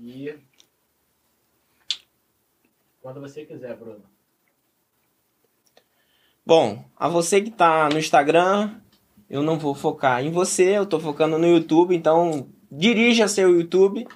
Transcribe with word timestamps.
E 0.00 0.38
quando 3.00 3.20
você 3.20 3.44
quiser, 3.44 3.76
Bruno. 3.76 4.04
Bom, 6.46 6.84
a 6.96 7.08
você 7.08 7.40
que 7.40 7.48
está 7.48 7.88
no 7.88 7.98
Instagram, 7.98 8.80
eu 9.28 9.42
não 9.42 9.58
vou 9.58 9.74
focar 9.74 10.24
em 10.24 10.30
você, 10.30 10.78
eu 10.78 10.84
estou 10.84 11.00
focando 11.00 11.36
no 11.38 11.46
YouTube, 11.46 11.94
então 11.94 12.48
dirija 12.70 13.28
seu 13.28 13.50
YouTube, 13.54 14.06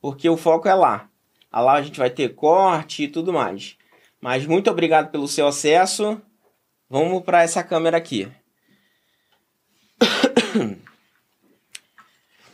porque 0.00 0.28
o 0.28 0.36
foco 0.36 0.68
é 0.68 0.74
lá. 0.74 1.08
Lá 1.52 1.74
a 1.74 1.82
gente 1.82 1.98
vai 1.98 2.10
ter 2.10 2.34
corte 2.34 3.04
e 3.04 3.08
tudo 3.08 3.32
mais. 3.32 3.76
Mas 4.20 4.44
muito 4.44 4.70
obrigado 4.70 5.10
pelo 5.10 5.28
seu 5.28 5.46
acesso. 5.46 6.20
Vamos 6.90 7.22
para 7.22 7.42
essa 7.42 7.62
câmera 7.62 7.96
aqui. 7.96 8.28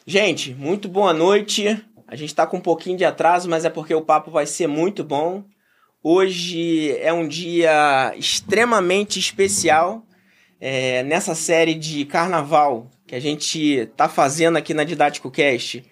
Gente, 0.07 0.55
muito 0.55 0.89
boa 0.89 1.15
noite. 1.15 1.83
A 2.07 2.17
gente 2.17 2.29
está 2.29 2.47
com 2.47 2.59
um 2.59 2.61
pouquinho 2.61 2.99
de 2.99 3.05
atraso, 3.05 3.49
mas 3.49 3.65
é 3.65 3.71
porque 3.71 3.95
o 3.95 4.03
papo 4.03 4.31
vai 4.31 4.47
ser 4.47 4.67
muito 4.67 5.03
bom. 5.03 5.45
Hoje 6.03 6.97
é 6.99 7.13
um 7.13 7.27
dia 7.27 8.15
extremamente 8.17 9.19
especial 9.19 10.07
é, 10.61 11.03
nessa 11.03 11.35
série 11.35 11.75
de 11.75 12.05
carnaval 12.05 12.91
que 13.07 13.15
a 13.15 13.21
gente 13.21 13.59
está 13.59 14.09
fazendo 14.09 14.57
aqui 14.57 14.75
na 14.75 14.85
Didático 14.85 15.31
Cast, 15.31 15.83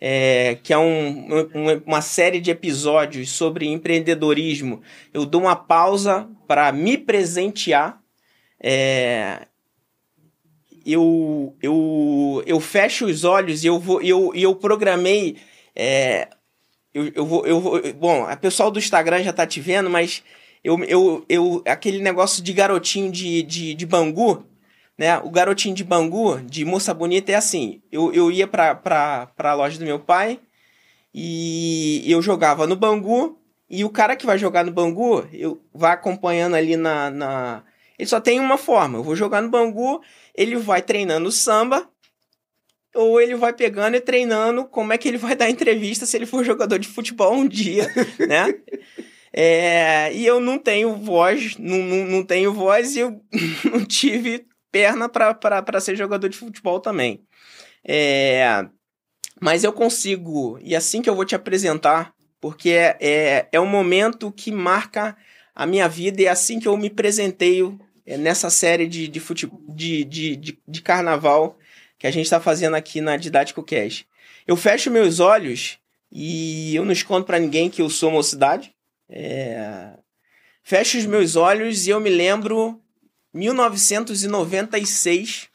é, 0.00 0.58
que 0.62 0.72
é 0.72 0.78
um, 0.78 1.34
um, 1.34 1.82
uma 1.86 2.00
série 2.00 2.40
de 2.40 2.50
episódios 2.50 3.30
sobre 3.30 3.66
empreendedorismo. 3.66 4.80
Eu 5.12 5.26
dou 5.26 5.42
uma 5.42 5.56
pausa 5.56 6.28
para 6.46 6.72
me 6.72 6.96
presentear. 6.96 8.00
É, 8.60 9.46
eu, 10.84 11.54
eu, 11.62 12.42
eu 12.46 12.58
fecho 12.58 13.04
os 13.04 13.24
olhos 13.24 13.64
e 13.64 13.66
eu, 13.66 13.78
vou, 13.78 14.00
eu, 14.00 14.32
eu 14.34 14.54
programei 14.54 15.36
é, 15.78 16.28
eu, 16.92 17.12
eu, 17.14 17.24
vou, 17.24 17.46
eu 17.46 17.60
vou. 17.60 17.80
Bom, 17.94 18.24
a 18.24 18.36
pessoal 18.36 18.70
do 18.70 18.80
Instagram 18.80 19.22
já 19.22 19.32
tá 19.32 19.46
te 19.46 19.60
vendo, 19.60 19.88
mas 19.88 20.24
eu, 20.64 20.82
eu, 20.84 21.24
eu 21.28 21.62
aquele 21.64 22.00
negócio 22.00 22.42
de 22.42 22.52
garotinho 22.52 23.12
de, 23.12 23.42
de, 23.44 23.74
de 23.74 23.86
Bangu, 23.86 24.44
né? 24.98 25.18
O 25.18 25.30
garotinho 25.30 25.76
de 25.76 25.84
Bangu, 25.84 26.40
de 26.40 26.64
moça 26.64 26.92
bonita, 26.92 27.30
é 27.30 27.36
assim. 27.36 27.80
Eu, 27.92 28.12
eu 28.12 28.30
ia 28.30 28.48
pra, 28.48 28.74
pra, 28.74 29.26
pra 29.36 29.54
loja 29.54 29.78
do 29.78 29.84
meu 29.84 30.00
pai 30.00 30.40
e 31.14 32.04
eu 32.10 32.20
jogava 32.20 32.66
no 32.66 32.74
Bangu. 32.74 33.38
E 33.70 33.84
o 33.84 33.90
cara 33.90 34.16
que 34.16 34.26
vai 34.26 34.38
jogar 34.38 34.64
no 34.64 34.72
Bangu, 34.72 35.26
eu 35.32 35.60
vai 35.72 35.92
acompanhando 35.92 36.56
ali 36.56 36.74
na, 36.74 37.10
na. 37.10 37.62
Ele 37.98 38.08
só 38.08 38.18
tem 38.18 38.40
uma 38.40 38.58
forma. 38.58 38.98
Eu 38.98 39.04
vou 39.04 39.14
jogar 39.14 39.42
no 39.42 39.50
Bangu, 39.50 40.00
ele 40.34 40.56
vai 40.56 40.82
treinando 40.82 41.30
samba 41.30 41.88
ou 42.98 43.20
ele 43.20 43.36
vai 43.36 43.52
pegando 43.52 43.96
e 43.96 44.00
treinando 44.00 44.64
como 44.64 44.92
é 44.92 44.98
que 44.98 45.06
ele 45.06 45.16
vai 45.16 45.36
dar 45.36 45.48
entrevista 45.48 46.04
se 46.04 46.16
ele 46.16 46.26
for 46.26 46.44
jogador 46.44 46.78
de 46.78 46.88
futebol 46.88 47.32
um 47.32 47.46
dia, 47.46 47.86
né? 48.26 48.52
É, 49.32 50.12
e 50.12 50.26
eu 50.26 50.40
não 50.40 50.58
tenho 50.58 50.96
voz, 50.96 51.56
não, 51.58 51.78
não, 51.78 52.06
não 52.06 52.24
tenho 52.24 52.52
voz 52.52 52.96
e 52.96 53.00
eu 53.00 53.22
não 53.70 53.84
tive 53.84 54.46
perna 54.72 55.08
para 55.08 55.80
ser 55.80 55.94
jogador 55.96 56.28
de 56.28 56.36
futebol 56.36 56.80
também. 56.80 57.22
É, 57.86 58.66
mas 59.40 59.62
eu 59.62 59.72
consigo, 59.72 60.58
e 60.60 60.74
assim 60.74 61.00
que 61.00 61.08
eu 61.08 61.14
vou 61.14 61.24
te 61.24 61.36
apresentar, 61.36 62.12
porque 62.40 62.70
é, 62.70 62.96
é, 63.00 63.48
é 63.52 63.60
um 63.60 63.66
momento 63.66 64.32
que 64.32 64.50
marca 64.50 65.16
a 65.54 65.66
minha 65.66 65.88
vida 65.88 66.20
e 66.20 66.24
é 66.24 66.30
assim 66.30 66.58
que 66.58 66.66
eu 66.66 66.76
me 66.76 66.90
presenteio 66.90 67.78
é, 68.04 68.16
nessa 68.16 68.50
série 68.50 68.88
de, 68.88 69.06
de, 69.06 69.20
futebol, 69.20 69.60
de, 69.68 70.04
de, 70.04 70.34
de, 70.34 70.58
de 70.66 70.82
carnaval 70.82 71.56
que 71.98 72.06
a 72.06 72.10
gente 72.10 72.24
está 72.24 72.40
fazendo 72.40 72.74
aqui 72.74 73.00
na 73.00 73.16
Didático 73.16 73.62
Cash. 73.62 74.04
Eu 74.46 74.56
fecho 74.56 74.90
meus 74.90 75.20
olhos 75.20 75.78
e 76.10 76.74
eu 76.74 76.84
não 76.84 76.92
escondo 76.92 77.26
para 77.26 77.38
ninguém 77.38 77.68
que 77.68 77.82
eu 77.82 77.90
sou 77.90 78.10
mocidade. 78.10 78.74
É... 79.08 79.90
Fecho 80.62 80.98
os 80.98 81.06
meus 81.06 81.34
olhos 81.34 81.86
e 81.86 81.90
eu 81.90 82.00
me 82.00 82.10
lembro 82.10 82.80
1996. 83.34 85.48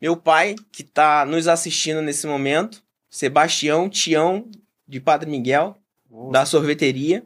Meu 0.00 0.16
pai, 0.16 0.54
que 0.72 0.82
está 0.82 1.24
nos 1.24 1.48
assistindo 1.48 2.02
nesse 2.02 2.26
momento, 2.26 2.82
Sebastião 3.10 3.88
Tião, 3.88 4.48
de 4.86 5.00
Padre 5.00 5.30
Miguel, 5.30 5.76
Nossa. 6.10 6.32
da 6.32 6.46
sorveteria. 6.46 7.24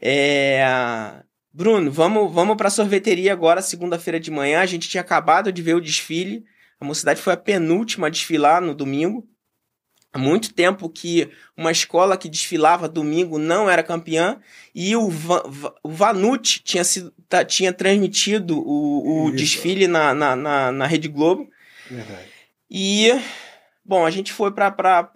É... 0.00 0.64
Bruno, 1.52 1.90
vamos, 1.90 2.32
vamos 2.32 2.56
para 2.56 2.68
a 2.68 2.70
sorveteria 2.70 3.32
agora, 3.32 3.62
segunda-feira 3.62 4.18
de 4.18 4.30
manhã. 4.30 4.60
A 4.60 4.66
gente 4.66 4.88
tinha 4.88 5.00
acabado 5.00 5.52
de 5.52 5.60
ver 5.60 5.74
o 5.74 5.80
desfile 5.80 6.44
a 6.82 6.84
Mocidade 6.84 7.22
foi 7.22 7.32
a 7.32 7.36
penúltima 7.36 8.08
a 8.08 8.10
desfilar 8.10 8.60
no 8.60 8.74
domingo. 8.74 9.24
Há 10.12 10.18
muito 10.18 10.52
tempo 10.52 10.90
que 10.90 11.30
uma 11.56 11.70
escola 11.70 12.18
que 12.18 12.28
desfilava 12.28 12.88
domingo 12.88 13.38
não 13.38 13.70
era 13.70 13.84
campeã 13.84 14.38
e 14.74 14.94
o, 14.96 15.08
Va 15.08 15.42
o 15.82 15.88
Vanucci 15.88 16.60
tinha, 16.62 16.82
sido, 16.84 17.14
tinha 17.46 17.72
transmitido 17.72 18.58
o, 18.58 19.26
o 19.26 19.30
desfile 19.30 19.86
na, 19.86 20.12
na, 20.12 20.36
na, 20.36 20.72
na, 20.72 20.86
Rede 20.86 21.08
Globo. 21.08 21.48
Verdade. 21.88 22.26
E, 22.68 23.10
bom, 23.84 24.04
a 24.04 24.10
gente 24.10 24.32
foi 24.32 24.50
para 24.50 25.08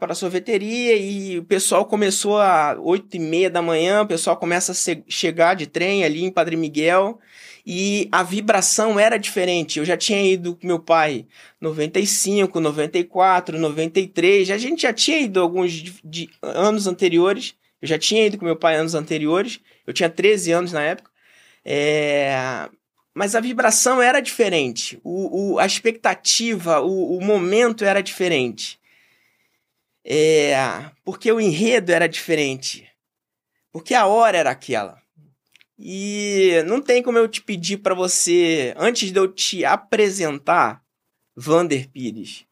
a 0.00 0.14
sorveteria 0.14 0.96
e 0.96 1.38
o 1.38 1.44
pessoal 1.44 1.86
começou 1.86 2.38
às 2.38 2.76
oito 2.78 3.16
e 3.16 3.18
meia 3.18 3.50
da 3.50 3.62
manhã, 3.62 4.02
o 4.02 4.06
pessoal 4.06 4.36
começa 4.36 4.72
a 4.72 5.10
chegar 5.10 5.54
de 5.54 5.66
trem 5.66 6.04
ali 6.04 6.22
em 6.22 6.30
Padre 6.30 6.56
Miguel 6.56 7.18
e 7.64 8.08
a 8.10 8.22
vibração 8.22 8.98
era 8.98 9.18
diferente. 9.18 9.78
Eu 9.78 9.84
já 9.84 9.96
tinha 9.96 10.22
ido 10.22 10.56
com 10.56 10.66
meu 10.66 10.78
pai 10.78 11.26
95, 11.60 12.58
94, 12.60 13.58
93, 13.58 14.50
a 14.50 14.58
gente 14.58 14.82
já 14.82 14.92
tinha 14.92 15.18
ido 15.18 15.40
alguns 15.40 15.72
de, 15.72 15.94
de 16.04 16.30
anos 16.42 16.86
anteriores. 16.86 17.54
Eu 17.80 17.88
já 17.88 17.98
tinha 17.98 18.26
ido 18.26 18.38
com 18.38 18.44
meu 18.44 18.56
pai 18.56 18.76
anos 18.76 18.94
anteriores, 18.94 19.60
eu 19.86 19.92
tinha 19.92 20.10
13 20.10 20.52
anos 20.52 20.72
na 20.72 20.82
época. 20.82 21.10
É... 21.64 22.68
Mas 23.14 23.34
a 23.34 23.40
vibração 23.40 24.00
era 24.00 24.20
diferente, 24.20 25.00
o, 25.02 25.54
o 25.54 25.58
a 25.58 25.66
expectativa, 25.66 26.80
o, 26.80 27.16
o 27.16 27.24
momento 27.24 27.84
era 27.84 28.02
diferente. 28.02 28.78
É... 30.04 30.54
Porque 31.04 31.30
o 31.30 31.40
enredo 31.40 31.92
era 31.92 32.08
diferente. 32.08 32.86
Porque 33.72 33.94
a 33.94 34.06
hora 34.06 34.36
era 34.36 34.50
aquela. 34.50 34.99
E 35.82 36.62
não 36.66 36.82
tem 36.82 37.02
como 37.02 37.16
eu 37.16 37.26
te 37.26 37.40
pedir 37.40 37.78
para 37.78 37.94
você, 37.94 38.74
antes 38.76 39.10
de 39.10 39.18
eu 39.18 39.26
te 39.26 39.64
apresentar, 39.64 40.84
Vander 41.34 41.88
Pires. 41.88 42.44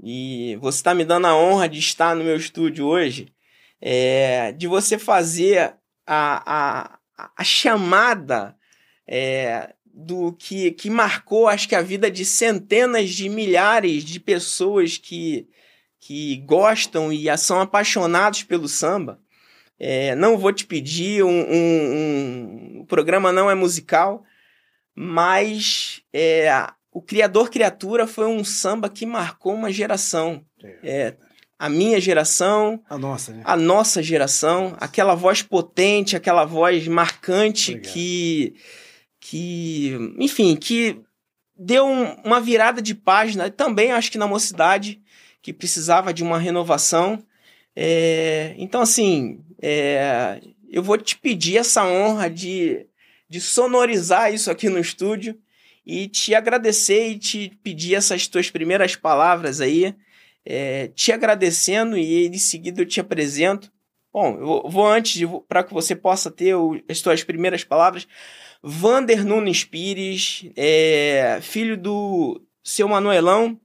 E 0.00 0.56
você 0.60 0.78
está 0.78 0.94
me 0.94 1.04
dando 1.04 1.26
a 1.26 1.36
honra 1.36 1.68
de 1.68 1.80
estar 1.80 2.14
no 2.14 2.22
meu 2.22 2.36
estúdio 2.36 2.86
hoje, 2.86 3.34
é, 3.80 4.52
de 4.52 4.68
você 4.68 4.96
fazer 4.96 5.74
a, 6.06 6.94
a, 7.16 7.30
a 7.36 7.42
chamada 7.42 8.56
é, 9.04 9.74
do 9.84 10.32
que, 10.32 10.70
que 10.70 10.88
marcou, 10.88 11.48
acho 11.48 11.68
que, 11.68 11.74
a 11.74 11.82
vida 11.82 12.08
de 12.08 12.24
centenas 12.24 13.10
de 13.10 13.28
milhares 13.28 14.04
de 14.04 14.20
pessoas 14.20 14.96
que, 14.96 15.48
que 15.98 16.36
gostam 16.46 17.12
e 17.12 17.36
são 17.36 17.60
apaixonados 17.60 18.44
pelo 18.44 18.68
samba. 18.68 19.20
É, 19.78 20.14
não 20.14 20.36
vou 20.36 20.52
te 20.52 20.66
pedir, 20.66 21.22
um, 21.22 21.28
um, 21.28 22.76
um, 22.76 22.80
o 22.80 22.86
programa 22.86 23.30
não 23.30 23.50
é 23.50 23.54
musical, 23.54 24.24
mas 24.94 26.02
é, 26.12 26.50
o 26.92 27.00
Criador 27.00 27.48
Criatura 27.48 28.06
foi 28.06 28.26
um 28.26 28.42
samba 28.42 28.88
que 28.88 29.06
marcou 29.06 29.54
uma 29.54 29.70
geração. 29.70 30.44
É, 30.62 30.78
é 30.82 31.16
a 31.58 31.68
minha 31.68 32.00
geração, 32.00 32.80
a 32.88 32.96
nossa, 32.96 33.32
né? 33.32 33.42
a 33.44 33.56
nossa 33.56 34.00
geração, 34.02 34.76
aquela 34.78 35.14
voz 35.14 35.42
potente, 35.42 36.16
aquela 36.16 36.44
voz 36.44 36.86
marcante 36.86 37.72
Obrigado. 37.72 37.92
que, 37.92 38.54
que, 39.20 40.14
enfim, 40.18 40.54
que 40.54 41.00
deu 41.56 41.84
um, 41.84 42.14
uma 42.24 42.40
virada 42.40 42.80
de 42.80 42.94
página. 42.94 43.50
Também 43.50 43.90
acho 43.90 44.10
que 44.10 44.18
na 44.18 44.28
mocidade 44.28 45.02
que 45.42 45.52
precisava 45.52 46.14
de 46.14 46.22
uma 46.22 46.38
renovação. 46.38 47.22
É, 47.74 48.54
então, 48.56 48.80
assim, 48.80 49.44
é, 49.62 50.40
eu 50.70 50.82
vou 50.82 50.98
te 50.98 51.16
pedir 51.16 51.58
essa 51.58 51.84
honra 51.84 52.28
de, 52.28 52.86
de 53.28 53.40
sonorizar 53.40 54.32
isso 54.32 54.50
aqui 54.50 54.68
no 54.68 54.78
estúdio 54.78 55.38
e 55.84 56.08
te 56.08 56.34
agradecer 56.34 57.08
e 57.08 57.18
te 57.18 57.58
pedir 57.62 57.94
essas 57.94 58.26
tuas 58.26 58.50
primeiras 58.50 58.94
palavras 58.94 59.60
aí, 59.60 59.94
é, 60.44 60.88
te 60.88 61.12
agradecendo 61.12 61.96
e 61.96 62.26
em 62.26 62.38
seguida 62.38 62.82
eu 62.82 62.86
te 62.86 63.00
apresento. 63.00 63.72
Bom, 64.12 64.38
eu 64.38 64.70
vou 64.70 64.86
antes, 64.86 65.22
para 65.48 65.62
que 65.62 65.72
você 65.72 65.94
possa 65.94 66.30
ter 66.30 66.54
o, 66.54 66.80
as 66.88 67.00
tuas 67.00 67.22
primeiras 67.22 67.64
palavras. 67.64 68.06
Vander 68.62 69.24
Nunes 69.24 69.64
Pires, 69.64 70.50
é, 70.56 71.38
filho 71.40 71.76
do 71.76 72.42
seu 72.62 72.88
Manuelão, 72.88 73.58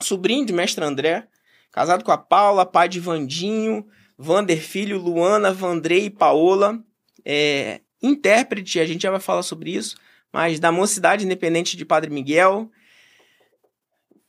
sobrinho 0.00 0.44
de 0.44 0.52
mestre 0.52 0.84
André, 0.84 1.26
Casado 1.70 2.02
com 2.02 2.10
a 2.10 2.18
Paula, 2.18 2.66
pai 2.66 2.88
de 2.88 2.98
Vandinho, 2.98 3.86
Vander 4.18 4.60
Filho, 4.60 4.98
Luana, 4.98 5.52
Vandrei 5.52 6.06
e 6.06 6.10
Paola. 6.10 6.82
É, 7.24 7.80
intérprete, 8.02 8.80
a 8.80 8.86
gente 8.86 9.02
já 9.02 9.10
vai 9.10 9.20
falar 9.20 9.42
sobre 9.42 9.70
isso, 9.70 9.96
mas 10.32 10.58
da 10.58 10.72
Mocidade 10.72 11.24
Independente 11.24 11.76
de 11.76 11.84
Padre 11.84 12.10
Miguel. 12.10 12.68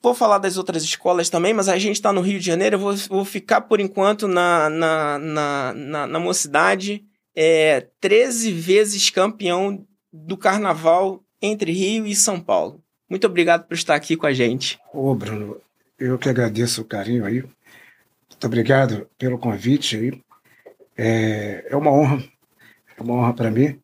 vou 0.01 0.13
falar 0.13 0.37
das 0.37 0.57
outras 0.57 0.83
escolas 0.83 1.29
também, 1.29 1.53
mas 1.53 1.67
a 1.67 1.77
gente 1.79 1.95
está 1.95 2.13
no 2.13 2.21
Rio 2.21 2.39
de 2.39 2.45
Janeiro, 2.45 2.75
eu 2.75 2.79
vou, 2.79 2.95
vou 2.95 3.25
ficar 3.25 3.61
por 3.61 3.79
enquanto 3.79 4.27
na, 4.27 4.69
na, 4.69 5.17
na, 5.17 5.73
na, 5.73 6.07
na 6.07 6.19
mocidade. 6.19 7.03
É, 7.35 7.87
13 7.99 8.51
vezes 8.51 9.09
campeão 9.09 9.85
do 10.11 10.37
carnaval 10.37 11.23
entre 11.41 11.71
Rio 11.71 12.05
e 12.05 12.15
São 12.15 12.39
Paulo. 12.39 12.83
Muito 13.09 13.25
obrigado 13.25 13.65
por 13.65 13.73
estar 13.73 13.95
aqui 13.95 14.15
com 14.15 14.27
a 14.27 14.33
gente. 14.33 14.79
Ô, 14.93 15.15
Bruno, 15.15 15.57
eu 15.97 16.17
que 16.17 16.29
agradeço 16.29 16.81
o 16.81 16.85
carinho 16.85 17.25
aí. 17.25 17.43
Muito 18.39 18.47
obrigado 18.47 19.05
pelo 19.17 19.37
convite 19.37 19.97
aí. 19.97 20.21
É, 20.97 21.65
é 21.69 21.75
uma 21.75 21.91
honra, 21.91 22.23
é 22.97 23.03
uma 23.03 23.15
honra 23.15 23.33
para 23.33 23.51
mim. 23.51 23.77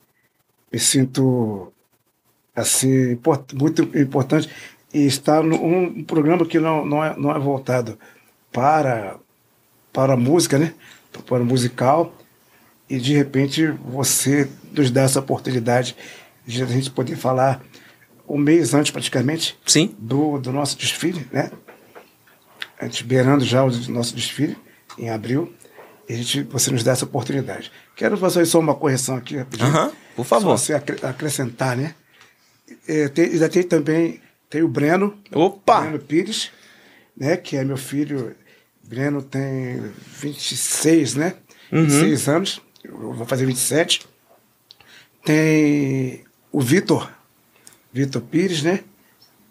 Me 0.71 0.79
sinto 0.79 1.73
assim 2.55 3.19
muito 3.53 3.81
importante 3.99 4.49
e 4.93 5.05
estar 5.05 5.43
num 5.43 5.89
um 5.89 6.03
programa 6.05 6.45
que 6.45 6.57
não, 6.57 6.85
não, 6.85 7.03
é, 7.03 7.13
não 7.17 7.35
é 7.35 7.37
voltado 7.37 7.99
para 8.49 9.19
para 9.91 10.13
a 10.13 10.17
música, 10.17 10.57
né? 10.57 10.73
Para 11.27 11.43
o 11.43 11.45
musical 11.45 12.15
e 12.89 12.97
de 12.97 13.13
repente 13.13 13.67
você 13.67 14.49
nos 14.71 14.89
dá 14.89 15.01
essa 15.01 15.19
oportunidade 15.19 15.97
de 16.45 16.63
a 16.63 16.65
gente 16.65 16.89
poder 16.91 17.17
falar 17.17 17.61
um 18.25 18.37
mês 18.37 18.73
antes 18.73 18.89
praticamente 18.89 19.59
Sim. 19.65 19.93
do, 19.99 20.39
do 20.39 20.53
nosso 20.53 20.77
desfile, 20.77 21.27
né? 21.29 21.51
A 22.79 22.85
gente 22.85 23.03
beirando 23.03 23.43
já 23.45 23.63
o 23.63 23.69
nosso 23.89 24.15
desfile 24.15 24.57
em 24.97 25.09
abril 25.09 25.53
e 26.09 26.13
a 26.13 26.17
gente, 26.17 26.43
você 26.43 26.69
nos 26.71 26.83
dá 26.83 26.91
essa 26.91 27.05
oportunidade. 27.05 27.71
Quero 27.95 28.17
fazer 28.17 28.45
só 28.45 28.59
uma 28.59 28.75
correção 28.75 29.15
aqui, 29.15 29.37
rapidinho. 29.37 29.71
Por 30.15 30.25
favor. 30.25 30.57
Só 30.57 30.65
você 30.65 30.73
acre- 30.73 30.99
acrescentar, 31.05 31.75
né? 31.77 31.95
É, 32.87 33.07
tem, 33.07 33.25
ainda 33.25 33.47
tem 33.49 33.63
também 33.63 34.21
tem 34.49 34.61
o 34.63 34.67
Breno, 34.67 35.17
Opa! 35.31 35.81
Breno 35.81 35.99
Pires, 35.99 36.51
né? 37.17 37.37
Que 37.37 37.57
é 37.57 37.63
meu 37.63 37.77
filho. 37.77 38.35
Breno 38.83 39.21
tem 39.23 39.81
26, 40.21 41.15
né? 41.15 41.35
Uhum. 41.71 41.85
26 41.85 42.27
anos. 42.29 42.61
Eu 42.83 43.13
vou 43.13 43.25
fazer 43.25 43.45
27. 43.45 44.05
Tem 45.23 46.23
o 46.51 46.61
Vitor, 46.61 47.11
Vitor 47.91 48.21
Pires, 48.21 48.61
né? 48.61 48.81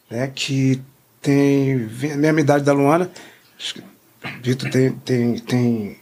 né? 0.09 0.31
Que 0.32 0.81
tem 1.25 1.88
a 2.12 2.17
mesma 2.17 2.41
idade 2.41 2.65
da 2.65 2.73
Luana. 2.73 3.11
Acho 3.59 3.75
que 3.75 3.82
Vitor 4.43 4.71
tem, 4.71 4.93
tem, 4.93 5.38
tem 5.38 5.99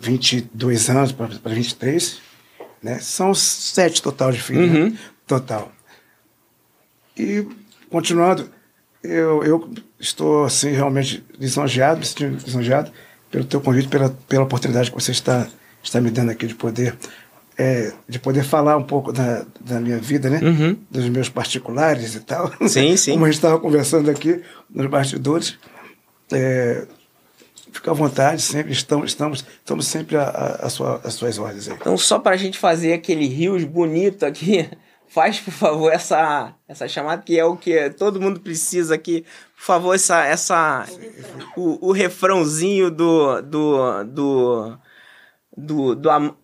22 0.00 0.90
anos 0.90 1.12
para 1.12 1.26
23. 1.26 2.20
Né? 2.82 2.98
São 3.00 3.34
sete 3.34 4.00
total 4.00 4.30
de 4.30 4.40
filhos. 4.40 4.70
né? 4.70 4.80
Uhum. 4.80 4.96
Total. 5.26 5.72
E, 7.16 7.46
continuando, 7.90 8.48
eu, 9.02 9.42
eu 9.42 9.70
estou 9.98 10.44
assim, 10.44 10.70
realmente 10.70 11.24
lisonjeado, 11.38 12.00
me 12.00 12.06
sentindo 12.06 12.44
lisonjeado 12.44 12.92
pelo 13.30 13.44
teu 13.44 13.60
convite, 13.60 13.88
pela, 13.88 14.10
pela 14.28 14.44
oportunidade 14.44 14.90
que 14.90 14.94
você 14.94 15.10
está, 15.10 15.48
está 15.82 16.00
me 16.00 16.10
dando 16.10 16.30
aqui 16.30 16.46
de 16.46 16.54
poder, 16.54 16.96
é, 17.56 17.92
de 18.08 18.18
poder 18.18 18.44
falar 18.44 18.76
um 18.76 18.82
pouco 18.82 19.12
da, 19.12 19.44
da 19.60 19.80
minha 19.80 19.98
vida, 19.98 20.28
né? 20.28 20.40
Uhum. 20.42 20.76
Dos 20.90 21.08
meus 21.08 21.28
particulares 21.28 22.14
e 22.14 22.20
tal. 22.20 22.52
Sim, 22.68 22.96
sim. 22.98 23.12
Como 23.12 23.24
a 23.24 23.28
gente 23.28 23.36
estava 23.36 23.58
conversando 23.58 24.10
aqui 24.10 24.42
nos 24.68 24.86
bastidores. 24.86 25.56
É, 26.32 26.86
fica 27.72 27.90
à 27.90 27.94
vontade, 27.94 28.40
sempre 28.40 28.72
estamos, 28.72 29.10
estamos, 29.10 29.44
estamos 29.58 29.86
sempre 29.86 30.16
a, 30.16 30.22
a, 30.22 30.66
a 30.66 30.70
sua, 30.70 31.00
as 31.04 31.14
suas 31.14 31.38
ordens 31.38 31.68
aí. 31.68 31.74
Então, 31.74 31.96
só 31.96 32.18
pra 32.18 32.36
gente 32.36 32.58
fazer 32.58 32.92
aquele 32.92 33.26
rios 33.26 33.64
bonito 33.64 34.24
aqui, 34.24 34.68
faz, 35.08 35.38
por 35.38 35.52
favor, 35.52 35.92
essa, 35.92 36.54
essa 36.66 36.88
chamada, 36.88 37.22
que 37.22 37.38
é 37.38 37.44
o 37.44 37.56
que 37.56 37.90
todo 37.90 38.20
mundo 38.20 38.40
precisa 38.40 38.94
aqui. 38.94 39.24
Por 39.56 39.64
favor, 39.64 39.94
essa, 39.94 40.24
essa, 40.24 40.86
o, 41.56 41.88
o 41.88 41.92
refrãozinho 41.92 42.90
do, 42.90 43.42
do, 43.42 44.04
do, 44.04 44.78
do, 45.56 45.94
do 45.94 46.10
a, 46.10 46.34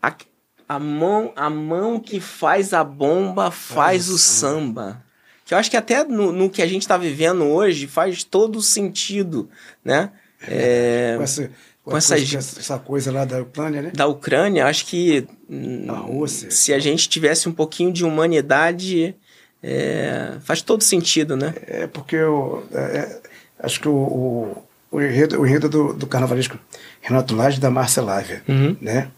a, 0.74 0.78
mão, 0.78 1.32
a 1.34 1.50
mão 1.50 1.98
que 1.98 2.20
faz 2.20 2.72
a 2.72 2.84
bomba 2.84 3.50
faz 3.50 4.08
o 4.08 4.16
samba. 4.18 5.02
Que 5.44 5.52
eu 5.54 5.58
acho 5.58 5.68
que 5.70 5.76
até 5.76 6.04
no, 6.04 6.30
no 6.30 6.48
que 6.48 6.62
a 6.62 6.66
gente 6.66 6.86
tá 6.86 6.96
vivendo 6.96 7.44
hoje 7.44 7.86
faz 7.88 8.22
todo 8.22 8.62
sentido, 8.62 9.48
né? 9.84 10.10
É, 10.46 11.14
com 11.16 11.22
essa, 11.24 11.50
com 11.84 11.96
essas- 11.96 12.18
coisa, 12.20 12.38
essa 12.38 12.78
coisa 12.78 13.10
lá 13.12 13.24
da 13.24 13.42
Ucrânia, 13.42 13.82
né? 13.82 13.90
da 13.92 14.06
Ucrânia, 14.06 14.66
acho 14.66 14.86
que 14.86 15.26
hum, 15.48 15.86
Rússia. 15.92 16.50
se 16.52 16.72
a 16.72 16.78
gente 16.78 17.08
tivesse 17.08 17.48
um 17.48 17.52
pouquinho 17.52 17.92
de 17.92 18.04
humanidade, 18.04 19.14
é, 19.62 20.34
faz 20.42 20.62
todo 20.62 20.82
sentido, 20.84 21.36
né? 21.36 21.52
É 21.66 21.86
porque 21.88 22.14
eu 22.16 22.64
é, 22.72 22.80
é, 22.98 23.20
acho 23.58 23.80
que 23.80 23.88
o, 23.88 23.92
o, 23.92 24.62
o 24.92 25.00
enredo, 25.02 25.40
o 25.40 25.46
enredo 25.46 25.68
do, 25.68 25.92
do 25.92 26.06
carnavalesco 26.06 26.56
Renato 27.00 27.34
Lage 27.34 27.58
da 27.60 27.70
Márcia 27.70 28.02
Lávia, 28.02 28.42
Uhum. 28.48 28.76
né? 28.80 29.08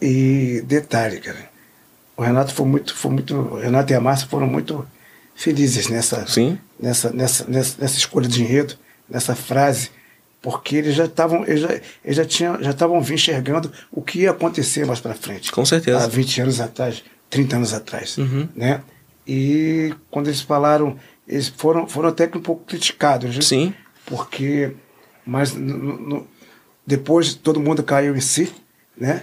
E 0.00 0.62
detalhe, 0.66 1.18
cara, 1.20 1.48
o 2.16 2.22
Renato 2.22 2.54
foi 2.54 2.66
muito, 2.66 2.94
foi 2.94 3.10
muito, 3.10 3.34
o 3.34 3.58
Renato 3.58 3.92
e 3.92 3.96
a 3.96 4.00
Márcia 4.00 4.28
foram 4.28 4.46
muito 4.46 4.86
felizes 5.34 5.88
nessa, 5.88 6.26
Sim. 6.26 6.58
nessa, 6.78 7.10
nessa, 7.12 7.44
nessa, 7.48 7.76
nessa 7.80 7.96
escolha 7.98 8.28
de 8.28 8.42
enredo, 8.42 8.74
nessa 9.08 9.34
frase, 9.34 9.90
porque 10.40 10.76
eles 10.76 10.94
já 10.94 11.06
estavam, 11.06 11.44
eles 11.44 11.60
já, 11.60 11.72
eles 12.04 12.16
já 12.16 12.24
tinham, 12.24 12.62
já 12.62 12.70
estavam 12.70 12.98
enxergando 13.00 13.72
o 13.90 14.00
que 14.02 14.20
ia 14.20 14.30
acontecer 14.30 14.86
mais 14.86 15.00
para 15.00 15.14
frente. 15.14 15.50
Com 15.50 15.64
certeza. 15.64 16.04
Há 16.04 16.06
20 16.06 16.42
anos 16.42 16.60
atrás, 16.60 17.02
30 17.28 17.56
anos 17.56 17.74
atrás, 17.74 18.16
Uhum. 18.18 18.48
né? 18.54 18.80
E 19.26 19.94
quando 20.10 20.28
eles 20.28 20.40
falaram, 20.40 20.96
eles 21.26 21.48
foram, 21.48 21.86
foram 21.88 22.08
até 22.08 22.26
que 22.26 22.38
um 22.38 22.42
pouco 22.42 22.64
criticados, 22.64 23.34
né? 23.34 23.42
Sim. 23.42 23.74
porque 24.06 24.72
mas 25.26 25.52
no- 25.52 25.98
no- 26.00 26.26
depois 26.86 27.34
todo 27.34 27.60
mundo 27.60 27.82
caiu 27.82 28.16
em 28.16 28.20
si, 28.22 28.50
né? 28.96 29.22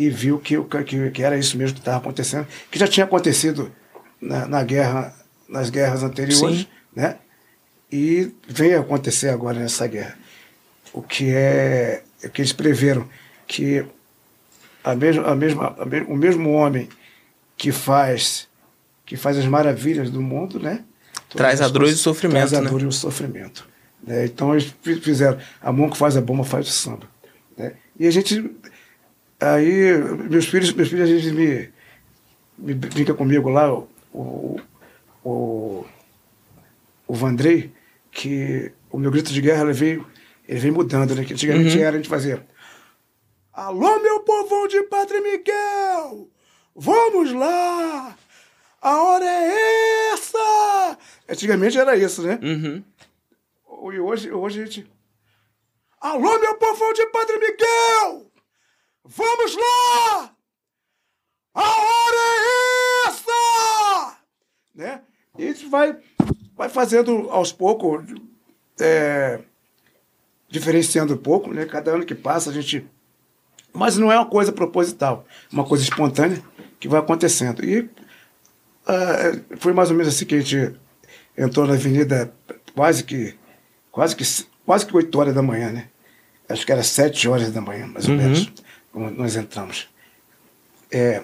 E 0.00 0.08
viu 0.08 0.38
que, 0.38 0.56
o- 0.56 0.64
que, 0.64 1.10
que 1.10 1.22
era 1.22 1.36
isso 1.36 1.58
mesmo 1.58 1.74
que 1.74 1.80
estava 1.80 1.98
acontecendo, 1.98 2.46
que 2.70 2.78
já 2.78 2.88
tinha 2.88 3.04
acontecido 3.04 3.70
na, 4.20 4.46
na 4.46 4.62
guerra, 4.62 5.14
nas 5.48 5.68
guerras 5.68 6.02
anteriores, 6.02 6.60
Sim. 6.60 6.66
né? 6.96 7.16
E 7.92 8.32
veio 8.48 8.80
acontecer 8.80 9.28
agora 9.28 9.58
nessa 9.58 9.86
guerra. 9.86 10.16
O 10.92 11.02
que 11.02 11.30
é 11.34 12.02
o 12.24 12.30
que 12.30 12.40
eles 12.40 12.52
preveram 12.52 13.06
que 13.46 13.84
a 14.84 14.94
mesma, 14.94 15.26
a 15.26 15.34
mesma, 15.34 15.66
a 15.78 15.84
o 16.12 16.16
mesmo 16.16 16.50
homem 16.52 16.88
que 17.56 17.70
faz 17.72 18.48
que 19.04 19.16
faz 19.16 19.36
as 19.36 19.44
maravilhas 19.46 20.08
do 20.08 20.22
mundo, 20.22 20.58
né? 20.60 20.82
Todas 21.28 21.36
Traz 21.36 21.60
a 21.60 21.68
dor 21.68 21.88
e 21.88 21.92
o 21.92 21.96
sofrimento, 21.96 22.36
Traz 22.48 22.54
a 22.54 22.60
né? 22.62 22.70
dor 22.70 22.80
e 22.82 22.86
o 22.86 22.92
sofrimento. 22.92 23.68
né? 24.06 24.24
Então 24.24 24.52
eles 24.54 24.72
fi- 24.82 25.00
fizeram 25.00 25.36
a 25.60 25.70
mão 25.72 25.90
que 25.90 25.98
faz 25.98 26.16
a 26.16 26.20
bomba 26.20 26.44
faz 26.44 26.66
o 26.68 26.70
samba. 26.72 27.06
né? 27.56 27.72
E 27.98 28.06
a 28.06 28.10
gente 28.10 28.50
aí 29.40 29.96
meus 30.28 30.46
filhos 30.46 30.72
meus 30.72 30.88
filhos 30.88 31.08
a 31.10 31.12
gente 31.12 31.32
me, 31.32 31.70
me 32.58 32.74
brinca 32.74 33.14
comigo 33.14 33.48
lá 33.48 33.72
o 33.72 33.88
o, 34.12 34.60
o, 35.24 35.84
o 37.06 37.14
Vandrei 37.14 37.72
que 38.10 38.72
o 38.90 38.98
meu 38.98 39.10
grito 39.10 39.32
de 39.32 39.40
guerra 39.40 39.62
ele 39.62 39.72
veio 39.72 40.06
ele 40.48 40.60
vem 40.60 40.70
mudando 40.70 41.14
né 41.14 41.24
que 41.24 41.32
antigamente 41.32 41.76
Uhum. 41.76 41.82
era 41.82 41.96
a 41.96 41.98
gente 41.98 42.08
fazia 42.08 42.46
Alô, 43.52 43.98
meu 43.98 44.20
povão 44.20 44.68
de 44.68 44.80
Padre 44.84 45.20
Miguel! 45.20 46.28
Vamos 46.74 47.32
lá! 47.32 48.16
A 48.80 49.02
hora 49.02 49.24
é 49.24 50.12
essa! 50.12 50.98
Antigamente 51.28 51.76
era 51.76 51.94
isso, 51.96 52.22
né? 52.22 52.38
Uhum. 52.40 52.82
E 53.92 53.98
hoje, 54.00 54.30
hoje 54.30 54.62
a 54.62 54.64
gente. 54.64 54.90
Alô, 56.00 56.38
meu 56.38 56.54
povão 56.54 56.92
de 56.94 57.04
Padre 57.06 57.38
Miguel! 57.38 58.29
Vamos 59.12 59.56
lá! 59.56 60.30
A 61.54 61.62
hora 61.62 62.16
é 62.16 63.08
essa! 63.08 64.18
Né? 64.74 65.00
E 65.36 65.44
a 65.48 65.52
gente 65.52 65.66
vai, 65.66 65.96
vai 66.56 66.68
fazendo 66.68 67.28
aos 67.30 67.50
poucos, 67.52 68.04
é, 68.80 69.40
diferenciando 70.48 71.14
um 71.14 71.18
pouco, 71.18 71.52
né? 71.52 71.66
Cada 71.66 71.90
ano 71.90 72.06
que 72.06 72.14
passa 72.14 72.50
a 72.50 72.52
gente. 72.52 72.86
Mas 73.72 73.96
não 73.96 74.12
é 74.12 74.16
uma 74.16 74.26
coisa 74.28 74.52
proposital, 74.52 75.24
uma 75.52 75.64
coisa 75.64 75.82
espontânea 75.82 76.40
que 76.78 76.88
vai 76.88 77.00
acontecendo. 77.00 77.64
E 77.64 77.90
ah, 78.86 79.56
foi 79.58 79.72
mais 79.72 79.90
ou 79.90 79.96
menos 79.96 80.14
assim 80.14 80.24
que 80.24 80.36
a 80.36 80.40
gente 80.40 80.78
entrou 81.36 81.66
na 81.66 81.74
avenida 81.74 82.32
quase 82.74 83.02
que 83.04 83.36
quase 83.90 84.14
que 84.16 84.24
quase 84.64 84.86
que 84.86 84.96
8 84.96 85.18
horas 85.18 85.34
da 85.34 85.42
manhã, 85.42 85.70
né? 85.72 85.88
Acho 86.48 86.64
que 86.66 86.72
era 86.72 86.82
7 86.82 87.28
horas 87.28 87.52
da 87.52 87.60
manhã, 87.60 87.86
mais 87.86 88.06
ou 88.08 88.14
Uhum. 88.14 88.20
menos, 88.20 88.52
nós 88.94 89.36
entramos. 89.36 89.88
É, 90.90 91.22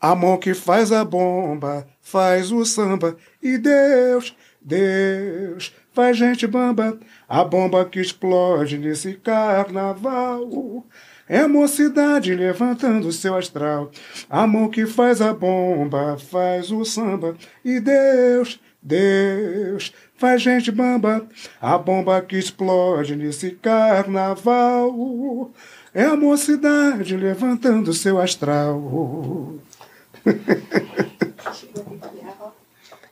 a 0.00 0.14
mão 0.14 0.38
que 0.38 0.54
faz 0.54 0.92
a 0.92 1.04
bomba, 1.04 1.86
faz 2.00 2.50
o 2.50 2.64
samba, 2.64 3.16
e 3.42 3.58
Deus, 3.58 4.36
Deus, 4.60 5.74
faz 5.92 6.16
gente 6.16 6.46
bamba, 6.46 6.98
a 7.28 7.44
bomba 7.44 7.84
que 7.84 8.00
explode 8.00 8.78
nesse 8.78 9.14
carnaval. 9.14 10.84
É 11.28 11.46
mocidade 11.46 12.34
levantando 12.34 13.12
seu 13.12 13.36
astral. 13.36 13.92
A 14.28 14.48
mão 14.48 14.68
que 14.68 14.84
faz 14.84 15.20
a 15.20 15.32
bomba, 15.32 16.18
faz 16.18 16.72
o 16.72 16.84
samba. 16.84 17.36
E 17.64 17.78
Deus, 17.78 18.58
Deus 18.82 19.92
faz 20.16 20.42
gente 20.42 20.70
bamba, 20.72 21.26
a 21.60 21.78
bomba 21.78 22.20
que 22.20 22.36
explode 22.36 23.14
nesse 23.14 23.52
carnaval. 23.52 25.50
É 25.92 26.04
a 26.04 26.16
mocidade 26.16 27.16
levantando 27.16 27.92
seu 27.92 28.20
astral. 28.20 29.54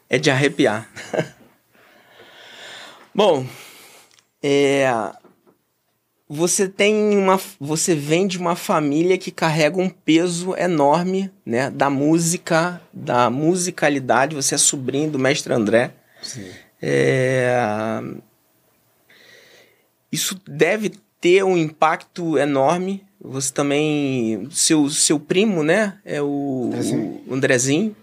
É 0.08 0.18
de 0.18 0.30
arrepiar. 0.30 0.88
Bom, 3.14 3.44
é, 4.42 4.86
você 6.28 6.68
tem 6.68 7.16
uma 7.16 7.40
você 7.58 7.94
vem 7.94 8.26
de 8.26 8.38
uma 8.38 8.54
família 8.54 9.16
que 9.16 9.30
carrega 9.30 9.80
um 9.80 9.88
peso 9.88 10.54
enorme 10.56 11.30
né 11.44 11.70
da 11.70 11.88
música 11.88 12.80
da 12.92 13.30
musicalidade 13.30 14.36
você 14.36 14.54
é 14.54 14.58
sobrinho 14.58 15.10
do 15.10 15.18
mestre 15.18 15.52
André 15.54 15.90
Sim. 16.22 16.50
é, 16.82 18.00
isso 20.12 20.38
deve 20.46 20.92
ter 21.20 21.44
um 21.44 21.56
impacto 21.56 22.38
enorme 22.38 23.04
você 23.20 23.52
também 23.52 24.48
seu 24.50 24.88
seu 24.88 25.18
primo 25.18 25.62
né 25.62 25.98
é 26.04 26.22
o 26.22 26.70
Andrezinho. 26.72 27.22
o 27.26 27.34
Andrezinho 27.34 27.96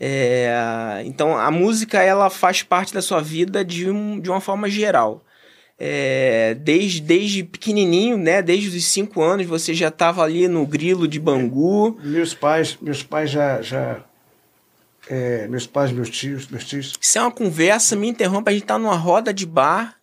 é, 0.00 1.02
então 1.04 1.36
a 1.36 1.50
música 1.50 2.02
ela 2.02 2.28
faz 2.30 2.62
parte 2.62 2.92
da 2.92 3.02
sua 3.02 3.20
vida 3.20 3.64
de, 3.64 3.88
um, 3.90 4.18
de 4.18 4.30
uma 4.30 4.40
forma 4.40 4.68
geral 4.68 5.24
é, 5.84 6.54
desde, 6.60 7.00
desde 7.00 7.42
pequenininho, 7.42 8.16
né? 8.16 8.40
Desde 8.40 8.68
os 8.76 8.84
cinco 8.84 9.20
anos 9.20 9.46
você 9.46 9.74
já 9.74 9.88
estava 9.88 10.22
ali 10.22 10.46
no 10.46 10.64
grilo 10.64 11.08
de 11.08 11.18
Bangu. 11.18 11.98
Meus 12.04 12.32
pais, 12.34 12.78
meus 12.80 13.02
pais 13.02 13.30
já, 13.30 13.60
já 13.60 14.00
é, 15.08 15.48
meus 15.48 15.66
pais, 15.66 15.90
meus 15.90 16.08
tios, 16.08 16.46
meus 16.46 16.64
tios. 16.64 16.92
Isso 17.00 17.18
é 17.18 17.20
uma 17.20 17.32
conversa, 17.32 17.96
me 17.96 18.08
interrompa, 18.08 18.50
a 18.50 18.54
gente 18.54 18.64
tá 18.64 18.78
numa 18.78 18.94
roda 18.94 19.34
de 19.34 19.44
bar. 19.44 19.96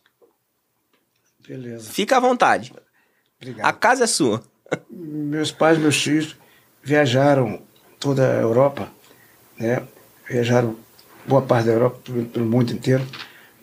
Beleza. 1.49 1.91
Fica 1.91 2.17
à 2.17 2.19
vontade. 2.19 2.71
Obrigado. 3.41 3.65
A 3.65 3.73
casa 3.73 4.03
é 4.03 4.07
sua. 4.07 4.43
Meus 4.87 5.51
pais, 5.51 5.79
meus 5.79 5.99
tios 5.99 6.37
viajaram 6.83 7.59
toda 7.99 8.37
a 8.37 8.39
Europa, 8.39 8.87
né? 9.57 9.81
Viajaram 10.29 10.77
boa 11.25 11.41
parte 11.41 11.65
da 11.65 11.71
Europa, 11.71 11.99
pelo, 12.31 12.45
mundo 12.45 12.71
inteiro, 12.71 13.03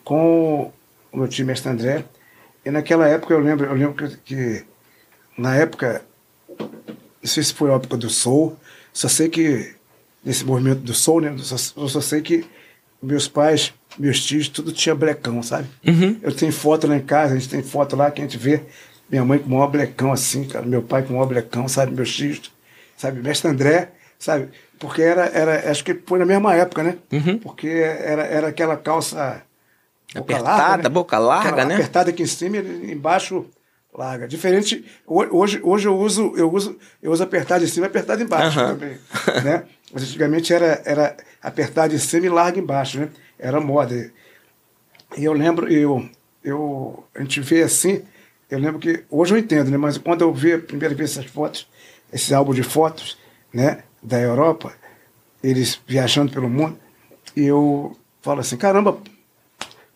com 0.03 0.73
o 1.13 1.17
meu 1.17 1.29
tio 1.29 1.45
Mestre 1.45 1.71
André. 1.71 2.03
E 2.65 2.69
naquela 2.69 3.07
época 3.07 3.33
eu 3.33 3.39
lembro, 3.39 3.65
eu 3.65 3.73
lembro 3.73 3.95
que, 3.95 4.17
que 4.17 4.65
na 5.37 5.55
época, 5.55 6.03
não 6.59 6.69
sei 7.23 7.41
se 7.41 7.53
foi 7.53 7.71
a 7.71 7.75
época 7.75 7.95
do 7.95 8.09
Soul, 8.09 8.59
só 8.91 9.07
sei 9.07 9.29
que 9.29 9.75
nesse 10.25 10.43
movimento 10.43 10.81
do 10.81 10.93
Soul, 10.93 11.21
né? 11.21 11.37
Só, 11.37 11.55
eu 11.81 11.87
só 11.87 12.01
sei 12.01 12.21
que 12.21 12.45
meus 13.01 13.29
pais, 13.29 13.73
meus 13.97 14.23
tios, 14.23 14.47
tudo 14.47 14.71
tinha 14.71 14.93
blecão, 14.95 15.41
sabe? 15.43 15.67
Uhum. 15.85 16.17
Eu 16.21 16.31
tenho 16.33 16.51
foto 16.51 16.87
lá 16.87 16.95
em 16.95 17.01
casa, 17.01 17.33
a 17.33 17.37
gente 17.37 17.49
tem 17.49 17.63
foto 17.63 17.95
lá 17.95 18.09
que 18.11 18.21
a 18.21 18.23
gente 18.23 18.37
vê 18.37 18.61
minha 19.09 19.23
mãe 19.23 19.39
com 19.39 19.47
o 19.47 19.51
maior 19.51 19.67
blecão 19.67 20.11
assim, 20.11 20.43
cara, 20.45 20.65
meu 20.65 20.81
pai 20.81 21.01
com 21.03 21.09
o 21.09 21.13
maior 21.13 21.25
blecão, 21.27 21.67
sabe? 21.67 21.93
Meus 21.95 22.13
tios, 22.15 22.51
sabe? 22.97 23.21
Mestre 23.21 23.49
André, 23.49 23.89
sabe? 24.19 24.49
Porque 24.79 25.01
era, 25.01 25.25
era 25.27 25.71
acho 25.71 25.83
que 25.83 25.93
foi 26.05 26.19
na 26.19 26.25
mesma 26.25 26.53
época, 26.55 26.83
né? 26.83 26.97
Uhum. 27.11 27.37
Porque 27.39 27.67
era, 27.67 28.23
era 28.23 28.47
aquela 28.49 28.75
calça 28.77 29.41
boca 30.13 30.33
Apertada, 30.33 30.61
larga, 30.63 30.83
né? 30.83 30.89
boca 30.89 31.17
larga, 31.17 31.49
Aquela 31.49 31.65
né? 31.65 31.75
Apertada 31.75 32.09
aqui 32.11 32.23
em 32.23 32.27
cima 32.27 32.57
e 32.57 32.91
embaixo 32.91 33.45
larga. 33.93 34.27
Diferente, 34.27 34.85
ho- 35.07 35.27
hoje, 35.37 35.59
hoje 35.63 35.87
eu 35.87 35.97
uso, 35.97 36.33
eu 36.35 36.51
uso, 36.53 36.77
eu 37.01 37.11
uso 37.11 37.23
apertado 37.23 37.63
em 37.63 37.67
cima 37.67 37.87
e 37.87 37.89
apertado 37.89 38.21
embaixo 38.21 38.59
Aham. 38.59 38.73
também, 38.73 38.97
né? 39.43 39.63
Mas 39.91 40.03
antigamente 40.03 40.53
era, 40.53 40.81
era 40.85 41.17
apertado 41.41 41.95
em 41.95 41.97
cima 41.97 42.25
e 42.25 42.29
largo 42.29 42.59
embaixo, 42.59 42.99
né? 42.99 43.09
Era 43.39 43.59
moda. 43.59 44.11
E 45.17 45.23
eu 45.23 45.33
lembro, 45.33 45.71
eu, 45.71 46.09
eu, 46.43 47.03
a 47.15 47.21
gente 47.21 47.39
vê 47.41 47.63
assim, 47.63 48.03
eu 48.49 48.59
lembro 48.59 48.79
que, 48.79 49.03
hoje 49.09 49.33
eu 49.33 49.37
entendo, 49.37 49.69
né? 49.69 49.77
Mas 49.77 49.97
quando 49.97 50.21
eu 50.21 50.33
vi 50.33 50.53
a 50.53 50.59
primeira 50.59 50.93
vez 50.95 51.11
essas 51.11 51.25
fotos, 51.25 51.67
esse 52.11 52.33
álbum 52.33 52.53
de 52.53 52.63
fotos, 52.63 53.17
né? 53.53 53.83
Da 54.01 54.19
Europa, 54.19 54.73
eles 55.43 55.79
viajando 55.87 56.31
pelo 56.31 56.49
mundo, 56.49 56.77
e 57.35 57.45
eu 57.45 57.95
falo 58.21 58.39
assim, 58.39 58.57
caramba, 58.57 58.99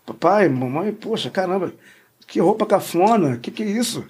papai, 0.05 0.49
mamãe, 0.49 0.91
poxa, 0.91 1.29
caramba, 1.29 1.73
que 2.27 2.39
roupa 2.39 2.65
cafona, 2.65 3.37
que 3.37 3.51
que 3.51 3.63
é 3.63 3.67
isso? 3.67 4.05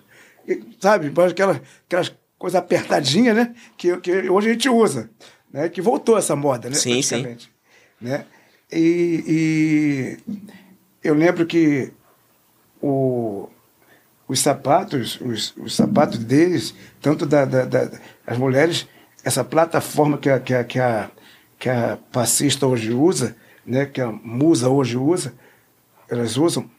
E, 0.47 0.61
sabe, 0.79 1.11
aquela, 1.29 1.61
aquelas 1.85 2.13
coisas 2.37 2.59
apertadinhas, 2.59 3.35
né? 3.35 3.55
Que, 3.77 3.97
que 3.97 4.29
hoje 4.29 4.49
a 4.49 4.53
gente 4.53 4.69
usa, 4.69 5.09
né? 5.51 5.69
Que 5.69 5.81
voltou 5.81 6.17
essa 6.17 6.35
moda, 6.35 6.69
né? 6.69 6.75
Sim, 6.75 7.01
sim. 7.01 7.37
Né? 7.99 8.25
E, 8.71 10.17
e 10.23 10.33
eu 11.03 11.13
lembro 11.13 11.45
que 11.45 11.91
o, 12.81 13.49
os 14.27 14.39
sapatos, 14.39 15.19
os, 15.21 15.55
os 15.57 15.75
sapatos 15.75 16.19
deles, 16.19 16.73
tanto 17.01 17.25
da, 17.25 17.43
da, 17.45 17.65
da- 17.65 17.91
as 18.25 18.37
mulheres, 18.37 18.87
essa 19.23 19.43
plataforma 19.43 20.17
que 20.17 20.29
a, 20.29 20.39
que 20.39 20.53
a, 20.53 20.63
que 20.63 20.79
a, 20.79 21.11
que 21.59 21.69
a 21.69 21.97
passista 22.11 22.65
hoje 22.65 22.91
usa, 22.91 23.35
né, 23.65 23.85
que 23.85 24.01
a 24.01 24.11
musa 24.11 24.69
hoje 24.69 24.97
usa, 24.97 25.33
elas 26.09 26.37
usam, 26.37 26.69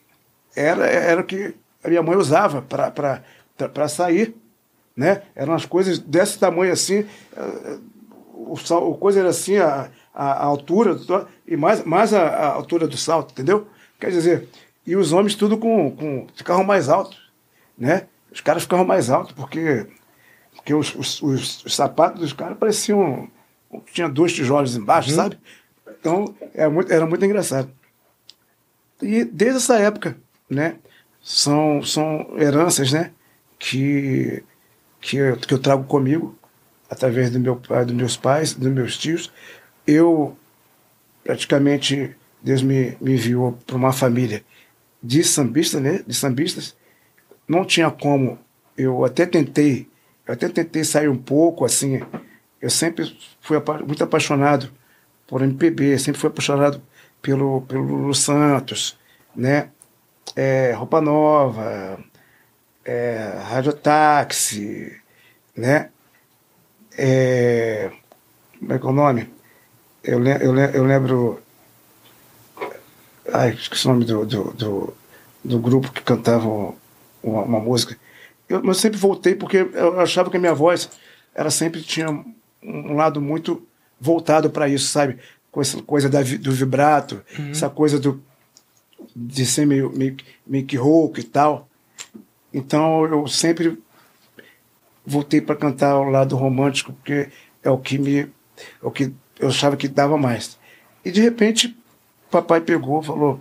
era, 0.56 0.86
era 0.86 1.20
o 1.20 1.24
que 1.24 1.54
a 1.84 1.88
minha 1.88 2.02
mãe 2.02 2.16
usava 2.16 2.62
para 2.62 3.88
sair. 3.88 4.34
Né? 4.94 5.22
Eram 5.34 5.54
as 5.54 5.64
coisas 5.64 5.98
desse 5.98 6.38
tamanho 6.38 6.72
assim, 6.72 7.06
eh, 7.34 7.78
o, 8.34 8.54
o 8.54 8.94
coisa 8.98 9.20
era 9.20 9.30
assim, 9.30 9.56
a, 9.56 9.88
a, 10.14 10.32
a 10.32 10.44
altura, 10.44 10.94
do- 10.94 11.26
e 11.46 11.56
mais, 11.56 11.84
mais 11.84 12.12
a, 12.12 12.22
a 12.22 12.52
altura 12.52 12.86
do 12.86 12.96
salto, 12.96 13.32
entendeu? 13.32 13.66
Quer 14.00 14.10
dizer, 14.10 14.48
e 14.86 14.96
os 14.96 15.12
homens 15.12 15.34
tudo 15.34 15.56
com, 15.58 15.90
com 15.94 16.26
ficavam 16.34 16.64
mais 16.64 16.88
altos, 16.88 17.30
né? 17.78 18.06
Os 18.30 18.40
caras 18.40 18.62
ficavam 18.62 18.84
mais 18.84 19.10
altos, 19.10 19.32
porque, 19.32 19.86
porque 20.54 20.74
os, 20.74 20.94
os, 20.94 21.22
os, 21.22 21.64
os 21.64 21.74
sapatos 21.74 22.20
dos 22.20 22.32
caras 22.32 22.58
pareciam. 22.58 23.28
Tinha 23.92 24.06
dois 24.08 24.32
tijolos 24.34 24.76
embaixo, 24.76 25.10
sabe? 25.10 25.38
Então, 25.98 26.34
era 26.52 26.68
muito, 26.68 26.92
era 26.92 27.06
muito 27.06 27.24
engraçado. 27.24 27.70
E 29.00 29.24
desde 29.24 29.56
essa 29.56 29.78
época, 29.78 30.16
né? 30.48 30.76
São, 31.22 31.82
são 31.82 32.34
heranças, 32.38 32.92
né? 32.92 33.12
Que, 33.58 34.42
que, 35.00 35.16
eu, 35.16 35.36
que 35.36 35.54
eu 35.54 35.58
trago 35.58 35.84
comigo, 35.84 36.36
através 36.90 37.30
do 37.30 37.38
meu 37.40 37.56
pai, 37.56 37.84
dos 37.84 37.94
meus 37.94 38.16
pais, 38.16 38.52
dos 38.54 38.70
meus 38.70 38.98
tios. 38.98 39.32
Eu, 39.86 40.36
praticamente, 41.24 42.14
Deus 42.42 42.62
me, 42.62 42.96
me 43.00 43.12
enviou 43.14 43.52
para 43.66 43.76
uma 43.76 43.92
família 43.92 44.44
de 45.02 45.24
sambistas, 45.24 45.82
né? 45.82 46.02
De 46.06 46.14
sambistas. 46.14 46.76
Não 47.48 47.64
tinha 47.64 47.90
como. 47.90 48.38
Eu 48.76 49.04
até 49.04 49.26
tentei, 49.26 49.88
eu 50.26 50.34
até 50.34 50.48
tentei 50.48 50.84
sair 50.84 51.08
um 51.08 51.16
pouco, 51.16 51.64
assim. 51.64 52.00
Eu 52.60 52.70
sempre 52.70 53.18
fui 53.40 53.60
muito 53.86 54.04
apaixonado 54.04 54.70
por 55.26 55.42
MPB, 55.42 55.98
sempre 55.98 56.20
fui 56.20 56.30
apaixonado 56.30 56.80
pelo, 57.20 57.62
pelo 57.62 57.82
Lulu 57.82 58.14
Santos, 58.14 58.98
né? 59.34 59.70
É, 60.36 60.72
Roupa 60.72 61.00
Nova, 61.00 61.98
é, 62.84 63.38
Rádio 63.44 63.72
Táxi, 63.72 64.96
né? 65.56 65.90
É, 66.96 67.90
como 68.58 68.72
é 68.72 68.78
que 68.78 68.86
é 68.86 68.88
o 68.88 68.92
nome? 68.92 69.41
Eu, 70.04 70.18
le- 70.18 70.38
eu, 70.44 70.52
le- 70.52 70.70
eu 70.76 70.84
lembro. 70.84 71.40
Ai, 73.32 73.50
esqueci 73.50 73.86
o 73.86 73.90
nome 73.92 74.04
do, 74.04 74.26
do, 74.26 74.44
do, 74.52 74.94
do 75.44 75.58
grupo 75.58 75.92
que 75.92 76.02
cantava 76.02 76.46
uma, 76.48 76.74
uma 77.42 77.60
música. 77.60 77.96
Eu, 78.48 78.64
eu 78.64 78.74
sempre 78.74 78.98
voltei 78.98 79.34
porque 79.34 79.58
eu 79.58 80.00
achava 80.00 80.30
que 80.30 80.36
a 80.36 80.40
minha 80.40 80.54
voz 80.54 80.90
ela 81.34 81.50
sempre 81.50 81.80
tinha 81.82 82.08
um 82.62 82.94
lado 82.94 83.20
muito 83.20 83.66
voltado 84.00 84.50
para 84.50 84.68
isso, 84.68 84.88
sabe? 84.88 85.18
Com 85.50 85.60
essa 85.60 85.80
coisa 85.82 86.08
da, 86.08 86.20
do 86.22 86.52
vibrato, 86.52 87.22
essa 87.50 87.70
coisa 87.70 87.98
do, 87.98 88.22
de 89.14 89.46
ser 89.46 89.66
meio, 89.66 89.90
meio, 89.96 90.16
meio 90.46 90.66
que 90.66 90.76
rouco 90.76 91.20
e 91.20 91.22
tal. 91.24 91.68
Então 92.52 93.04
eu 93.06 93.26
sempre 93.28 93.80
voltei 95.06 95.40
para 95.40 95.56
cantar 95.56 95.96
o 95.98 96.10
lado 96.10 96.36
romântico, 96.36 96.92
porque 96.92 97.28
é 97.62 97.70
o 97.70 97.78
que 97.78 97.98
me. 97.98 98.18
É 98.20 98.28
o 98.82 98.90
que 98.90 99.12
eu 99.42 99.48
achava 99.48 99.76
que 99.76 99.88
dava 99.88 100.16
mais. 100.16 100.58
E 101.04 101.10
de 101.10 101.20
repente, 101.20 101.76
papai 102.30 102.60
pegou 102.60 103.02
falou: 103.02 103.40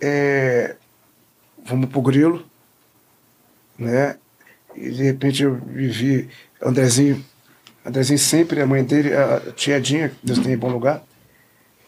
é, 0.00 0.76
vamos 1.64 1.88
pro 1.90 2.00
grilo, 2.02 2.44
né? 3.78 4.16
E 4.74 4.90
de 4.90 5.02
repente 5.04 5.42
eu 5.42 5.54
vivi 5.56 6.28
Andrezinho, 6.62 7.24
Andrezinho 7.84 8.18
sempre, 8.18 8.60
a 8.60 8.66
mãe 8.66 8.84
dele, 8.84 9.14
a 9.14 9.40
tia 9.52 9.80
Dinha, 9.80 10.10
que 10.10 10.16
Deus 10.22 10.38
tem 10.38 10.52
em 10.52 10.58
bom 10.58 10.68
lugar, 10.70 11.02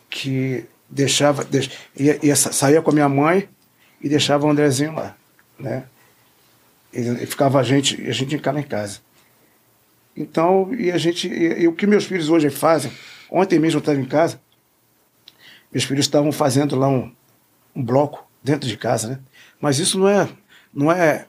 que 0.09 0.65
deixava, 0.89 1.45
deix, 1.45 1.71
ia, 1.97 2.19
ia, 2.25 2.35
sa- 2.35 2.53
saía 2.53 2.81
com 2.81 2.91
a 2.91 2.95
minha 2.95 3.09
mãe 3.09 3.49
e 4.01 4.09
deixava 4.09 4.47
o 4.47 4.51
Andrezinho 4.51 4.95
lá, 4.95 5.15
né? 5.59 5.85
E, 6.93 7.01
e 7.01 7.27
ficava 7.27 7.61
a 7.61 7.63
gente, 7.63 8.01
a 8.09 8.13
gente 8.13 8.37
ficava 8.37 8.59
em 8.59 8.63
casa. 8.63 9.01
Então, 10.19 10.75
e 10.75 10.91
a 10.91 10.99
gente, 10.99 11.29
e, 11.29 11.63
e 11.63 11.69
o 11.69 11.73
que 11.73 11.87
meus 11.87 12.05
filhos 12.05 12.29
hoje 12.29 12.51
fazem, 12.51 12.91
ontem 13.31 13.59
mesmo 13.61 13.79
eu 13.79 13.81
estava 13.81 14.01
em 14.01 14.05
casa, 14.05 14.41
meus 15.73 15.85
filhos 15.85 16.07
estavam 16.07 16.33
fazendo 16.33 16.75
lá 16.75 16.89
um, 16.89 17.13
um 17.75 17.83
bloco 17.83 18.27
dentro 18.43 18.69
de 18.69 18.77
casa, 18.77 19.09
né? 19.09 19.19
Mas 19.61 19.79
isso 19.79 19.97
não 19.97 20.09
é, 20.09 20.29
não 20.75 20.91
é 20.91 21.27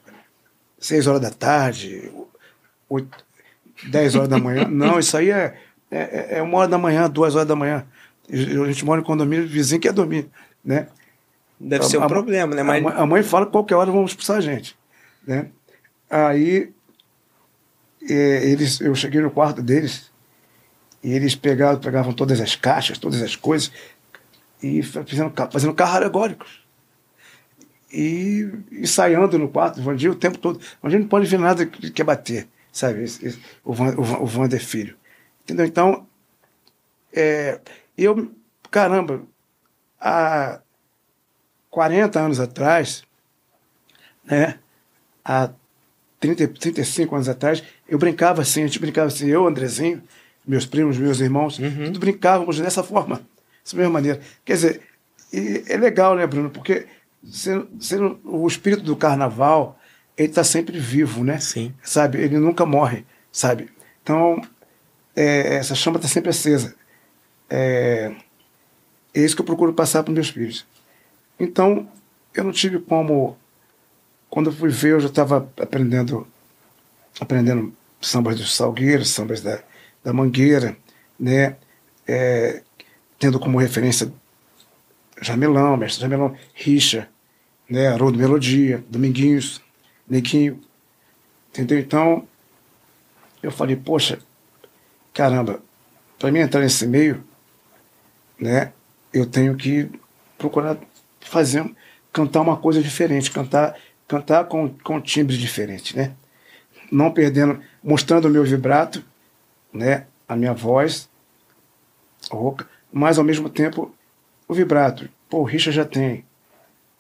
seis 0.79 1.05
horas 1.05 1.21
da 1.21 1.29
tarde, 1.29 2.11
oito, 2.89 3.23
dez 3.91 4.15
horas 4.15 4.27
da 4.27 4.39
manhã. 4.39 4.65
Não, 4.69 4.99
isso 4.99 5.15
aí 5.15 5.29
é, 5.29 5.55
é, 5.91 6.37
é 6.39 6.41
uma 6.41 6.57
hora 6.57 6.67
da 6.67 6.77
manhã, 6.77 7.09
duas 7.09 7.35
horas 7.35 7.47
da 7.47 7.55
manhã. 7.55 7.85
A 8.27 8.67
gente 8.67 8.85
mora 8.85 9.01
em 9.01 9.03
condomínio, 9.03 9.47
vizinho 9.47 9.81
quer 9.81 9.93
dormir, 9.93 10.29
né? 10.63 10.87
Deve 11.59 11.85
ser 11.85 11.97
um 11.97 12.03
a, 12.03 12.07
problema, 12.07 12.55
né? 12.55 12.63
Mas... 12.63 12.79
A, 12.79 12.81
mãe, 12.81 12.93
a 12.97 13.05
mãe 13.05 13.23
fala 13.23 13.45
que 13.45 13.51
qualquer 13.51 13.75
hora 13.75 13.91
vão 13.91 14.05
expulsar 14.05 14.37
a 14.37 14.41
gente, 14.41 14.75
né? 15.25 15.47
Aí 16.09 16.63
é, 16.63 16.78
eles, 18.13 18.79
eu 18.81 18.93
cheguei 18.95 19.21
no 19.21 19.31
quarto 19.31 19.61
deles 19.61 20.11
e 21.03 21.11
eles 21.11 21.35
pegavam, 21.35 21.79
pegavam 21.79 22.13
todas 22.13 22.41
as 22.41 22.55
caixas, 22.55 22.97
todas 22.97 23.21
as 23.21 23.35
coisas 23.35 23.71
e 24.61 24.83
fazendo, 24.83 25.33
fazendo 25.51 25.73
carros 25.73 25.95
alegóricos. 25.95 26.63
E, 27.91 28.47
e 28.71 28.85
saindo 28.85 29.39
no 29.39 29.49
quarto, 29.49 29.81
Vandir 29.81 30.11
o 30.11 30.15
tempo 30.15 30.37
todo. 30.37 30.59
Vandir 30.81 30.99
não 30.99 31.07
pode 31.07 31.25
ver 31.25 31.39
nada 31.39 31.65
que 31.65 31.89
quer 31.89 32.03
bater, 32.03 32.47
sabe? 32.71 33.03
Esse, 33.03 33.25
esse, 33.25 33.39
o, 33.63 33.73
Van, 33.73 33.95
o, 33.95 34.23
o 34.23 34.25
Vander 34.25 34.63
Filho. 34.63 34.95
Entendeu? 35.43 35.65
Então, 35.65 36.07
é, 37.11 37.59
eu, 37.97 38.31
caramba, 38.69 39.23
há 39.99 40.61
40 41.71 42.19
anos 42.19 42.39
atrás, 42.39 43.03
né? 44.23 44.59
Há 45.25 45.49
30, 46.19 46.47
35 46.47 47.15
anos 47.15 47.29
atrás, 47.29 47.63
eu 47.89 47.97
brincava 47.97 48.41
assim, 48.41 48.63
a 48.63 48.67
gente 48.67 48.79
brincava 48.79 49.07
assim, 49.07 49.27
eu, 49.27 49.47
Andrezinho, 49.47 50.01
meus 50.45 50.65
primos, 50.65 50.97
meus 50.97 51.19
irmãos, 51.19 51.59
uhum. 51.59 51.85
tudo 51.85 51.99
brincávamos 51.99 52.59
dessa 52.59 52.83
forma, 52.83 53.21
dessa 53.63 53.75
mesma 53.75 53.91
maneira. 53.91 54.19
Quer 54.45 54.53
dizer, 54.53 54.81
é 55.67 55.77
legal, 55.77 56.15
né, 56.15 56.25
Bruno? 56.25 56.49
Porque 56.49 56.87
sendo, 57.23 57.69
sendo 57.79 58.19
o 58.23 58.47
espírito 58.47 58.83
do 58.83 58.95
carnaval, 58.95 59.79
ele 60.17 60.29
está 60.29 60.43
sempre 60.43 60.77
vivo, 60.79 61.23
né? 61.23 61.39
Sim. 61.39 61.73
Sabe? 61.83 62.19
Ele 62.19 62.37
nunca 62.37 62.65
morre, 62.65 63.05
sabe? 63.31 63.69
Então, 64.01 64.41
é, 65.15 65.55
essa 65.55 65.75
chama 65.75 65.97
está 65.97 66.07
sempre 66.07 66.29
acesa. 66.29 66.75
É, 67.49 68.11
é 69.13 69.21
isso 69.21 69.35
que 69.35 69.41
eu 69.41 69.45
procuro 69.45 69.73
passar 69.73 70.03
para 70.03 70.13
meus 70.13 70.29
filhos. 70.29 70.65
Então, 71.39 71.87
eu 72.33 72.43
não 72.43 72.51
tive 72.51 72.79
como 72.79 73.37
quando 74.29 74.49
eu 74.49 74.53
fui 74.53 74.69
ver, 74.69 74.91
eu 74.91 74.99
já 74.99 75.07
estava 75.07 75.49
aprendendo, 75.59 76.27
aprendendo 77.19 77.73
sambas 78.01 78.37
do 78.37 78.45
Salgueiro, 78.45 79.05
sambas 79.05 79.41
da, 79.41 79.61
da 80.03 80.13
Mangueira, 80.13 80.77
né? 81.19 81.57
É, 82.07 82.61
tendo 83.17 83.39
como 83.39 83.59
referência 83.59 84.11
Jamelão, 85.21 85.77
mestre 85.77 86.01
Jamelão, 86.01 86.35
Richa, 86.53 87.09
né? 87.69 87.87
Haroldo 87.87 88.17
Melodia, 88.17 88.83
Dominguinhos, 88.89 89.61
Neguinho, 90.07 90.59
entendeu? 91.49 91.79
Então, 91.79 92.27
eu 93.43 93.51
falei, 93.51 93.75
poxa, 93.75 94.19
caramba, 95.13 95.61
para 96.17 96.31
mim 96.31 96.39
entrar 96.39 96.61
nesse 96.61 96.87
meio, 96.87 97.23
né? 98.39 98.73
Eu 99.13 99.25
tenho 99.25 99.55
que 99.55 99.89
procurar 100.37 100.77
fazer, 101.19 101.69
cantar 102.11 102.41
uma 102.41 102.57
coisa 102.57 102.81
diferente, 102.81 103.29
cantar 103.29 103.75
cantar 104.09 104.45
com, 104.45 104.67
com 104.83 104.99
timbre 104.99 105.37
diferente, 105.37 105.95
né? 105.95 106.13
Não 106.91 107.11
perdendo, 107.11 107.61
mostrando 107.83 108.25
o 108.25 108.31
meu 108.31 108.43
vibrato, 108.43 109.03
né? 109.71 110.07
A 110.27 110.35
minha 110.35 110.53
voz 110.53 111.09
rouca, 112.29 112.67
mas 112.91 113.17
ao 113.17 113.23
mesmo 113.23 113.49
tempo 113.49 113.93
o 114.47 114.53
vibrato. 114.53 115.09
Pô, 115.29 115.39
o 115.39 115.43
Richard 115.43 115.75
já 115.75 115.85
tem, 115.85 116.25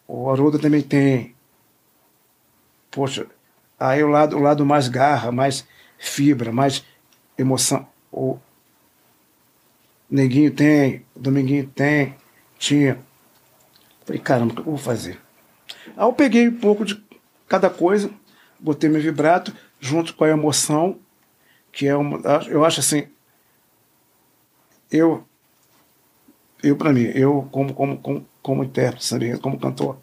o 0.07 0.29
Haroldo 0.29 0.59
também 0.59 0.81
tem. 0.81 1.35
Poxa, 2.91 3.27
aí 3.79 4.03
o 4.03 4.07
lado, 4.07 4.37
o 4.37 4.39
lado 4.39 4.65
mais 4.65 4.87
garra, 4.87 5.31
mais 5.31 5.67
fibra, 5.97 6.51
mais 6.51 6.83
emoção. 7.37 7.87
O 8.11 8.39
Neguinho 10.09 10.51
tem, 10.51 11.05
o 11.15 11.19
Dominguinho 11.19 11.67
tem, 11.67 12.15
tinha. 12.57 12.99
Falei, 14.05 14.19
caramba, 14.19 14.53
o 14.53 14.55
que 14.55 14.61
eu 14.61 14.65
vou 14.65 14.77
fazer? 14.77 15.19
Aí 15.95 16.03
eu 16.03 16.13
peguei 16.13 16.47
um 16.47 16.59
pouco 16.59 16.83
de 16.83 17.03
cada 17.47 17.69
coisa, 17.69 18.09
botei 18.59 18.89
meu 18.89 19.01
vibrato 19.01 19.53
junto 19.79 20.13
com 20.13 20.23
a 20.23 20.29
emoção, 20.29 20.99
que 21.71 21.87
é 21.87 21.95
uma. 21.95 22.19
Eu 22.47 22.65
acho 22.65 22.79
assim. 22.79 23.07
Eu. 24.91 25.23
Eu, 26.61 26.75
para 26.75 26.91
mim, 26.91 27.09
eu, 27.15 27.47
como, 27.51 27.73
como, 27.73 27.97
como, 27.99 28.27
como 28.41 28.63
intérprete, 28.65 29.05
sabe, 29.05 29.37
como 29.37 29.57
cantor, 29.57 29.97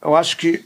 eu 0.00 0.14
acho 0.14 0.36
que 0.36 0.64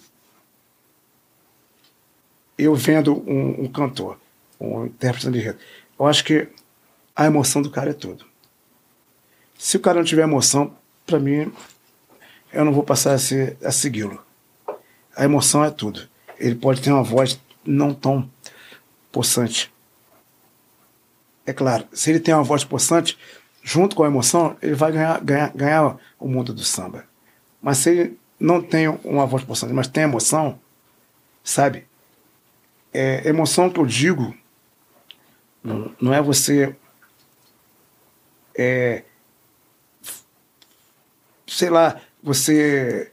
eu 2.59 2.75
vendo 2.75 3.15
um, 3.27 3.65
um 3.65 3.73
cantor, 3.73 4.21
um 4.61 4.85
intérprete 4.85 5.31
de 5.31 5.57
eu 5.99 6.07
acho 6.07 6.25
que 6.25 6.49
a 7.17 7.27
emoção 7.27 7.63
do 7.63 7.71
cara 7.71 7.91
é 7.91 7.95
tudo. 7.95 8.25
Se 9.59 9.77
o 9.77 9.81
cara 9.81 9.99
não 9.99 10.05
tiver 10.05 10.23
emoção, 10.23 10.75
para 11.07 11.19
mim, 11.19 11.53
eu 12.53 12.65
não 12.65 12.73
vou 12.73 12.83
passar 12.83 13.13
a, 13.13 13.19
ser, 13.19 13.57
a 13.63 13.71
segui-lo. 13.71 14.23
A 15.17 15.25
emoção 15.25 15.65
é 15.65 15.71
tudo. 15.71 16.09
Ele 16.39 16.55
pode 16.55 16.81
ter 16.81 16.91
uma 16.91 17.03
voz 17.03 17.39
não 17.65 17.95
tão 17.95 18.31
possante. 19.13 19.73
É 21.47 21.53
claro, 21.53 21.87
se 21.93 22.11
ele 22.11 22.21
tem 22.21 22.35
uma 22.35 22.43
voz 22.43 22.65
possante, 22.65 23.19
junto 23.63 23.97
com 23.97 24.05
a 24.05 24.07
emoção, 24.07 24.57
ele 24.63 24.75
vai 24.75 24.93
ganhar, 24.93 25.21
ganhar, 25.21 25.53
ganhar 25.53 25.97
o 26.19 26.29
mundo 26.29 26.53
do 26.53 26.63
samba. 26.63 27.05
Mas 27.61 27.79
se 27.79 27.91
ele 27.91 28.19
não 28.39 28.63
tem 28.63 28.89
uma 29.05 29.27
voz 29.27 29.45
possante, 29.45 29.73
mas 29.73 29.89
tem 29.89 30.05
emoção, 30.05 30.59
sabe? 31.43 31.87
É, 32.93 33.29
emoção 33.29 33.71
que 33.71 33.79
eu 33.79 33.87
digo 33.87 34.35
não, 35.63 35.95
não 36.01 36.15
é 36.15 36.21
você 36.21 36.75
é, 38.57 39.05
sei 41.47 41.71
lá, 41.71 42.01
você 42.23 43.11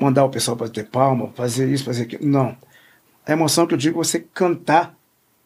mandar 0.00 0.24
o 0.24 0.30
pessoal 0.30 0.56
para 0.56 0.68
ter 0.68 0.84
palma, 0.88 1.32
fazer 1.34 1.70
isso, 1.70 1.84
fazer 1.84 2.02
aquilo. 2.04 2.26
Não. 2.26 2.56
A 3.26 3.32
emoção 3.32 3.66
que 3.66 3.74
eu 3.74 3.78
digo 3.78 4.00
é 4.00 4.04
você 4.04 4.20
cantar, 4.20 4.96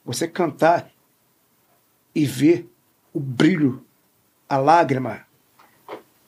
você 0.05 0.27
cantar 0.27 0.91
e 2.15 2.27
ver 2.27 2.69
o 3.13 3.21
brilho, 3.21 3.85
a 4.49 4.57
lágrima, 4.57 5.27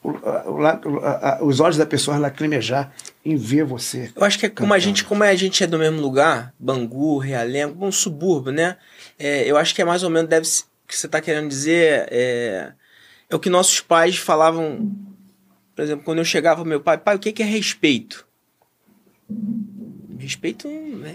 o, 0.03 0.11
o, 0.11 1.47
os 1.47 1.61
olhos 1.61 1.77
da 1.77 1.85
pessoa 1.85 2.19
lacrimejar 2.19 2.93
em 3.25 3.37
ver 3.37 3.65
você. 3.65 4.11
Eu 4.15 4.25
acho 4.25 4.39
que 4.39 4.47
é 4.47 4.49
como 4.49 4.73
a 4.73 4.79
gente, 4.79 5.05
como 5.05 5.25
a 5.25 5.35
gente 5.35 5.63
é 5.65 5.67
do 5.67 5.79
mesmo 5.79 6.01
lugar, 6.01 6.55
Bangu, 6.59 7.19
Realengo, 7.19 7.85
um 7.85 7.93
subúrbio, 7.93 8.53
né? 8.53 8.77
É, 9.19 9.45
eu 9.51 9.57
acho 9.57 9.75
que 9.75 9.83
é 9.83 9.85
mais 9.85 10.03
ou 10.03 10.11
menos 10.11 10.31
deve 10.31 10.47
o 10.47 10.89
que 10.91 10.97
você 10.97 11.07
está 11.07 11.21
querendo 11.21 11.49
dizer 11.49 12.09
é, 12.11 12.73
é 13.29 13.37
o 13.37 13.39
que 13.39 13.49
nossos 13.49 13.81
pais 13.81 14.17
falavam 14.17 14.91
por 15.81 15.85
exemplo, 15.85 16.05
quando 16.05 16.19
eu 16.19 16.27
chegava 16.27 16.63
meu 16.63 16.79
pai, 16.79 16.99
pai, 16.99 17.17
o 17.17 17.19
que 17.19 17.43
é 17.43 17.47
respeito? 17.47 18.27
Respeito, 20.21 20.69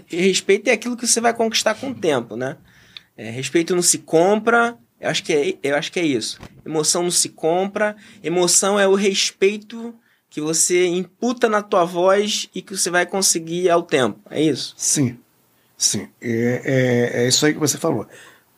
respeito 0.08 0.68
é 0.68 0.72
aquilo 0.72 0.96
que 0.96 1.06
você 1.06 1.20
vai 1.20 1.32
conquistar 1.32 1.74
com 1.74 1.90
o 1.90 1.94
tempo, 1.94 2.36
né? 2.36 2.56
É, 3.16 3.30
respeito 3.30 3.74
não 3.74 3.82
se 3.82 3.98
compra, 3.98 4.76
eu 5.00 5.08
acho, 5.08 5.22
que 5.22 5.32
é, 5.32 5.58
eu 5.62 5.76
acho 5.76 5.92
que 5.92 6.00
é 6.00 6.04
isso. 6.04 6.38
Emoção 6.64 7.04
não 7.04 7.10
se 7.10 7.28
compra, 7.28 7.96
emoção 8.22 8.78
é 8.78 8.86
o 8.86 8.94
respeito 8.94 9.94
que 10.28 10.40
você 10.40 10.86
imputa 10.86 11.48
na 11.48 11.62
tua 11.62 11.84
voz 11.84 12.48
e 12.54 12.60
que 12.60 12.76
você 12.76 12.90
vai 12.90 13.06
conseguir 13.06 13.70
ao 13.70 13.82
tempo, 13.82 14.20
é 14.30 14.42
isso? 14.42 14.74
Sim, 14.76 15.18
sim. 15.78 16.08
É, 16.20 16.62
é, 16.64 17.24
é 17.24 17.28
isso 17.28 17.46
aí 17.46 17.52
que 17.52 17.60
você 17.60 17.78
falou. 17.78 18.06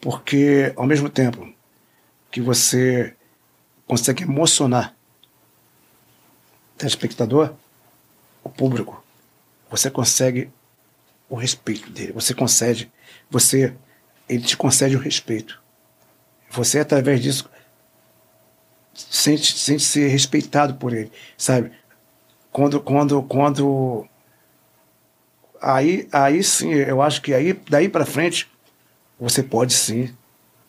Porque, 0.00 0.72
ao 0.76 0.86
mesmo 0.86 1.08
tempo 1.08 1.52
que 2.30 2.40
você 2.40 3.14
consegue 3.86 4.22
emocionar 4.22 4.94
telespectador, 6.76 7.52
o 8.44 8.48
público, 8.48 9.04
você 9.70 9.90
consegue 9.90 10.50
o 11.28 11.36
respeito 11.36 11.90
dele, 11.90 12.12
você 12.12 12.34
concede, 12.34 12.90
você, 13.30 13.74
ele 14.28 14.42
te 14.42 14.56
concede 14.56 14.96
o 14.96 15.00
respeito. 15.00 15.60
Você, 16.50 16.78
através 16.78 17.20
disso, 17.20 17.50
sente, 18.94 19.56
sente 19.58 19.82
ser 19.82 20.08
respeitado 20.08 20.74
por 20.74 20.92
ele, 20.92 21.12
sabe? 21.36 21.72
Quando, 22.50 22.80
quando, 22.80 23.22
quando, 23.22 24.06
aí, 25.60 26.08
aí 26.10 26.42
sim, 26.42 26.72
eu 26.72 27.02
acho 27.02 27.20
que 27.20 27.34
aí, 27.34 27.52
daí 27.68 27.88
para 27.88 28.06
frente, 28.06 28.50
você 29.20 29.42
pode 29.42 29.74
sim 29.74 30.14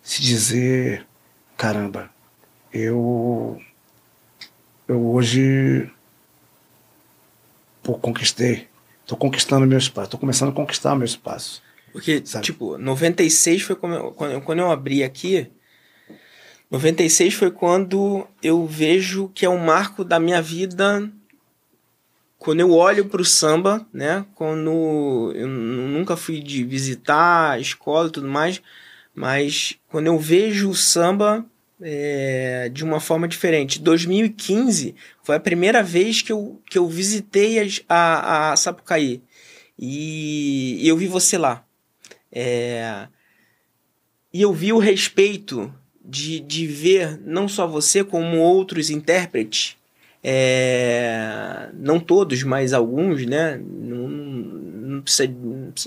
se 0.04 0.22
dizer, 0.22 1.06
caramba, 1.56 2.10
eu, 2.74 3.62
eu 4.88 5.08
hoje 5.12 5.90
pô, 7.82 7.98
conquistei. 7.98 8.69
Tô 9.10 9.18
conquistando 9.18 9.66
meu 9.66 9.80
espaço, 9.80 10.12
tô 10.12 10.20
começando 10.20 10.50
a 10.50 10.52
conquistar 10.52 10.96
meu 10.96 11.04
espaço. 11.04 11.64
Porque, 11.92 12.22
sabe? 12.24 12.46
tipo, 12.46 12.78
96 12.78 13.64
foi 13.64 13.76
quando 13.76 13.96
eu, 13.96 14.42
quando 14.42 14.60
eu 14.60 14.70
abri 14.70 15.04
aqui. 15.04 15.50
96 16.70 17.34
foi 17.34 17.50
quando 17.50 18.28
eu 18.44 18.68
vejo 18.68 19.32
que 19.34 19.48
é 19.48 19.50
um 19.50 19.66
marco 19.66 20.04
da 20.04 20.20
minha 20.20 20.44
vida. 20.44 21.12
Quando 22.38 22.60
eu 22.60 22.72
olho 22.72 23.06
para 23.06 23.20
o 23.20 23.26
samba, 23.26 23.84
né? 23.92 24.24
Quando 24.36 25.34
eu 25.34 25.48
nunca 25.48 26.16
fui 26.16 26.40
de 26.40 26.64
visitar 26.64 27.54
a 27.54 27.60
escola 27.60 28.10
e 28.10 28.12
tudo 28.12 28.28
mais, 28.28 28.62
mas 29.16 29.76
quando 29.88 30.06
eu 30.06 30.20
vejo 30.20 30.70
o 30.70 30.76
samba 30.76 31.44
é, 31.82 32.70
de 32.72 32.84
uma 32.84 33.00
forma 33.00 33.28
diferente. 33.28 33.80
2015 33.80 34.96
foi 35.24 35.36
a 35.36 35.40
primeira 35.40 35.82
vez 35.82 36.22
que 36.22 36.32
eu, 36.32 36.62
que 36.70 36.78
eu 36.78 36.88
visitei 36.88 37.60
as, 37.60 37.82
a, 37.88 38.52
a 38.52 38.56
Sapucaí 38.56 39.22
e, 39.78 40.78
e 40.84 40.88
eu 40.88 40.98
vi 40.98 41.08
você 41.08 41.38
lá. 41.38 41.64
É, 42.32 43.08
e 44.34 44.42
eu 44.42 44.54
vi 44.54 44.72
o 44.72 44.78
respeito 44.78 45.74
de, 46.04 46.40
de 46.40 46.68
ver 46.68 47.20
não 47.26 47.48
só 47.48 47.66
você, 47.68 48.04
como 48.04 48.38
outros 48.38 48.90
intérpretes, 48.90 49.78
é, 50.24 51.70
não 51.74 52.00
todos, 52.00 52.44
mas 52.44 52.74
alguns, 52.74 53.26
né? 53.26 53.58
Não, 53.58 54.08
não, 54.08 55.02
precisa, 55.02 55.34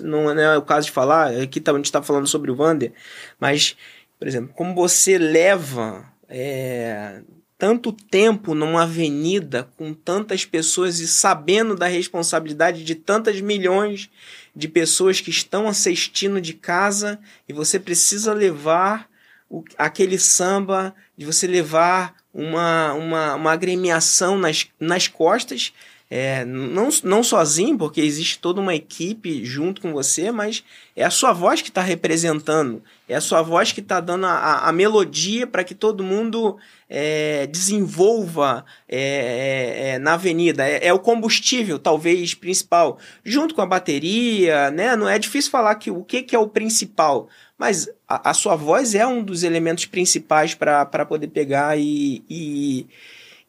não 0.03 0.31
é 0.31 0.57
o 0.57 0.63
caso 0.63 0.87
de 0.87 0.93
falar, 0.93 1.37
aqui 1.37 1.61
tá, 1.61 1.73
a 1.73 1.77
gente 1.77 1.85
está 1.85 2.03
falando 2.03 2.27
sobre 2.27 2.51
o 2.51 2.57
Vander, 2.57 2.93
mas, 3.39 3.77
por 4.23 4.29
exemplo, 4.29 4.55
como 4.55 4.73
você 4.73 5.19
leva 5.19 6.09
é, 6.29 7.23
tanto 7.59 7.93
tempo 7.93 8.55
numa 8.55 8.85
avenida 8.85 9.69
com 9.77 9.93
tantas 9.93 10.45
pessoas 10.45 11.01
e 11.01 11.09
sabendo 11.09 11.75
da 11.75 11.89
responsabilidade 11.89 12.85
de 12.85 12.95
tantas 12.95 13.41
milhões 13.41 14.09
de 14.55 14.69
pessoas 14.69 15.21
que 15.21 15.31
estão 15.31 15.67
assistindo 15.67 16.41
de 16.41 16.55
casa 16.55 17.19
e 17.49 17.53
você 17.53 17.81
precisa 17.81 18.33
levar 18.33 19.11
o, 19.51 19.65
aquele 19.77 20.21
samba, 20.21 20.95
de 21.19 21.27
você 21.27 21.49
levar 21.49 22.15
uma, 22.33 22.93
uma, 22.93 23.35
uma 23.35 23.51
agremiação 23.51 24.39
nas, 24.39 24.69
nas 24.79 25.09
costas, 25.09 25.73
é, 26.15 26.45
não, 26.45 26.91
não 27.05 27.25
sozinho, 27.25 27.79
porque 27.79 27.99
existe 27.99 28.39
toda 28.39 28.61
uma 28.61 28.75
equipe 28.75 29.47
junto 29.47 29.81
com 29.81 29.95
você, 29.95 30.31
mas 30.31 30.63
é 30.95 31.03
a 31.03 31.09
sua 31.09 31.33
voz 31.33 31.63
que 31.63 31.71
está 31.71 31.81
representando, 31.81 32.83
é 33.09 33.15
a 33.15 33.21
sua 33.23 33.41
voz 33.41 33.73
que 33.73 33.81
está 33.81 33.99
dando 33.99 34.27
a, 34.27 34.69
a 34.69 34.73
melodia 34.73 35.47
para 35.47 35.65
que 35.65 35.75
todo 35.75 36.05
mundo 36.05 36.59
é, 36.87 37.47
desenvolva 37.47 38.63
é, 38.87 38.99
é, 38.99 39.89
é, 39.89 39.99
na 39.99 40.13
avenida. 40.13 40.69
É, 40.69 40.89
é, 40.89 40.93
o 40.93 40.99
combustível, 40.99 41.79
talvez, 41.79 42.35
principal, 42.35 42.99
junto 43.25 43.55
com 43.55 43.63
a 43.63 43.67
bateria, 43.67 44.71
né? 44.71 44.95
Não 44.95 45.09
é 45.09 45.19
difícil 45.19 45.51
falar 45.51 45.77
que 45.77 45.91
o 45.91 46.05
que, 46.05 46.23
que 46.23 46.37
é 46.37 46.39
o 46.39 46.47
principal, 46.47 47.27
mas 47.57 47.89
a, 48.07 48.29
a 48.29 48.35
sua 48.35 48.55
voz 48.55 48.95
é 48.95 49.07
um 49.07 49.25
dos 49.25 49.45
elementos 49.45 49.87
principais 49.87 50.55
para 50.55 51.07
poder 51.07 51.29
pegar 51.29 51.79
e, 51.79 52.23
e, 52.29 52.87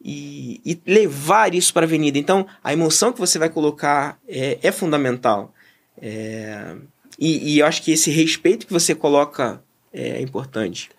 e, 0.04 0.60
e 0.64 0.78
levar 0.86 1.54
isso 1.54 1.72
para 1.72 1.84
a 1.84 1.88
avenida. 1.88 2.18
Então, 2.18 2.46
a 2.62 2.72
emoção 2.72 3.12
que 3.12 3.18
você 3.18 3.38
vai 3.38 3.48
colocar 3.48 4.18
é, 4.28 4.58
é 4.62 4.70
fundamental. 4.70 5.54
É, 6.00 6.76
e, 7.18 7.54
e 7.54 7.58
eu 7.60 7.66
acho 7.66 7.82
que 7.82 7.90
esse 7.92 8.10
respeito 8.10 8.66
que 8.66 8.72
você 8.72 8.94
coloca 8.94 9.62
é 9.92 10.20
importante. 10.20 10.90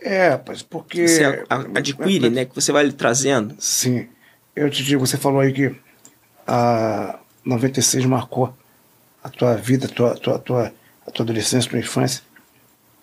É, 0.00 0.36
porque. 0.68 1.08
Você 1.08 1.44
adquire, 1.48 2.28
né? 2.28 2.44
Que 2.44 2.54
você 2.54 2.70
vai 2.70 2.90
trazendo. 2.92 3.56
Sim. 3.58 4.06
Eu 4.54 4.70
te 4.70 4.84
digo, 4.84 5.04
você 5.04 5.16
falou 5.16 5.40
aí 5.40 5.52
que 5.52 5.74
a 6.46 7.18
96 7.44 8.04
marcou 8.04 8.54
a 9.22 9.28
tua 9.30 9.56
vida, 9.56 9.86
a 9.86 9.88
tua, 9.88 10.14
tua, 10.14 10.38
tua, 10.38 10.72
a 11.06 11.10
tua 11.10 11.24
adolescência, 11.24 11.66
a 11.66 11.70
tua 11.70 11.78
infância. 11.80 12.22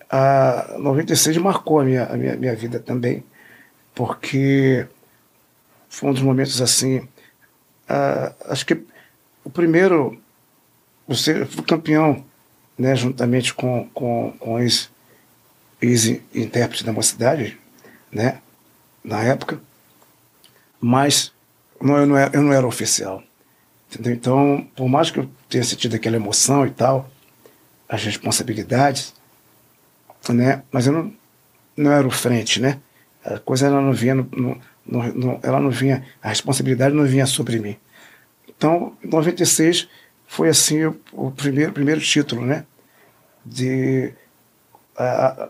A 0.09 0.75
96 0.77 1.37
marcou 1.37 1.79
a 1.79 1.83
minha, 1.83 2.05
a 2.05 2.15
minha, 2.15 2.35
minha 2.35 2.55
vida 2.55 2.79
também, 2.79 3.23
porque 4.01 4.87
foi 5.87 6.09
um 6.09 6.13
dos 6.13 6.23
momentos 6.23 6.59
assim. 6.59 7.01
Uh, 7.87 8.33
acho 8.47 8.65
que 8.65 8.83
o 9.43 9.49
primeiro, 9.51 10.19
você 11.07 11.45
foi 11.45 11.63
campeão, 11.63 12.25
né, 12.75 12.95
juntamente 12.95 13.53
com, 13.53 13.87
com, 13.93 14.33
com 14.39 14.57
ex-intérprete 15.79 16.83
da 16.83 16.91
mocidade, 16.91 17.59
né, 18.11 18.41
na 19.03 19.21
época, 19.21 19.61
mas 20.79 21.31
não, 21.79 21.97
eu, 21.97 22.07
não 22.07 22.17
era, 22.17 22.35
eu 22.35 22.41
não 22.41 22.53
era 22.53 22.65
oficial. 22.65 23.21
Entendeu? 23.87 24.13
Então, 24.13 24.67
por 24.75 24.89
mais 24.89 25.11
que 25.11 25.19
eu 25.19 25.29
tenha 25.47 25.63
sentido 25.63 25.95
aquela 25.95 26.15
emoção 26.15 26.65
e 26.65 26.71
tal, 26.71 27.07
as 27.87 28.03
responsabilidades, 28.03 29.13
né, 30.27 30.63
mas 30.71 30.87
eu 30.87 30.93
não, 30.93 31.13
não 31.77 31.91
era 31.91 32.07
o 32.07 32.11
frente, 32.11 32.59
né? 32.59 32.79
A 33.23 33.39
coisa 33.39 33.67
ela 33.67 33.81
não 33.81 33.93
vinha, 33.93 34.15
no, 34.15 34.61
no, 34.85 35.39
ela 35.43 35.59
não 35.59 35.69
vinha, 35.69 36.03
a 36.21 36.29
responsabilidade 36.29 36.95
não 36.95 37.05
vinha 37.05 37.25
sobre 37.25 37.59
mim. 37.59 37.77
Então, 38.47 38.95
em 39.03 39.07
96 39.07 39.87
foi 40.27 40.49
assim 40.49 40.85
o, 40.85 40.99
o 41.13 41.31
primeiro, 41.31 41.71
primeiro 41.71 42.01
título, 42.01 42.45
né? 42.45 42.65
De 43.45 44.13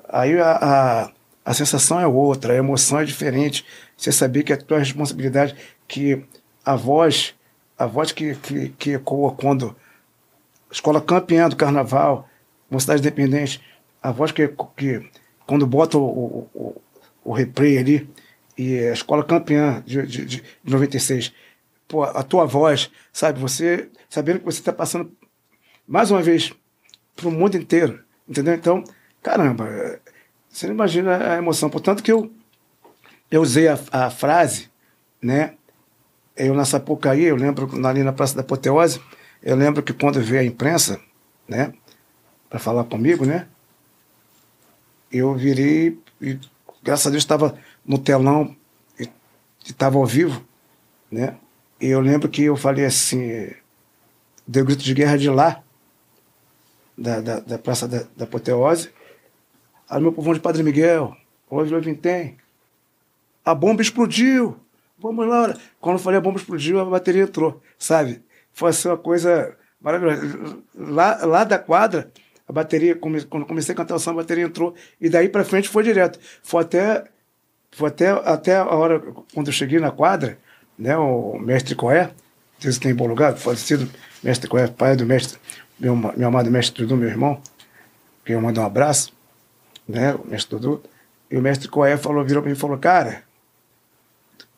aí 0.09 0.39
a, 0.39 0.51
a, 0.51 1.11
a, 1.45 1.53
sensação 1.53 1.99
é 1.99 2.07
outra, 2.07 2.53
a 2.53 2.57
emoção 2.57 2.99
é 2.99 3.05
diferente. 3.05 3.65
Você 3.97 4.11
saber 4.11 4.43
que 4.43 4.53
a 4.53 4.57
tua 4.57 4.79
responsabilidade, 4.79 5.55
que 5.87 6.23
a 6.65 6.75
voz, 6.75 7.35
a 7.77 7.85
voz 7.85 8.11
que, 8.11 8.35
que, 8.35 8.69
que 8.69 8.91
ecoa 8.91 9.33
quando 9.33 9.75
escola 10.71 11.01
campeã 11.01 11.49
do 11.49 11.55
carnaval, 11.55 12.27
uma 12.69 12.79
cidade 12.79 13.01
independente, 13.01 13.61
a 14.01 14.11
voz 14.11 14.31
que, 14.31 14.47
que 14.77 15.09
quando 15.45 15.67
bota 15.67 15.97
o, 15.97 16.01
o, 16.01 16.49
o, 16.53 16.81
o 17.23 17.33
replay 17.33 17.77
ali, 17.77 18.09
e 18.57 18.79
a 18.79 18.93
escola 18.93 19.23
campeã 19.23 19.81
de, 19.85 20.05
de, 20.05 20.25
de 20.25 20.43
96, 20.63 21.33
pô, 21.87 22.03
a 22.03 22.23
tua 22.23 22.45
voz, 22.45 22.91
sabe, 23.11 23.39
você 23.39 23.89
sabendo 24.09 24.39
que 24.39 24.45
você 24.45 24.59
está 24.59 24.73
passando 24.73 25.11
mais 25.87 26.11
uma 26.11 26.21
vez 26.21 26.53
para 27.15 27.27
o 27.27 27.31
mundo 27.31 27.57
inteiro, 27.57 28.03
entendeu? 28.27 28.53
Então, 28.53 28.83
Caramba, 29.21 29.99
você 30.49 30.65
não 30.67 30.73
imagina 30.73 31.33
a 31.33 31.37
emoção. 31.37 31.69
Portanto 31.69 32.01
que 32.01 32.11
eu, 32.11 32.31
eu 33.29 33.41
usei 33.41 33.67
a, 33.67 33.79
a 33.91 34.09
frase, 34.09 34.69
né? 35.21 35.55
Eu 36.35 36.53
na 36.55 36.65
Sapucaí, 36.65 37.23
eu 37.23 37.35
lembro 37.35 37.69
ali 37.85 38.03
na 38.03 38.13
Praça 38.13 38.35
da 38.35 38.41
Apoteose, 38.41 38.99
eu 39.43 39.55
lembro 39.55 39.83
que 39.83 39.93
quando 39.93 40.19
veio 40.21 40.41
a 40.41 40.45
imprensa, 40.45 40.99
né? 41.47 41.73
Para 42.49 42.59
falar 42.59 42.83
comigo, 42.85 43.25
né? 43.25 43.47
Eu 45.11 45.35
virei 45.35 45.99
e, 46.19 46.39
graças 46.83 47.07
a 47.07 47.09
Deus, 47.09 47.23
estava 47.23 47.57
no 47.85 47.97
telão 47.97 48.55
e 48.99 49.09
estava 49.63 49.97
ao 49.97 50.05
vivo, 50.05 50.43
né? 51.11 51.35
E 51.79 51.87
eu 51.87 51.99
lembro 51.99 52.29
que 52.29 52.43
eu 52.43 52.55
falei 52.55 52.85
assim, 52.85 53.51
deu 54.47 54.65
grito 54.65 54.83
de 54.83 54.93
guerra 54.93 55.17
de 55.17 55.29
lá, 55.29 55.63
da, 56.97 57.19
da, 57.21 57.39
da 57.39 57.57
Praça 57.57 57.87
da, 57.87 58.05
da 58.15 58.25
Apoteose, 58.25 58.91
Aí 59.91 60.01
meu 60.01 60.13
povão 60.13 60.33
de 60.33 60.39
Padre 60.39 60.63
Miguel, 60.63 61.17
hoje 61.49 61.73
eu 61.75 61.81
vintém. 61.81 62.37
A 63.43 63.53
bomba 63.53 63.81
explodiu. 63.81 64.57
Vamos 64.97 65.27
lá. 65.27 65.53
Quando 65.81 65.97
eu 65.97 66.01
falei 66.01 66.17
a 66.17 66.21
bomba 66.21 66.39
explodiu, 66.39 66.79
a 66.79 66.85
bateria 66.85 67.23
entrou, 67.23 67.61
sabe? 67.77 68.23
Foi 68.53 68.69
assim 68.69 68.87
uma 68.87 68.97
coisa 68.97 69.57
maravilhosa. 69.81 70.59
Lá, 70.73 71.25
lá 71.25 71.43
da 71.43 71.59
quadra, 71.59 72.09
a 72.51 72.53
bateria, 72.53 72.95
quando 72.95 73.45
comecei 73.45 73.73
a 73.73 73.75
cantar 73.77 73.95
o 73.95 73.99
samba, 73.99 74.19
a 74.19 74.23
bateria 74.23 74.43
entrou. 74.43 74.75
E 74.99 75.09
daí 75.09 75.29
para 75.29 75.45
frente 75.45 75.69
foi 75.69 75.83
direto. 75.83 76.19
Foi 76.43 76.61
até, 76.61 77.05
foi 77.71 77.87
até, 77.87 78.09
até 78.09 78.57
a 78.57 78.65
hora, 78.65 79.01
quando 79.33 79.47
eu 79.47 79.53
cheguei 79.53 79.79
na 79.79 79.89
quadra, 79.89 80.37
né, 80.77 80.97
o 80.97 81.39
mestre 81.39 81.75
Coé, 81.75 82.11
se 82.59 82.79
tem 82.79 82.93
bom 82.93 83.07
lugar, 83.07 83.37
falecido 83.37 83.89
mestre 84.21 84.49
Coé, 84.49 84.67
pai 84.67 84.95
do 84.97 85.05
mestre, 85.05 85.39
meu, 85.79 85.95
meu 85.95 86.27
amado 86.27 86.51
mestre 86.51 86.85
do 86.85 86.97
meu 86.97 87.07
irmão, 87.07 87.41
que 88.25 88.33
eu 88.33 88.41
mando 88.41 88.59
um 88.59 88.65
abraço 88.65 89.13
né, 89.87 90.13
o 90.13 90.27
mestre 90.27 90.57
Dudu, 90.57 90.83
e 91.29 91.37
o 91.37 91.41
mestre 91.41 91.69
Coé 91.69 91.95
falou, 91.95 92.23
virou 92.25 92.43
para 92.43 92.49
mim 92.49 92.57
e 92.57 92.59
falou, 92.59 92.77
cara, 92.77 93.23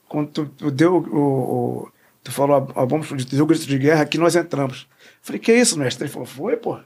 quando 0.09 0.29
tu, 0.29 0.45
tu 0.45 0.71
deu 0.71 0.95
o, 0.95 1.19
o, 1.19 1.91
tu 2.23 2.31
falou 2.31 2.55
a, 2.75 2.81
a 2.81 2.85
bomba, 2.85 3.05
tu 3.05 3.35
deu 3.35 3.43
o 3.43 3.47
grito 3.47 3.67
de 3.67 3.77
guerra, 3.77 4.01
aqui 4.01 4.17
nós 4.17 4.35
entramos. 4.35 4.87
falei, 5.21 5.39
que 5.39 5.53
isso, 5.53 5.77
mestre? 5.77 6.05
Ele 6.05 6.11
falou, 6.11 6.25
foi, 6.25 6.57
pô. 6.57 6.79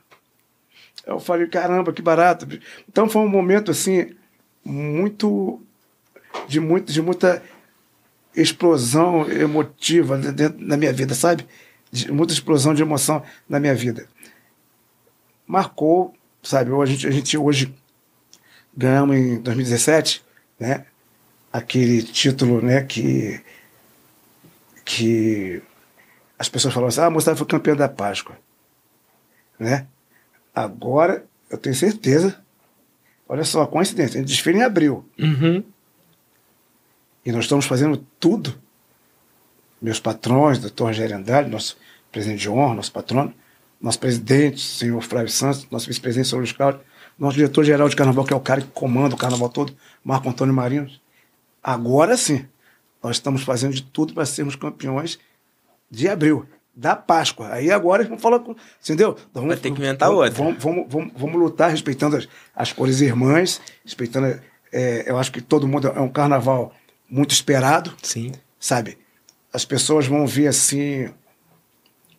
Eu 1.08 1.20
falei, 1.22 1.48
caramba, 1.48 1.94
que 1.94 2.02
barato. 2.02 2.46
Então 2.88 3.08
foi 3.08 3.22
um 3.22 3.30
momento, 3.30 3.72
assim, 3.72 4.14
muito, 4.64 5.62
de, 6.48 6.60
muito, 6.60 6.92
de 6.92 7.02
muita 7.02 7.42
explosão 8.36 9.30
emotiva 9.32 10.18
dentro 10.18 10.68
da 10.68 10.76
minha 10.76 10.92
vida, 10.92 11.16
sabe? 11.16 11.48
De, 11.90 12.12
muita 12.12 12.34
explosão 12.34 12.74
de 12.74 12.82
emoção 12.82 13.24
na 13.48 13.58
minha 13.58 13.74
vida. 13.74 14.06
Marcou, 15.48 16.14
sabe? 16.44 16.72
A 16.74 16.86
gente, 16.86 17.08
a 17.08 17.12
gente 17.12 17.38
hoje 17.38 17.74
ganhamos 18.76 19.16
em 19.16 19.40
2017, 19.40 20.24
né? 20.60 20.86
Aquele 21.54 22.04
título, 22.04 22.62
né? 22.62 22.84
Que 22.84 23.42
que 24.84 25.62
as 26.40 26.48
pessoas 26.48 26.74
falavam 26.74 26.88
assim, 26.88 27.02
ah, 27.02 27.08
a 27.08 27.10
moçada 27.10 27.36
foi 27.36 27.46
campeã 27.46 27.76
da 27.76 27.90
Páscoa, 27.90 28.38
né? 29.60 29.86
Agora 30.60 31.26
eu 31.50 31.58
tenho 31.58 31.76
certeza 31.76 32.42
olha 33.28 33.44
só, 33.44 33.66
coincidência, 33.66 34.24
desfile 34.24 34.60
em 34.60 34.64
abril. 34.64 35.06
Uhum. 35.20 35.64
E 37.26 37.32
nós 37.32 37.44
estamos 37.44 37.66
fazendo 37.66 37.98
tudo. 38.20 38.56
Meus 39.82 40.00
patrões, 40.00 40.60
doutor 40.60 40.86
Rogério 40.86 41.16
Andrade, 41.16 41.50
nosso 41.50 41.78
presidente 42.12 42.40
de 42.40 42.50
honra, 42.50 42.76
nosso 42.76 42.92
patrono, 42.92 43.34
nosso 43.80 44.00
presidente, 44.00 44.60
senhor 44.60 45.02
Flávio 45.04 45.30
Santos, 45.30 45.68
nosso 45.70 45.88
vice-presidente, 45.88 46.30
senhor 46.30 46.40
Luiz 46.40 46.52
Cláudio, 46.52 46.82
nosso 47.20 47.36
diretor-geral 47.36 47.88
de 47.88 47.96
carnaval, 47.96 48.26
que 48.26 48.34
é 48.34 48.36
o 48.36 48.40
cara 48.40 48.62
que 48.62 48.68
comanda 48.70 49.14
o 49.14 49.18
carnaval 49.18 49.50
todo, 49.50 49.76
Marco 50.04 50.28
Antônio 50.28 50.54
Marinos. 50.54 51.00
Agora 51.62 52.18
sim, 52.18 52.48
nós 53.04 53.18
estamos 53.18 53.44
fazendo 53.44 53.74
de 53.74 53.84
tudo 53.84 54.14
para 54.14 54.26
sermos 54.26 54.56
campeões 54.56 55.20
de 55.92 56.08
abril, 56.08 56.48
da 56.78 56.96
Páscoa. 56.96 57.50
Aí 57.52 57.72
agora 57.72 58.04
vamos 58.04 58.22
falar 58.22 58.40
com. 58.40 58.56
Entendeu? 58.84 59.18
Então, 59.18 59.42
vamos, 59.42 59.48
Vai 59.50 59.58
ter 59.58 59.72
que 59.72 59.82
inventar 59.82 60.10
vamos, 60.10 60.26
outra. 60.26 60.44
Vamos, 60.44 60.64
vamos, 60.64 60.86
vamos, 60.88 61.14
vamos 61.18 61.36
lutar 61.42 61.72
respeitando 61.72 62.16
as, 62.16 62.30
as 62.56 62.72
cores 62.72 63.02
irmãs, 63.02 63.60
respeitando. 63.84 64.40
é, 64.72 65.10
eu 65.10 65.18
acho 65.18 65.32
que 65.32 65.42
todo 65.42 65.68
mundo 65.68 65.88
é 65.88 66.00
um 66.00 66.08
carnaval 66.08 66.72
muito 67.10 67.32
esperado 67.32 67.96
Sim. 68.04 68.32
sabe? 68.60 68.98
As 69.52 69.66
pessoas 69.66 70.06
vão 70.06 70.28
ver 70.28 70.48
assim, 70.48 71.10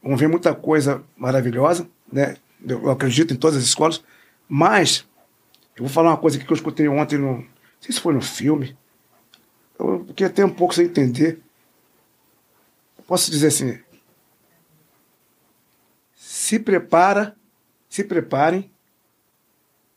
vão 0.02 0.16
ver 0.16 0.28
muita 0.28 0.52
coisa 0.54 1.04
maravilhosa, 1.16 1.88
né? 2.12 2.36
Eu 2.66 2.90
acredito 2.90 3.32
em 3.32 3.36
todas 3.36 3.56
as 3.56 3.62
escolas, 3.62 4.02
mas 4.48 5.06
eu 5.76 5.84
vou 5.84 5.88
falar 5.88 6.10
uma 6.10 6.16
coisa 6.16 6.36
aqui 6.36 6.44
que 6.44 6.52
eu 6.52 6.56
escutei 6.56 6.88
ontem 6.88 7.16
no, 7.16 7.36
não 7.36 7.46
sei 7.80 7.94
se 7.94 8.00
foi 8.00 8.12
no 8.12 8.20
filme, 8.20 8.76
eu 9.78 10.04
fiquei 10.08 10.26
até 10.26 10.44
um 10.44 10.50
pouco 10.50 10.74
sem 10.74 10.86
entender. 10.86 11.38
Eu 12.96 13.04
posso 13.04 13.30
dizer 13.30 13.46
assim, 13.46 13.78
se 16.48 16.58
prepara, 16.58 17.36
se 17.90 18.02
preparem, 18.02 18.70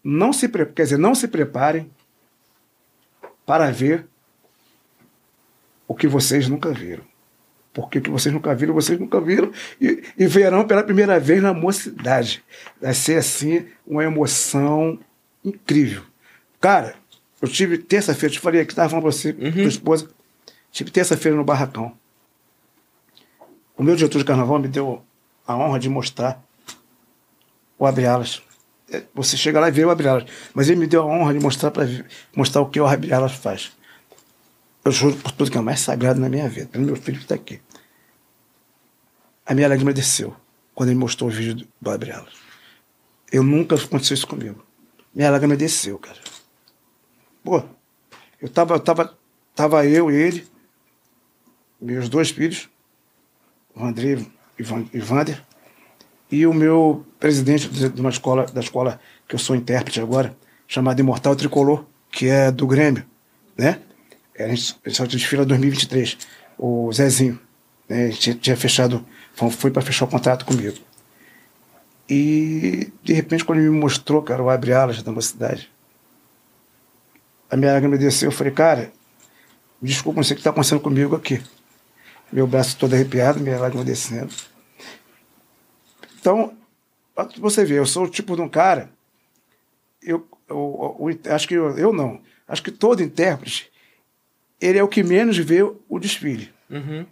não 0.04 0.34
se 0.34 0.50
pre, 0.50 0.66
quer 0.66 0.84
dizer, 0.84 0.98
não 0.98 1.16
se 1.16 1.26
preparem 1.30 1.90
para 3.46 3.72
ver 3.72 4.06
o 5.88 5.96
que 5.96 6.10
vocês 6.10 6.50
nunca 6.50 6.74
viram. 6.74 7.06
Porque 7.74 8.00
o 8.00 8.02
que 8.02 8.10
vocês 8.10 8.34
nunca 8.34 8.54
viram, 8.54 8.74
vocês 8.74 9.00
nunca 9.00 9.22
viram 9.22 9.50
e, 9.80 10.04
e 10.18 10.28
verão 10.28 10.68
pela 10.68 10.84
primeira 10.84 11.18
vez 11.22 11.42
na 11.42 11.54
mocidade. 11.54 12.44
Vai 12.82 12.94
ser 12.94 13.18
assim 13.18 13.66
uma 13.88 14.04
emoção 14.04 15.00
incrível. 15.46 16.04
Cara, 16.60 16.96
eu 17.42 17.48
tive 17.48 17.78
terça-feira, 17.78 18.34
te 18.34 18.42
falei 18.42 18.60
aqui, 18.60 18.74
estava 18.74 18.90
falando 18.90 19.04
pra 19.04 19.12
você, 19.14 19.32
Uhum. 19.32 19.52
tua 19.54 19.64
esposa, 19.64 20.10
tive 20.70 20.92
terça-feira 20.92 21.38
no 21.38 21.46
Barracão. 21.46 21.98
O 23.78 23.84
meu 23.84 23.96
diretor 23.96 24.20
de 24.20 24.26
carnaval 24.26 24.60
me 24.60 24.68
deu 24.68 25.02
a 25.45 25.56
honra 25.56 25.80
de 25.80 25.89
mostrar 25.89 26.43
o 27.77 27.86
Abre 27.86 28.06
Alas. 28.06 28.41
É, 28.91 29.04
Você 29.13 29.36
chega 29.36 29.60
lá 29.60 29.67
e 29.69 29.71
vê 29.71 29.84
o 29.84 29.89
Abre 29.89 30.08
Alas. 30.08 30.25
Mas 30.54 30.69
ele 30.69 30.80
me 30.80 30.88
deu 30.88 31.01
a 31.01 31.06
honra 31.06 31.34
de 31.34 31.39
mostrar, 31.39 31.71
pra, 31.71 31.86
mostrar 32.36 32.62
o 32.62 32.69
que 32.69 32.80
o 32.80 32.86
Abre 32.86 33.13
Alas 33.13 33.34
faz. 33.34 33.71
Eu 34.84 34.91
juro 34.91 35.15
por 35.17 35.32
tudo 35.32 35.51
que 35.51 35.58
é 35.58 35.62
mais 35.62 35.80
sagrado 35.80 36.19
na 36.19 36.30
minha 36.30 36.49
vida, 36.49 36.67
pelo 36.67 36.86
meu 36.86 36.95
filho 36.95 37.17
que 37.17 37.25
está 37.25 37.36
aqui. 37.36 37.62
A 39.45 39.54
minha 39.54 39.67
lágrima 39.67 39.93
desceu 39.93 40.36
quando 40.73 40.89
ele 40.89 40.99
mostrou 40.99 41.30
o 41.30 41.34
vídeo 41.34 41.56
do, 41.56 41.67
do 41.80 41.91
Abre 41.91 42.12
Alas. 42.12 42.34
Eu 43.32 43.43
nunca 43.43 43.75
aconteceu 43.75 44.15
isso 44.15 44.27
comigo. 44.27 44.63
Minha 45.13 45.30
lágrima 45.30 45.56
desceu, 45.56 45.97
cara. 45.97 46.19
Pô, 47.43 47.63
eu 48.41 48.49
tava, 48.49 48.75
eu 48.75 48.80
tava, 48.80 49.17
tava 49.56 49.86
eu 49.86 50.12
e 50.12 50.15
ele, 50.15 50.47
meus 51.80 52.08
dois 52.08 52.30
filhos, 52.30 52.69
o 53.75 53.84
André 53.84 54.25
e 54.93 55.00
o 55.00 55.04
Vander, 55.06 55.43
e 56.32 56.45
o 56.47 56.54
meu 56.54 57.06
presidente 57.19 57.67
de 57.67 58.00
uma 58.02 58.10
escola, 58.10 58.45
da 58.45 58.62
escola 58.62 59.00
que 59.28 59.36
eu 59.36 59.39
sou 59.39 59.56
intérprete 59.56 60.00
agora, 60.00 60.36
chamada 60.67 61.02
Imortal 61.02 61.36
Tricolor, 61.36 61.84
que 62.12 62.28
é 62.28 62.52
do 62.52 62.65
Grêmio, 62.67 63.06
né? 63.58 63.80
A 64.39 64.47
gente 64.47 64.76
a 64.86 64.89
gente 64.89 64.97
só 64.97 65.06
desfila 65.06 65.45
2023, 65.45 66.17
o 66.58 66.91
Zezinho, 66.93 67.39
né? 67.88 68.06
Ele 68.06 68.13
tinha, 68.13 68.36
tinha 68.36 68.58
fechado, 68.58 69.06
foi- 69.52 69.71
para 69.71 69.82
fechar 69.82 70.06
o 70.06 70.08
contrato 70.08 70.45
comigo. 70.45 70.78
E, 72.10 72.91
de 73.04 73.13
repente, 73.13 73.45
quando 73.45 73.60
ele 73.60 73.69
me 73.69 73.80
mostrou, 73.80 74.21
cara, 74.21 74.41
o 74.43 74.50
Abre 74.50 74.74
Alas 74.74 75.02
da 75.02 75.12
mocidade, 75.12 75.71
a 77.50 77.56
minha 77.56 77.74
lágrima 77.74 77.97
desceu, 77.97 78.30
eu 78.30 78.32
falei, 78.32 78.52
cara, 78.52 78.91
desculpa, 79.82 80.17
não 80.17 80.24
sei 80.24 80.34
o 80.34 80.36
que 80.36 80.41
está 80.41 80.50
acontecendo 80.50 80.82
comigo 80.82 81.15
aqui. 81.15 81.41
Meu 82.32 82.47
braço 82.47 82.78
todo 82.78 82.93
arrepiado, 82.93 83.39
minha 83.39 83.60
lágrima 83.60 83.84
descendo. 83.84 84.34
Então, 86.22 86.54
você 87.40 87.66
ver, 87.66 87.80
eu 87.80 87.86
sou 87.86 88.04
o 88.06 88.10
tipo 88.10 88.36
de 88.36 88.42
um 88.42 88.48
cara. 88.48 88.90
Eu, 90.02 90.26
eu, 90.48 90.98
eu- 91.26 91.34
acho 91.36 91.48
que 91.48 91.56
eu, 91.56 91.78
eu 91.78 91.92
não. 91.92 92.22
Acho 92.48 92.62
que 92.64 92.72
todo 92.72 93.02
intérprete, 93.04 93.72
ele 94.60 94.78
é 94.78 94.84
o 94.84 94.88
que 94.88 95.02
menos 95.04 95.38
vê 95.38 95.64
o 95.64 96.00
desfile. 96.00 96.52
Uhum. 96.70 97.06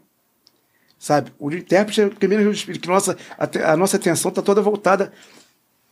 Sabe? 0.98 1.32
O 1.40 1.52
intérprete 1.52 2.02
é 2.02 2.06
o 2.06 2.12
que 2.12 2.28
menos 2.28 2.44
vê 2.44 2.50
o 2.50 2.54
desfile. 2.54 2.80
Que 2.80 2.88
nossa, 2.88 3.18
a, 3.38 3.74
a 3.74 3.78
nossa 3.78 3.98
atenção 3.98 4.30
está 4.30 4.42
toda 4.42 4.62
voltada 4.62 5.12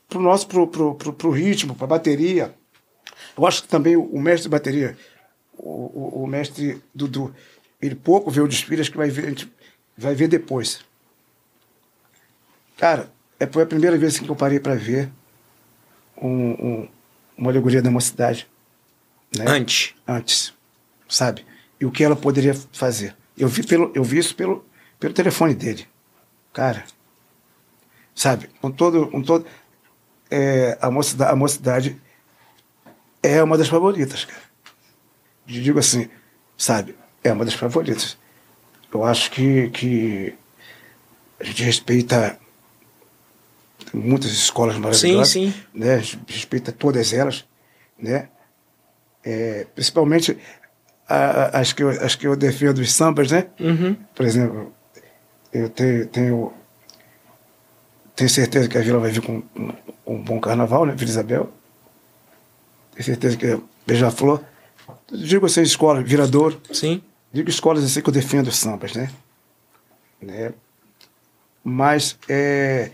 pro 0.08 0.20
nosso 0.22 0.48
pro, 0.48 0.68
pro, 0.68 0.96
pro, 0.96 1.14
pro 1.14 1.32
ritmo, 1.32 1.76
para 1.76 1.88
bateria. 1.88 2.54
Eu 3.38 3.46
acho 3.48 3.64
que 3.64 3.68
também 3.68 3.96
o, 3.96 4.04
o 4.04 4.22
mestre 4.22 4.44
de 4.44 4.50
bateria, 4.50 4.98
o, 5.58 6.20
o, 6.20 6.24
o 6.24 6.28
mestre 6.28 6.82
Dudu, 6.94 7.34
ele 7.82 7.96
pouco 7.96 8.30
vê 8.30 8.42
o 8.42 8.48
desfile, 8.48 8.82
acho 8.82 8.92
que 8.92 8.98
vai 8.98 9.10
ver, 9.10 9.26
a 9.26 9.30
gente 9.30 9.52
vai 9.98 10.14
ver 10.14 10.28
depois. 10.28 10.86
Cara, 12.78 13.12
é, 13.40 13.46
foi 13.48 13.64
a 13.64 13.66
primeira 13.66 13.98
vez 13.98 14.16
assim, 14.16 14.24
que 14.26 14.30
eu 14.32 14.36
parei 14.36 14.60
para 14.60 14.76
ver 14.76 15.10
um, 16.22 16.30
um- 16.30 16.88
uma 17.38 17.52
alegoria 17.52 17.82
da 17.82 17.92
mocidade. 17.92 18.48
Né? 19.36 19.46
Antes. 19.48 19.94
Antes, 20.08 20.54
sabe? 21.10 21.46
E 21.80 21.86
o 21.86 21.92
que 21.92 22.04
ela 22.04 22.16
poderia 22.16 22.54
fazer. 22.72 23.16
Eu 23.38 23.48
vi, 23.48 23.64
pelo, 23.64 23.92
eu 23.94 24.04
vi 24.04 24.18
isso 24.18 24.36
pelo, 24.36 24.66
pelo 25.00 25.14
telefone 25.14 25.54
dele. 25.54 25.88
Cara, 26.54 26.84
sabe? 28.16 28.50
Com 28.62 28.72
todo. 28.72 29.08
Com 29.08 29.22
todo 29.22 29.46
é, 30.32 30.78
a, 30.82 30.90
mocidade, 30.90 31.32
a 31.32 31.36
mocidade 31.36 32.02
é 33.22 33.42
uma 33.44 33.58
das 33.58 33.68
favoritas, 33.68 34.26
cara. 34.26 34.42
Eu 35.48 35.62
digo 35.62 35.80
assim, 35.80 36.10
sabe? 36.58 36.96
É 37.24 37.32
uma 37.32 37.46
das 37.46 37.54
favoritas. 37.54 38.18
Eu 38.92 39.04
acho 39.04 39.30
que, 39.32 39.70
que 39.70 40.34
a 41.40 41.44
gente 41.44 41.64
respeita 41.64 42.40
muitas 43.94 44.32
escolas 44.32 44.76
Sim, 44.76 44.82
maravilhosas. 44.82 45.30
sim. 45.30 45.54
Né? 45.74 45.96
A 45.96 46.00
gente 46.00 46.20
Respeita 46.28 46.72
todas 46.72 47.14
elas, 47.14 47.46
né? 47.98 48.30
É, 49.24 49.66
principalmente 49.76 50.38
a- 51.08 51.16
a- 51.58 51.60
as 51.60 51.74
que, 51.74 51.84
eu, 51.84 51.90
as 51.90 52.16
que 52.16 52.28
eu 52.28 52.36
defendo 52.36 52.80
os 52.80 52.92
sambas, 52.94 53.32
né? 53.32 53.48
Uhum. 53.60 53.96
Por 54.16 54.26
exemplo, 54.26 54.74
eu 55.54 55.70
tenho, 55.70 56.08
tenho, 56.08 56.54
tenho 58.16 58.30
certeza 58.30 58.68
que 58.70 58.78
a 58.78 58.82
Vila 58.82 59.00
vai 59.00 59.12
vir 59.12 59.22
com, 59.22 59.42
um 60.06 60.22
bom 60.22 60.40
carnaval, 60.40 60.86
né? 60.86 60.94
Vila 60.96 61.10
Isabel. 61.12 61.52
Tenho 62.94 63.06
certeza 63.06 63.38
que 63.38 63.60
Beija-Flor. 63.86 64.42
Digo 65.12 65.46
assim, 65.46 65.62
escola, 65.62 66.02
Viradouro. 66.02 66.62
Sim. 66.72 67.02
Digo 67.32 67.50
escolas 67.50 67.84
assim 67.84 68.02
que 68.02 68.10
eu 68.10 68.14
defendo 68.14 68.48
os 68.48 68.58
sambas, 68.58 68.94
né? 68.94 69.10
né? 70.22 70.54
Mas, 71.64 72.18
é, 72.30 72.92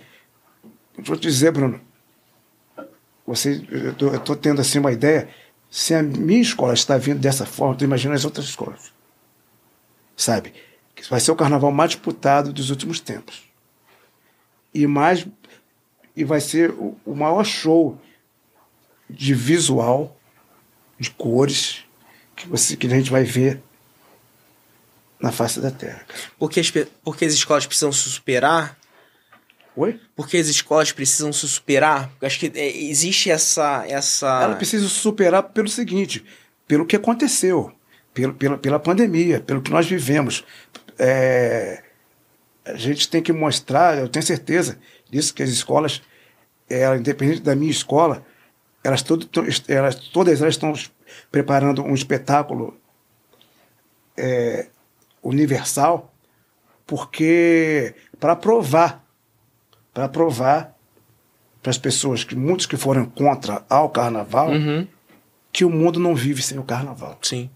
eu 0.97 1.03
vou 1.03 1.17
te 1.17 1.27
dizer, 1.27 1.51
Bruno, 1.51 1.79
você, 3.25 3.65
eu 3.69 4.15
estou 4.15 4.35
tendo 4.35 4.61
assim 4.61 4.79
uma 4.79 4.91
ideia, 4.91 5.29
se 5.69 5.93
a 5.93 6.03
minha 6.03 6.41
escola 6.41 6.73
está 6.73 6.97
vindo 6.97 7.19
dessa 7.19 7.45
forma, 7.45 7.75
tu 7.75 7.83
imagina 7.83 8.13
as 8.13 8.25
outras 8.25 8.45
escolas. 8.45 8.91
Sabe? 10.15 10.53
Que 10.93 11.09
vai 11.09 11.19
ser 11.19 11.31
o 11.31 11.35
carnaval 11.35 11.71
mais 11.71 11.91
disputado 11.91 12.53
dos 12.53 12.69
últimos 12.69 12.99
tempos. 12.99 13.43
E 14.73 14.85
mais 14.85 15.25
e 16.15 16.23
vai 16.23 16.39
ser 16.39 16.71
o, 16.71 16.97
o 17.05 17.15
maior 17.15 17.43
show 17.43 17.99
de 19.09 19.33
visual, 19.33 20.15
de 20.99 21.09
cores, 21.09 21.83
que, 22.35 22.47
você, 22.47 22.75
que 22.75 22.87
a 22.87 22.89
gente 22.89 23.09
vai 23.09 23.23
ver 23.23 23.61
na 25.19 25.31
face 25.31 25.59
da 25.59 25.71
Terra. 25.71 26.05
Porque 26.37 26.59
as, 26.59 26.71
porque 27.03 27.25
as 27.25 27.33
escolas 27.33 27.65
precisam 27.65 27.91
se 27.91 28.09
superar. 28.09 28.77
Oi? 29.75 29.99
Porque 30.15 30.37
as 30.37 30.47
escolas 30.47 30.91
precisam 30.91 31.33
se 31.33 31.47
superar. 31.47 32.11
Acho 32.21 32.39
que 32.39 32.51
é, 32.53 32.77
existe 32.77 33.31
essa. 33.31 33.83
essa... 33.87 34.41
Ela 34.43 34.55
precisa 34.55 34.87
se 34.87 34.93
superar 34.93 35.43
pelo 35.43 35.67
seguinte, 35.67 36.23
pelo 36.67 36.85
que 36.85 36.95
aconteceu, 36.95 37.71
pelo, 38.13 38.33
pela, 38.33 38.57
pela 38.57 38.79
pandemia, 38.79 39.39
pelo 39.39 39.61
que 39.61 39.71
nós 39.71 39.87
vivemos. 39.87 40.43
É, 40.99 41.83
a 42.63 42.75
gente 42.75 43.09
tem 43.09 43.21
que 43.21 43.33
mostrar, 43.33 43.97
eu 43.97 44.07
tenho 44.07 44.23
certeza 44.25 44.77
disso, 45.09 45.33
que 45.33 45.41
as 45.41 45.49
escolas, 45.49 46.01
ela, 46.69 46.95
independente 46.97 47.41
da 47.41 47.55
minha 47.55 47.71
escola, 47.71 48.23
elas, 48.83 49.01
todo, 49.01 49.25
to- 49.25 49.45
elas 49.67 49.95
todas 49.95 50.41
elas 50.41 50.53
estão 50.53 50.73
preparando 51.31 51.83
um 51.83 51.95
espetáculo 51.95 52.77
é, 54.15 54.67
universal, 55.21 56.13
porque 56.85 57.95
para 58.19 58.35
provar, 58.35 59.02
para 59.93 60.07
provar 60.09 60.73
para 61.61 61.69
as 61.69 61.77
pessoas 61.77 62.23
que 62.25 62.35
muitos 62.35 62.65
que 62.65 62.75
foram 62.75 63.05
contra 63.05 63.63
ao 63.69 63.89
carnaval, 63.89 64.49
Uhum. 64.51 64.85
que 65.51 65.63
o 65.63 65.69
mundo 65.69 65.97
não 65.99 66.13
vive 66.13 66.41
sem 66.41 66.59
o 66.59 66.63
carnaval. 66.63 67.17
Sim. 67.21 67.49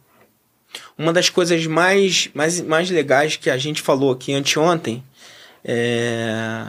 Uma 0.97 1.11
das 1.11 1.29
coisas 1.29 1.65
mais, 1.67 2.29
mais, 2.33 2.61
mais 2.61 2.89
legais 2.89 3.35
que 3.35 3.49
a 3.49 3.57
gente 3.57 3.81
falou 3.81 4.11
aqui 4.11 4.33
anteontem 4.33 5.03
é. 5.63 6.63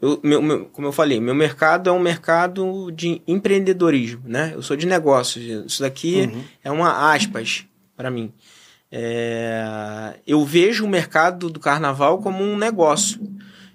Eu, 0.00 0.18
meu, 0.22 0.42
meu, 0.42 0.64
como 0.66 0.88
eu 0.88 0.92
falei, 0.92 1.20
meu 1.20 1.34
mercado 1.34 1.88
é 1.88 1.92
um 1.92 2.00
mercado 2.00 2.90
de 2.90 3.22
empreendedorismo, 3.26 4.22
né? 4.24 4.50
Eu 4.54 4.60
sou 4.62 4.76
de 4.76 4.84
negócios. 4.86 5.44
Isso 5.66 5.80
daqui 5.82 6.22
Uhum. 6.32 6.44
é 6.64 6.70
uma 6.72 7.12
aspas 7.12 7.64
para 7.96 8.10
mim. 8.10 8.32
É, 8.94 10.16
eu 10.26 10.44
vejo 10.44 10.84
o 10.84 10.88
mercado 10.88 11.48
do 11.48 11.58
carnaval 11.58 12.18
como 12.18 12.44
um 12.44 12.58
negócio 12.58 13.18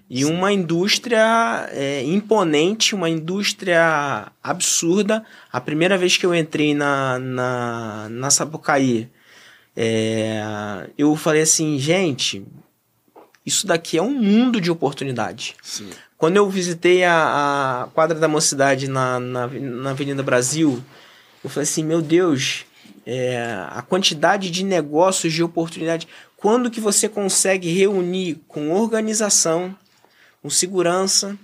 e 0.08 0.24
uma 0.24 0.52
indústria 0.52 1.68
é, 1.72 2.04
imponente, 2.04 2.94
uma 2.94 3.10
indústria 3.10 4.30
absurda. 4.40 5.24
A 5.52 5.60
primeira 5.60 5.98
vez 5.98 6.16
que 6.16 6.24
eu 6.24 6.32
entrei 6.32 6.72
na, 6.72 7.18
na, 7.18 8.08
na 8.08 8.30
Sapucaí, 8.30 9.10
é, 9.76 10.88
eu 10.96 11.14
falei 11.16 11.42
assim, 11.42 11.78
gente, 11.78 12.46
isso 13.44 13.66
daqui 13.66 13.98
é 13.98 14.02
um 14.02 14.14
mundo 14.14 14.60
de 14.60 14.70
oportunidade. 14.70 15.56
Sim. 15.60 15.90
Quando 16.16 16.36
eu 16.36 16.48
visitei 16.48 17.04
a, 17.04 17.82
a 17.84 17.86
quadra 17.88 18.18
da 18.18 18.28
mocidade 18.28 18.88
na, 18.88 19.20
na, 19.20 19.46
na 19.46 19.90
Avenida 19.90 20.22
Brasil, 20.22 20.82
eu 21.44 21.50
falei 21.50 21.64
assim, 21.64 21.84
meu 21.84 22.00
Deus, 22.00 22.64
é, 23.10 23.38
a 23.70 23.80
quantidade 23.80 24.50
de 24.50 24.62
negócios, 24.62 25.32
de 25.32 25.42
oportunidade, 25.42 26.06
quando 26.36 26.70
que 26.70 26.78
você 26.78 27.08
consegue 27.08 27.72
reunir 27.72 28.38
com 28.46 28.70
organização, 28.70 29.74
com 30.42 30.50
segurança, 30.50 31.34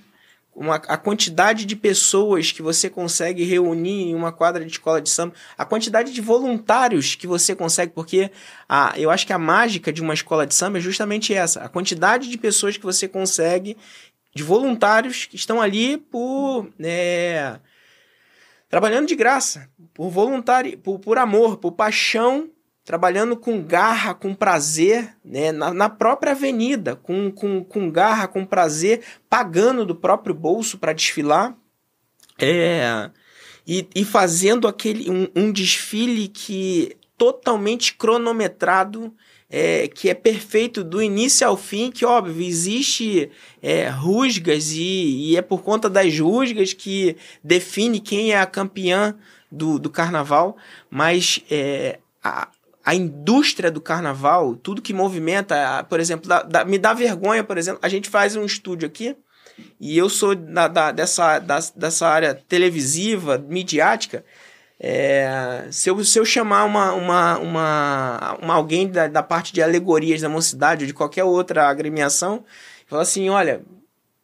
uma, 0.54 0.74
a 0.74 0.98
quantidade 0.98 1.64
de 1.64 1.74
pessoas 1.74 2.52
que 2.52 2.60
você 2.60 2.90
consegue 2.90 3.44
reunir 3.44 4.10
em 4.10 4.14
uma 4.14 4.30
quadra 4.30 4.62
de 4.62 4.72
escola 4.72 5.00
de 5.00 5.08
samba, 5.08 5.32
a 5.56 5.64
quantidade 5.64 6.12
de 6.12 6.20
voluntários 6.20 7.14
que 7.14 7.26
você 7.26 7.56
consegue, 7.56 7.92
porque 7.94 8.30
a, 8.68 8.92
eu 8.98 9.10
acho 9.10 9.26
que 9.26 9.32
a 9.32 9.38
mágica 9.38 9.90
de 9.90 10.02
uma 10.02 10.12
escola 10.12 10.46
de 10.46 10.54
samba 10.54 10.76
é 10.76 10.82
justamente 10.82 11.32
essa, 11.32 11.62
a 11.62 11.68
quantidade 11.70 12.28
de 12.28 12.36
pessoas 12.36 12.76
que 12.76 12.84
você 12.84 13.08
consegue, 13.08 13.74
de 14.34 14.42
voluntários 14.42 15.24
que 15.24 15.36
estão 15.36 15.62
ali 15.62 15.96
por... 15.96 16.68
é, 16.78 17.58
trabalhando 18.68 19.06
de 19.06 19.14
graça, 19.14 19.70
por 19.94 20.10
voluntário, 20.10 20.76
por, 20.78 20.98
por 20.98 21.16
amor, 21.16 21.56
por 21.56 21.72
paixão, 21.72 22.50
trabalhando 22.84 23.36
com 23.36 23.62
garra, 23.62 24.12
com 24.12 24.34
prazer, 24.34 25.16
né, 25.24 25.52
na, 25.52 25.72
na 25.72 25.88
própria 25.88 26.32
avenida, 26.32 26.96
com, 26.96 27.30
com, 27.30 27.64
com 27.64 27.90
garra, 27.90 28.28
com 28.28 28.44
prazer, 28.44 29.00
pagando 29.30 29.86
do 29.86 29.94
próprio 29.94 30.34
bolso 30.34 30.76
para 30.76 30.92
desfilar, 30.92 31.56
é, 32.38 33.10
e, 33.66 33.88
e 33.94 34.04
fazendo 34.04 34.68
aquele 34.68 35.10
um, 35.10 35.28
um 35.34 35.52
desfile 35.52 36.28
que 36.28 36.96
totalmente 37.16 37.94
cronometrado, 37.94 39.14
é, 39.48 39.86
que 39.86 40.10
é 40.10 40.14
perfeito 40.14 40.82
do 40.82 41.00
início 41.00 41.46
ao 41.46 41.56
fim, 41.56 41.90
que 41.90 42.04
óbvio, 42.04 42.44
existe 42.44 43.30
é, 43.62 43.88
rusgas 43.88 44.72
e, 44.72 45.30
e 45.30 45.36
é 45.36 45.42
por 45.42 45.62
conta 45.62 45.88
das 45.88 46.18
rusgas 46.18 46.72
que 46.72 47.16
define 47.42 48.00
quem 48.00 48.32
é 48.32 48.40
a 48.40 48.46
campeã 48.46 49.16
do, 49.56 49.78
do 49.78 49.90
carnaval, 49.90 50.56
mas 50.90 51.40
é, 51.50 51.98
a, 52.22 52.48
a 52.84 52.94
indústria 52.94 53.70
do 53.70 53.80
carnaval, 53.80 54.54
tudo 54.56 54.82
que 54.82 54.92
movimenta, 54.92 55.84
por 55.88 56.00
exemplo, 56.00 56.28
dá- 56.28 56.42
dá- 56.42 56.64
me 56.64 56.78
dá 56.78 56.92
vergonha, 56.92 57.42
por 57.44 57.56
exemplo, 57.58 57.80
a 57.82 57.88
gente 57.88 58.08
faz 58.08 58.36
um 58.36 58.44
estúdio 58.44 58.86
aqui 58.86 59.16
e 59.80 59.96
eu 59.96 60.08
sou 60.08 60.34
da, 60.34 60.68
da- 60.68 60.92
dessa, 60.92 61.38
da- 61.38 61.60
dessa 61.76 62.06
área 62.08 62.34
televisiva, 62.34 63.38
midiática. 63.38 64.24
é, 64.78 65.66
se, 65.70 65.88
eu, 65.88 66.04
se 66.04 66.18
eu 66.18 66.24
chamar 66.24 66.64
uma, 66.64 66.92
uma, 66.92 67.38
uma, 67.38 68.38
uma 68.42 68.54
alguém 68.54 68.88
da, 68.88 69.06
da 69.08 69.22
parte 69.22 69.52
de 69.52 69.62
alegorias 69.62 70.20
da 70.20 70.28
mocidade 70.28 70.82
ou 70.84 70.86
de 70.86 70.92
qualquer 70.94 71.24
outra 71.24 71.68
agremiação, 71.68 72.44
falar 72.86 73.02
assim: 73.02 73.28
olha, 73.30 73.62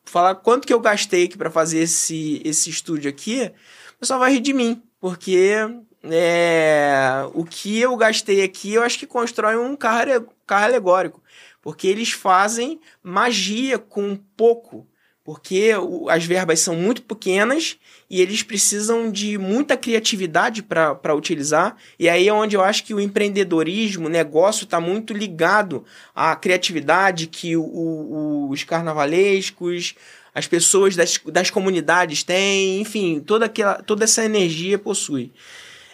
falar 0.05 0.35
quanto 0.35 0.67
que 0.67 0.75
eu 0.75 0.81
gastei 0.81 1.25
aqui 1.25 1.39
para 1.39 1.51
fazer 1.51 1.79
esse, 1.79 2.43
esse 2.45 2.69
estúdio 2.69 3.09
aqui, 3.09 3.53
o 3.97 4.01
pessoal 4.01 4.19
vai 4.21 4.33
rir 4.33 4.41
de 4.41 4.53
mim, 4.53 4.83
porque 5.01 5.57
é, 6.05 7.27
o 7.35 7.45
que 7.45 7.79
eu 7.81 7.97
gastei 7.97 8.43
aqui, 8.43 8.75
eu 8.75 8.83
acho 8.83 8.99
que 8.99 9.07
constrói 9.07 9.57
um 9.57 9.75
carro, 9.77 10.29
carro 10.47 10.65
alegórico, 10.65 11.23
porque 11.63 11.87
eles 11.87 12.11
fazem 12.13 12.81
magia 13.03 13.79
com 13.79 14.17
pouco, 14.37 14.87
porque 15.23 15.75
o- 15.77 16.09
as 16.09 16.25
verbas 16.25 16.61
são 16.61 16.75
muito 16.75 17.03
pequenas 17.03 17.79
e 18.09 18.21
eles 18.21 18.43
precisam 18.43 19.11
de 19.13 19.37
muita 19.39 19.77
criatividade 19.77 20.63
para 20.63 21.15
utilizar, 21.15 21.77
e 21.99 22.09
aí 22.09 22.27
é 22.27 22.33
onde 22.33 22.57
eu 22.57 22.63
acho 22.65 22.83
que 22.85 22.95
o 22.95 23.01
empreendedorismo, 23.01 24.07
o 24.07 24.11
negócio 24.11 24.65
está 24.65 24.81
muito 24.81 25.13
ligado 25.13 25.85
à 26.15 26.35
criatividade 26.35 27.27
que 27.27 27.57
o- 27.57 27.63
o- 27.63 28.49
os 28.51 28.65
carnavalescos, 28.65 29.95
as 30.35 30.47
pessoas 30.47 30.97
das, 30.97 31.19
das 31.27 31.51
comunidades 31.51 32.23
têm, 32.23 32.81
enfim, 32.81 33.21
toda, 33.21 33.47
aquela, 33.47 33.75
toda 33.83 34.05
essa 34.05 34.25
energia 34.25 34.79
possui. 34.79 35.33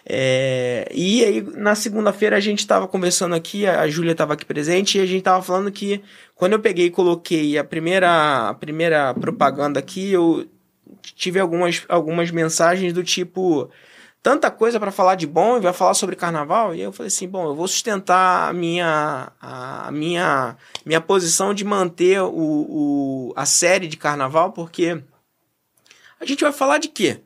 É, 0.09 0.89
e 0.93 1.23
aí, 1.25 1.41
na 1.41 1.75
segunda-feira, 1.75 2.37
a 2.37 2.39
gente 2.39 2.59
estava 2.59 2.87
conversando 2.87 3.35
aqui, 3.35 3.67
a 3.67 3.87
Júlia 3.89 4.13
estava 4.13 4.33
aqui 4.33 4.45
presente, 4.45 4.97
e 4.97 5.01
a 5.01 5.05
gente 5.05 5.19
estava 5.19 5.43
falando 5.43 5.69
que 5.69 6.01
quando 6.33 6.53
eu 6.53 6.59
peguei 6.59 6.85
e 6.85 6.89
coloquei 6.89 7.57
a 7.57 7.63
primeira, 7.63 8.49
a 8.49 8.53
primeira 8.53 9.13
propaganda 9.13 9.79
aqui, 9.79 10.11
eu 10.11 10.47
tive 11.01 11.39
algumas, 11.39 11.83
algumas 11.89 12.31
mensagens 12.31 12.93
do 12.93 13.03
tipo. 13.03 13.69
Tanta 14.23 14.51
coisa 14.51 14.79
para 14.79 14.91
falar 14.91 15.15
de 15.15 15.25
bom 15.25 15.57
e 15.57 15.61
vai 15.61 15.71
falar 15.71 15.93
sobre 15.93 16.15
carnaval. 16.15 16.75
E 16.75 16.81
eu 16.81 16.91
falei 16.91 17.07
assim: 17.07 17.27
bom, 17.27 17.45
eu 17.47 17.55
vou 17.55 17.67
sustentar 17.67 18.49
a 18.49 18.53
minha, 18.53 19.31
a 19.39 19.89
minha, 19.91 20.57
minha 20.85 20.99
posição 20.99 21.53
de 21.53 21.63
manter 21.63 22.21
o, 22.21 22.27
o, 22.29 23.33
a 23.35 23.45
série 23.45 23.87
de 23.87 23.95
carnaval, 23.95 24.51
porque 24.51 25.01
a 26.19 26.25
gente 26.25 26.43
vai 26.43 26.51
falar 26.51 26.77
de 26.79 26.87
quê? 26.89 27.21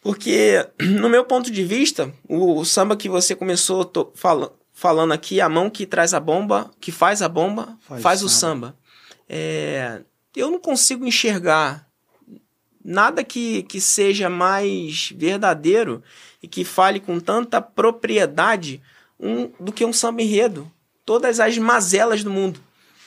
Porque, 0.00 0.66
no 0.80 1.08
meu 1.08 1.24
ponto 1.24 1.50
de 1.50 1.64
vista, 1.64 2.12
o, 2.28 2.58
o 2.60 2.64
samba 2.64 2.96
que 2.96 3.08
você 3.08 3.34
começou 3.34 3.84
to- 3.84 4.12
fala- 4.14 4.52
falando 4.72 5.12
aqui, 5.12 5.40
a 5.40 5.48
mão 5.48 5.68
que 5.68 5.84
traz 5.84 6.14
a 6.14 6.20
bomba, 6.20 6.70
que 6.80 6.92
faz 6.92 7.20
a 7.20 7.28
bomba, 7.28 7.76
faz, 7.80 8.02
Faz 8.02 8.22
o 8.22 8.28
samba. 8.28 8.68
samba. 8.68 8.78
É, 9.28 10.00
eu 10.36 10.50
não 10.50 10.60
consigo 10.60 11.04
enxergar 11.04 11.87
nada 12.88 13.22
que, 13.22 13.64
que 13.64 13.82
seja 13.82 14.30
mais 14.30 15.12
verdadeiro 15.14 16.02
e 16.42 16.48
que 16.48 16.64
fale 16.64 16.98
com 16.98 17.20
tanta 17.20 17.60
propriedade 17.60 18.80
um, 19.20 19.50
do 19.60 19.70
que 19.70 19.84
um 19.84 19.92
samba 19.92 20.22
enredo. 20.22 20.70
Todas 21.04 21.38
as 21.38 21.58
mazelas 21.58 22.24
do 22.24 22.30
mundo, 22.30 22.58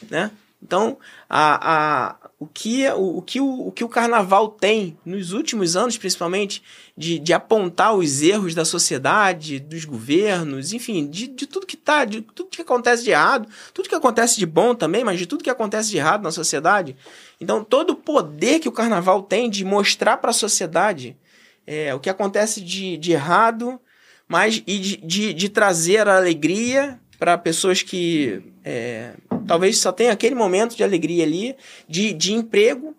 né? 0.10 0.30
Então, 0.62 1.00
a, 1.28 1.74
a, 1.74 2.16
o, 2.40 2.46
que, 2.46 2.88
o, 2.90 3.18
o, 3.18 3.22
que 3.24 3.42
o, 3.42 3.68
o 3.68 3.72
que 3.72 3.84
o 3.84 3.90
carnaval 3.90 4.50
tem, 4.50 4.96
nos 5.04 5.32
últimos 5.32 5.76
anos 5.76 5.98
principalmente, 5.98 6.62
de, 6.96 7.18
de 7.18 7.34
apontar 7.34 7.96
os 7.96 8.22
erros 8.22 8.54
da 8.54 8.64
sociedade, 8.64 9.60
dos 9.60 9.86
governos, 9.86 10.72
enfim, 10.74 11.08
de, 11.08 11.26
de 11.28 11.48
tudo 11.48 11.66
que 11.66 11.76
tá, 11.76 12.06
de 12.06 12.22
tudo 12.22 12.52
que 12.52 12.62
acontece 12.62 13.04
de 13.04 13.10
errado, 13.10 13.50
tudo 13.74 13.90
que 13.90 13.96
acontece 13.96 14.38
de 14.38 14.46
bom 14.46 14.76
também, 14.76 15.04
mas 15.04 15.18
de 15.18 15.26
tudo 15.26 15.44
que 15.44 15.50
acontece 15.50 15.90
de 15.90 15.98
errado 15.98 16.22
na 16.22 16.32
sociedade. 16.32 16.96
Então, 17.42 17.64
todo 17.64 17.94
o 17.94 17.96
poder 17.96 18.60
que 18.60 18.70
o 18.70 18.72
carnaval 18.72 19.24
tem 19.24 19.50
de 19.50 19.66
mostrar 19.66 20.18
para 20.18 20.30
a 20.30 20.34
sociedade 20.34 21.18
é, 21.66 21.94
o 21.96 22.00
que 22.00 22.10
acontece 22.10 22.62
de, 22.62 22.98
de 22.98 23.14
errado, 23.14 23.82
mas 24.28 24.64
e 24.68 24.78
de, 24.78 24.98
de, 24.98 25.34
de 25.34 25.50
trazer 25.50 26.08
a 26.08 26.18
alegria 26.18 27.00
para 27.18 27.38
pessoas 27.40 27.82
que 27.82 28.44
é, 28.64 29.14
talvez 29.48 29.80
só 29.80 29.92
tenham 29.92 30.14
aquele 30.14 30.36
momento 30.36 30.76
de 30.76 30.84
alegria 30.84 31.24
ali, 31.24 31.56
de, 31.88 32.14
de 32.14 32.32
emprego, 32.32 32.96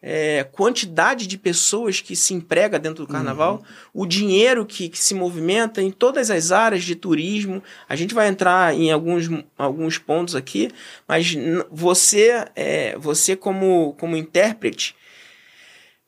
é, 0.00 0.44
quantidade 0.44 1.26
de 1.26 1.38
pessoas 1.38 2.00
que 2.00 2.14
se 2.16 2.34
emprega 2.34 2.78
dentro 2.78 3.06
do 3.06 3.12
carnaval, 3.12 3.62
o 3.92 4.06
dinheiro 4.06 4.66
que, 4.66 4.88
que 4.88 4.98
se 4.98 5.14
movimenta 5.14 5.82
em 5.82 5.90
todas 5.90 6.30
as 6.30 6.52
áreas 6.52 6.84
de 6.84 6.94
turismo. 6.94 7.62
A 7.88 7.96
gente 7.96 8.14
vai 8.14 8.28
entrar 8.28 8.74
em 8.74 8.90
alguns, 8.90 9.28
alguns 9.56 9.98
pontos 9.98 10.34
aqui, 10.34 10.70
mas 11.06 11.34
você, 11.70 12.44
é, 12.54 12.96
você 12.98 13.36
como, 13.36 13.94
como 13.98 14.16
intérprete, 14.16 14.94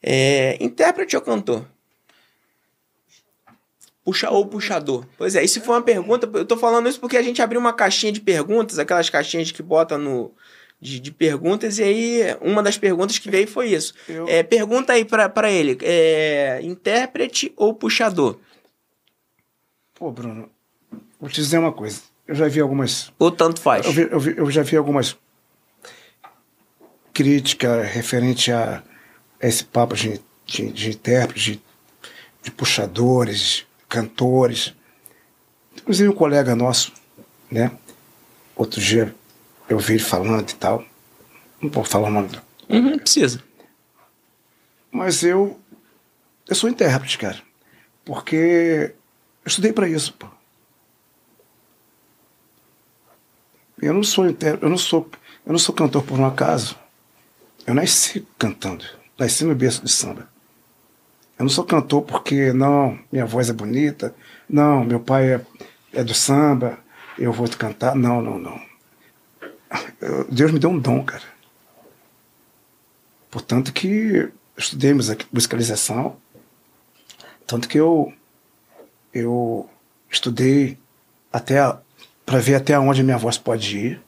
é, 0.02 0.56
intérprete 0.60 1.16
ou 1.16 1.22
cantor? 1.22 1.66
Puxa 4.04 4.30
ou 4.30 4.46
puxador? 4.46 5.06
Pois 5.16 5.34
é, 5.34 5.42
isso 5.42 5.62
foi 5.62 5.76
uma 5.76 5.82
pergunta. 5.82 6.28
Eu 6.34 6.44
tô 6.44 6.58
falando 6.58 6.86
isso 6.88 7.00
porque 7.00 7.16
a 7.16 7.22
gente 7.22 7.40
abriu 7.40 7.58
uma 7.58 7.72
caixinha 7.72 8.12
de 8.12 8.20
perguntas, 8.20 8.78
aquelas 8.78 9.08
caixinhas 9.08 9.50
que 9.50 9.62
bota 9.62 9.96
no. 9.96 10.30
De, 10.84 11.00
de 11.00 11.10
perguntas, 11.10 11.78
e 11.78 11.82
aí 11.82 12.36
uma 12.42 12.62
das 12.62 12.76
perguntas 12.76 13.16
que 13.18 13.30
veio 13.30 13.48
foi 13.48 13.70
isso. 13.70 13.94
Eu- 14.06 14.28
É, 14.28 14.42
pergunta 14.42 14.92
aí 14.92 15.02
pra, 15.02 15.30
pra 15.30 15.50
ele: 15.50 15.78
é, 15.80 16.60
intérprete 16.62 17.50
ou 17.56 17.72
puxador? 17.72 18.38
Pô, 19.94 20.10
Bruno, 20.10 20.50
vou 21.18 21.30
te 21.30 21.36
dizer 21.36 21.56
uma 21.56 21.72
coisa. 21.72 22.02
Eu 22.28 22.34
já 22.34 22.48
vi 22.48 22.60
algumas. 22.60 23.10
Ou 23.18 23.30
tanto 23.30 23.62
faz? 23.62 23.86
Eu, 23.86 23.92
vi- 23.92 24.08
eu 24.10 24.20
vi- 24.20 24.34
eu 24.36 24.50
já 24.50 24.62
vi 24.62 24.76
algumas 24.76 25.16
críticas 27.12 27.86
referente 27.90 28.52
a 28.52 28.82
esse 29.40 29.64
papo 29.64 29.94
de, 29.94 30.20
de, 30.44 30.70
de 30.70 30.90
intérprete. 30.90 31.52
de- 31.52 31.64
de 32.42 32.50
puxadores, 32.50 33.64
cantores. 33.88 34.74
Inclusive 35.80 36.10
um 36.10 36.14
colega 36.14 36.54
nosso, 36.54 36.92
né? 37.50 37.70
Outro 38.54 38.82
dia 38.82 39.14
eu 39.68 39.78
vi 39.78 39.94
ele 39.94 40.02
falando 40.02 40.50
e 40.50 40.54
tal. 40.54 40.84
Não 41.60 41.70
posso 41.70 41.90
falar 41.90 42.08
o 42.08 42.12
nome 42.12 42.28
do 42.28 42.42
Uhum, 42.68 42.98
precisa. 42.98 43.42
Mas 44.90 45.22
eu. 45.22 45.58
Eu 46.48 46.54
sou 46.54 46.68
intérprete, 46.68 47.18
cara. 47.18 47.38
Porque 48.04 48.94
eu 49.44 49.48
estudei 49.48 49.72
para 49.72 49.88
isso, 49.88 50.12
pô. 50.14 50.26
Eu 53.80 53.92
não 53.92 54.02
sou 54.02 54.28
intérprete, 54.28 54.64
eu 54.64 54.70
não 54.70 54.78
sou, 54.78 55.10
eu 55.44 55.52
não 55.52 55.58
sou 55.58 55.74
cantor 55.74 56.02
por 56.04 56.18
um 56.18 56.26
acaso. 56.26 56.76
Eu 57.66 57.74
nasci 57.74 58.26
cantando. 58.38 58.84
Nasci 59.18 59.44
no 59.44 59.54
berço 59.54 59.82
de 59.84 59.90
samba. 59.90 60.28
Eu 61.38 61.44
não 61.44 61.50
sou 61.50 61.64
cantor 61.64 62.02
porque, 62.02 62.52
não, 62.52 62.98
minha 63.10 63.26
voz 63.26 63.50
é 63.50 63.52
bonita. 63.52 64.14
Não, 64.48 64.84
meu 64.84 65.00
pai 65.00 65.34
é, 65.34 65.46
é 65.92 66.04
do 66.04 66.14
samba. 66.14 66.78
Eu 67.18 67.32
vou 67.32 67.48
te 67.48 67.56
cantar. 67.56 67.94
Não, 67.94 68.22
não, 68.22 68.38
não. 68.38 68.73
Eu- 70.00 70.24
Deus 70.30 70.52
me 70.52 70.58
deu 70.58 70.70
um 70.70 70.78
dom, 70.78 71.04
cara. 71.04 71.22
Portanto 73.30 73.72
que 73.72 74.28
estudei 74.56 74.94
music- 74.94 75.26
musicalização. 75.32 76.16
Tanto 77.46 77.68
que 77.68 77.78
eu, 77.78 78.12
eu 79.12 79.68
estudei 80.10 80.78
até 81.32 81.56
para 82.24 82.38
ver 82.38 82.54
até 82.54 82.78
onde 82.78 83.02
minha 83.02 83.18
voz 83.18 83.36
pode 83.36 83.76
ir. 83.78 84.00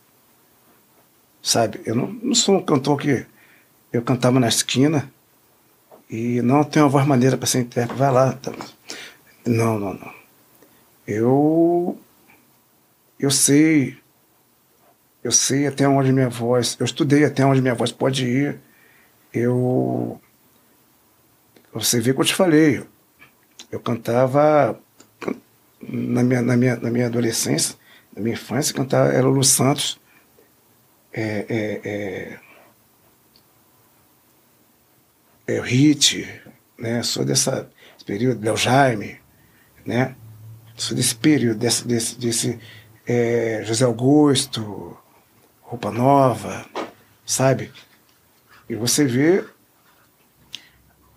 Sabe? 1.43 1.81
Eu 1.85 1.95
não, 1.95 2.07
não 2.09 2.35
sou 2.35 2.57
um 2.57 2.63
cantor 2.63 2.99
que 3.01 3.27
eu 3.93 4.03
cantava 4.03 4.41
na 4.41 4.49
esquina 4.49 5.11
e 6.09 6.41
não 6.43 6.65
tenho 6.65 6.85
uma 6.87 6.91
voz 6.91 7.07
maneira 7.07 7.37
para 7.37 7.47
ser 7.47 7.61
intérprete. 7.61 7.99
Vai 7.99 8.11
lá. 8.13 8.33
tá. 8.33 8.53
Não, 9.45 9.79
não, 9.79 9.95
não. 9.95 10.15
Eu 11.07 11.99
eu 13.19 13.31
sei 13.31 13.97
eu 15.27 15.33
sei 15.33 15.67
até 15.67 15.89
onde 15.89 16.13
minha 16.13 16.29
voz, 16.29 16.77
eu 16.79 16.87
estudei 16.87 17.25
até 17.25 17.45
onde 17.45 17.61
minha 17.61 17.75
voz 17.75 17.91
pode 17.91 18.25
ir. 18.25 18.61
Eu 19.35 20.21
você 21.73 22.01
vê 22.01 22.15
que 22.15 22.21
eu 22.21 22.25
te 22.25 22.35
falei, 22.35 22.85
eu 23.73 23.81
cantava 23.81 24.81
na 25.83 26.23
minha, 26.23 26.41
na 26.41 26.57
minha, 26.57 26.77
na 26.77 26.91
minha 26.91 27.07
adolescência, 27.07 27.75
na 28.15 28.23
minha 28.23 28.35
infância, 28.35 28.73
cantava 28.73 29.13
era 29.13 29.27
Lulu 29.27 29.43
Santos. 29.43 29.99
É, 31.13 31.45
é, 31.49 32.39
é, 35.49 35.55
é 35.57 35.61
o 35.61 35.63
Hit, 35.63 36.27
né? 36.79 37.03
Sou 37.03 37.25
dessa 37.25 37.69
desse 37.95 38.05
período, 38.07 38.45
Léo 38.45 38.57
Jaime, 38.57 39.19
né? 39.85 40.15
Sou 40.77 40.97
desse 40.97 41.17
período, 41.17 41.59
desse, 41.59 41.87
desse, 41.87 42.17
desse 42.17 42.61
é, 43.07 43.63
José 43.65 43.85
Augusto, 43.85 44.97
Roupa 45.67 45.91
Nova, 45.91 46.65
sabe? 47.25 47.73
E 48.69 48.77
você 48.77 49.05
vê, 49.05 49.45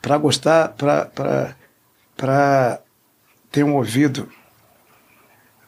para 0.01 0.17
gostar, 0.17 0.75
para 2.15 2.81
ter 3.51 3.63
um 3.63 3.75
ouvido, 3.75 4.31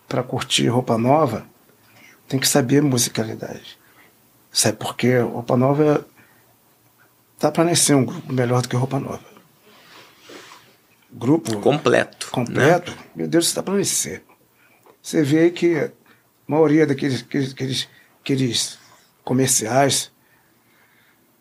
para 0.08 0.24
curtir 0.24 0.68
roupa 0.68 0.98
nova, 0.98 1.46
tem 2.28 2.40
que 2.40 2.48
saber 2.48 2.82
musicalidade. 2.82 3.78
Sabe 4.52 4.78
por 4.78 4.96
quê? 4.96 5.20
Roupa 5.20 5.56
nova 5.56 6.06
tá 7.40 7.52
para 7.52 7.64
nascer 7.64 7.96
um 7.96 8.06
grupo 8.06 8.34
melhor 8.34 8.62
do 8.62 8.70
que 8.70 8.76
roupa 8.76 9.00
nova. 9.00 9.32
Grupo 11.12 11.60
Completo. 11.60 12.28
né? 12.28 12.32
completo, 12.32 12.98
meu 13.16 13.28
Deus, 13.28 13.46
está 13.46 13.62
para 13.62 13.76
nascer. 13.76 14.24
Você 15.02 15.24
vê 15.24 15.40
aí 15.40 15.52
que 15.52 15.78
a 15.78 15.92
maioria 16.48 16.86
daqueles 16.86 17.22
aqueles, 17.22 17.88
aqueles, 18.22 18.78
comerciais 19.24 20.12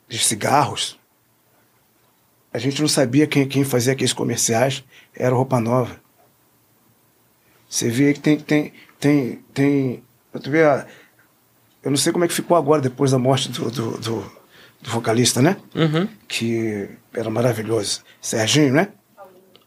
de 0.08 0.18
cigarros, 0.18 0.98
a 2.52 2.58
gente 2.58 2.80
não 2.80 2.88
sabia 2.88 3.26
quem, 3.26 3.46
quem 3.46 3.64
fazia 3.64 3.92
aqueles 3.92 4.12
comerciais, 4.12 4.84
era 5.14 5.34
roupa 5.34 5.60
nova. 5.60 6.00
Você 7.68 7.88
vê 7.88 8.12
que 8.12 8.20
tem. 8.20 8.38
tem, 8.40 8.72
tem, 8.98 9.36
tem 9.54 10.04
tu 10.42 10.50
vê 10.50 10.64
a- 10.64 10.86
eu 11.82 11.90
não 11.90 11.96
sei 11.96 12.12
como 12.12 12.24
é 12.24 12.28
que 12.28 12.34
ficou 12.34 12.56
agora, 12.56 12.82
depois 12.82 13.12
da 13.12 13.18
morte 13.18 13.50
do, 13.50 13.70
do, 13.70 13.90
do, 13.98 14.32
do 14.82 14.90
vocalista, 14.90 15.40
né? 15.40 15.56
Uhum. 15.74 16.08
Que 16.28 16.90
era 17.14 17.30
maravilhoso. 17.30 18.02
Serginho, 18.20 18.72
né? 18.72 18.92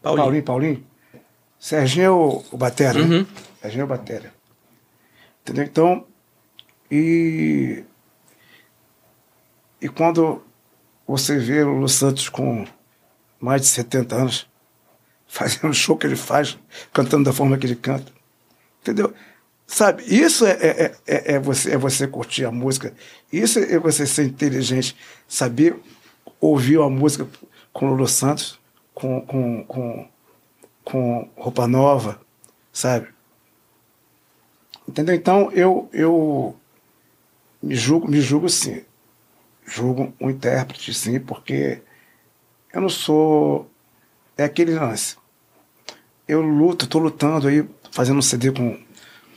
Paulinho. 0.02 0.22
Paulinho, 0.24 0.42
Paulinho. 0.44 0.86
Serginho 1.58 2.04
é 2.04 2.10
o, 2.10 2.44
o 2.52 2.56
Batera, 2.56 3.04
né? 3.04 3.16
Uhum. 3.16 3.26
Serginho 3.60 3.80
é 3.80 3.84
o 3.84 3.88
Batera. 3.88 4.32
Entendeu? 5.42 5.64
Então, 5.64 6.06
e. 6.94 7.84
E 9.80 9.88
quando 9.88 10.42
você 11.06 11.38
vê 11.38 11.62
o 11.62 11.78
Lu 11.78 11.88
Santos 11.88 12.28
com 12.28 12.66
mais 13.38 13.62
de 13.62 13.68
70 13.68 14.14
anos, 14.16 14.48
fazendo 15.28 15.68
o 15.68 15.74
show 15.74 15.96
que 15.96 16.06
ele 16.06 16.16
faz, 16.16 16.58
cantando 16.92 17.24
da 17.24 17.32
forma 17.32 17.58
que 17.58 17.66
ele 17.66 17.76
canta. 17.76 18.12
Entendeu? 18.80 19.12
Sabe, 19.66 20.04
isso 20.06 20.46
é, 20.46 20.52
é, 20.52 20.94
é, 21.06 21.34
é 21.34 21.38
você, 21.38 21.72
é 21.72 21.78
você 21.78 22.06
curtir 22.06 22.44
a 22.44 22.50
música, 22.50 22.94
isso 23.32 23.58
é 23.58 23.78
você 23.78 24.06
ser 24.06 24.24
inteligente, 24.26 24.94
saber 25.26 25.76
ouvir 26.38 26.78
a 26.80 26.88
música 26.88 27.26
com 27.72 27.88
Lulu 27.88 28.06
Santos, 28.06 28.60
com, 28.94 29.22
com, 29.22 29.64
com, 29.64 30.08
com 30.84 31.30
roupa 31.34 31.66
nova, 31.66 32.20
sabe? 32.72 33.08
Entendeu? 34.86 35.14
Então 35.14 35.50
eu, 35.52 35.88
eu 35.92 36.54
me 37.64 37.74
julgo, 37.74 38.08
me 38.08 38.20
julgo 38.20 38.48
sim. 38.48 38.84
Julgo 39.66 40.12
um 40.20 40.30
intérprete, 40.30 40.92
sim, 40.92 41.18
porque 41.18 41.80
eu 42.72 42.80
não 42.80 42.88
sou. 42.88 43.70
É 44.36 44.44
aquele 44.44 44.74
lance. 44.74 45.16
Eu 46.26 46.40
luto, 46.42 46.84
estou 46.84 47.00
lutando 47.00 47.48
aí, 47.48 47.66
fazendo 47.90 48.18
um 48.18 48.22
CD 48.22 48.50
com, 48.50 48.78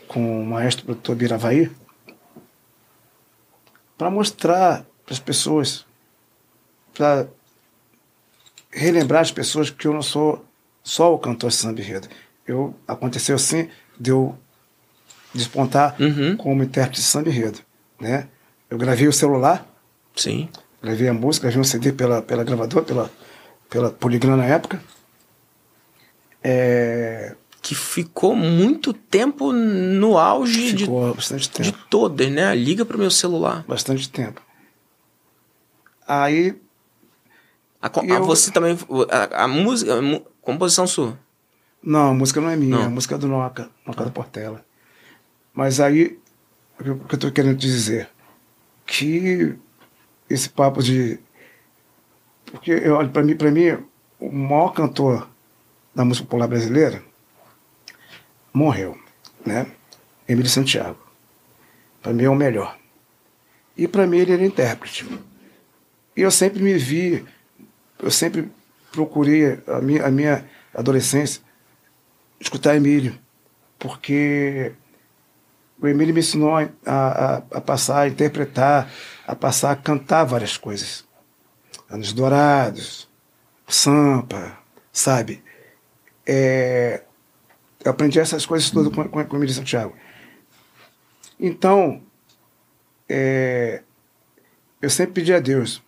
com 0.07 0.41
o 0.41 0.45
maestro 0.45 0.85
produtor 0.85 1.15
Biravaí, 1.15 1.69
para 3.97 4.09
mostrar 4.09 4.85
para 5.05 5.13
as 5.13 5.19
pessoas, 5.19 5.85
para 6.93 7.27
relembrar 8.71 9.21
as 9.21 9.31
pessoas 9.31 9.69
que 9.69 9.87
eu 9.87 9.93
não 9.93 10.01
sou 10.01 10.45
só 10.83 11.13
o 11.13 11.19
cantor 11.19 11.51
samba 11.51 11.79
enredo. 11.81 12.07
Eu 12.45 12.75
aconteceu 12.87 13.35
assim, 13.35 13.69
de 13.99 14.11
eu 14.11 14.37
despontar 15.33 15.95
Uhum. 16.01 16.35
como 16.37 16.63
intérprete 16.63 17.01
de 17.01 17.05
samba 17.07 17.29
enredo, 17.29 17.59
né? 17.99 18.27
Eu 18.69 18.77
gravei 18.77 19.07
o 19.07 19.13
celular, 19.13 19.65
Sim. 20.15 20.49
gravei 20.81 21.07
a 21.07 21.13
música, 21.13 21.47
gravei 21.47 21.61
um 21.61 21.63
CD 21.63 21.91
pela, 21.93 22.21
pela 22.21 22.43
gravadora, 22.43 22.85
pela, 22.85 23.11
pela 23.69 23.91
Poligram 23.91 24.35
na 24.37 24.45
época. 24.45 24.81
É, 26.43 27.35
Que 27.61 27.75
ficou 27.75 28.35
muito 28.35 28.93
tempo 28.93 29.51
no 29.51 30.17
auge 30.17 30.73
de, 30.73 30.83
ficou 30.85 31.13
bastante 31.13 31.49
tempo. 31.49 31.63
de 31.63 31.71
todas, 31.89 32.31
né? 32.31 32.55
Liga 32.55 32.85
pro 32.85 32.97
meu 32.97 33.11
celular. 33.11 33.65
Bastante 33.67 34.09
tempo. 34.09 34.41
Aí, 36.07 36.55
A, 37.81 37.89
eu- 38.05 38.25
você 38.25 38.51
também. 38.51 38.77
A, 39.11 39.43
a 39.43 39.47
música. 39.47 39.93
A 39.99 40.21
composição 40.41 40.87
sua. 40.87 41.17
não, 41.83 42.11
a 42.11 42.13
música 42.13 42.39
não 42.39 42.49
é 42.49 42.55
minha, 42.55 42.77
Não. 42.77 42.85
a 42.85 42.89
música 42.89 43.15
é 43.15 43.17
do 43.17 43.27
Noca, 43.27 43.69
Noca 43.85 44.05
da 44.05 44.11
Portela. 44.11 44.63
Mas 45.53 45.79
aí, 45.81 46.17
o 46.79 46.83
que 46.83 47.15
eu 47.15 47.15
estou 47.15 47.31
querendo 47.31 47.57
dizer? 47.57 48.09
Que 48.85 49.55
esse 50.29 50.49
papo 50.49 50.81
de. 50.81 51.19
Porque, 52.45 52.71
eu 52.71 52.95
olho, 52.95 53.09
para 53.09 53.23
mim, 53.23 53.35
para 53.35 53.51
mim, 53.51 53.77
o 54.19 54.31
maior 54.31 54.69
cantor 54.69 55.27
da 55.93 56.05
música 56.05 56.25
popular 56.25 56.47
brasileira 56.47 57.03
morreu, 58.53 58.97
né? 59.45 59.67
Emílio 60.27 60.49
Santiago. 60.49 60.97
Para 62.01 62.13
mim 62.13 62.23
é 62.23 62.29
o 62.29 62.35
melhor. 62.35 62.77
E 63.75 63.87
para 63.87 64.07
mim 64.07 64.17
ele 64.17 64.33
era 64.33 64.45
intérprete. 64.45 65.07
E 66.15 66.21
eu 66.21 66.31
sempre 66.31 66.61
me 66.63 66.73
vi, 66.77 67.25
eu 67.99 68.09
sempre 68.09 68.49
procurei 68.91 69.59
a 69.67 69.81
minha, 69.81 70.05
a 70.05 70.11
minha 70.11 70.45
adolescência 70.73 71.41
escutar 72.39 72.75
Emílio, 72.75 73.17
porque 73.77 74.71
o 75.79 75.87
Emílio 75.87 76.13
me 76.13 76.21
ensinou 76.21 76.55
a, 76.55 76.69
a, 76.85 77.35
a 77.37 77.61
passar, 77.61 78.01
a 78.01 78.07
interpretar, 78.07 78.91
a 79.27 79.35
passar 79.35 79.71
a 79.71 79.75
cantar 79.75 80.23
várias 80.23 80.57
coisas. 80.57 81.05
Anos 81.89 82.11
Dourados, 82.11 83.07
Sampa, 83.67 84.57
sabe? 84.91 85.43
É, 86.25 87.03
eu 87.83 87.91
aprendi 87.91 88.19
essas 88.19 88.45
coisas 88.45 88.69
todas 88.69 88.93
com, 88.93 89.07
com, 89.07 89.23
com 89.23 89.35
o 89.35 89.39
Emílio 89.39 89.53
Santiago. 89.53 89.95
Então, 91.39 92.01
é, 93.07 93.83
eu 94.81 94.89
sempre 94.89 95.13
pedi 95.13 95.33
a 95.33 95.39
Deus 95.39 95.81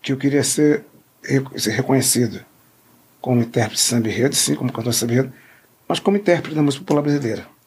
que 0.00 0.12
eu 0.12 0.16
queria 0.16 0.44
ser, 0.44 0.84
ser 1.56 1.72
reconhecido 1.72 2.44
como 3.20 3.42
intérprete 3.42 3.74
de 3.74 3.80
samba 3.80 4.08
enredo, 4.08 4.34
sim, 4.34 4.54
como 4.54 4.72
cantor 4.72 4.92
de 4.92 4.98
samba 4.98 5.12
enredo, 5.12 5.32
mas 5.86 5.98
como 5.98 6.16
intérprete 6.16 6.54
da 6.54 6.62
música 6.62 6.84
popular 6.84 7.02
brasileira. 7.02 7.57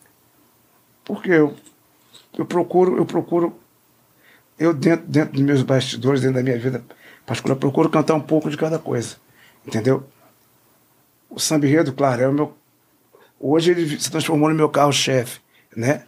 Porque 1.11 1.29
eu, 1.29 1.53
eu 2.37 2.45
procuro, 2.45 2.95
eu 2.95 3.05
procuro, 3.05 3.59
eu 4.57 4.73
dentro, 4.73 5.05
dentro 5.05 5.33
dos 5.33 5.41
meus 5.41 5.61
bastidores, 5.61 6.21
dentro 6.21 6.37
da 6.37 6.41
minha 6.41 6.57
vida 6.57 6.81
particular, 7.25 7.57
procuro 7.57 7.89
cantar 7.89 8.13
um 8.13 8.21
pouco 8.21 8.49
de 8.49 8.55
cada 8.55 8.79
coisa. 8.79 9.17
Entendeu? 9.67 10.07
O 11.29 11.37
samba 11.37 11.67
enredo, 11.67 11.91
claro, 11.91 12.21
é 12.21 12.29
o 12.29 12.31
meu. 12.31 12.57
Hoje 13.37 13.71
ele 13.71 13.99
se 13.99 14.09
transformou 14.09 14.47
no 14.47 14.55
meu 14.55 14.69
carro-chefe, 14.69 15.41
né? 15.75 16.05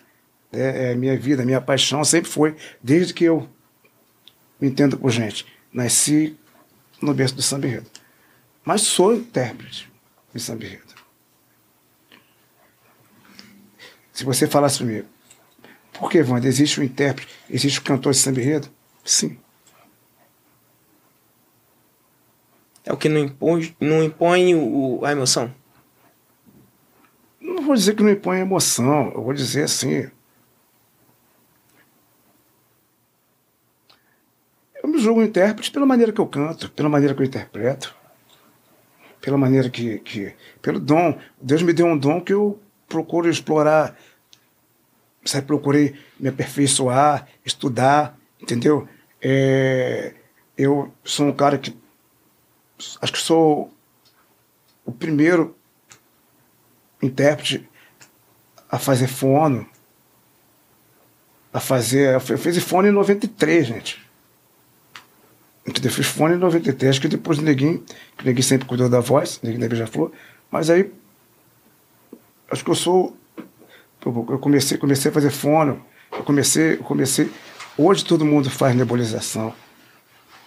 É, 0.54 0.92
é 0.92 0.96
minha 0.96 1.20
vida, 1.20 1.44
minha 1.44 1.60
paixão 1.60 2.02
sempre 2.06 2.32
foi, 2.32 2.56
desde 2.82 3.14
que 3.14 3.26
eu 3.26 3.50
me 4.58 4.70
entendo 4.70 4.98
por 4.98 5.12
gente. 5.12 5.46
Nasci 5.74 6.38
no 7.02 7.14
berço 7.14 7.36
do 7.36 7.42
samba 7.42 7.68
enredo. 7.68 7.90
Mas 8.64 8.84
sou 8.84 9.14
intérprete 9.14 9.92
de 10.34 10.42
samba 10.42 10.64
enredo. 10.64 10.83
Se 14.14 14.24
você 14.24 14.48
falasse 14.48 14.78
comigo, 14.78 15.08
por 15.92 16.10
que, 16.10 16.22
Wanda, 16.22 16.48
existe 16.48 16.80
um 16.80 16.84
intérprete, 16.84 17.34
existe 17.50 17.80
um 17.80 17.84
cantor 17.84 18.14
de 18.14 18.20
samba 18.20 18.40
enredo? 18.40 18.70
Sim. 19.04 19.40
É 22.86 22.94
o 22.94 22.98
que 22.98 23.10
não 23.10 23.22
impõe, 23.22 23.76
não 23.80 24.04
impõe 24.04 24.54
o, 24.56 25.04
a 25.04 25.12
emoção? 25.12 25.54
Não 27.42 27.64
vou 27.64 27.76
dizer 27.76 27.96
que 27.96 28.04
não 28.04 28.12
impõe 28.12 28.38
a 28.38 28.42
emoção, 28.42 29.12
eu 29.16 29.24
vou 29.24 29.34
dizer 29.34 29.64
assim. 29.64 30.10
Eu 34.76 34.90
me 34.90 35.00
julgo 35.00 35.24
intérprete 35.24 35.72
pela 35.72 35.86
maneira 35.86 36.12
que 36.12 36.20
eu 36.20 36.28
canto, 36.28 36.70
pela 36.72 36.90
maneira 36.90 37.16
que 37.16 37.22
eu 37.22 37.26
interpreto, 37.26 37.96
pela 39.22 39.38
maneira 39.38 39.70
que. 39.70 40.00
que 40.00 40.34
pelo 40.62 40.80
dom. 40.80 41.18
Deus 41.42 41.64
me 41.64 41.74
deu 41.74 41.88
um 41.88 41.98
dom 41.98 42.22
que 42.22 42.34
eu 42.34 42.60
procuro 42.88 43.30
explorar. 43.30 43.98
Sabe, 45.26 45.48
procurei 45.48 45.96
me 46.20 46.30
aperfeiçoar, 46.30 47.28
estudar, 47.46 48.18
entendeu? 48.42 48.88
É, 49.22 50.14
eu 50.58 50.94
sou 51.04 51.28
um 51.28 51.34
cara 51.34 51.58
que. 51.58 51.76
Acho 53.02 53.14
que 53.14 53.20
sou 53.20 53.74
o 54.86 54.92
primeiro 54.92 55.56
intérprete 57.02 57.70
a 58.70 58.78
fazer 58.78 59.08
fono. 59.08 59.66
A 61.54 61.60
fazer. 61.60 62.16
Eu 62.16 62.38
fiz 62.38 62.58
fono 62.64 62.88
em 62.88 62.92
93, 62.92 63.68
gente. 63.68 64.04
Entendeu? 65.66 65.90
Eu 65.90 65.96
fiz 65.96 66.08
fone 66.08 66.36
em 66.36 66.38
93, 66.38 67.00
que 67.00 67.08
depois 67.08 67.40
o 67.40 67.42
Neguinho, 67.42 67.84
que 68.18 68.24
o 68.24 68.26
Neguinho 68.26 68.44
sempre 68.44 68.68
cuidou 68.68 68.90
da 68.90 69.00
voz, 69.00 69.38
o 69.38 69.46
Neguinho 69.46 69.62
da 69.62 69.70
Beija-Flor, 69.70 70.12
mas 70.52 70.70
aí 70.70 70.92
acho 72.54 72.64
que 72.64 72.72
eu 72.72 72.76
sou. 72.76 73.16
Eu 74.06 74.40
comecei, 74.40 74.78
comecei 74.78 75.10
a 75.10 75.14
fazer 75.14 75.32
fono, 75.32 75.84
eu 76.12 76.24
comecei, 76.24 76.74
eu 76.74 76.84
comecei. 76.84 77.30
Hoje 77.78 78.04
todo 78.04 78.26
mundo 78.26 78.50
faz 78.50 78.76
nebulização, 78.76 79.54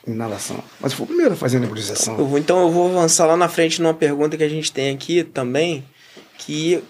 inalação. 0.07 0.63
Mas 0.81 0.93
eu 0.93 0.99
fui 0.99 1.05
o 1.05 1.09
primeiro 1.09 1.33
a 1.33 1.37
fazer 1.37 1.59
nebulização. 1.59 2.19
Eu 2.19 2.27
vou, 2.27 2.39
então 2.39 2.61
eu 2.61 2.71
vou 2.71 2.89
avançar 2.89 3.27
lá 3.27 3.37
na 3.37 3.49
frente 3.49 3.81
numa 3.81 3.95
pergunta 3.95 4.37
que 4.37 4.45
a 4.45 4.49
gente 4.49 4.71
tem 4.73 4.95
aqui 4.95 5.25
também, 5.25 5.85
que. 6.39 6.83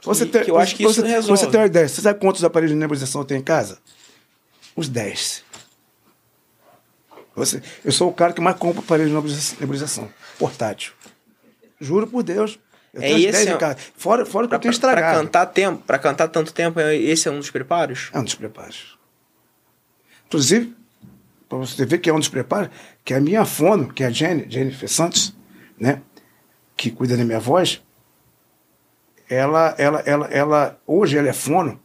que 0.00 0.06
você 0.06 0.24
tem, 0.24 0.44
que 0.44 0.50
eu 0.50 0.58
acho 0.58 0.76
que 0.76 0.84
você, 0.84 1.00
isso 1.00 1.08
resolve. 1.08 1.40
Você 1.40 1.50
tem 1.50 1.60
uma 1.60 1.66
ideia? 1.66 1.88
Você 1.88 2.00
sabe 2.00 2.20
quantos 2.20 2.44
aparelhos 2.44 2.72
de 2.72 2.78
nebulização 2.78 3.24
tenho 3.24 3.40
em 3.40 3.44
casa? 3.44 3.78
Uns 4.76 4.88
10. 4.88 5.44
Você, 7.34 7.62
eu 7.84 7.92
sou 7.92 8.08
o 8.08 8.12
cara 8.12 8.32
que 8.32 8.40
mais 8.40 8.56
compra 8.56 8.80
aparelho 8.80 9.08
de 9.08 9.56
nebulização. 9.60 10.08
Portátil. 10.38 10.92
Juro 11.80 12.06
por 12.06 12.22
Deus. 12.22 12.58
Eu 12.98 13.16
É 13.16 13.20
esse 13.20 13.44
10 13.46 13.62
é-. 13.62 13.76
Fora, 13.96 14.24
fora 14.26 14.46
que 14.46 14.48
Pra, 14.50 14.56
eu 14.56 14.60
tenho 14.60 14.60
pra- 14.60 14.70
estragado. 14.90 15.18
cantar 15.20 15.46
tempo, 15.46 15.82
para 15.84 15.98
cantar 15.98 16.28
tanto 16.28 16.52
tempo, 16.52 16.78
é- 16.80 16.96
esse 16.96 17.28
é 17.28 17.30
um 17.30 17.38
dos 17.38 17.50
preparos? 17.50 18.10
É 18.12 18.18
um 18.18 18.24
dos 18.24 18.34
preparos. 18.34 18.98
Inclusive, 20.26 20.74
para 21.48 21.58
você 21.58 21.86
ver 21.86 21.98
que 21.98 22.10
é 22.10 22.12
um 22.12 22.18
dos 22.18 22.28
preparos, 22.28 22.68
que 23.04 23.14
a 23.14 23.20
minha 23.20 23.44
fono, 23.44 23.92
que 23.92 24.02
é 24.04 24.06
a 24.06 24.10
Jenny, 24.10 24.46
Jennifer 24.50 24.88
Santos, 24.88 25.34
né, 25.78 26.02
que 26.76 26.90
cuida 26.90 27.16
da 27.16 27.24
minha 27.24 27.40
voz, 27.40 27.82
ela, 29.28 29.74
ela, 29.78 30.00
ela, 30.06 30.26
ela 30.28 30.78
hoje 30.86 31.16
ela 31.18 31.28
é 31.28 31.32
fono. 31.32 31.80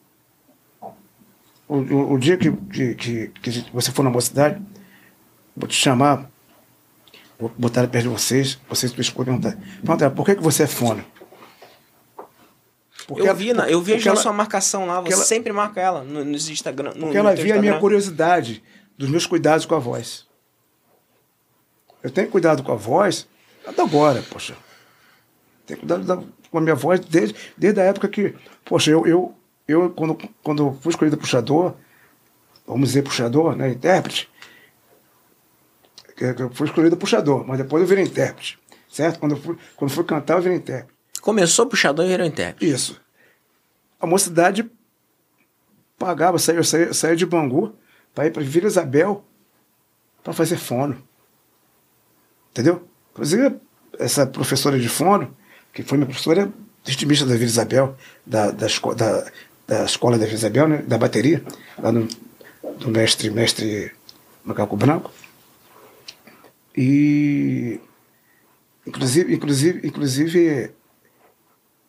O, 1.68 1.78
o, 1.78 2.14
o 2.14 2.20
dia 2.20 2.38
que, 2.38 2.52
que, 2.52 2.96
que, 2.96 3.28
que 3.42 3.66
você 3.74 3.92
for 3.92 4.04
na 4.04 4.10
mocidade, 4.10 4.62
vou 5.56 5.68
te 5.68 5.76
chamar, 5.76 6.30
vou 7.50 7.52
botar 7.58 7.82
ela 7.82 7.90
perto 7.90 8.04
de 8.04 8.10
vocês, 8.10 8.60
vocês 8.70 8.94
me 8.94 9.04
perguntar. 9.26 9.58
Perguntar, 9.82 10.10
por 10.12 10.26
que, 10.26 10.36
que 10.36 10.42
você 10.44 10.64
é 10.64 10.68
fono? 10.68 11.04
Porque 13.08 13.22
eu 13.24 13.26
ela- 13.28 13.34
vi, 13.36 13.54
na, 13.54 13.70
eu 13.70 13.82
vejo 13.82 14.08
ela- 14.08 14.20
sua 14.22 14.32
marcação 14.34 14.86
lá, 14.86 15.02
você 15.02 15.14
ela- 15.14 15.24
sempre 15.24 15.52
marca 15.52 15.82
ela 15.82 16.04
no, 16.04 16.24
nos 16.24 16.48
Instagram. 16.50 16.94
No, 16.96 17.02
Porque 17.08 17.18
ela 17.18 17.36
via 17.36 17.56
a 17.56 17.60
minha 17.60 17.80
curiosidade 17.80 18.64
dos 18.98 19.10
meus 19.10 19.26
cuidados 19.26 19.66
com 19.66 19.76
a 19.76 19.80
voz. 19.80 20.26
Eu 22.02 22.10
tenho 22.12 22.30
cuidado 22.30 22.64
com 22.64 22.72
a 22.72 22.76
voz 22.76 23.28
até 23.66 23.82
agora, 23.82 24.24
poxa. 24.30 24.56
Tenho 25.66 25.80
cuidado 25.80 26.04
da- 26.04 26.24
com 26.50 26.58
a 26.58 26.62
minha 26.62 26.76
voz 26.76 27.00
desde, 27.02 27.36
desde 27.58 27.80
a 27.82 27.84
época 27.84 28.08
que, 28.08 28.36
poxa, 28.64 28.92
eu, 28.92 29.06
eu, 29.08 29.36
eu 29.68 29.90
quando, 29.90 30.18
quando 30.42 30.74
fui 30.82 30.92
escolhido 30.92 31.18
puxador, 31.18 31.74
vamos 32.68 32.90
dizer 32.90 33.02
puxador, 33.02 33.56
né, 33.56 33.70
intérprete, 33.72 34.30
eu 36.26 36.50
fui 36.52 36.68
escolhido 36.68 36.98
puxador, 36.98 37.46
mas 37.46 37.58
depois 37.58 37.82
eu 37.82 37.88
virei 37.88 38.04
intérprete, 38.04 38.60
certo? 38.90 39.20
Quando 39.20 39.34
eu 39.34 39.42
fui, 39.42 39.58
quando 39.76 39.92
eu 39.92 39.96
fui 39.96 40.04
cantar, 40.04 40.38
eu 40.38 40.42
virei 40.42 40.58
intérprete. 40.58 40.94
Começou 41.22 41.66
puxador 41.68 42.06
e 42.06 42.10
virou 42.10 42.26
intérprete. 42.26 42.72
Isso. 42.72 43.02
A 44.00 44.06
mocidade 44.06 44.70
pagava, 45.98 46.38
saía, 46.38 46.64
saía, 46.64 46.94
saía 46.94 47.16
de 47.16 47.26
Bangu 47.26 47.74
para 48.14 48.28
ir 48.28 48.32
para 48.32 48.44
Vila 48.44 48.68
Isabel 48.68 49.24
para 50.24 50.34
fazer 50.34 50.58
fono. 50.58 51.02
Entendeu? 52.52 52.88
Inclusive, 53.12 53.56
essa 54.00 54.26
professora 54.26 54.80
de 54.80 54.90
fono, 54.90 55.36
que 55.72 55.84
foi 55.84 55.98
minha 55.98 56.08
professora 56.08 56.52
ritmista 56.86 57.26
da 57.26 57.34
Vila 57.34 57.46
Isabel, 57.46 57.98
da, 58.26 58.52
da, 58.52 58.68
da, 58.96 59.32
da 59.68 59.86
escola 59.86 60.18
da 60.18 60.26
Vila 60.26 60.38
Isabel, 60.38 60.68
né, 60.68 60.78
da 60.88 60.98
bateria, 60.98 61.44
lá 61.78 61.92
no, 61.92 62.08
do 62.78 62.90
mestre, 62.90 63.30
mestre 63.30 63.92
Macaco 64.44 64.76
Branco. 64.76 65.12
E 66.76 67.80
inclusive, 68.86 69.34
inclusive, 69.34 69.88
inclusive 69.88 70.72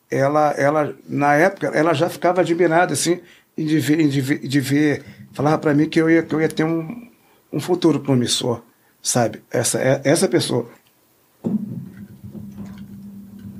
ela, 0.09 0.51
ela, 0.51 0.95
na 1.07 1.33
época, 1.35 1.67
ela 1.67 1.93
já 1.93 2.09
ficava 2.09 2.41
admirada, 2.41 2.93
assim, 2.93 3.19
de 3.57 3.79
ver, 3.79 4.07
de 4.07 4.21
ver, 4.21 4.39
de 4.39 4.59
ver 4.59 5.05
falava 5.33 5.57
para 5.57 5.73
mim 5.73 5.89
que 5.89 5.99
eu 5.99 6.09
ia, 6.09 6.23
que 6.23 6.33
eu 6.33 6.41
ia 6.41 6.47
ter 6.49 6.63
um, 6.63 7.09
um 7.51 7.59
futuro 7.59 7.99
promissor, 7.99 8.61
sabe? 9.01 9.41
Essa, 9.51 9.79
é- 9.79 10.01
essa 10.03 10.27
pessoa. 10.27 10.69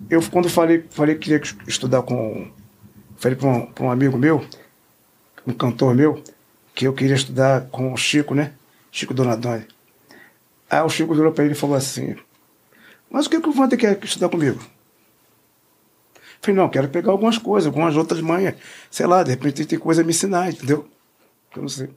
Eu, 0.09 0.21
quando 0.31 0.49
falei, 0.49 0.85
falei 0.89 1.15
que 1.15 1.21
queria 1.29 1.41
estudar 1.67 2.01
com. 2.03 2.47
Falei 3.17 3.37
para 3.37 3.47
um, 3.49 3.65
pra 3.65 3.85
um 3.85 3.91
amigo 3.91 4.17
meu, 4.17 4.45
um 5.47 5.53
cantor 5.53 5.95
meu, 5.95 6.21
que 6.73 6.85
eu 6.85 6.93
queria 6.93 7.15
estudar 7.15 7.67
com 7.71 7.91
o 7.91 7.97
Chico, 7.97 8.35
né? 8.35 8.53
Chico 8.91 9.13
Donadoni. 9.13 9.65
Aí 10.69 10.81
o 10.81 10.89
Chico 10.89 11.13
virou 11.13 11.31
para 11.31 11.45
ele 11.45 11.53
e 11.53 11.57
falou 11.57 11.75
assim: 11.75 12.15
Mas 13.09 13.25
o 13.25 13.29
que, 13.29 13.39
que 13.39 13.49
o 13.49 13.57
Wander 13.57 13.77
quer 13.77 14.03
estudar 14.03 14.29
comigo? 14.29 14.59
Falei, 16.41 16.55
não, 16.61 16.69
quero 16.69 16.89
pegar 16.89 17.11
algumas 17.11 17.37
coisas, 17.37 17.65
algumas 17.65 17.95
outras 17.95 18.21
manhas. 18.21 18.55
Sei 18.91 19.07
lá, 19.07 19.23
de 19.23 19.31
repente 19.31 19.65
tem 19.65 19.79
coisa 19.79 20.01
a 20.01 20.05
me 20.05 20.11
ensinar, 20.11 20.49
entendeu? 20.49 20.87
Eu 21.55 21.61
não 21.63 21.69
sei. 21.69 21.89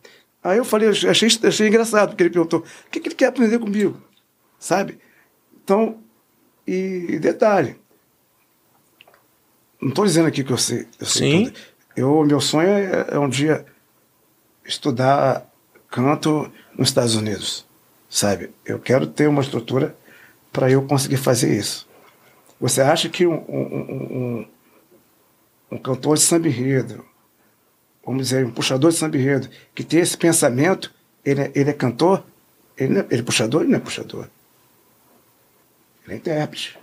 Aí 0.43 0.57
eu 0.57 0.65
falei, 0.65 0.89
eu 0.89 1.11
achei, 1.11 1.29
achei 1.43 1.69
engraçado, 1.69 2.11
porque 2.11 2.23
ele 2.23 2.31
perguntou, 2.31 2.61
o 2.61 2.91
que, 2.91 3.01
que 3.01 3.09
ele 3.09 3.15
quer 3.15 3.27
aprender 3.27 3.59
comigo? 3.59 4.01
Sabe? 4.59 4.99
Então, 5.63 5.99
e 6.67 7.19
detalhe, 7.19 7.77
não 9.81 9.91
estou 9.91 10.05
dizendo 10.05 10.29
aqui 10.29 10.43
que 10.43 10.53
eu 10.53 10.59
sei. 10.59 10.87
Eu 10.99 11.07
sei 11.07 11.31
Sim. 11.31 11.45
tudo. 11.45 11.59
Eu, 11.97 12.25
meu 12.25 12.41
sonho 12.41 12.69
é, 12.69 13.09
é 13.11 13.19
um 13.19 13.29
dia 13.29 13.67
estudar 14.65 15.47
canto 15.91 16.51
nos 16.77 16.89
Estados 16.89 17.15
Unidos, 17.15 17.67
sabe? 18.09 18.51
Eu 18.65 18.79
quero 18.79 19.07
ter 19.07 19.29
uma 19.29 19.43
estrutura 19.43 19.97
para 20.53 20.71
eu 20.71 20.87
conseguir 20.87 21.19
fazer 21.19 21.57
isso. 21.57 21.89
Você 22.61 22.81
acha 22.81 23.09
que 23.09 23.27
um, 23.27 23.35
um, 23.49 24.39
um, 24.41 24.49
um 25.73 25.79
cantor 25.79 26.17
de 26.17 26.23
samba 26.23 26.49
enredo, 26.49 27.05
vamos 28.05 28.25
dizer, 28.25 28.45
um 28.45 28.51
puxador 28.51 28.91
de 28.91 28.97
samba 28.97 29.17
enredo, 29.17 29.49
que 29.75 29.85
tem 29.85 30.01
esse 30.01 30.17
pensamento, 30.17 30.93
ele 31.25 31.43
é, 31.43 31.53
ele 31.55 31.71
é 31.71 31.73
cantor? 31.73 32.25
Ele, 32.77 32.99
é, 32.99 33.07
ele 33.11 33.21
é 33.21 33.25
puxador? 33.25 33.63
Ele 33.63 33.71
não 33.71 33.79
é 33.79 33.81
puxador. 33.81 34.29
Ele 36.05 36.15
é 36.15 36.17
intérprete. 36.17 36.79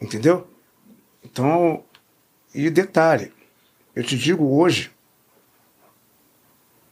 Entendeu? 0.00 0.46
Então, 1.22 1.82
e 2.54 2.68
detalhe, 2.68 3.32
eu 3.94 4.02
te 4.02 4.18
digo 4.18 4.44
hoje 4.44 4.92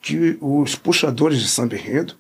que 0.01 0.39
os 0.41 0.75
puxadores 0.75 1.41
de 1.41 1.49
samba 1.49 1.77
enredo, 1.77 2.17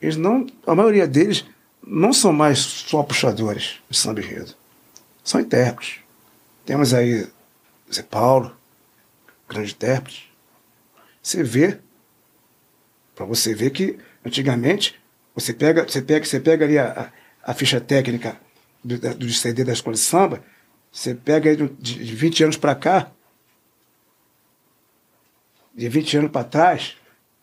eles 0.00 0.16
não, 0.16 0.46
a 0.66 0.74
maioria 0.74 1.06
deles 1.06 1.44
não 1.86 2.12
são 2.12 2.32
mais 2.32 2.58
só 2.58 3.02
puxadores 3.02 3.80
de 3.88 3.96
samba 3.96 4.20
enredo. 4.20 4.54
São 5.22 5.40
intérpretes. 5.40 6.00
Temos 6.64 6.94
aí 6.94 7.28
Zé 7.92 8.02
Paulo, 8.02 8.56
grande 9.48 9.72
intérprete. 9.72 10.32
Você 11.22 11.42
vê, 11.42 11.78
para 13.14 13.26
você 13.26 13.54
ver 13.54 13.70
que 13.70 13.98
antigamente 14.24 14.98
você 15.34 15.52
pega, 15.52 15.86
você 15.86 16.00
pega, 16.00 16.24
você 16.24 16.40
pega 16.40 16.64
ali 16.64 16.78
a, 16.78 17.12
a, 17.44 17.50
a 17.50 17.54
ficha 17.54 17.80
técnica 17.80 18.40
do, 18.82 18.98
do 18.98 19.30
CD 19.30 19.64
da 19.64 19.72
escola 19.72 19.94
de 19.94 20.00
samba, 20.00 20.42
você 20.90 21.14
pega 21.14 21.50
aí 21.50 21.56
de, 21.56 21.68
de 21.68 22.14
20 22.14 22.44
anos 22.44 22.56
para 22.56 22.74
cá, 22.74 23.10
de 25.74 25.88
20 25.88 26.18
anos 26.18 26.30
para 26.30 26.44
trás, 26.44 26.96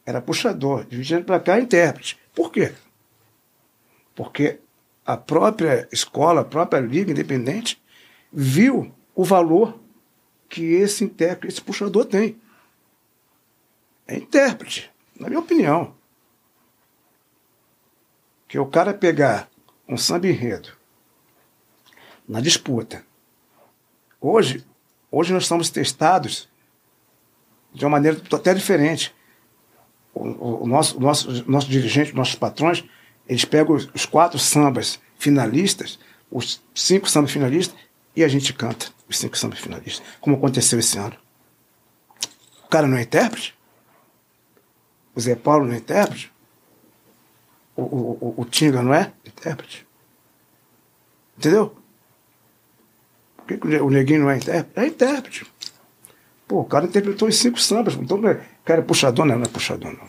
era 0.07 0.21
puxador, 0.21 0.85
de 0.85 0.95
20 0.95 1.13
anos 1.15 1.25
para 1.25 1.37
cá, 1.41 1.59
intérprete. 1.59 2.17
Por 2.33 2.49
quê? 2.49 2.73
Porque 4.15 4.61
a 5.05 5.17
própria 5.17 5.85
escola, 5.91 6.41
a 6.41 6.45
própria 6.45 6.79
liga 6.79 7.11
independente, 7.11 7.83
viu 8.31 8.95
o 9.13 9.25
valor 9.25 9.77
que 10.47 10.63
esse 10.63 11.03
intérprete, 11.03 11.55
esse 11.55 11.61
puxador 11.61 12.05
tem. 12.05 12.39
É 14.07 14.15
intérprete, 14.15 14.89
na 15.19 15.27
minha 15.27 15.41
opinião. 15.41 15.93
Que 18.47 18.57
o 18.57 18.65
cara 18.65 18.93
pegar 18.93 19.49
um 19.89 19.97
samba 19.97 20.27
enredo 20.27 20.71
na 22.25 22.39
disputa. 22.39 23.05
Hoje, 24.21 24.65
hoje 25.11 25.33
nós 25.33 25.43
estamos 25.43 25.69
testados 25.69 26.47
de 27.73 27.83
uma 27.83 27.91
maneira 27.91 28.21
até 28.33 28.53
diferente. 28.53 29.16
O, 30.17 30.63
o 30.63 30.67
nosso, 30.67 30.99
nosso, 30.99 31.49
nosso 31.49 31.69
dirigente, 31.69 32.15
nossos 32.15 32.35
patrões, 32.35 32.83
eles 33.27 33.45
pegam 33.45 33.75
os, 33.75 34.05
quatro 34.05 34.39
sambas 34.39 34.99
finalistas, 35.17 35.99
os 36.31 36.61
cinco 36.73 37.09
sambas 37.09 37.31
finalistas, 37.31 37.77
e 38.15 38.23
a 38.23 38.27
gente 38.27 38.53
canta 38.53 38.87
os 39.07 39.17
cinco 39.17 39.37
sambas 39.37 39.59
finalistas, 39.59 40.05
como 40.19 40.35
aconteceu 40.35 40.79
esse 40.79 40.97
ano. 40.97 41.15
O 42.65 42.67
cara 42.67 42.87
não 42.87 42.97
é 42.97 43.03
intérprete? 43.03 43.55
O 45.15 45.19
Zé 45.19 45.35
Paulo 45.35 45.65
não 45.65 45.73
é 45.73 45.77
intérprete? 45.77 46.31
O, 47.75 47.81
o, 47.81 48.17
o, 48.37 48.41
o 48.41 48.45
Tinga 48.45 48.81
não 48.81 48.93
é 48.93 49.13
intérprete? 49.25 49.87
Entendeu? 51.37 51.75
Por 53.37 53.45
que, 53.45 53.77
o 53.77 53.89
Neguinho 53.89 54.21
não 54.21 54.31
é 54.31 54.37
intérprete? 54.37 54.79
É 54.79 54.87
intérprete. 54.87 55.47
Pô, 56.47 56.61
o 56.61 56.65
cara 56.65 56.85
interpretou 56.85 57.27
os 57.27 57.37
cinco 57.37 57.59
sambas. 57.59 57.95
Então, 57.95 58.17
o 58.17 58.21
cara 58.67 58.81
é 58.81 58.83
puxador? 58.83 59.25
Não, 59.25 59.37
não 59.37 59.45
é 59.45 59.47
puxador, 59.47 59.93
não. 59.93 60.07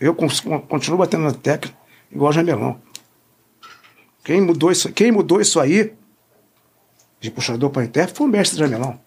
Eu 0.00 0.14
continuo 0.14 0.98
batendo 0.98 1.22
na 1.22 1.32
tecla 1.32 1.72
igual 2.10 2.32
Jamelão. 2.32 2.80
Quem 4.24 4.40
mudou 4.40 4.72
isso, 4.72 4.92
quem 4.92 5.12
mudou 5.12 5.40
isso 5.40 5.60
aí, 5.60 5.94
de 7.20 7.30
puxador 7.30 7.70
para 7.70 7.84
intérprete, 7.84 8.18
foi 8.18 8.26
o 8.26 8.30
mestre 8.30 8.58
Jamelão. 8.58 8.98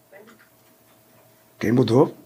Quem 1.58 1.72
mudou, 1.72 2.16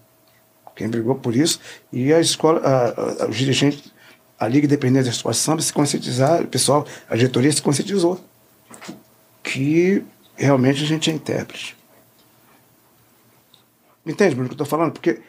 quem 0.75 0.87
brigou 0.87 1.15
por 1.15 1.35
isso, 1.35 1.59
e 1.91 2.13
a 2.13 2.19
escola, 2.19 2.61
a, 2.61 3.23
a, 3.23 3.27
os 3.27 3.35
dirigentes, 3.35 3.91
a 4.39 4.47
Liga 4.47 4.65
Independente 4.65 5.05
da 5.05 5.11
Escola 5.11 5.33
Samba 5.33 5.61
se 5.61 5.73
conscientizaram, 5.73 6.45
o 6.45 6.47
pessoal, 6.47 6.87
a 7.09 7.15
diretoria 7.15 7.51
se 7.51 7.61
conscientizou 7.61 8.23
que 9.43 10.03
realmente 10.35 10.83
a 10.83 10.87
gente 10.87 11.09
é 11.09 11.13
intérprete. 11.13 11.75
Entende, 14.05 14.35
Bruno, 14.35 14.47
o 14.47 14.49
que 14.49 14.53
eu 14.53 14.63
estou 14.63 14.67
falando? 14.67 14.93
Porque, 14.93 15.21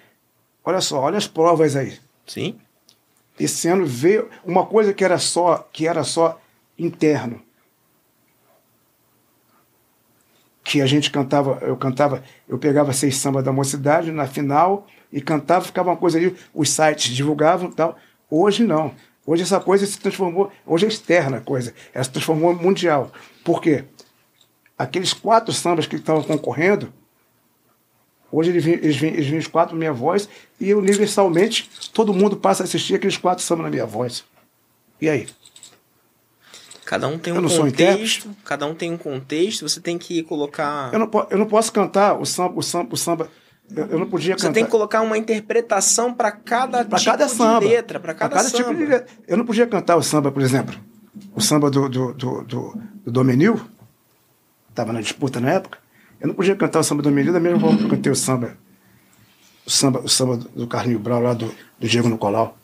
olha 0.64 0.80
só, 0.80 1.00
olha 1.00 1.18
as 1.18 1.26
provas 1.26 1.76
aí. 1.76 1.98
Sim. 2.26 2.58
Esse 3.38 3.68
ano 3.68 3.84
veio 3.84 4.28
uma 4.44 4.64
coisa 4.64 4.94
que 4.94 5.04
era 5.04 5.18
só, 5.18 5.68
que 5.72 5.86
era 5.86 6.04
só 6.04 6.40
interno. 6.78 7.42
Que 10.62 10.80
a 10.80 10.86
gente 10.86 11.10
cantava, 11.10 11.58
eu 11.62 11.76
cantava, 11.76 12.24
eu 12.48 12.58
pegava 12.58 12.92
seis 12.92 13.16
sambas 13.16 13.44
da 13.44 13.52
mocidade 13.52 14.10
na 14.10 14.26
final 14.26 14.86
e 15.12 15.20
cantava, 15.20 15.64
ficava 15.64 15.90
uma 15.90 15.96
coisa 15.96 16.16
ali, 16.16 16.34
os 16.54 16.70
sites 16.70 17.14
divulgavam 17.14 17.68
e 17.70 17.74
tal. 17.74 17.98
Hoje 18.30 18.64
não. 18.64 18.94
Hoje 19.26 19.42
essa 19.42 19.58
coisa 19.58 19.86
se 19.86 19.98
transformou, 19.98 20.52
hoje 20.66 20.84
é 20.84 20.88
externa 20.88 21.38
a 21.38 21.40
coisa, 21.40 21.74
ela 21.94 22.04
se 22.04 22.10
transformou 22.10 22.54
mundial. 22.54 23.10
Por 23.42 23.60
quê? 23.60 23.84
Aqueles 24.76 25.12
quatro 25.14 25.52
sambas 25.52 25.86
que 25.86 25.96
estavam 25.96 26.22
concorrendo, 26.22 26.92
Hoje 28.36 28.50
eles 28.50 28.64
vêm, 28.64 28.74
eles, 28.74 28.96
vêm, 28.96 29.12
eles 29.12 29.28
vêm 29.28 29.38
os 29.38 29.46
quatro 29.46 29.76
na 29.76 29.78
minha 29.78 29.92
voz 29.92 30.28
e 30.58 30.74
universalmente 30.74 31.70
todo 31.92 32.12
mundo 32.12 32.36
passa 32.36 32.64
a 32.64 32.64
assistir 32.64 32.96
aqueles 32.96 33.16
quatro 33.16 33.44
samba 33.44 33.62
na 33.62 33.70
minha 33.70 33.86
voz. 33.86 34.24
E 35.00 35.08
aí? 35.08 35.28
Cada 36.84 37.06
um 37.06 37.16
tem 37.16 37.32
um 37.32 37.48
contexto, 37.48 38.28
cada 38.44 38.66
um 38.66 38.74
tem 38.74 38.92
um 38.92 38.98
contexto, 38.98 39.68
você 39.68 39.80
tem 39.80 39.96
que 39.96 40.24
colocar. 40.24 40.92
Eu 40.92 40.98
não, 40.98 41.10
eu 41.30 41.38
não 41.38 41.46
posso 41.46 41.72
cantar 41.72 42.20
o 42.20 42.26
samba, 42.26 42.58
o 42.58 42.62
samba, 42.62 42.88
o 42.92 42.96
samba. 42.96 43.30
Eu, 43.70 43.86
eu 43.86 43.98
não 44.00 44.10
podia 44.10 44.34
você 44.34 44.42
cantar. 44.42 44.48
Você 44.48 44.54
tem 44.54 44.64
que 44.64 44.70
colocar 44.70 45.00
uma 45.02 45.16
interpretação 45.16 46.12
para 46.12 46.32
cada 46.32 46.84
pra 46.84 46.98
tipo 46.98 47.12
cada 47.12 47.28
samba, 47.28 47.60
de 47.60 47.66
letra, 47.68 48.00
para 48.00 48.14
cada, 48.14 48.34
cada 48.34 48.48
samba. 48.48 48.74
Tipo 48.74 48.86
de. 48.86 49.04
Eu 49.28 49.36
não 49.36 49.46
podia 49.46 49.66
cantar 49.68 49.94
o 49.94 50.02
samba, 50.02 50.32
por 50.32 50.42
exemplo, 50.42 50.74
o 51.36 51.40
samba 51.40 51.70
do, 51.70 51.88
do, 51.88 52.12
do, 52.12 52.42
do, 52.42 52.82
do 53.04 53.12
Domenil, 53.12 53.60
estava 54.68 54.92
na 54.92 55.00
disputa 55.00 55.38
na 55.38 55.52
época. 55.52 55.83
Eu 56.24 56.28
não 56.28 56.34
podia 56.34 56.56
cantar 56.56 56.78
o 56.78 56.82
samba 56.82 57.02
do 57.02 57.10
Menino 57.10 57.34
da 57.34 57.38
mesma 57.38 57.60
forma 57.60 57.76
que 57.76 57.84
eu 57.84 57.88
cantei 57.90 58.10
o 58.10 58.16
samba, 58.16 58.56
o 59.66 59.70
samba, 59.70 60.00
o 60.00 60.08
samba 60.08 60.38
do 60.38 60.66
Carlinho 60.66 60.98
Brau 60.98 61.20
lá 61.20 61.34
do, 61.34 61.54
do 61.78 61.86
Diego 61.86 62.08
Nicolau. 62.08 62.56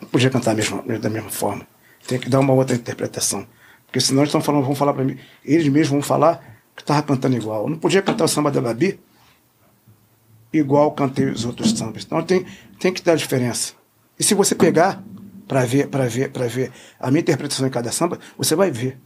Não 0.00 0.06
podia 0.06 0.30
cantar 0.30 0.54
mesma, 0.54 0.84
da 1.00 1.10
mesma 1.10 1.30
forma. 1.30 1.66
Tem 2.06 2.16
que 2.16 2.28
dar 2.28 2.38
uma 2.38 2.52
outra 2.52 2.76
interpretação. 2.76 3.44
Porque 3.86 4.00
senão 4.00 4.22
eles 4.22 4.28
estão 4.28 4.40
falando, 4.40 4.64
vão 4.64 4.76
falar 4.76 4.94
para 4.94 5.02
mim, 5.02 5.18
eles 5.44 5.66
mesmos 5.66 5.88
vão 5.88 6.00
falar 6.00 6.62
que 6.76 6.82
estava 6.82 7.02
cantando 7.02 7.36
igual. 7.36 7.64
Eu 7.64 7.70
não 7.70 7.76
podia 7.76 8.00
cantar 8.00 8.22
o 8.22 8.28
samba 8.28 8.52
da 8.52 8.60
Babi 8.60 9.00
igual 10.52 10.92
cantei 10.92 11.24
os 11.24 11.44
outros 11.44 11.72
sambas. 11.72 12.04
Então 12.04 12.22
tem, 12.22 12.46
tem 12.78 12.92
que 12.92 13.02
dar 13.02 13.16
diferença. 13.16 13.72
E 14.16 14.22
se 14.22 14.32
você 14.34 14.54
pegar 14.54 15.02
para 15.48 15.64
ver, 15.66 15.88
para 15.88 16.06
ver, 16.06 16.30
para 16.30 16.46
ver 16.46 16.70
a 17.00 17.10
minha 17.10 17.20
interpretação 17.20 17.66
em 17.66 17.70
cada 17.70 17.90
samba, 17.90 18.16
você 18.38 18.54
vai 18.54 18.70
ver. 18.70 18.96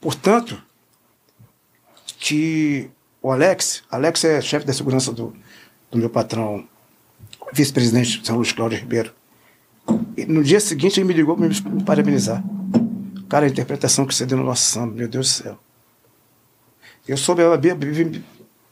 Portanto, 0.00 0.60
que 2.24 2.90
o 3.20 3.30
Alex, 3.30 3.82
Alex 3.90 4.24
é 4.24 4.40
chefe 4.40 4.64
da 4.64 4.72
segurança 4.72 5.12
do, 5.12 5.36
do 5.90 5.98
meu 5.98 6.08
patrão, 6.08 6.66
vice-presidente 7.52 8.24
São 8.24 8.36
Luís 8.36 8.50
Cláudio 8.50 8.78
Ribeiro. 8.78 9.12
E 10.16 10.24
no 10.24 10.42
dia 10.42 10.58
seguinte 10.58 10.98
ele 10.98 11.06
me 11.06 11.12
ligou 11.12 11.36
para 11.36 11.46
me 11.46 11.84
parabenizar. 11.84 12.42
Cara, 13.28 13.44
a 13.44 13.48
interpretação 13.48 14.06
que 14.06 14.14
você 14.14 14.24
deu 14.24 14.38
no 14.38 14.44
nosso 14.44 14.62
samba, 14.62 14.94
meu 14.94 15.06
Deus 15.06 15.26
do 15.26 15.42
céu. 15.42 15.58
Eu 17.06 17.18
soube 17.18 17.42
ela 17.42 17.58
me, 17.58 17.74
me, 17.74 18.24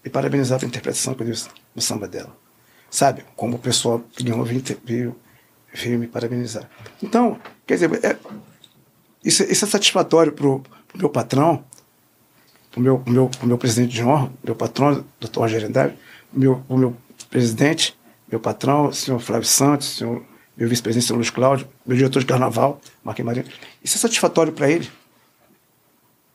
me 0.02 0.10
parabenizar 0.10 0.58
pela 0.58 0.70
interpretação 0.70 1.12
que 1.12 1.22
eu 1.22 1.26
dei 1.26 1.36
no 1.74 1.82
samba 1.82 2.08
dela. 2.08 2.34
Sabe? 2.90 3.22
Como 3.36 3.56
o 3.56 3.58
pessoal 3.58 4.02
veio, 4.18 4.62
veio, 4.82 5.16
veio 5.74 5.98
me 5.98 6.06
parabenizar. 6.06 6.70
Então, 7.02 7.38
quer 7.66 7.74
dizer, 7.74 8.02
é, 8.02 8.16
isso, 9.22 9.42
isso 9.42 9.66
é 9.66 9.68
satisfatório 9.68 10.32
para 10.32 10.46
o 10.46 10.62
meu 10.94 11.10
patrão, 11.10 11.62
o 12.76 12.80
meu, 12.80 13.02
o 13.06 13.10
meu, 13.10 13.30
o 13.42 13.46
meu 13.46 13.58
presidente 13.58 13.92
de 13.92 14.02
honra, 14.02 14.32
meu 14.42 14.54
patrão, 14.54 15.04
doutor 15.20 15.40
Rogério 15.40 15.68
Andrade, 15.68 15.94
o 16.32 16.38
meu, 16.38 16.64
o 16.68 16.76
meu 16.76 16.96
presidente, 17.30 17.98
meu 18.30 18.40
patrão, 18.40 18.86
o 18.86 18.92
senhor 18.92 19.18
Flávio 19.20 19.46
Santos, 19.46 19.94
o 19.94 19.98
senhor, 19.98 20.22
meu 20.56 20.68
vice-presidente, 20.68 21.04
o 21.04 21.06
senhor 21.08 21.16
Luiz 21.18 21.30
Cláudio, 21.30 21.68
meu 21.86 21.96
diretor 21.96 22.20
de 22.20 22.26
carnaval, 22.26 22.80
Marquinhos 23.04 23.26
Marinho. 23.26 23.46
Isso 23.82 23.96
é 23.96 24.00
satisfatório 24.00 24.52
para 24.52 24.70
ele. 24.70 24.90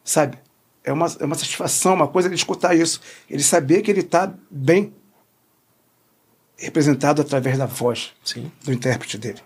Sabe? 0.04 0.38
É 0.84 0.94
uma, 0.94 1.08
é 1.20 1.26
uma 1.26 1.36
satisfação, 1.36 1.94
uma 1.94 2.08
coisa 2.08 2.28
ele 2.28 2.36
escutar 2.36 2.76
isso. 2.76 3.02
Ele 3.30 3.44
saber 3.44 3.82
que 3.82 3.92
ele 3.92 4.02
está 4.02 4.32
bem 4.50 4.94
representado 6.58 7.22
através 7.22 7.58
da 7.58 7.66
voz 7.66 8.14
Sim. 8.24 8.52
do 8.64 8.72
intérprete 8.72 9.18
dele. 9.18 9.42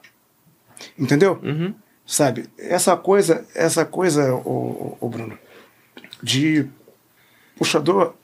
Entendeu? 0.98 1.40
Uhum. 1.44 1.74
Sabe? 2.06 2.50
Essa 2.58 2.96
coisa, 2.96 3.46
essa 3.56 3.86
coisa, 3.86 4.34
o, 4.34 4.98
o 5.00 5.10
Bruno, 5.10 5.38
de 6.22 6.68
puxador, 7.62 8.16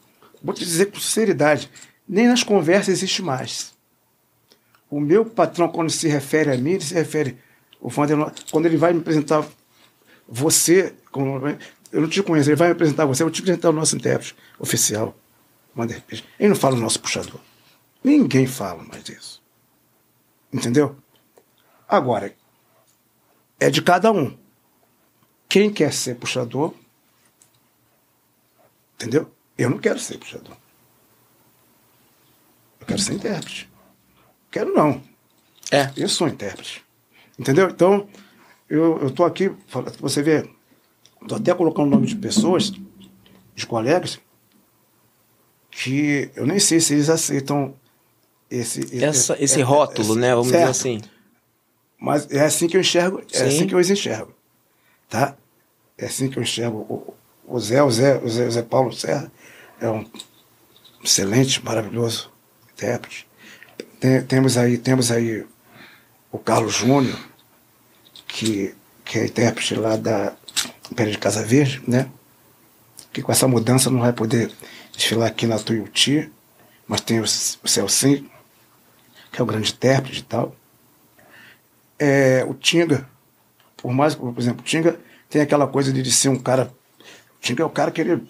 vou 0.43 0.51
te 0.51 0.65
dizer 0.65 0.87
com 0.87 0.99
sinceridade, 0.99 1.69
nem 2.09 2.27
nas 2.27 2.41
conversas 2.41 2.89
existe 2.89 3.21
mais. 3.21 3.71
O 4.89 4.99
meu 4.99 5.23
patrão, 5.23 5.69
quando 5.69 5.91
se 5.91 6.07
refere 6.07 6.51
a 6.51 6.57
mim, 6.57 6.71
ele 6.71 6.83
se 6.83 6.95
refere. 6.95 7.37
O 7.79 7.87
Vander, 7.87 8.17
quando 8.49 8.65
ele 8.65 8.77
vai 8.77 8.93
me 8.93 9.01
apresentar 9.01 9.47
você, 10.27 10.95
eu 11.91 12.01
não 12.01 12.09
te 12.09 12.23
conheço, 12.23 12.49
ele 12.49 12.55
vai 12.55 12.69
me 12.69 12.73
apresentar 12.73 13.05
você, 13.05 13.21
eu 13.21 13.27
vou 13.27 13.31
te 13.31 13.41
apresentar 13.41 13.69
o 13.69 13.73
nosso 13.73 13.95
intérprete 13.95 14.35
oficial, 14.57 15.15
Vander 15.75 16.03
Ele 16.39 16.49
não 16.49 16.55
fala 16.55 16.75
o 16.75 16.79
nosso 16.79 16.99
puxador. 16.99 17.39
Ninguém 18.03 18.47
fala 18.47 18.83
mais 18.83 19.03
disso. 19.03 19.43
Entendeu? 20.51 20.97
Agora, 21.87 22.33
é 23.59 23.69
de 23.69 23.83
cada 23.83 24.11
um. 24.11 24.35
Quem 25.47 25.71
quer 25.71 25.93
ser 25.93 26.15
puxador, 26.15 26.73
entendeu? 28.97 29.31
Eu 29.57 29.69
não 29.69 29.77
quero 29.77 29.99
ser 29.99 30.17
puxador. 30.17 30.55
Eu 32.79 32.85
quero 32.87 32.99
ser 32.99 33.13
intérprete. 33.13 33.69
Quero 34.51 34.73
não. 34.73 35.01
É. 35.71 35.91
Eu 35.95 36.09
sou 36.09 36.27
intérprete. 36.27 36.83
Entendeu? 37.37 37.69
Então, 37.69 38.07
eu, 38.69 38.99
eu 38.99 39.11
tô 39.11 39.23
aqui, 39.23 39.51
você 39.99 40.21
vê, 40.23 40.49
tô 41.27 41.35
até 41.35 41.53
colocando 41.53 41.87
o 41.87 41.89
nome 41.91 42.07
de 42.07 42.15
pessoas, 42.15 42.71
de 43.55 43.65
colegas, 43.67 44.19
que 45.69 46.31
eu 46.35 46.45
nem 46.45 46.59
sei 46.59 46.79
se 46.79 46.93
eles 46.93 47.09
aceitam 47.09 47.75
esse, 48.49 49.03
Essa, 49.03 49.33
é- 49.35 49.43
esse 49.43 49.59
é- 49.59 49.63
rótulo, 49.63 50.15
é- 50.17 50.21
né? 50.21 50.29
Vamos 50.31 50.47
certo. 50.49 50.59
dizer 50.59 50.71
assim. 50.71 51.01
Mas 51.99 52.29
é 52.31 52.43
assim 52.45 52.67
que 52.67 52.77
eu 52.77 52.81
enxergo, 52.81 53.21
é 53.31 53.37
Sim. 53.37 53.43
assim 53.45 53.67
que 53.67 53.75
eu 53.75 53.79
os 53.79 53.89
enxergo, 53.89 54.33
tá? 55.09 55.35
É 55.97 56.05
assim 56.05 56.29
que 56.29 56.37
eu 56.37 56.43
enxergo 56.43 57.15
o, 57.47 57.59
Zé, 57.59 57.81
o 57.81 57.89
Zé, 57.89 58.17
o 58.17 58.29
Zé, 58.29 58.47
o 58.47 58.51
Zé 58.51 58.61
Paulo 58.61 58.93
Serra 58.93 59.31
é 59.79 59.89
um 59.89 60.05
excelente, 61.03 61.63
maravilhoso 61.63 62.31
intérprete. 62.73 63.27
Tem- 63.99 64.21
temos 64.23 64.57
aí, 64.57 64.77
temos 64.77 65.11
aí 65.11 65.45
o 66.31 66.37
Carlos 66.37 66.73
Júnior, 66.75 67.17
que, 68.27 68.75
que 69.03 69.19
é 69.19 69.25
intérprete 69.25 69.75
lá 69.75 69.95
da 69.95 70.33
Império 70.91 71.11
de 71.11 71.17
Casa 71.17 71.43
Verde, 71.43 71.81
né? 71.87 72.09
Que 73.11 73.21
com 73.21 73.31
essa 73.31 73.47
mudança 73.47 73.89
não 73.89 74.01
vai 74.01 74.13
poder 74.13 74.51
desfilar 74.93 75.29
aqui 75.29 75.47
na 75.47 75.57
Tuiuti, 75.57 76.31
mas 76.87 77.01
tem 77.01 77.19
o, 77.19 77.23
o 77.23 77.67
Celcinho, 77.67 78.29
que 79.31 79.39
é 79.39 79.43
o 79.43 79.47
grande 79.47 79.71
intérprete 79.71 80.19
e 80.19 80.23
tal 80.23 80.55
é, 81.99 82.45
o 82.47 82.53
Tinga, 82.53 83.07
por 83.75 83.91
mais 83.91 84.15
por 84.15 84.33
exemplo, 84.37 84.61
o 84.61 84.63
Tinga 84.63 84.99
tem 85.29 85.41
aquela 85.41 85.67
coisa 85.67 85.91
de 85.91 86.11
ser 86.11 86.29
um 86.29 86.37
cara. 86.37 86.71
O 87.37 87.41
Tinga 87.41 87.63
é 87.63 87.65
o 87.65 87.69
cara 87.69 87.91
que 87.91 88.01
ele 88.01 88.27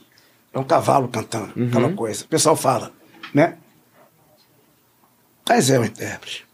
é 0.53 0.59
um 0.59 0.63
cavalo 0.63 1.07
cantando, 1.07 1.53
aquela 1.67 1.91
coisa. 1.93 2.23
O 2.23 2.27
pessoal 2.27 2.55
fala, 2.55 2.91
né? 3.33 3.57
Mas 5.47 5.69
é 5.69 5.79
um 5.79 5.85
intérprete. 5.85 6.45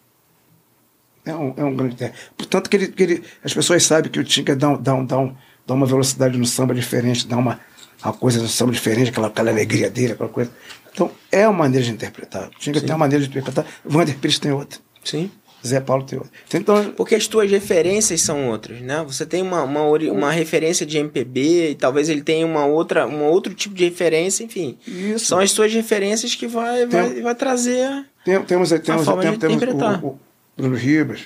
É 1.26 1.34
um, 1.36 1.54
é 1.58 1.64
um 1.64 1.76
grande 1.76 1.94
intérprete. 1.96 2.30
Portanto, 2.38 2.70
que 2.70 2.76
ele, 2.76 2.88
que 2.90 3.04
ele, 3.04 3.24
as 3.44 3.54
pessoas 3.54 3.84
sabem 3.84 4.12
que 4.12 4.20
o 4.20 4.24
Tinga 4.24 4.56
dá, 4.56 4.70
um- 4.70 4.82
dá, 4.82 4.94
um- 4.94 5.06
dá, 5.06 5.18
um- 5.18 5.36
dá 5.66 5.74
uma 5.74 5.86
velocidade 5.86 6.38
no 6.38 6.46
samba 6.46 6.74
diferente, 6.76 7.28
dá 7.28 7.38
uma, 7.38 7.60
uma 8.04 8.14
coisa 8.14 8.42
no 8.42 8.48
samba 8.48 8.72
diferente, 8.72 9.10
aquela, 9.10 9.28
aquela 9.28 9.50
alegria 9.50 9.90
dele, 9.90 10.14
aquela 10.14 10.30
coisa. 10.30 10.52
Então, 10.94 11.10
é 11.32 11.48
uma 11.48 11.58
maneira 11.60 11.84
de 11.86 11.92
interpretar. 11.92 12.48
O 12.50 12.60
Tinga 12.60 12.80
tem 12.82 12.92
uma 12.92 12.98
maneira 13.00 13.24
de 13.24 13.30
interpretar, 13.30 13.66
o 13.84 13.98
Wander 13.98 14.18
Pires 14.20 14.38
tem 14.38 14.52
outra. 14.52 14.80
Sim. 15.04 15.32
Zé 15.66 15.80
Paulo 15.80 16.04
tem 16.04 16.20
outra. 16.20 16.34
Então, 16.54 16.92
Porque 16.92 17.16
as 17.16 17.26
tuas 17.28 17.50
referências 17.50 18.22
são 18.22 18.50
outras, 18.50 18.82
né? 18.82 19.04
Você 19.08 19.26
tem 19.26 19.42
uma, 19.42 19.64
uma, 19.64 19.82
uma 19.84 20.32
referência 20.32 20.86
de 20.86 20.98
MPB 20.98 21.70
e 21.72 21.76
talvez 21.76 22.10
ele 22.10 22.22
tenha 22.22 22.46
uma 22.46 22.66
outra, 22.66 23.08
um 23.08 23.24
outro 23.24 23.54
tipo 23.54 23.74
de 23.74 23.86
referência, 23.86 24.44
enfim. 24.44 24.78
Isso. 24.86 25.26
São 25.26 25.40
as 25.40 25.52
suas 25.52 25.74
referências 25.74 26.36
que 26.36 26.48
vai, 26.48 26.86
vai, 26.86 27.10
Tem- 27.14 27.22
vai 27.24 27.34
trazer. 27.36 28.06
Tem- 28.26 28.44
temos 28.44 28.74
aí- 28.74 28.80
temos, 28.80 29.06
forma 29.06 29.22
de 29.22 29.28
temos, 29.38 29.40
temos 29.40 29.56
interpretar. 29.58 30.04
o, 30.04 30.08
o 30.10 30.20
Bruno 30.58 30.76
Ribas, 30.76 31.22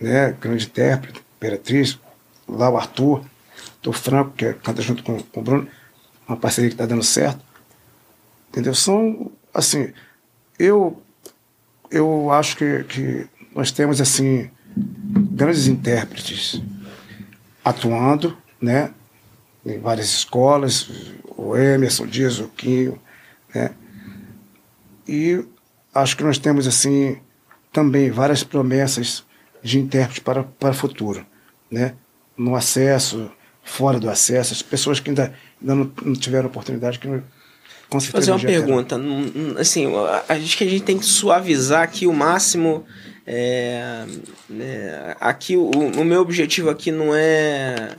né, 0.00 0.36
grande 0.40 0.66
intérprete, 0.66 1.22
Imperatriz, 1.38 1.98
lá 2.48 2.68
o 2.70 2.76
Arthur, 2.76 3.22
Arthur 3.76 3.92
Franco, 3.94 4.32
que 4.36 4.44
é- 4.46 4.52
canta 4.52 4.80
junto 4.82 5.02
com, 5.02 5.18
com 5.22 5.40
o 5.40 5.42
Bruno, 5.42 5.68
uma 6.28 6.36
parceria 6.36 6.68
que 6.68 6.74
está 6.74 6.86
dando 6.86 7.02
certo. 7.02 7.40
Entendeu? 8.50 8.74
São, 8.74 9.32
assim, 9.52 9.92
eu, 10.58 11.02
eu 11.90 12.30
acho 12.30 12.56
que, 12.56 12.84
que 12.84 13.26
nós 13.54 13.70
temos, 13.70 14.00
assim, 14.00 14.50
grandes 14.76 15.66
intérpretes 15.66 16.60
atuando, 17.64 18.36
né, 18.60 18.90
em 19.64 19.78
várias 19.78 20.08
escolas, 20.08 20.90
o 21.36 21.56
Emerson 21.56 22.06
Dias, 22.06 22.38
o 22.38 22.48
Quinho, 22.48 22.98
né, 23.54 23.70
e 25.06 25.44
acho 25.94 26.16
que 26.16 26.24
nós 26.24 26.38
temos, 26.38 26.66
assim, 26.66 27.18
também 27.72 28.10
várias 28.10 28.42
promessas 28.42 29.24
de 29.62 29.78
intérprete 29.78 30.20
para, 30.20 30.42
para 30.42 30.70
o 30.70 30.74
futuro, 30.74 31.24
né? 31.70 31.94
No 32.36 32.54
acesso, 32.54 33.30
fora 33.62 33.98
do 33.98 34.08
acesso, 34.10 34.52
as 34.52 34.62
pessoas 34.62 35.00
que 35.00 35.10
ainda, 35.10 35.32
ainda 35.60 35.74
não, 35.74 35.92
não 36.04 36.12
tiveram 36.14 36.48
oportunidade, 36.48 36.98
que 36.98 37.06
não, 37.08 37.22
com 37.88 37.98
Vou 37.98 38.00
fazer 38.00 38.26
certeza 38.26 38.32
uma 38.32 38.38
um 38.38 38.40
pergunta. 38.42 38.98
Num- 38.98 39.30
num- 39.30 39.58
Assim, 39.58 39.86
a- 39.94 40.24
acho 40.28 40.56
que 40.56 40.64
a 40.64 40.68
gente 40.68 40.82
tem 40.84 40.98
que 40.98 41.04
suavizar 41.06 41.82
aqui 41.82 42.06
o 42.06 42.12
máximo. 42.12 42.84
É, 43.26 44.04
é, 44.60 45.16
aqui, 45.18 45.56
o, 45.56 45.70
o 45.70 46.04
meu 46.04 46.20
objetivo 46.20 46.70
aqui 46.70 46.90
não 46.90 47.14
é. 47.14 47.94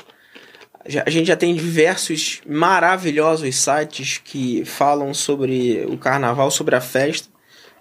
A 1.04 1.10
gente 1.10 1.26
já 1.26 1.36
tem 1.36 1.56
diversos 1.56 2.42
maravilhosos 2.48 3.56
sites 3.56 4.20
que 4.24 4.64
falam 4.66 5.16
sobre 5.16 5.84
o 5.90 5.98
carnaval, 5.98 6.52
sobre 6.52 6.76
a 6.76 6.82
festa. 6.82 7.28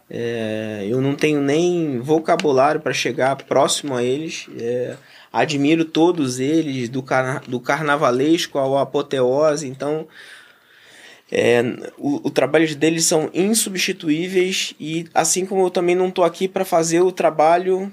É, 0.09 0.86
eu 0.88 1.03
não 1.03 1.14
tenho 1.14 1.40
nem 1.40 1.99
vocabulário 1.99 2.80
para 2.80 2.95
chegar 2.95 3.36
próximo 3.36 3.95
a 3.95 4.03
eles. 4.03 4.47
É, 4.59 4.97
admiro 5.30 5.84
todos 5.84 6.40
eles, 6.40 6.88
do, 6.88 7.03
carna 7.03 7.42
do 7.47 7.61
carnavalesco 7.61 8.59
ao 8.59 8.78
apoteose. 8.78 9.68
Então, 9.68 10.09
é, 11.37 11.62
o, 11.99 12.28
o 12.28 12.30
trabalho 12.30 12.76
deles 12.76 13.07
são 13.07 13.28
insubstituíveis 13.35 14.72
e 14.78 15.07
assim 15.12 15.45
como 15.45 15.66
eu 15.66 15.70
também 15.70 15.97
não 15.97 16.07
estou 16.07 16.24
aqui 16.24 16.47
para 16.47 16.64
fazer 16.64 17.01
o 17.01 17.11
trabalho 17.11 17.91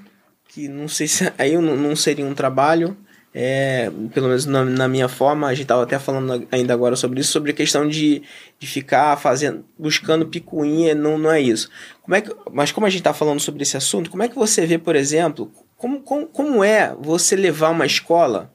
que 0.47 0.67
não 0.67 0.87
sei 0.87 1.07
se 1.07 1.33
aí 1.39 1.57
não, 1.57 1.75
não 1.75 1.95
seria 1.95 2.23
um 2.23 2.35
trabalho 2.35 2.95
é, 3.33 3.89
pelo 4.13 4.27
menos 4.27 4.45
na, 4.45 4.63
na 4.63 4.87
minha 4.87 5.07
forma 5.07 5.47
a 5.47 5.53
gente 5.55 5.63
estava 5.63 5.81
até 5.81 5.97
falando 5.97 6.47
ainda 6.51 6.71
agora 6.71 6.95
sobre 6.95 7.19
isso 7.19 7.31
sobre 7.31 7.49
a 7.49 7.55
questão 7.55 7.89
de, 7.89 8.21
de 8.59 8.67
ficar 8.67 9.17
fazendo 9.17 9.65
buscando 9.79 10.27
picuinha 10.27 10.93
não, 10.93 11.17
não 11.17 11.31
é 11.31 11.41
isso. 11.41 11.67
Como 12.03 12.13
é 12.13 12.21
que, 12.21 12.31
mas 12.51 12.71
como 12.71 12.85
a 12.85 12.89
gente 12.91 12.99
está 12.99 13.13
falando 13.13 13.39
sobre 13.39 13.63
esse 13.63 13.75
assunto 13.75 14.11
como 14.11 14.21
é 14.21 14.27
que 14.27 14.35
você 14.35 14.67
vê 14.67 14.77
por 14.77 14.95
exemplo 14.95 15.51
como, 15.75 16.01
como, 16.01 16.27
como 16.27 16.63
é 16.63 16.95
você 16.99 17.35
levar 17.35 17.71
uma 17.71 17.87
escola 17.87 18.53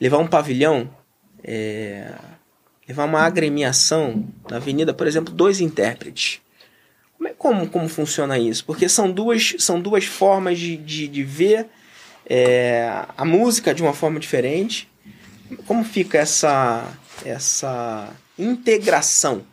levar 0.00 0.18
um 0.18 0.26
pavilhão 0.26 0.90
é, 1.44 2.10
levar 2.88 3.04
uma 3.04 3.20
agremiação 3.20 4.26
na 4.48 4.56
avenida, 4.56 4.92
por 4.92 5.06
exemplo, 5.06 5.32
dois 5.32 5.60
intérpretes. 5.60 6.40
Como, 7.16 7.28
é, 7.28 7.32
como, 7.32 7.68
como 7.68 7.88
funciona 7.88 8.38
isso? 8.38 8.64
Porque 8.64 8.88
são 8.88 9.10
duas, 9.10 9.54
são 9.58 9.80
duas 9.80 10.04
formas 10.04 10.58
de, 10.58 10.76
de, 10.76 11.08
de 11.08 11.22
ver 11.22 11.66
é, 12.26 13.06
a 13.16 13.24
música 13.24 13.74
de 13.74 13.82
uma 13.82 13.92
forma 13.92 14.20
diferente. 14.20 14.88
Como 15.66 15.84
fica 15.84 16.18
essa, 16.18 16.92
essa 17.24 18.10
integração? 18.38 19.46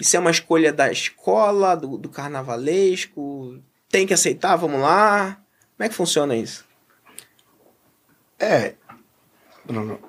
Isso 0.00 0.16
é 0.16 0.20
uma 0.20 0.30
escolha 0.30 0.72
da 0.72 0.90
escola, 0.90 1.74
do, 1.74 1.98
do 1.98 2.08
carnavalesco? 2.08 3.58
Tem 3.88 4.06
que 4.06 4.14
aceitar? 4.14 4.56
Vamos 4.56 4.80
lá? 4.80 5.40
Como 5.76 5.86
é 5.86 5.88
que 5.88 5.94
funciona 5.94 6.36
isso? 6.36 6.64
É, 8.38 8.74
Bruno, 9.64 10.00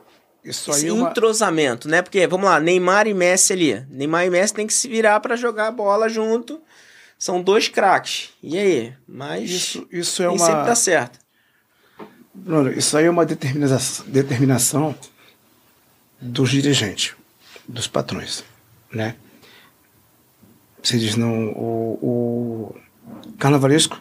isso 0.44 0.72
Esse 0.72 0.86
aí 0.86 0.89
é 0.89 0.94
uma... 0.94 1.10
entrosamento, 1.10 1.88
né? 1.88 2.02
Porque, 2.02 2.26
vamos 2.28 2.48
lá, 2.48 2.60
Neymar 2.60 3.08
e 3.08 3.14
Messi 3.14 3.54
ali. 3.54 3.86
Neymar 3.89 4.26
e 4.26 4.30
Messi 4.30 4.54
tem 4.54 4.66
que 4.68 4.74
se 4.74 4.88
virar 4.88 5.20
para 5.20 5.36
jogar 5.36 5.68
a 5.68 5.72
bola 5.72 6.10
junto. 6.10 6.60
São 7.18 7.42
dois 7.42 7.68
craques. 7.68 8.30
E 8.42 8.58
aí? 8.58 8.94
Mas 9.08 9.50
Isso, 9.50 9.88
isso 9.92 10.24
é 10.24 10.28
nem 10.28 10.38
uma... 10.38 10.46
sempre 10.46 10.66
tá 10.66 10.76
certo. 10.76 11.20
Bruno, 12.34 12.72
isso 12.72 12.98
aí 12.98 13.06
é 13.06 13.10
uma 13.10 13.26
determinação, 13.26 14.06
determinação 14.08 14.96
dos 16.20 16.50
dirigentes, 16.50 17.14
dos 17.68 17.88
patrões, 17.88 18.44
né? 18.92 19.16
Você 20.82 20.98
diz, 20.98 21.16
não, 21.16 21.50
o, 21.50 22.74
o 22.74 22.76
carnavalesco 23.38 24.00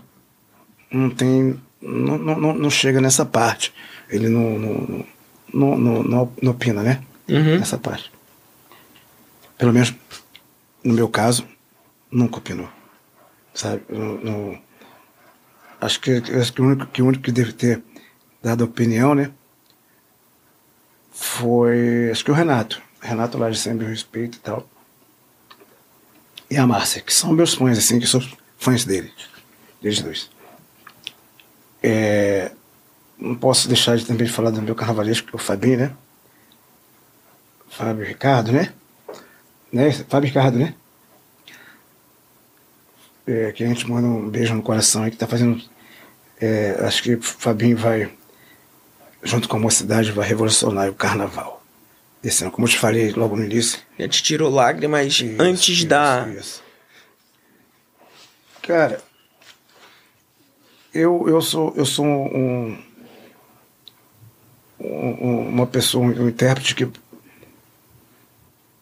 não 0.91 1.11
tem, 1.11 1.61
não, 1.83 2.17
não, 2.19 2.41
não- 2.41 2.55
não 2.55 2.71
chega 2.71 3.01
nessa 3.01 3.27
parte. 3.27 3.75
Ele 4.09 4.29
não, 4.29 4.59
não, 4.59 5.07
não, 5.53 5.77
não, 5.77 6.03
não, 6.03 6.33
não 6.43 6.53
opina, 6.53 6.83
né? 6.83 7.03
Uhum. 7.29 7.59
Nessa 7.59 7.79
parte. 7.79 8.11
Pelo 9.59 9.73
menos, 9.73 9.95
no 10.83 10.95
meu 10.95 11.09
caso, 11.09 11.47
nunca 12.11 12.39
opinou. 12.39 12.69
Sabe? 13.55 13.83
Não- 13.89 14.19
não- 14.19 14.63
acho 15.81 16.01
que, 16.01 16.11
acho 16.13 16.53
que 16.53 16.61
o 16.63 16.67
único 16.67 16.87
que, 16.87 17.03
o 17.03 17.07
único 17.07 17.23
que 17.25 17.33
deve 17.33 17.53
ter 17.53 17.83
dado 18.43 18.65
opinião, 18.65 19.15
né? 19.15 19.31
Foi, 21.13 22.11
acho 22.11 22.25
que 22.25 22.31
o 22.31 22.35
Renato. 22.35 22.81
Renato 23.01 23.39
lá 23.39 23.51
de 23.51 23.59
sempre 23.59 23.87
respeito 23.87 24.37
e 24.37 24.41
tal. 24.41 24.69
E 26.51 26.57
a 26.57 26.67
Márcia, 26.67 27.01
que 27.01 27.13
são 27.13 27.33
meus 27.33 27.55
fãs, 27.55 27.79
assim, 27.79 27.99
que 28.01 28.07
sou 28.07 28.23
fãs 28.59 28.85
dele. 28.85 29.13
Deles 29.81 30.03
dois. 30.03 30.31
É, 31.83 32.53
não 33.21 33.35
posso 33.35 33.69
deixar 33.69 33.97
de 33.97 34.07
também 34.07 34.27
falar 34.27 34.51
do 34.51 34.63
meu 34.63 34.75
carnavalesco, 34.75 35.29
que 35.29 35.35
é 35.35 35.37
o 35.37 35.43
Fabinho, 35.43 35.79
né? 35.79 35.93
Fábio 37.69 38.05
Ricardo, 38.05 38.53
né? 38.53 38.73
né? 39.73 39.93
Fábio 40.09 40.29
Ricardo, 40.29 40.59
né? 40.59 40.75
É, 43.27 43.53
que 43.53 43.63
a 43.63 43.69
gente 43.69 43.89
manda 43.89 44.07
um 44.07 44.29
beijo 44.29 44.55
no 44.55 44.63
coração 44.63 45.03
aí, 45.05 45.11
que 45.11 45.17
tá 45.17 45.27
fazendo. 45.27 45.63
é, 46.41 46.77
acho 46.85 47.03
que 47.03 47.15
o 47.15 47.23
Fabinho 47.23 47.77
vai, 47.77 48.11
junto 49.23 49.49
com 49.49 49.57
a 49.57 49.61
mocidade, 49.61 50.11
vai 50.11 50.27
revolucionar 50.27 50.89
o 50.89 50.95
carnaval. 50.95 51.63
Esse 52.25 52.43
ano, 52.43 52.51
como 52.53 52.67
eu 52.67 52.71
te 52.71 52.79
falei 52.79 53.13
logo 53.13 53.37
no 53.37 53.45
início. 53.45 53.79
Já 53.99 54.09
te 54.09 54.23
tirou 54.23 54.51
lágrimas 54.51 55.07
Isso, 55.07 55.25
antes 55.41 55.69
isso, 55.79 55.87
da. 55.87 56.27
isso. 56.39 56.63
Cara, 58.63 59.01
eu, 60.93 61.27
eu 61.29 61.41
sou, 61.41 61.73
eu 61.77 61.87
sou 61.87 62.05
um- 62.05 62.79
uma 64.81 65.67
pessoa, 65.67 66.07
um 66.07 66.29
intérprete 66.29 66.75
que, 66.75 66.91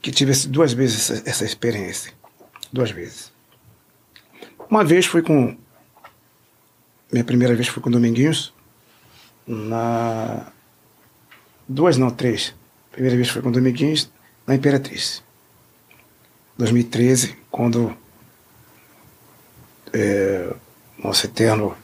que 0.01 0.13
tivesse 0.13 0.49
duas 0.49 0.73
vezes 0.73 1.11
essa, 1.11 1.29
essa 1.29 1.45
experiência. 1.45 2.13
Duas 2.73 2.91
vezes. 2.91 3.33
Uma 4.71 4.85
vez 4.85 5.07
fui 5.07 5.23
com. 5.23 5.57
Minha 7.11 7.25
primeira 7.25 7.55
vez 7.55 7.69
foi 7.69 7.83
com 7.83 7.91
Dominguinhos. 7.91 8.53
Na. 9.47 10.53
Duas 11.67 11.97
não, 11.97 12.11
três. 12.11 12.55
Primeira 12.93 13.17
vez 13.17 13.29
foi 13.29 13.43
com 13.43 13.51
Dominguinhos 13.51 14.11
na 14.47 14.55
Imperatriz. 14.55 15.23
2013, 16.59 17.37
quando 17.51 17.97
é, 19.93 20.55
nosso 20.99 21.27
eterno 21.27 21.77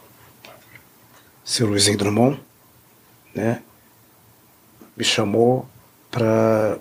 seu 1.44 1.66
Luizinho 1.66 1.98
Drummond, 1.98 2.40
né, 3.34 3.62
me 4.96 5.04
chamou 5.04 5.68
para 6.10 6.78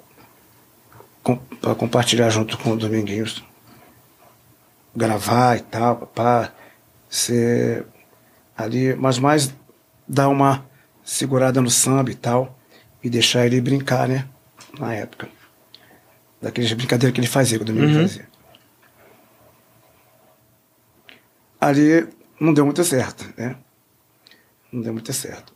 para 1.61 1.73
compartilhar 1.75 2.29
junto 2.29 2.57
com 2.57 2.71
o 2.71 2.75
Dominguinhos, 2.77 3.41
gravar 4.93 5.55
e 5.57 5.61
tal, 5.61 6.05
para 6.07 6.51
ser 7.09 7.85
ali, 8.57 8.93
mas 8.95 9.17
mais 9.17 9.53
dar 10.05 10.27
uma 10.27 10.65
segurada 11.03 11.61
no 11.61 11.69
samba 11.69 12.11
e 12.11 12.15
tal, 12.15 12.59
e 13.01 13.09
deixar 13.09 13.45
ele 13.45 13.61
brincar, 13.61 14.07
né, 14.09 14.27
na 14.77 14.93
época. 14.93 15.29
Daqueles 16.41 16.73
brincadeiras 16.73 17.13
que 17.13 17.21
ele 17.21 17.27
fazia, 17.27 17.57
que 17.57 17.63
o 17.63 17.65
Dominguinhos 17.65 17.95
Uhum. 17.95 18.07
fazia. 18.07 18.27
Ali 21.59 22.07
não 22.39 22.53
deu 22.53 22.65
muito 22.65 22.83
certo, 22.83 23.33
né? 23.37 23.55
Não 24.71 24.81
deu 24.81 24.91
muito 24.91 25.13
certo. 25.13 25.53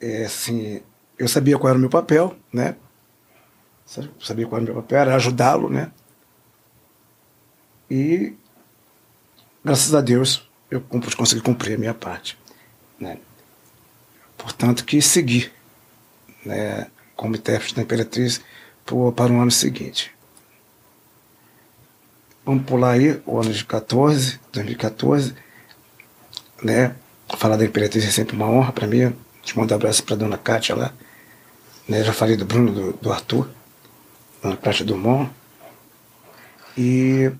É, 0.00 0.24
assim, 0.24 0.80
eu 1.20 1.28
sabia 1.28 1.58
qual 1.58 1.70
era 1.70 1.78
o 1.78 1.80
meu 1.80 1.90
papel, 1.90 2.36
né? 2.52 2.76
Sa- 3.86 4.08
Sabia 4.20 4.46
qual 4.46 4.60
era 4.60 4.70
o 4.70 4.74
meu 4.74 4.82
papel, 4.82 4.98
era 5.00 5.14
ajudá-lo, 5.16 5.68
né? 5.68 5.90
E, 7.90 8.34
graças 9.64 9.94
a 9.94 10.00
Deus, 10.00 10.48
eu 10.70 10.80
consegui 11.16 11.42
cumprir 11.42 11.74
a 11.74 11.78
minha 11.78 11.94
parte, 11.94 12.38
né? 12.98 13.18
Portanto, 14.36 14.84
que 14.84 15.00
segui, 15.02 15.50
né? 16.44 16.88
Como 17.16 17.36
intérprete 17.36 17.74
da 17.74 17.82
Imperatriz 17.82 18.40
pro- 18.86 19.12
para 19.12 19.32
o 19.32 19.40
ano 19.40 19.50
seguinte. 19.50 20.12
Vamos 22.44 22.64
pular 22.64 22.92
aí 22.92 23.20
o 23.26 23.38
ano 23.38 23.52
de 23.52 23.64
14, 23.64 24.40
2014, 24.52 25.34
né? 26.62 26.94
Falar 27.36 27.56
da 27.56 27.64
Imperatriz 27.64 28.04
é 28.04 28.10
sempre 28.10 28.34
uma 28.36 28.46
honra 28.48 28.72
para 28.72 28.86
mim. 28.86 29.14
Te 29.42 29.56
mando 29.56 29.72
um 29.72 29.76
abraço 29.76 30.02
para 30.04 30.16
dona 30.16 30.36
Kátia 30.38 30.74
lá. 30.74 30.92
Né? 31.90 32.04
Já 32.04 32.12
falei 32.12 32.36
do 32.36 32.44
Bruno, 32.44 32.72
do, 32.72 32.92
do 32.94 33.12
Arthur, 33.12 33.48
dona 34.42 34.56
Kátia 34.56 34.84
Dumont. 34.84 35.30
E 36.78 37.30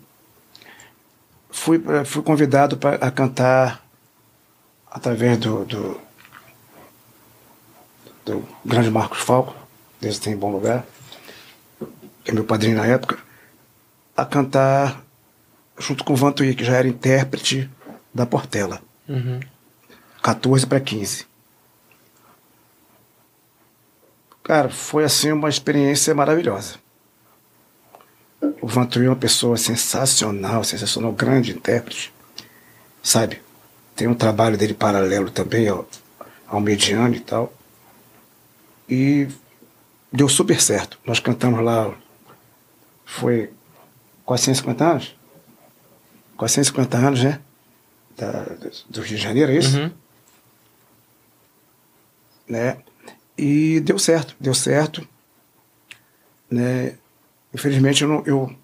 fui, 1.50 1.78
pra- 1.78 2.04
fui 2.04 2.22
convidado 2.22 2.76
pra, 2.76 2.96
a 2.96 3.10
cantar 3.10 3.82
através 4.90 5.38
do, 5.38 5.64
do, 5.64 6.00
do 8.24 8.48
grande 8.64 8.90
Marcos 8.90 9.18
Falco, 9.20 9.54
Deus 10.00 10.18
tem 10.18 10.32
em 10.32 10.36
bom 10.36 10.50
lugar, 10.50 10.84
que 12.24 12.30
é 12.30 12.34
meu 12.34 12.44
padrinho 12.44 12.76
na 12.76 12.86
época, 12.86 13.18
a 14.16 14.24
cantar 14.24 15.02
junto 15.78 16.04
com 16.04 16.12
o 16.12 16.16
Vantuí, 16.16 16.54
que 16.54 16.64
já 16.64 16.76
era 16.76 16.88
intérprete 16.88 17.70
da 18.12 18.26
Portela. 18.26 18.82
Uhum. 19.08 19.40
14 20.22 20.66
para 20.66 20.80
15. 20.80 21.24
Cara, 24.50 24.68
foi 24.68 25.04
assim 25.04 25.30
uma 25.30 25.48
experiência 25.48 26.12
maravilhosa. 26.12 26.74
O 28.60 28.66
Vantuí 28.66 29.06
é 29.06 29.08
uma 29.08 29.14
pessoa 29.14 29.56
sensacional, 29.56 30.64
sensacional, 30.64 31.12
grande 31.12 31.52
intérprete, 31.52 32.12
sabe? 33.00 33.40
Tem 33.94 34.08
um 34.08 34.14
trabalho 34.14 34.58
dele 34.58 34.74
paralelo 34.74 35.30
também 35.30 35.68
ao, 35.68 35.88
ao 36.48 36.60
mediano 36.60 37.14
e 37.14 37.20
tal. 37.20 37.52
E 38.88 39.28
deu 40.12 40.28
super 40.28 40.60
certo. 40.60 40.98
Nós 41.06 41.20
cantamos 41.20 41.62
lá, 41.64 41.94
foi 43.06 43.52
450 44.24 44.84
anos? 44.84 45.16
450 46.36 46.96
anos, 46.98 47.22
né? 47.22 47.40
Da, 48.16 48.46
do 48.88 49.00
Rio 49.00 49.16
de 49.16 49.22
Janeiro, 49.22 49.52
é 49.52 49.56
isso? 49.58 49.78
Uhum. 49.78 49.92
né? 52.48 52.78
E 53.36 53.80
deu 53.80 53.98
certo, 53.98 54.36
deu 54.38 54.54
certo, 54.54 55.06
né? 56.50 56.96
Infelizmente 57.54 58.02
eu, 58.02 58.08
não, 58.08 58.22
eu 58.26 58.54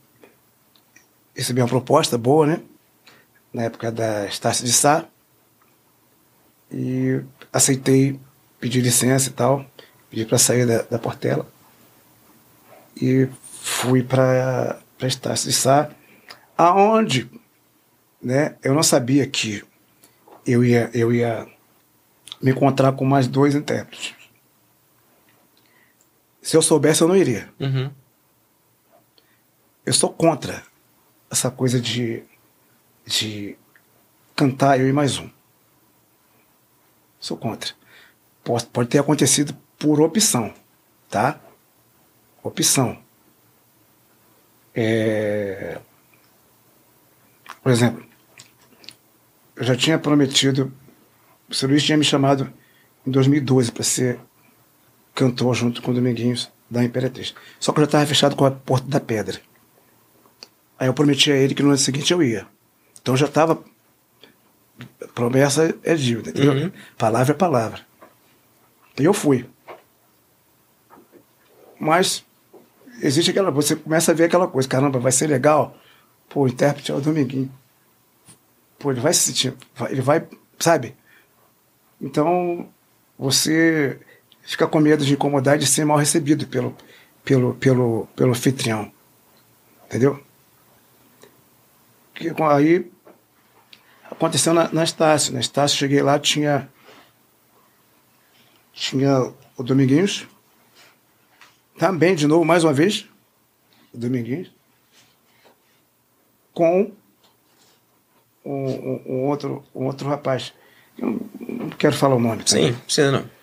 recebi 1.35 1.61
uma 1.61 1.69
proposta 1.69 2.19
boa, 2.19 2.47
né? 2.47 2.61
Na 3.53 3.63
época 3.65 3.91
da 3.91 4.27
Estácio 4.27 4.65
de 4.65 4.73
Sá 4.73 5.07
e 6.71 7.23
aceitei 7.53 8.19
pedir 8.59 8.81
licença 8.81 9.29
e 9.31 9.33
tal, 9.33 9.65
pedi 10.11 10.25
para 10.25 10.39
sair 10.39 10.67
da, 10.67 10.83
da 10.83 10.99
Portela 10.99 11.47
e 13.01 13.29
fui 13.63 14.03
para 14.03 14.81
para 14.99 15.09
Estácio 15.09 15.51
de 15.51 15.55
Sá, 15.55 15.91
aonde, 16.57 17.31
né? 18.23 18.57
Eu 18.63 18.73
não 18.75 18.83
sabia 18.83 19.27
que 19.27 19.63
eu 20.47 20.65
ia 20.65 20.91
eu 20.95 21.13
ia 21.13 21.47
me 22.41 22.51
encontrar 22.51 22.93
com 22.93 23.05
mais 23.05 23.27
dois 23.27 23.55
intérpretes. 23.55 24.16
Se 26.47 26.57
eu 26.57 26.63
soubesse, 26.63 27.03
eu 27.03 27.09
não 27.09 27.17
iria. 27.17 27.53
Uhum. 27.59 27.91
Eu 29.85 29.93
sou 29.93 30.13
contra 30.13 30.63
essa 31.29 31.51
coisa 31.51 31.81
de, 31.81 32.23
de 33.05 33.59
cantar 34.37 34.79
eu 34.79 34.89
e 34.89 34.93
mais 34.93 35.19
um. 35.19 35.29
Sou 37.19 37.37
contra. 37.37 37.75
Pode, 38.45 38.67
pode 38.67 38.89
ter 38.89 39.01
acontecido 39.01 39.57
por 39.77 40.01
opção, 40.01 40.55
tá? 41.11 41.41
Opção. 42.45 42.97
É... 44.73 45.81
Por 47.61 47.73
exemplo, 47.73 48.07
eu 49.57 49.65
já 49.65 49.75
tinha 49.75 49.99
prometido 49.99 50.73
o 51.49 51.55
seu 51.57 51.69
Luiz 51.69 51.83
tinha 51.83 51.99
me 51.99 52.05
chamado 52.05 52.53
em 53.05 53.11
2012 53.11 53.73
para 53.73 53.83
ser 53.83 54.21
cantor 55.17 55.55
junto 55.55 55.83
com 55.83 55.91
o 55.91 55.95
Dominguinhos 55.95 56.53
da 56.71 56.85
Imperatriz. 56.85 57.35
Só 57.59 57.73
que 57.73 57.79
eu 57.79 57.83
já 57.83 57.87
estava 57.87 58.07
fechado 58.07 58.37
com 58.37 58.45
a 58.45 58.51
Porta 58.51 58.87
da 58.87 59.01
Pedra. 59.01 59.41
Aí 60.79 60.87
eu 60.87 60.95
prometi 60.95 61.33
a 61.33 61.37
ele 61.37 61.55
que 61.55 61.63
no 61.63 61.71
ano 61.71 61.79
seguinte 61.79 62.13
eu 62.13 62.23
ia. 62.23 62.47
Então 63.01 63.17
já 63.17 63.27
estava. 63.27 63.65
Promessa 65.15 65.75
é 65.83 65.95
dívida, 65.95 66.31
entendeu? 66.31 66.53
Uhum. 66.53 66.73
Palavra 66.99 67.33
é 67.33 67.37
palavra. 67.37 67.81
E 69.01 69.05
eu 69.05 69.15
fui. 69.15 69.47
Mas 71.81 72.25
existe 73.01 73.31
aquela. 73.31 73.51
Você 73.51 73.75
começa 73.75 74.13
a 74.13 74.15
ver 74.15 74.25
aquela 74.25 74.47
coisa, 74.47 74.69
caramba, 74.69 74.99
vai 74.99 75.13
ser 75.13 75.29
legal. 75.29 75.79
Pô, 76.29 76.43
o 76.43 76.49
intérprete 76.49 76.93
é 76.93 76.95
o 76.95 77.01
Dominguinho. 77.01 77.51
Pô, 78.79 78.91
ele 78.91 79.01
vai 79.01 79.15
se 79.15 79.21
sentir. 79.21 79.55
Ele 79.89 80.03
vai. 80.03 80.27
Sabe? 80.59 80.95
Então, 81.99 82.69
você 83.19 83.99
fica 84.47 84.67
com 84.67 84.81
medo 84.81 85.05
de 85.05 85.13
incomodar 85.15 85.57
e 85.57 85.61
de 85.61 85.67
ser 85.67 85.85
mal 85.85 85.99
recebido 85.99 86.47
pelo, 86.47 86.75
pelo, 87.25 87.55
pelo, 87.55 88.07
pelo 88.17 88.31
anfitrião. 88.31 88.91
Entendeu? 89.87 90.23
Que, 92.15 92.33
aí 92.51 92.91
aconteceu 94.11 94.55
na, 94.55 94.73
na 94.73 94.85
Estácio. 94.85 95.33
Na 95.35 95.41
Estácio, 95.41 95.77
cheguei 95.77 96.01
lá, 96.03 96.19
tinha. 96.19 96.69
Tinha 98.73 99.33
o 99.57 99.63
Dominguinhos. 99.63 100.27
Também, 101.79 102.15
de 102.15 102.27
novo, 102.27 102.45
mais 102.45 102.65
uma 102.65 102.73
vez. 102.73 103.07
O 103.93 103.99
Dominguinhos. 103.99 104.51
Com 106.53 106.93
um, 108.45 108.53
um- 108.55 109.03
um 109.07 109.25
outro, 109.27 109.65
um 109.75 109.85
outro 109.87 110.09
rapaz. 110.09 110.53
Eu 110.99 111.07
não- 111.11 111.21
não 111.67 111.71
quero 111.71 111.95
falar 111.95 112.15
o 112.17 112.21
nome. 112.21 112.43
tá? 112.43 112.51
Sim, 112.53 112.73
precisa 112.73 113.13
não. 113.13 113.36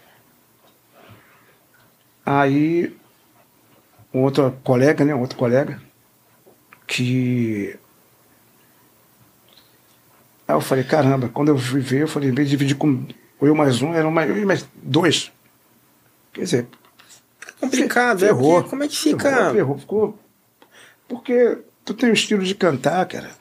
Aí, 2.25 2.95
um 4.13 4.21
outro 4.21 4.51
colega, 4.63 5.03
né? 5.03 5.13
Um 5.13 5.21
outro 5.21 5.37
colega, 5.37 5.81
que. 6.87 7.77
Aí 10.47 10.55
eu 10.55 10.61
falei, 10.61 10.83
caramba, 10.83 11.29
quando 11.29 11.49
eu 11.49 11.57
fui 11.57 11.81
ver, 11.81 12.01
eu 12.01 12.07
falei, 12.07 12.29
em 12.29 12.33
vez 12.33 12.47
de 12.49 12.57
dividir 12.57 12.75
com 12.75 13.05
eu 13.41 13.55
mais 13.55 13.81
um, 13.81 13.93
eram 13.93 14.11
mais, 14.11 14.29
eu 14.29 14.45
mais 14.45 14.67
dois. 14.81 15.31
Quer 16.31 16.41
dizer, 16.41 16.67
Complicado, 17.59 18.23
é 18.23 18.27
ferrou. 18.27 18.55
porque 18.55 18.69
como 18.69 18.83
é 18.83 18.87
que 18.87 18.97
fica. 18.97 19.51
Ferrou, 19.51 19.77
ficou. 19.77 20.19
Porque 21.07 21.59
tu 21.85 21.93
tem 21.93 22.09
um 22.09 22.13
estilo 22.13 22.43
de 22.43 22.55
cantar, 22.55 23.05
cara. 23.05 23.31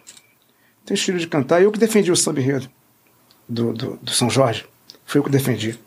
Tem 0.84 0.94
um 0.94 0.98
estilo 0.98 1.18
de 1.18 1.26
cantar. 1.26 1.62
Eu 1.62 1.72
que 1.72 1.78
defendi 1.78 2.10
o 2.10 2.16
samba 2.16 2.40
enredo 2.40 2.68
do, 3.48 3.72
do, 3.72 3.96
do 3.96 4.10
São 4.10 4.30
Jorge. 4.30 4.66
Foi 5.04 5.18
eu 5.20 5.24
que 5.24 5.30
defendi. 5.30 5.78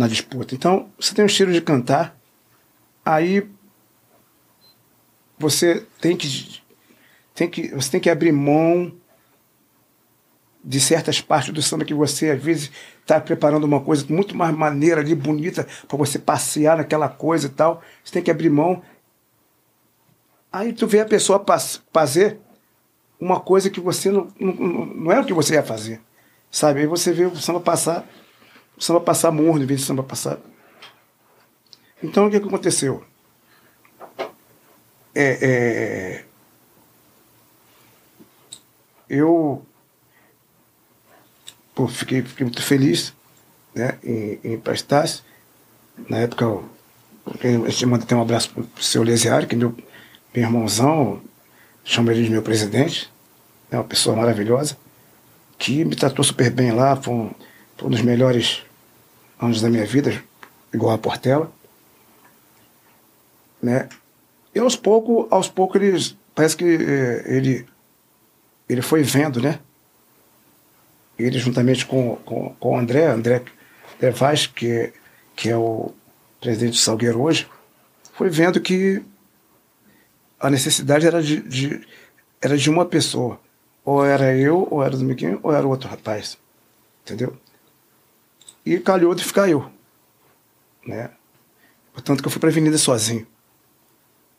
Na 0.00 0.08
disputa. 0.08 0.54
Então, 0.54 0.88
você 0.98 1.14
tem 1.14 1.22
um 1.22 1.26
estilo 1.26 1.52
de 1.52 1.60
cantar, 1.60 2.18
aí 3.04 3.46
você 5.38 5.86
tem 6.00 6.16
que, 6.16 6.62
tem 7.34 7.50
que, 7.50 7.68
você 7.68 7.90
tem 7.90 8.00
que 8.00 8.08
abrir 8.08 8.32
mão 8.32 8.94
de 10.64 10.80
certas 10.80 11.20
partes 11.20 11.52
do 11.52 11.60
samba 11.60 11.84
que 11.84 11.92
você, 11.92 12.30
às 12.30 12.42
vezes, 12.42 12.70
está 13.02 13.20
preparando 13.20 13.64
uma 13.64 13.80
coisa 13.80 14.06
muito 14.08 14.34
mais 14.34 14.54
maneira 14.56 15.02
ali, 15.02 15.14
bonita, 15.14 15.66
para 15.86 15.98
você 15.98 16.18
passear 16.18 16.78
naquela 16.78 17.08
coisa 17.08 17.48
e 17.48 17.50
tal. 17.50 17.82
Você 18.02 18.14
tem 18.14 18.22
que 18.22 18.30
abrir 18.30 18.48
mão. 18.48 18.82
Aí 20.50 20.72
tu 20.72 20.86
vê 20.86 21.00
a 21.00 21.06
pessoa 21.06 21.44
fazer 21.92 22.40
uma 23.20 23.38
coisa 23.38 23.68
que 23.68 23.80
você 23.80 24.10
não, 24.10 24.28
não, 24.40 24.86
não 24.86 25.12
é 25.12 25.20
o 25.20 25.26
que 25.26 25.34
você 25.34 25.54
ia 25.54 25.62
fazer. 25.62 26.00
Sabe? 26.50 26.80
Aí 26.80 26.86
você 26.86 27.12
vê 27.12 27.26
o 27.26 27.36
samba 27.36 27.60
passar, 27.60 28.08
o 28.80 28.82
samba 28.82 29.00
passar 29.00 29.30
morno 29.30 29.62
em 29.62 29.66
vez 29.66 29.80
de 29.80 29.86
samba 29.86 30.02
passar. 30.02 30.38
Então 32.02 32.26
o 32.26 32.30
que, 32.30 32.40
que 32.40 32.46
aconteceu? 32.46 33.04
É, 35.14 35.38
é, 35.42 36.24
eu 39.06 39.62
pô, 41.74 41.86
fiquei, 41.86 42.22
fiquei 42.22 42.46
muito 42.46 42.62
feliz 42.62 43.12
né, 43.74 43.98
em, 44.02 44.40
em 44.42 44.58
prestar. 44.58 45.06
Na 46.08 46.16
época, 46.16 46.46
eu, 46.46 46.64
a 47.66 47.68
gente 47.68 47.84
manda 47.84 48.04
até 48.04 48.16
um 48.16 48.22
abraço 48.22 48.48
para 48.50 48.62
o 48.62 48.82
seu 48.82 49.02
Lesiário, 49.02 49.46
que 49.46 49.54
é 49.54 49.58
meu, 49.58 49.76
meu 50.34 50.42
irmãozão, 50.42 51.20
chamo 51.84 52.10
ele 52.10 52.24
de 52.24 52.30
meu 52.30 52.40
presidente, 52.40 53.12
é 53.70 53.74
né, 53.74 53.78
uma 53.82 53.86
pessoa 53.86 54.16
maravilhosa, 54.16 54.78
que 55.58 55.84
me 55.84 55.94
tratou 55.94 56.24
super 56.24 56.50
bem 56.50 56.72
lá, 56.72 56.96
foi 56.96 57.12
um, 57.12 57.30
foi 57.76 57.88
um 57.88 57.90
dos 57.90 58.00
melhores 58.00 58.62
anos 59.40 59.60
da 59.60 59.70
minha 59.70 59.86
vida, 59.86 60.22
igual 60.72 60.94
a 60.94 60.98
Portela. 60.98 61.50
Né? 63.62 63.88
E 64.54 64.58
aos 64.58 64.76
poucos, 64.76 65.26
aos 65.30 65.48
poucos 65.48 65.80
eles, 65.80 66.16
parece 66.34 66.56
que 66.56 66.64
eh, 66.64 67.24
ele, 67.26 67.66
ele 68.68 68.82
foi 68.82 69.02
vendo, 69.02 69.40
né? 69.40 69.58
Ele 71.18 71.38
juntamente 71.38 71.84
com, 71.86 72.16
com, 72.16 72.54
com 72.58 72.74
o 72.74 72.78
André, 72.78 73.06
André, 73.06 73.42
André 73.96 74.10
Vaz, 74.10 74.46
que, 74.46 74.92
que 75.36 75.50
é 75.50 75.56
o 75.56 75.92
presidente 76.40 76.72
do 76.72 76.78
Salgueiro 76.78 77.20
hoje, 77.20 77.46
foi 78.14 78.30
vendo 78.30 78.60
que 78.60 79.02
a 80.38 80.48
necessidade 80.48 81.06
era 81.06 81.22
de, 81.22 81.40
de, 81.42 81.86
era 82.40 82.56
de 82.56 82.70
uma 82.70 82.86
pessoa. 82.86 83.38
Ou 83.84 84.04
era 84.04 84.34
eu, 84.34 84.66
ou 84.70 84.82
era 84.82 84.94
o 84.94 84.98
Dominguinho, 84.98 85.38
ou 85.42 85.52
era 85.52 85.66
outro 85.66 85.88
rapaz. 85.88 86.38
Entendeu? 87.04 87.36
E 88.64 88.78
calhou 88.78 89.14
de 89.14 89.24
ficar 89.24 89.48
eu. 89.48 89.70
Né? 90.86 91.10
Portanto 91.92 92.22
que 92.22 92.28
eu 92.28 92.30
fui 92.30 92.40
para 92.40 92.48
a 92.48 92.52
avenida 92.52 92.78
sozinho. 92.78 93.26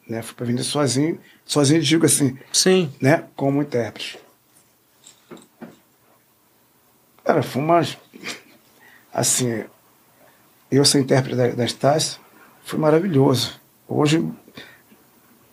Né? 0.08 0.22
Fui 0.22 0.36
para 0.36 0.44
a 0.44 0.46
avenida 0.46 0.64
sozinho. 0.64 1.20
Sozinho 1.46 1.82
digo 1.82 2.06
assim. 2.06 2.38
Sim. 2.52 2.92
Né? 3.02 3.26
Como 3.36 3.62
intérprete. 3.62 4.20
Cara, 7.24 7.44
foi 7.44 7.62
uma. 7.62 7.82
Assim, 9.14 9.64
eu 10.72 10.86
ser 10.86 11.00
intérprete 11.00 11.36
da, 11.36 11.48
da 11.50 11.66
Estácio 11.66 12.20
foi 12.64 12.80
maravilhoso. 12.80 13.60
Hoje, 13.88 14.26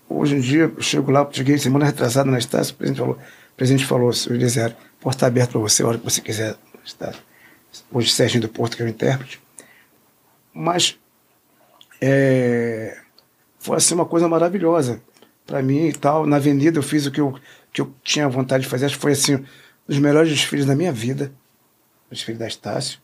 hoje 0.08 0.36
em 0.36 0.40
dia, 0.40 0.72
eu 0.74 0.80
chego 0.80 1.10
lá, 1.10 1.28
cheguei 1.30 1.58
semana 1.58 1.84
retrasada 1.84 2.30
na 2.30 2.38
Estácio, 2.38 2.74
o 2.74 2.76
presidente 2.76 2.98
falou, 2.98 3.14
o 3.16 3.56
presidente 3.56 3.84
falou, 3.84 4.12
senhor 4.12 4.36
Eliezer, 4.36 4.76
porta 5.00 5.16
está 5.16 5.26
aberta 5.26 5.52
para 5.52 5.60
você 5.60 5.82
a 5.82 5.86
hora 5.88 5.98
que 5.98 6.04
você 6.04 6.20
quiser. 6.20 6.56
Estácio. 6.84 7.20
Hoje, 7.90 8.10
Serginho 8.10 8.42
do 8.42 8.48
Porto, 8.48 8.76
que 8.76 8.82
é 8.82 8.86
o 8.86 8.88
intérprete. 8.88 9.40
Mas 10.52 10.98
é, 12.00 12.98
foi 13.58 13.76
assim 13.76 13.94
uma 13.94 14.06
coisa 14.06 14.28
maravilhosa 14.28 15.00
para 15.46 15.62
mim 15.62 15.88
e 15.88 15.92
tal. 15.92 16.26
Na 16.26 16.36
avenida 16.36 16.78
eu 16.78 16.82
fiz 16.82 17.06
o 17.06 17.10
que 17.10 17.20
eu, 17.20 17.38
que 17.72 17.80
eu 17.80 17.94
tinha 18.02 18.28
vontade 18.28 18.64
de 18.64 18.68
fazer. 18.68 18.86
Acho 18.86 18.96
que 18.96 19.02
foi 19.02 19.12
assim, 19.12 19.36
um 19.36 19.44
dos 19.86 19.98
melhores 19.98 20.30
desfiles 20.30 20.66
da 20.66 20.74
minha 20.74 20.92
vida 20.92 21.32
o 22.10 22.14
desfile 22.14 22.38
da 22.38 22.46
Estácio, 22.46 23.00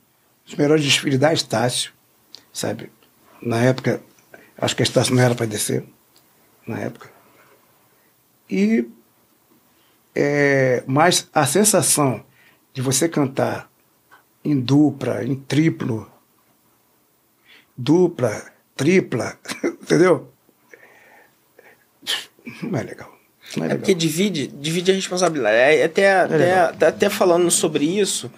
os 0.46 0.54
melhores 0.54 0.84
desfiles 0.84 1.18
da 1.18 1.32
Estácio, 1.32 1.92
sabe? 2.52 2.90
Na 3.40 3.60
época, 3.60 4.02
acho 4.56 4.74
que 4.74 4.82
a 4.82 4.84
Estácio 4.84 5.14
não 5.14 5.22
era 5.22 5.34
para 5.34 5.46
descer, 5.46 5.84
na 6.66 6.78
época. 6.78 7.10
E, 8.50 8.88
é, 10.14 10.82
mas 10.86 11.28
a 11.32 11.46
sensação 11.46 12.24
de 12.72 12.80
você 12.80 13.08
cantar 13.08 13.70
em 14.44 14.60
dupla, 14.60 15.24
em 15.24 15.34
triplo, 15.34 16.10
dupla, 17.76 18.52
tripla, 18.76 19.38
entendeu? 19.64 20.30
Não 22.62 22.78
é 22.78 22.82
legal. 22.82 23.18
Não 23.56 23.64
é, 23.64 23.66
é 23.66 23.68
legal. 23.68 23.78
porque 23.78 23.94
divide, 23.94 24.46
divide 24.48 24.90
a 24.90 24.94
responsabilidade. 24.94 25.56
É, 25.56 25.84
até, 25.84 26.02
É 26.02 26.20
até, 26.20 26.36
legal. 26.36 26.68
até, 26.68 26.86
até 26.86 27.08
falando 27.08 27.50
sobre 27.50 27.84
isso, 27.84 28.30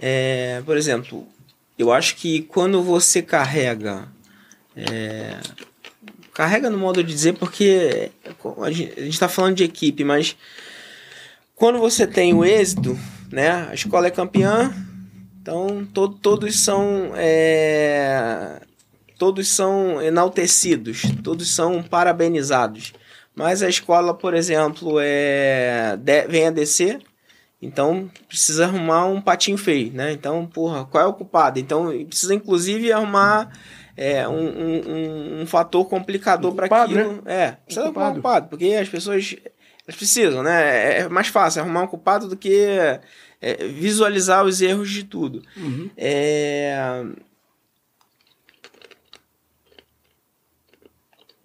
é, 0.00 0.62
por 0.66 0.76
exemplo, 0.76 1.26
eu 1.78 1.92
acho 1.92 2.16
que 2.16 2.42
quando 2.42 2.82
você 2.82 3.22
carrega. 3.22 4.08
é, 4.76 5.38
carrega 6.32 6.68
no 6.68 6.76
modo 6.76 7.02
de 7.02 7.12
dizer, 7.12 7.34
porque 7.34 8.10
a 8.60 8.70
gente 8.70 9.08
está 9.08 9.28
falando 9.28 9.54
de 9.54 9.62
equipe, 9.62 10.02
mas 10.02 10.36
quando 11.54 11.78
você 11.78 12.06
tem 12.08 12.34
o 12.34 12.44
êxito, 12.44 12.98
né? 13.30 13.68
A 13.70 13.74
escola 13.74 14.08
é 14.08 14.10
campeã, 14.10 14.74
então 15.44 15.84
to, 15.92 16.08
todos 16.08 16.58
são. 16.58 17.12
é, 17.16 18.60
todos 19.18 19.46
são 19.48 20.00
enaltecidos, 20.00 21.02
todos 21.22 21.54
são 21.54 21.82
parabenizados. 21.82 22.94
Mas 23.34 23.62
a 23.62 23.68
escola, 23.68 24.14
por 24.14 24.32
exemplo, 24.32 24.96
é, 25.00 25.96
de- 25.98 26.26
vem 26.28 26.46
a 26.46 26.50
descer, 26.50 27.00
então 27.60 28.10
precisa 28.26 28.64
arrumar 28.64 29.04
um 29.06 29.20
patinho 29.20 29.58
feio, 29.58 29.92
né? 29.92 30.12
Então, 30.12 30.46
porra, 30.46 30.84
qual 30.86 31.04
é 31.04 31.06
o 31.06 31.12
culpado? 31.12 31.58
Então 31.58 31.86
precisa 32.06 32.34
inclusive 32.34 32.90
arrumar 32.90 33.50
é, 33.96 34.26
um, 34.26 34.32
um, 34.48 35.40
um- 35.42 35.46
fator 35.46 35.84
complicador 35.88 36.52
Um 36.52 36.56
para 36.56 36.66
aquilo. 36.84 37.22
É, 37.26 37.52
precisa 37.66 37.86
arrumar 37.86 38.08
um 38.08 38.12
culpado. 38.14 38.14
culpado, 38.14 38.48
porque 38.48 38.74
as 38.74 38.88
pessoas 38.88 39.36
elas 39.86 39.96
precisam, 39.98 40.42
né? 40.42 41.00
É 41.00 41.08
mais 41.08 41.28
fácil 41.28 41.60
arrumar 41.60 41.82
um 41.82 41.86
culpado 41.88 42.26
do 42.28 42.36
que 42.36 42.66
é, 43.44 43.68
visualizar 43.68 44.42
os 44.42 44.62
erros 44.62 44.88
de 44.88 45.04
tudo. 45.04 45.42
Uhum. 45.54 45.90
É... 45.98 47.04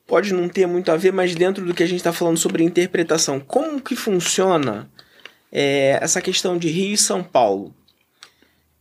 Pode 0.08 0.34
não 0.34 0.48
ter 0.48 0.66
muito 0.66 0.90
a 0.92 0.96
ver, 0.96 1.12
mas 1.12 1.36
dentro 1.36 1.66
do 1.66 1.74
que 1.74 1.84
a 1.84 1.86
gente 1.86 1.98
está 1.98 2.14
falando 2.14 2.38
sobre 2.38 2.64
interpretação, 2.64 3.38
como 3.38 3.82
que 3.82 3.98
funciona 3.98 4.90
é, 5.52 6.00
essa 6.02 6.22
questão 6.22 6.58
de 6.58 6.70
Rio 6.70 6.94
e 6.94 6.98
São 6.98 7.22
Paulo? 7.22 7.76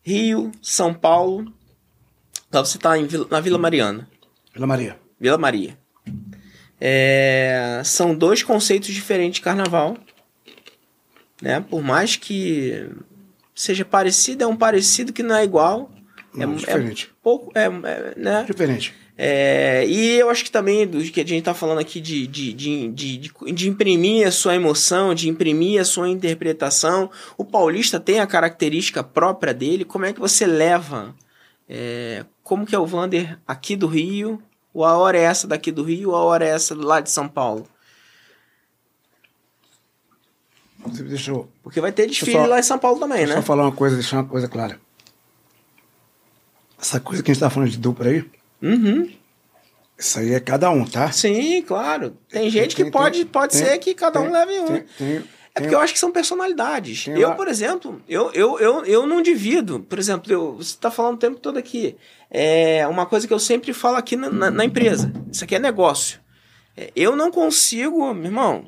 Rio, 0.00 0.52
São 0.62 0.94
Paulo, 0.94 1.52
lá 2.52 2.64
você 2.64 2.78
está 2.78 2.94
na 3.30 3.40
Vila 3.40 3.58
Mariana, 3.58 4.08
Vila 4.54 4.66
Maria. 4.66 4.96
Vila 5.20 5.36
Maria. 5.36 5.76
É, 6.80 7.82
são 7.84 8.14
dois 8.14 8.44
conceitos 8.44 8.88
diferentes 8.88 9.40
de 9.40 9.42
carnaval, 9.42 9.98
né? 11.42 11.60
Por 11.60 11.82
mais 11.82 12.16
que 12.16 12.88
seja 13.60 13.84
parecido, 13.84 14.44
é 14.44 14.46
um 14.46 14.56
parecido 14.56 15.12
que 15.12 15.22
não 15.22 15.36
é 15.36 15.44
igual. 15.44 15.90
Não, 16.34 16.52
é, 16.52 16.56
diferente. 16.56 17.06
É 17.10 17.16
pouco, 17.22 17.52
é, 17.54 17.64
é, 17.64 18.14
né? 18.16 18.44
Diferente. 18.46 18.94
É, 19.20 19.84
e 19.88 20.16
eu 20.16 20.30
acho 20.30 20.44
que 20.44 20.50
também 20.50 20.86
do 20.86 21.02
que 21.02 21.20
a 21.20 21.26
gente 21.26 21.40
está 21.40 21.52
falando 21.52 21.78
aqui 21.80 22.00
de, 22.00 22.26
de, 22.26 22.52
de, 22.52 22.88
de, 22.88 23.18
de, 23.18 23.52
de 23.52 23.68
imprimir 23.68 24.28
a 24.28 24.30
sua 24.30 24.54
emoção, 24.54 25.12
de 25.12 25.28
imprimir 25.28 25.80
a 25.80 25.84
sua 25.84 26.08
interpretação. 26.08 27.10
O 27.36 27.44
paulista 27.44 27.98
tem 27.98 28.20
a 28.20 28.26
característica 28.28 29.02
própria 29.02 29.52
dele. 29.52 29.84
Como 29.84 30.04
é 30.04 30.12
que 30.12 30.20
você 30.20 30.46
leva? 30.46 31.16
é, 31.68 32.24
como 32.42 32.64
que 32.64 32.74
é 32.74 32.78
o 32.78 32.86
Vander 32.86 33.38
aqui 33.46 33.76
do 33.76 33.86
Rio? 33.86 34.42
Ou 34.72 34.84
a 34.84 34.96
hora 34.96 35.18
é 35.18 35.22
essa 35.22 35.46
daqui 35.46 35.70
do 35.70 35.82
Rio? 35.82 36.10
Ou 36.10 36.16
a 36.16 36.22
hora 36.22 36.46
é 36.46 36.50
essa 36.50 36.74
lá 36.74 37.00
de 37.00 37.10
São 37.10 37.28
Paulo? 37.28 37.66
Deixa 40.88 41.30
eu, 41.30 41.48
Porque 41.62 41.80
vai 41.80 41.92
ter 41.92 42.06
desfile 42.06 42.32
só- 42.32 42.46
lá 42.46 42.58
em 42.58 42.62
São 42.62 42.78
Paulo 42.78 42.98
também, 43.00 43.18
deixa 43.18 43.32
eu 43.32 43.36
né? 43.36 43.42
só 43.42 43.46
falar 43.46 43.64
uma 43.64 43.72
coisa, 43.72 43.96
deixar 43.96 44.18
uma 44.18 44.24
coisa 44.28 44.48
clara. 44.48 44.80
Essa 46.80 47.00
coisa 47.00 47.22
que 47.22 47.30
a 47.30 47.34
gente 47.34 47.40
tá 47.40 47.50
falando 47.50 47.70
de 47.70 47.78
dupla 47.78 48.06
aí, 48.06 48.24
Uhum. 48.62 49.10
isso 49.98 50.18
aí 50.20 50.32
é 50.34 50.40
cada 50.40 50.70
um, 50.70 50.84
tá? 50.84 51.10
Sim, 51.10 51.62
claro. 51.62 52.16
Tem 52.28 52.48
gente 52.50 52.76
que 52.76 52.82
Tem- 52.84 52.90
pode, 52.92 53.18
tem- 53.18 53.26
pode 53.26 53.54
ser 53.56 53.76
que 53.78 53.94
cada 53.94 54.20
um 54.20 54.30
leve 54.30 54.52
um. 54.60 55.22
É 55.54 55.60
porque 55.60 55.74
eu 55.74 55.80
acho 55.80 55.92
que 55.92 55.98
são 55.98 56.12
personalidades. 56.12 57.08
Eu, 57.08 57.30
lá- 57.30 57.34
por 57.34 57.48
exemplo, 57.48 58.00
eu, 58.08 58.30
eu, 58.32 58.60
eu, 58.60 58.84
eu 58.84 59.06
não 59.08 59.20
divido. 59.20 59.80
Por 59.80 59.98
exemplo, 59.98 60.32
eu, 60.32 60.54
você 60.56 60.70
está 60.70 60.88
falando 60.88 61.14
o 61.14 61.18
tempo 61.18 61.40
todo 61.40 61.58
aqui. 61.58 61.96
É 62.30 62.86
uma 62.86 63.06
coisa 63.06 63.26
que 63.26 63.34
eu 63.34 63.40
sempre 63.40 63.72
falo 63.72 63.96
aqui 63.96 64.14
na, 64.14 64.30
na, 64.30 64.50
na 64.52 64.64
empresa. 64.64 65.12
Isso 65.32 65.42
aqui 65.42 65.56
é 65.56 65.58
negócio. 65.58 66.20
É, 66.76 66.92
eu 66.94 67.16
não 67.16 67.32
consigo, 67.32 68.14
meu 68.14 68.26
irmão, 68.26 68.66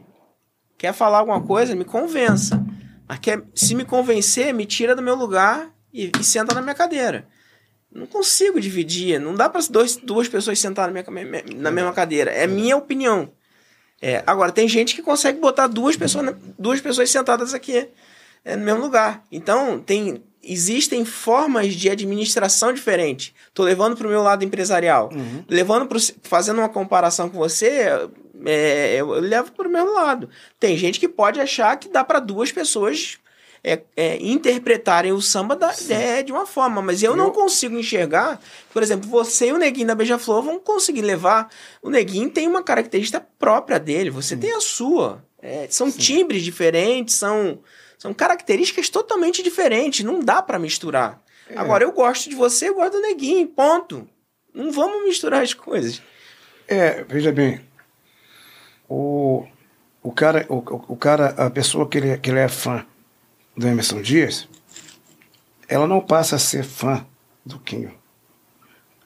quer 0.81 0.95
falar 0.95 1.19
alguma 1.19 1.43
coisa, 1.43 1.77
me 1.77 1.85
convença. 1.85 2.65
Mas 3.07 3.19
quer, 3.19 3.43
se 3.55 3.75
me 3.75 3.85
convencer, 3.85 4.55
me 4.55 4.65
tira 4.65 4.97
do 4.97 5.03
meu 5.03 5.15
lugar 5.15 5.71
e, 5.93 6.11
e 6.19 6.25
senta 6.25 6.55
na 6.55 6.63
minha 6.63 6.75
cadeira. 6.75 7.29
Não 7.93 8.07
consigo 8.07 8.59
dividir. 8.59 9.21
Não 9.21 9.35
dá 9.35 9.47
para 9.47 9.61
duas 10.03 10.27
pessoas 10.27 10.59
sentar 10.59 10.91
na, 10.91 11.03
minha, 11.03 11.45
na 11.55 11.71
mesma 11.71 11.93
cadeira. 11.93 12.31
É 12.31 12.47
minha 12.47 12.79
opinião. 12.79 13.31
É, 14.01 14.25
agora, 14.27 14.51
tem 14.51 14.67
gente 14.67 14.95
que 14.95 15.03
consegue 15.03 15.39
botar 15.39 15.67
duas 15.67 15.99
pessoas, 15.99 16.35
duas 16.59 16.81
pessoas 16.81 17.11
sentadas 17.11 17.53
aqui 17.53 17.87
é, 18.43 18.57
no 18.57 18.65
mesmo 18.65 18.81
lugar. 18.81 19.23
Então, 19.31 19.81
tem, 19.81 20.25
existem 20.43 21.05
formas 21.05 21.75
de 21.75 21.91
administração 21.91 22.73
diferentes. 22.73 23.33
Estou 23.49 23.65
levando 23.65 23.97
para 23.97 24.07
o 24.07 24.11
meu 24.11 24.23
lado 24.23 24.45
empresarial. 24.45 25.11
Uhum. 25.13 25.45
Levando 25.49 25.87
pro, 25.87 25.99
fazendo 26.23 26.59
uma 26.59 26.69
comparação 26.69 27.29
com 27.29 27.39
você, 27.39 28.09
é, 28.47 28.97
eu 28.97 29.09
levo 29.11 29.53
para 29.53 29.69
o 29.69 29.71
mesmo 29.71 29.93
lado. 29.93 30.29
Tem 30.59 30.77
gente 30.77 30.99
que 30.99 31.09
pode 31.09 31.41
achar 31.41 31.77
que 31.77 31.89
dá 31.89 32.03
para 32.03 32.21
duas 32.21 32.51
pessoas 32.51 33.19
é, 33.63 33.83
é, 33.95 34.17
interpretarem 34.21 35.13
o 35.13 35.21
samba 35.21 35.55
da, 35.55 35.75
é, 35.91 36.23
de 36.23 36.33
uma 36.33 36.47
forma, 36.47 36.81
mas 36.81 37.03
eu, 37.03 37.13
eu, 37.13 37.17
não 37.17 37.31
consigo 37.31 37.77
enxergar. 37.77 38.41
Por 38.73 38.83
exemplo, 38.83 39.09
você 39.09 39.49
e 39.49 39.53
o 39.53 39.59
Neguinho 39.59 39.87
da 39.87 39.95
Beija-Flor 39.95 40.43
vão 40.43 40.59
conseguir 40.59 41.03
levar. 41.03 41.51
O 41.83 41.91
Neguinho 41.91 42.31
tem 42.31 42.49
uma 42.49 42.63
característica 42.63 43.25
própria 43.39 43.79
dele, 43.79 44.11
você 44.11 44.37
tem 44.37 44.53
a 44.55 44.61
sua. 44.61 45.23
É, 45.43 45.67
são 45.71 45.91
Sim. 45.91 45.99
timbres 45.99 46.43
diferentes, 46.43 47.15
são, 47.15 47.59
são 48.01 48.15
características 48.15 48.89
totalmente 48.89 49.43
diferentes, 49.43 50.07
não 50.07 50.21
dá 50.21 50.41
para 50.41 50.59
misturar. 50.59 51.23
É. 51.47 51.59
Agora, 51.59 51.85
eu 51.85 51.93
gosto 51.93 52.31
de 52.31 52.35
você, 52.35 52.71
eu 52.71 52.75
gosto 52.77 52.93
do 52.93 53.03
Neguinho, 53.03 53.47
ponto. 53.47 54.09
Não 54.55 54.73
vamos 54.73 55.05
misturar 55.05 55.43
as 55.43 55.53
coisas. 55.53 56.01
É, 56.67 57.05
veja 57.05 57.31
bem, 57.31 57.61
o, 58.89 59.47
o 60.03 60.11
cara, 60.13 60.47
o, 60.49 60.57
o 60.95 60.97
cara, 60.97 61.27
a 61.37 61.51
pessoa 61.51 61.87
que 61.87 61.99
ele, 61.99 62.17
que 62.17 62.31
ele 62.31 62.39
é 62.39 62.49
fã 62.49 62.87
do 63.55 63.69
Emerson 63.69 64.01
Dias, 64.01 64.49
ela 65.69 65.87
não 65.87 66.01
passa 66.01 66.37
a 66.37 66.39
ser 66.39 66.65
fã 66.65 67.05
do 67.45 67.59
Quinho. 67.59 67.93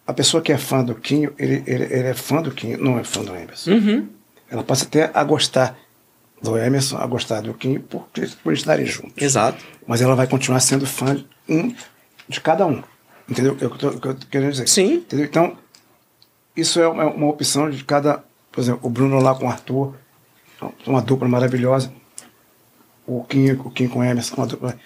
A 0.06 0.12
pessoa 0.12 0.40
que 0.40 0.52
é 0.52 0.58
fã 0.58 0.84
do 0.84 0.94
Quinho, 0.94 1.34
ele, 1.36 1.64
ele, 1.66 1.82
ele 1.82 2.08
é 2.08 2.14
fã 2.14 2.40
do 2.40 2.52
Quinho, 2.52 2.78
não 2.78 2.96
é 2.96 3.02
fã 3.02 3.24
do 3.24 3.34
Emerson. 3.34 3.72
Uhum. 3.72 4.08
Ela 4.48 4.62
passa 4.62 4.84
até 4.84 5.10
a 5.12 5.24
gostar 5.24 5.76
do 6.42 6.58
Emerson, 6.58 6.96
a 6.98 7.06
gostar 7.06 7.40
do 7.40 7.54
Quinho, 7.54 7.80
por, 7.80 8.08
por 8.42 8.52
estarem 8.52 8.86
juntos. 8.86 9.22
Exato. 9.22 9.64
Mas 9.86 10.00
ela 10.00 10.14
vai 10.14 10.26
continuar 10.26 10.60
sendo 10.60 10.86
fã 10.86 11.14
de, 11.14 11.26
um, 11.48 11.74
de 12.28 12.40
cada 12.40 12.66
um. 12.66 12.82
Entendeu? 13.28 13.56
É 13.60 13.66
o 13.66 13.70
que 13.70 13.84
eu 13.84 13.94
estou 13.96 14.14
querendo 14.30 14.50
dizer. 14.52 14.68
Sim. 14.68 14.94
Entendeu? 14.94 15.26
Então, 15.26 15.56
isso 16.56 16.80
é 16.80 16.88
uma, 16.88 17.06
uma 17.06 17.28
opção 17.28 17.70
de 17.70 17.82
cada. 17.84 18.22
Por 18.52 18.60
exemplo, 18.60 18.80
o 18.82 18.90
Bruno 18.90 19.18
lá 19.20 19.34
com 19.34 19.46
o 19.46 19.48
Arthur, 19.48 19.94
uma 20.86 21.02
dupla 21.02 21.26
maravilhosa 21.26 21.90
o 23.06 23.22
Kim, 23.24 23.52
o 23.52 23.70
Kim 23.70 23.88
com 23.88 24.00
o 24.00 24.04
Emerson, 24.04 24.34
uma 24.36 24.46
dupla. 24.46 24.78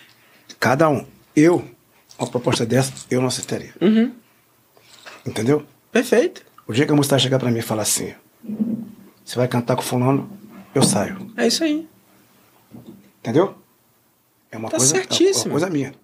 Cada 0.58 0.88
um. 0.88 1.04
Eu, 1.34 1.64
uma 2.18 2.28
proposta 2.28 2.66
dessa, 2.66 2.92
eu 3.10 3.20
não 3.20 3.28
aceitaria. 3.28 3.72
Uhum. 3.80 4.12
Entendeu? 5.24 5.64
Perfeito. 5.92 6.42
O 6.66 6.72
dia 6.72 6.84
que 6.84 6.92
a 6.92 6.96
música 6.96 7.18
chegar 7.18 7.38
pra 7.38 7.50
mim 7.50 7.60
e 7.60 7.62
falar 7.62 7.82
assim, 7.82 8.12
você 9.24 9.36
vai 9.36 9.46
cantar 9.46 9.76
com 9.76 9.82
fulano, 9.82 10.28
eu 10.78 10.82
saio. 10.82 11.30
É 11.36 11.46
isso 11.46 11.64
aí. 11.64 11.88
Entendeu? 13.20 13.56
É 14.50 14.56
uma, 14.56 14.70
tá 14.70 14.76
coisa, 14.76 14.94
certíssimo. 14.94 15.52
é 15.52 15.54
uma 15.54 15.60
coisa 15.60 15.70
minha. 15.70 15.94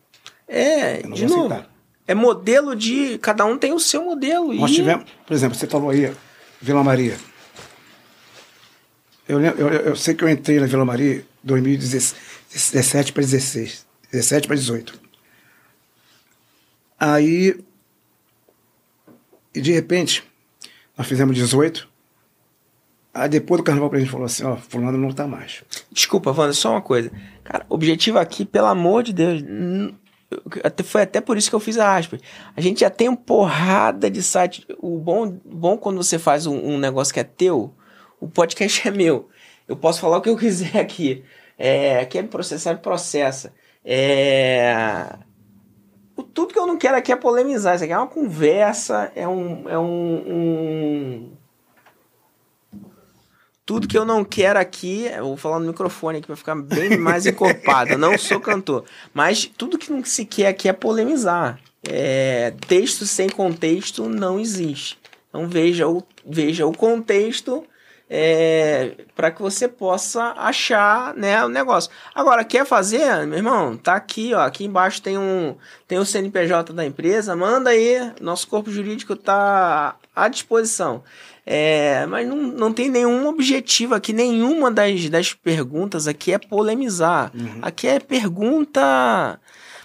É, 0.46 1.02
de 1.02 1.26
novo. 1.26 1.46
Aceitar. 1.46 1.74
É 2.06 2.14
modelo 2.14 2.76
de. 2.76 3.18
Cada 3.18 3.44
um 3.44 3.56
tem 3.56 3.72
o 3.72 3.80
seu 3.80 4.04
modelo. 4.04 4.52
Nós 4.52 4.70
e... 4.70 4.74
tivemos, 4.74 5.06
por 5.26 5.32
exemplo, 5.32 5.56
você 5.56 5.66
falou 5.66 5.90
aí, 5.90 6.12
Vila 6.60 6.84
Maria. 6.84 7.16
Eu, 9.26 9.40
eu, 9.40 9.68
eu 9.68 9.96
sei 9.96 10.14
que 10.14 10.22
eu 10.22 10.28
entrei 10.28 10.60
na 10.60 10.66
Vila 10.66 10.84
Maria 10.84 11.24
2017 11.42 13.12
para 13.12 13.22
16. 13.22 13.86
17 14.12 14.46
para 14.46 14.56
18. 14.56 15.00
Aí, 17.00 17.58
e 19.54 19.60
de 19.60 19.72
repente, 19.72 20.22
nós 20.96 21.06
fizemos 21.06 21.34
18. 21.34 21.93
Aí 23.14 23.28
depois 23.28 23.60
do 23.60 23.64
carnaval 23.64 23.90
a 23.94 23.98
gente 23.98 24.10
falou 24.10 24.26
assim, 24.26 24.44
ó, 24.44 24.56
fulano 24.56 24.98
não 24.98 25.12
tá 25.12 25.26
mais. 25.26 25.62
Desculpa, 25.92 26.32
Wanda, 26.32 26.52
só 26.52 26.72
uma 26.72 26.82
coisa. 26.82 27.12
Cara, 27.44 27.64
objetivo 27.68 28.18
aqui, 28.18 28.44
pelo 28.44 28.66
amor 28.66 29.04
de 29.04 29.12
Deus, 29.12 29.40
foi 30.84 31.02
até 31.02 31.20
por 31.20 31.36
isso 31.36 31.48
que 31.48 31.54
eu 31.54 31.60
fiz 31.60 31.78
a 31.78 31.96
aspas. 31.96 32.20
A 32.56 32.60
gente 32.60 32.80
já 32.80 32.90
tem 32.90 33.08
uma 33.08 33.16
porrada 33.16 34.10
de 34.10 34.20
site. 34.20 34.66
O 34.80 34.98
bom, 34.98 35.38
bom 35.44 35.76
quando 35.76 36.02
você 36.02 36.18
faz 36.18 36.46
um, 36.46 36.56
um 36.56 36.76
negócio 36.76 37.14
que 37.14 37.20
é 37.20 37.24
teu, 37.24 37.72
o 38.20 38.28
podcast 38.28 38.88
é 38.88 38.90
meu. 38.90 39.28
Eu 39.68 39.76
posso 39.76 40.00
falar 40.00 40.18
o 40.18 40.20
que 40.20 40.28
eu 40.28 40.36
quiser 40.36 40.76
aqui. 40.76 41.24
É, 41.56 42.04
quer 42.06 42.22
me 42.22 42.28
processar, 42.28 42.74
me 42.74 42.80
processa. 42.80 43.52
É, 43.84 45.16
o, 46.16 46.22
tudo 46.22 46.52
que 46.52 46.58
eu 46.58 46.66
não 46.66 46.76
quero 46.76 46.96
aqui 46.96 47.12
é 47.12 47.16
polemizar. 47.16 47.74
Isso 47.74 47.84
aqui 47.84 47.92
é 47.92 47.98
uma 47.98 48.06
conversa, 48.06 49.12
é 49.14 49.26
um, 49.28 49.68
é 49.68 49.78
um, 49.78 50.24
um... 50.26 51.32
Tudo 53.66 53.88
que 53.88 53.96
eu 53.96 54.04
não 54.04 54.24
quero 54.24 54.58
aqui, 54.58 55.06
eu 55.06 55.24
vou 55.24 55.36
falar 55.36 55.58
no 55.58 55.66
microfone 55.66 56.18
aqui 56.18 56.26
para 56.26 56.36
ficar 56.36 56.54
bem 56.54 56.98
mais 56.98 57.24
encorpado. 57.26 57.92
Eu 57.92 57.98
não 57.98 58.18
sou 58.18 58.38
cantor. 58.38 58.84
Mas 59.12 59.50
tudo 59.56 59.78
que 59.78 59.90
não 59.90 60.04
se 60.04 60.24
quer 60.26 60.48
aqui 60.48 60.68
é 60.68 60.72
polemizar. 60.72 61.58
É, 61.88 62.52
texto 62.66 63.06
sem 63.06 63.28
contexto 63.28 64.08
não 64.08 64.38
existe. 64.38 64.98
Então 65.28 65.48
veja 65.48 65.88
o, 65.88 66.02
veja 66.26 66.66
o 66.66 66.76
contexto 66.76 67.64
é, 68.08 68.92
para 69.16 69.30
que 69.30 69.40
você 69.40 69.66
possa 69.66 70.34
achar 70.36 71.14
né, 71.14 71.44
o 71.44 71.48
negócio. 71.48 71.90
Agora, 72.14 72.44
quer 72.44 72.64
fazer, 72.66 73.26
meu 73.26 73.38
irmão? 73.38 73.76
Tá 73.76 73.94
aqui, 73.94 74.34
ó. 74.34 74.40
Aqui 74.40 74.64
embaixo 74.64 75.02
tem 75.02 75.18
um 75.18 75.56
tem 75.88 75.98
o 75.98 76.04
CNPJ 76.04 76.72
da 76.72 76.84
empresa. 76.84 77.34
Manda 77.34 77.70
aí, 77.70 78.12
nosso 78.20 78.46
corpo 78.46 78.70
jurídico 78.70 79.16
tá 79.16 79.96
à 80.14 80.28
disposição. 80.28 81.02
É, 81.46 82.06
mas 82.06 82.26
não, 82.26 82.36
não 82.36 82.72
tem 82.72 82.88
nenhum 82.88 83.26
objetivo 83.26 83.94
aqui, 83.94 84.12
nenhuma 84.12 84.70
das, 84.70 85.10
das 85.10 85.34
perguntas 85.34 86.08
aqui 86.08 86.32
é 86.32 86.38
polemizar. 86.38 87.30
Uhum. 87.34 87.58
Aqui 87.60 87.86
é 87.86 88.00
pergunta. 88.00 89.38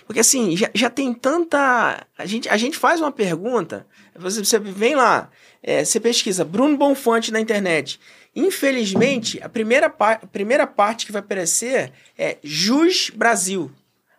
Porque 0.07 0.21
assim, 0.21 0.55
já, 0.55 0.69
já 0.73 0.89
tem 0.89 1.13
tanta. 1.13 2.07
A 2.17 2.25
gente, 2.25 2.47
a 2.47 2.57
gente 2.57 2.77
faz 2.77 3.01
uma 3.01 3.11
pergunta, 3.11 3.85
você, 4.15 4.43
você 4.43 4.57
vem 4.57 4.95
lá, 4.95 5.29
é, 5.61 5.83
você 5.83 5.99
pesquisa 5.99 6.45
Bruno 6.45 6.77
Bonfante 6.77 7.31
na 7.31 7.39
internet. 7.39 7.99
Infelizmente, 8.35 9.39
a 9.43 9.49
primeira, 9.49 9.87
a 9.87 10.15
primeira 10.27 10.65
parte 10.65 11.05
que 11.05 11.11
vai 11.11 11.19
aparecer 11.19 11.91
é 12.17 12.37
Jus 12.41 13.11
Brasil. 13.13 13.69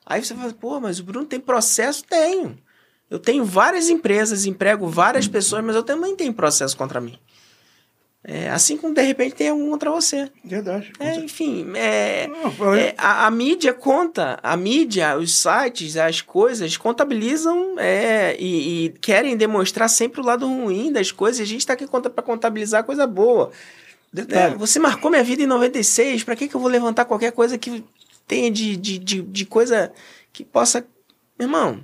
Aí 0.04 0.22
você 0.22 0.34
fala, 0.34 0.52
pô, 0.52 0.78
mas 0.78 0.98
o 0.98 1.04
Bruno 1.04 1.26
tem 1.26 1.40
processo? 1.40 2.04
Tenho. 2.04 2.58
Eu 3.08 3.18
tenho 3.18 3.44
várias 3.44 3.88
empresas, 3.88 4.46
emprego 4.46 4.86
várias 4.86 5.26
pessoas, 5.26 5.64
mas 5.64 5.74
eu 5.74 5.82
também 5.82 6.14
tenho 6.14 6.32
processo 6.32 6.76
contra 6.76 7.00
mim. 7.00 7.18
É, 8.22 8.50
assim 8.50 8.76
como 8.76 8.92
de 8.92 9.00
repente 9.00 9.34
tem 9.34 9.48
algum 9.48 9.70
contra 9.70 9.90
você. 9.90 10.30
Verdade. 10.44 10.92
É, 11.00 11.16
enfim, 11.16 11.66
é, 11.74 12.28
é, 12.76 12.94
a, 12.98 13.26
a, 13.26 13.30
mídia 13.30 13.72
conta, 13.72 14.38
a 14.42 14.54
mídia, 14.58 15.16
os 15.16 15.34
sites, 15.34 15.96
as 15.96 16.20
coisas 16.20 16.76
contabilizam 16.76 17.78
é, 17.78 18.36
e, 18.38 18.84
e, 18.84 18.88
querem 19.00 19.38
demonstrar 19.38 19.88
sempre 19.88 20.20
o 20.20 20.24
lado 20.24 20.46
ruim 20.46 20.92
das 20.92 21.10
coisas. 21.10 21.40
A 21.40 21.46
gente 21.46 21.60
está 21.60 21.72
aqui 21.72 21.86
para 21.86 22.22
contabilizar 22.22 22.84
coisa 22.84 23.06
boa. 23.06 23.52
É, 24.28 24.50
você 24.50 24.78
marcou 24.78 25.10
minha 25.10 25.24
vida 25.24 25.42
em 25.42 25.46
96, 25.46 26.22
para 26.22 26.36
que, 26.36 26.46
que 26.46 26.54
eu 26.54 26.60
vou 26.60 26.68
levantar 26.68 27.06
qualquer 27.06 27.32
coisa 27.32 27.56
que 27.56 27.82
tenha 28.26 28.50
de, 28.50 28.76
de, 28.76 28.98
de, 28.98 29.22
de 29.22 29.46
coisa 29.46 29.92
que 30.30 30.44
possa. 30.44 30.86
Meu 31.38 31.48
irmão. 31.48 31.80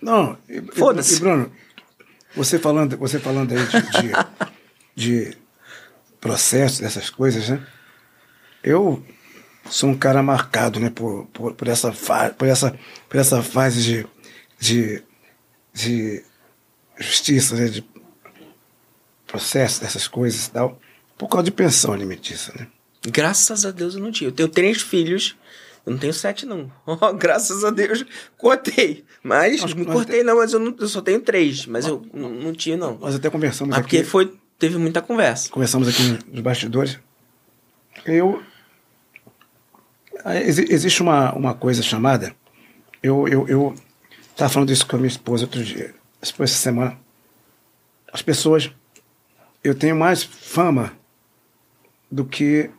Não, 0.00 0.38
foda-se. 0.72 1.20
Bruno, 1.20 1.52
você 2.36 2.58
falando, 2.58 2.96
você 2.98 3.18
falando 3.18 3.52
aí 3.52 3.66
de, 3.66 3.80
de, 4.02 5.28
de 5.30 5.38
processo, 6.20 6.82
dessas 6.82 7.08
coisas, 7.08 7.48
né? 7.48 7.66
Eu 8.62 9.04
sou 9.70 9.90
um 9.90 9.96
cara 9.96 10.22
marcado, 10.22 10.78
né, 10.78 10.90
por, 10.90 11.26
por, 11.26 11.54
por, 11.54 11.68
essa, 11.68 11.92
por, 12.36 12.46
essa, 12.46 12.78
por 13.08 13.16
essa 13.18 13.42
fase 13.42 13.82
de, 13.82 14.06
de, 14.58 15.02
de 15.72 16.24
justiça, 16.98 17.56
né, 17.56 17.66
de 17.66 17.84
processo, 19.26 19.80
dessas 19.80 20.06
coisas 20.06 20.46
e 20.46 20.50
tal, 20.50 20.80
por 21.18 21.28
causa 21.28 21.44
de 21.44 21.50
pensão 21.50 21.92
alimentícia, 21.92 22.52
né? 22.56 22.66
Graças 23.08 23.64
a 23.64 23.70
Deus 23.70 23.94
eu 23.94 24.00
não 24.00 24.10
tinha. 24.10 24.28
Eu 24.28 24.32
tenho 24.32 24.48
três 24.48 24.82
filhos, 24.82 25.36
eu 25.86 25.92
não 25.92 25.98
tenho 25.98 26.12
sete, 26.12 26.44
não. 26.44 26.70
Oh, 26.84 27.12
graças 27.14 27.64
a 27.64 27.70
Deus, 27.70 28.04
cortei. 28.36 29.04
Mas, 29.22 29.62
nós, 29.62 29.74
não 29.74 29.84
cortei, 29.84 30.24
não, 30.24 30.36
mas 30.36 30.52
eu, 30.52 30.58
não, 30.58 30.74
eu, 30.76 30.88
só 30.88 31.00
tenho 31.00 31.20
três. 31.20 31.64
Mas 31.64 31.86
eu 31.86 32.04
não, 32.12 32.28
não 32.28 32.52
tinha, 32.52 32.76
não. 32.76 32.98
Nós 32.98 33.14
até 33.14 33.30
conversamos 33.30 33.70
mas 33.70 33.78
aqui. 33.78 33.96
porque 33.98 34.04
foi, 34.04 34.36
teve 34.58 34.76
muita 34.78 35.00
conversa. 35.00 35.48
Conversamos 35.48 35.86
aqui 35.86 36.18
nos 36.28 36.40
bastidores. 36.40 36.98
Eu. 38.04 38.42
Existe 40.44 41.02
uma, 41.02 41.32
uma 41.34 41.54
coisa 41.54 41.82
chamada. 41.82 42.34
Eu, 43.00 43.28
eu, 43.28 43.46
eu 43.46 43.74
estava 44.32 44.52
falando 44.52 44.72
isso 44.72 44.84
com 44.86 44.96
a 44.96 44.98
minha 44.98 45.08
esposa 45.08 45.44
outro 45.44 45.62
dia. 45.62 45.94
Essa 46.20 46.46
semana. 46.48 46.98
As 48.12 48.22
pessoas. 48.22 48.72
Eu 49.62 49.74
tenho 49.74 49.94
mais 49.94 50.22
fama 50.24 50.92
do 52.10 52.24
que 52.24 52.70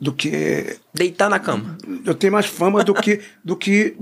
do 0.00 0.12
que. 0.12 0.78
Deitar 0.94 1.28
na 1.28 1.38
cama. 1.38 1.76
Eu 2.04 2.14
tenho 2.14 2.32
mais 2.32 2.46
fama 2.46 2.82
do 2.82 2.94
que. 2.94 3.20
do 3.44 3.56
que 3.56 3.96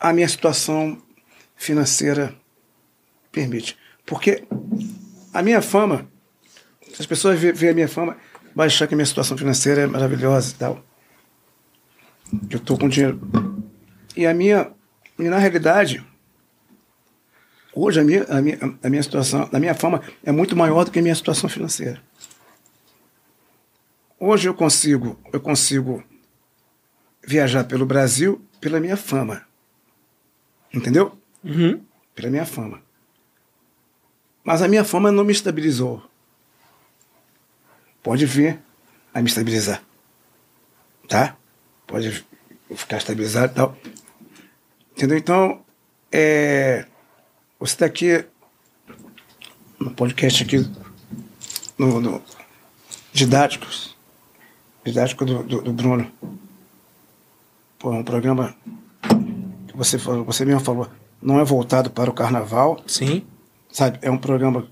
a 0.00 0.12
minha 0.12 0.28
situação 0.28 1.00
financeira 1.54 2.34
permite. 3.30 3.76
Porque 4.04 4.44
a 5.32 5.42
minha 5.42 5.62
fama, 5.62 6.08
se 6.92 7.00
as 7.00 7.06
pessoas 7.06 7.38
verem 7.38 7.70
a 7.70 7.74
minha 7.74 7.88
fama, 7.88 8.16
vai 8.54 8.66
achar 8.66 8.86
que 8.86 8.94
a 8.94 8.96
minha 8.96 9.06
situação 9.06 9.36
financeira 9.36 9.82
é 9.82 9.86
maravilhosa 9.86 10.52
e 10.52 10.54
tal. 10.54 10.84
Eu 12.50 12.58
estou 12.58 12.78
com 12.78 12.88
dinheiro. 12.88 13.20
E 14.16 14.26
a 14.26 14.34
minha, 14.34 14.70
e 15.18 15.24
na 15.24 15.38
realidade, 15.38 16.04
hoje 17.74 18.00
a 18.00 18.04
minha, 18.04 18.24
a 18.24 18.42
minha, 18.42 18.58
a 18.82 18.90
minha 18.90 19.02
situação, 19.02 19.48
a 19.52 19.58
minha 19.60 19.74
fama 19.74 20.02
é 20.24 20.32
muito 20.32 20.56
maior 20.56 20.84
do 20.84 20.90
que 20.90 20.98
a 20.98 21.02
minha 21.02 21.14
situação 21.14 21.48
financeira. 21.48 22.02
Hoje 24.24 24.48
eu 24.48 24.54
consigo, 24.54 25.18
eu 25.32 25.40
consigo 25.40 26.00
viajar 27.26 27.64
pelo 27.64 27.84
Brasil 27.84 28.40
pela 28.60 28.78
minha 28.78 28.96
fama. 28.96 29.44
Entendeu? 30.72 31.18
Uhum. 31.42 31.84
Pela 32.14 32.30
minha 32.30 32.46
fama. 32.46 32.80
Mas 34.44 34.62
a 34.62 34.68
minha 34.68 34.84
fama 34.84 35.10
não 35.10 35.24
me 35.24 35.32
estabilizou. 35.32 36.08
Pode 38.00 38.24
vir 38.24 38.60
a 39.12 39.20
me 39.20 39.26
estabilizar. 39.28 39.82
Tá? 41.08 41.36
Pode 41.84 42.24
ficar 42.76 42.98
estabilizado 42.98 43.50
e 43.50 43.56
tal. 43.56 43.76
Entendeu? 44.92 45.18
Então, 45.18 45.64
é, 46.12 46.86
você 47.58 47.74
está 47.74 47.86
aqui 47.86 48.24
no 49.80 49.90
podcast 49.90 50.44
aqui, 50.44 50.58
no, 51.76 52.00
no 52.00 52.22
Didáticos, 53.12 53.92
Didático 54.84 55.24
do, 55.24 55.42
do, 55.42 55.62
do 55.62 55.72
Bruno. 55.72 56.10
Pô, 57.78 57.92
é 57.92 57.96
um 57.98 58.04
programa 58.04 58.54
que 59.68 59.76
você, 59.76 59.98
falou, 59.98 60.24
você 60.24 60.44
mesmo 60.44 60.60
falou, 60.60 60.88
não 61.20 61.40
é 61.40 61.44
voltado 61.44 61.90
para 61.90 62.10
o 62.10 62.12
carnaval, 62.14 62.82
Sim. 62.86 63.24
sabe? 63.70 63.98
É 64.02 64.10
um 64.10 64.18
programa. 64.18 64.66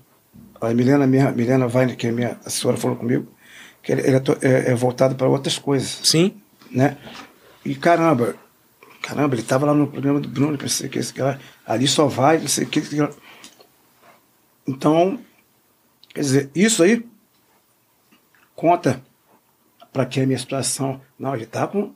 A 0.59 0.73
Milena, 0.73 1.07
minha, 1.07 1.31
Milena 1.31 1.65
Weine, 1.65 1.95
que 1.95 2.07
é 2.07 2.11
minha 2.11 2.37
assessora, 2.45 2.77
falou 2.77 2.95
comigo, 2.97 3.27
que 3.81 3.91
ele, 3.91 4.01
ele 4.01 4.15
é, 4.17 4.21
é- 4.41 4.71
é 4.71 4.75
voltado 4.75 5.15
para 5.15 5.27
outras 5.27 5.57
coisas, 5.57 5.99
Sim. 6.03 6.39
né? 6.69 6.97
E 7.65 7.73
caramba, 7.73 8.35
caramba, 9.01 9.33
ele 9.33 9.41
estava 9.41 9.65
lá 9.65 9.73
no 9.73 9.87
programa 9.87 10.19
do 10.19 10.27
Bruno, 10.29 10.57
pensei 10.57 10.87
que 10.87 10.99
esse 10.99 11.13
cara 11.13 11.39
ali 11.65 11.87
só 11.87 12.05
vai, 12.05 12.37
não 12.37 12.47
sei 12.47 12.65
o 12.65 12.67
que. 12.67 12.81
que- 12.81 13.09
Então, 14.67 15.19
quer 16.13 16.21
dizer, 16.21 16.51
isso 16.53 16.83
aí 16.83 17.03
conta 18.55 19.01
para 19.91 20.05
que 20.05 20.19
a 20.21 20.25
minha 20.25 20.39
situação. 20.39 21.01
Não, 21.17 21.35
ele 21.35 21.45
tá 21.45 21.67
com. 21.67 21.93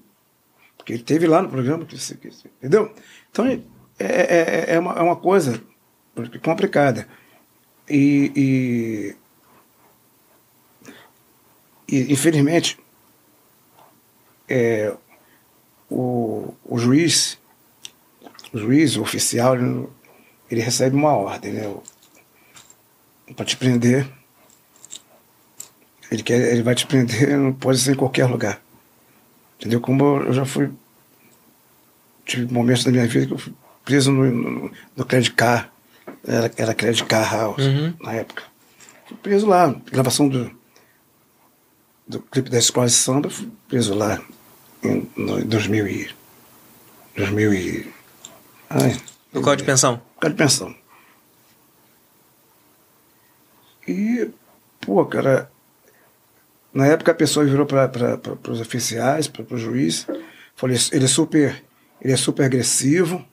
Porque 0.78 0.94
ele 0.94 1.04
teve 1.04 1.28
lá 1.28 1.42
no 1.42 1.50
programa, 1.50 1.86
que 1.86 1.98
que 1.98 2.28
entendeu? 2.60 2.94
Então, 3.32 3.46
é, 3.48 3.60
é, 4.00 4.06
é- 4.08 4.76
é 4.76 4.80
uma, 4.80 4.94
é 4.94 5.02
uma 5.02 5.16
coisa 5.16 5.62
complicada. 6.44 7.08
E, 7.90 8.32
e, 8.36 9.16
e, 11.88 12.14
infelizmente, 12.14 12.78
é, 14.48 14.94
o, 15.90 16.54
o 16.66 16.78
juiz, 16.78 17.40
o 18.54 18.58
juiz, 18.58 18.96
o 18.96 19.02
oficial, 19.02 19.56
ele, 19.56 19.88
ele 20.50 20.62
recebe 20.62 20.96
uma 20.96 21.14
ordem, 21.16 21.54
né? 21.54 21.76
Para 23.36 23.46
te 23.46 23.58
prender. 23.58 24.08
Ele, 26.12 26.24
quer, 26.24 26.40
ele 26.54 26.62
vai 26.64 26.76
te 26.76 26.86
prender, 26.86 27.36
não 27.38 27.54
pode 27.54 27.80
ser 27.80 27.92
em 27.94 27.96
qualquer 27.96 28.26
lugar. 28.26 28.62
Entendeu? 29.60 29.80
Como 29.82 30.04
eu 30.24 30.34
já 30.34 30.46
fui. 30.46 30.70
Tive 32.26 32.52
momentos 32.52 32.84
da 32.84 32.92
minha 32.92 33.08
vida 33.08 33.28
que 33.28 33.34
eu 33.34 33.38
fui 33.38 33.54
preso 33.84 34.12
no, 34.12 34.26
no, 34.32 34.72
no 34.96 35.06
Credit 35.06 35.32
Car. 35.34 35.72
Era, 36.28 36.52
era 36.58 36.74
Credit 36.74 37.06
Car 37.06 37.32
House 37.32 37.64
Uhum. 37.64 37.94
na 38.02 38.14
época. 38.14 38.44
Fui 39.08 39.18
preso 39.18 39.46
lá, 39.48 39.68
gravação 39.92 40.28
do, 40.28 40.52
do 42.08 42.20
clipe 42.20 42.50
da 42.50 42.58
escola 42.58 42.88
de 42.88 42.94
samba, 42.94 43.30
fui 43.30 43.50
preso 43.68 43.94
lá 43.94 44.20
em 44.84 45.08
no, 45.16 45.44
2000 45.46 45.88
e. 45.88 46.10
2000 47.16 47.54
e. 47.54 47.94
Ai, 48.70 49.00
No 49.32 49.42
código 49.42 49.58
de 49.58 49.64
pensão. 49.72 50.02
causa 50.20 50.36
de 50.36 50.38
pensão. 50.44 50.76
E, 53.88 54.30
pô, 54.82 55.06
cara, 55.06 55.52
na 56.76 56.86
época 56.88 57.14
a 57.14 57.16
pessoa 57.16 57.46
virou 57.46 57.66
para 57.66 58.52
os 58.52 58.60
oficiais, 58.60 59.30
para 59.30 59.46
o 59.50 59.58
juiz, 59.58 60.06
falou, 60.54 60.76
ele 60.92 61.06
é 61.06 61.08
super, 61.08 61.64
ele 62.02 62.12
é 62.12 62.18
super 62.18 62.44
agressivo. 62.44 63.26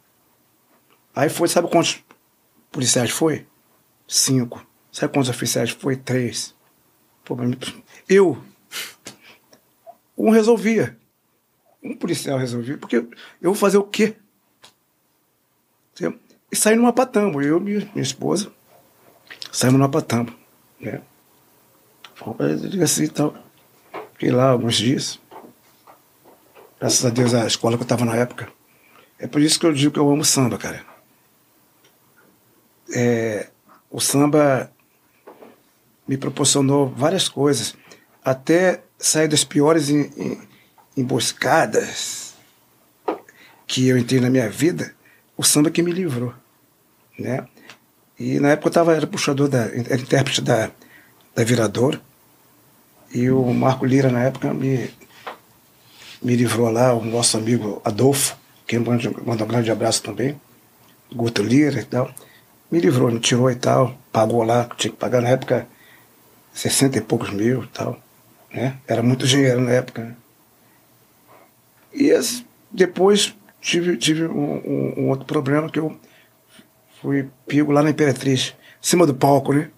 Aí 1.12 1.28
foi, 1.28 1.48
sabe 1.48 1.68
quantos 1.68 2.04
policiais 2.70 3.10
foi? 3.10 3.44
Cinco. 4.06 4.64
Sabe 4.92 5.12
quantos 5.12 5.28
oficiais 5.28 5.70
foi? 5.70 5.96
Três. 5.96 6.54
Pô, 7.24 7.36
eu, 8.08 8.40
um 10.16 10.30
resolvia. 10.30 10.96
Um 11.82 11.96
policial 11.96 12.38
resolvia, 12.38 12.78
porque 12.78 12.96
eu 12.96 13.06
vou 13.42 13.54
fazer 13.56 13.76
o 13.76 13.82
quê? 13.82 14.14
E 16.52 16.56
saí 16.56 16.76
numa 16.76 16.92
patambo, 16.92 17.42
eu 17.42 17.58
e 17.58 17.60
minha, 17.60 17.80
minha 17.92 18.02
esposa, 18.02 18.52
saímos 19.50 19.80
numa 19.80 19.90
patambo, 19.90 20.32
né? 20.78 21.02
Fomos 22.22 22.36
para 22.36 22.46
a 22.52 22.54
delegacia 22.56 23.04
e 23.04 23.08
tal. 23.08 23.34
Fiquei 24.12 24.30
lá 24.30 24.50
alguns 24.50 24.76
dias. 24.76 25.18
Graças 26.78 27.04
a 27.04 27.10
Deus, 27.10 27.34
a 27.34 27.46
escola 27.46 27.76
que 27.76 27.82
eu 27.82 27.84
estava 27.84 28.04
na 28.04 28.14
época. 28.16 28.48
É 29.18 29.26
por 29.26 29.40
isso 29.40 29.58
que 29.58 29.66
eu 29.66 29.72
digo 29.72 29.92
que 29.92 29.98
eu 29.98 30.10
amo 30.10 30.24
samba, 30.24 30.58
cara. 30.58 30.84
É, 32.94 33.48
o 33.90 34.00
samba 34.00 34.70
me 36.06 36.16
proporcionou 36.16 36.88
várias 36.88 37.28
coisas, 37.28 37.74
até 38.24 38.82
sair 38.98 39.28
das 39.28 39.44
piores 39.44 39.88
em- 39.88 40.10
em- 40.16 40.48
emboscadas 40.96 42.34
que 43.66 43.88
eu 43.88 43.96
entrei 43.96 44.20
na 44.20 44.28
minha 44.28 44.50
vida, 44.50 44.94
o 45.36 45.42
samba 45.44 45.70
que 45.70 45.82
me 45.82 45.92
livrou, 45.92 46.34
né? 47.18 47.46
E 48.18 48.38
na 48.38 48.50
época 48.50 48.68
eu 48.68 48.72
tava, 48.72 48.94
era 48.94 49.06
puxador, 49.06 49.48
da, 49.48 49.60
era 49.64 49.96
intérprete 49.96 50.42
da, 50.42 50.70
da 51.34 51.44
Viradora, 51.44 52.00
e 53.14 53.30
o 53.30 53.52
Marco 53.52 53.84
Lira, 53.84 54.10
na 54.10 54.20
época, 54.24 54.52
me, 54.54 54.90
me 56.22 56.36
livrou 56.36 56.70
lá, 56.70 56.94
o 56.94 57.04
nosso 57.04 57.36
amigo 57.36 57.80
Adolfo, 57.84 58.36
que 58.66 58.78
manda, 58.78 59.10
manda 59.24 59.44
um 59.44 59.48
grande 59.48 59.70
abraço 59.70 60.02
também, 60.02 60.40
Guto 61.14 61.42
Lira 61.42 61.80
e 61.80 61.84
tal, 61.84 62.10
me 62.70 62.80
livrou, 62.80 63.10
me 63.10 63.20
tirou 63.20 63.50
e 63.50 63.54
tal, 63.56 63.94
pagou 64.12 64.42
lá, 64.42 64.64
tinha 64.76 64.90
que 64.90 64.96
pagar 64.96 65.20
na 65.20 65.28
época 65.28 65.66
60 66.54 66.98
e 66.98 67.00
poucos 67.00 67.30
mil 67.30 67.64
e 67.64 67.66
tal, 67.68 67.98
né? 68.52 68.76
Era 68.86 69.02
muito 69.02 69.26
dinheiro 69.26 69.60
na 69.60 69.72
época, 69.72 70.02
né? 70.04 70.16
E 71.92 72.10
depois 72.70 73.34
tive, 73.60 73.96
tive 73.96 74.26
um, 74.26 74.54
um- 74.54 74.94
um 75.02 75.08
outro 75.10 75.26
problema 75.26 75.68
que 75.70 75.78
eu 75.78 75.94
fui 77.00 77.28
pego 77.46 77.72
lá 77.72 77.82
na 77.82 77.90
Imperatriz, 77.90 78.54
em 78.82 78.86
cima 78.86 79.06
do 79.06 79.14
palco, 79.14 79.52
né? 79.52 79.68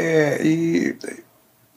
É, 0.00 0.42
e 0.42 0.96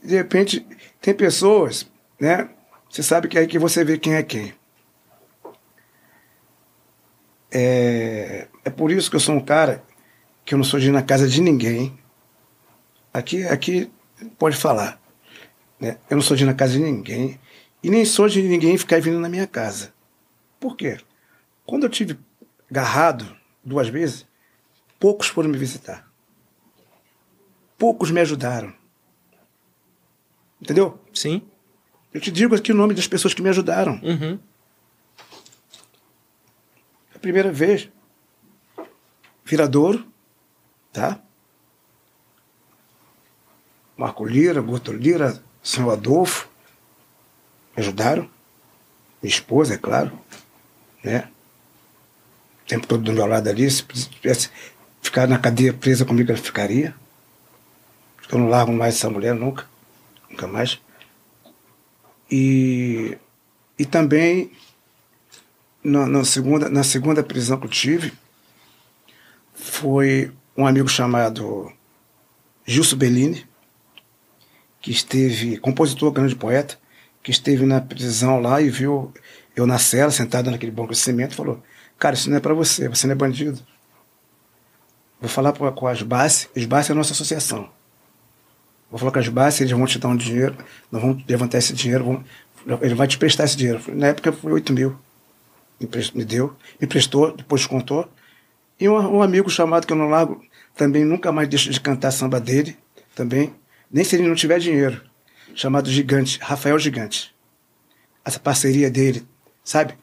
de 0.02 0.16
repente 0.16 0.66
tem 1.02 1.14
pessoas, 1.14 1.92
né? 2.18 2.50
Você 2.90 3.04
sabe 3.04 3.28
que 3.28 3.38
é 3.38 3.42
aí 3.42 3.48
que 3.48 3.60
você 3.60 3.84
vê 3.84 3.98
quem 3.98 4.16
é 4.16 4.24
quem. 4.24 4.54
É, 7.52 8.48
é 8.64 8.70
por 8.70 8.92
isso 8.92 9.10
que 9.10 9.18
eu 9.18 9.20
sou 9.20 9.36
um 9.36 9.44
cara 9.44 9.84
que 10.46 10.54
eu 10.54 10.58
não 10.58 10.64
sou 10.64 10.80
de 10.80 10.88
ir 10.88 10.92
na 10.92 11.02
casa 11.02 11.28
de 11.28 11.42
ninguém. 11.42 12.00
Aqui, 13.14 13.44
aqui 13.44 13.92
pode 14.40 14.56
falar. 14.56 15.02
Né? 15.78 15.98
Eu 16.10 16.16
não 16.16 16.24
sou 16.24 16.38
de 16.38 16.44
ir 16.44 16.48
na 16.48 16.54
casa 16.54 16.74
de 16.74 16.80
ninguém. 16.80 17.38
E 17.84 17.90
nem 17.90 18.06
sou 18.06 18.30
de 18.30 18.42
ninguém 18.42 18.78
ficar 18.78 19.02
vindo 19.02 19.20
na 19.20 19.28
minha 19.28 19.46
casa. 19.46 19.94
Por 20.62 20.78
quê? 20.78 20.98
Quando 21.66 21.84
eu 21.84 21.90
tive 21.90 22.18
agarrado 22.72 23.36
duas 23.64 23.90
vezes, 23.90 24.26
poucos 24.98 25.28
foram 25.28 25.50
me 25.50 25.58
visitar. 25.58 26.13
Poucos 27.84 28.12
me 28.12 28.22
ajudaram. 28.22 28.74
Entendeu? 30.62 30.98
Sim. 31.14 31.42
Eu 32.14 32.22
te 32.22 32.32
digo 32.32 32.56
aqui 32.56 32.72
o 32.72 32.76
nome 32.76 32.94
das 32.94 33.08
pessoas 33.08 33.34
que 33.34 33.42
me 33.42 33.50
ajudaram. 33.50 34.00
Uhum. 34.02 34.40
A 37.14 37.20
primeira 37.20 37.52
vez, 37.52 37.90
Viradouro, 39.44 40.08
tá? 40.94 41.20
Marco 43.98 44.24
Lira, 44.24 44.62
Guto 44.62 44.94
Lira, 44.94 45.44
São 45.62 45.90
Adolfo, 45.90 46.48
me 47.76 47.84
ajudaram. 47.84 48.30
Minha 49.22 49.36
esposa, 49.36 49.74
é 49.74 49.78
claro, 49.78 50.18
né? 51.04 51.30
O 52.64 52.66
tempo 52.66 52.88
todo 52.88 53.04
do 53.04 53.12
meu 53.12 53.26
lado 53.26 53.50
ali, 53.50 53.70
se 53.70 53.84
tivesse 53.84 54.50
ficado 55.02 55.32
na 55.32 55.38
cadeia 55.38 55.74
presa 55.74 56.06
comigo, 56.06 56.32
ela 56.32 56.40
ficaria. 56.40 57.03
Eu 58.34 58.40
não 58.40 58.50
largo 58.50 58.74
mais 58.74 58.96
essa 58.96 59.12
mulher 59.12 59.36
nunca, 59.36 59.68
nunca 60.28 60.48
mais. 60.48 60.82
E 62.32 63.16
E 63.78 63.86
também, 63.86 64.52
na, 65.84 66.08
na 66.08 66.26
segunda, 66.26 66.68
na 66.68 66.84
segunda 66.84 67.22
prisão 67.22 67.60
que 67.60 67.66
eu 67.68 67.70
tive, 67.70 68.12
foi 69.54 70.32
um 70.58 70.66
amigo 70.66 70.88
chamado 70.88 71.72
Gilson 72.66 72.96
Bellini, 72.96 73.46
que 74.82 74.90
esteve, 74.90 75.58
compositor, 75.58 76.12
grande 76.12 76.36
poeta, 76.36 76.80
que 77.22 77.30
esteve 77.30 77.68
na 77.68 77.82
prisão 77.82 78.40
lá 78.40 78.62
e 78.62 78.70
viu 78.70 79.14
eu 79.56 79.68
na 79.68 79.78
cela, 79.78 80.10
sentado 80.10 80.50
naquele 80.50 80.72
banco 80.72 80.94
de 80.94 80.98
cimento, 80.98 81.36
falou: 81.36 81.62
Cara, 82.00 82.16
isso 82.16 82.32
não 82.32 82.38
é 82.38 82.40
para 82.40 82.56
você, 82.56 82.90
você 82.90 83.06
não 83.06 83.14
é 83.14 83.16
bandido. 83.16 83.60
Vou 85.22 85.30
falar 85.30 85.54
com 85.54 85.88
a 85.88 85.92
Asbace, 85.92 86.50
Asbace 86.58 86.92
é 86.92 86.94
a 86.94 86.96
nossa 86.96 87.14
associação. 87.14 87.70
Vou 88.94 89.00
falar 89.00 89.12
com 89.12 89.18
a 89.18 89.22
Asbace, 89.24 89.64
eles 89.64 89.72
vão 89.72 89.88
te 89.88 89.98
dar 89.98 90.08
um 90.08 90.16
dinheiro, 90.16 90.56
nós 90.92 91.02
vamos 91.02 91.24
levantar 91.28 91.58
esse 91.58 91.74
dinheiro, 91.74 92.24
ele 92.80 92.94
vai 92.94 93.08
te 93.08 93.18
prestar 93.18 93.46
esse 93.46 93.58
dinheiro. 93.58 93.82
Na 93.88 94.10
época 94.10 94.32
foi 94.32 94.52
8 94.52 94.72
mil. 94.72 94.96
Me 96.14 96.24
deu, 96.24 96.56
me 96.80 96.86
prestou, 96.86 97.36
depois 97.36 97.66
contou. 97.66 98.08
E 98.80 98.88
um, 98.88 98.94
um 99.16 99.24
amigo 99.24 99.50
chamado 99.50 99.88
que 99.88 99.94
eu 99.94 99.98
não 99.98 100.10
largo, 100.10 100.46
também 100.76 101.04
nunca 101.04 101.32
mais 101.32 101.50
deixo 101.50 101.72
de 101.72 101.82
cantar 101.82 102.12
samba 102.12 102.40
dele, 102.40 102.78
também, 103.16 103.56
nem 103.92 104.04
se 104.04 104.16
ele 104.16 104.28
não 104.28 104.36
tiver 104.36 104.60
dinheiro, 104.60 105.02
chamado 105.56 105.90
Gigante, 105.90 106.38
Rafael 106.40 106.78
Gigante. 106.78 107.34
Essa 108.24 108.40
parceria 108.40 108.92
dele, 108.92 109.26
sabe? 109.64 109.96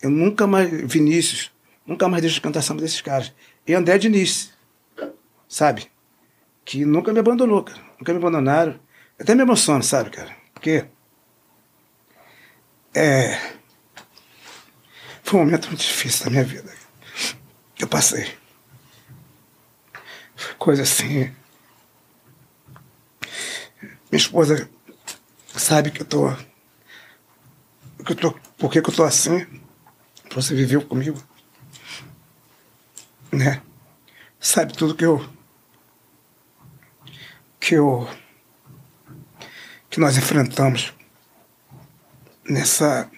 Eu 0.00 0.08
nunca 0.08 0.46
mais, 0.46 0.70
Vinícius, 0.70 1.50
nunca 1.84 2.08
mais 2.08 2.22
deixo 2.22 2.36
de 2.36 2.42
cantar 2.42 2.62
samba 2.62 2.82
desses 2.82 3.00
caras. 3.00 3.34
E 3.66 3.74
André 3.74 3.98
Diniz, 3.98 4.52
sabe? 5.48 5.88
Que 6.64 6.84
nunca 6.84 7.12
me 7.12 7.18
abandonou, 7.18 7.64
cara. 7.64 7.85
Nunca 7.98 8.12
me 8.12 8.18
abandonaram. 8.18 8.78
Até 9.18 9.34
me 9.34 9.42
emociono, 9.42 9.82
sabe, 9.82 10.10
cara? 10.10 10.36
Porque. 10.52 10.86
É. 12.94 13.38
Foi 15.22 15.40
um 15.40 15.44
momento 15.44 15.68
muito 15.68 15.80
difícil 15.80 16.24
da 16.24 16.30
minha 16.30 16.44
vida. 16.44 16.72
Eu 17.78 17.88
passei. 17.88 18.36
Foi 20.34 20.54
coisa 20.54 20.82
assim. 20.82 21.34
Minha 24.10 24.18
esposa 24.18 24.70
sabe 25.48 25.90
que 25.90 26.02
eu 26.02 26.06
tô. 26.06 26.32
Que 28.04 28.12
eu 28.12 28.16
tô 28.16 28.32
por 28.56 28.70
que, 28.70 28.80
que 28.80 28.88
eu 28.88 28.94
tô 28.94 29.04
assim? 29.04 29.46
Você 30.34 30.54
viveu 30.54 30.82
comigo. 30.82 31.22
Né? 33.32 33.60
Sabe 34.38 34.72
tudo 34.72 34.94
que 34.94 35.04
eu 35.04 35.35
que 37.66 37.74
eu 37.74 38.08
que 39.90 39.98
nós 39.98 40.16
enfrentamos 40.16 40.94
nessa 42.48 43.10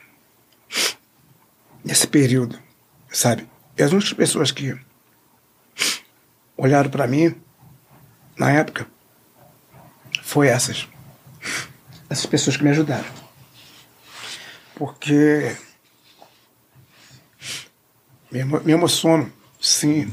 nesse 1.85 2.07
período, 2.07 2.59
sabe? 3.11 3.47
E 3.77 3.83
as 3.83 3.93
únicas 3.93 4.15
pessoas 4.15 4.51
que 4.51 4.75
olharam 6.57 6.89
para 6.89 7.07
mim 7.07 7.39
na 8.39 8.51
época 8.51 8.87
foi 10.23 10.49
essas 10.49 10.89
essas 12.09 12.25
pessoas 12.25 12.57
que 12.57 12.65
me 12.65 12.71
ajudaram, 12.71 13.13
porque 14.75 15.55
me, 18.33 18.45
me 18.45 18.73
emociono, 18.73 19.31
sim, 19.61 20.11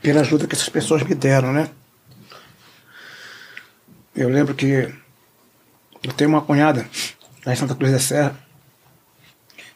pela 0.00 0.22
ajuda 0.22 0.46
que 0.46 0.54
essas 0.54 0.70
pessoas 0.70 1.02
me 1.02 1.14
deram, 1.14 1.52
né? 1.52 1.70
Eu 4.14 4.28
lembro 4.28 4.54
que 4.54 4.92
eu 6.02 6.12
tenho 6.12 6.30
uma 6.30 6.42
cunhada 6.42 6.86
lá 7.46 7.52
em 7.52 7.56
Santa 7.56 7.74
Cruz 7.74 7.92
da 7.92 7.98
Serra, 7.98 8.36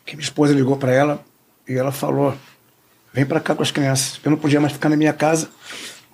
que 0.04 0.14
minha 0.14 0.24
esposa 0.24 0.52
ligou 0.52 0.76
para 0.76 0.92
ela 0.92 1.24
e 1.66 1.74
ela 1.74 1.90
falou: 1.90 2.36
vem 3.14 3.24
para 3.24 3.40
cá 3.40 3.54
com 3.54 3.62
as 3.62 3.70
crianças. 3.70 4.20
Eu 4.22 4.30
não 4.30 4.38
podia 4.38 4.60
mais 4.60 4.74
ficar 4.74 4.90
na 4.90 4.96
minha 4.96 5.12
casa, 5.12 5.48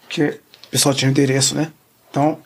porque 0.02 0.40
o 0.66 0.68
pessoal 0.70 0.94
tinha 0.94 1.10
endereço, 1.10 1.56
né? 1.56 1.72
Então, 2.10 2.38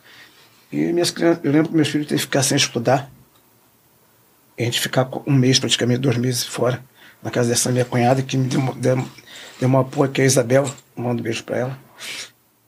e 0.72 0.92
minhas 0.92 1.10
crianças, 1.10 1.44
eu 1.44 1.52
lembro 1.52 1.68
que 1.68 1.76
meus 1.76 1.88
filhos 1.88 2.06
teve 2.06 2.20
que 2.20 2.26
ficar 2.26 2.42
sem 2.42 2.56
estudar. 2.56 3.10
E 4.56 4.62
a 4.62 4.64
gente 4.64 4.80
ficar 4.80 5.08
um 5.26 5.32
mês, 5.32 5.58
praticamente 5.58 6.00
dois 6.00 6.16
meses 6.16 6.42
fora, 6.42 6.82
na 7.22 7.30
casa 7.30 7.50
dessa 7.50 7.70
minha 7.70 7.84
cunhada, 7.84 8.22
que 8.22 8.36
me 8.36 8.48
deu, 8.48 8.74
deu, 8.74 9.08
deu 9.60 9.68
uma 9.68 9.82
apoio, 9.82 10.10
que 10.10 10.22
é 10.22 10.24
a 10.24 10.26
Isabel, 10.26 10.74
mando 10.96 11.20
um 11.20 11.22
beijo 11.22 11.44
para 11.44 11.58
ela, 11.58 11.78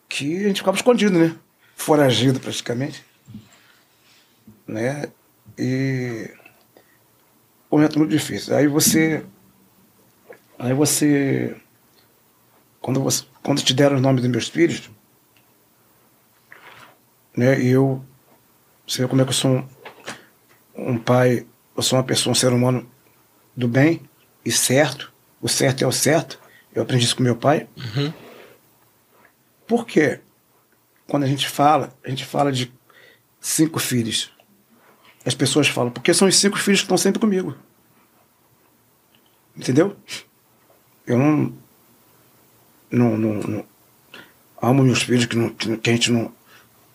que 0.09 0.45
a 0.45 0.49
gente 0.49 0.59
ficava 0.59 0.77
escondido, 0.77 1.19
né? 1.19 1.35
Foragido 1.79 2.41
praticamente. 2.41 3.03
Né? 4.67 5.11
E 5.57 6.31
um 7.71 7.77
momento 7.77 7.99
muito 7.99 8.11
difícil. 8.11 8.55
Aí 8.55 8.67
você. 8.67 9.25
Aí 10.59 10.75
você. 10.75 11.57
Quando, 12.81 13.01
você, 13.01 13.25
quando 13.43 13.63
te 13.63 13.73
deram 13.73 13.97
o 13.97 14.01
nome 14.01 14.21
dos 14.21 14.29
meus 14.29 14.49
filhos, 14.49 14.91
né, 17.35 17.59
e 17.61 17.69
eu. 17.69 18.05
Você 18.87 19.03
vê 19.03 19.09
como 19.09 19.23
é 19.23 19.25
que 19.25 19.31
eu 19.31 19.35
sou 19.35 19.51
um, 19.51 19.69
um 20.93 20.99
pai, 20.99 21.47
eu 21.77 21.83
sou 21.83 21.99
uma 21.99 22.05
pessoa, 22.05 22.33
um 22.33 22.35
ser 22.35 22.53
humano 22.53 22.91
do 23.57 23.69
bem 23.69 24.03
e 24.45 24.51
certo. 24.51 25.13
O 25.41 25.49
certo 25.49 25.85
é 25.85 25.87
o 25.87 25.93
certo. 25.93 26.41
Eu 26.75 26.83
aprendi 26.83 27.05
isso 27.05 27.17
com 27.17 27.23
meu 27.23 27.37
pai. 27.37 27.69
Uhum. 27.77 28.13
Por 29.67 29.87
quê? 29.87 30.21
Quando 31.09 31.25
a 31.25 31.27
gente 31.27 31.49
fala, 31.49 31.93
a 32.05 32.11
gente 32.11 32.25
fala 32.25 32.53
de 32.53 32.73
cinco 33.41 33.81
filhos. 33.81 34.31
As 35.25 35.35
pessoas 35.35 35.67
falam, 35.67 35.91
porque 35.91 36.15
são 36.15 36.29
os 36.29 36.37
cinco 36.37 36.59
filhos 36.59 36.81
que 36.81 36.85
estão 36.85 36.99
sempre 36.99 37.19
comigo. 37.19 37.57
Entendeu? 39.57 39.97
Eu 41.07 41.19
não. 41.19 41.53
Não, 42.91 43.19
não, 43.19 43.35
não 43.35 43.67
amo 44.61 44.83
meus 44.83 45.03
filhos 45.03 45.27
que, 45.27 45.37
não, 45.37 45.51
que 45.51 45.91
a 45.91 45.93
gente 45.93 46.11
não, 46.11 46.33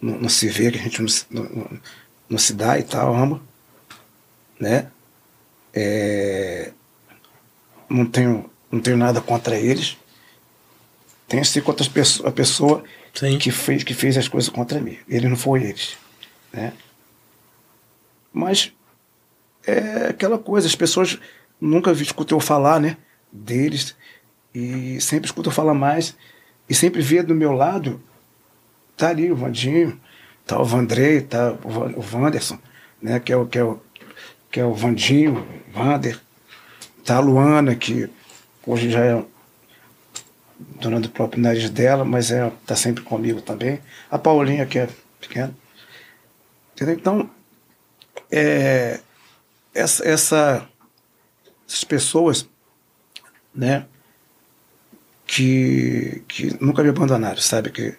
não, 0.01 0.19
não, 0.21 0.29
se 0.29 0.47
vê, 0.47 0.71
que 0.71 0.79
a 0.79 0.81
gente 0.81 1.01
não, 1.01 1.43
não, 1.43 1.79
não 2.29 2.37
se 2.37 2.53
dá 2.53 2.77
e 2.79 2.83
tal, 2.83 3.15
amo. 3.15 3.41
Né? 4.59 4.87
É, 5.73 6.71
não, 7.89 8.05
tenho, 8.05 8.49
não 8.71 8.79
tenho 8.79 8.97
nada 8.97 9.21
contra 9.21 9.57
eles. 9.57 9.97
Tenho 11.27 11.45
sim 11.45 11.61
contra 11.61 11.83
as 11.83 11.89
pessoas, 11.89 12.27
a 12.27 12.31
pessoa 12.31 12.83
Sim. 13.13 13.37
que 13.37 13.51
fez 13.51 13.83
que 13.83 13.93
fez 13.93 14.17
as 14.17 14.27
coisas 14.27 14.49
contra 14.49 14.79
mim. 14.79 14.97
Ele 15.07 15.27
não 15.27 15.35
foi 15.35 15.63
eles, 15.63 15.97
né? 16.51 16.73
Mas 18.33 18.73
é 19.65 20.07
aquela 20.07 20.37
coisa, 20.37 20.67
as 20.67 20.75
pessoas 20.75 21.19
nunca 21.61 21.91
escutam 21.91 22.39
falar, 22.39 22.79
né, 22.79 22.97
deles 23.31 23.95
e 24.53 24.99
sempre 24.99 25.27
escutam 25.27 25.51
falar 25.51 25.73
mais 25.73 26.15
e 26.67 26.75
sempre 26.75 27.01
vê 27.01 27.23
do 27.23 27.33
meu 27.33 27.51
lado 27.51 28.01
tá 28.97 29.09
ali 29.09 29.31
o 29.31 29.35
Vandinho, 29.35 29.99
tá 30.45 30.59
o 30.59 30.65
Vandrei, 30.65 31.21
tá 31.21 31.55
o 31.63 32.01
Vanderson, 32.01 32.59
né, 33.01 33.19
que 33.19 33.31
é 33.31 33.37
o 33.37 33.45
que 33.45 33.57
é 33.57 33.63
o 33.63 33.79
que 34.51 34.59
é 34.59 34.65
o 34.65 34.73
Vandinho, 34.73 35.47
Vander, 35.73 36.19
tá 37.03 37.15
a 37.15 37.19
Luana 37.19 37.75
que 37.75 38.07
hoje 38.67 38.91
já 38.91 39.03
é 39.03 39.25
dona 40.79 40.99
do 40.99 41.09
próprio 41.09 41.41
nariz 41.41 41.69
dela, 41.69 42.03
mas 42.03 42.31
é 42.31 42.51
tá 42.65 42.75
sempre 42.75 43.03
comigo 43.03 43.41
também. 43.41 43.79
A 44.09 44.17
Paulinha, 44.17 44.65
que 44.65 44.79
é 44.79 44.87
pequena. 45.19 45.53
Entendeu? 46.73 46.95
Então, 46.95 47.29
é, 48.31 48.99
essa, 49.73 50.07
essa, 50.07 50.67
essas 51.67 51.83
pessoas, 51.83 52.47
né, 53.53 53.85
que, 55.25 56.23
que 56.27 56.63
nunca 56.63 56.83
me 56.83 56.89
abandonaram, 56.89 57.41
sabe? 57.41 57.71
Que 57.71 57.95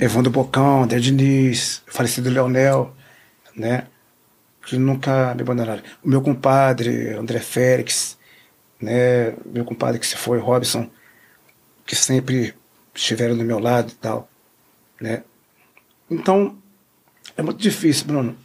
Evandro 0.00 0.30
Bocão, 0.30 0.82
André 0.82 1.00
Diniz, 1.00 1.82
falecido 1.86 2.30
Leonel, 2.30 2.94
né? 3.56 3.86
Que 4.66 4.76
nunca 4.76 5.34
me 5.34 5.42
abandonaram. 5.42 5.82
O 6.02 6.08
meu 6.08 6.22
compadre, 6.22 7.14
André 7.14 7.40
Félix, 7.40 8.18
né? 8.80 9.34
Meu 9.44 9.64
compadre 9.64 9.98
que 9.98 10.06
se 10.06 10.16
foi, 10.16 10.38
Robson, 10.38 10.88
que 11.86 11.96
sempre 11.96 12.54
estiveram 12.94 13.36
do 13.36 13.44
meu 13.44 13.58
lado 13.58 13.92
e 13.92 13.94
tal, 13.94 14.28
né? 15.00 15.22
Então, 16.10 16.58
é 17.36 17.42
muito 17.42 17.60
difícil, 17.60 18.06
Bruno. 18.06 18.36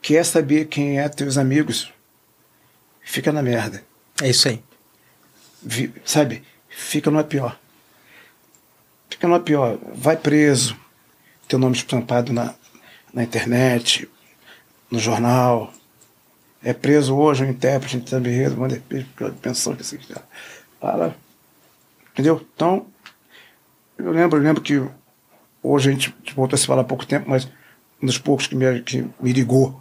Quer 0.00 0.24
saber 0.24 0.66
quem 0.66 0.98
é 0.98 1.08
teus 1.08 1.36
amigos? 1.36 1.92
Fica 3.02 3.32
na 3.32 3.42
merda. 3.42 3.84
É 4.22 4.28
isso 4.28 4.48
aí. 4.48 4.62
Vi, 5.62 5.92
sabe? 6.04 6.42
Fica 6.68 7.10
no 7.10 7.22
pior. 7.24 7.58
Fica 9.10 9.26
no 9.26 9.40
pior. 9.40 9.78
Vai 9.94 10.16
preso. 10.16 10.76
Teu 11.48 11.58
nome 11.58 11.76
estampado 11.76 12.32
na, 12.32 12.54
na 13.12 13.24
internet, 13.24 14.08
no 14.90 14.98
jornal. 14.98 15.72
É 16.62 16.72
preso 16.72 17.16
hoje 17.16 17.44
um 17.44 17.50
intérprete 17.50 17.98
de 17.98 18.10
Tambiredo, 18.10 18.56
manda 18.56 18.80
pensão 19.42 19.74
que 19.74 19.82
esse 19.82 19.98
cara. 19.98 20.24
Fala 20.78 21.16
Entendeu? 22.20 22.46
Então, 22.54 22.86
eu 23.96 24.12
lembro, 24.12 24.38
eu 24.38 24.42
lembro 24.42 24.62
que 24.62 24.86
hoje 25.62 25.88
a 25.88 25.92
gente 25.92 26.14
voltou 26.36 26.54
a 26.54 26.58
se 26.58 26.66
falar 26.66 26.82
há 26.82 26.84
pouco 26.84 27.06
tempo, 27.06 27.30
mas 27.30 27.48
um 28.02 28.04
dos 28.04 28.18
poucos 28.18 28.46
que 28.46 28.54
me, 28.54 28.82
que 28.82 29.08
me 29.18 29.32
ligou 29.32 29.80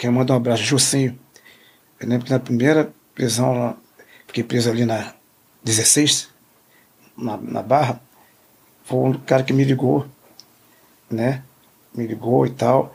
quero 0.00 0.12
mandar 0.14 0.34
um 0.34 0.36
abraço, 0.36 0.62
Jucinho. 0.62 1.18
Eu 2.00 2.08
lembro 2.08 2.24
que 2.24 2.32
na 2.32 2.38
primeira 2.38 2.90
prisão, 3.14 3.52
lá, 3.52 3.76
fiquei 4.26 4.42
preso 4.42 4.70
ali 4.70 4.86
na 4.86 5.12
16, 5.62 6.28
na, 7.18 7.36
na 7.36 7.62
Barra, 7.62 8.00
foi 8.84 8.98
um 9.10 9.12
cara 9.12 9.42
que 9.42 9.52
me 9.52 9.62
ligou, 9.62 10.06
né? 11.10 11.42
Me 11.92 12.06
ligou 12.06 12.46
e 12.46 12.50
tal. 12.50 12.94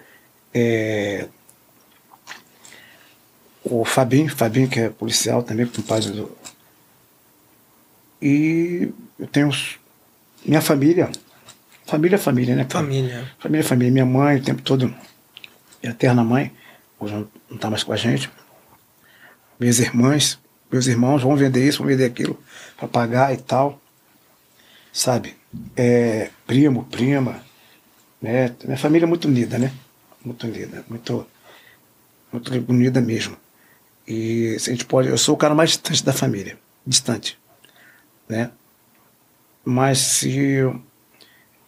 É, 0.51 1.27
o 3.63 3.85
Fabinho, 3.85 4.35
Fabinho, 4.35 4.67
que 4.67 4.79
é 4.79 4.89
policial 4.89 5.43
também, 5.43 5.67
compadre 5.67 6.09
do. 6.09 6.44
E 8.21 8.91
eu 9.19 9.27
tenho 9.27 9.49
minha 10.45 10.61
família. 10.61 11.09
Família 11.85 12.15
é 12.15 12.19
família, 12.19 12.55
né? 12.55 12.65
Família. 12.69 13.31
Família 13.39 13.63
família. 13.63 13.93
Minha 13.93 14.05
mãe, 14.05 14.37
o 14.37 14.43
tempo 14.43 14.61
todo, 14.61 14.87
minha 15.81 15.91
eterna 15.91 16.23
mãe, 16.23 16.51
hoje 16.99 17.13
não, 17.13 17.27
não 17.49 17.57
tá 17.57 17.69
mais 17.69 17.83
com 17.83 17.93
a 17.93 17.95
gente. 17.95 18.29
Minhas 19.59 19.79
irmãs, 19.79 20.39
meus 20.71 20.87
irmãos 20.87 21.21
vão 21.21 21.35
vender 21.35 21.65
isso, 21.67 21.79
vão 21.79 21.87
vender 21.87 22.05
aquilo 22.05 22.39
para 22.77 22.87
pagar 22.87 23.33
e 23.33 23.37
tal. 23.37 23.79
Sabe? 24.91 25.35
É, 25.75 26.29
primo, 26.47 26.85
prima, 26.85 27.41
né? 28.21 28.53
Minha 28.63 28.77
família 28.77 29.05
é 29.05 29.07
muito 29.07 29.27
unida, 29.27 29.57
né? 29.57 29.71
Muito 30.23 30.47
unida, 30.47 30.83
muito, 30.89 31.27
muito 32.31 32.71
unida 32.71 32.99
mesmo. 32.99 33.37
E 34.07 34.55
a 34.55 34.59
gente 34.59 34.85
pode, 34.85 35.09
eu 35.09 35.17
sou 35.17 35.35
o 35.35 35.37
cara 35.37 35.55
mais 35.55 35.71
distante 35.71 36.03
da 36.03 36.13
família, 36.13 36.57
distante, 36.85 37.37
né? 38.27 38.51
Mas 39.63 39.99
se 39.99 40.71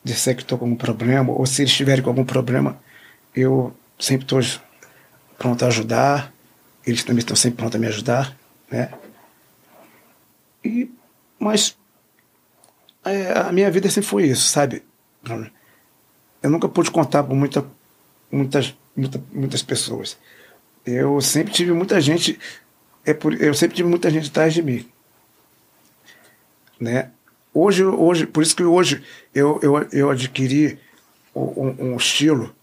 disser 0.04 0.36
que 0.36 0.42
estou 0.42 0.58
com 0.58 0.66
algum 0.66 0.76
problema, 0.76 1.32
ou 1.32 1.46
se 1.46 1.62
eles 1.62 1.72
estiverem 1.72 2.04
com 2.04 2.10
algum 2.10 2.26
problema, 2.26 2.80
eu 3.36 3.76
sempre 4.00 4.26
estou 4.26 4.40
pronto 5.38 5.64
a 5.64 5.68
ajudar, 5.68 6.34
eles 6.86 7.04
também 7.04 7.20
estão 7.20 7.36
sempre 7.36 7.58
prontos 7.58 7.76
a 7.76 7.80
me 7.80 7.88
ajudar, 7.88 8.36
né? 8.72 8.92
E, 10.64 10.90
mas 11.40 11.78
é, 13.04 13.32
a 13.32 13.52
minha 13.52 13.70
vida 13.70 13.90
sempre 13.90 14.10
foi 14.10 14.26
isso, 14.26 14.48
sabe? 14.48 14.84
Eu 16.42 16.50
nunca 16.50 16.70
pude 16.70 16.90
contar 16.92 17.24
com 17.24 17.36
muita, 17.36 17.66
muitas, 18.32 18.76
muita, 18.96 19.22
muitas 19.32 19.62
pessoas. 19.62 20.18
Eu 20.86 21.20
sempre 21.20 21.54
tive 21.54 21.74
muita 21.74 22.00
gente, 22.00 22.40
é 23.06 23.14
por, 23.14 23.34
eu 23.40 23.54
sempre 23.54 23.76
tive 23.76 23.90
muita 23.90 24.10
gente 24.10 24.30
atrás 24.30 24.54
de 24.54 24.62
mim, 24.62 24.88
né? 26.80 27.12
Hoje, 27.54 27.84
hoje, 27.84 28.26
por 28.28 28.44
isso 28.44 28.56
que 28.56 28.64
hoje 28.64 29.04
eu, 29.34 29.60
eu, 29.64 29.78
eu 29.92 30.10
adquiri 30.12 30.80
um, 31.36 31.92
um 31.94 31.96
estilo. 31.98 32.56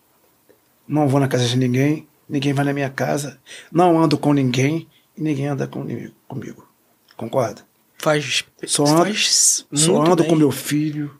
Não 0.86 1.08
vou 1.08 1.18
na 1.18 1.28
casa 1.28 1.46
de 1.46 1.56
ninguém, 1.56 2.06
ninguém 2.28 2.52
vai 2.52 2.64
na 2.64 2.72
minha 2.72 2.90
casa, 2.90 3.40
não 3.72 3.98
ando 3.98 4.18
com 4.18 4.32
ninguém 4.32 4.86
e 5.16 5.22
ninguém 5.22 5.46
anda 5.48 5.66
com, 5.66 5.86
comigo. 6.28 6.68
Concorda? 7.16 7.62
Faz. 7.98 8.44
Só 8.66 8.84
ando, 8.84 9.04
faz 9.04 9.66
só 9.72 10.02
ando 10.02 10.22
bem. 10.22 10.28
com 10.28 10.36
meu 10.36 10.50
filho. 10.50 11.18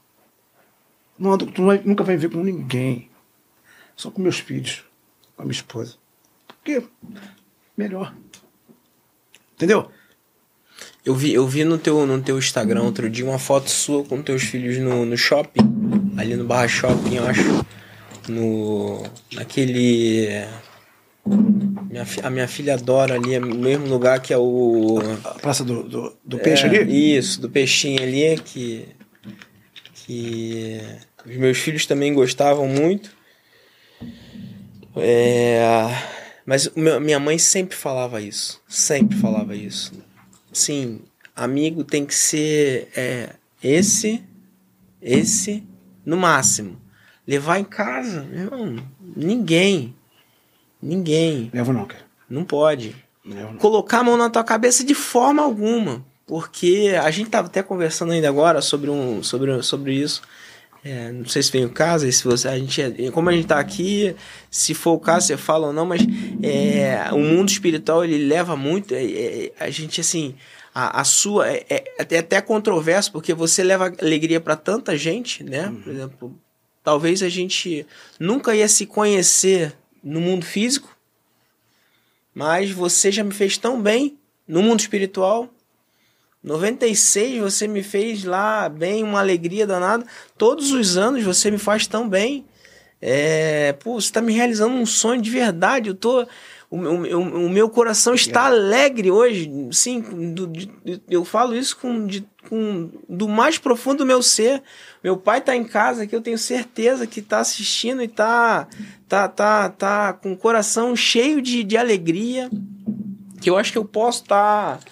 Não 1.18 1.32
ando, 1.32 1.46
tu 1.46 1.64
vai- 1.64 1.80
nunca 1.84 2.04
vai 2.04 2.16
ver 2.16 2.30
com 2.30 2.42
ninguém. 2.42 3.10
Só 3.96 4.10
com 4.10 4.20
meus 4.20 4.38
filhos, 4.38 4.84
com 5.36 5.42
a 5.42 5.44
minha 5.46 5.54
esposa. 5.54 5.96
Porque 6.46 6.84
melhor. 7.76 8.14
Entendeu? 9.54 9.90
Eu 11.04 11.14
vi, 11.14 11.34
eu 11.34 11.46
vi 11.46 11.64
no 11.64 11.76
teu, 11.76 12.06
no 12.06 12.20
teu 12.22 12.38
Instagram 12.38 12.82
outro 12.82 13.10
dia 13.10 13.26
uma 13.26 13.38
foto 13.38 13.70
sua 13.70 14.02
com 14.04 14.22
teus 14.22 14.42
filhos 14.42 14.78
no, 14.78 15.04
no 15.04 15.18
shopping, 15.18 15.60
ali 16.16 16.34
no 16.34 16.44
Barra 16.44 16.66
Shopping, 16.66 17.16
eu 17.16 17.26
acho. 17.26 17.66
No. 18.26 19.02
Naquele. 19.34 20.46
Minha, 21.26 22.06
a 22.22 22.30
minha 22.30 22.48
filha 22.48 22.74
adora 22.74 23.14
ali, 23.14 23.34
é 23.34 23.38
o 23.38 23.54
mesmo 23.54 23.86
lugar 23.86 24.18
que 24.20 24.32
é 24.32 24.38
o. 24.38 24.98
A 25.24 25.34
praça 25.34 25.62
do, 25.62 25.82
do, 25.82 26.16
do 26.24 26.38
peixe 26.38 26.66
É, 26.66 26.68
ali. 26.68 27.16
Isso, 27.16 27.40
do 27.40 27.50
peixinho 27.50 28.02
ali, 28.02 28.38
que. 28.38 28.88
Que. 29.94 30.80
Os 31.26 31.36
meus 31.36 31.58
filhos 31.58 31.84
também 31.84 32.14
gostavam 32.14 32.66
muito. 32.66 33.10
É, 34.96 35.60
mas 36.46 36.70
minha 36.74 37.18
mãe 37.18 37.38
sempre 37.38 37.76
falava 37.76 38.20
isso. 38.20 38.62
Sempre 38.68 39.18
falava 39.18 39.54
isso. 39.54 39.92
Sim, 40.54 41.00
amigo 41.34 41.82
tem 41.84 42.06
que 42.06 42.14
ser 42.14 42.88
é, 42.96 43.30
esse, 43.62 44.22
esse, 45.02 45.66
no 46.06 46.16
máximo. 46.16 46.80
Levar 47.26 47.58
em 47.58 47.64
casa, 47.64 48.22
meu 48.22 48.42
irmão, 48.42 48.76
ninguém. 49.16 49.94
Ninguém. 50.80 51.50
Levo 51.52 51.72
não, 51.72 51.86
cara. 51.86 52.04
Não 52.28 52.44
pode 52.44 52.94
Levo 53.24 53.52
não. 53.52 53.58
colocar 53.58 53.98
a 53.98 54.04
mão 54.04 54.16
na 54.16 54.30
tua 54.30 54.44
cabeça 54.44 54.84
de 54.84 54.94
forma 54.94 55.42
alguma. 55.42 56.04
Porque 56.26 56.94
a 57.02 57.10
gente 57.10 57.28
tava 57.28 57.48
até 57.48 57.62
conversando 57.62 58.12
ainda 58.12 58.28
agora 58.28 58.62
sobre, 58.62 58.88
um, 58.88 59.22
sobre, 59.22 59.62
sobre 59.62 59.94
isso. 59.94 60.22
É, 60.84 61.10
não 61.10 61.24
sei 61.24 61.42
se 61.42 61.50
vem 61.50 61.64
o 61.64 61.70
caso, 61.70 62.10
se 62.12 62.22
você, 62.22 62.46
a 62.46 62.58
gente, 62.58 62.82
é- 62.82 63.10
como 63.10 63.30
a 63.30 63.32
gente 63.32 63.46
tá 63.46 63.58
aqui, 63.58 64.14
se 64.50 64.74
for 64.74 64.92
o 64.92 65.00
caso, 65.00 65.28
você 65.28 65.36
fala 65.38 65.68
ou 65.68 65.72
não, 65.72 65.86
mas 65.86 66.02
é, 66.42 67.10
o 67.12 67.18
mundo 67.18 67.48
espiritual 67.48 68.04
ele 68.04 68.18
leva 68.18 68.54
muito. 68.54 68.94
é, 68.94 69.02
é, 69.04 69.52
a 69.58 69.70
gente, 69.70 70.00
assim, 70.02 70.34
a, 70.74 71.00
a 71.00 71.04
sua. 71.04 71.48
É, 71.48 71.64
é 71.70 71.84
até, 71.98 72.18
até 72.18 72.40
controverso, 72.42 73.12
porque 73.12 73.32
você 73.32 73.62
leva 73.62 73.92
alegria 73.98 74.40
para 74.40 74.56
tanta 74.56 74.94
gente, 74.96 75.42
né? 75.42 75.72
Por 75.82 75.90
exemplo, 75.90 76.38
talvez 76.82 77.22
a 77.22 77.28
gente 77.30 77.86
nunca 78.20 78.54
ia 78.54 78.68
se 78.68 78.84
conhecer 78.84 79.74
no 80.02 80.20
mundo 80.20 80.44
físico, 80.44 80.94
mas 82.34 82.70
você 82.70 83.10
já 83.10 83.24
me 83.24 83.32
fez 83.32 83.56
tão 83.56 83.80
bem 83.80 84.18
no 84.46 84.62
mundo 84.62 84.80
espiritual. 84.80 85.48
96 86.44 87.40
você 87.40 87.66
me 87.66 87.82
fez 87.82 88.22
lá 88.22 88.68
bem, 88.68 89.02
uma 89.02 89.18
alegria 89.18 89.66
danada. 89.66 90.04
Todos 90.36 90.70
os 90.72 90.96
anos 90.98 91.24
você 91.24 91.50
me 91.50 91.56
faz 91.58 91.86
tão 91.86 92.06
bem. 92.06 92.44
É, 93.00 93.72
pô, 93.72 94.00
você 94.00 94.12
tá 94.12 94.20
me 94.20 94.32
realizando 94.32 94.74
um 94.74 94.84
sonho 94.86 95.20
de 95.20 95.30
verdade. 95.30 95.88
Eu 95.88 95.94
tô. 95.94 96.26
O, 96.70 96.76
o, 96.76 97.46
o, 97.46 97.48
meu 97.50 97.68
coração 97.68 98.14
está 98.14 98.46
alegre 98.46 99.10
hoje. 99.10 99.50
Sim, 99.72 100.00
do- 100.34 100.46
de- 100.46 100.70
eu 101.08 101.24
falo 101.24 101.54
isso 101.56 101.76
com, 101.76 102.06
de- 102.06 102.26
com 102.48 102.90
do 103.08 103.28
mais 103.28 103.58
profundo 103.58 103.98
do 103.98 104.06
meu 104.06 104.22
ser. 104.22 104.62
Meu 105.02 105.16
pai 105.16 105.40
tá 105.40 105.54
em 105.56 105.64
casa 105.64 106.06
que 106.06 106.14
eu 106.14 106.20
tenho 106.20 106.38
certeza 106.38 107.06
que 107.06 107.22
tá 107.22 107.38
assistindo 107.40 108.02
e 108.02 108.08
tá, 108.08 108.66
tá, 109.08 109.28
tá, 109.28 109.68
tá 109.68 110.12
com 110.14 110.32
o 110.32 110.36
coração 110.36 110.96
cheio 110.96 111.40
de, 111.40 111.62
de 111.62 111.76
alegria. 111.76 112.50
Que 113.40 113.48
eu 113.50 113.56
acho 113.56 113.70
que 113.70 113.78
eu 113.78 113.84
posso 113.84 114.22
estar 114.22 114.78
tá 114.78 114.90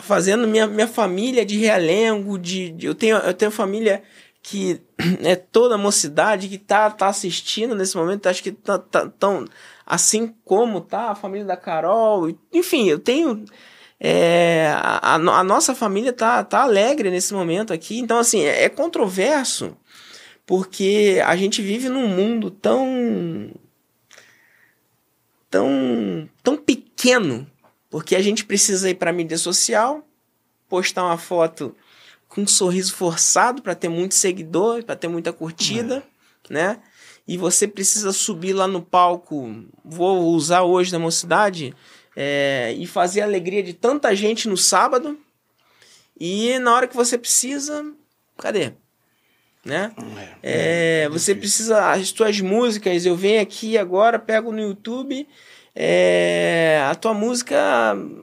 fazendo 0.00 0.46
minha, 0.46 0.66
minha 0.66 0.88
família 0.88 1.44
de 1.44 1.58
realengo, 1.58 2.38
de, 2.38 2.70
de- 2.70 2.86
eu 2.86 2.94
tenho 2.94 3.16
eu 3.18 3.34
tenho 3.34 3.50
família 3.50 4.02
que 4.42 4.80
é 5.22 5.36
toda 5.36 5.74
a 5.74 5.78
mocidade 5.78 6.48
que 6.48 6.58
tá, 6.58 6.90
tá 6.90 7.08
assistindo 7.08 7.74
nesse 7.74 7.96
momento, 7.96 8.26
acho 8.28 8.42
que 8.42 8.52
tá, 8.52 8.78
tá 8.78 9.08
tão 9.18 9.44
assim 9.86 10.34
como 10.44 10.80
tá 10.80 11.10
a 11.10 11.14
família 11.14 11.44
da 11.46 11.56
Carol, 11.56 12.30
enfim, 12.52 12.88
eu 12.88 12.98
tenho 12.98 13.44
é, 13.98 14.72
a, 14.76 15.16
a 15.16 15.44
nossa 15.44 15.74
família 15.74 16.12
tá, 16.12 16.42
tá 16.42 16.62
alegre 16.62 17.10
nesse 17.10 17.34
momento 17.34 17.72
aqui, 17.72 17.98
então 17.98 18.18
assim, 18.18 18.42
é, 18.44 18.64
é 18.64 18.68
controverso, 18.68 19.76
porque 20.46 21.20
a 21.26 21.36
gente 21.36 21.60
vive 21.60 21.88
num 21.88 22.08
mundo 22.08 22.50
tão 22.50 23.50
tão 25.50 26.28
tão 26.42 26.56
pequeno 26.56 27.46
porque 27.90 28.14
a 28.14 28.22
gente 28.22 28.44
precisa 28.44 28.88
ir 28.88 28.94
para 28.94 29.12
mídia 29.12 29.36
social, 29.36 30.06
postar 30.68 31.04
uma 31.04 31.18
foto 31.18 31.76
com 32.28 32.42
um 32.42 32.46
sorriso 32.46 32.94
forçado 32.94 33.60
para 33.60 33.74
ter 33.74 33.88
muito 33.88 34.14
seguidor, 34.14 34.84
para 34.84 34.94
ter 34.94 35.08
muita 35.08 35.32
curtida, 35.32 36.02
né? 36.48 36.80
E 37.26 37.36
você 37.36 37.66
precisa 37.66 38.12
subir 38.12 38.52
lá 38.52 38.66
no 38.66 38.80
palco, 38.80 39.64
vou 39.84 40.28
usar 40.28 40.62
hoje 40.62 40.92
na 40.92 40.98
mocidade, 40.98 41.74
é, 42.16 42.74
e 42.76 42.86
fazer 42.86 43.20
a 43.20 43.24
alegria 43.24 43.62
de 43.62 43.72
tanta 43.72 44.14
gente 44.14 44.48
no 44.48 44.56
sábado. 44.56 45.18
E 46.18 46.58
na 46.58 46.74
hora 46.74 46.86
que 46.86 46.96
você 46.96 47.16
precisa, 47.16 47.84
cadê? 48.36 48.72
Né? 49.64 49.92
É, 50.42 51.08
você 51.08 51.34
precisa 51.34 51.92
as 51.92 52.12
tuas 52.12 52.40
músicas. 52.40 53.04
Eu 53.04 53.16
venho 53.16 53.40
aqui 53.40 53.76
agora, 53.76 54.18
pego 54.18 54.52
no 54.52 54.60
YouTube. 54.60 55.26
É, 55.74 56.84
a 56.90 56.94
tua 56.94 57.14
música 57.14 57.56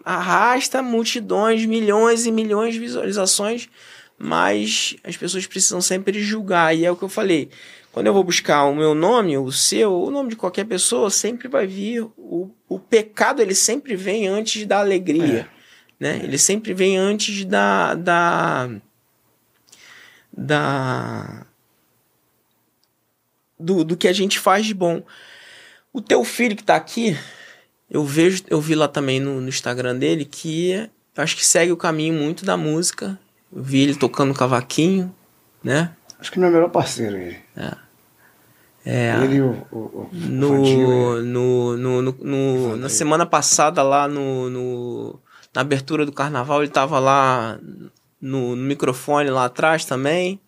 arrasta 0.04 0.82
multidões, 0.82 1.66
milhões 1.66 2.26
e 2.26 2.32
milhões 2.32 2.74
de 2.74 2.80
visualizações, 2.80 3.70
mas 4.18 4.96
as 5.04 5.16
pessoas 5.16 5.46
precisam 5.48 5.82
sempre 5.82 6.22
julgar. 6.22 6.76
E 6.76 6.86
é 6.86 6.92
o 6.92 6.96
que 6.96 7.04
eu 7.04 7.10
falei. 7.10 7.50
Quando 7.92 8.08
eu 8.08 8.14
vou 8.14 8.24
buscar 8.24 8.66
o 8.66 8.76
meu 8.76 8.94
nome, 8.94 9.38
o 9.38 9.52
seu, 9.52 9.92
o 9.92 10.12
nome 10.12 10.30
de 10.30 10.36
qualquer 10.36 10.66
pessoa, 10.66 11.10
sempre 11.10 11.48
vai 11.48 11.66
vir. 11.66 12.04
O, 12.18 12.52
o 12.68 12.78
pecado 12.78 13.42
ele 13.42 13.56
sempre 13.56 13.96
vem 13.96 14.28
antes 14.28 14.66
da 14.66 14.80
alegria. 14.80 15.48
Né? 16.00 16.22
Ele 16.24 16.38
sempre 16.38 16.74
vem 16.74 16.96
antes 16.98 17.44
da, 17.46 17.96
da 17.96 18.70
da 20.38 21.48
do, 23.60 23.84
do 23.84 23.98
que 23.98 24.08
a 24.08 24.14
gente 24.14 24.38
faz 24.38 24.66
de 24.66 24.76
bom. 24.76 25.02
O 25.92 26.00
teu 26.00 26.24
filho 26.24 26.56
que 26.56 26.64
tá 26.64 26.76
aqui, 26.76 27.18
eu 27.90 28.04
vejo, 28.06 28.44
eu 28.50 28.60
vi 28.62 28.76
lá 28.76 28.88
também 28.88 29.20
no, 29.20 29.40
no 29.42 29.50
Instagram 29.50 29.98
dele 29.98 30.26
que 30.26 30.72
eu 30.72 31.24
acho 31.24 31.36
que 31.36 31.46
segue 31.46 31.72
o 31.72 31.78
caminho 31.78 32.14
muito 32.14 32.46
da 32.46 32.56
música. 32.58 33.18
Eu 33.54 33.64
vi 33.64 33.82
ele 33.82 33.96
tocando 33.96 34.34
cavaquinho, 34.34 35.14
né? 35.64 35.92
Acho 36.20 36.32
que 36.32 36.38
é 36.38 36.42
meu 36.42 36.52
melhor 36.52 36.70
parceiro 36.70 37.16
ele. 37.16 37.38
É, 38.86 39.16
Ele 39.22 39.36
e 39.36 39.42
o, 39.42 39.52
o, 39.72 39.78
o 39.78 40.10
no, 40.14 41.22
no, 41.22 41.78
no, 41.78 42.02
no- 42.02 42.18
no- 42.22 42.78
na 42.78 42.88
semana 42.88 43.26
passada 43.26 43.84
lá 43.84 44.08
no, 44.08 44.50
no- 44.50 45.20
na 45.54 45.60
abertura 45.62 46.06
do 46.06 46.12
carnaval 46.14 46.62
ele 46.64 46.72
tava 46.72 46.98
lá 46.98 47.60
no, 48.22 48.56
no 48.56 48.64
microfone 48.64 49.30
lá 49.30 49.46
atrás 49.46 49.84
também 49.84 50.40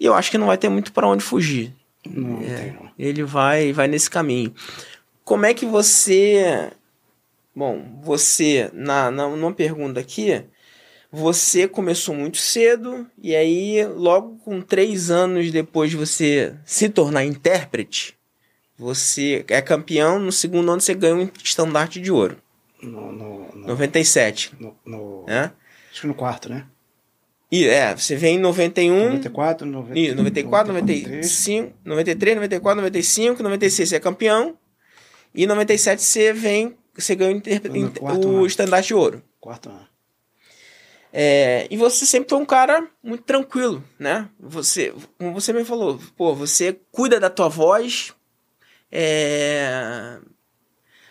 e 0.00 0.04
eu 0.06 0.14
acho 0.14 0.28
que 0.30 0.38
não 0.38 0.48
vai 0.48 0.58
ter 0.58 0.68
muito 0.68 0.92
para 0.92 1.06
onde 1.06 1.22
fugir 1.22 1.72
Não, 2.04 2.40
não 2.40 2.42
É. 2.42 2.54
tem 2.56 2.72
não. 2.72 2.90
ele 2.98 3.22
vai 3.22 3.72
vai 3.72 3.86
nesse 3.86 4.10
caminho 4.10 4.52
como 5.28 5.44
é 5.46 5.52
que 5.52 5.66
você 5.66 6.70
bom 7.54 8.00
você 8.02 8.70
na, 8.72 9.10
na 9.10 9.28
numa 9.28 9.52
pergunta 9.52 10.00
aqui 10.00 10.42
você 11.10 11.66
começou 11.68 12.14
muito 12.14 12.38
cedo 12.38 13.06
e 13.22 13.34
aí 13.36 13.84
logo 13.86 14.36
com 14.38 14.60
três 14.62 15.10
anos 15.10 15.50
depois 15.50 15.90
de 15.90 15.96
você 15.96 16.54
se 16.64 16.88
tornar 16.88 17.24
intérprete 17.24 18.16
você 18.78 19.44
é 19.48 19.60
campeão 19.60 20.18
no 20.18 20.32
segundo 20.32 20.70
ano 20.72 20.80
você 20.80 20.94
ganha 20.94 21.14
um 21.16 21.30
estandarte 21.44 22.00
de 22.00 22.10
ouro 22.10 22.36
No, 22.82 23.12
no, 23.12 23.54
no, 23.54 23.66
97 23.68 24.52
no- 24.58 24.76
no- 24.86 25.24
né 25.26 25.52
Acho 25.90 26.02
que 26.02 26.06
no 26.06 26.14
quarto, 26.14 26.48
né? 26.48 26.66
e 27.50 27.66
é 27.66 27.94
você 27.96 28.14
vem 28.14 28.36
em 28.36 28.38
91 28.38 29.08
94, 29.14 29.66
90, 29.66 29.98
Ih, 29.98 30.14
94, 30.14 30.72
93. 30.72 31.16
95, 31.16 31.74
93, 31.84 32.34
94, 32.36 32.76
95, 32.82 33.42
96 33.42 33.88
você 33.88 33.96
é 33.96 34.00
campeão. 34.00 34.56
E 35.38 35.46
97 35.46 36.02
você 36.02 36.32
vem, 36.32 36.76
você 36.92 37.14
ganha 37.14 37.40
o, 38.00 38.40
o 38.40 38.44
estandarte 38.44 38.88
de 38.88 38.94
ouro. 38.94 39.22
Quarto 39.40 39.68
ano. 39.68 39.86
É, 41.12 41.68
e 41.70 41.76
você 41.76 42.04
sempre 42.04 42.28
foi 42.28 42.38
um 42.40 42.44
cara 42.44 42.88
muito 43.00 43.22
tranquilo, 43.22 43.84
né? 44.00 44.28
Você, 44.40 44.92
como 45.16 45.32
você 45.32 45.52
me 45.52 45.64
falou, 45.64 46.00
pô, 46.16 46.34
você 46.34 46.76
cuida 46.90 47.20
da 47.20 47.30
tua 47.30 47.48
voz. 47.48 48.12
É, 48.90 50.18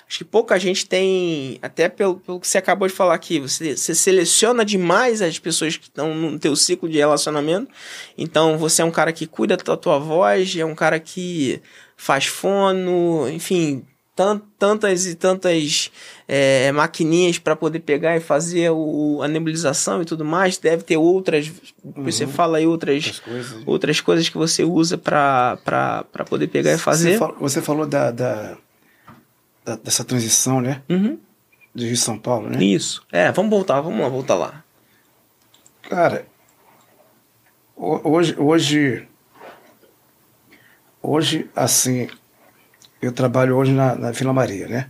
acho 0.06 0.18
que 0.18 0.26
pouca 0.26 0.60
gente 0.60 0.86
tem, 0.86 1.58
até 1.62 1.88
pelo, 1.88 2.20
pelo 2.20 2.42
que 2.42 2.50
você 2.50 2.58
acabou 2.58 2.86
de 2.86 2.94
falar 2.94 3.14
aqui, 3.14 3.40
você, 3.40 3.78
você 3.78 3.96
seleciona 3.96 4.66
demais 4.66 5.22
as 5.22 5.40
pessoas 5.40 5.78
que 5.78 5.86
estão 5.86 6.14
no 6.14 6.38
teu 6.38 6.54
ciclo 6.54 6.90
de 6.90 6.98
relacionamento. 6.98 7.72
Então 8.18 8.58
você 8.58 8.82
é 8.82 8.86
um 8.86 8.92
cara 8.92 9.14
que 9.14 9.26
cuida 9.26 9.56
da 9.56 9.78
tua 9.78 9.98
voz, 9.98 10.54
é 10.58 10.66
um 10.66 10.76
cara 10.76 11.00
que 11.00 11.62
faz 11.96 12.26
fono, 12.26 13.30
enfim, 13.30 13.86
tan- 14.18 14.42
tantas 14.60 15.06
e 15.06 15.16
tantas 15.16 15.90
é, 16.28 16.72
maquininhas 16.74 17.38
para 17.40 17.56
poder 17.56 17.80
pegar 17.80 18.18
e 18.18 18.20
fazer 18.20 18.72
o, 18.72 19.22
a 19.24 19.28
nebulização 19.28 20.02
e 20.02 20.06
tudo 20.06 20.26
mais. 20.26 20.58
Deve 20.58 20.84
ter 20.84 20.98
outras, 20.98 21.50
você 21.96 22.26
Uhum. 22.26 22.32
fala 22.32 22.58
aí 22.58 22.66
outras, 22.68 23.06
Outras 23.06 23.20
coisas. 23.20 23.64
outras 23.66 24.02
coisas 24.02 24.28
que 24.30 24.38
você 24.38 24.64
usa 24.64 24.98
para 24.98 25.58
poder 26.28 26.48
pegar 26.48 26.74
e 26.74 26.78
fazer. 26.78 27.12
Você, 27.14 27.18
fal- 27.18 27.36
você 27.40 27.62
falou 27.62 27.86
da, 27.86 28.12
da, 28.12 28.58
da- 29.64 29.76
dessa 29.78 30.04
transição, 30.04 30.60
né? 30.60 30.82
Uhum. 30.90 31.18
De 31.74 31.86
Rio 31.86 31.96
São 31.98 32.18
Paulo, 32.18 32.50
né? 32.50 32.62
Isso. 32.64 33.06
É, 33.12 33.32
vamos 33.32 33.52
voltar, 33.52 33.80
vamos 33.82 34.00
lá, 34.02 34.10
voltar 34.10 34.34
lá. 34.36 34.64
Cara, 35.84 36.26
ho- 37.76 38.02
hoje, 38.04 38.36
hoje, 38.38 39.08
hoje, 41.02 41.50
assim, 41.56 42.08
eu 43.02 43.12
trabalho 43.12 43.56
hoje 43.56 43.72
na, 43.72 43.96
na 43.96 44.12
Vila 44.12 44.34
Maria, 44.34 44.68
né? 44.68 44.88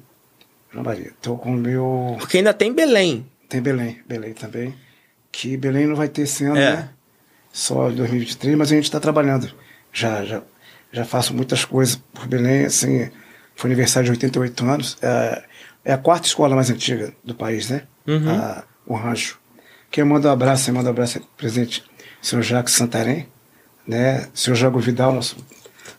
Vila 0.71 0.83
Maria. 0.83 1.11
Tô 1.21 1.35
com 1.37 1.51
o 1.53 1.57
meu... 1.57 2.15
Porque 2.19 2.37
ainda 2.37 2.53
tem 2.53 2.73
Belém. 2.73 3.25
Tem 3.49 3.61
Belém, 3.61 4.01
Belém 4.07 4.33
também. 4.33 4.73
Que 5.31 5.55
Belém 5.57 5.85
não 5.87 5.95
vai 5.95 6.07
ter 6.07 6.23
esse 6.23 6.43
ano, 6.45 6.57
É. 6.57 6.71
né? 6.75 6.89
Só 7.51 7.89
em 7.89 7.95
2023, 7.95 8.55
mas 8.57 8.71
a 8.71 8.75
gente 8.75 8.83
está 8.83 8.99
trabalhando. 8.99 9.49
Já, 9.91 10.23
já, 10.25 10.41
já 10.91 11.03
faço 11.05 11.33
muitas 11.33 11.65
coisas 11.65 11.95
por 12.13 12.27
Belém, 12.27 12.65
assim, 12.65 13.09
foi 13.55 13.69
aniversário 13.69 14.05
de 14.05 14.11
88 14.11 14.65
anos. 14.65 14.97
É, 15.01 15.43
é 15.85 15.93
a 15.93 15.97
quarta 15.97 16.27
escola 16.27 16.55
mais 16.55 16.69
antiga 16.69 17.13
do 17.23 17.33
país, 17.33 17.69
né? 17.69 17.83
Uhum. 18.05 18.29
A- 18.29 18.63
o 18.85 18.95
Rancho. 18.95 19.39
Quem 19.89 20.03
manda 20.03 20.29
um 20.29 20.31
abraço, 20.31 20.65
quem 20.65 20.73
manda 20.73 20.89
um 20.89 20.91
abraço 20.91 21.17
é 21.17 21.21
o 21.21 21.23
presidente, 21.37 21.83
senhor 22.21 22.41
Jacques 22.43 22.73
Santarém, 22.75 23.27
né? 23.87 24.27
Senhor 24.33 24.55
Jago 24.55 24.79
Vidal, 24.79 25.13
nosso 25.13 25.35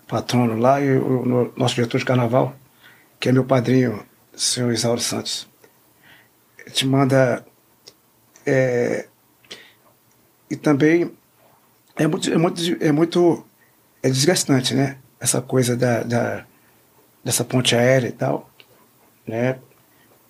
patrono 0.08 0.56
lá, 0.58 0.80
e 0.80 0.96
o, 0.96 1.24
no- 1.26 1.52
nosso 1.56 1.74
diretor 1.76 1.98
de 1.98 2.04
carnaval, 2.04 2.54
que 3.20 3.28
é 3.28 3.32
meu 3.32 3.44
padrinho, 3.44 4.04
senhor 4.36 4.72
Isauro 4.72 5.00
Santos. 5.00 5.48
Ele 6.58 6.70
te 6.70 6.86
manda 6.86 7.44
é, 8.46 9.06
e 10.50 10.56
também 10.56 11.10
é 11.96 12.06
muito, 12.06 12.32
é 12.32 12.38
muito, 12.38 12.60
é 12.84 12.92
muito 12.92 13.46
é 14.02 14.08
desgastante, 14.10 14.74
né? 14.74 14.98
Essa 15.20 15.42
coisa 15.42 15.76
da, 15.76 16.02
da- 16.02 16.44
dessa 17.24 17.44
ponte 17.44 17.74
aérea 17.76 18.08
e 18.08 18.12
tal, 18.12 18.48
né? 19.26 19.58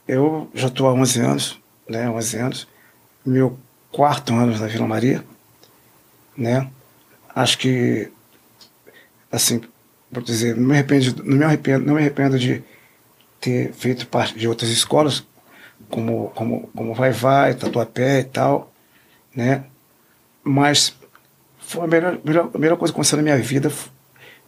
Eu 0.09 0.51
já 0.55 0.69
estou 0.69 0.89
há 0.89 0.95
11 0.95 1.21
anos, 1.21 1.61
né? 1.89 2.09
11 2.11 2.39
anos, 2.39 2.69
meu 3.25 3.59
quarto 3.93 4.35
ano 4.35 4.59
na 4.59 4.67
Vila 4.67 4.87
Maria, 4.87 5.25
né? 6.37 6.71
Acho 7.35 7.59
que, 7.59 8.11
assim, 9.31 9.61
vou 10.11 10.23
dizer, 10.23 10.57
não 10.57 10.69
me 10.69 10.75
arrependo, 10.75 11.25
não 11.25 11.37
me 11.37 11.45
arrependo, 11.45 11.87
não 11.87 11.95
me 11.95 12.01
arrependo 12.01 12.39
de 12.39 12.63
ter 13.41 13.73
feito 13.73 14.07
parte 14.07 14.39
de 14.39 14.49
outras 14.49 14.71
escolas, 14.71 15.25
como, 15.89 16.31
como, 16.31 16.69
como 16.75 16.95
Vai 16.95 17.13
Vai, 17.13 17.55
Tatuapé 17.55 18.21
e 18.21 18.25
tal, 18.25 18.73
né? 19.35 19.65
Mas 20.43 20.97
foi 21.59 21.85
a 21.85 21.87
melhor, 21.87 22.19
melhor, 22.25 22.51
a 22.53 22.59
melhor 22.59 22.77
coisa 22.77 22.93
que 22.93 22.97
aconteceu 22.97 23.17
na 23.17 23.23
minha 23.23 23.39
vida 23.39 23.71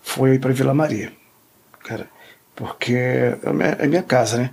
foi 0.01 0.35
ir 0.35 0.40
para 0.40 0.52
Vila 0.52 0.74
Maria, 0.74 1.12
cara, 1.85 2.09
porque 2.55 2.94
é 2.94 3.52
minha, 3.52 3.69
é 3.69 3.86
minha 3.86 4.02
casa, 4.02 4.39
né? 4.39 4.51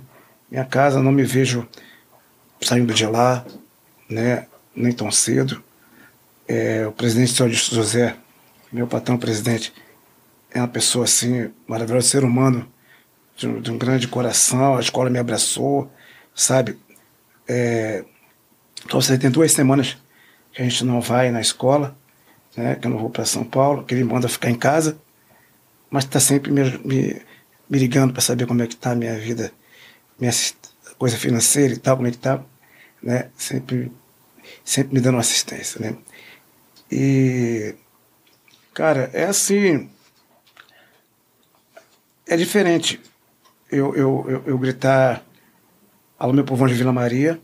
Minha 0.50 0.64
casa, 0.64 1.02
não 1.02 1.12
me 1.12 1.24
vejo 1.24 1.66
saindo 2.60 2.92
de 2.94 3.06
lá, 3.06 3.44
né? 4.08 4.46
Nem 4.74 4.92
tão 4.92 5.10
cedo. 5.10 5.62
É, 6.46 6.86
o 6.86 6.92
presidente 6.92 7.32
senhor 7.32 7.50
José, 7.50 8.16
meu 8.72 8.86
patrão 8.86 9.18
presidente, 9.18 9.72
é 10.50 10.58
uma 10.58 10.68
pessoa 10.68 11.04
assim, 11.04 11.50
maravilhosa, 11.66 12.08
ser 12.08 12.24
humano, 12.24 12.70
de 13.36 13.46
um, 13.46 13.60
de 13.60 13.70
um 13.70 13.78
grande 13.78 14.08
coração, 14.08 14.76
a 14.76 14.80
escola 14.80 15.10
me 15.10 15.18
abraçou, 15.18 15.90
sabe? 16.34 16.78
É, 17.46 18.04
então, 18.84 19.00
você 19.00 19.16
tem 19.18 19.30
duas 19.30 19.52
semanas 19.52 19.96
que 20.52 20.62
a 20.62 20.64
gente 20.64 20.84
não 20.84 21.00
vai 21.00 21.30
na 21.30 21.40
escola, 21.40 21.96
né? 22.56 22.74
Que 22.74 22.86
eu 22.86 22.90
não 22.90 22.98
vou 22.98 23.10
para 23.10 23.24
São 23.24 23.44
Paulo, 23.44 23.84
que 23.84 23.94
ele 23.94 24.04
manda 24.04 24.28
ficar 24.28 24.50
em 24.50 24.54
casa, 24.54 24.98
mas 25.90 26.04
está 26.04 26.20
sempre 26.20 26.50
me, 26.50 26.62
me, 26.84 27.22
me 27.68 27.78
ligando 27.78 28.12
para 28.12 28.22
saber 28.22 28.46
como 28.46 28.62
é 28.62 28.66
que 28.66 28.74
está 28.74 28.92
a 28.92 28.96
minha 28.96 29.16
vida, 29.18 29.52
minha 30.18 30.32
coisa 30.98 31.16
financeira 31.16 31.74
e 31.74 31.78
tal, 31.78 31.96
como 31.96 32.08
é 32.08 32.10
que 32.10 32.18
tá, 32.18 32.42
né? 33.02 33.30
Sempre, 33.36 33.92
sempre 34.64 34.94
me 34.94 35.00
dando 35.00 35.18
assistência, 35.18 35.80
né? 35.80 35.96
E, 36.90 37.74
cara, 38.74 39.10
é 39.12 39.24
assim, 39.24 39.88
é 42.28 42.36
diferente 42.36 43.00
eu, 43.70 43.94
eu, 43.94 44.26
eu, 44.28 44.42
eu 44.46 44.58
gritar 44.58 45.24
Alô, 46.18 46.32
meu 46.32 46.44
povão 46.44 46.66
de 46.66 46.74
Vila 46.74 46.92
Maria. 46.92 47.40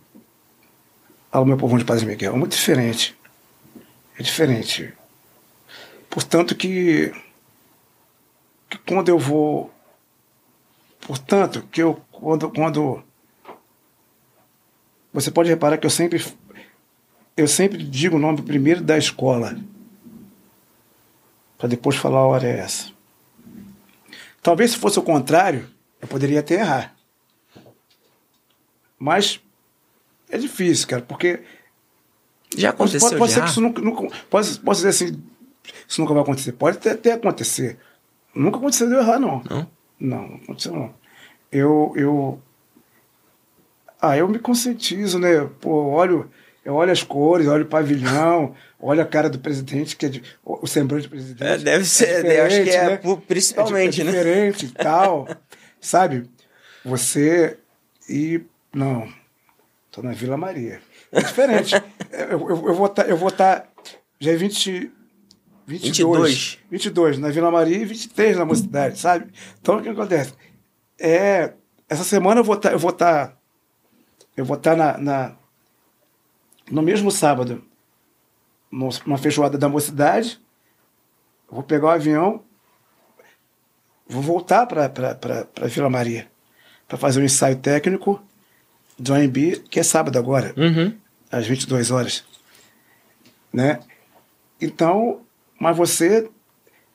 Alô, 1.30 1.44
meu 1.44 1.56
povão 1.56 1.78
de 1.78 1.84
Padre 1.84 2.04
Miguel. 2.04 2.34
É 2.34 2.36
muito 2.36 2.56
diferente. 2.56 3.16
É 4.18 4.22
diferente. 4.22 4.92
Portanto 6.10 6.56
que, 6.56 7.14
que 8.68 8.76
quando 8.78 9.08
eu 9.08 9.16
vou... 9.16 9.72
Portanto, 11.02 11.62
que 11.70 11.82
eu 11.82 12.02
quando, 12.10 12.50
quando... 12.50 13.04
Você 15.12 15.30
pode 15.30 15.48
reparar 15.48 15.78
que 15.78 15.86
eu 15.86 15.90
sempre... 15.90 16.24
Eu 17.36 17.46
sempre 17.46 17.80
digo 17.84 18.16
o 18.16 18.20
nome 18.20 18.42
primeiro 18.42 18.80
da 18.80 18.98
escola. 18.98 19.56
Para 21.56 21.68
depois 21.68 21.94
falar 21.94 22.18
a 22.18 22.26
hora 22.26 22.48
é 22.48 22.58
essa. 22.58 22.93
Talvez 24.44 24.72
se 24.72 24.76
fosse 24.76 24.98
o 24.98 25.02
contrário, 25.02 25.66
eu 26.02 26.06
poderia 26.06 26.40
até 26.40 26.56
errar. 26.56 26.94
Mas 28.98 29.40
é 30.28 30.36
difícil, 30.36 30.86
cara, 30.86 31.00
porque 31.00 31.42
Já 32.54 32.70
pode, 32.70 32.94
aconteceu 32.94 33.18
pode 33.18 33.32
ser 33.32 33.38
já? 33.38 33.44
que 33.46 33.50
isso 33.50 33.60
nunca, 33.62 33.80
nunca 33.80 34.14
pode, 34.28 34.60
pode 34.60 34.76
dizer 34.76 34.90
assim, 34.90 35.22
isso 35.88 35.98
nunca 35.98 36.12
vai 36.12 36.22
acontecer. 36.22 36.52
Pode 36.52 36.76
até, 36.76 36.90
até 36.90 37.12
acontecer. 37.12 37.78
Nunca 38.34 38.58
aconteceu 38.58 38.86
de 38.86 38.92
eu 38.92 39.00
errar, 39.00 39.18
não. 39.18 39.42
Não? 39.48 39.70
Não, 39.98 40.28
não 40.28 40.36
aconteceu 40.36 40.74
não. 40.74 40.94
Eu, 41.50 41.94
eu, 41.96 42.42
ah, 43.98 44.14
eu 44.18 44.28
me 44.28 44.38
conscientizo, 44.38 45.18
né? 45.18 45.48
Pô, 45.58 45.86
olho, 45.86 46.30
eu 46.64 46.74
olho 46.74 46.90
as 46.92 47.02
cores, 47.02 47.46
olho 47.46 47.64
o 47.64 47.68
pavilhão, 47.68 48.54
olho 48.80 49.02
a 49.02 49.04
cara 49.06 49.28
do 49.28 49.38
presidente, 49.38 49.96
que 49.96 50.06
é 50.06 50.08
de, 50.08 50.22
o 50.44 50.66
semblante 50.66 51.06
do 51.06 51.10
presidente. 51.10 51.42
É, 51.44 51.58
deve 51.58 51.84
ser, 51.84 52.24
eu 52.24 52.44
acho 52.46 52.62
que 52.64 52.70
é 52.70 52.96
pu- 52.96 53.18
principalmente, 53.18 54.00
é, 54.00 54.04
né? 54.04 54.10
diferente 54.12 54.66
e 54.66 54.70
tal, 54.70 55.28
sabe? 55.80 56.28
Você 56.84 57.58
E. 58.08 58.40
Não. 58.74 59.08
Tô 59.90 60.02
na 60.02 60.12
Vila 60.12 60.36
Maria. 60.36 60.80
É 61.12 61.20
diferente. 61.20 61.74
eu, 62.10 62.40
eu, 62.40 62.48
eu 62.48 62.74
vou 62.74 62.86
estar. 62.86 63.08
eu 63.08 63.16
vou 63.16 63.30
tá, 63.30 63.64
já 64.18 64.32
é 64.32 64.36
20. 64.36 64.90
22, 65.66 66.32
22. 66.32 66.58
22 66.70 67.18
na 67.18 67.30
Vila 67.30 67.50
Maria 67.50 67.78
e 67.78 67.84
23 67.86 68.36
na 68.36 68.44
Mocidade, 68.44 68.98
sabe? 68.98 69.32
Então 69.62 69.78
o 69.78 69.82
que 69.82 69.88
acontece? 69.88 70.34
É, 71.00 71.52
essa 71.88 72.04
semana 72.04 72.40
eu 72.40 72.44
vou 72.44 72.56
estar. 72.56 72.72
eu 72.72 72.78
vou 72.78 72.90
estar. 72.90 73.34
eu 74.36 74.44
vou 74.44 74.56
estar 74.56 74.76
na, 74.76 74.98
na- 74.98 75.36
no 76.70 76.82
mesmo 76.82 77.10
sábado, 77.10 77.64
numa 78.70 79.18
feijoada 79.18 79.56
da 79.58 79.68
Mocidade. 79.68 80.40
Vou 81.50 81.62
pegar 81.62 81.86
o 81.86 81.90
avião, 81.90 82.42
vou 84.08 84.22
voltar 84.22 84.66
para 84.66 84.88
Vila 85.68 85.90
Maria 85.90 86.30
para 86.88 86.98
fazer 86.98 87.20
um 87.20 87.24
ensaio 87.24 87.56
técnico 87.56 88.22
do 88.98 89.12
AMB, 89.14 89.60
que 89.70 89.80
é 89.80 89.82
sábado 89.82 90.18
agora, 90.18 90.54
Uhum. 90.56 90.96
às 91.30 91.46
22 91.46 91.90
horas. 91.90 92.24
Né? 93.52 93.80
Então, 94.60 95.20
mas 95.60 95.76
você, 95.76 96.28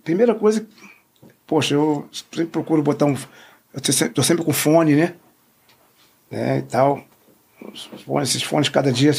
primeira 0.04 0.36
coisa, 0.36 0.66
poxa, 1.48 1.76
eu 1.76 2.08
sempre 2.12 2.46
procuro 2.46 2.82
botar 2.84 3.06
um. 3.06 3.16
Eu 3.74 3.82
tô 4.14 4.24
sempre, 4.24 4.44
com 4.44 4.52
fone, 4.54 4.96
né? 4.96 5.16
né? 6.30 6.60
E 6.60 6.62
tal. 6.64 7.04
Os 7.62 7.86
fones, 8.06 8.30
esses 8.30 8.44
fones, 8.44 8.70
cada 8.70 8.91
dia 8.91 9.12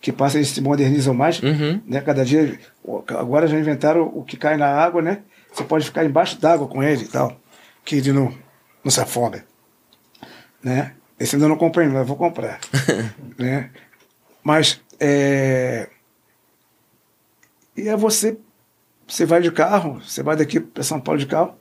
que 0.00 0.12
passa, 0.12 0.36
eles 0.36 0.48
se 0.48 0.60
modernizam 0.60 1.14
mais. 1.14 1.42
Uhum. 1.42 1.80
Né? 1.86 2.00
Cada 2.00 2.24
dia. 2.24 2.58
Agora 3.08 3.46
já 3.46 3.58
inventaram 3.58 4.02
o 4.14 4.22
que 4.22 4.36
cai 4.36 4.56
na 4.56 4.68
água, 4.68 5.02
né? 5.02 5.22
Você 5.52 5.64
pode 5.64 5.84
ficar 5.84 6.04
embaixo 6.04 6.40
d'água 6.40 6.68
com 6.68 6.82
ele 6.82 7.04
e 7.04 7.08
tal. 7.08 7.40
Que 7.84 7.96
ele 7.96 8.12
não, 8.12 8.32
não 8.84 8.90
se 8.90 9.00
afoga. 9.00 9.44
Né? 10.62 10.92
Esse 11.18 11.36
ainda 11.36 11.48
não 11.48 11.56
comprei, 11.56 11.88
mas 11.88 12.06
vou 12.06 12.16
comprar. 12.16 12.60
né? 13.38 13.70
Mas 14.42 14.80
é... 15.00 15.88
E 17.76 17.88
é 17.88 17.96
você. 17.96 18.38
Você 19.06 19.24
vai 19.24 19.40
de 19.40 19.52
carro, 19.52 20.00
você 20.00 20.22
vai 20.22 20.34
daqui 20.34 20.58
para 20.58 20.82
São 20.82 21.00
Paulo 21.00 21.20
de 21.20 21.26
carro, 21.26 21.54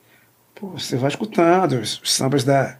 pô, 0.56 0.70
você 0.70 0.98
vai 0.98 1.10
escutando 1.10 1.74
os, 1.74 2.02
os 2.02 2.12
sambas 2.12 2.44
da, 2.44 2.78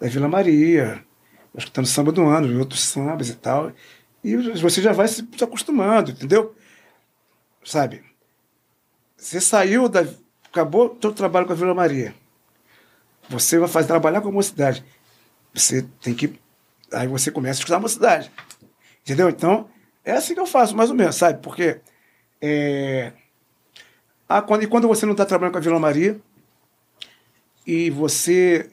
da 0.00 0.08
Vila 0.08 0.26
Maria, 0.26 1.04
vai 1.52 1.58
escutando 1.58 1.84
o 1.84 1.88
samba 1.88 2.12
do 2.12 2.26
ano, 2.26 2.58
outros 2.58 2.80
sambas 2.80 3.28
e 3.28 3.34
tal. 3.34 3.72
E 4.26 4.34
você 4.36 4.82
já 4.82 4.92
vai 4.92 5.06
se, 5.06 5.24
acostumando, 5.40 6.10
entendeu? 6.10 6.52
Sabe? 7.64 8.02
Você 9.16 9.40
saiu 9.40 9.88
da. 9.88 10.04
Acabou 10.48 10.88
o 10.88 11.00
seu 11.00 11.12
trabalho 11.12 11.46
com 11.46 11.52
a 11.52 11.56
Vila 11.56 11.72
Maria. 11.72 12.12
Você 13.28 13.56
vai 13.56 13.68
fazer, 13.68 13.86
trabalhar 13.86 14.20
com 14.20 14.28
a 14.28 14.32
mocidade. 14.32 14.84
Você 15.54 15.82
tem 16.00 16.12
que. 16.12 16.40
Aí 16.92 17.06
você 17.06 17.30
começa 17.30 17.60
a 17.60 17.60
escutar 17.60 17.76
a 17.76 17.80
mocidade. 17.80 18.32
Entendeu? 19.02 19.28
Então, 19.28 19.68
é 20.04 20.10
assim 20.10 20.34
que 20.34 20.40
eu 20.40 20.46
faço, 20.46 20.76
mais 20.76 20.90
ou 20.90 20.96
menos, 20.96 21.14
sabe? 21.14 21.40
Porque. 21.40 21.80
É... 22.42 23.12
Ah, 24.28 24.42
quando, 24.42 24.64
e 24.64 24.66
quando 24.66 24.88
você 24.88 25.06
não 25.06 25.12
está 25.12 25.24
trabalhando 25.24 25.52
com 25.52 25.58
a 25.58 25.62
Vila 25.62 25.78
Maria 25.78 26.20
e 27.64 27.90
você 27.90 28.72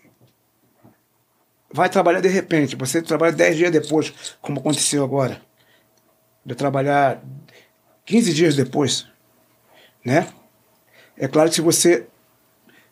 vai 1.74 1.90
trabalhar 1.90 2.22
de 2.22 2.28
repente, 2.30 2.76
você 2.76 3.02
trabalha 3.02 3.32
10 3.34 3.58
dias 3.58 3.72
depois, 3.72 4.14
como 4.40 4.60
aconteceu 4.60 5.04
agora. 5.04 5.42
De 6.46 6.54
trabalhar 6.56 7.22
15 8.06 8.34
dias 8.34 8.56
depois, 8.56 9.08
né? 10.06 10.28
É 11.18 11.28
claro 11.28 11.50
que 11.50 11.62
você 11.62 12.06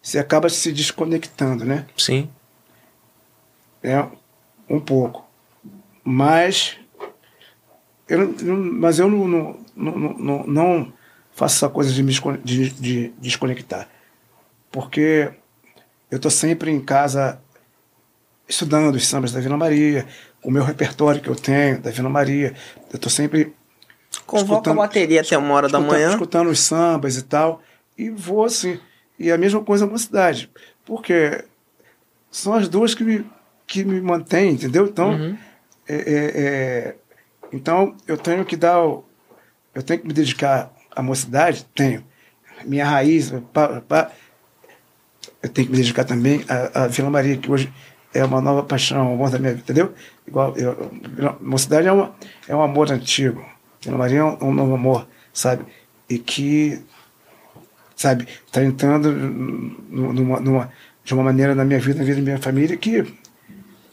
você 0.02 0.18
acaba 0.18 0.50
se 0.50 0.72
desconectando, 0.72 1.64
né? 1.64 1.86
Sim. 1.96 2.28
É 3.84 4.04
um 4.68 4.80
pouco. 4.80 5.24
Mas 6.04 6.78
eu, 8.10 8.28
não- 8.28 8.58
mas 8.74 8.98
eu 8.98 9.08
não, 9.10 9.28
não, 9.28 9.60
não, 9.76 10.48
não, 10.48 10.94
faço 11.34 11.58
essa 11.58 11.70
coisa 11.70 11.94
de 11.94 12.02
me 12.02 12.14
de, 12.44 12.70
de 12.72 13.10
desconectar. 13.20 13.88
Porque 14.72 15.32
eu 16.10 16.16
estou 16.16 16.32
sempre 16.32 16.72
em 16.72 16.80
casa 16.80 17.40
estudando 18.52 18.96
os 18.96 19.08
sambas 19.08 19.32
da 19.32 19.40
Vila 19.40 19.58
Maria, 19.58 20.06
o 20.44 20.52
meu 20.52 20.64
repertório 20.64 21.22
que 21.22 21.30
eu 21.30 21.36
tenho 21.36 21.80
da 21.82 21.90
Vila 21.90 22.10
Maria. 22.10 22.54
Eu 22.92 22.96
estou 22.98 23.10
sempre 23.10 23.54
Convoca 24.26 24.72
a 24.72 24.74
bateria 24.74 25.22
até 25.22 25.38
uma 25.38 25.54
hora 25.54 25.70
da 25.70 25.80
manhã. 25.80 26.10
escutando 26.12 26.50
os 26.50 26.60
sambas 26.60 27.16
e 27.18 27.22
tal. 27.24 27.62
E 27.98 28.10
vou 28.10 28.44
assim. 28.44 28.78
E 29.18 29.32
a 29.32 29.38
mesma 29.38 29.64
coisa 29.64 29.86
na 29.88 29.98
cidade. 29.98 30.50
Porque 30.86 31.44
são 32.30 32.54
as 32.54 32.68
duas 32.68 32.94
que 32.94 33.04
me, 33.04 33.26
que 33.66 33.84
me 33.86 34.02
mantêm, 34.02 34.52
entendeu? 34.52 34.86
Então, 34.86 35.12
Uhum. 35.12 35.38
é, 35.88 35.96
é, 35.96 36.32
é, 36.44 36.96
então 37.54 37.96
eu 38.08 38.18
tenho 38.18 38.44
que 38.46 38.56
dar. 38.58 38.84
o- 38.86 39.04
Eu 39.74 39.82
tenho 39.82 40.02
que 40.02 40.08
me 40.08 40.14
dedicar 40.14 40.70
à 40.94 41.02
mocidade? 41.02 41.66
Tenho. 41.74 42.04
Minha 42.66 42.86
raiz. 42.86 43.32
pá, 43.54 43.82
pá. 43.88 44.12
eu 45.42 45.48
tenho 45.50 45.68
que 45.68 45.72
me 45.72 45.78
dedicar 45.80 46.04
também 46.04 46.44
à, 46.50 46.84
à 46.84 46.88
Vila 46.88 47.10
Maria, 47.10 47.38
que 47.38 47.50
hoje 47.50 47.72
é 48.14 48.24
uma 48.24 48.42
nova 48.42 48.64
paixão, 48.64 49.12
um 49.12 49.14
amor 49.14 49.30
da 49.30 49.40
minha 49.40 49.52
vida, 49.52 49.64
entendeu? 49.64 49.94
Igual, 50.28 50.56
eu, 50.58 50.92
mocidade 51.40 51.88
é, 51.88 51.92
uma, 51.92 52.14
é 52.48 52.56
um 52.56 52.62
amor 52.62 52.92
antigo. 52.92 53.46
Vila 53.82 53.98
Maria 53.98 54.20
é 54.20 54.24
um, 54.24 54.54
novo 54.54 54.76
amor, 54.76 55.08
sabe? 55.34 55.66
E 56.10 56.20
que, 56.20 56.82
sabe, 57.96 58.28
está 58.46 58.64
entrando 58.64 59.12
nu- 59.12 60.14
numa, 60.14 60.40
numa, 60.40 60.74
de 61.04 61.14
uma 61.14 61.24
maneira 61.24 61.56
na 61.56 61.64
minha 61.66 61.80
vida, 61.80 62.00
na 62.00 62.06
vida 62.06 62.18
da 62.18 62.24
minha 62.24 62.38
família, 62.38 62.78
que 62.78 63.14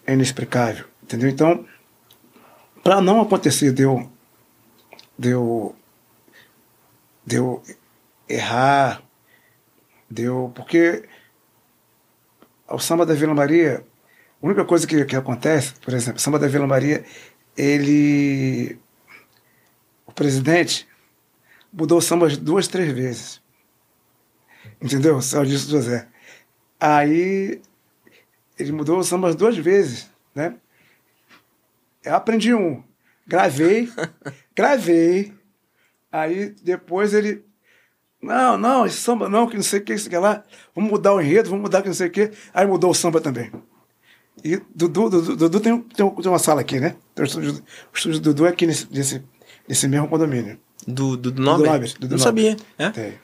é 0.07 0.13
inexplicável, 0.13 0.85
entendeu? 1.03 1.29
Então, 1.29 1.65
para 2.83 3.01
não 3.01 3.21
acontecer 3.21 3.73
de 3.73 3.83
eu, 3.83 4.11
de 5.19 5.31
eu, 5.31 5.75
de 7.25 7.37
eu 7.37 7.63
errar, 8.29 9.03
de 10.11 10.25
eu, 10.25 10.51
porque 10.55 11.05
o 12.69 12.79
samba 12.79 13.07
da 13.07 13.15
Vila 13.15 13.35
Maria, 13.35 13.85
a 14.41 14.47
única 14.47 14.65
coisa 14.65 14.87
que, 14.87 15.05
que 15.05 15.17
acontece, 15.17 15.75
por 15.81 15.93
exemplo, 15.93 16.19
o 16.19 16.21
samba 16.21 16.39
da 16.39 16.47
Vila 16.47 16.67
Maria, 16.67 17.05
ele. 17.57 18.79
O 20.07 20.13
presidente 20.13 20.87
mudou 21.73 21.99
o 21.99 22.03
samba 22.03 22.29
duas, 22.37 22.69
três 22.69 22.93
vezes. 22.93 23.43
Entendeu? 24.81 25.17
O 25.17 25.23
Céu 25.23 25.45
disso 25.45 25.69
José. 25.71 26.09
Aí 26.79 27.61
ele 28.59 28.73
mudou 28.73 28.99
o 28.99 29.05
samba 29.05 29.35
duas 29.35 29.57
vezes, 29.57 30.09
né? 30.35 30.57
Eu 32.05 32.15
aprendi 32.15 32.55
um, 32.55 32.83
gravei, 33.27 33.93
gravei. 34.55 35.35
Aí 36.11 36.51
depois 36.63 37.13
ele 37.13 37.45
não, 38.21 38.57
não, 38.57 38.87
esse 38.87 38.97
samba 38.97 39.29
não, 39.29 39.49
que 39.49 39.57
não 39.57 39.63
sei 39.63 39.81
o 39.81 39.85
que, 39.85 39.95
isso 39.95 40.09
que 40.09 40.17
lá. 40.17 40.45
Vamos 40.75 40.91
mudar 40.91 41.15
o 41.15 41.21
enredo, 41.21 41.51
vamos 41.51 41.63
mudar 41.63 41.83
que 41.83 41.89
não 41.89 41.95
sei 41.95 42.09
o 42.09 42.11
que. 42.11 42.31
Aí 42.55 42.67
mudou 42.67 42.91
o 42.91 42.95
samba 42.95 43.21
também. 43.21 43.51
E 44.45 44.61
Dudu, 44.75 45.09
Dudu, 45.11 45.37
Dudu 45.37 45.61
tem, 45.61 45.81
tem, 45.81 46.11
tem 46.11 46.31
uma 46.31 46.39
sala 46.39 46.61
aqui, 46.61 46.79
né? 46.79 46.95
O 47.19 47.23
estúdio, 47.23 47.53
o 47.53 47.97
estúdio 47.97 48.21
do 48.21 48.25
Dudu 48.33 48.47
é 48.47 48.51
aqui 48.51 48.67
nesse, 48.67 48.87
nesse, 48.91 49.23
nesse 49.69 49.89
mesmo 49.89 50.09
condomínio. 50.09 50.59
Do, 50.87 51.17
do, 51.17 51.31
do 51.33 51.43
Nobre? 51.43 51.69
Nobre, 51.69 51.89
do 51.99 52.03
Não 52.09 52.17
Nobre. 52.17 52.23
sabia. 52.23 52.57
É? 52.79 52.91
Tem. 52.91 53.15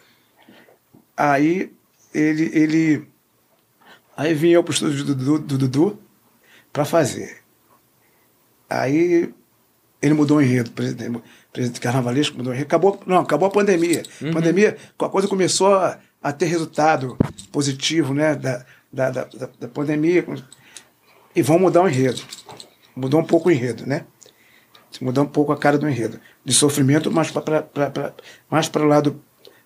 Aí 1.17 1.73
ele, 2.13 2.51
ele. 2.53 3.09
Aí 4.17 4.35
vinha 4.35 4.55
eu 4.55 4.65
pro 4.65 4.73
estúdio 4.75 5.05
do 5.05 5.15
Dudu, 5.15 5.39
do 5.39 5.59
Dudu 5.59 5.99
pra 6.73 6.85
fazer. 6.85 7.39
Aí 8.69 9.33
ele 10.03 10.15
mudou 10.15 10.39
o 10.39 10.43
enredo, 10.43 10.71
o 10.71 10.73
presidente, 10.73 11.23
presidente 11.53 11.81
carnavalesco 11.81 12.37
mudou 12.37 12.53
o 12.53 12.55
enredo. 12.55 12.67
Acabou, 12.67 13.01
não, 13.07 13.19
acabou 13.21 13.49
a 13.49 13.51
pandemia. 13.51 14.03
A 14.29 14.33
pandemia, 14.33 14.77
a 14.99 15.09
coisa 15.09 15.29
começou 15.29 15.75
a, 15.75 15.99
a 16.23 16.33
ter 16.33 16.47
resultado 16.47 17.17
positivo, 17.53 18.13
né? 18.15 18.35
Da, 18.35 18.65
da, 18.93 19.11
da- 19.11 19.29
da 19.61 19.69
pandemia. 19.69 20.25
E 21.35 21.43
vão 21.43 21.59
mudar 21.59 21.83
o 21.83 21.89
enredo. 21.89 22.23
Mudou 22.95 23.21
um 23.21 23.25
pouco 23.25 23.49
o 23.49 23.53
enredo, 23.53 23.87
né? 23.87 24.07
Mudou 25.01 25.25
um 25.25 25.29
pouco 25.29 25.51
a 25.53 25.59
cara 25.59 25.77
do 25.77 25.89
enredo. 25.89 26.21
De 26.45 26.53
sofrimento, 26.55 27.11
mais 27.11 27.31
para 27.31 28.83
o 28.83 28.87
lado 28.87 29.21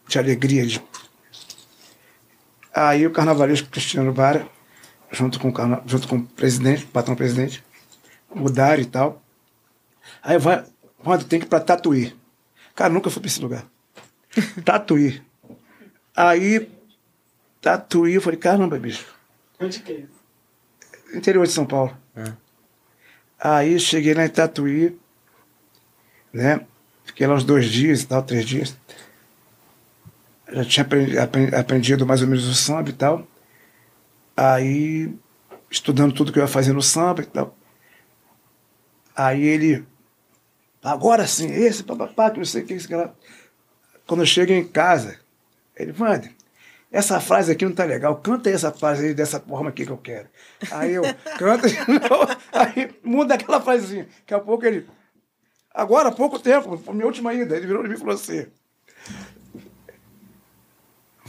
de 0.07 0.19
alegria. 0.19 0.67
de- 0.67 0.83
Aí 2.75 3.07
o 3.07 3.11
carnavalesco 3.11 3.69
Cristiano 3.69 4.13
Vara, 4.13 4.49
junto 5.11 5.39
com, 5.39 5.49
o 5.49 5.53
carna- 5.53 5.83
junto 5.87 6.07
com 6.09 6.17
o 6.17 6.23
presidente, 6.27 6.85
o 6.85 6.89
patrão 6.89 7.15
presidente, 7.17 7.63
mudaram 8.35 8.81
e 8.83 8.87
tal. 8.87 9.23
Aí 10.23 10.39
vai, 10.39 10.65
Wanda, 11.05 11.25
tem 11.25 11.39
que 11.41 11.47
ir 11.47 11.49
para 11.49 11.61
Tatuí. 11.61 12.17
Cara, 12.75 12.93
nunca 12.93 13.11
fui 13.11 13.21
para 13.21 13.29
esse 13.29 13.41
lugar. 13.41 13.65
Tatuí. 14.65 15.21
Aí, 16.17 16.71
Tatuí, 17.61 18.15
eu 18.15 18.23
falei, 18.23 18.39
caramba, 18.39 18.79
bicho 18.79 19.05
Onde 19.61 19.81
que 19.81 19.93
é? 19.93 20.05
Interior 21.15 21.47
de 21.47 21.53
São 21.53 21.67
Paulo. 21.67 21.97
É. 22.17 22.33
Aí 23.41 23.79
cheguei 23.79 24.15
lá 24.15 24.25
em 24.25 24.29
Tatuí, 24.29 24.99
né? 26.33 26.67
Fiquei 27.05 27.27
lá 27.27 27.35
uns 27.35 27.45
dois 27.45 27.67
dias 27.67 28.03
e 28.03 28.07
tal, 28.07 28.23
três 28.23 28.45
dias. 28.45 28.77
Já 30.51 30.65
tinha 30.65 30.85
aprendi- 30.85 31.19
apren- 31.19 31.55
aprendido 31.55 32.07
mais 32.07 32.23
ou 32.23 32.29
menos 32.29 32.47
o 32.47 32.55
samba 32.55 32.91
e 32.91 32.93
tal. 32.93 33.27
Aí, 34.37 35.13
estudando 35.71 36.15
tudo 36.15 36.33
que 36.33 36.39
eu 36.39 36.43
ia 36.43 36.49
fazer 36.49 36.73
no 36.73 36.83
samba 36.83 37.23
e 37.23 37.27
tal. 37.27 37.57
Aí 39.17 39.43
ele, 39.43 39.85
agora 40.83 41.27
sim, 41.27 41.51
esse 41.51 41.83
papapá, 41.83 42.31
que 42.31 42.39
não 42.39 42.45
sei 42.45 42.63
o 42.63 42.67
que, 42.67 42.75
esse 42.75 42.89
cara. 42.89 43.15
Quando 44.07 44.21
eu 44.21 44.27
chego 44.27 44.53
em 44.53 44.67
casa, 44.67 45.19
ele, 45.77 45.93
Wander, 45.99 46.33
essa 46.91 47.21
frase 47.21 47.53
aqui 47.53 47.65
não 47.65 47.73
tá 47.73 47.85
legal, 47.85 48.17
canta 48.17 48.49
essa 48.49 48.73
frase 48.73 49.07
aí 49.07 49.15
dessa 49.15 49.39
forma 49.39 49.69
aqui 49.69 49.85
que 49.85 49.93
eu 49.93 49.99
quero. 49.99 50.29
Aí 50.71 50.95
eu 50.95 51.03
canto 51.39 51.67
aí 52.53 52.91
muda 53.05 53.35
aquela 53.35 53.61
frasezinha. 53.61 54.09
Daqui 54.21 54.35
a 54.35 54.41
pouco 54.41 54.65
ele, 54.65 54.87
agora 55.73 56.09
há 56.09 56.13
pouco 56.13 56.39
tempo, 56.39 56.81
minha 56.93 57.07
última 57.07 57.35
ida, 57.35 57.57
ele 57.57 57.67
virou 57.67 57.83
de 57.83 57.89
mim 57.89 57.95
e 57.95 57.99
falou 57.99 58.15
assim, 58.15 58.47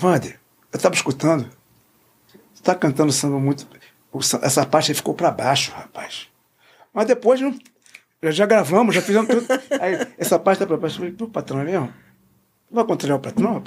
Wander, 0.01 0.39
eu 0.71 0.79
tava 0.79 0.95
escutando, 0.95 1.49
você 2.53 2.63
tá 2.63 2.73
cantando 2.73 3.11
samba 3.11 3.37
muito, 3.37 3.67
essa 4.41 4.65
parte 4.65 4.91
aí 4.91 4.95
ficou 4.95 5.13
para 5.13 5.29
baixo, 5.29 5.71
rapaz. 5.71 6.29
Mas 6.93 7.05
depois 7.05 7.41
não, 7.41 7.53
já 8.23 8.45
gravamos, 8.45 8.95
já 8.95 9.01
fizemos 9.01 9.27
tudo. 9.27 9.45
Aí, 9.79 10.07
essa 10.17 10.39
parte 10.39 10.59
tá 10.59 10.65
para 10.65 10.77
baixo. 10.77 11.03
Eu 11.03 11.15
falei, 11.15 11.31
patrão, 11.31 11.61
é 11.61 11.63
mesmo? 11.65 11.93
Não 12.69 12.75
vai 12.75 12.85
contrariar 12.85 13.17
o 13.17 13.21
patrão? 13.21 13.63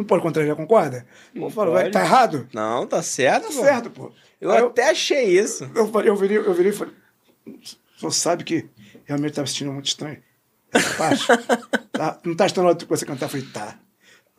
Não 0.00 0.06
pode 0.06 0.22
contrariar, 0.22 0.56
concorda? 0.56 1.06
Não 1.34 1.44
eu 1.44 1.50
falo, 1.50 1.72
vai, 1.72 1.90
tá 1.90 2.00
errado? 2.00 2.48
Não, 2.54 2.86
tá 2.86 3.02
certo. 3.02 3.48
Tá 3.48 3.54
pô. 3.54 3.60
certo, 3.60 3.90
pô. 3.90 4.12
Eu 4.40 4.50
até 4.50 4.88
achei 4.88 5.38
isso. 5.38 5.70
eu, 5.74 5.92
eu 6.02 6.16
virei, 6.16 6.38
eu 6.38 6.54
virei 6.54 6.72
e 6.72 6.74
falei, 6.74 6.94
senhor 7.98 8.12
sabe 8.12 8.44
que 8.44 8.66
realmente 9.04 9.32
estava 9.32 9.44
assistindo 9.44 9.72
muito 9.72 9.88
estranho. 9.88 10.16
Essa 10.72 10.94
parte. 10.96 11.26
tá, 11.92 12.18
não 12.24 12.34
tá 12.34 12.46
estranho 12.46 12.68
hora 12.68 12.78
de 12.78 12.86
você 12.86 13.04
cantar? 13.04 13.26
Eu 13.26 13.30
falei, 13.30 13.46
tá. 13.52 13.78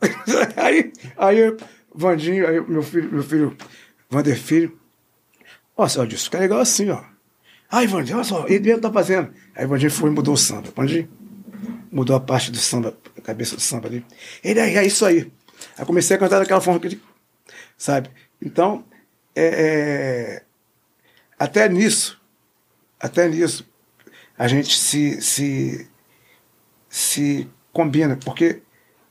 aí, 0.60 0.92
aí, 1.16 1.56
Vandinho, 1.94 2.48
aí 2.48 2.60
meu 2.60 2.82
filho, 2.82 3.12
meu 3.12 3.22
filho, 3.22 3.56
Vander 4.10 4.36
Filho, 4.36 4.76
ó, 5.76 5.86
senhor 5.86 6.08
disse, 6.08 6.24
fica 6.24 6.40
legal 6.40 6.58
assim, 6.58 6.90
ó. 6.90 7.04
Ai, 7.70 7.86
Vandinho, 7.86 8.16
olha 8.16 8.24
só, 8.24 8.48
ele 8.48 8.66
mesmo 8.66 8.80
tá 8.80 8.90
fazendo. 8.90 9.32
Aí 9.54 9.64
o 9.64 9.68
Vandinho 9.68 9.92
foi 9.92 10.10
e 10.10 10.12
mudou 10.12 10.34
o 10.34 10.36
samba. 10.36 10.68
Vandinho 10.74 11.08
mudou 11.92 12.16
a 12.16 12.20
parte 12.20 12.50
do 12.50 12.56
samba, 12.56 12.96
a 13.16 13.20
cabeça 13.20 13.54
do 13.54 13.62
samba 13.62 13.86
ali. 13.86 14.04
Ele, 14.42 14.58
aí, 14.58 14.76
é 14.76 14.84
isso 14.84 15.04
aí. 15.04 15.30
Aí 15.76 15.84
comecei 15.84 16.16
a 16.16 16.18
cantar 16.18 16.38
daquela 16.38 16.60
forma 16.60 16.80
que 16.80 16.86
ele, 16.88 17.02
sabe? 17.76 18.10
Então, 18.40 18.84
é, 19.34 19.44
é, 19.44 20.42
até 21.38 21.68
nisso, 21.68 22.20
até 23.00 23.28
nisso, 23.28 23.68
a 24.38 24.48
gente 24.48 24.76
se, 24.78 25.20
se, 25.20 25.88
se 26.88 27.48
combina, 27.72 28.16
porque 28.24 28.62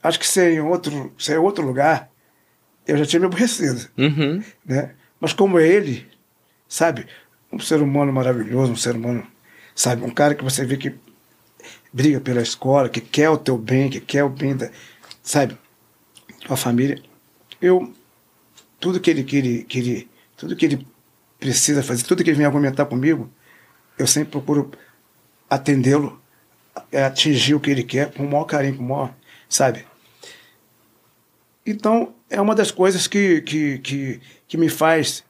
acho 0.02 0.18
que 0.18 0.26
se 0.26 0.40
é 0.40 0.52
em 0.52 0.60
outro, 0.60 1.12
se 1.18 1.32
é 1.32 1.36
em 1.36 1.38
outro 1.38 1.64
lugar, 1.66 2.10
eu 2.86 2.96
já 2.96 3.06
tinha 3.06 3.20
me 3.20 3.26
aborrecido, 3.26 3.88
Uhum. 3.96 4.42
né? 4.64 4.94
Mas 5.20 5.32
como 5.32 5.58
é 5.58 5.66
ele, 5.66 6.08
sabe? 6.68 7.06
Um 7.52 7.58
ser 7.58 7.80
humano 7.80 8.12
maravilhoso, 8.12 8.72
um 8.72 8.76
ser 8.76 8.96
humano, 8.96 9.26
sabe? 9.74 10.02
Um 10.04 10.10
cara 10.10 10.34
que 10.34 10.42
você 10.42 10.64
vê 10.64 10.76
que 10.76 10.94
briga 11.92 12.20
pela 12.20 12.40
escola, 12.42 12.88
que 12.88 13.00
quer 13.00 13.30
o 13.30 13.36
teu 13.38 13.56
bem, 13.56 13.88
que 13.88 14.00
quer 14.00 14.24
o 14.24 14.28
bem 14.28 14.56
da, 14.56 14.70
sabe? 15.22 15.56
Tua 16.44 16.56
família. 16.56 17.02
Eu, 17.60 17.92
tudo 18.80 19.00
que 19.00 19.10
ele, 19.10 19.24
que 19.24 19.36
ele, 19.36 19.64
que 19.64 19.78
ele, 19.78 20.10
tudo 20.36 20.56
que 20.56 20.66
ele 20.66 20.86
precisa 21.38 21.82
fazer, 21.82 22.04
tudo 22.04 22.22
que 22.22 22.30
ele 22.30 22.36
vem 22.36 22.46
argumentar 22.46 22.86
comigo, 22.86 23.30
eu 23.98 24.06
sempre 24.06 24.30
procuro 24.30 24.70
atendê-lo, 25.48 26.20
é, 26.90 27.04
atingir 27.04 27.54
o 27.54 27.60
que 27.60 27.70
ele 27.70 27.84
quer 27.84 28.12
com 28.12 28.24
o 28.24 28.30
maior 28.30 28.44
carinho, 28.44 28.76
com 28.76 28.84
o 28.84 28.88
maior, 28.88 29.14
sabe? 29.48 29.84
Então, 31.64 32.14
é 32.28 32.40
uma 32.40 32.54
das 32.54 32.70
coisas 32.70 33.06
que, 33.06 33.40
que, 33.42 33.78
que, 33.78 34.20
que 34.48 34.56
me 34.56 34.68
faz 34.68 35.24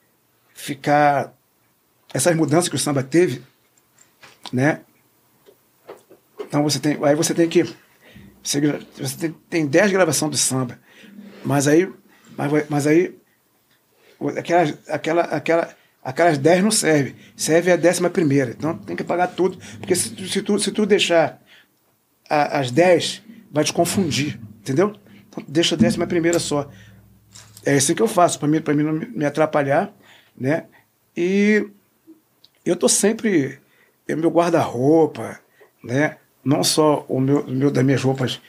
ficar. 0.55 1.34
Essas 2.14 2.36
mudanças 2.36 2.68
que 2.68 2.76
o 2.76 2.78
samba 2.78 3.02
teve, 3.02 3.43
né? 4.52 4.80
Então 6.40 6.62
você 6.62 6.78
tem. 6.78 6.98
Aí 7.05 7.14
você 7.14 7.34
tem 7.34 7.48
que. 7.48 7.64
Você 8.43 8.60
tem, 9.18 9.32
tem 9.48 9.66
10 9.66 9.93
gravações 9.93 10.30
do 10.30 10.36
samba. 10.36 10.78
Mas 11.44 11.66
aí. 11.69 11.89
Mas, 12.36 12.69
mas 12.69 12.86
aí. 12.86 13.14
Aquelas, 14.39 14.78
aquela, 14.89 15.23
aquela, 15.23 15.74
aquelas 16.02 16.39
10 16.39 16.62
não 16.62 16.70
servem. 16.70 17.14
Serve 17.36 17.73
a 17.73 17.77
décima 17.77 18.09
primeira. 18.09 18.51
Então 18.52 18.77
tem 18.78 18.94
que 18.97 19.02
pagar 19.05 19.28
tudo. 19.28 19.59
Porque 19.78 19.94
se, 19.94 20.10
tu- 20.10 20.28
se, 20.28 20.43
tu, 20.43 20.59
se 20.59 20.70
tu 20.73 20.86
deixar 20.86 21.43
a- 22.31 22.59
as 22.60 22.70
10, 22.70 23.23
vai 23.51 23.64
te 23.64 23.73
confundir. 23.73 24.39
Entendeu? 24.60 24.94
Então 25.28 25.44
deixa 25.48 25.74
a 25.74 25.78
décima 25.78 26.06
primeira 26.06 26.39
só. 26.39 26.70
É 27.64 27.74
assim 27.74 27.94
que 27.94 28.02
eu 28.02 28.09
faço, 28.09 28.39
para 28.39 28.48
mim, 28.48 28.60
pra 28.60 28.74
mim 28.74 28.82
não 28.82 28.93
me 28.93 29.24
atrapalhar, 29.24 29.93
né? 30.36 30.66
E 31.16 31.66
eu 32.64 32.77
tô 32.77 32.89
sempre. 32.89 33.59
O 34.10 34.16
meu 34.16 34.31
guarda-roupa, 34.31 35.40
né? 35.82 36.16
Não 36.44 36.62
só 36.62 37.05
o 37.09 37.19
meu, 37.20 37.40
o 37.40 37.51
meu 37.51 37.70
das 37.70 37.85
minhas 37.85 38.02
roupas 38.02 38.40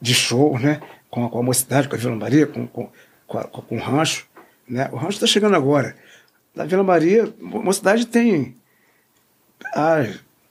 de 0.00 0.12
show, 0.14 0.58
né? 0.58 0.80
Com 1.14 1.24
a, 1.26 1.30
com 1.30 1.38
a 1.38 1.42
mocidade, 1.42 1.88
com 1.88 1.94
a 1.94 1.98
Vila 1.98 2.16
Maria, 2.16 2.46
com, 2.46 2.66
com, 2.66 2.90
com, 3.26 3.38
a- 3.38 3.44
com 3.44 3.76
o 3.76 3.78
rancho, 3.80 4.26
né? 4.68 4.88
O 4.92 4.96
rancho 4.96 5.12
está 5.16 5.26
chegando 5.26 5.54
agora. 5.54 5.94
Na 6.54 6.64
Vila 6.64 6.82
Maria, 6.82 7.32
Mo- 7.40 7.62
mocidade 7.62 8.06
tem 8.06 8.56
ah, 9.74 10.04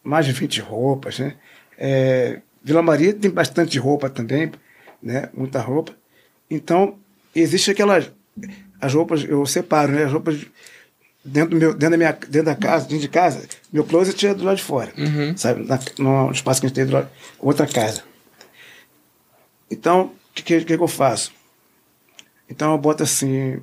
mais 0.03 0.25
de 0.25 0.31
20 0.31 0.61
roupas, 0.61 1.19
né? 1.19 1.35
É, 1.77 2.39
Vila 2.63 2.81
Maria 2.81 3.13
tem 3.13 3.29
bastante 3.29 3.77
roupa 3.77 4.09
também, 4.09 4.51
né? 5.01 5.29
Muita 5.33 5.59
roupa. 5.59 5.93
Então, 6.49 6.97
existe 7.35 7.71
aquelas 7.71 8.09
as 8.79 8.93
roupas, 8.93 9.23
eu 9.23 9.45
separo, 9.45 9.91
né? 9.91 10.03
As 10.05 10.11
roupas 10.13 10.45
dentro 11.25 11.51
do 11.51 11.55
meu, 11.57 11.73
dentro 11.73 11.91
da 11.91 11.97
minha, 11.97 12.11
dentro 12.13 12.43
da 12.45 12.55
casa, 12.55 12.85
dentro 12.87 13.01
de 13.01 13.07
casa, 13.09 13.45
meu 13.71 13.83
closet 13.83 14.27
é 14.27 14.33
do 14.33 14.43
lado 14.45 14.57
de 14.57 14.63
fora, 14.63 14.91
sabe? 15.37 15.65
Na, 15.65 15.77
no 15.99 16.31
espaço 16.31 16.59
que 16.61 16.67
a 16.67 16.69
gente 16.69 16.75
tem 16.75 16.85
do 16.85 16.93
lado, 16.93 17.09
outra 17.39 17.65
casa. 17.67 18.03
Então, 19.71 20.11
que, 20.33 20.41
que, 20.43 20.63
que 20.65 20.73
eu 20.73 20.87
faço? 20.87 21.31
Então 22.49 22.71
eu 22.71 22.77
boto 22.77 23.03
assim, 23.03 23.59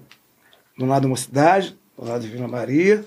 do 0.77 0.87
lado 0.87 1.03
da 1.03 1.09
mocidade, 1.09 1.77
do 1.99 2.05
lado 2.07 2.23
de 2.23 2.29
Vila 2.29 2.49
Maria, 2.49 3.05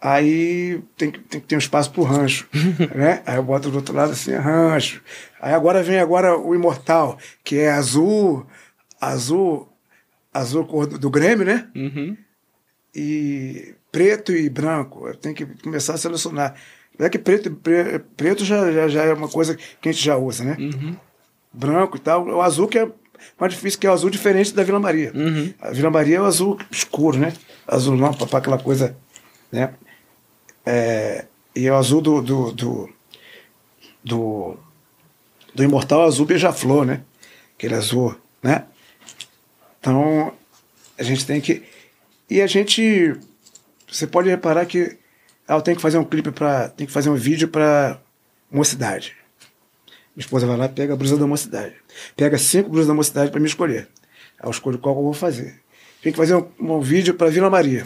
aí 0.00 0.80
tem 0.96 1.10
que, 1.10 1.18
tem 1.20 1.40
que 1.40 1.46
ter 1.46 1.56
um 1.56 1.58
espaço 1.58 1.90
pro 1.90 2.02
rancho, 2.02 2.48
né? 2.94 3.22
Aí 3.26 3.36
eu 3.36 3.42
boto 3.42 3.70
do 3.70 3.76
outro 3.76 3.94
lado 3.94 4.12
assim, 4.12 4.32
rancho. 4.34 5.02
Aí 5.40 5.52
agora 5.52 5.82
vem 5.82 5.98
agora 5.98 6.36
o 6.38 6.54
imortal, 6.54 7.18
que 7.42 7.56
é 7.56 7.70
azul, 7.70 8.46
azul, 9.00 9.68
azul 10.32 10.64
cor 10.66 10.86
do, 10.86 10.98
do 10.98 11.10
Grêmio, 11.10 11.44
né? 11.44 11.68
Uhum. 11.74 12.16
e 12.94 13.74
preto 13.90 14.32
e 14.32 14.48
branco. 14.48 15.08
Eu 15.08 15.14
tenho 15.16 15.34
que 15.34 15.46
começar 15.62 15.94
a 15.94 15.98
selecionar. 15.98 16.54
É 16.98 17.08
que 17.08 17.18
preto, 17.18 17.50
pre- 17.52 18.00
preto 18.16 18.44
já, 18.44 18.70
já, 18.72 18.88
já 18.88 19.04
é 19.04 19.12
uma 19.14 19.28
coisa 19.28 19.56
que 19.80 19.88
a 19.88 19.92
gente 19.92 20.04
já 20.04 20.16
usa, 20.16 20.44
né? 20.44 20.56
Branco 21.58 21.96
e 21.96 22.00
tal. 22.00 22.26
O 22.26 22.40
azul 22.40 22.68
que 22.68 22.78
é 22.78 22.88
mais 23.38 23.52
difícil, 23.52 23.80
que 23.80 23.86
é 23.86 23.90
o 23.90 23.92
azul 23.92 24.10
diferente 24.10 24.54
da 24.54 24.62
Vila 24.62 24.78
Maria. 24.78 25.12
Uhum. 25.14 25.52
A 25.60 25.70
Vila 25.70 25.90
Maria 25.90 26.18
é 26.18 26.20
o 26.20 26.24
azul 26.24 26.58
escuro, 26.70 27.18
né? 27.18 27.32
Azul 27.66 27.96
não, 27.96 28.14
para 28.14 28.38
aquela 28.38 28.58
coisa, 28.58 28.96
né? 29.50 29.74
É, 30.64 31.26
e 31.54 31.66
é 31.66 31.72
o 31.72 31.76
azul 31.76 32.00
do, 32.00 32.22
do, 32.22 32.52
do, 32.52 32.88
do, 34.04 34.56
do 35.54 35.64
Imortal 35.64 36.04
Azul 36.04 36.26
Beija-Flor, 36.26 36.84
né? 36.84 37.02
Aquele 37.56 37.74
azul, 37.74 38.14
né? 38.42 38.64
Então, 39.80 40.32
a 40.98 41.02
gente 41.02 41.26
tem 41.26 41.40
que. 41.40 41.62
E 42.30 42.40
a 42.40 42.46
gente. 42.46 43.16
Você 43.90 44.06
pode 44.06 44.28
reparar 44.28 44.66
que. 44.66 44.96
Ah, 45.46 45.54
eu 45.54 45.62
tenho 45.62 45.76
que 45.76 45.82
fazer 45.82 45.98
um 45.98 46.04
clipe 46.04 46.30
para. 46.30 46.68
Tem 46.68 46.86
que 46.86 46.92
fazer 46.92 47.10
um 47.10 47.14
vídeo 47.14 47.48
para 47.48 47.98
mocidade. 48.50 49.16
Minha 50.18 50.24
esposa 50.24 50.48
vai 50.48 50.56
lá 50.56 50.68
pega 50.68 50.94
a 50.94 50.96
blusa 50.96 51.16
da 51.16 51.28
mocidade. 51.28 51.76
Pega 52.16 52.36
cinco 52.36 52.70
blusas 52.70 52.88
da 52.88 52.94
mocidade 52.94 53.30
para 53.30 53.38
me 53.38 53.46
escolher. 53.46 53.88
Aí 54.40 54.48
eu 54.48 54.50
escolho 54.50 54.76
qual 54.76 54.92
que 54.92 54.98
eu 54.98 55.04
vou 55.04 55.12
fazer. 55.12 55.60
Tem 56.02 56.10
que 56.10 56.18
fazer 56.18 56.34
um, 56.34 56.48
um 56.58 56.80
vídeo 56.80 57.14
para 57.14 57.30
Vila 57.30 57.48
Maria. 57.48 57.84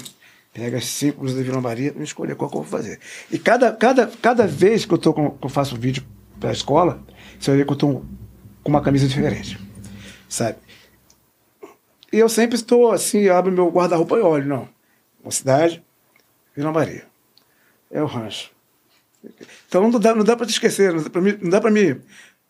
Pega 0.51 0.79
as 0.79 0.87
cinco 0.87 1.19
blusas 1.19 1.37
da 1.37 1.45
Vila 1.45 1.61
Maria 1.61 1.91
para 1.91 1.99
me 1.99 2.07
escolher 2.07 2.35
qual 2.35 2.49
que 2.49 2.57
eu 2.57 2.63
vou 2.63 2.71
fazer. 2.71 2.99
E 3.31 3.39
cada, 3.39 3.71
cada, 3.73 4.07
cada 4.07 4.47
vez 4.47 4.87
que 4.87 4.95
eu, 4.95 4.97
tô 4.97 5.13
com, 5.13 5.33
que 5.33 5.45
eu 5.45 5.51
faço 5.51 5.75
um 5.75 5.79
vídeo 5.79 6.03
para 6.41 6.49
a 6.49 6.53
escola, 6.55 7.03
você 7.39 7.51
vai 7.51 7.59
ver 7.59 7.67
que 7.67 7.71
eu 7.71 7.75
estou 7.75 8.03
com 8.65 8.71
uma 8.71 8.81
camisa 8.81 9.07
diferente. 9.07 9.61
Sabe? 10.27 10.57
E 12.11 12.19
eu 12.19 12.31
sempre 12.31 12.57
estou 12.57 12.93
assim, 12.93 13.29
abro 13.29 13.53
meu 13.53 13.69
guarda-roupa 13.69 14.17
e 14.17 14.23
olho, 14.23 14.47
não. 14.47 14.67
Mocidade, 15.23 15.85
Vila 16.57 16.73
Maria. 16.73 17.05
É 17.91 18.03
o 18.03 18.07
rancho. 18.07 18.51
Então 19.73 19.91
não 19.91 19.99
dá, 19.99 20.15
não 20.15 20.23
dá 20.23 20.37
para 20.37 20.45
te 20.45 20.51
esquecer, 20.51 20.93
não 20.93 21.03
dá 21.03 21.09
para 21.09 21.23
mim. 21.23 21.39
Não 21.41 21.49
dá 21.49 21.59
pra 21.59 21.71
mim 21.71 21.99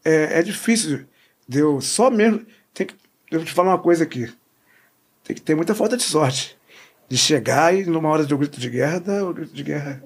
é, 0.05 0.40
é 0.40 0.43
difícil 0.43 1.05
de 1.47 1.61
eu 1.61 1.81
só 1.81 2.11
mesmo. 2.11 2.44
Tem 2.74 2.85
que, 2.85 2.94
eu 3.31 3.39
vou 3.39 3.47
te 3.47 3.53
falar 3.53 3.70
uma 3.70 3.78
coisa 3.78 4.03
aqui. 4.03 4.28
Tem 5.23 5.36
que 5.36 5.40
ter 5.40 5.55
muita 5.55 5.73
falta 5.73 5.97
de 5.97 6.03
sorte. 6.03 6.59
De 7.09 7.16
chegar 7.16 7.73
e 7.73 7.85
numa 7.85 8.09
hora 8.09 8.27
de 8.27 8.35
um 8.35 8.39
grito 8.39 8.59
de 8.59 8.69
guerra, 8.69 8.99
dar 8.99 9.24
o 9.24 9.32
grito 9.32 9.55
de 9.55 9.62
guerra. 9.62 10.03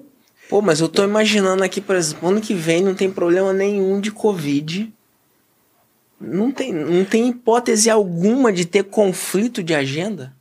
Pô, 0.47 0.61
mas 0.61 0.79
eu 0.79 0.87
tô 0.87 1.03
imaginando 1.03 1.63
aqui, 1.63 1.81
por 1.81 1.95
exemplo, 1.95 2.29
ano 2.29 2.39
que 2.39 2.53
vem 2.53 2.83
não 2.83 2.93
tem 2.93 3.09
problema 3.09 3.51
nenhum 3.51 3.99
de 3.99 4.11
Covid. 4.11 4.93
Não 6.21 6.51
tem, 6.51 6.71
não 6.71 7.03
tem 7.03 7.29
hipótese 7.29 7.89
alguma 7.89 8.53
de 8.53 8.63
ter 8.63 8.83
conflito 8.83 9.63
de 9.63 9.73
agenda? 9.73 10.37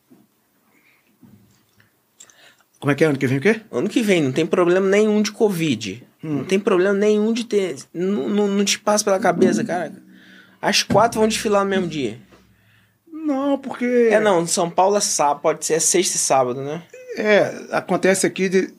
Como 2.79 2.93
é 2.93 2.95
que 2.95 3.03
é 3.03 3.07
ano 3.07 3.19
que 3.19 3.27
vem 3.27 3.39
o 3.39 3.41
quê? 3.41 3.63
Ano 3.73 3.89
que 3.89 4.03
vem 4.03 4.23
não 4.23 4.31
tem 4.31 4.45
problema 4.45 4.87
nenhum 4.87 5.23
de 5.23 5.33
Covid. 5.33 6.07
Não 6.27 6.45
tem 6.45 6.59
problema 6.59 6.95
nenhum 6.95 7.33
de 7.33 7.45
ter. 7.45 7.77
Não, 7.93 8.29
não, 8.29 8.49
não 8.49 8.65
te 8.65 8.79
passa 8.79 9.05
pela 9.05 9.19
cabeça, 9.19 9.63
cara. 9.65 9.93
As 10.61 10.83
quatro 10.83 11.21
vão 11.21 11.29
desfilar 11.29 11.65
no 11.65 11.71
mesmo 11.71 11.87
dia. 11.87 12.19
Não, 13.13 13.59
porque. 13.59 14.09
É, 14.11 14.19
não, 14.19 14.47
São 14.47 14.71
Paulo 14.71 14.97
é 14.97 15.01
sábado, 15.01 15.41
pode 15.41 15.65
ser 15.65 15.81
sexta 15.81 16.17
e 16.17 16.19
sábado, 16.19 16.63
né? 16.63 16.83
É, 17.17 17.67
acontece 17.71 18.27
aqui 18.27 18.49
de. 18.49 18.75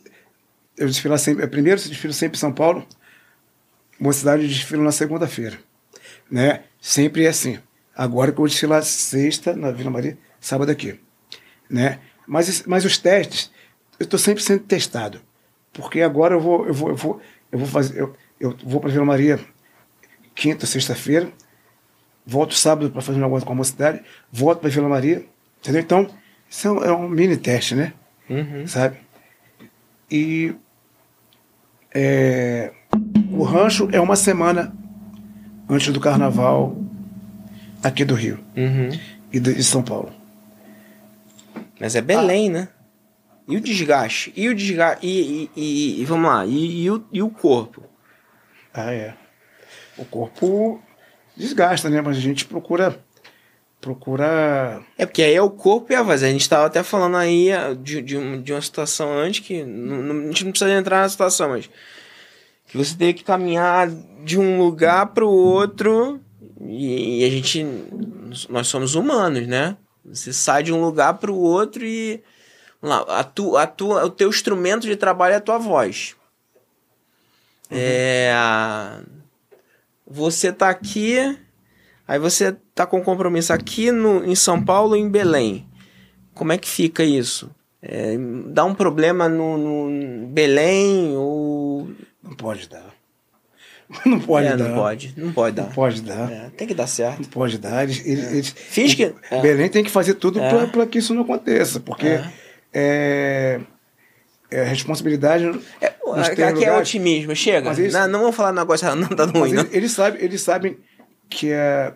Eu 0.78 0.88
desfilo 0.88 1.18
sempre. 1.18 1.44
é, 1.44 1.48
Primeiro, 1.48 1.80
eu 1.82 1.88
desfilo 1.88 2.14
sempre 2.14 2.38
em 2.38 2.40
São 2.40 2.52
Paulo. 2.52 2.86
Mocidade 4.00 4.44
eu 4.44 4.48
desfilo 4.48 4.84
na 4.84 4.92
segunda-feira. 4.92 5.58
Né? 6.30 6.64
Sempre 6.80 7.26
é 7.26 7.30
assim. 7.30 7.60
Agora 7.96 8.32
que 8.32 8.36
eu 8.36 8.44
vou 8.44 8.48
desfilar 8.48 8.84
sexta 8.84 9.56
na 9.56 9.72
Vila 9.72 9.90
Maria, 9.90 10.18
sábado 10.40 10.70
aqui. 10.70 11.00
Né? 11.70 12.00
Mas, 12.28 12.64
mas 12.68 12.86
os 12.86 12.98
testes, 12.98 13.52
eu 14.00 14.04
estou 14.04 14.20
sempre 14.20 14.44
sendo 14.44 14.64
testado. 14.64 15.20
Porque 15.74 16.02
agora 16.02 16.36
eu 16.36 16.40
vou, 16.40 16.68
eu 16.68 16.74
vou, 16.74 16.90
eu 16.90 16.96
vou, 16.96 17.22
eu 17.52 17.60
vou 17.60 17.68
fazer. 17.68 18.00
Eu, 18.00 18.14
eu 18.40 18.56
vou 18.64 18.80
para 18.80 18.90
Vila 18.92 19.06
Maria 19.06 19.40
quinta, 20.36 20.66
sexta-feira. 20.66 21.30
Volto 22.26 22.54
sábado 22.54 22.90
para 22.92 23.02
fazer 23.02 23.18
um 23.20 23.22
negócio 23.24 23.46
com 23.46 23.54
a 23.54 23.56
mocidade. 23.56 24.02
Volto 24.32 24.60
para 24.60 24.70
Vila 24.70 24.90
Maria. 24.90 25.26
Entendeu? 25.60 25.82
Então, 25.82 26.08
isso 26.50 26.68
é 26.68 26.72
um, 26.72 26.84
é 26.84 26.92
um 26.94 27.08
mini 27.10 27.38
teste, 27.38 27.74
né? 27.76 27.94
Uhum. 28.30 28.68
sabe? 28.68 28.98
E 30.12 30.54
é, 31.94 32.72
o 33.32 33.44
rancho 33.44 33.90
é 33.92 34.00
uma 34.02 34.16
semana 34.18 34.74
antes 35.70 35.92
do 35.94 36.00
carnaval 36.00 36.76
aqui 37.82 38.04
do 38.04 38.16
Rio 38.16 38.40
Uhum. 38.56 38.90
e 39.32 39.40
de 39.40 39.54
de 39.54 39.64
São 39.64 39.82
Paulo. 39.82 40.12
Mas 41.80 41.96
é 41.96 42.02
Belém, 42.02 42.50
né? 42.50 42.68
E 43.48 43.56
o 43.56 43.62
desgaste? 43.62 44.34
E 44.36 44.50
o 44.50 44.56
desgaste? 44.56 45.06
E, 45.06 45.50
e, 45.56 46.02
e- 46.02 46.06
vamos 46.06 46.30
lá, 46.30 46.46
e, 46.46 46.84
e 46.84 46.92
o, 46.92 47.04
e 47.12 47.22
o 47.22 47.30
corpo? 47.30 47.84
Ah, 48.74 48.92
é. 48.92 49.16
O 49.98 50.06
corpo 50.06 50.82
desgasta, 51.36 51.90
né? 51.90 52.02
Mas 52.02 52.18
a 52.18 52.20
gente 52.20 52.46
procura 52.46 53.00
procura 53.80 54.82
É 54.98 55.06
porque 55.06 55.22
aí 55.24 55.34
é 55.34 55.42
o 55.42 55.50
corpo 55.50 55.92
e 55.92 55.96
a 55.96 56.04
voz. 56.04 56.24
A 56.24 56.28
gente 56.28 56.50
tava 56.50 56.66
até 56.66 56.84
falando 56.84 57.16
aí 57.16 57.52
ah, 57.52 57.74
de, 57.74 58.02
de, 58.02 58.38
de 58.42 58.54
uma 58.54 58.62
situação 58.62 59.12
antes 59.18 59.40
que. 59.40 59.64
não- 59.64 60.24
a 60.24 60.28
gente 60.28 60.44
não 60.46 60.52
precisa 60.52 60.72
entrar 60.74 61.02
na 61.02 61.10
situação, 61.10 61.50
mas. 61.50 61.70
Que 62.68 62.78
você 62.78 62.98
tem 62.98 63.14
que 63.14 63.24
caminhar 63.24 63.88
de 64.26 64.38
um 64.38 64.58
lugar 64.60 65.08
pro 65.08 65.30
outro. 65.30 66.20
E, 66.62 67.22
e 67.22 67.26
a 67.26 67.30
gente. 67.30 67.66
Nós 68.50 68.68
somos 68.68 68.94
humanos, 68.94 69.48
né? 69.48 69.78
Você 70.06 70.34
sai 70.34 70.64
de 70.64 70.74
um 70.74 70.82
lugar 70.82 71.14
pro 71.16 71.36
outro 71.36 71.86
e. 71.86 72.22
Vamos 72.82 72.98
lá, 73.08 73.20
a 73.20 73.24
tu, 73.24 73.58
a 73.58 73.66
tua, 73.68 74.06
o 74.06 74.10
teu 74.10 74.30
instrumento 74.30 74.86
de 74.88 74.96
trabalho 74.96 75.34
é 75.34 75.38
a 75.38 75.42
tua 75.42 75.58
voz. 75.58 76.16
É. 77.70 78.32
Você 80.06 80.52
tá 80.52 80.70
aqui. 80.70 81.38
Aí 82.08 82.18
você 82.20 82.56
tá 82.74 82.86
com 82.86 83.02
compromisso 83.04 83.52
aqui 83.52 83.92
no, 83.92 84.24
em 84.26 84.36
São 84.36 84.64
Paulo 84.64 84.96
e 84.96 85.00
em 85.00 85.10
Belém. 85.10 85.68
Como 86.34 86.54
é 86.54 86.58
que 86.58 86.70
fica 86.70 87.04
isso? 87.04 87.50
É, 87.82 88.16
dá 88.48 88.64
um 88.64 88.74
problema 88.74 89.28
no, 89.28 89.58
no 89.58 90.28
Belém 90.28 91.16
ou. 91.18 91.90
não 92.24 92.36
pode 92.36 92.68
dar. 92.70 92.86
Não 94.06 94.20
pode 94.20 94.48
é, 94.48 94.58
dar. 94.58 94.68
não 94.68 94.76
pode. 94.76 95.14
Não 95.16 95.32
pode 95.32 95.56
dar. 95.56 95.64
Não 95.64 95.72
pode 95.72 96.02
dar. 96.02 96.30
É, 96.30 96.50
tem 96.50 96.68
que 96.68 96.74
dar 96.74 96.88
certo. 96.88 97.22
Não 97.22 97.30
pode 97.30 97.58
dar. 97.58 97.84
Eles, 97.86 98.06
eles, 98.06 98.32
eles- 98.34 98.50
Finge 98.50 98.98
que- 98.98 99.16
é. 99.32 99.42
Belém 99.42 99.70
tem 99.70 99.82
que 99.82 99.90
fazer 99.90 100.16
tudo 100.16 100.42
É. 100.42 100.66
para 100.68 100.86
que 100.86 100.98
isso 100.98 101.14
não 101.14 101.22
aconteça, 101.22 101.80
porque 101.80 102.20
É. 102.80 103.60
é, 104.52 104.60
é 104.60 104.64
responsabilidade. 104.64 105.46
É, 105.82 105.88
aqui 105.88 106.42
é 106.42 106.52
lugares. 106.52 106.80
otimismo, 106.90 107.36
chega. 107.36 107.72
Isso- 107.74 107.98
não, 107.98 108.08
não 108.08 108.20
vamos 108.22 108.36
falar 108.36 108.52
negócio 108.54 108.94
nada 108.96 109.26
ruim, 109.28 109.40
Mas 109.40 109.52
não. 109.54 109.62
eles, 109.64 109.74
eles 109.76 109.92
sabem, 109.92 110.22
eles 110.24 110.42
sabem 110.42 110.78
que 111.30 111.52
a, 111.54 111.94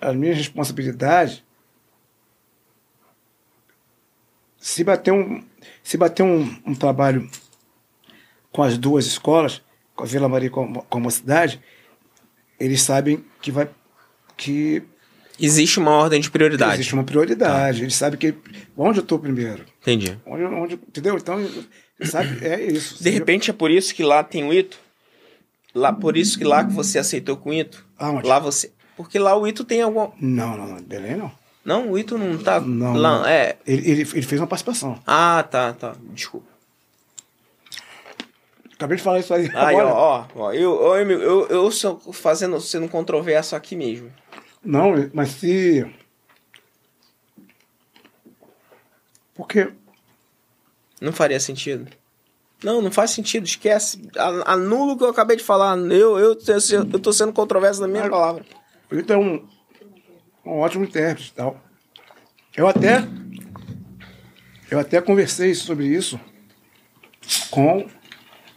a 0.00 0.12
minha 0.12 0.34
responsabilidade 0.34 1.44
se 4.58 4.84
bater 4.84 5.12
um 5.12 5.44
se 5.82 5.96
bater 5.96 6.22
um, 6.22 6.42
um 6.66 6.74
trabalho 6.74 7.28
com 8.52 8.62
as 8.62 8.76
duas 8.78 9.06
escolas, 9.06 9.62
com 9.94 10.04
a 10.04 10.06
Vila 10.06 10.28
Maria 10.28 10.46
e 10.48 10.50
com, 10.50 10.64
a- 10.78 10.82
com 10.82 10.98
a 10.98 11.00
Mocidade, 11.00 11.60
eles 12.60 12.82
sabem 12.82 13.24
que 13.40 13.50
vai 13.50 13.68
que 14.36 14.82
Existe 15.44 15.80
uma 15.80 15.90
ordem 15.90 16.20
de 16.20 16.30
prioridade. 16.30 16.74
existe 16.74 16.94
uma 16.94 17.02
prioridade. 17.02 17.82
Eles 17.82 17.96
sabem 17.96 18.16
que 18.16 18.32
onde 18.76 19.00
eu 19.00 19.02
estou 19.02 19.18
primeiro, 19.18 19.64
Entendi. 19.80 20.16
onde, 20.24 20.44
onde 20.44 20.74
entendeu? 20.74 21.16
Então 21.16 21.44
sabe 22.04 22.46
é 22.46 22.62
isso. 22.62 23.02
De 23.02 23.10
repente 23.10 23.50
é 23.50 23.52
por 23.52 23.68
isso 23.68 23.92
que 23.92 24.04
lá 24.04 24.22
tem 24.22 24.44
o 24.44 24.54
Ito? 24.54 24.78
Lá, 25.74 25.92
por 25.92 26.16
isso 26.16 26.38
que 26.38 26.44
lá 26.44 26.64
que 26.64 26.72
você 26.72 26.98
aceitou 26.98 27.36
com 27.36 27.50
o 27.50 27.54
Ito? 27.54 27.84
Aonde? 27.98 28.28
Lá 28.28 28.38
você. 28.38 28.70
Porque 28.96 29.18
lá 29.18 29.36
o 29.36 29.44
Ito 29.46 29.64
tem 29.64 29.82
algum. 29.82 30.10
Não, 30.20 30.56
não, 30.56 30.66
não, 30.66 30.82
Belém 30.82 31.16
não. 31.16 31.32
Não, 31.64 31.90
o 31.90 31.98
Ito 31.98 32.16
não 32.16 32.38
tá. 32.38 32.60
Não, 32.60 32.94
lá, 32.94 33.18
não. 33.18 33.26
É. 33.26 33.56
Ele, 33.66 33.90
ele, 33.90 34.02
ele 34.02 34.22
fez 34.22 34.40
uma 34.40 34.46
participação. 34.46 35.00
Ah, 35.04 35.42
tá, 35.50 35.72
tá. 35.72 35.96
Desculpa. 36.12 36.46
Acabei 38.74 38.96
de 38.96 39.02
falar 39.02 39.20
isso 39.20 39.32
aí. 39.32 39.50
Aí, 39.54 39.76
agora. 39.76 39.86
ó, 39.86 40.26
ó, 40.34 40.42
ó, 40.42 40.52
eu, 40.52 40.72
ó, 40.72 40.96
eu, 40.98 41.10
eu, 41.10 41.46
eu 41.48 41.70
sou 41.70 41.98
fazendo, 42.12 42.60
sendo 42.60 42.88
controverso 42.88 43.56
aqui 43.56 43.74
mesmo. 43.74 44.10
Não, 44.64 44.92
mas 45.12 45.30
se. 45.30 45.84
Porque. 49.34 49.72
Não 51.00 51.12
faria 51.12 51.40
sentido. 51.40 51.90
Não, 52.62 52.80
não 52.80 52.92
faz 52.92 53.10
sentido, 53.10 53.44
esquece. 53.44 54.08
Anula 54.46 54.92
o 54.92 54.96
que 54.96 55.02
eu 55.02 55.08
acabei 55.08 55.36
de 55.36 55.42
falar. 55.42 55.76
Eu, 55.76 56.18
eu, 56.18 56.38
eu, 56.46 56.90
eu 56.92 57.00
tô 57.00 57.12
sendo 57.12 57.32
controverso 57.32 57.80
na 57.80 57.88
minha 57.88 58.08
palavra. 58.08 58.44
O 58.90 58.94
Ito 58.94 59.12
é 59.12 59.18
um, 59.18 59.48
um 60.46 60.58
ótimo 60.58 60.84
intérprete 60.84 61.30
e 61.30 61.34
tal. 61.34 61.60
Eu 62.56 62.68
até. 62.68 63.04
Eu 64.70 64.78
até 64.78 65.00
conversei 65.00 65.54
sobre 65.54 65.86
isso 65.86 66.18
com 67.50 67.86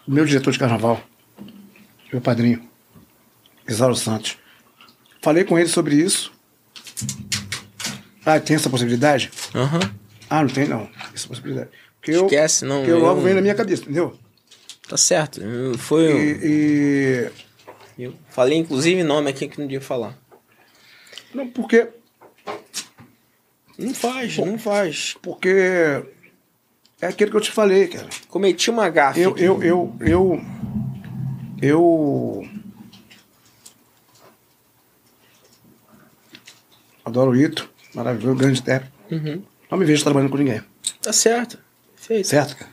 o 0.08 0.12
meu 0.12 0.26
diretor 0.26 0.52
de 0.52 0.60
carnaval, 0.60 1.02
meu 2.12 2.22
padrinho, 2.22 2.70
Isauro 3.68 3.96
Santos. 3.96 4.38
Falei 5.26 5.44
com 5.44 5.58
ele 5.58 5.68
sobre 5.68 5.96
isso. 5.96 6.32
Ah, 8.24 8.40
tem 8.40 8.56
essa 8.56 8.70
possibilidade? 8.70 9.32
Aham. 9.56 9.80
Ah, 10.30 10.44
não 10.44 10.50
tem 10.52 10.68
não. 10.68 10.88
Essa 11.16 11.28
possibilidade. 11.28 11.70
Porque 12.00 12.12
eu, 12.12 12.26
Esquece, 12.26 12.64
não, 12.64 12.78
Porque 12.82 12.92
eu 12.92 13.00
logo 13.00 13.22
eu- 13.22 13.24
vem 13.24 13.34
na 13.34 13.42
minha 13.42 13.56
cabeça, 13.56 13.82
entendeu? 13.82 14.16
Tá 14.88 14.96
certo. 14.98 15.42
Eu- 15.42 15.76
Foi. 15.80 16.04
E, 16.44 17.32
e- 17.98 18.04
Eu 18.04 18.14
falei, 18.30 18.56
inclusive, 18.60 19.02
nome 19.02 19.28
aqui 19.32 19.48
que 19.48 19.58
não 19.58 19.66
devia 19.66 19.82
falar. 19.82 20.16
Não, 21.34 21.48
porque. 21.48 21.88
Não 23.80 23.96
faz, 23.96 24.38
não 24.38 24.60
faz. 24.60 25.16
Porque. 25.24 25.50
É 27.02 27.08
aquilo 27.08 27.32
que 27.32 27.38
eu 27.38 27.42
te 27.42 27.52
falei, 27.52 27.88
cara. 27.88 28.08
Cometi 28.28 28.70
uma 28.70 28.88
gafe. 28.90 29.22
Eu, 29.22 29.36
eu, 29.40 29.64
eu, 29.64 29.96
eu, 30.02 30.42
eu 31.64 32.50
adoro 37.06 37.32
o 37.32 37.36
Ito, 37.36 37.70
maravilhoso, 37.94 38.36
grande 38.38 38.60
intérprete. 38.60 38.94
Uhum. 39.12 39.44
Não 39.70 39.78
me 39.78 39.86
vejo 39.86 40.04
trabalhando 40.04 40.32
com 40.32 40.38
ninguém, 40.38 40.62
Tá 41.02 41.14
certo. 41.14 41.58
Feito. 41.96 42.28
certo? 42.28 42.56
cara? 42.58 42.72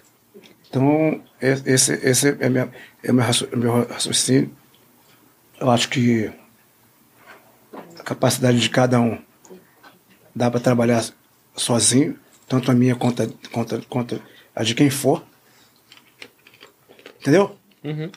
Então, 0.68 1.22
esse, 1.40 1.92
esse 1.92 2.28
é, 2.40 2.48
minha, 2.48 2.70
é 3.02 3.12
meu, 3.12 3.24
raci- 3.24 3.48
meu 3.54 3.86
raciocínio. 3.86 4.50
Eu 5.60 5.70
acho 5.70 5.88
que 5.90 6.32
a 7.98 8.02
capacidade 8.02 8.58
de 8.58 8.68
cada 8.70 8.98
um 9.00 9.18
dá 10.34 10.50
para 10.50 10.60
trabalhar 10.60 11.04
sozinho, 11.54 12.18
tanto 12.48 12.70
a 12.70 12.74
minha 12.74 12.94
quanto 12.96 13.22
a, 13.22 13.26
quanto, 13.50 13.74
a- 13.76 13.82
quanto 13.88 14.22
a 14.54 14.62
de 14.64 14.74
quem 14.74 14.88
for. 14.90 15.22
Entendeu? 17.20 17.56
Uhum. 17.84 18.10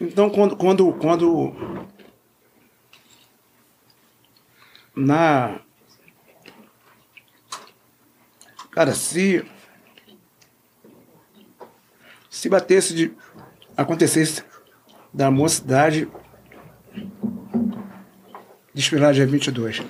Então, 0.00 0.28
quando, 0.28 0.56
quando, 0.56 0.92
quando 0.94 1.86
na 4.94 5.60
cara, 8.70 8.94
se 8.94 9.44
se 12.30 12.48
batesse 12.48 12.94
de 12.94 13.12
acontecesse 13.76 14.44
da 15.12 15.30
mocidade 15.30 16.08
desfilar 18.74 19.12
dia 19.12 19.26
22 19.26 19.82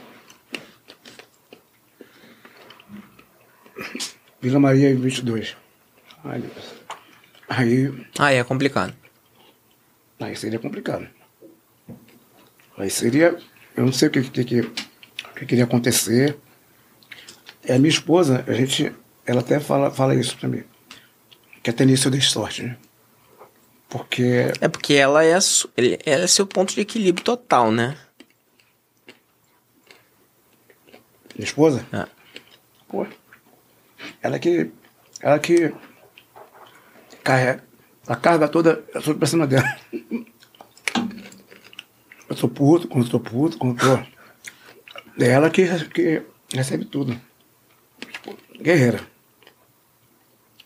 Vila 4.40 4.60
Maria 4.60 4.94
22 4.94 5.56
Ai, 6.24 6.38
meu 6.38 6.48
Deus. 6.48 6.74
aí 7.48 8.06
Ah, 8.18 8.32
é 8.32 8.42
complicado. 8.42 8.94
Aí 10.18 10.34
seria 10.34 10.58
complicado. 10.58 11.06
Aí 12.78 12.88
seria. 12.88 13.38
Eu 13.76 13.84
não 13.84 13.92
sei 13.92 14.08
o 14.08 14.10
que, 14.10 14.22
que, 14.22 14.44
que, 14.44 14.62
o 15.34 15.38
que 15.38 15.46
queria 15.46 15.64
acontecer. 15.64 16.38
É 17.64 17.74
a 17.74 17.78
minha 17.78 17.90
esposa, 17.90 18.44
a 18.46 18.52
gente. 18.52 18.92
Ela 19.26 19.40
até 19.40 19.58
fala, 19.58 19.90
fala 19.90 20.14
isso 20.14 20.36
pra 20.38 20.48
mim. 20.48 20.62
Que 21.62 21.70
até 21.70 21.84
nisso 21.84 22.06
eu 22.08 22.12
dei 22.12 22.20
sorte, 22.20 22.62
né? 22.62 22.76
Porque 23.88 24.52
É 24.60 24.68
porque 24.68 24.94
ela 24.94 25.24
é, 25.24 25.30
ela 26.04 26.24
é 26.24 26.26
seu 26.26 26.46
ponto 26.46 26.74
de 26.74 26.80
equilíbrio 26.80 27.24
total, 27.24 27.70
né? 27.72 27.96
minha 31.36 31.44
esposa, 31.46 31.84
É. 31.92 32.06
pô, 32.88 33.04
ela 34.22 34.38
que. 34.38 34.70
Ela 35.20 35.38
que 35.38 35.74
carrega. 37.24 37.64
A 38.06 38.14
carga 38.14 38.46
toda 38.48 38.84
é 38.94 39.00
tudo 39.00 39.18
pra 39.18 39.26
cima 39.26 39.46
dela. 39.46 39.64
Eu 42.28 42.36
tô 42.36 42.48
puto, 42.48 42.86
quando 42.86 43.04
eu 43.06 43.10
tô 43.10 43.18
puto, 43.20 43.56
quando 43.58 43.80
eu 43.82 43.96
tô. 44.04 44.13
É 45.18 45.28
ela 45.28 45.48
que, 45.48 45.66
que 45.90 46.22
recebe 46.52 46.84
tudo. 46.84 47.20
Tipo, 48.00 48.36
guerreira. 48.60 49.06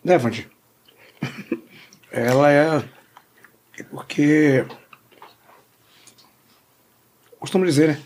Né? 0.02 0.14
Ela 2.10 2.50
é. 2.50 2.84
é 3.78 3.82
Porque. 3.82 4.64
Costumo 7.38 7.66
dizer, 7.66 7.88
né? 7.88 8.02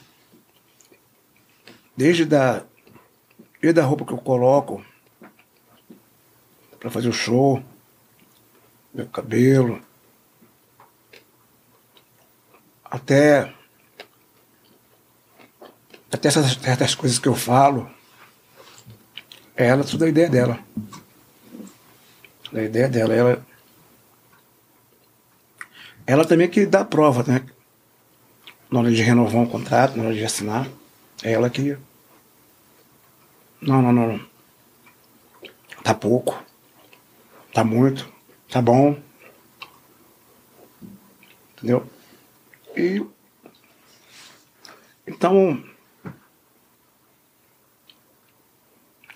Desde 1.96 2.24
da, 2.24 2.64
desde 3.60 3.80
a 3.80 3.84
roupa 3.84 4.04
que 4.04 4.12
eu 4.12 4.18
coloco 4.18 4.84
pra 6.80 6.90
fazer 6.90 7.08
o 7.08 7.12
show, 7.12 7.62
meu 8.92 9.06
cabelo, 9.06 9.80
até 12.84 13.54
até 16.12 16.28
essas 16.28 16.52
certas 16.52 16.94
coisas 16.94 17.18
que 17.18 17.26
eu 17.26 17.34
falo, 17.34 17.90
é 19.56 19.66
ela, 19.66 19.82
tudo 19.82 20.04
a 20.04 20.08
ideia 20.08 20.28
dela. 20.28 20.58
Da 22.52 22.62
ideia 22.62 22.88
dela. 22.88 23.14
Ela, 23.14 23.46
ela 26.06 26.24
também 26.26 26.50
que 26.50 26.66
dá 26.66 26.80
a 26.80 26.84
prova, 26.84 27.22
né? 27.22 27.42
Na 28.70 28.80
hora 28.80 28.90
de 28.90 29.02
renovar 29.02 29.40
um 29.40 29.46
contrato, 29.46 29.96
na 29.96 30.04
hora 30.04 30.14
de 30.14 30.24
assinar. 30.24 30.68
É 31.22 31.32
ela 31.32 31.48
que. 31.48 31.76
Não, 33.60 33.80
não. 33.80 33.92
não. 33.92 34.20
Tá 35.82 35.94
pouco. 35.94 36.42
Tá 37.54 37.64
muito. 37.64 38.10
Tá 38.50 38.60
bom. 38.60 39.00
Entendeu? 41.56 41.86
E. 42.76 43.04
Então. 45.06 45.71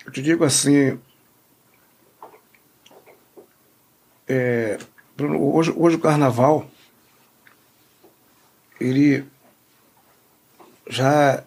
Eu 0.07 0.13
te 0.13 0.21
digo 0.21 0.45
assim. 0.45 0.97
É, 4.25 4.79
hoje, 5.19 5.73
hoje 5.75 5.97
o 5.97 5.99
carnaval. 5.99 6.65
Ele 8.79 9.25
já 10.89 11.43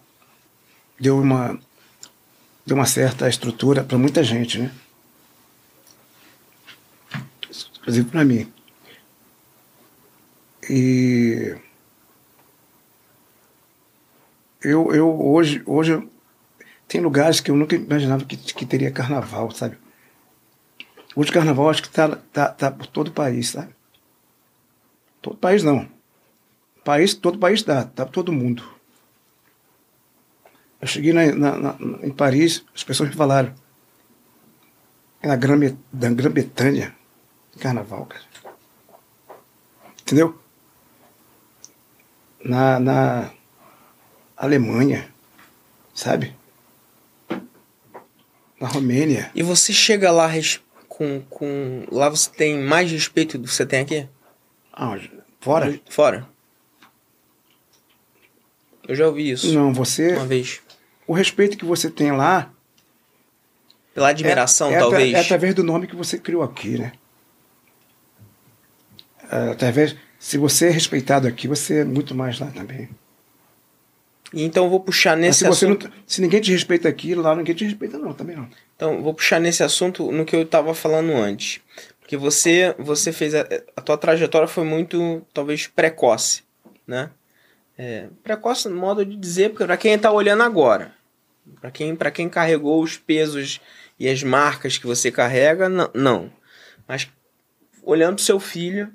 deu 0.99 1.17
uma 1.17 1.59
deu 2.63 2.77
uma 2.77 2.85
certa 2.85 3.27
estrutura 3.27 3.83
para 3.83 3.97
muita 3.97 4.23
gente, 4.23 4.59
né? 4.59 4.71
Inclusive 7.79 8.07
para 8.11 8.23
mim. 8.23 8.53
E 10.69 11.57
eu, 14.61 14.93
eu 14.93 15.19
hoje 15.19 15.63
hoje 15.65 16.07
tem 16.91 16.99
lugares 16.99 17.39
que 17.39 17.49
eu 17.49 17.55
nunca 17.55 17.73
imaginava 17.73 18.25
que, 18.25 18.35
que 18.35 18.65
teria 18.65 18.91
carnaval, 18.91 19.49
sabe? 19.51 19.77
Hoje 21.15 21.29
o 21.29 21.33
carnaval 21.33 21.69
acho 21.69 21.83
que 21.83 21.89
tá, 21.89 22.17
tá, 22.33 22.49
tá 22.49 22.69
por 22.69 22.85
todo 22.85 23.07
o 23.07 23.13
país, 23.13 23.51
sabe? 23.51 23.73
Todo 25.21 25.37
país 25.37 25.63
não. 25.63 25.87
País, 26.83 27.13
todo 27.13 27.39
país 27.39 27.63
dá, 27.63 27.85
tá 27.85 28.05
todo 28.05 28.33
mundo. 28.33 28.61
Eu 30.81 30.87
cheguei 30.87 31.13
na, 31.13 31.33
na, 31.33 31.57
na, 31.57 31.77
em 32.05 32.11
Paris, 32.11 32.65
as 32.75 32.83
pessoas 32.83 33.07
me 33.07 33.15
falaram. 33.15 33.55
É 35.21 35.29
na 35.29 35.37
Grã-Bretanha, 35.37 36.93
carnaval, 37.57 38.05
cara. 38.05 38.25
Entendeu? 40.01 40.37
Na, 42.43 42.81
na 42.81 43.31
Alemanha, 44.35 45.09
sabe? 45.93 46.40
Na 48.61 48.67
Romênia. 48.67 49.31
E 49.33 49.41
você 49.41 49.73
chega 49.73 50.11
lá 50.11 50.29
com, 50.87 51.19
com. 51.29 51.83
Lá 51.91 52.07
você 52.09 52.29
tem 52.29 52.59
mais 52.59 52.91
respeito 52.91 53.39
do 53.39 53.47
que 53.47 53.53
você 53.53 53.65
tem 53.65 53.79
aqui? 53.79 54.07
Aonde? 54.71 55.11
Fora? 55.39 55.79
Fora. 55.89 56.29
Eu 58.87 58.95
já 58.95 59.07
ouvi 59.07 59.31
isso 59.31 59.51
Não, 59.51 59.73
você. 59.73 60.13
uma 60.13 60.27
vez. 60.27 60.61
O 61.07 61.13
respeito 61.13 61.57
que 61.57 61.65
você 61.65 61.89
tem 61.89 62.11
lá. 62.11 62.51
Pela 63.95 64.09
admiração, 64.09 64.69
é, 64.69 64.75
é 64.75 64.79
talvez. 64.79 65.13
É 65.13 65.19
através 65.19 65.55
do 65.55 65.63
nome 65.63 65.87
que 65.87 65.95
você 65.95 66.19
criou 66.19 66.43
aqui, 66.43 66.77
né? 66.77 66.91
É, 69.31 69.51
através. 69.51 69.95
Se 70.19 70.37
você 70.37 70.67
é 70.67 70.69
respeitado 70.69 71.27
aqui, 71.27 71.47
você 71.47 71.79
é 71.79 71.83
muito 71.83 72.13
mais 72.13 72.39
lá 72.39 72.47
também. 72.51 72.87
E 74.33 74.43
então 74.43 74.69
vou 74.69 74.79
puxar 74.79 75.11
Mas 75.11 75.19
nesse 75.19 75.39
se, 75.39 75.45
você 75.45 75.65
assunto. 75.65 75.87
não, 75.89 75.95
se 76.05 76.21
ninguém 76.21 76.39
te 76.39 76.51
respeita 76.51 76.87
aqui, 76.87 77.13
lá 77.15 77.35
ninguém 77.35 77.53
te 77.53 77.65
respeita, 77.65 77.97
não, 77.97 78.13
também 78.13 78.35
não. 78.35 78.49
Então, 78.75 79.01
vou 79.01 79.13
puxar 79.13 79.39
nesse 79.39 79.63
assunto 79.63 80.11
no 80.11 80.25
que 80.25 80.35
eu 80.35 80.45
tava 80.45 80.73
falando 80.73 81.11
antes. 81.11 81.61
Porque 81.99 82.15
você, 82.15 82.73
você 82.79 83.11
fez. 83.11 83.35
A, 83.35 83.45
a 83.75 83.81
tua 83.81 83.97
trajetória 83.97 84.47
foi 84.47 84.63
muito, 84.63 85.21
talvez, 85.33 85.67
precoce, 85.67 86.43
né? 86.87 87.11
É, 87.77 88.07
precoce 88.23 88.69
no 88.69 88.75
modo 88.75 89.05
de 89.05 89.15
dizer, 89.15 89.49
porque 89.49 89.65
pra 89.65 89.77
quem 89.77 89.97
tá 89.97 90.11
olhando 90.11 90.43
agora, 90.43 90.93
pra 91.59 91.71
quem, 91.71 91.95
pra 91.95 92.11
quem 92.11 92.29
carregou 92.29 92.81
os 92.81 92.97
pesos 92.97 93.59
e 93.99 94.07
as 94.07 94.23
marcas 94.23 94.77
que 94.77 94.87
você 94.87 95.11
carrega, 95.11 95.67
não. 95.67 95.89
não. 95.93 96.31
Mas 96.87 97.09
olhando 97.83 98.15
pro 98.15 98.23
seu 98.23 98.39
filho, 98.39 98.91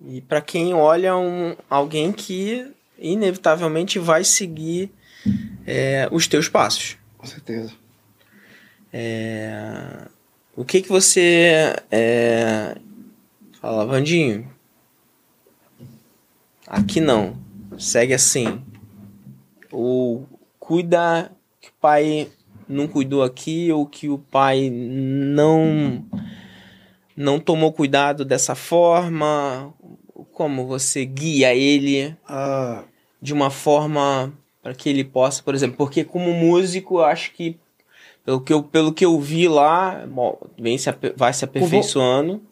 e 0.00 0.20
pra 0.20 0.40
quem 0.40 0.74
olha 0.74 1.16
um, 1.16 1.56
alguém 1.68 2.12
que 2.12 2.70
inevitavelmente 2.98 3.98
vai 3.98 4.24
seguir 4.24 4.90
é, 5.66 6.08
os 6.10 6.26
teus 6.26 6.48
passos. 6.48 6.96
Com 7.16 7.26
certeza. 7.26 7.72
É, 8.92 10.06
O 10.56 10.64
que 10.64 10.82
que 10.82 10.88
você 10.88 11.74
é... 11.90 12.76
fala, 13.60 13.84
Vandinho? 13.84 14.48
Aqui 16.66 17.00
não. 17.00 17.36
Segue 17.78 18.14
assim. 18.14 18.62
Ou 19.72 20.28
cuida 20.60 21.32
que 21.60 21.68
o 21.68 21.72
pai 21.80 22.28
não 22.68 22.86
cuidou 22.86 23.22
aqui 23.22 23.70
ou 23.72 23.84
que 23.84 24.08
o 24.08 24.18
pai 24.18 24.70
não 24.70 26.04
não 27.16 27.38
tomou 27.38 27.72
cuidado 27.72 28.24
dessa 28.24 28.54
forma. 28.54 29.72
Como 30.34 30.66
você 30.66 31.04
guia 31.04 31.54
ele 31.54 32.14
Ah, 32.28 32.82
de 33.22 33.32
uma 33.32 33.50
forma 33.50 34.32
para 34.62 34.74
que 34.74 34.88
ele 34.88 35.04
possa, 35.04 35.42
por 35.42 35.54
exemplo, 35.54 35.76
porque 35.76 36.04
como 36.04 36.32
músico, 36.32 36.98
eu 36.98 37.04
acho 37.04 37.32
que 37.32 37.56
pelo 38.24 38.40
que 38.40 38.52
eu, 38.52 38.62
pelo 38.62 38.92
que 38.92 39.04
eu 39.04 39.20
vi 39.20 39.46
lá, 39.46 40.04
bom, 40.06 40.38
vem 40.58 40.76
se, 40.76 40.90
vai 41.16 41.32
se 41.32 41.44
aperfeiçoando. 41.44 42.42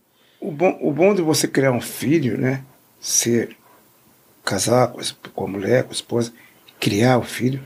o, 0.41 0.51
bom, 0.51 0.79
o 0.81 0.93
bom 0.93 1.15
de 1.15 1.23
você 1.23 1.49
criar 1.49 1.73
um 1.73 1.81
filho, 1.81 2.39
né? 2.39 2.63
Ser 3.01 3.57
casar 4.45 4.89
com 4.89 5.01
com 5.35 5.45
a 5.45 5.49
mulher, 5.49 5.85
com 5.85 5.91
a 5.91 5.93
esposa, 5.93 6.33
criar 6.79 7.19
o 7.19 7.23
filho, 7.23 7.63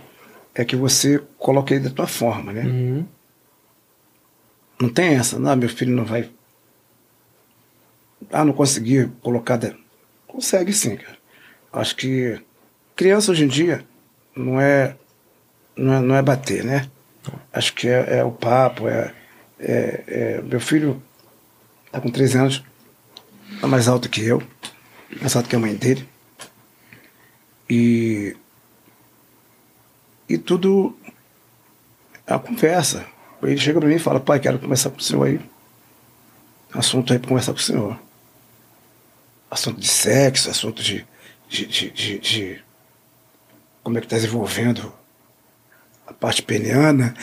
é 0.55 0.65
que 0.65 0.77
você 0.77 1.23
coloca 1.39 1.75
ele 1.75 1.85
da 1.85 1.91
tua 1.91 2.07
forma, 2.07 2.53
né? 2.53 2.63
Uhum. 2.63 3.07
Não 4.81 4.89
tem 4.89 5.15
essa, 5.15 5.39
não, 5.39 5.55
meu 5.57 5.69
filho 5.69 5.95
não 5.95 6.05
vai. 6.05 6.31
Ah, 8.31 8.45
não 8.45 8.53
consegui 8.53 9.09
colocar. 9.21 9.57
Da... 9.57 9.75
Consegue 10.37 10.71
sim, 10.75 10.97
cara. 10.97 11.17
Acho 11.73 11.97
que 11.97 12.39
criança 12.95 13.33
hoje 13.33 13.45
em 13.45 13.49
dia 13.49 13.83
não 14.37 14.61
é, 14.61 14.95
não 15.75 15.95
é, 15.95 16.01
não 16.01 16.15
é 16.15 16.21
bater, 16.21 16.63
né? 16.63 16.91
Acho 17.51 17.73
que 17.73 17.89
é, 17.89 18.19
é 18.19 18.23
o 18.25 18.31
papo, 18.31 18.87
é, 18.87 19.15
é, 19.59 20.05
é- 20.07 20.43
Meu 20.43 20.61
filho 20.61 21.03
tá 21.91 22.03
com 22.03 22.11
13 22.11 22.37
anos, 22.37 22.63
é 23.63 23.67
mais 23.67 23.89
alto 23.89 24.11
que 24.11 24.23
eu, 24.27 24.43
mais 25.23 25.35
alto 25.35 25.49
que 25.49 25.57
a 25.57 25.59
mãe 25.59 25.75
dele. 25.75 26.07
E. 27.71 28.37
E 30.29 30.37
tudo 30.37 30.99
é 32.27 32.35
uma 32.35 32.41
conversa. 32.41 33.07
Ele 33.43 33.57
chega 33.57 33.81
pra 33.81 33.89
mim 33.89 33.95
e 33.95 33.99
fala, 33.99 34.21
pai, 34.21 34.39
quero 34.39 34.59
conversar 34.59 34.91
com 34.91 34.99
o 34.99 35.03
senhor 35.03 35.27
aí. 35.27 35.41
Assunto 36.75 37.15
aí 37.15 37.19
pra 37.19 37.29
conversar 37.31 37.53
com 37.55 37.59
o 37.59 37.63
senhor. 37.63 38.06
Assunto 39.57 39.81
de 39.81 39.89
sexo, 39.89 40.51
assunto 40.51 40.83
de. 40.83 41.07
de, 41.49 41.65
de, 41.67 41.91
de- 41.91 42.19
de 42.19 42.65
como 43.83 43.97
é 43.97 44.03
que 44.03 44.07
tá 44.07 44.17
desenvolvendo 44.17 44.93
a 46.07 46.13
parte 46.13 46.43
peniana. 46.43 47.15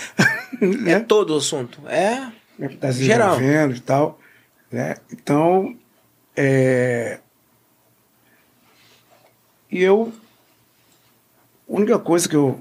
É 0.60 0.66
né? 0.66 1.00
todo 1.02 1.36
o 1.36 1.38
assunto. 1.38 1.88
É. 1.88 2.32
Como 2.56 2.66
é 2.66 2.68
que 2.70 2.78
tá 2.78 2.90
Geral. 2.92 3.36
desenvolvendo 3.38 3.76
e 3.76 3.80
tal. 3.82 4.20
Né? 4.72 4.96
Então, 5.12 5.78
É... 6.36 7.20
E 9.72 9.84
eu. 9.84 10.12
A 11.70 11.74
única 11.74 12.00
coisa 12.00 12.28
que 12.28 12.36
eu. 12.36 12.60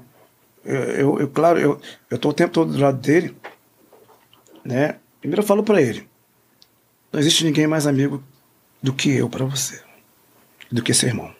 Eu, 0.63 0.75
eu, 0.83 1.19
eu 1.21 1.27
claro, 1.29 1.59
eu, 1.59 1.81
eu 2.11 2.17
tô 2.19 2.29
o 2.29 2.33
tempo 2.33 2.53
todo 2.53 2.71
do 2.73 2.79
lado 2.79 2.97
dele, 2.99 3.35
né? 4.63 4.97
Primeiro 5.19 5.41
eu 5.41 5.45
falo 5.47 5.63
para 5.63 5.81
ele: 5.81 6.07
não 7.11 7.19
existe 7.19 7.43
ninguém 7.43 7.65
mais 7.67 7.87
amigo 7.87 8.23
do 8.83 8.93
que 8.93 9.09
eu 9.09 9.29
para 9.29 9.45
você, 9.45 9.81
do 10.69 10.83
que 10.83 10.93
seu 10.93 11.07
irmão. 11.07 11.33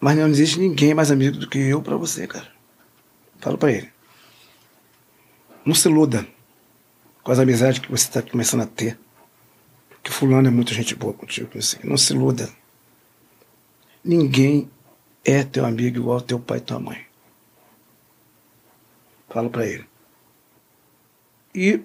Mas 0.00 0.16
não 0.16 0.28
existe 0.28 0.58
ninguém 0.58 0.94
mais 0.94 1.10
amigo 1.10 1.36
do 1.36 1.48
que 1.48 1.58
eu 1.58 1.82
para 1.82 1.96
você, 1.96 2.26
cara. 2.26 2.50
Falo 3.38 3.58
para 3.58 3.72
ele. 3.72 3.92
Não 5.64 5.74
se 5.74 5.88
iluda 5.88 6.26
com 7.22 7.30
as 7.30 7.38
amizades 7.38 7.78
que 7.78 7.90
você 7.90 8.04
está 8.04 8.22
começando 8.22 8.62
a 8.62 8.66
ter. 8.66 8.98
Que 10.02 10.12
fulano 10.12 10.48
é 10.48 10.50
muita 10.50 10.72
gente 10.72 10.94
boa 10.94 11.12
contigo. 11.12 11.58
Assim. 11.58 11.78
Não 11.84 11.96
se 11.96 12.14
iluda. 12.14 12.48
Ninguém 14.02 14.70
é 15.24 15.42
teu 15.42 15.66
amigo 15.66 15.98
igual 15.98 16.20
teu 16.20 16.38
pai 16.38 16.58
e 16.58 16.60
tua 16.60 16.78
mãe. 16.78 17.04
Falo 19.28 19.50
para 19.50 19.66
ele. 19.66 19.86
E 21.54 21.82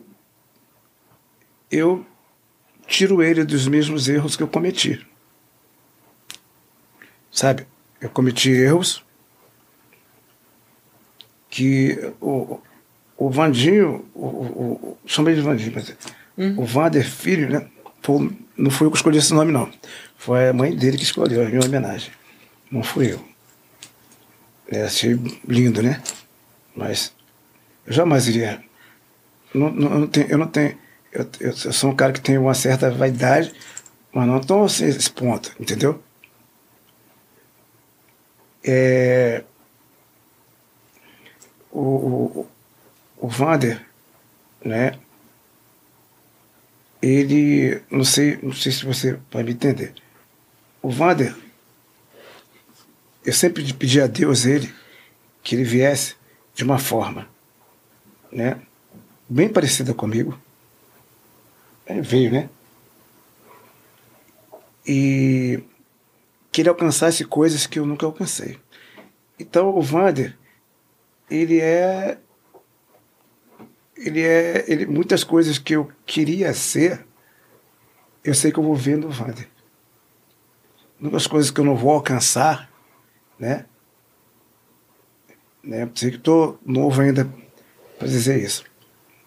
eu 1.72 2.06
tiro 2.92 3.24
ele 3.24 3.46
dos 3.46 3.68
mesmos 3.68 4.10
erros 4.10 4.36
que 4.36 4.44
eu 4.44 4.48
cometi. 4.48 5.06
Sabe? 7.32 7.66
Eu 8.02 8.10
cometi 8.10 8.52
erros 8.52 9.04
que 11.50 11.98
o, 12.20 12.60
o 13.18 13.30
Vandinho, 13.30 14.06
o, 14.14 14.26
o, 14.26 14.98
o 15.04 15.08
chamei 15.08 15.34
de 15.34 15.42
Vandinho, 15.42 15.72
mas 15.74 15.96
hum. 16.38 16.56
o 16.58 16.66
Vander 16.66 17.10
Filho, 17.10 17.50
né? 17.50 17.68
Foi, 18.02 18.32
não 18.58 18.72
foi 18.72 18.88
eu 18.88 18.92
que 18.92 18.98
escolhi 18.98 19.18
esse 19.18 19.34
nome, 19.34 19.52
não. 19.52 19.72
Foi 20.18 20.50
a 20.50 20.54
mãe 20.54 20.76
dele 20.76 20.98
que 20.98 21.04
escolheu, 21.04 21.46
a 21.46 21.50
minha 21.50 21.66
homenagem. 21.66 22.12
Não 22.70 22.84
fui 22.84 23.14
eu. 23.14 23.24
É, 24.68 24.84
achei 24.84 25.18
lindo, 25.48 25.82
né? 25.82 26.02
Mas 26.76 27.14
eu 27.86 27.94
jamais 27.94 28.28
iria. 28.28 28.64
Não, 29.54 29.72
não, 29.72 29.92
eu 29.92 30.00
não 30.00 30.08
tenho. 30.08 30.28
Eu, 30.28 30.38
não 30.38 30.48
tenho 30.48 30.78
eu, 31.12 31.28
eu, 31.40 31.50
eu, 31.50 31.74
sou 31.74 31.92
um 31.92 31.96
cara 31.96 32.14
que 32.14 32.22
tem 32.22 32.38
uma 32.38 32.54
certa 32.54 32.90
vaidade, 32.90 33.54
mas 34.12 34.28
não 34.28 34.40
tão 34.40 34.64
assim, 34.64 34.86
esse 34.86 35.12
ponto, 35.12 35.54
entendeu? 35.60 36.02
É, 38.64 39.44
o, 41.72 41.80
o, 41.80 42.48
o 43.18 43.28
Vander, 43.28 43.86
né? 44.64 44.98
Ele, 47.02 47.82
não 47.90 48.04
sei, 48.04 48.38
não 48.44 48.54
sei 48.54 48.72
se 48.72 48.86
você 48.86 49.20
vai 49.32 49.44
me 49.44 49.52
entender. 49.52 49.94
O 50.82 50.90
Vander, 50.90 51.36
eu 53.26 53.34
sempre 53.34 53.74
pedi 53.74 54.00
a 54.00 54.08
Deus 54.08 54.46
ele 54.46 54.72
que 55.44 55.56
ele 55.56 55.64
viesse 55.64 56.16
de 56.54 56.64
uma 56.64 56.78
forma, 56.78 57.28
né? 58.32 58.60
Bem 59.28 59.50
parecida 59.50 59.94
comigo. 59.94 60.40
Ele 61.92 62.02
veio, 62.02 62.32
né? 62.32 62.50
E 64.86 65.64
que 66.52 66.62
ele 66.62 66.70
alcançasse 66.70 67.24
coisas 67.24 67.66
que 67.66 67.80
eu 67.80 67.86
nunca 67.86 68.06
alcancei. 68.06 68.60
Então 69.40 69.70
o 69.70 69.82
Vander, 69.82 70.38
ele 71.30 71.60
é 71.60 72.18
ele 73.96 74.22
é 74.22 74.66
ele 74.68 74.86
muitas 74.86 75.24
coisas 75.24 75.58
que 75.58 75.76
eu 75.76 75.90
queria 76.06 76.54
ser 76.54 77.06
eu 78.24 78.34
sei 78.34 78.52
que 78.52 78.60
eu 78.60 78.64
vou 78.64 78.76
ver 78.76 78.98
no 78.98 79.10
Vander 79.10 79.48
muitas 81.00 81.28
coisas 81.28 81.52
que 81.52 81.60
eu 81.60 81.66
não 81.66 81.76
vou 81.76 81.92
alcançar 81.92 82.70
né 83.38 83.66
né 85.64 85.90
sei 85.94 86.12
que 86.12 86.18
estou 86.18 86.60
novo 86.66 87.00
ainda 87.02 87.32
para 87.98 88.08
dizer 88.08 88.44
isso 88.44 88.66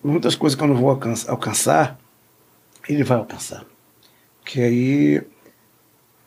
muitas 0.03 0.35
coisas 0.35 0.57
que 0.57 0.62
eu 0.62 0.69
não 0.69 0.77
vou 0.77 0.91
alcançar, 0.91 1.31
alcançar 1.31 1.99
ele 2.89 3.05
vai 3.05 3.19
alcançar 3.19 3.65
que 4.44 4.61
aí 4.61 5.23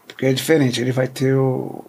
porque 0.08 0.26
é 0.26 0.34
diferente 0.34 0.82
ele 0.82 0.92
vai 0.92 1.08
ter 1.08 1.36
o, 1.36 1.86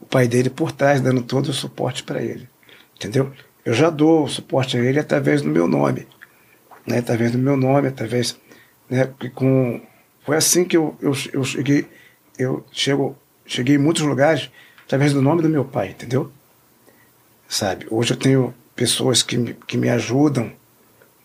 o 0.00 0.06
pai 0.06 0.28
dele 0.28 0.50
por 0.50 0.72
trás 0.72 1.00
dando 1.00 1.22
todo 1.22 1.48
o 1.48 1.52
suporte 1.52 2.02
para 2.02 2.22
ele 2.22 2.48
entendeu 2.96 3.32
eu 3.64 3.74
já 3.74 3.90
dou 3.90 4.26
suporte 4.26 4.76
a 4.76 4.80
ele 4.80 4.98
através 4.98 5.42
do 5.42 5.48
meu 5.48 5.68
nome, 5.68 6.06
né? 6.86 6.98
através 6.98 7.32
do 7.32 7.38
meu 7.38 7.56
nome, 7.56 7.88
através. 7.88 8.36
Né? 8.88 9.08
Com, 9.34 9.80
foi 10.24 10.36
assim 10.36 10.64
que 10.64 10.76
eu, 10.76 10.96
eu, 11.00 11.12
eu 11.32 11.44
cheguei, 11.44 11.86
eu 12.38 12.64
chego, 12.72 13.16
cheguei 13.46 13.76
em 13.76 13.78
muitos 13.78 14.02
lugares 14.02 14.50
através 14.84 15.12
do 15.12 15.22
nome 15.22 15.42
do 15.42 15.48
meu 15.48 15.64
pai, 15.64 15.90
entendeu? 15.90 16.32
Sabe? 17.48 17.86
Hoje 17.90 18.12
eu 18.12 18.16
tenho 18.16 18.54
pessoas 18.74 19.22
que 19.22 19.36
me, 19.36 19.54
que 19.54 19.76
me 19.76 19.88
ajudam, 19.88 20.52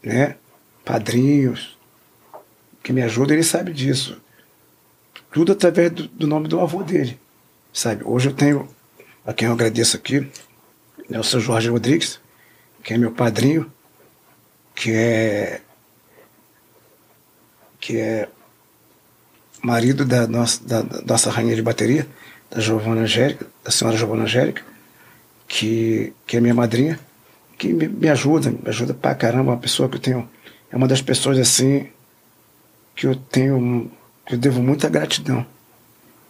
né? 0.03 0.35
padrinhos, 0.83 1.74
que 2.85 2.93
me 2.93 3.01
ajudam, 3.01 3.33
ele 3.33 3.43
sabe 3.43 3.73
disso. 3.73 4.21
Tudo 5.33 5.53
através 5.53 5.91
do, 5.91 6.07
do 6.07 6.27
nome 6.27 6.47
do 6.47 6.59
avô 6.59 6.83
dele, 6.83 7.19
sabe? 7.73 8.03
Hoje 8.05 8.29
eu 8.29 8.33
tenho, 8.33 8.69
a 9.25 9.33
quem 9.33 9.47
eu 9.47 9.53
agradeço 9.55 9.97
aqui, 9.97 10.29
é 11.09 11.19
o 11.19 11.23
seu 11.23 11.39
Jorge 11.39 11.67
Rodrigues, 11.67 12.19
que 12.83 12.93
é 12.93 12.97
meu 12.99 13.11
padrinho, 13.11 13.71
que 14.75 14.91
é 14.91 15.61
que 17.79 17.97
é 17.97 18.29
marido 19.63 20.05
da 20.05 20.27
nossa, 20.27 20.63
da, 20.63 20.83
da 20.83 21.01
nossa 21.07 21.31
rainha 21.31 21.55
de 21.55 21.63
bateria, 21.63 22.07
da 22.51 22.61
Giovana 22.61 23.01
Angélica, 23.01 23.47
da 23.63 23.71
senhora 23.71 23.97
Giovana 23.97 24.23
Angélica, 24.25 24.61
que, 25.47 26.13
que 26.27 26.37
é 26.37 26.39
minha 26.39 26.53
madrinha, 26.53 26.99
que 27.57 27.73
me, 27.73 27.87
me 27.87 28.09
ajuda, 28.09 28.51
me 28.51 28.69
ajuda 28.69 28.93
pra 28.93 29.15
caramba, 29.15 29.53
uma 29.53 29.57
pessoa 29.57 29.89
que 29.89 29.95
eu 29.95 30.01
tenho, 30.01 30.29
é 30.71 30.75
uma 30.75 30.87
das 30.87 31.01
pessoas 31.01 31.39
assim 31.39 31.89
que 32.95 33.07
eu 33.07 33.15
tenho, 33.15 33.91
que 34.25 34.35
eu 34.35 34.37
devo 34.37 34.61
muita 34.61 34.89
gratidão, 34.89 35.45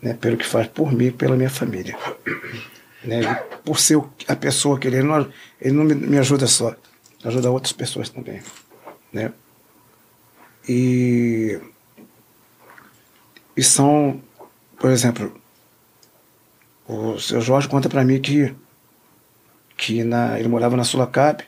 né, 0.02 0.14
pelo 0.14 0.38
que 0.38 0.46
faz 0.46 0.68
por 0.68 0.92
mim 0.92 1.06
e 1.06 1.12
pela 1.12 1.36
minha 1.36 1.50
família. 1.50 1.98
Né? 3.06 3.22
por 3.66 3.80
ser 3.80 4.02
a 4.28 4.36
pessoa 4.36 4.80
que 4.80 4.88
ele 4.88 4.96
é, 4.96 5.00
ele 5.00 5.08
não, 5.08 5.32
ele 5.60 5.76
não 5.76 5.84
me, 5.84 5.96
me 5.96 6.18
ajuda 6.20 6.48
só, 6.48 6.76
ajuda 7.24 7.52
outras 7.52 7.74
pessoas 7.74 8.10
também. 8.10 8.42
Né? 9.12 9.34
E, 10.70 11.60
e 13.58 13.64
são, 13.64 14.22
por 14.80 14.92
exemplo, 14.92 15.36
o 16.88 17.20
seu 17.20 17.42
Jorge 17.42 17.68
conta 17.68 17.90
para 17.90 18.04
mim 18.04 18.22
que, 18.22 18.54
que 19.76 20.04
na, 20.04 20.40
ele 20.40 20.48
morava 20.48 20.78
na 20.78 20.84
Sulacap, 20.84 21.44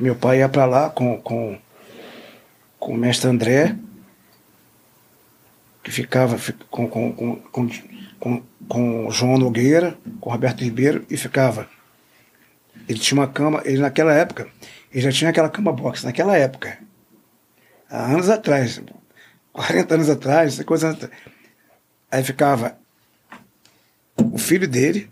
meu 0.00 0.14
pai 0.14 0.38
ia 0.38 0.48
para 0.48 0.64
lá 0.64 0.90
com, 0.90 1.20
com, 1.20 1.58
com 2.78 2.94
o 2.94 2.98
mestre 2.98 3.28
André, 3.28 3.76
que 5.82 5.90
ficava 5.90 6.38
com, 6.70 6.88
com, 6.88 7.12
com, 7.12 7.36
com 7.36 7.68
com, 8.68 9.10
João 9.10 9.36
Nogueira, 9.36 9.98
com 10.20 10.30
Roberto 10.30 10.62
Ribeiro 10.62 11.04
e 11.10 11.16
ficava. 11.16 11.68
Ele 12.88 12.98
tinha 12.98 13.20
uma 13.20 13.26
cama, 13.26 13.62
ele 13.64 13.78
naquela 13.78 14.12
época, 14.12 14.48
ele 14.92 15.02
já 15.02 15.10
tinha 15.10 15.30
aquela 15.30 15.48
cama 15.48 15.72
box, 15.72 16.04
naquela 16.04 16.36
época. 16.36 16.78
Há 17.90 18.12
anos 18.12 18.28
atrás, 18.28 18.80
40 19.52 19.94
anos 19.94 20.08
atrás, 20.08 20.62
coisa 20.62 20.90
atrás. 20.90 21.12
Aí 22.10 22.22
ficava 22.22 22.78
o 24.16 24.38
filho 24.38 24.68
dele, 24.68 25.08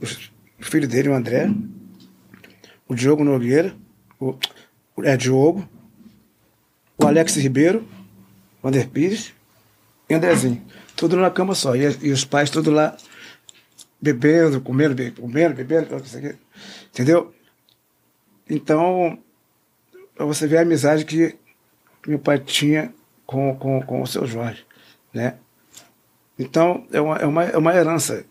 o 0.59 0.65
filho 0.65 0.87
dele, 0.87 1.09
o 1.09 1.15
André, 1.15 1.51
o 2.87 2.95
Diogo 2.95 3.25
Nogueira, 3.25 3.75
o, 4.21 4.37
é 5.03 5.17
Diogo, 5.17 5.69
o 6.97 7.07
Alex 7.07 7.37
Ribeiro, 7.37 7.89
o 8.63 8.69
Ander 8.69 8.89
Pires 8.89 9.33
Andrezinho 10.15 10.65
tudo 11.01 11.17
numa 11.17 11.31
cama 11.31 11.55
só. 11.55 11.75
E, 11.75 11.81
e 12.03 12.13
os 12.13 12.27
pais 12.27 12.51
tudo 12.51 12.71
lá 12.71 12.95
bebendo, 13.99 14.61
comendo, 14.61 14.95
bebendo, 14.95 15.23
comendo, 15.23 15.55
bebendo, 15.55 15.97
entendeu? 16.89 17.35
Então, 18.49 19.19
você 20.19 20.47
ver 20.47 20.59
a 20.59 20.63
amizade 20.63 21.07
que 21.07 21.39
meu 22.07 22.19
pai 22.19 22.39
tinha 22.39 22.93
com, 23.25 23.57
com, 23.57 23.81
com 23.81 24.03
o 24.03 24.07
seu 24.07 24.27
Jorge, 24.27 24.67
né? 25.13 25.37
Então, 26.39 26.87
é 26.93 27.01
uma, 27.01 27.17
é 27.17 27.27
uma, 27.27 27.45
é 27.45 27.57
uma 27.57 27.75
herança 27.75 28.25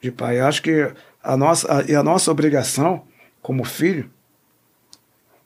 de 0.00 0.10
pai. 0.10 0.40
Eu 0.40 0.46
acho 0.46 0.62
que 0.62 0.92
a 1.22 1.36
nossa, 1.36 1.78
a, 1.78 1.82
e 1.82 1.94
a 1.94 2.02
nossa 2.02 2.30
obrigação 2.30 3.06
como 3.40 3.64
filho 3.64 4.10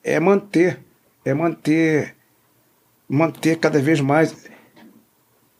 é 0.02 0.18
manter, 0.18 0.78
é 1.24 1.34
manter, 1.34 2.14
manter 3.08 3.58
cada 3.58 3.80
vez 3.80 4.00
mais 4.00 4.48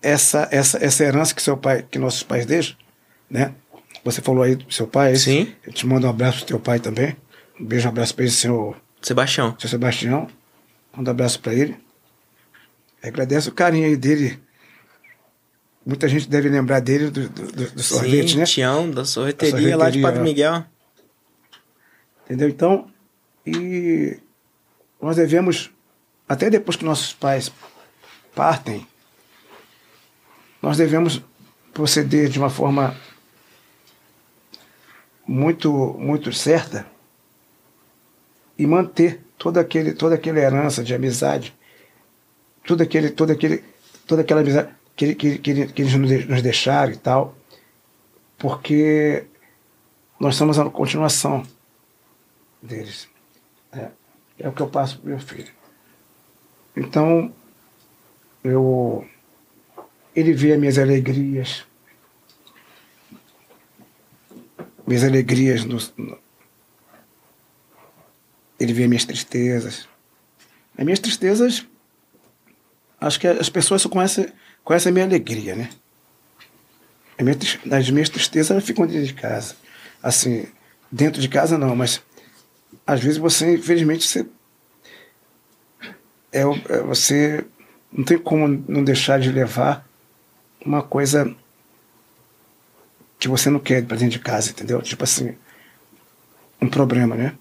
essa, 0.02 0.48
essa, 0.50 0.78
essa 0.84 1.04
herança 1.04 1.34
que 1.34 1.42
seu 1.42 1.56
pai, 1.56 1.82
que 1.88 1.98
nossos 1.98 2.22
pais 2.22 2.46
deixam, 2.46 2.76
né? 3.30 3.54
Você 4.04 4.22
falou 4.22 4.42
aí 4.42 4.54
do 4.54 4.72
seu 4.72 4.86
pai, 4.86 5.12
é 5.12 5.16
Sim. 5.16 5.52
Eu 5.66 5.72
te 5.72 5.86
mando 5.86 6.06
um 6.06 6.10
abraço 6.10 6.38
pro 6.38 6.46
teu 6.46 6.60
pai 6.60 6.78
também. 6.78 7.16
Um 7.60 7.64
beijo, 7.64 7.86
um 7.86 7.90
abraço 7.90 8.14
para 8.14 8.24
ele, 8.24 8.32
senhor 8.32 8.76
Sebastião. 9.02 9.54
Seu 9.58 9.68
Sebastião. 9.68 10.28
Manda 10.96 11.10
um 11.10 11.12
abraço 11.12 11.40
para 11.40 11.52
ele. 11.54 11.76
Agradeço 13.02 13.50
o 13.50 13.52
carinho 13.52 13.86
aí 13.86 13.96
dele 13.96 14.40
muita 15.86 16.06
gente 16.06 16.28
deve 16.28 16.50
lembrar 16.50 16.80
dele 16.80 17.10
do, 17.10 17.28
do, 17.30 17.46
do- 17.52 17.70
do 17.70 17.82
sorvete, 17.82 18.32
Sim, 18.32 18.36
né? 18.38 18.44
Tião, 18.44 18.90
da 18.90 19.06
sorveteria, 19.06 19.74
lá 19.74 19.88
de 19.88 20.00
sorveteria, 20.00 20.02
Padre 20.02 20.20
é. 20.20 20.22
Miguel. 20.22 20.64
Entendeu? 22.26 22.48
Então, 22.50 22.90
e 23.46 24.18
nós 25.00 25.16
devemos, 25.16 25.70
até 26.28 26.50
depois 26.50 26.76
que 26.76 26.84
nossos 26.84 27.14
pais 27.14 27.50
partem, 28.34 28.86
nós 30.60 30.76
devemos 30.76 31.22
proceder 31.72 32.28
de 32.28 32.38
uma 32.38 32.50
forma 32.50 32.96
muito, 35.26 35.72
muito 35.98 36.32
certa 36.32 36.86
e 38.58 38.66
manter 38.66 39.20
toda, 39.36 39.60
aquele, 39.60 39.92
toda 39.92 40.14
aquela 40.16 40.38
herança 40.38 40.82
de 40.82 40.94
amizade, 40.94 41.54
tudo 42.66 42.82
aquele, 42.82 43.10
todo 43.10 43.30
aquele, 43.30 43.62
toda 44.06 44.22
aquela 44.22 44.40
amizade 44.40 44.68
que, 44.96 45.14
que, 45.14 45.38
que, 45.38 45.66
que 45.68 45.82
eles 45.82 45.94
nos 45.94 46.08
de- 46.08 46.24
nos 46.24 46.42
deixaram 46.42 46.92
e 46.92 46.96
tal, 46.96 47.36
porque 48.36 49.26
nós 50.18 50.34
somos 50.34 50.58
a 50.58 50.68
continuação 50.68 51.46
deles. 52.60 53.08
É, 53.72 53.90
é 54.40 54.48
o 54.48 54.52
que 54.52 54.62
eu 54.62 54.68
passo 54.68 54.98
pro 54.98 55.10
meu 55.10 55.20
filho. 55.20 55.52
Então, 56.76 57.32
eu, 58.42 59.06
ele 60.18 60.32
vê 60.32 60.52
as 60.52 60.58
minhas 60.58 60.78
alegrias, 60.78 61.64
minhas 64.86 65.04
alegrias, 65.04 65.64
no, 65.64 65.78
no- 65.96 66.18
ele 68.58 68.72
vê 68.72 68.82
as 68.84 68.88
minhas 68.88 69.04
tristezas. 69.04 69.88
As 70.76 70.84
minhas 70.84 70.98
tristezas, 70.98 71.66
acho 73.00 73.20
que 73.20 73.26
as 73.26 73.48
pessoas 73.48 73.82
só 73.82 73.88
conhecem, 73.88 74.26
conhecem 74.64 74.90
a 74.90 74.92
minha 74.92 75.04
alegria, 75.06 75.54
né? 75.54 75.70
As 77.16 77.24
minhas, 77.24 77.58
as 77.72 77.90
minhas 77.90 78.08
tristezas 78.08 78.64
ficam 78.64 78.86
dentro 78.86 79.06
de 79.06 79.14
casa. 79.14 79.56
Assim, 80.02 80.46
dentro 80.90 81.20
de 81.20 81.28
casa 81.28 81.58
não, 81.58 81.74
mas 81.76 82.00
às 82.86 83.00
vezes 83.00 83.18
você, 83.18 83.54
infelizmente, 83.54 84.06
você. 84.06 84.26
É, 86.32 86.40
é, 86.40 86.82
você 86.82 87.44
não 87.92 88.04
tem 88.04 88.18
como 88.18 88.46
não 88.68 88.84
deixar 88.84 89.18
de 89.18 89.30
levar 89.32 89.87
uma 90.64 90.82
coisa 90.82 91.34
que 93.18 93.28
você 93.28 93.50
não 93.50 93.58
quer 93.58 93.84
pra 93.84 93.96
dentro 93.96 94.18
de 94.18 94.24
casa, 94.24 94.50
entendeu? 94.50 94.80
Tipo 94.82 95.04
assim, 95.04 95.34
um 96.60 96.68
problema, 96.68 97.16
né? 97.16 97.34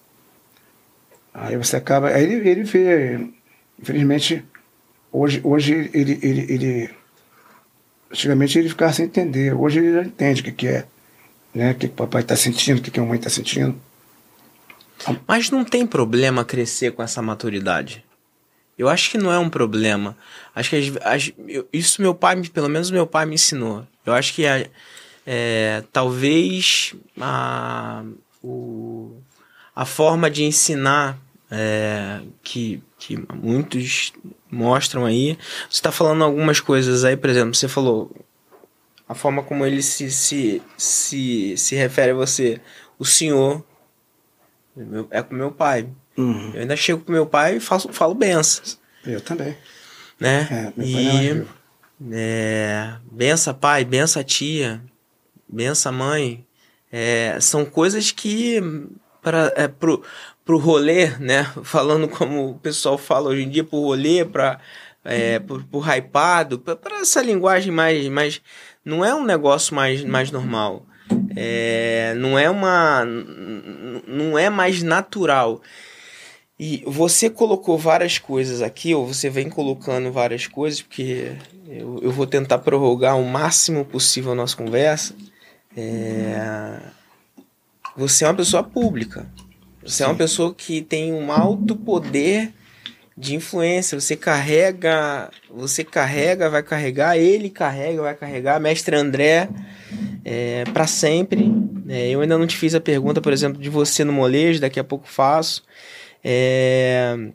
Aí 1.34 1.56
você 1.56 1.76
acaba. 1.76 2.10
Aí 2.10 2.23
ele, 2.23 2.49
ele 2.49 2.64
vê, 2.64 3.19
infelizmente, 3.80 4.44
hoje, 5.11 5.39
hoje 5.44 5.89
ele, 5.94 6.19
ele, 6.22 6.53
ele. 6.53 6.89
Antigamente 8.11 8.57
ele 8.57 8.69
ficava 8.69 8.94
sem 8.94 9.06
entender, 9.06 9.53
hoje 9.53 9.80
ele 9.80 9.94
já 9.94 10.03
entende 10.03 10.41
o 10.41 10.44
que, 10.45 10.52
que 10.52 10.68
é, 10.68 10.85
né? 11.53 11.72
O 11.72 11.76
que, 11.76 11.88
que 11.88 11.94
o 11.94 11.98
papai 11.98 12.22
está 12.22 12.35
sentindo, 12.35 12.80
o 12.80 12.81
que, 12.81 12.89
que 12.89 12.99
a 12.99 13.03
mamãe 13.03 13.19
está 13.19 13.30
sentindo. 13.30 13.76
Mas 15.27 15.52
não 15.52 15.64
tem 15.64 15.85
problema 15.85 16.44
crescer 16.44 16.91
com 16.91 17.03
essa 17.03 17.22
maturidade. 17.22 18.03
Eu 18.78 18.88
acho 18.90 19.10
que 19.10 19.18
não 19.18 19.32
é 19.32 19.40
um 19.40 19.49
problema. 19.49 20.16
Acho 20.56 20.70
que 20.70 20.76
as- 20.76 20.98
as- 21.06 21.34
eu- 21.48 21.68
isso 21.74 22.02
meu 22.02 22.14
pai, 22.14 22.41
pelo 22.54 22.70
menos 22.70 22.91
meu 22.91 23.08
pai 23.08 23.26
me 23.26 23.36
ensinou. 23.36 23.86
Eu 24.06 24.14
acho 24.14 24.34
que 24.34 24.45
a- 24.45 24.68
é, 25.26 25.84
talvez 25.91 26.94
a, 27.20 28.04
o- 28.44 29.18
a 29.76 29.86
forma 29.86 30.30
de 30.30 30.44
ensinar 30.44 31.18
é, 31.49 32.20
que, 32.44 32.84
que 32.99 33.18
muitos 33.34 34.12
mostram 34.52 35.06
aí. 35.06 35.38
Você 35.70 35.78
está 35.78 35.91
falando 35.94 36.24
algumas 36.26 36.60
coisas 36.60 37.06
aí, 37.06 37.16
por 37.16 37.30
exemplo, 37.30 37.56
você 37.56 37.70
falou 37.70 38.14
a 39.08 39.14
forma 39.16 39.41
como 39.41 39.66
ele 39.66 39.82
se, 39.82 40.12
se, 40.12 40.62
se, 40.78 41.56
se 41.56 41.74
refere 41.76 42.12
a 42.12 42.16
você, 42.16 42.60
o 42.99 43.06
senhor, 43.06 43.64
é 45.10 45.22
com 45.22 45.34
meu 45.36 45.52
pai. 45.52 45.88
Uhum. 46.18 46.52
Eu 46.53 46.61
ainda 46.61 46.76
chego 46.76 47.02
pro 47.02 47.14
meu 47.14 47.26
pai 47.26 47.57
e 47.57 47.60
faço, 47.60 47.91
falo 47.94 48.14
benças, 48.15 48.80
Eu 49.06 49.22
também. 49.22 49.56
né? 50.19 50.48
É, 50.49 50.64
meu 50.76 50.94
pai 50.94 51.03
não 51.03 51.11
é 51.11 51.23
e 51.23 51.34
vivo. 51.34 51.49
é, 52.11 52.94
bença 53.11 53.53
pai, 53.53 53.85
bença 53.85 54.23
tia, 54.23 54.81
bença 55.48 55.91
mãe. 55.91 56.45
É, 56.91 57.38
são 57.39 57.65
coisas 57.65 58.11
que 58.11 58.61
para 59.22 59.53
é, 59.56 59.68
pro, 59.68 60.02
pro 60.45 60.57
rolê, 60.57 61.10
né? 61.19 61.44
Falando 61.64 62.07
como 62.07 62.52
o 62.52 62.60
pessoal 62.60 62.98
fala 62.98 63.30
hoje 63.30 63.44
em 63.44 63.49
dia, 63.49 63.64
pro 63.64 63.80
rolê, 63.80 64.26
para 64.26 64.60
é, 65.03 65.39
pro, 65.39 65.64
pro 65.64 65.80
hypado, 65.80 66.60
para 66.60 66.99
essa 66.99 67.22
linguagem 67.22 67.72
mais, 67.72 68.07
mais 68.07 68.41
não 68.84 69.03
é 69.03 69.14
um 69.14 69.23
negócio 69.23 69.76
mais, 69.76 70.03
mais 70.03 70.31
normal. 70.31 70.85
É, 71.35 72.14
não 72.18 72.38
é 72.38 72.49
uma 72.49 73.06
não 74.07 74.38
é 74.38 74.49
mais 74.49 74.84
natural. 74.84 75.61
E 76.59 76.84
você 76.88 77.29
colocou 77.29 77.77
várias 77.77 78.17
coisas 78.17 78.61
aqui, 78.61 78.95
ou 78.95 79.05
você 79.05 79.29
vem 79.29 79.47
colocando 79.47 80.11
várias 80.11 80.47
coisas, 80.47 80.81
porque 80.81 81.34
eu, 81.67 81.99
eu 82.01 82.11
vou 82.11 82.25
tentar 82.25 82.57
prorrogar 82.59 83.19
o 83.19 83.25
máximo 83.25 83.85
possível 83.85 84.31
a 84.31 84.35
nossa 84.35 84.57
conversa. 84.57 85.13
É, 85.75 86.79
Você 87.95 88.25
é 88.25 88.27
uma 88.27 88.34
pessoa 88.34 88.63
pública. 88.63 89.27
Você 89.85 90.03
é 90.03 90.07
uma 90.07 90.15
pessoa 90.15 90.53
que 90.53 90.81
tem 90.81 91.13
um 91.13 91.31
alto 91.31 91.75
poder 91.75 92.51
de 93.15 93.35
influência. 93.35 93.99
Você 93.99 94.15
carrega, 94.15 95.29
você 95.49 95.84
carrega, 95.84 96.49
vai 96.49 96.63
carregar, 96.63 97.17
ele 97.17 97.49
carrega, 97.49 98.01
vai 98.01 98.15
carregar. 98.15 98.59
Mestre 98.59 98.95
André, 98.95 99.47
é, 100.25 100.63
para 100.73 100.88
sempre. 100.88 101.51
É, 101.88 102.09
eu 102.09 102.21
ainda 102.21 102.38
não 102.38 102.47
te 102.47 102.57
fiz 102.57 102.75
a 102.75 102.81
pergunta, 102.81 103.21
por 103.21 103.31
exemplo, 103.31 103.61
de 103.61 103.69
você 103.69 104.03
no 104.03 104.11
molejo, 104.11 104.59
daqui 104.59 104.79
a 104.79 104.84
pouco 104.84 105.07
faço. 105.07 105.63
É, 106.30 107.32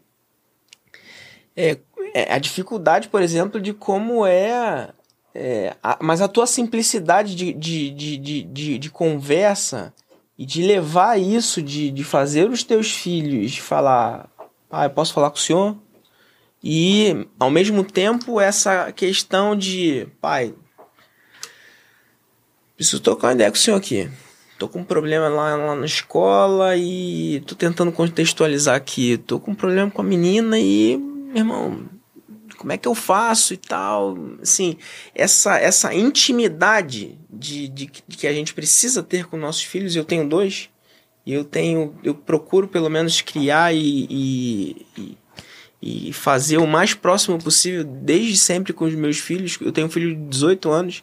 é, 1.56 1.78
é 2.12 2.34
a 2.34 2.38
dificuldade, 2.38 3.08
por 3.08 3.22
exemplo, 3.22 3.58
de 3.58 3.72
como 3.72 4.26
é. 4.26 4.90
é, 5.34 5.74
a- 5.82 5.96
mas 6.02 6.20
a 6.20 6.28
tua 6.28 6.46
simplicidade 6.46 7.34
de, 7.34 7.54
de, 7.54 7.90
de, 7.90 8.42
de, 8.42 8.78
de, 8.78 8.90
conversa 8.90 9.94
e 10.36 10.44
de 10.44 10.62
levar 10.62 11.18
isso, 11.18 11.62
de, 11.62 11.90
de 11.90 12.04
fazer 12.04 12.50
os 12.50 12.62
teus 12.62 12.92
filhos 12.92 13.56
falar: 13.56 14.28
pai, 14.68 14.90
posso 14.90 15.14
falar 15.14 15.30
com 15.30 15.36
o 15.36 15.40
senhor? 15.40 15.74
E, 16.62 17.26
ao 17.40 17.50
mesmo 17.50 17.82
tempo, 17.84 18.38
essa 18.38 18.92
questão 18.92 19.56
de: 19.56 20.06
pai, 20.20 20.54
preciso 22.76 23.00
tocar 23.00 23.28
uma 23.28 23.32
ideia 23.32 23.50
com 23.50 23.56
o 23.56 23.60
senhor 23.60 23.78
aqui. 23.78 24.10
Tô 24.62 24.68
com 24.68 24.78
um 24.78 24.84
problema 24.84 25.28
lá, 25.28 25.56
lá 25.56 25.74
na 25.74 25.84
escola 25.84 26.76
e 26.76 27.42
tô 27.48 27.56
tentando 27.56 27.90
contextualizar 27.90 28.76
aqui. 28.76 29.18
Tô 29.18 29.40
com 29.40 29.50
um 29.50 29.54
problema 29.56 29.90
com 29.90 30.00
a 30.00 30.04
menina 30.04 30.56
e, 30.56 30.96
meu 30.96 31.36
irmão, 31.38 31.80
como 32.56 32.70
é 32.70 32.78
que 32.78 32.86
eu 32.86 32.94
faço 32.94 33.54
e 33.54 33.56
tal? 33.56 34.16
Assim, 34.40 34.76
essa, 35.16 35.58
essa 35.58 35.92
intimidade 35.92 37.18
de, 37.28 37.66
de, 37.66 37.90
de 38.06 38.16
que 38.16 38.24
a 38.28 38.32
gente 38.32 38.54
precisa 38.54 39.02
ter 39.02 39.26
com 39.26 39.36
nossos 39.36 39.64
filhos, 39.64 39.96
eu 39.96 40.04
tenho 40.04 40.28
dois, 40.28 40.70
e 41.26 41.32
eu 41.32 41.42
tenho, 41.42 41.96
eu 42.04 42.14
procuro 42.14 42.68
pelo 42.68 42.88
menos 42.88 43.20
criar 43.20 43.74
e, 43.74 44.06
e, 44.08 45.16
e, 45.82 46.12
fazer 46.12 46.58
o 46.58 46.68
mais 46.68 46.94
próximo 46.94 47.36
possível 47.36 47.82
desde 47.82 48.36
sempre 48.36 48.72
com 48.72 48.84
os 48.84 48.94
meus 48.94 49.18
filhos. 49.18 49.58
Eu 49.60 49.72
tenho 49.72 49.88
um 49.88 49.90
filho 49.90 50.14
de 50.14 50.22
18 50.28 50.70
anos. 50.70 51.02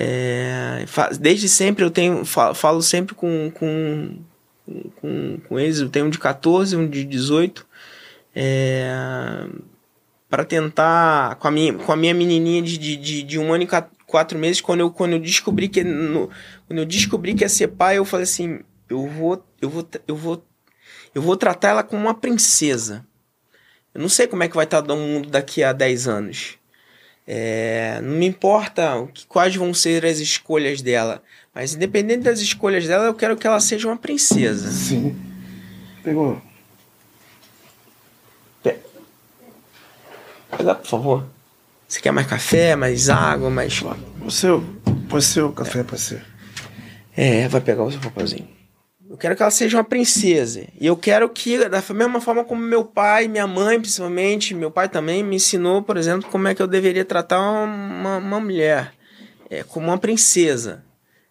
É, 0.00 0.84
desde 1.18 1.48
sempre 1.48 1.84
eu 1.84 1.90
tenho 1.90 2.24
fa- 2.24 2.54
falo 2.54 2.80
sempre 2.80 3.16
com, 3.16 3.50
com, 3.52 4.16
com, 5.00 5.38
com 5.48 5.58
eles. 5.58 5.80
Eu 5.80 5.88
tenho 5.88 6.06
um 6.06 6.10
de 6.10 6.18
14, 6.20 6.76
um 6.76 6.88
de 6.88 7.04
18. 7.04 7.66
É, 8.32 8.92
para 10.28 10.44
tentar 10.44 11.34
com 11.36 11.48
a 11.48 11.50
minha 11.50 11.74
com 11.74 11.90
a 11.90 11.96
minha 11.96 12.14
menininha 12.14 12.62
de, 12.62 12.76
de, 12.78 13.22
de, 13.24 13.38
um 13.38 13.52
ano 13.52 13.64
e 13.64 13.66
qua- 13.66 13.90
quatro 14.06 14.38
meses 14.38 14.60
quando 14.60 14.80
eu 14.80 14.90
quando 14.90 15.14
eu 15.14 15.18
descobri 15.18 15.68
que 15.68 15.82
no, 15.82 16.28
quando 16.66 16.78
eu 16.78 16.84
descobri 16.84 17.34
que 17.34 17.42
ia 17.42 17.48
ser 17.48 17.68
pai 17.68 17.96
eu 17.98 18.04
falei 18.04 18.24
assim 18.24 18.60
eu 18.88 19.08
vou 19.08 19.42
eu 19.60 19.70
vou 19.70 19.88
eu 20.06 20.14
vou 20.14 20.44
eu 21.14 21.22
vou 21.22 21.36
tratar 21.36 21.70
ela 21.70 21.82
como 21.82 22.02
uma 22.02 22.14
princesa 22.14 23.04
eu 23.94 24.00
não 24.00 24.08
sei 24.08 24.26
como 24.26 24.42
é 24.42 24.48
que 24.48 24.54
vai 24.54 24.66
estar 24.66 24.82
o 24.82 24.96
mundo 24.96 25.30
daqui 25.30 25.64
a 25.64 25.72
10 25.72 26.06
anos 26.06 26.57
é, 27.30 28.00
não 28.02 28.16
me 28.16 28.26
importa 28.26 28.96
o 28.96 29.08
que, 29.08 29.26
quais 29.26 29.54
vão 29.54 29.74
ser 29.74 30.06
as 30.06 30.18
escolhas 30.18 30.80
dela 30.80 31.22
mas 31.54 31.74
independente 31.74 32.22
das 32.22 32.40
escolhas 32.40 32.86
dela 32.86 33.04
eu 33.04 33.14
quero 33.14 33.36
que 33.36 33.46
ela 33.46 33.60
seja 33.60 33.86
uma 33.86 33.96
princesa 33.96 34.70
Sim. 34.70 35.14
Pegou. 36.02 36.40
Pega, 38.62 38.80
por 40.74 40.88
favor 40.88 41.26
você 41.86 42.00
quer 42.00 42.12
mais 42.12 42.26
café 42.26 42.74
mais 42.74 43.10
água 43.10 43.50
mais 43.50 43.82
O 44.24 44.30
seu, 44.30 44.64
o 45.10 45.20
seu 45.20 45.52
café 45.52 45.82
pra 45.82 45.96
ser. 45.96 46.22
É, 47.16 47.48
vai 47.48 47.60
pegar 47.60 47.82
o 47.82 47.90
seu 47.90 48.00
papelzinho. 48.00 48.48
Eu 49.10 49.16
quero 49.16 49.34
que 49.34 49.42
ela 49.42 49.50
seja 49.50 49.78
uma 49.78 49.84
princesa. 49.84 50.66
E 50.78 50.86
eu 50.86 50.96
quero 50.96 51.28
que, 51.30 51.66
da 51.68 51.82
mesma 51.94 52.20
forma 52.20 52.44
como 52.44 52.60
meu 52.60 52.84
pai, 52.84 53.26
minha 53.26 53.46
mãe, 53.46 53.80
principalmente, 53.80 54.54
meu 54.54 54.70
pai 54.70 54.88
também 54.88 55.22
me 55.22 55.36
ensinou, 55.36 55.82
por 55.82 55.96
exemplo, 55.96 56.28
como 56.30 56.46
é 56.46 56.54
que 56.54 56.60
eu 56.60 56.66
deveria 56.66 57.04
tratar 57.04 57.40
uma, 57.40 58.18
uma 58.18 58.40
mulher. 58.40 58.92
é, 59.50 59.62
como 59.62 59.86
uma 59.86 59.98
princesa. 59.98 60.84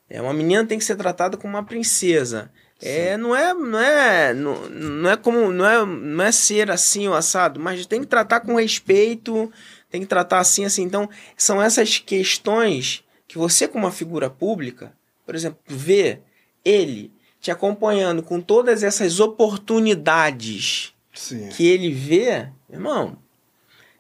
É, 0.10 0.22
uma 0.22 0.34
menina 0.34 0.66
tem 0.66 0.78
que 0.78 0.86
ser 0.86 0.96
tratada 0.96 1.38
como 1.38 1.54
uma 1.54 1.64
princesa. 1.64 2.52
É, 2.82 3.18
não 3.18 3.36
é, 3.36 3.54
não 3.54 3.80
é, 3.80 4.34
não, 4.34 4.70
não 4.70 5.10
é 5.10 5.18
como, 5.18 5.52
não 5.52 5.66
é, 5.66 5.86
não 5.86 6.24
é 6.24 6.32
ser 6.32 6.70
assim 6.70 7.08
o 7.08 7.14
assado, 7.14 7.60
mas 7.60 7.86
tem 7.86 8.02
que 8.02 8.08
tratar 8.08 8.42
com 8.42 8.56
respeito, 8.56 9.52
tem 9.90 10.02
que 10.02 10.08
tratar 10.08 10.40
assim, 10.40 10.64
assim. 10.64 10.84
Então, 10.84 11.10
são 11.36 11.62
essas 11.62 11.98
questões 11.98 13.04
que 13.28 13.38
você, 13.38 13.68
como 13.68 13.86
uma 13.86 13.92
figura 13.92 14.30
pública, 14.30 14.94
por 15.26 15.36
exemplo, 15.36 15.60
vê 15.68 16.20
ele 16.64 17.12
te 17.48 17.52
acompanhando 17.52 18.22
com 18.22 18.42
todas 18.42 18.84
essas 18.84 19.22
oportunidades 19.22 20.94
Sim. 21.14 21.48
que 21.48 21.66
ele 21.66 21.90
vê, 21.90 22.50
irmão, 22.70 23.18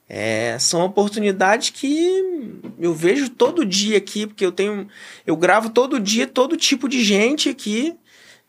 é, 0.09 0.59
são 0.59 0.83
oportunidades 0.83 1.69
que 1.69 2.59
eu 2.77 2.93
vejo 2.93 3.29
todo 3.29 3.65
dia 3.65 3.97
aqui, 3.97 4.27
porque 4.27 4.45
eu 4.45 4.51
tenho. 4.51 4.89
Eu 5.25 5.37
gravo 5.37 5.69
todo 5.69 5.97
dia 5.97 6.27
todo 6.27 6.57
tipo 6.57 6.89
de 6.89 7.01
gente 7.01 7.47
aqui, 7.47 7.95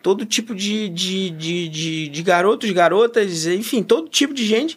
todo 0.02 0.26
tipo 0.26 0.52
de, 0.52 0.88
de, 0.88 1.30
de, 1.30 1.68
de, 1.68 2.08
de 2.08 2.22
garotos, 2.24 2.68
garotas, 2.72 3.46
enfim, 3.46 3.84
todo 3.84 4.08
tipo 4.08 4.34
de 4.34 4.44
gente. 4.44 4.76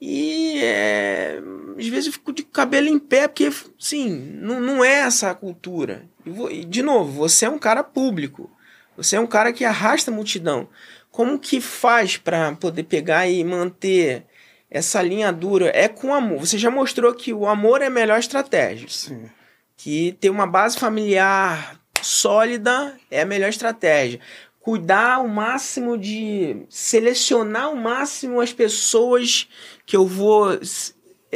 E 0.00 0.58
é, 0.60 1.40
às 1.78 1.86
vezes 1.86 2.06
eu 2.06 2.12
fico 2.12 2.32
de 2.32 2.42
cabelo 2.42 2.88
em 2.88 2.98
pé, 2.98 3.28
porque, 3.28 3.48
sim, 3.78 4.10
não, 4.40 4.60
não 4.60 4.84
é 4.84 5.02
essa 5.02 5.30
a 5.30 5.34
cultura. 5.36 6.04
E, 6.26 6.30
e, 6.62 6.64
de 6.64 6.82
novo, 6.82 7.12
você 7.12 7.44
é 7.44 7.48
um 7.48 7.58
cara 7.58 7.84
público. 7.84 8.50
Você 8.96 9.16
é 9.16 9.20
um 9.20 9.26
cara 9.26 9.52
que 9.52 9.64
arrasta 9.64 10.10
a 10.10 10.14
multidão. 10.14 10.68
Como 11.10 11.38
que 11.38 11.60
faz 11.60 12.16
para 12.16 12.52
poder 12.52 12.84
pegar 12.84 13.28
e 13.28 13.42
manter 13.44 14.24
essa 14.70 15.02
linha 15.02 15.32
dura? 15.32 15.70
É 15.74 15.88
com 15.88 16.14
amor. 16.14 16.40
Você 16.40 16.56
já 16.56 16.70
mostrou 16.70 17.14
que 17.14 17.32
o 17.32 17.46
amor 17.46 17.82
é 17.82 17.86
a 17.86 17.90
melhor 17.90 18.18
estratégia. 18.18 18.88
Sim. 18.88 19.30
Que 19.76 20.16
ter 20.20 20.30
uma 20.30 20.46
base 20.46 20.78
familiar 20.78 21.78
sólida 22.00 22.96
é 23.10 23.22
a 23.22 23.26
melhor 23.26 23.48
estratégia. 23.48 24.20
Cuidar 24.60 25.20
o 25.20 25.28
máximo 25.28 25.98
de. 25.98 26.64
selecionar 26.68 27.70
o 27.72 27.76
máximo 27.76 28.40
as 28.40 28.52
pessoas 28.52 29.48
que 29.84 29.96
eu 29.96 30.06
vou 30.06 30.58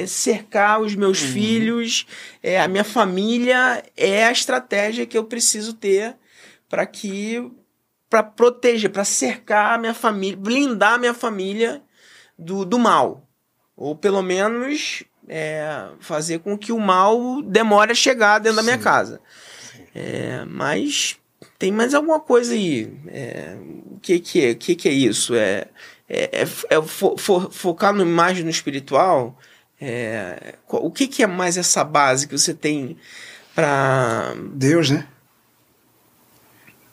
cercar 0.06 0.80
os 0.80 0.94
meus 0.94 1.22
uhum. 1.22 1.32
filhos, 1.32 2.06
é, 2.42 2.60
a 2.60 2.68
minha 2.68 2.84
família 2.84 3.82
é 3.96 4.26
a 4.26 4.32
estratégia 4.32 5.06
que 5.06 5.16
eu 5.16 5.24
preciso 5.24 5.72
ter 5.72 6.14
para 6.68 6.86
que 6.86 7.51
para 8.09 8.22
proteger, 8.22 8.90
para 8.90 9.05
cercar 9.05 9.74
a 9.74 9.78
minha 9.78 9.94
família, 9.94 10.36
blindar 10.36 10.94
a 10.94 10.98
minha 10.98 11.14
família 11.14 11.82
do, 12.38 12.64
do 12.64 12.78
mal. 12.78 13.28
Ou 13.76 13.97
pelo 13.97 14.22
menos 14.22 15.02
é, 15.28 15.88
fazer 16.01 16.38
com 16.38 16.56
que 16.56 16.72
o 16.72 16.78
mal 16.78 17.43
demore 17.43 17.93
a 17.93 17.94
chegar 17.94 18.38
dentro 18.38 18.60
Sim. 18.60 18.64
da 18.66 18.72
minha 18.72 18.78
casa. 18.78 19.20
É, 19.94 20.44
mas 20.47 21.18
tem 21.59 21.72
mais 21.72 21.94
alguma 21.94 22.20
coisa 22.20 22.55
aí. 22.55 22.93
É, 23.09 23.56
o 23.90 23.98
que, 24.01 24.18
que, 24.20 24.44
é, 24.44 24.55
que, 24.55 24.74
que 24.74 24.88
é 24.88 24.93
isso? 24.93 25.34
É, 25.34 25.66
é, 26.09 26.43
é, 26.43 26.43
é 26.43 26.82
fo, 26.82 27.16
fo, 27.18 27.51
focar 27.51 27.93
no, 27.93 28.06
mais 28.06 28.43
no 28.43 28.51
espiritual? 28.51 29.38
É, 29.80 30.55
o 30.68 30.90
que, 30.90 31.06
que 31.06 31.22
é 31.22 31.26
mais 31.26 31.56
essa 31.56 31.84
base 31.84 32.26
que 32.26 32.38
você 32.38 32.55
tem 32.55 32.97
para. 33.55 34.34
Deus, 34.55 34.90
né? 34.90 35.06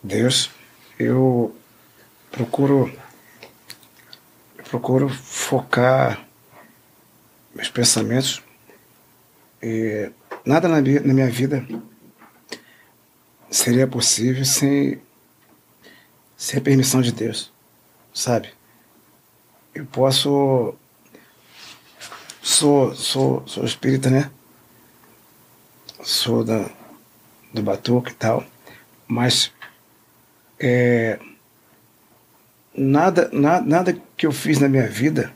Deus, 0.03 0.51
eu 0.99 1.55
procuro 2.29 2.91
procuro 4.65 5.07
focar 5.07 6.27
meus 7.55 7.69
pensamentos 7.69 8.43
e 9.61 10.11
nada 10.45 10.67
na 10.67 10.81
minha, 10.81 10.99
na 10.99 11.13
minha 11.13 11.29
vida 11.29 11.65
seria 13.49 13.87
possível 13.87 14.43
sem 14.43 15.01
sem 16.35 16.59
a 16.59 16.61
permissão 16.61 17.01
de 17.01 17.13
Deus, 17.13 17.49
sabe? 18.13 18.53
Eu 19.73 19.85
posso 19.85 20.75
sou 22.41 22.93
sou 22.93 23.47
sou 23.47 23.63
espírita, 23.63 24.09
né? 24.09 24.29
Sou 26.03 26.43
da 26.43 26.69
do 27.53 27.61
batuque 27.63 28.11
e 28.11 28.15
tal, 28.15 28.43
mas 29.07 29.53
é, 30.65 31.19
nada, 32.73 33.29
na, 33.33 33.59
nada 33.59 33.97
que 34.15 34.25
eu 34.25 34.31
fiz 34.31 34.59
na 34.59 34.69
minha 34.69 34.87
vida, 34.87 35.33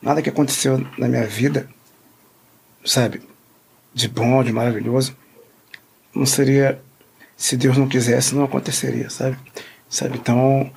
nada 0.00 0.22
que 0.22 0.30
aconteceu 0.30 0.78
na 0.96 1.06
minha 1.06 1.26
vida, 1.26 1.68
sabe, 2.82 3.20
de 3.92 4.08
bom, 4.08 4.42
de 4.42 4.50
maravilhoso, 4.54 5.14
não 6.14 6.24
seria, 6.24 6.80
se 7.36 7.58
Deus 7.58 7.76
não 7.76 7.86
quisesse, 7.86 8.34
não 8.34 8.44
aconteceria, 8.44 9.10
sabe? 9.10 9.36
sabe? 9.86 10.16
Então, 10.16 10.72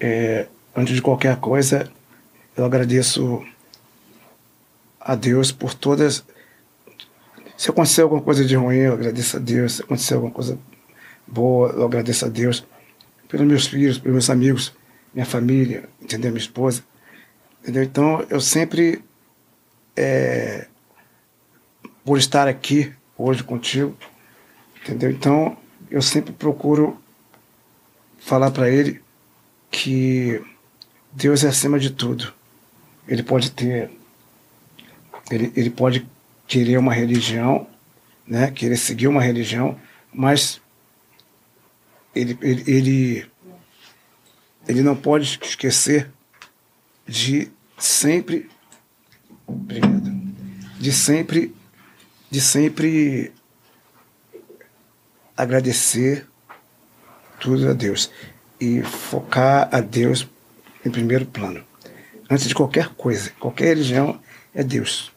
é, 0.00 0.46
antes 0.74 0.94
de 0.94 1.02
qualquer 1.02 1.36
coisa, 1.36 1.92
eu 2.56 2.64
agradeço 2.64 3.44
a 4.98 5.14
Deus 5.14 5.52
por 5.52 5.74
todas. 5.74 6.24
Se 7.54 7.68
aconteceu 7.68 8.04
alguma 8.04 8.22
coisa 8.22 8.46
de 8.46 8.56
ruim, 8.56 8.76
eu 8.76 8.94
agradeço 8.94 9.36
a 9.36 9.40
Deus. 9.40 9.74
Se 9.74 9.82
aconteceu 9.82 10.16
alguma 10.16 10.32
coisa 10.32 10.58
boa, 11.26 11.68
eu 11.68 11.84
agradeço 11.84 12.24
a 12.24 12.28
Deus 12.28 12.64
pelos 13.30 13.46
meus 13.46 13.66
filhos, 13.66 13.96
pelos 13.96 14.12
meus 14.12 14.28
amigos, 14.28 14.72
minha 15.14 15.24
família, 15.24 15.88
entendeu? 16.02 16.32
Minha 16.32 16.42
esposa. 16.42 16.82
Entendeu? 17.62 17.84
Então, 17.84 18.26
eu 18.28 18.40
sempre, 18.40 19.02
é, 19.96 20.66
por 22.04 22.18
estar 22.18 22.48
aqui 22.48 22.92
hoje 23.16 23.44
contigo, 23.44 23.96
entendeu? 24.82 25.10
Então, 25.10 25.56
eu 25.90 26.02
sempre 26.02 26.32
procuro 26.32 27.00
falar 28.18 28.50
para 28.50 28.68
ele 28.68 29.00
que 29.70 30.42
Deus 31.12 31.44
é 31.44 31.48
acima 31.48 31.78
de 31.78 31.90
tudo. 31.90 32.32
Ele 33.06 33.22
pode 33.22 33.52
ter, 33.52 33.90
ele, 35.30 35.52
ele 35.54 35.70
pode 35.70 36.06
querer 36.48 36.78
uma 36.78 36.92
religião, 36.92 37.66
né? 38.26 38.50
Querer 38.50 38.76
seguir 38.76 39.06
uma 39.06 39.22
religião, 39.22 39.78
mas 40.12 40.60
ele, 42.14 42.38
ele, 42.42 42.64
ele, 42.66 43.30
ele 44.68 44.82
não 44.82 44.96
pode 44.96 45.38
esquecer 45.42 46.10
de 47.06 47.50
sempre 47.78 48.48
obrigado, 49.46 50.10
de 50.78 50.92
sempre 50.92 51.54
de 52.30 52.40
sempre 52.40 53.32
agradecer 55.36 56.26
tudo 57.40 57.68
a 57.68 57.72
Deus 57.72 58.10
e 58.60 58.82
focar 58.82 59.68
a 59.72 59.80
Deus 59.80 60.28
em 60.84 60.90
primeiro 60.90 61.26
plano. 61.26 61.64
Antes 62.30 62.46
de 62.46 62.54
qualquer 62.54 62.90
coisa, 62.90 63.30
qualquer 63.40 63.68
religião 63.68 64.20
é 64.54 64.62
Deus. 64.62 65.10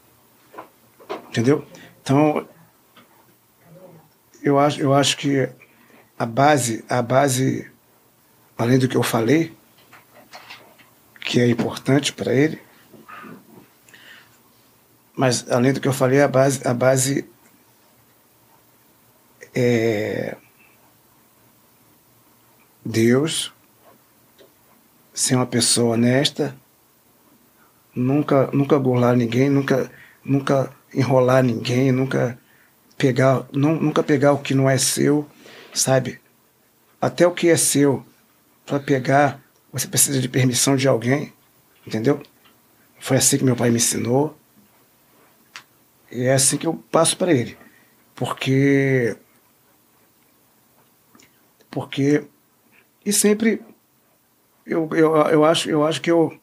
Entendeu? 1.30 1.66
Então, 2.02 2.48
eu 4.42 4.58
acho, 4.58 4.80
eu 4.80 4.94
acho 4.94 5.18
que 5.18 5.50
a 6.24 6.26
base, 6.26 6.86
a 6.88 7.02
base, 7.02 7.70
além 8.58 8.80
do 8.80 8.88
que 8.88 8.96
eu 8.96 9.04
falei, 9.04 9.54
que 11.20 11.42
é 11.42 11.50
importante 11.50 12.14
para 12.14 12.34
ele, 12.34 12.62
mas 15.14 15.52
além 15.52 15.74
do 15.74 15.82
que 15.82 15.88
eu 15.88 15.92
falei, 15.92 16.22
a 16.22 16.28
base, 16.30 16.66
a 16.66 16.74
base 16.74 17.26
é 19.54 20.38
Deus, 22.86 23.52
ser 25.14 25.36
uma 25.36 25.46
pessoa 25.46 25.96
honesta, 25.96 26.56
nunca, 27.94 28.50
nunca 28.54 28.80
burlar 28.80 29.18
ninguém, 29.18 29.50
nunca, 29.50 29.92
nunca 30.24 30.72
enrolar 30.94 31.44
ninguém, 31.44 31.92
nunca 31.92 32.40
pegar, 32.98 33.46
não, 33.52 33.76
nunca 33.76 34.02
pegar 34.02 34.32
o 34.32 34.40
que 34.40 34.54
não 34.54 34.70
é 34.70 34.78
seu 34.78 35.28
sabe? 35.74 36.20
Até 37.02 37.28
o 37.28 37.32
que 37.32 37.50
é 37.50 37.58
seu, 37.58 38.06
para 38.66 38.80
pegar, 38.80 39.42
você 39.72 39.88
precisa 39.88 40.22
de 40.22 40.30
permissão 40.30 40.76
de 40.76 40.88
alguém, 40.88 41.34
entendeu? 41.86 42.22
Foi 43.00 43.18
assim 43.18 43.38
que 43.38 43.44
meu 43.44 43.56
pai 43.56 43.70
me 43.70 43.78
ensinou. 43.78 44.38
E 46.12 46.24
é 46.24 46.34
assim 46.34 46.58
que 46.58 46.68
eu 46.68 46.76
passo 46.92 47.18
para 47.18 47.34
ele. 47.34 47.58
Porque. 48.16 49.18
Porque. 51.70 52.24
E 53.06 53.12
sempre. 53.12 53.62
Eu, 54.66 54.88
eu, 54.94 55.16
eu, 55.16 55.44
acho, 55.44 55.70
eu 55.70 55.86
acho 55.86 56.02
que 56.02 56.12
eu. 56.12 56.40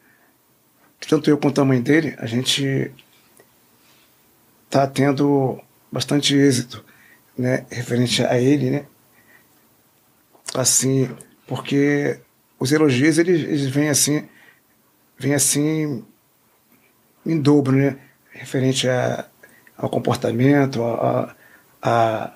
Tanto 1.09 1.31
eu 1.31 1.39
quanto 1.39 1.61
a 1.63 1.65
mãe 1.65 1.81
dele, 1.81 2.15
a 2.19 2.27
gente 2.27 2.93
tá 4.69 4.87
tendo 4.87 5.59
bastante 5.91 6.37
êxito, 6.37 6.85
né? 7.39 7.65
Referente 7.71 8.23
a 8.23 8.39
ele, 8.39 8.71
né? 8.71 8.87
Assim, 10.55 11.09
porque 11.47 12.21
os 12.59 12.73
elogios 12.73 13.19
eles, 13.19 13.43
eles 13.43 13.67
vêm 13.69 13.89
assim, 13.89 14.29
vêm 15.19 15.35
assim 15.35 16.05
em 17.25 17.41
dobro, 17.41 17.77
né? 17.77 17.99
Referente 18.33 18.89
a, 18.89 19.27
ao 19.77 19.89
comportamento, 19.89 20.83
a, 20.83 21.35
a, 21.83 22.35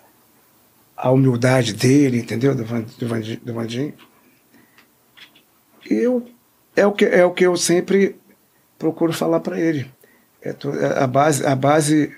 a 0.96 1.10
humildade 1.10 1.72
dele, 1.72 2.18
entendeu? 2.18 2.54
Do, 2.54 2.64
do, 2.64 3.08
Vandinho, 3.08 3.40
do 3.40 3.54
Vandinho. 3.54 3.94
E 5.90 5.94
eu, 5.94 6.26
é, 6.74 6.86
o 6.86 6.92
que, 6.92 7.04
é 7.04 7.24
o 7.24 7.32
que 7.32 7.44
eu 7.44 7.56
sempre 7.56 8.16
procuro 8.78 9.12
falar 9.12 9.40
para 9.40 9.60
ele. 9.60 9.90
É 10.42 10.50
é 10.50 11.02
a 11.02 11.06
base, 11.06 11.46
a 11.46 11.56
base, 11.56 12.16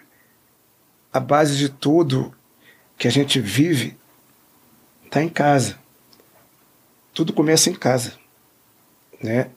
a 1.13 1.21
base 1.21 1.57
de 1.57 1.69
tudo 1.69 2.35
que 2.99 3.07
a 3.07 3.11
gente 3.11 3.41
vive 3.41 3.97
está 5.05 5.23
em 5.23 5.29
casa. 5.29 5.79
Tudo 7.17 7.33
começa 7.33 7.71
em 7.71 7.75
casa, 7.75 8.13
né? 9.23 9.51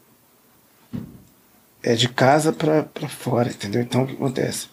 É 1.84 1.94
de 1.94 2.08
casa 2.08 2.54
para 2.54 3.10
fora, 3.10 3.50
entendeu? 3.50 3.82
Então 3.82 4.04
o 4.04 4.08
que 4.08 4.14
acontece? 4.14 4.70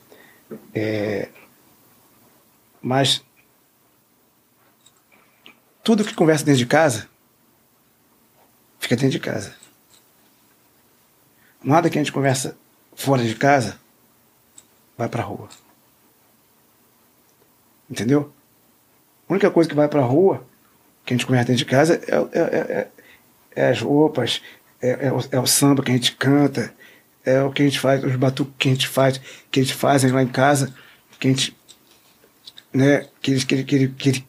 É, 0.73 1.29
mas 2.81 3.25
tudo 5.83 6.05
que 6.05 6.15
conversa 6.15 6.45
dentro 6.45 6.61
de 6.61 6.67
casa 6.67 7.09
fica 8.79 8.95
dentro 8.95 9.11
de 9.11 9.21
casa. 9.21 9.57
Nada 11.65 11.91
que 11.91 11.99
a 11.99 12.01
gente 12.01 12.13
conversa 12.13 12.57
fora 12.95 13.25
de 13.25 13.35
casa 13.35 13.81
vai 14.97 15.09
pra 15.09 15.25
rua. 15.25 15.49
Entendeu? 17.91 18.33
A 19.29 19.33
única 19.33 19.51
coisa 19.51 19.69
que 19.69 19.75
vai 19.75 19.89
pra 19.89 20.03
rua, 20.03 20.47
que 21.07 21.15
a 21.15 21.16
gente 21.16 21.24
conversa 21.24 21.47
dentro 21.47 21.65
de 21.65 21.70
casa, 21.70 21.95
é, 22.07 22.15
é- 22.16 22.43
é- 22.43 22.78
é- 22.78 22.89
é 23.55 23.69
as 23.70 23.81
roupas, 23.81 24.43
é, 24.83 25.11
o, 25.12 25.20
é 25.31 25.41
o 25.41 25.47
samba 25.47 25.83
que 25.83 25.91
a 25.93 25.95
gente 25.95 26.12
canta, 26.16 26.74
é 27.24 27.41
o 27.43 27.51
que 27.53 27.62
a 27.62 27.65
gente 27.65 27.78
faz, 27.78 28.03
os 28.05 28.16
batuques 28.16 28.55
que 28.59 28.69
a 28.69 28.73
gente 28.73 28.89
faz, 28.89 29.20
que 29.51 29.61
eles 29.61 29.70
fazem 29.70 30.11
lá 30.11 30.23
em 30.23 30.28
casa, 30.28 30.74
que 31.19 31.28
a 31.28 31.31
gente. 31.31 31.57
Né, 32.74 33.07
que, 33.23 33.31
ele, 33.31 33.45
que, 33.45 33.55
ele, 33.55 33.65
que, 33.65 33.74
ele, 33.74 33.89
que, 33.89 34.09
ele, 34.11 34.27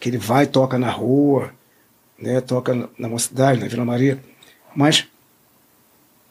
que 0.00 0.08
ele 0.08 0.18
vai 0.18 0.46
toca 0.46 0.78
na 0.78 0.90
rua, 0.90 1.52
né, 2.18 2.40
toca 2.40 2.72
na, 2.72 2.88
na 2.96 3.08
mocidade, 3.08 3.60
na 3.60 3.66
Vila 3.68 3.84
Maria. 3.84 4.22
Mas 4.74 5.06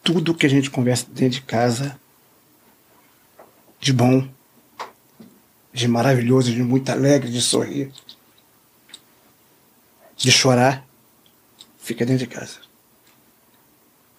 tudo 0.02 0.34
que 0.34 0.46
a 0.46 0.48
gente 0.48 0.70
conversa 0.70 1.06
dentro 1.08 1.38
de 1.38 1.42
casa, 1.42 1.96
de 3.78 3.92
bom, 3.92 4.26
de 5.72 5.86
maravilhoso, 5.86 6.50
de 6.50 6.62
muito 6.62 6.90
alegre, 6.90 7.30
de 7.30 7.40
sorrir, 7.40 7.92
de 10.22 10.30
chorar, 10.30 10.86
fica 11.78 12.06
dentro 12.06 12.24
de 12.24 12.32
casa. 12.32 12.60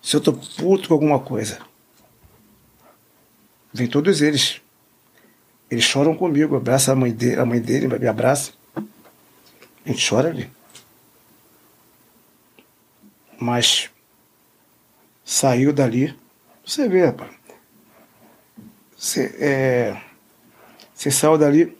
Se 0.02 0.18
eu 0.18 0.20
tô 0.20 0.34
puto 0.34 0.90
com 0.90 0.94
alguma 0.96 1.18
coisa, 1.18 1.60
vem 3.74 3.88
todos 3.88 4.22
eles. 4.22 4.62
Eles 5.72 5.86
choram 5.86 6.14
comigo, 6.14 6.58
abraça 6.58 6.92
a 6.92 6.96
mãe 6.96 7.10
dele, 7.10 7.40
a 7.40 7.46
mãe 7.46 7.62
dele 7.62 7.88
me 7.88 8.06
abraça. 8.06 8.52
A 8.76 9.90
gente 9.90 10.08
chora 10.08 10.28
ali. 10.28 10.52
Mas 13.40 13.90
saiu 15.24 15.72
dali, 15.72 16.14
você 16.66 16.90
vê, 16.90 17.06
rapaz. 17.06 17.32
Você, 18.98 19.38
é, 19.40 20.02
você 20.94 21.10
saiu 21.10 21.38
dali, 21.38 21.78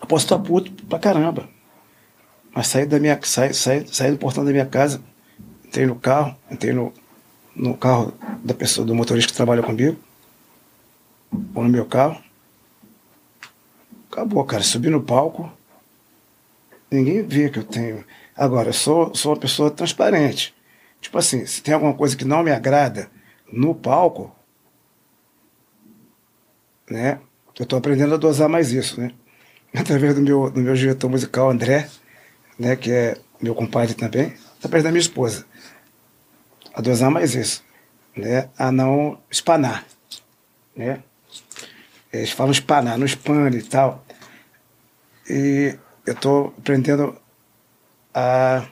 eu 0.00 0.06
posso 0.06 0.26
estar 0.26 0.38
puto 0.38 0.70
pra 0.84 0.98
caramba. 0.98 1.53
Mas 2.54 2.68
saí 2.68 2.86
da 2.86 3.00
minha. 3.00 3.18
Saí, 3.22 3.52
saí, 3.52 3.86
saí 3.92 4.12
do 4.12 4.18
portão 4.18 4.44
da 4.44 4.52
minha 4.52 4.66
casa, 4.66 5.02
entrei 5.64 5.86
no 5.86 5.96
carro, 5.96 6.36
entrei 6.50 6.72
no, 6.72 6.92
no 7.54 7.76
carro 7.76 8.14
da 8.44 8.54
pessoa, 8.54 8.86
do 8.86 8.94
motorista 8.94 9.32
que 9.32 9.36
trabalha 9.36 9.62
comigo, 9.62 9.96
ou 11.54 11.64
no 11.64 11.68
meu 11.68 11.84
carro. 11.84 12.22
Acabou, 14.10 14.44
cara. 14.44 14.62
Subi 14.62 14.88
no 14.88 15.02
palco. 15.02 15.52
Ninguém 16.90 17.22
vê 17.22 17.50
que 17.50 17.58
eu 17.58 17.64
tenho. 17.64 18.04
Agora, 18.36 18.68
eu 18.68 18.72
sou, 18.72 19.12
sou 19.14 19.32
uma 19.32 19.40
pessoa 19.40 19.70
transparente. 19.70 20.54
Tipo 21.00 21.18
assim, 21.18 21.44
se 21.44 21.60
tem 21.60 21.74
alguma 21.74 21.92
coisa 21.92 22.16
que 22.16 22.24
não 22.24 22.44
me 22.44 22.52
agrada 22.52 23.10
no 23.52 23.74
palco, 23.74 24.34
né? 26.88 27.18
Eu 27.58 27.66
tô 27.66 27.76
aprendendo 27.76 28.14
a 28.14 28.16
dosar 28.16 28.48
mais 28.48 28.72
isso, 28.72 29.00
né? 29.00 29.12
Através 29.74 30.14
do 30.14 30.22
meu, 30.22 30.50
do 30.50 30.60
meu 30.60 30.74
diretor 30.74 31.10
musical, 31.10 31.50
André, 31.50 31.88
né? 32.58 32.76
Que 32.76 32.90
é 32.90 33.18
meu 33.40 33.54
compadre 33.54 33.94
também, 33.94 34.34
através 34.58 34.84
da 34.84 34.90
minha 34.90 35.00
esposa. 35.00 35.44
A 36.74 36.80
dosar 36.80 37.10
mais 37.10 37.34
isso, 37.34 37.62
né? 38.16 38.48
A 38.58 38.72
não 38.72 39.20
espanar, 39.30 39.84
né? 40.74 41.02
Eles 42.12 42.30
falam 42.30 42.52
espanar, 42.52 42.96
não 42.98 43.06
espane 43.06 43.58
e 43.58 43.62
tal. 43.62 44.04
E 45.28 45.76
eu 46.06 46.12
estou 46.12 46.54
aprendendo 46.58 47.16
a 48.12 48.66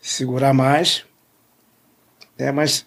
segurar 0.00 0.54
mais, 0.54 1.04
né? 2.38 2.52
mas 2.52 2.86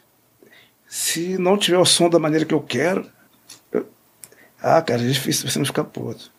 se 0.88 1.38
não 1.38 1.58
tiver 1.58 1.78
o 1.78 1.86
som 1.86 2.10
da 2.10 2.18
maneira 2.18 2.46
que 2.46 2.54
eu 2.54 2.62
quero, 2.62 3.12
eu- 3.72 3.88
ah, 4.62 4.82
cara, 4.82 5.04
é 5.04 5.08
difícil 5.08 5.48
você 5.50 5.60
não 5.60 5.66
ficar 5.66 5.84
puto. 5.84 6.32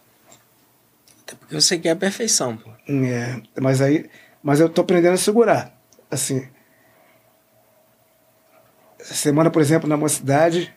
Até 1.30 1.36
porque 1.36 1.54
você 1.54 1.78
quer 1.78 1.90
a 1.90 1.96
perfeição, 1.96 2.56
pô. 2.56 2.70
É, 2.88 3.40
mas 3.60 3.80
aí, 3.80 4.10
mas 4.42 4.58
eu 4.58 4.68
tô 4.68 4.80
aprendendo 4.80 5.14
a 5.14 5.16
segurar. 5.16 5.72
Assim, 6.10 6.48
essa 8.98 9.14
semana, 9.14 9.48
por 9.48 9.62
exemplo, 9.62 9.88
na 9.88 9.96
mocidade, 9.96 10.74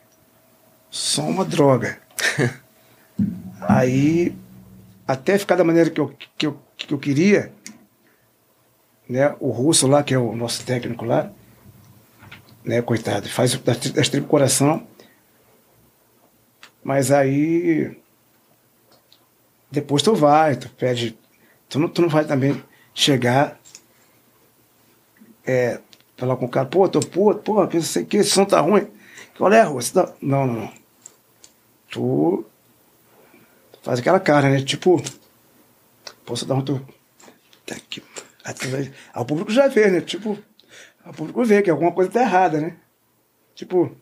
só 0.88 1.22
uma 1.22 1.44
droga. 1.44 1.98
aí, 3.60 4.32
até 5.08 5.36
ficar 5.38 5.56
da 5.56 5.64
maneira 5.64 5.90
que 5.90 6.00
eu, 6.00 6.14
que 6.38 6.46
eu, 6.46 6.62
que 6.76 6.94
eu 6.94 6.98
queria, 6.98 7.52
né, 9.08 9.34
o 9.40 9.50
russo 9.50 9.88
lá, 9.88 10.04
que 10.04 10.14
é 10.14 10.18
o 10.18 10.36
nosso 10.36 10.64
técnico 10.64 11.04
lá, 11.04 11.32
né, 12.64 12.80
coitado, 12.80 13.28
faz 13.28 13.56
das, 13.56 13.90
das 13.90 14.08
tribos 14.08 14.30
coração, 14.30 14.86
mas 16.82 17.10
aí 17.10 18.03
depois 19.74 20.02
tu 20.02 20.14
vai, 20.14 20.56
tu 20.56 20.68
pede. 20.70 21.18
Tu 21.68 21.78
não, 21.78 21.88
tu 21.88 22.02
não 22.02 22.08
vai 22.08 22.24
também 22.24 22.62
chegar, 22.94 23.58
é, 25.46 25.80
falar 26.16 26.36
com 26.36 26.46
o 26.46 26.48
cara, 26.48 26.66
pô, 26.66 26.88
tô 26.88 27.00
puto, 27.00 27.40
pô, 27.40 27.66
que 27.66 27.76
não 27.76 27.82
sei 27.82 28.04
o 28.04 28.06
que, 28.06 28.18
esse 28.18 28.30
som 28.30 28.44
tá 28.44 28.60
ruim. 28.60 28.86
Qual 29.36 29.52
é, 29.52 29.62
Russo? 29.62 29.96
Não, 29.96 30.14
não, 30.22 30.46
não. 30.46 30.72
Tu 31.90 32.44
faz 33.82 33.98
aquela 33.98 34.20
cara, 34.20 34.48
né? 34.48 34.62
Tipo, 34.62 35.02
posso 36.24 36.46
dar 36.46 36.54
um. 36.54 36.62
Tu... 36.62 36.80
Tá 37.66 37.74
aqui. 37.74 38.02
Aí 38.44 38.92
o 39.16 39.24
público 39.24 39.50
já 39.50 39.68
vê, 39.68 39.90
né? 39.90 40.00
Tipo, 40.00 40.38
o 41.04 41.12
público 41.12 41.44
vê 41.44 41.62
que 41.62 41.70
alguma 41.70 41.92
coisa 41.92 42.10
tá 42.10 42.20
errada, 42.20 42.60
né? 42.60 42.76
Tipo, 43.54 43.94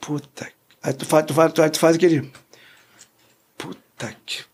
puta. 0.00 0.50
Aí 0.82 0.92
tu 0.92 1.04
faz, 1.04 1.26
tu 1.26 1.34
faz, 1.34 1.52
tu, 1.52 1.62
aí 1.62 1.70
tu 1.70 1.78
faz 1.78 1.96
aquele. 1.96 2.32
Puta 3.58 4.14
que. 4.24 4.44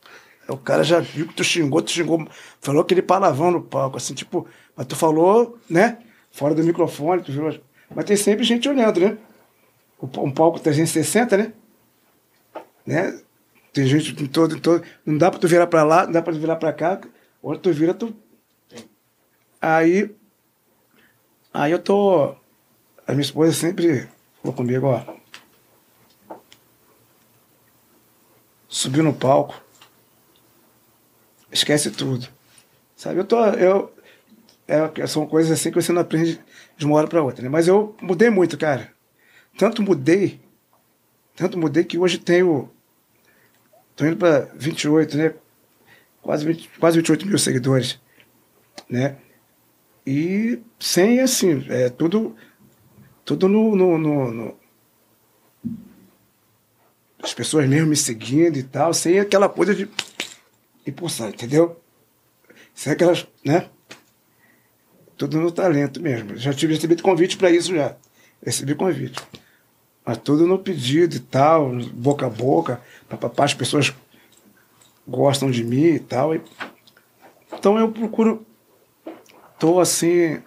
O 0.50 0.58
cara 0.58 0.82
já 0.82 0.98
viu 0.98 1.28
que 1.28 1.34
tu 1.34 1.44
xingou, 1.44 1.80
tu 1.80 1.90
xingou, 1.92 2.26
falou 2.60 2.82
aquele 2.82 3.02
palavrão 3.02 3.52
no 3.52 3.62
palco, 3.62 3.96
assim, 3.96 4.14
tipo, 4.14 4.46
mas 4.74 4.86
tu 4.86 4.96
falou, 4.96 5.58
né? 5.68 5.98
Fora 6.30 6.54
do 6.54 6.64
microfone, 6.64 7.22
tu 7.22 7.30
viu. 7.30 7.60
Mas 7.94 8.04
tem 8.04 8.16
sempre 8.16 8.44
gente 8.44 8.68
olhando, 8.68 8.98
né? 9.00 9.16
Um 10.02 10.30
palco 10.30 10.58
360, 10.58 11.36
né? 11.36 11.52
né? 12.86 13.20
Tem 13.72 13.86
gente 13.86 14.20
em 14.22 14.26
todo, 14.26 14.56
em 14.56 14.60
todo. 14.60 14.82
Não 15.06 15.16
dá 15.16 15.30
pra 15.30 15.38
tu 15.38 15.46
virar 15.46 15.66
pra 15.66 15.84
lá, 15.84 16.04
não 16.04 16.12
dá 16.12 16.22
pra 16.22 16.32
tu 16.32 16.40
virar 16.40 16.56
pra 16.56 16.72
cá. 16.72 17.00
Onde 17.42 17.60
tu 17.60 17.72
vira, 17.72 17.94
tu. 17.94 18.14
Aí. 19.60 20.14
Aí 21.52 21.72
eu 21.72 21.78
tô. 21.78 22.34
A 23.06 23.12
minha 23.12 23.22
esposa 23.22 23.52
sempre 23.52 24.08
falou 24.42 24.56
comigo, 24.56 24.86
ó. 24.86 25.20
Subiu 28.68 29.02
no 29.02 29.12
palco. 29.12 29.54
Esquece 31.52 31.90
tudo. 31.90 32.28
Sabe, 32.96 33.20
eu 33.20 33.24
tô. 33.24 33.44
Eu, 33.44 33.92
é, 34.68 35.06
são 35.06 35.26
coisas 35.26 35.50
assim 35.50 35.70
que 35.70 35.80
você 35.80 35.92
não 35.92 36.02
aprende 36.02 36.40
de 36.76 36.86
uma 36.86 36.96
hora 36.96 37.08
para 37.08 37.22
outra, 37.22 37.42
né? 37.42 37.48
Mas 37.48 37.66
eu 37.66 37.96
mudei 38.00 38.30
muito, 38.30 38.56
cara. 38.56 38.92
Tanto 39.58 39.82
mudei, 39.82 40.40
tanto 41.34 41.58
mudei 41.58 41.84
que 41.84 41.98
hoje 41.98 42.18
tenho. 42.18 42.70
Tô 43.96 44.06
indo 44.06 44.16
para 44.16 44.48
28, 44.54 45.16
né? 45.16 45.34
Quase, 46.22 46.44
20, 46.44 46.70
quase 46.78 46.98
28 46.98 47.26
mil 47.26 47.38
seguidores, 47.38 48.00
né? 48.88 49.16
E 50.06 50.60
sem, 50.78 51.20
assim, 51.20 51.64
é 51.68 51.88
tudo, 51.88 52.36
tudo 53.24 53.48
no, 53.48 53.74
no, 53.74 53.98
no, 53.98 54.30
no 54.32 54.60
as 57.22 57.34
pessoas 57.34 57.68
mesmo 57.68 57.88
me 57.88 57.96
seguindo 57.96 58.56
e 58.56 58.62
tal, 58.62 58.94
sem 58.94 59.18
aquela 59.18 59.48
coisa 59.48 59.74
de 59.74 59.88
impulsar, 60.86 61.28
entendeu? 61.28 61.80
Sem 62.74 62.92
aquelas, 62.92 63.26
né? 63.44 63.68
Tudo 65.16 65.38
no 65.38 65.52
talento 65.52 66.00
mesmo. 66.00 66.36
Já 66.36 66.52
tive 66.52 66.74
recebido 66.74 67.02
convite 67.02 67.36
para 67.36 67.50
isso 67.50 67.74
já. 67.74 67.96
Recebi 68.44 68.74
convite. 68.74 69.20
Mas 70.04 70.18
tudo 70.18 70.46
no 70.46 70.58
pedido 70.58 71.14
e 71.16 71.20
tal, 71.20 71.76
boca 71.92 72.26
a 72.26 72.30
boca, 72.30 72.80
papapá, 73.08 73.44
as 73.44 73.54
pessoas 73.54 73.94
gostam 75.06 75.50
de 75.50 75.62
mim 75.62 75.94
e 75.94 75.98
tal. 75.98 76.34
E 76.34 76.40
Então 77.52 77.78
eu 77.78 77.92
procuro. 77.92 78.46
Tô 79.58 79.78
assim. 79.78 80.42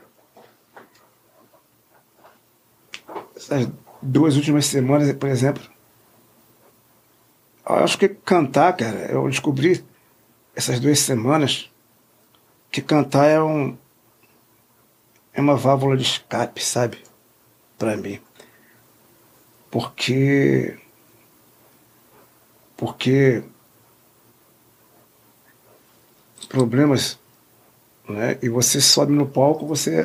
Essas 3.36 3.70
duas 4.02 4.36
últimas 4.36 4.66
semanas, 4.66 5.12
por 5.14 5.30
exemplo. 5.30 5.64
Acho 7.66 7.98
que 7.98 8.10
cantar, 8.10 8.76
cara, 8.76 9.12
eu 9.12 9.30
descobri 9.30 9.84
essas 10.56 10.80
duas 10.80 11.00
semanas 11.00 11.70
que 12.72 12.82
cantar 12.82 13.28
é 13.28 13.42
um. 13.42 13.78
É 15.34 15.42
uma 15.42 15.56
válvula 15.56 15.98
de 15.98 16.04
escape, 16.04 16.64
sabe? 16.64 17.04
Pra 17.78 17.96
mim. 17.96 18.20
Porque. 19.70 20.78
Porque. 22.78 23.44
Problemas. 26.50 27.20
Né? 28.08 28.38
E 28.42 28.50
você 28.50 28.82
sobe 28.82 29.12
no 29.14 29.28
palco, 29.28 29.66
você. 29.66 30.04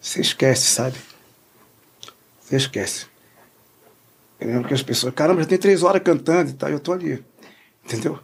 Você 0.00 0.20
esquece, 0.20 0.62
sabe? 0.62 0.98
Você 2.40 2.56
esquece. 2.56 3.06
Eu 4.40 4.48
lembro 4.48 4.68
que 4.68 4.74
as 4.74 4.82
pessoas, 4.82 5.12
caramba, 5.14 5.42
já 5.42 5.48
tem 5.48 5.58
três 5.58 5.82
horas 5.82 6.02
cantando 6.02 6.50
e 6.50 6.54
tal, 6.54 6.70
eu 6.70 6.78
tô 6.78 6.92
ali. 6.92 7.24
Entendeu? 7.84 8.20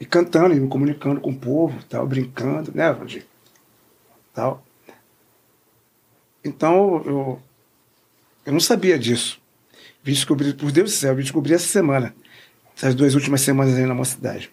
E 0.00 0.06
cantando, 0.06 0.54
e 0.54 0.60
me 0.60 0.68
comunicando 0.68 1.20
com 1.20 1.30
o 1.30 1.36
povo, 1.36 1.82
tal, 1.84 2.06
brincando, 2.06 2.72
né, 2.74 2.92
Valdir? 2.92 3.26
Tal. 4.32 4.64
Então, 6.44 7.02
eu, 7.04 7.42
eu 8.46 8.52
não 8.52 8.60
sabia 8.60 8.98
disso. 8.98 9.40
Vim 10.02 10.12
descobrir, 10.12 10.54
por 10.54 10.70
Deus 10.70 10.92
do 10.92 10.96
céu, 10.96 11.14
vim 11.14 11.22
descobrir 11.22 11.54
essa 11.54 11.66
semana, 11.66 12.14
essas 12.76 12.94
duas 12.94 13.14
últimas 13.14 13.40
semanas 13.40 13.76
aí 13.76 13.84
na 13.84 13.94
mocidade, 13.94 14.50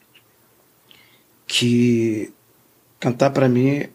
que 1.46 2.34
cantar 3.00 3.30
para 3.30 3.48
mim 3.48 3.88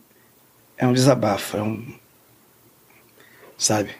é 0.78 0.86
um 0.86 0.92
desabafo, 0.92 1.56
é 1.56 1.62
um. 1.62 1.98
Sabe? 3.58 3.90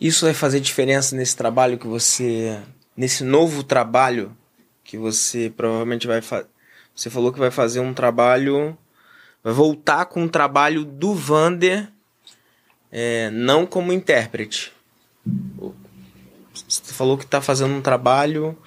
Isso 0.00 0.24
vai 0.24 0.34
fazer 0.34 0.58
diferença 0.60 1.14
nesse 1.14 1.36
trabalho 1.36 1.78
que 1.78 1.86
você. 1.86 2.60
nesse 2.96 3.22
novo 3.22 3.62
trabalho 3.62 4.36
que 4.82 4.96
você 4.96 5.52
provavelmente 5.54 6.06
vai 6.06 6.22
fazer. 6.22 6.46
Você 6.98 7.08
falou 7.08 7.32
que 7.32 7.38
vai 7.38 7.52
fazer 7.52 7.78
um 7.78 7.94
trabalho. 7.94 8.76
Vai 9.44 9.52
voltar 9.52 10.06
com 10.06 10.22
um 10.24 10.28
trabalho 10.28 10.84
do 10.84 11.14
Vander, 11.14 11.88
é, 12.90 13.30
não 13.30 13.64
como 13.64 13.92
intérprete. 13.92 14.72
Você 16.66 16.92
falou 16.92 17.16
que 17.16 17.22
está 17.22 17.40
fazendo 17.40 17.72
um 17.72 17.80
trabalho. 17.80 18.58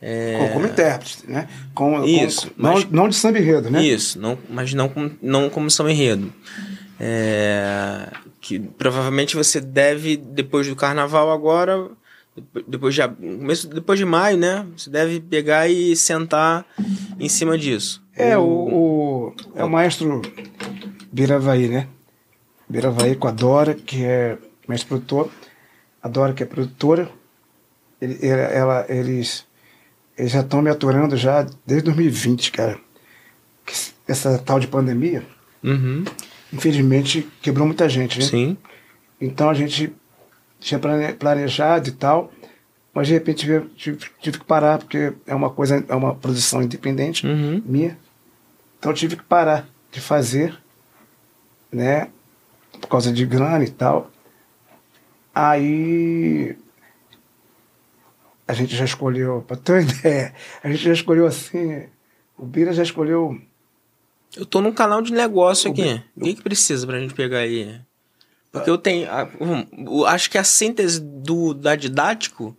É... 0.00 0.36
Como, 0.38 0.52
como 0.52 0.66
intérprete, 0.66 1.28
né? 1.28 1.48
Com, 1.74 2.04
Isso, 2.04 2.52
com, 2.52 2.54
mas... 2.56 2.84
não, 2.84 3.02
não 3.02 3.08
de 3.08 3.16
samba 3.16 3.40
enredo, 3.40 3.68
né? 3.68 3.82
Isso, 3.82 4.16
não, 4.20 4.38
mas 4.48 4.72
não, 4.72 4.88
com, 4.88 5.10
não 5.20 5.50
como 5.50 5.68
samba 5.68 5.90
enredo. 5.90 6.32
É, 7.00 8.06
que 8.40 8.60
provavelmente 8.60 9.34
você 9.34 9.60
deve, 9.60 10.16
depois 10.16 10.68
do 10.68 10.76
carnaval 10.76 11.32
agora, 11.32 11.90
depois 12.66 12.94
de, 12.94 13.06
começo, 13.06 13.68
depois 13.68 13.98
de 13.98 14.04
maio, 14.04 14.36
né? 14.36 14.66
Você 14.76 14.88
deve 14.90 15.20
pegar 15.20 15.68
e 15.68 15.94
sentar 15.96 16.66
em 17.18 17.28
cima 17.28 17.58
disso. 17.58 18.02
É, 18.14 18.36
o, 18.36 18.42
o 18.42 19.34
é 19.54 19.64
o 19.64 19.70
maestro 19.70 20.22
Biravaí, 21.12 21.68
né? 21.68 21.88
Biravaí 22.68 23.16
com 23.16 23.28
a 23.28 23.30
Dora, 23.30 23.74
que 23.74 24.04
é 24.04 24.38
mestre 24.68 24.88
produtor. 24.88 25.30
A 26.02 26.08
Dora, 26.08 26.32
que 26.32 26.42
é 26.42 26.46
produtora. 26.46 27.08
Ele, 28.00 28.18
ela, 28.26 28.86
eles, 28.88 29.46
eles 30.16 30.32
já 30.32 30.40
estão 30.40 30.62
me 30.62 30.70
aturando 30.70 31.16
já 31.16 31.46
desde 31.66 31.84
2020, 31.84 32.50
cara. 32.50 32.78
Essa 34.08 34.38
tal 34.38 34.58
de 34.58 34.66
pandemia. 34.66 35.24
Uhum 35.62 36.04
infelizmente, 36.52 37.26
quebrou 37.40 37.66
muita 37.66 37.88
gente, 37.88 38.18
né? 38.18 38.26
Sim. 38.26 38.56
Então 39.20 39.48
a 39.48 39.54
gente 39.54 39.92
tinha 40.62 40.80
planejado 41.18 41.88
e 41.88 41.92
tal, 41.92 42.32
mas 42.94 43.08
de 43.08 43.14
repente 43.14 43.46
tive, 43.74 43.98
tive, 44.20 44.38
que 44.38 44.44
parar, 44.44 44.78
porque 44.78 45.12
é 45.26 45.34
uma 45.34 45.50
coisa, 45.50 45.84
é 45.88 45.94
uma 45.94 46.14
produção 46.14 46.62
independente 46.62 47.26
uhum. 47.26 47.62
minha. 47.64 47.98
Então 48.78 48.92
tive 48.92 49.16
que 49.16 49.22
parar 49.22 49.66
de 49.90 50.00
fazer, 50.00 50.56
né? 51.70 52.08
Por 52.80 52.88
causa 52.88 53.12
de 53.12 53.24
grana 53.26 53.64
e 53.64 53.70
tal. 53.70 54.10
Aí 55.34 56.56
a 58.46 58.52
gente 58.52 58.76
já 58.76 58.84
escolheu, 58.84 59.44
para 59.46 59.56
ter 59.56 59.72
uma 59.72 59.82
ideia, 59.90 60.34
a 60.62 60.68
gente 60.68 60.84
já 60.84 60.92
escolheu 60.92 61.26
assim, 61.26 61.86
o 62.36 62.44
Bira 62.44 62.72
já 62.72 62.82
escolheu 62.82 63.40
eu 64.36 64.46
tô 64.46 64.62
num 64.62 64.72
canal 64.72 65.02
de 65.02 65.12
negócio 65.12 65.70
aqui. 65.70 66.00
O 66.16 66.20
que, 66.22 66.34
que 66.34 66.42
precisa 66.42 66.86
pra 66.86 66.98
gente 66.98 67.12
pegar 67.12 67.40
aí? 67.40 67.78
Porque 68.52 68.68
eu 68.68 68.76
tenho. 68.76 69.08
Acho 70.06 70.30
que 70.30 70.36
a 70.36 70.44
síntese 70.44 71.00
do, 71.00 71.54
da 71.54 71.74
didático, 71.74 72.54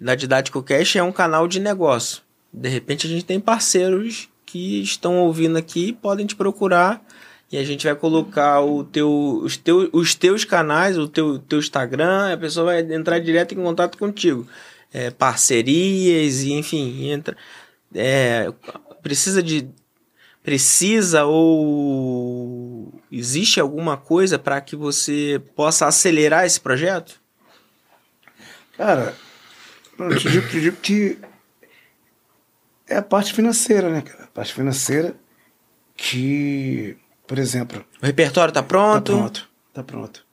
da 0.00 0.14
Didático 0.14 0.62
Cash 0.62 0.96
é 0.96 1.02
um 1.02 1.12
canal 1.12 1.46
de 1.46 1.60
negócio. 1.60 2.22
De 2.52 2.68
repente 2.68 3.06
a 3.06 3.10
gente 3.10 3.24
tem 3.24 3.38
parceiros 3.38 4.28
que 4.46 4.82
estão 4.82 5.18
ouvindo 5.18 5.58
aqui, 5.58 5.92
podem 5.92 6.26
te 6.26 6.34
procurar 6.34 7.04
e 7.52 7.58
a 7.58 7.64
gente 7.64 7.86
vai 7.86 7.94
colocar 7.94 8.60
o 8.60 8.84
teu, 8.84 9.40
os, 9.42 9.56
teu, 9.56 9.88
os 9.92 10.14
teus 10.14 10.44
canais, 10.44 10.98
o 10.98 11.06
teu, 11.06 11.38
teu 11.38 11.58
Instagram, 11.58 12.32
a 12.32 12.36
pessoa 12.36 12.66
vai 12.66 12.80
entrar 12.80 13.18
direto 13.18 13.52
em 13.54 13.62
contato 13.62 13.98
contigo. 13.98 14.46
É, 14.92 15.10
parcerias, 15.10 16.42
e 16.42 16.52
enfim, 16.52 17.10
entra. 17.10 17.36
É, 17.94 18.52
precisa 19.02 19.42
de 19.42 19.68
precisa 20.44 21.24
ou 21.24 22.92
existe 23.10 23.58
alguma 23.58 23.96
coisa 23.96 24.38
para 24.38 24.60
que 24.60 24.76
você 24.76 25.42
possa 25.56 25.86
acelerar 25.86 26.44
esse 26.44 26.60
projeto? 26.60 27.18
Cara, 28.76 29.14
eu 29.98 30.18
te 30.18 30.30
digo, 30.30 30.48
te 30.48 30.60
digo 30.60 30.76
que 30.76 31.18
é 32.86 32.96
a 32.96 33.02
parte 33.02 33.32
financeira, 33.32 33.88
né, 33.88 34.02
cara? 34.02 34.24
A 34.24 34.26
parte 34.26 34.52
financeira 34.52 35.16
que, 35.96 36.94
por 37.26 37.38
exemplo. 37.38 37.82
O 38.02 38.06
repertório 38.06 38.52
tá 38.52 38.62
pronto? 38.62 39.12
Tá 39.12 39.18
pronto, 39.18 39.50
tá 39.72 39.82
pronto. 39.82 40.26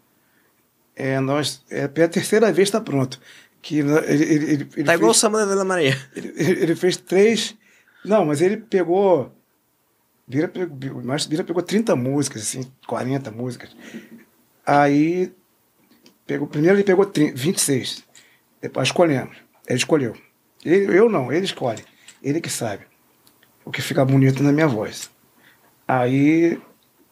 É, 0.94 1.22
nós, 1.22 1.64
é 1.70 1.84
a 1.86 2.10
terceira 2.10 2.52
vez 2.52 2.70
tá 2.70 2.82
pronto. 2.82 3.18
Que 3.62 3.80
ele, 3.80 3.92
ele, 3.92 4.24
ele, 4.24 4.44
ele 4.44 4.66
tá 4.66 4.72
fez, 4.74 4.90
igual 4.96 5.12
o 5.12 5.14
Samba 5.14 5.40
da 5.40 5.46
Vila 5.46 5.64
Maria. 5.64 5.98
Ele, 6.14 6.34
ele 6.36 6.76
fez 6.76 6.98
três. 6.98 7.56
Não, 8.04 8.26
mas 8.26 8.42
ele 8.42 8.58
pegou 8.58 9.32
Vira 10.32 10.48
pegou, 10.48 11.04
mas 11.04 11.26
Vira 11.26 11.44
pegou 11.44 11.62
30 11.62 11.94
músicas, 11.94 12.44
assim, 12.44 12.72
40 12.88 13.30
músicas. 13.32 13.76
Aí, 14.66 15.34
pegou, 16.26 16.48
primeiro 16.48 16.78
ele 16.78 16.86
pegou 16.86 17.06
30, 17.06 17.36
26. 17.36 18.06
Depois 18.62 18.88
escolhemos. 18.88 19.36
Ele 19.68 19.78
escolheu. 19.78 20.16
Ele, 20.64 20.98
eu 20.98 21.10
não, 21.10 21.34
ele 21.34 21.44
escolhe. 21.44 21.84
Ele 22.24 22.40
que 22.40 22.50
sabe 22.50 22.86
o 23.66 23.72
que 23.72 23.82
fica 23.82 24.06
bonito 24.06 24.42
na 24.42 24.54
minha 24.54 24.70
voz. 24.70 25.12
Aí 25.86 26.58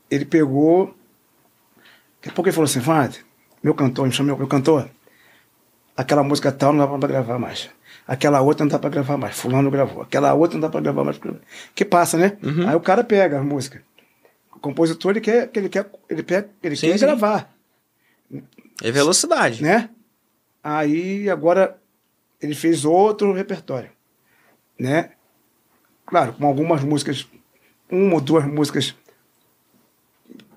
ele 0.09 0.23
pegou. 0.23 0.95
Daqui 2.21 2.29
a 2.29 2.31
pouco 2.31 2.47
ele 2.47 2.55
falou 2.55 2.69
assim: 2.69 2.79
Vande, 2.79 3.25
meu 3.61 3.75
cantor, 3.75 4.05
me 4.05 4.13
chamou 4.13 4.37
meu 4.37 4.47
cantor. 4.47 4.89
Aquela 5.97 6.23
música 6.23 6.53
tal 6.53 6.71
não 6.71 6.79
dá 6.79 6.97
pra 6.97 7.07
gravar 7.09 7.37
mais. 7.37 7.69
Aquela 8.09 8.41
outra 8.41 8.65
não 8.65 8.71
dá 8.71 8.79
para 8.79 8.89
gravar 8.89 9.17
mais. 9.17 9.37
Fulano 9.37 9.69
gravou. 9.69 10.01
Aquela 10.01 10.33
outra 10.33 10.55
não 10.55 10.61
dá 10.61 10.69
para 10.69 10.81
gravar 10.81 11.03
mais. 11.03 11.19
Que 11.75 11.85
passa, 11.85 12.17
né? 12.17 12.39
Uhum. 12.41 12.67
Aí 12.67 12.75
o 12.75 12.79
cara 12.79 13.03
pega 13.03 13.37
a 13.37 13.43
música. 13.43 13.83
O 14.51 14.57
compositor 14.57 15.11
ele 15.11 15.21
quer, 15.21 15.47
ele 15.53 15.69
quer, 15.69 15.87
ele 16.09 16.23
quer, 16.23 16.49
ele 16.63 16.75
sim, 16.75 16.87
quer 16.87 16.97
sim. 16.97 17.05
gravar. 17.05 17.53
É 18.81 18.91
velocidade. 18.91 19.61
Né? 19.61 19.91
Aí 20.63 21.29
agora 21.29 21.77
ele 22.41 22.55
fez 22.55 22.83
outro 22.83 23.31
repertório. 23.31 23.91
Né? 24.79 25.11
Claro, 26.03 26.33
com 26.33 26.47
algumas 26.47 26.83
músicas, 26.83 27.27
uma 27.91 28.15
ou 28.15 28.21
duas 28.21 28.43
músicas. 28.47 28.95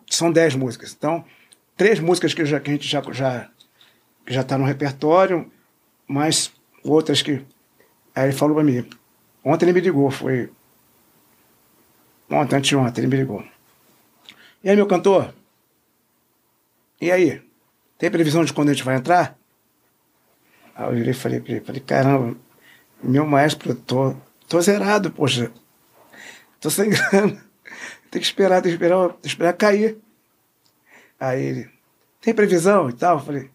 São 0.09 0.33
dez 0.33 0.55
músicas. 0.55 0.97
Então, 0.99 1.23
três 1.77 2.01
músicas 2.01 2.33
que, 2.33 2.47
já, 2.47 2.59
que 2.59 2.70
a 2.70 2.73
gente 2.73 2.89
já, 2.89 3.03
já, 3.12 3.51
já 4.27 4.41
está 4.41 4.57
no 4.57 4.65
repertório, 4.65 5.53
mas 6.09 6.51
outras 6.85 7.23
que. 7.23 7.45
Aí 8.15 8.25
ele 8.25 8.33
falou 8.33 8.55
pra 8.55 8.65
mim. 8.65 8.89
Ontem 9.45 9.67
ele 9.67 9.73
me 9.73 9.81
ligou, 9.81 10.11
foi. 10.11 10.51
Ontem, 12.31 12.57
anteontem, 12.57 13.05
ele 13.05 13.11
me 13.11 13.21
ligou. 13.21 13.45
E 14.63 14.71
aí, 14.71 14.77
meu 14.77 14.87
cantor? 14.87 15.35
E 17.01 17.11
aí? 17.11 17.43
Tem 17.99 18.11
previsão 18.11 18.45
de 18.45 18.53
quando 18.53 18.71
a 18.71 18.73
gente 18.73 18.85
vai 18.85 18.97
entrar? 18.97 19.37
Aí 20.75 20.87
eu 20.87 20.93
virei 20.93 21.11
e 21.11 21.15
falei 21.15 21.41
pra 21.41 21.53
ele, 21.53 21.65
falei, 21.65 21.81
caramba, 21.81 22.37
meu 23.03 23.27
maestro, 23.27 23.75
tô, 23.75 24.15
tô 24.49 24.61
zerado, 24.61 25.11
poxa. 25.11 25.53
Tô 26.61 26.71
sem 26.71 26.91
grana. 26.91 27.45
Tem 28.11 28.21
que 28.21 28.27
esperar, 28.27 28.63
tem 28.63 28.71
que 28.71 28.77
esperar, 28.77 29.09
tem 29.09 29.21
que 29.21 29.29
esperar 29.29 29.53
cair. 29.55 29.99
Aí 31.19 31.43
ele, 31.43 31.71
tem 32.21 32.35
previsão 32.35 32.89
e 32.89 32.93
tal? 32.93 33.19
Eu 33.19 33.25
falei, 33.25 33.51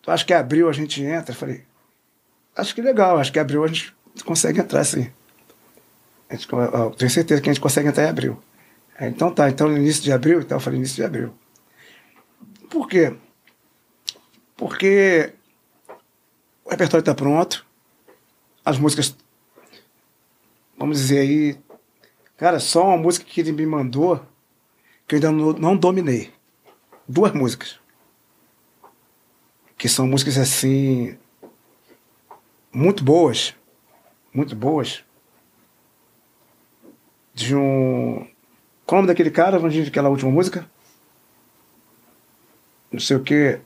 tu 0.00 0.10
acha 0.10 0.24
que 0.24 0.32
abril 0.32 0.68
a 0.68 0.72
gente 0.72 1.02
entra? 1.02 1.32
Eu 1.32 1.38
falei, 1.38 1.64
acho 2.58 2.74
que 2.74 2.82
legal, 2.82 3.18
acho 3.18 3.32
que 3.32 3.38
abriu, 3.38 3.64
a 3.64 3.68
gente 3.68 3.94
consegue 4.24 4.60
entrar 4.60 4.84
sim. 4.84 5.10
Gente, 6.30 6.46
eu 6.52 6.90
tenho 6.90 7.10
certeza 7.10 7.40
que 7.40 7.48
a 7.48 7.52
gente 7.52 7.62
consegue 7.62 7.88
entrar 7.88 8.04
em 8.04 8.08
abril. 8.10 8.42
Aí, 8.98 9.08
então 9.08 9.32
tá, 9.32 9.48
então 9.48 9.68
no 9.68 9.76
início 9.76 10.02
de 10.02 10.12
abril, 10.12 10.40
então 10.40 10.56
eu 10.56 10.60
falei 10.60 10.78
início 10.78 10.96
de 10.96 11.04
abril. 11.04 11.32
Por 12.68 12.88
quê? 12.88 13.16
Porque 14.56 15.32
o 16.64 16.70
repertório 16.70 17.00
está 17.00 17.14
pronto, 17.14 17.64
as 18.64 18.76
músicas, 18.76 19.16
vamos 20.76 20.98
dizer 20.98 21.20
aí, 21.20 21.58
cara, 22.36 22.58
só 22.60 22.84
uma 22.84 22.98
música 22.98 23.24
que 23.24 23.40
ele 23.40 23.52
me 23.52 23.64
mandou 23.64 24.20
que 25.06 25.14
eu 25.14 25.16
ainda 25.16 25.32
não 25.32 25.76
dominei. 25.76 26.30
Duas 27.08 27.32
músicas. 27.32 27.80
Que 29.78 29.88
são 29.88 30.06
músicas 30.06 30.36
assim, 30.36 31.16
muito 32.78 33.02
boas, 33.02 33.56
muito 34.32 34.54
boas. 34.54 35.04
De 37.34 37.54
um. 37.54 38.24
Qual 38.86 38.98
é 38.98 39.00
o 39.00 39.02
nome 39.02 39.08
daquele 39.08 39.32
cara, 39.32 39.58
Vandinho, 39.58 39.86
aquela 39.86 40.08
última 40.08 40.30
música? 40.30 40.68
Não 42.92 43.00
sei 43.00 43.16
o 43.16 43.22
que. 43.22 43.60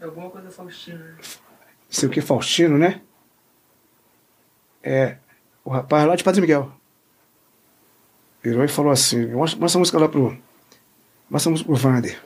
Alguma 0.00 0.30
coisa 0.30 0.50
Faustino, 0.50 0.98
né? 0.98 1.16
Não 1.18 1.90
sei 1.90 2.08
o 2.08 2.12
que, 2.12 2.20
Faustino, 2.22 2.78
né? 2.78 3.02
É. 4.82 5.18
O 5.62 5.70
rapaz 5.70 6.06
lá 6.06 6.16
de 6.16 6.24
Padre 6.24 6.40
Miguel. 6.40 6.72
Virou 8.42 8.64
e 8.64 8.68
falou 8.68 8.90
assim: 8.90 9.26
mostra, 9.26 9.60
mostra 9.60 9.78
a 9.78 9.80
música 9.80 9.98
lá 9.98 10.08
pro. 10.08 10.36
Mostra 11.28 11.50
a 11.50 11.52
música 11.52 11.66
pro 11.66 11.76
Vander. 11.76 12.22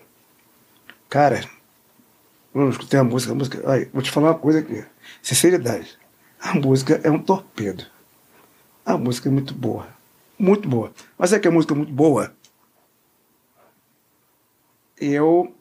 Cara, 1.08 1.44
eu 2.54 2.70
escutei 2.70 3.00
a 3.00 3.04
música, 3.04 3.32
a 3.32 3.34
música. 3.34 3.72
Aí, 3.72 3.86
vou 3.92 4.02
te 4.02 4.10
falar 4.10 4.30
uma 4.30 4.38
coisa 4.38 4.60
aqui. 4.60 4.84
Sinceridade. 5.20 6.01
A 6.42 6.54
música 6.56 7.00
é 7.04 7.10
um 7.10 7.22
torpedo. 7.22 7.86
A 8.84 8.98
música 8.98 9.28
é 9.28 9.32
muito 9.32 9.54
boa. 9.54 9.86
Muito 10.36 10.68
boa. 10.68 10.92
Mas 11.16 11.32
é 11.32 11.38
que 11.38 11.46
a 11.46 11.52
música 11.52 11.72
é 11.72 11.76
muito 11.76 11.92
boa. 11.92 12.34
Eu. 15.00 15.54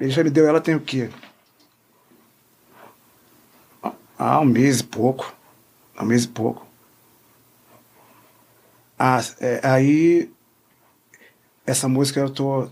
Ele 0.00 0.10
já 0.10 0.24
me 0.24 0.30
deu 0.30 0.48
ela 0.48 0.62
tem 0.62 0.74
o 0.74 0.80
quê? 0.80 1.10
Há 4.18 4.40
um 4.40 4.46
mês 4.46 4.80
e 4.80 4.84
pouco. 4.84 5.34
Há 5.94 6.02
um 6.02 6.06
mês 6.06 6.24
e 6.24 6.28
pouco. 6.28 6.66
Ah, 8.98 9.20
é, 9.40 9.60
aí. 9.62 10.32
Essa 11.66 11.86
música 11.86 12.20
eu 12.20 12.30
tô 12.30 12.70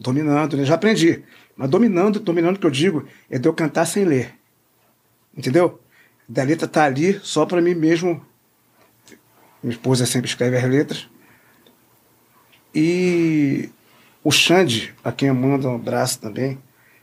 dominando, 0.00 0.56
né? 0.56 0.64
Já 0.64 0.74
aprendi. 0.74 1.24
Mas 1.56 1.70
dominando, 1.70 2.18
dominando 2.18 2.56
o 2.56 2.58
que 2.58 2.66
eu 2.66 2.70
digo, 2.70 3.08
é 3.30 3.38
de 3.38 3.48
eu 3.48 3.54
cantar 3.54 3.86
sem 3.86 4.04
ler. 4.04 4.36
Entendeu? 5.36 5.80
Da 6.28 6.42
letra 6.42 6.68
tá 6.68 6.84
ali 6.84 7.18
só 7.22 7.46
para 7.46 7.62
mim 7.62 7.74
mesmo. 7.74 8.24
Minha 9.62 9.72
esposa 9.72 10.04
sempre 10.04 10.28
escreve 10.28 10.56
as 10.56 10.64
letras. 10.64 11.08
E 12.74 13.70
o 14.22 14.30
Xande, 14.30 14.94
a 15.02 15.10
quem 15.10 15.28
eu 15.28 15.34
mando 15.34 15.68
um 15.68 15.76
abraço 15.76 16.20
também, 16.20 16.58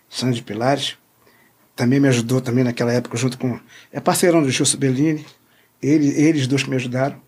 Xande 0.08 0.44
Pilares, 0.44 0.98
também 1.76 2.00
me 2.00 2.08
ajudou 2.08 2.40
também 2.40 2.64
naquela 2.64 2.94
época, 2.94 3.18
junto 3.18 3.38
com. 3.38 3.60
É 3.92 4.00
parceirão 4.00 4.42
do 4.44 4.50
Gilson 4.50 4.78
Bellini. 4.78 5.26
Ele, 5.82 6.08
eles 6.10 6.48
dois 6.48 6.64
me 6.64 6.76
ajudaram. 6.76 7.20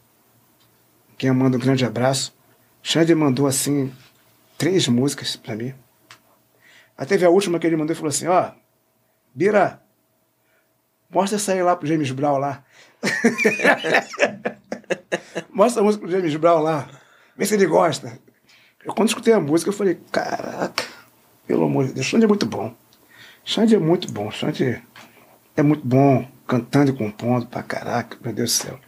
Quem 1.18 1.30
eu 1.30 1.34
mando 1.34 1.58
um 1.58 1.60
grande 1.60 1.84
abraço. 1.84 2.34
Xande 2.82 3.14
mandou 3.16 3.48
assim 3.48 3.92
três 4.58 4.88
músicas 4.88 5.36
para 5.36 5.56
mim. 5.56 5.74
Aí 6.98 7.06
teve 7.06 7.26
a 7.26 7.30
última 7.30 7.60
que 7.60 7.68
ele 7.68 7.76
mandou 7.76 7.94
e 7.94 7.96
falou 7.96 8.10
assim: 8.10 8.28
Ó, 8.28 8.52
Bira, 9.34 9.82
mostra 11.10 11.38
essa 11.38 11.54
aí 11.54 11.62
lá 11.62 11.76
pro 11.76 11.88
James 11.88 12.12
Brown 12.12 12.38
lá. 12.38 12.64
mostra 15.50 15.82
a 15.82 15.86
música 15.86 16.06
pro 16.06 16.12
James 16.12 16.36
Brown 16.36 16.62
lá. 16.62 16.88
Vê 17.38 17.46
se 17.46 17.56
ele 17.56 17.66
gosta. 17.66 18.20
Eu, 18.84 18.94
quando 18.94 19.10
escutei 19.10 19.34
a 19.34 19.40
música, 19.40 19.70
eu 19.70 19.74
falei: 19.74 20.00
Caraca, 20.12 20.84
pelo 21.46 21.66
amor 21.66 21.88
de 21.88 21.94
Deus, 21.94 22.06
Xande 22.06 22.26
é 22.26 22.28
muito 22.28 22.46
bom. 22.46 22.76
Xande 23.44 23.76
é 23.76 23.80
muito 23.80 24.12
bom. 24.12 24.32
Xande 24.32 24.82
é 25.56 25.62
muito 25.62 25.86
bom 25.86 26.28
cantando 26.48 26.92
e 26.92 26.96
compondo 26.96 27.46
pra 27.46 27.62
caraca, 27.62 28.18
meu 28.22 28.34
Deus 28.34 28.52
do 28.52 28.64
céu. 28.64 28.80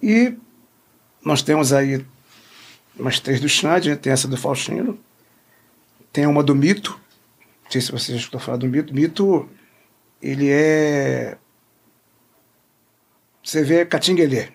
E 0.00 0.36
nós 1.24 1.42
temos 1.42 1.72
aí 1.72 2.06
umas 2.96 3.18
três 3.18 3.40
do 3.40 3.48
Xande, 3.48 3.90
né? 3.90 3.96
tem 3.96 4.12
essa 4.12 4.28
do 4.28 4.36
Faustino, 4.36 4.98
tem 6.12 6.26
uma 6.26 6.42
do 6.42 6.54
Mito, 6.54 6.98
não 7.64 7.70
sei 7.70 7.80
se 7.80 7.90
vocês 7.90 8.16
já 8.16 8.16
escutou 8.16 8.40
falar 8.40 8.58
do 8.58 8.68
Mito. 8.68 8.94
Mito, 8.94 9.48
ele 10.24 10.50
é. 10.50 11.36
Você 13.42 13.62
vê 13.62 13.84
Catinguelê. 13.84 14.48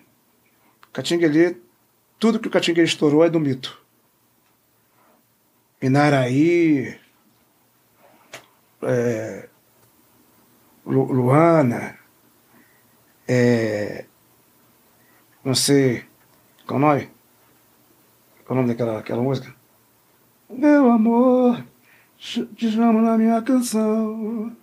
Catinguelê, 0.92 1.56
tudo 2.18 2.40
que 2.40 2.48
o 2.48 2.50
Catinguelê 2.50 2.84
estourou 2.84 3.24
é 3.24 3.30
do 3.30 3.38
Mito. 3.38 3.80
Inaraí, 5.80 6.98
é, 8.82 9.48
Lu, 10.84 11.04
Luana, 11.04 11.96
é, 13.28 14.06
não 15.44 15.54
sei, 15.54 16.04
qual 16.66 16.78
o 16.78 16.82
nome? 16.82 17.08
Qual 18.44 18.58
o 18.58 18.60
nome 18.60 18.74
daquela 18.74 18.98
aquela 18.98 19.22
música? 19.22 19.54
Meu 20.50 20.90
amor, 20.90 21.64
te 22.18 22.70
chamo 22.70 23.00
na 23.00 23.16
minha 23.16 23.40
canção. 23.40 24.59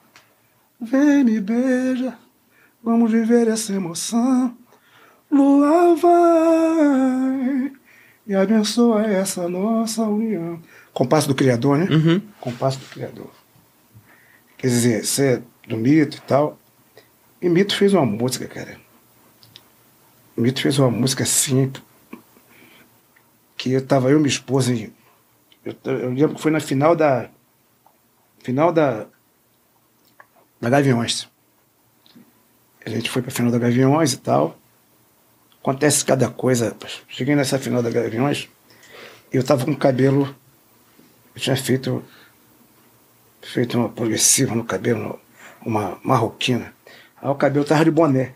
Vem 0.80 1.24
me 1.24 1.40
beija, 1.40 2.18
vamos 2.84 3.12
viver 3.12 3.48
essa 3.48 3.74
emoção. 3.74 4.56
Lua 5.30 5.96
vai 5.96 7.72
e 8.28 8.36
abençoa 8.36 9.06
essa 9.06 9.48
nossa 9.50 10.04
união. 10.04 10.62
Compasso 10.94 11.28
do 11.28 11.36
Criador, 11.36 11.78
né? 11.78 11.88
Uhum. 11.90 12.22
Compasso 12.40 12.80
do 12.80 12.86
Criador. 12.86 13.32
Quer 14.58 14.68
dizer, 14.68 15.06
você 15.06 15.36
é 15.36 15.42
do 15.68 15.78
Mito 15.78 16.18
e 16.18 16.22
tal. 16.22 16.58
E 17.42 17.48
Mito 17.48 17.76
fez 17.76 17.94
uma 17.94 18.06
música, 18.06 18.48
cara. 18.48 18.78
Mito 20.36 20.62
fez 20.62 20.78
uma 20.80 20.90
música 20.90 21.24
assim. 21.24 21.72
Que 23.56 23.74
eu 23.74 23.86
tava 23.86 24.10
eu 24.10 24.18
e 24.18 24.22
minha 24.22 24.28
esposa. 24.28 24.74
Eu, 25.64 25.76
eu 25.86 26.10
lembro 26.10 26.36
que 26.36 26.42
foi 26.42 26.52
na 26.52 26.60
final 26.60 26.96
da. 26.96 27.30
Final 28.40 28.72
da. 28.72 29.08
Da 30.60 30.70
Gaviões. 30.70 31.28
A 32.86 32.90
gente 32.90 33.10
foi 33.10 33.22
pra 33.22 33.32
final 33.32 33.52
da 33.52 33.60
Gaviões 33.60 34.14
e 34.14 34.18
tal. 34.18 34.58
Acontece 35.62 36.06
cada 36.06 36.30
coisa. 36.30 36.76
Cheguei 37.08 37.36
nessa 37.36 37.60
final 37.60 37.84
da 37.84 37.90
Gaviões. 37.90 38.50
Eu 39.32 39.44
tava 39.44 39.66
com 39.66 39.72
o 39.72 39.78
cabelo. 39.78 40.34
Eu 41.36 41.42
tinha 41.42 41.56
feito 41.56 42.04
feito 43.42 43.78
uma 43.78 43.90
progressiva 43.90 44.54
no 44.54 44.64
cabelo, 44.64 45.20
uma 45.66 45.98
marroquina. 46.04 46.74
Aí 47.22 47.30
o 47.30 47.36
cabelo 47.36 47.66
tava 47.66 47.86
de 47.86 47.92
boné. 47.92 48.34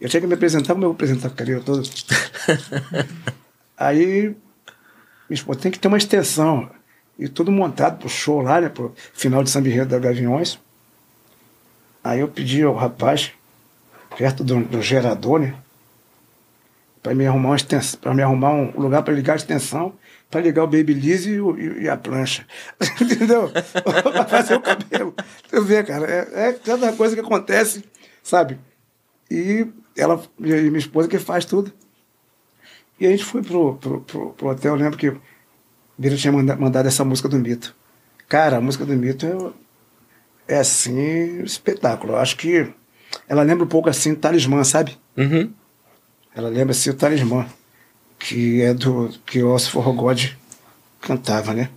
Eu 0.00 0.08
tinha 0.08 0.20
que 0.20 0.26
me 0.26 0.34
apresentar, 0.34 0.74
como 0.74 0.84
eu 0.84 0.88
vou 0.88 0.94
apresentar 0.94 1.28
o 1.28 1.34
cabelo 1.34 1.62
todo? 1.62 1.82
Aí, 3.76 4.28
minha 4.28 4.36
esposa 5.30 5.60
tem 5.60 5.72
que 5.72 5.78
ter 5.78 5.88
uma 5.88 5.96
extensão. 5.96 6.70
E 7.18 7.28
tudo 7.28 7.50
montado 7.50 7.98
pro 7.98 8.08
show 8.08 8.42
lá, 8.42 8.60
né? 8.60 8.68
Pro 8.68 8.94
final 9.12 9.42
de 9.42 9.50
Samba 9.50 9.68
Enredo 9.68 9.90
da 9.90 9.98
Gaviões. 9.98 10.58
Aí 12.04 12.20
eu 12.20 12.28
pedi 12.28 12.62
ao 12.62 12.74
rapaz, 12.74 13.32
perto 14.16 14.44
do, 14.44 14.62
do 14.62 14.80
gerador, 14.80 15.40
né? 15.40 15.54
Para 17.02 17.14
me 17.14 17.26
arrumar 17.26 17.56
uma 17.56 18.14
me 18.14 18.22
arrumar 18.22 18.52
um 18.52 18.70
lugar 18.78 19.02
para 19.02 19.14
ligar 19.14 19.32
a 19.32 19.36
extensão 19.36 19.94
para 20.34 20.40
ligar 20.40 20.64
o 20.64 20.66
Babyliss 20.66 21.26
e, 21.26 21.38
e, 21.82 21.88
a 21.88 21.96
plancha. 21.96 22.44
Entendeu? 23.00 23.48
para 24.12 24.26
fazer 24.26 24.56
o 24.56 24.60
cabelo. 24.60 25.14
Tu 25.48 25.62
vê, 25.62 25.84
cara, 25.84 26.10
é, 26.10 26.48
é 26.48 26.52
cada 26.54 26.92
coisa 26.92 27.14
que 27.14 27.20
acontece, 27.20 27.84
sabe? 28.20 28.58
E 29.30 29.64
ela, 29.96 30.20
e 30.40 30.42
minha 30.42 30.78
esposa 30.78 31.06
que 31.06 31.20
faz 31.20 31.44
tudo. 31.44 31.72
E 32.98 33.06
a 33.06 33.10
gente 33.10 33.24
foi 33.24 33.44
pro, 33.44 33.76
pro, 33.76 34.00
pro, 34.00 34.30
pro 34.30 34.48
hotel, 34.48 34.74
eu 34.74 34.80
lembro 34.80 34.98
que 34.98 35.08
o 35.08 35.20
Bira 35.96 36.16
tinha 36.16 36.32
mandado 36.32 36.88
essa 36.88 37.04
música 37.04 37.28
do 37.28 37.38
Mito. 37.38 37.72
Cara, 38.28 38.56
a 38.56 38.60
música 38.60 38.84
do 38.84 38.94
Mito 38.94 39.24
é, 39.24 39.52
é 40.48 40.58
assim, 40.58 41.42
espetáculo. 41.42 42.14
Eu 42.14 42.18
acho 42.18 42.36
que 42.36 42.72
ela 43.28 43.42
lembra 43.42 43.64
um 43.64 43.68
pouco 43.68 43.88
assim, 43.88 44.14
Talismã, 44.14 44.62
sabe? 44.64 44.98
Uhum. 45.16 45.52
Ela 46.34 46.48
lembra 46.48 46.72
assim 46.72 46.90
o 46.90 46.94
Talismã 46.94 47.46
que 48.18 48.62
é 48.62 48.72
do 48.72 49.10
que 49.26 49.42
o 49.42 49.50
Oscar 49.50 49.82
Rogode 49.82 50.38
cantava, 51.00 51.52
né? 51.52 51.68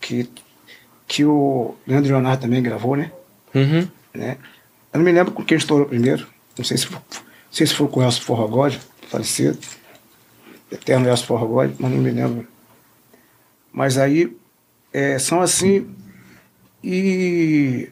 Que, 0.00 0.30
que 1.06 1.24
o 1.24 1.74
Leandro 1.84 2.12
Leonardo 2.12 2.42
também 2.42 2.62
gravou, 2.62 2.94
né? 2.94 3.10
Uhum. 3.52 3.88
né? 4.14 4.38
Eu 4.92 4.98
não 4.98 5.04
me 5.04 5.10
lembro 5.10 5.32
com 5.32 5.44
quem 5.44 5.58
estourou 5.58 5.86
primeiro. 5.86 6.26
Não 6.56 6.64
sei 6.64 6.76
se 6.76 6.86
foi, 6.86 6.96
não 6.96 7.22
sei 7.50 7.66
se 7.66 7.74
foi 7.74 7.88
com 7.88 8.00
o 8.00 8.02
Elcio 8.04 8.22
Forrogode, 8.22 8.80
falecido. 9.08 9.58
Eterno 10.70 11.08
Elcio 11.08 11.26
Forrogode, 11.26 11.74
mas 11.78 11.90
não 11.90 11.98
me 11.98 12.10
lembro. 12.10 12.46
Mas 13.72 13.98
aí 13.98 14.36
é, 14.92 15.18
são 15.18 15.40
assim. 15.40 15.92
E 16.84 17.90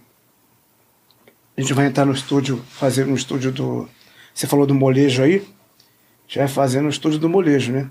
a 1.58 1.60
gente 1.60 1.74
vai 1.74 1.86
entrar 1.86 2.04
no 2.04 2.12
estúdio, 2.12 2.64
fazer 2.70 3.04
no 3.04 3.16
estúdio 3.16 3.50
do. 3.50 3.88
Você 4.32 4.46
falou 4.46 4.64
do 4.64 4.76
molejo 4.76 5.24
aí. 5.24 5.44
gente 6.28 6.38
vai 6.38 6.46
fazer 6.46 6.80
no 6.80 6.88
estúdio 6.88 7.18
do 7.18 7.28
molejo, 7.28 7.72
né? 7.72 7.90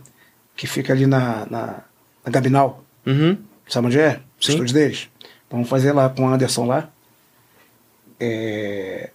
Que 0.55 0.65
fica 0.65 0.93
ali 0.93 1.05
na, 1.05 1.45
na, 1.47 1.83
na 2.23 2.31
Gabinal. 2.31 2.85
Uhum. 3.05 3.37
Sabe 3.67 3.87
onde 3.87 3.99
é? 3.99 4.21
O 4.39 4.45
Sim. 4.45 4.53
estúdio 4.53 4.73
deles. 4.73 5.09
Vamos 5.51 5.67
fazer 5.67 5.91
lá 5.91 6.09
com 6.09 6.23
o 6.23 6.29
Anderson 6.29 6.65
lá. 6.65 6.89
É... 8.17 9.09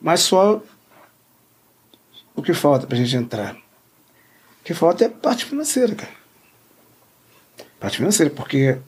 Mas 0.00 0.20
só 0.20 0.62
o 2.34 2.42
que 2.42 2.54
falta 2.54 2.86
pra 2.86 2.96
gente 2.96 3.14
entrar. 3.14 3.54
O 3.54 4.64
que 4.64 4.72
falta 4.72 5.04
é 5.04 5.10
parte 5.10 5.44
financeira, 5.44 5.94
cara. 5.94 6.12
Parte 7.78 7.98
financeira, 7.98 8.32
porque 8.34 8.78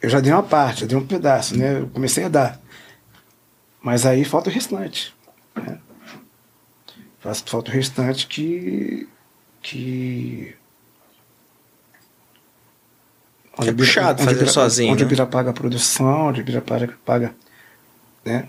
eu 0.00 0.08
já 0.10 0.20
dei 0.20 0.32
uma 0.32 0.42
parte, 0.42 0.82
eu 0.82 0.88
dei 0.88 0.96
um 0.96 1.06
pedaço, 1.06 1.56
né? 1.56 1.80
Eu 1.80 1.88
comecei 1.88 2.24
a 2.24 2.28
dar. 2.28 2.60
Mas 3.82 4.04
aí 4.04 4.24
falta 4.24 4.50
o 4.50 4.52
restante. 4.52 5.14
Né? 5.54 5.78
Falta 7.20 7.70
o 7.70 7.74
restante 7.74 8.26
que. 8.26 9.08
que 9.62 10.54
É 13.58 13.72
puxado 13.72 14.22
fazer 14.22 14.38
Bira- 14.40 14.50
sozinho, 14.50 14.92
Onde 14.92 15.04
né? 15.04 15.08
Bira 15.08 15.26
paga 15.26 15.50
a 15.50 15.54
produção, 15.54 16.28
onde 16.28 16.42
Bira 16.42 16.60
paga, 16.60 16.94
paga 17.04 17.34
né? 18.24 18.48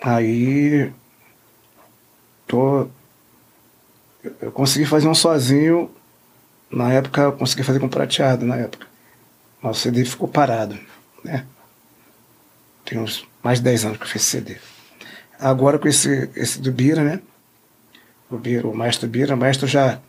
Aí 0.00 0.92
tô 2.46 2.88
eu 4.40 4.52
consegui 4.52 4.84
fazer 4.84 5.08
um 5.08 5.14
sozinho 5.14 5.90
na 6.70 6.92
época 6.92 7.22
eu 7.22 7.32
consegui 7.32 7.62
fazer 7.62 7.80
com 7.80 7.88
prateado 7.88 8.44
na 8.46 8.56
época 8.56 8.86
mas 9.62 9.76
o 9.76 9.80
CD 9.80 10.04
ficou 10.04 10.28
parado 10.28 10.78
né? 11.22 11.46
Tem 12.84 12.98
uns 12.98 13.26
mais 13.42 13.58
de 13.58 13.64
10 13.64 13.84
anos 13.84 13.98
que 13.98 14.04
eu 14.04 14.08
fiz 14.08 14.22
CD 14.22 14.56
agora 15.38 15.78
com 15.78 15.88
esse 15.88 16.30
esse 16.34 16.60
do 16.60 16.72
Bira 16.72 17.02
né? 17.02 17.20
O 18.30 18.36
Bira 18.36 18.66
o 18.66 18.74
maestro 18.74 19.08
Bira 19.08 19.34
o 19.34 19.38
maestro 19.38 19.66
já 19.66 20.00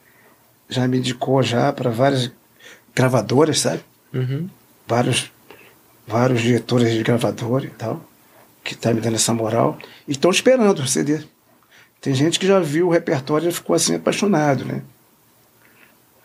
já 0.70 0.88
me 0.88 0.98
indicou 0.98 1.42
já 1.44 1.72
para 1.74 1.90
várias 1.90 2.32
gravadoras 2.96 3.60
sabe? 3.60 3.84
Uhum. 4.14 4.50
vários 4.88 5.32
vários 6.06 6.42
diretores 6.42 6.94
de 6.94 7.04
gravadora 7.04 7.66
e 7.66 7.70
tal 7.70 8.06
que 8.64 8.76
tá 8.76 8.94
me 8.94 9.02
dando 9.02 9.16
essa 9.16 9.34
moral. 9.34 9.78
E 10.08 10.12
estão 10.12 10.30
esperando 10.32 10.80
o 10.80 10.88
CD 10.88 11.24
tem 12.00 12.14
gente 12.16 12.40
que 12.40 12.48
já 12.48 12.60
viu 12.60 12.88
o 12.88 12.92
repertório 12.92 13.50
e 13.50 13.54
ficou 13.54 13.76
assim 13.76 13.96
apaixonado 13.96 14.66
né? 14.66 14.82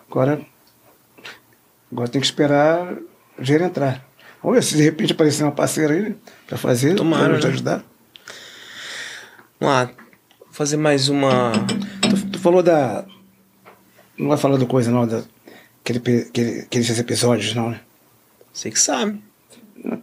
Agora 0.08 0.40
agora 1.90 2.08
tem 2.08 2.20
que 2.20 2.26
esperar 2.26 2.96
o 3.38 3.42
dinheiro 3.42 3.64
entrar 3.64 4.04
vamos 4.42 4.56
ver 4.58 4.62
se 4.62 4.76
de 4.76 4.82
repente 4.82 5.12
aparecer 5.12 5.42
uma 5.42 5.52
parceira 5.52 5.94
aí 5.94 6.02
né, 6.10 6.14
para 6.46 6.56
fazer 6.58 6.94
pra 6.96 7.04
nos 7.04 7.44
né? 7.44 7.50
ajudar 7.50 7.84
Vamos 9.58 9.74
lá. 9.74 9.84
Vou 10.38 10.52
fazer 10.52 10.76
mais 10.76 11.08
uma. 11.08 11.52
tu, 12.02 12.30
tu 12.32 12.38
falou 12.38 12.62
da 12.62 13.06
não 14.18 14.28
vai 14.28 14.36
falar 14.38 14.56
do 14.58 14.66
coisa 14.66 14.90
não 14.90 15.06
da 15.06 15.22
aquele, 15.80 15.98
aquele, 16.28 16.60
aqueles 16.60 16.98
episódios 16.98 17.54
não 17.54 17.70
né 17.70 17.80
Você 18.52 18.70
que 18.70 18.78
sabe. 18.78 19.22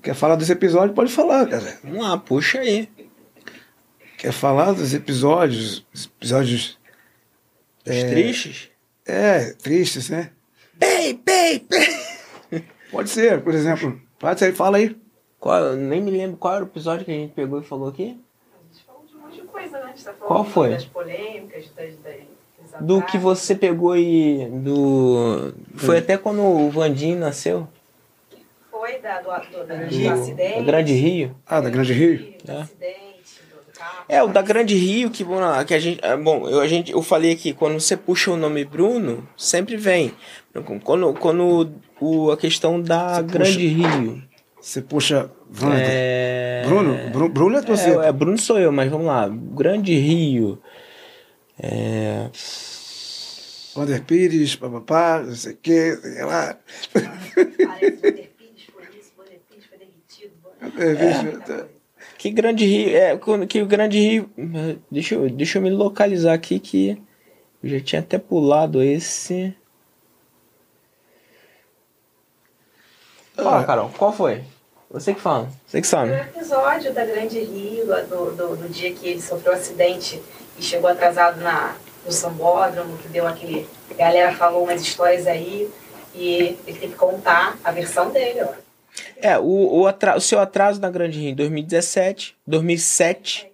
quer 0.02 0.16
falar 0.16 0.36
dos 0.36 0.50
episódios 0.50 0.96
pode 0.96 1.12
falar 1.12 1.48
cara 1.48 1.78
Vamos 1.84 2.04
lá, 2.04 2.18
puxa 2.18 2.60
aí. 2.60 2.90
quer 4.18 4.32
falar 4.32 4.72
dos 4.74 4.94
episódios, 4.94 5.86
os 5.94 6.06
episódios 6.06 6.78
Os 7.86 8.04
tristes? 8.10 8.70
é 9.06 9.52
tristes, 9.54 10.10
né? 10.10 10.32
Bem, 10.74 11.22
bem. 11.24 11.68
Pode 12.94 13.10
ser, 13.10 13.42
por 13.42 13.54
exemplo, 13.54 14.00
pode 14.20 14.40
ser, 14.40 14.54
fala 14.54 14.78
aí. 14.78 14.96
Qual, 15.40 15.74
nem 15.76 16.00
me 16.02 16.12
lembro 16.12 16.38
qual 16.38 16.56
era 16.56 16.64
o 16.64 16.68
episódio 16.68 17.04
que 17.04 17.12
a 17.12 17.16
gente 17.16 17.34
pegou 17.34 17.60
e 17.60 17.64
falou 17.64 17.90
aqui. 17.90 18.04
A 18.14 18.74
gente 18.74 18.86
falou 18.86 19.04
de 19.06 19.16
um 19.18 19.20
monte 19.22 19.42
de 19.42 19.48
coisa, 19.48 19.78
né? 19.80 19.84
A 19.84 19.88
gente 19.88 20.06
tá 20.06 20.14
falando 20.14 20.28
Qual 20.28 20.46
foi? 20.46 20.70
das 20.70 20.86
polêmicas, 20.86 21.66
das, 21.76 21.94
das, 22.02 22.80
Do 22.82 23.02
que 23.02 23.18
você 23.18 23.54
pegou 23.56 23.98
e. 23.98 24.46
Do. 24.50 25.54
Foi 25.76 25.98
até 25.98 26.18
quando 26.18 26.42
o 26.42 26.70
Vandinho 26.70 27.20
nasceu. 27.20 27.68
Foi 28.72 29.00
da, 29.00 29.20
do, 29.22 29.30
do, 29.52 29.66
da, 29.68 29.76
do 29.76 29.90
Do, 29.98 30.10
acidente. 30.10 30.60
do 30.60 30.64
Grande 30.64 30.94
Rio. 30.94 31.36
Ah, 31.46 31.60
da 31.60 31.70
Grande 31.70 31.94
Rio? 31.94 32.18
Do 32.46 32.52
É. 32.52 32.62
acidente, 32.62 33.42
do, 33.52 33.74
carro. 33.78 34.06
É, 34.08 34.24
o 34.24 34.28
da 34.28 34.42
Grande 34.42 34.76
Rio, 34.76 35.10
que, 35.10 35.24
bom, 35.24 35.40
que 35.68 35.74
a 35.74 35.80
gente. 35.80 36.00
é, 36.04 36.16
Bom, 36.16 36.48
eu, 36.50 36.60
a 36.62 36.68
gente, 36.68 36.92
eu 36.92 37.02
falei 37.02 37.32
aqui, 37.34 37.54
quando 37.54 37.80
você 37.80 37.98
puxa 37.98 38.32
o 38.32 38.38
nome 38.38 38.64
Bruno, 38.64 39.28
sempre 39.38 39.76
vem. 39.78 40.14
Quando, 40.84 41.14
quando 41.16 41.74
o, 42.00 42.32
a 42.32 42.38
questão 42.38 42.80
da 42.80 43.16
Você 43.16 43.24
Grande 43.24 43.68
Rio. 43.68 44.24
Você 44.62 44.82
puxa. 44.82 45.32
É... 45.76 46.64
Bruno, 46.66 47.10
Bruno, 47.12 47.30
Bruno 47.30 47.58
é 47.58 47.62
você. 47.62 47.90
É, 47.90 48.08
é, 48.08 48.12
Bruno 48.12 48.38
sou 48.38 48.60
eu, 48.60 48.72
mas 48.72 48.90
vamos 48.90 49.08
lá. 49.08 49.28
Grande 49.28 49.94
Rio. 49.98 50.62
É. 51.60 52.30
Wander 53.76 54.04
Pires, 54.04 54.56
papapá, 54.56 55.24
não 55.26 55.36
sei 55.36 55.54
o 55.54 55.58
que, 55.58 55.96
sei 55.96 56.24
lá. 56.24 56.58
Que 62.18 62.30
É, 62.30 62.32
Grande 62.32 62.66
Rio. 62.66 62.96
É, 62.96 63.20
que 63.48 63.62
o 63.62 63.66
Grande 63.66 64.00
Rio. 64.00 64.30
Deixa 64.90 65.16
eu, 65.16 65.30
deixa 65.30 65.58
eu 65.58 65.62
me 65.62 65.72
localizar 65.72 66.34
aqui 66.34 66.60
que. 66.60 67.02
Eu 67.62 67.70
já 67.70 67.80
tinha 67.80 68.02
até 68.02 68.18
pulado 68.18 68.84
esse. 68.84 69.56
Fala, 73.36 73.60
Ah. 73.62 73.64
Carol, 73.64 73.92
qual 73.98 74.12
foi? 74.14 74.44
Você 74.92 75.14
que 75.14 75.22
fala. 75.22 75.50
Você 75.66 75.82
que 75.82 75.88
sabe. 75.88 76.12
o 76.12 76.16
episódio 76.16 76.94
da 76.94 77.04
Grande 77.04 77.40
Rio, 77.40 77.86
do, 78.08 78.32
do, 78.36 78.56
do 78.58 78.70
dia 78.70 78.94
que 78.94 79.08
ele 79.08 79.22
sofreu 79.22 79.54
um 79.54 79.56
acidente 79.56 80.22
e 80.58 80.62
chegou 80.62 80.90
atrasado 80.90 81.42
na, 81.42 81.76
no 82.06 82.12
sambódromo, 82.12 82.96
que 83.00 83.08
deu 83.08 83.28
aquele. 83.28 83.68
A 83.90 83.94
galera 83.96 84.32
falou 84.36 84.64
umas 84.64 84.82
histórias 84.82 85.26
aí 85.26 85.68
e 86.14 86.58
ele 86.68 86.80
tem 86.80 86.90
que 86.92 86.96
contar 86.96 87.58
a 87.64 87.72
versão 87.72 88.12
dele, 88.12 88.42
ó. 88.44 88.50
É, 89.18 89.40
o, 89.40 89.80
o, 89.80 89.88
atra- 89.88 90.16
o 90.16 90.22
seu 90.22 90.40
atraso 90.40 90.80
na 90.80 90.92
Grande 90.92 91.20
Rio 91.20 91.32
em 91.32 91.36
2017, 91.36 92.36
2007, 92.46 93.52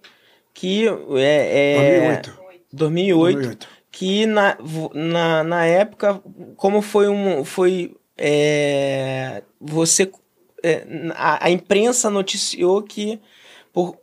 que 0.52 0.86
é. 1.16 1.72
é 1.72 2.20
2008. 2.20 2.40
2008. 2.72 3.38
2008. 3.40 3.68
que 3.90 4.26
na, 4.26 4.58
na, 4.92 5.42
na 5.42 5.64
época, 5.64 6.20
como 6.56 6.82
foi 6.82 7.08
um. 7.08 7.42
Foi. 7.46 7.96
É, 8.22 9.42
você. 9.58 10.12
é, 10.62 10.84
a, 11.16 11.46
a 11.46 11.50
imprensa 11.50 12.10
noticiou 12.10 12.82
que 12.82 13.18
por, 13.72 13.96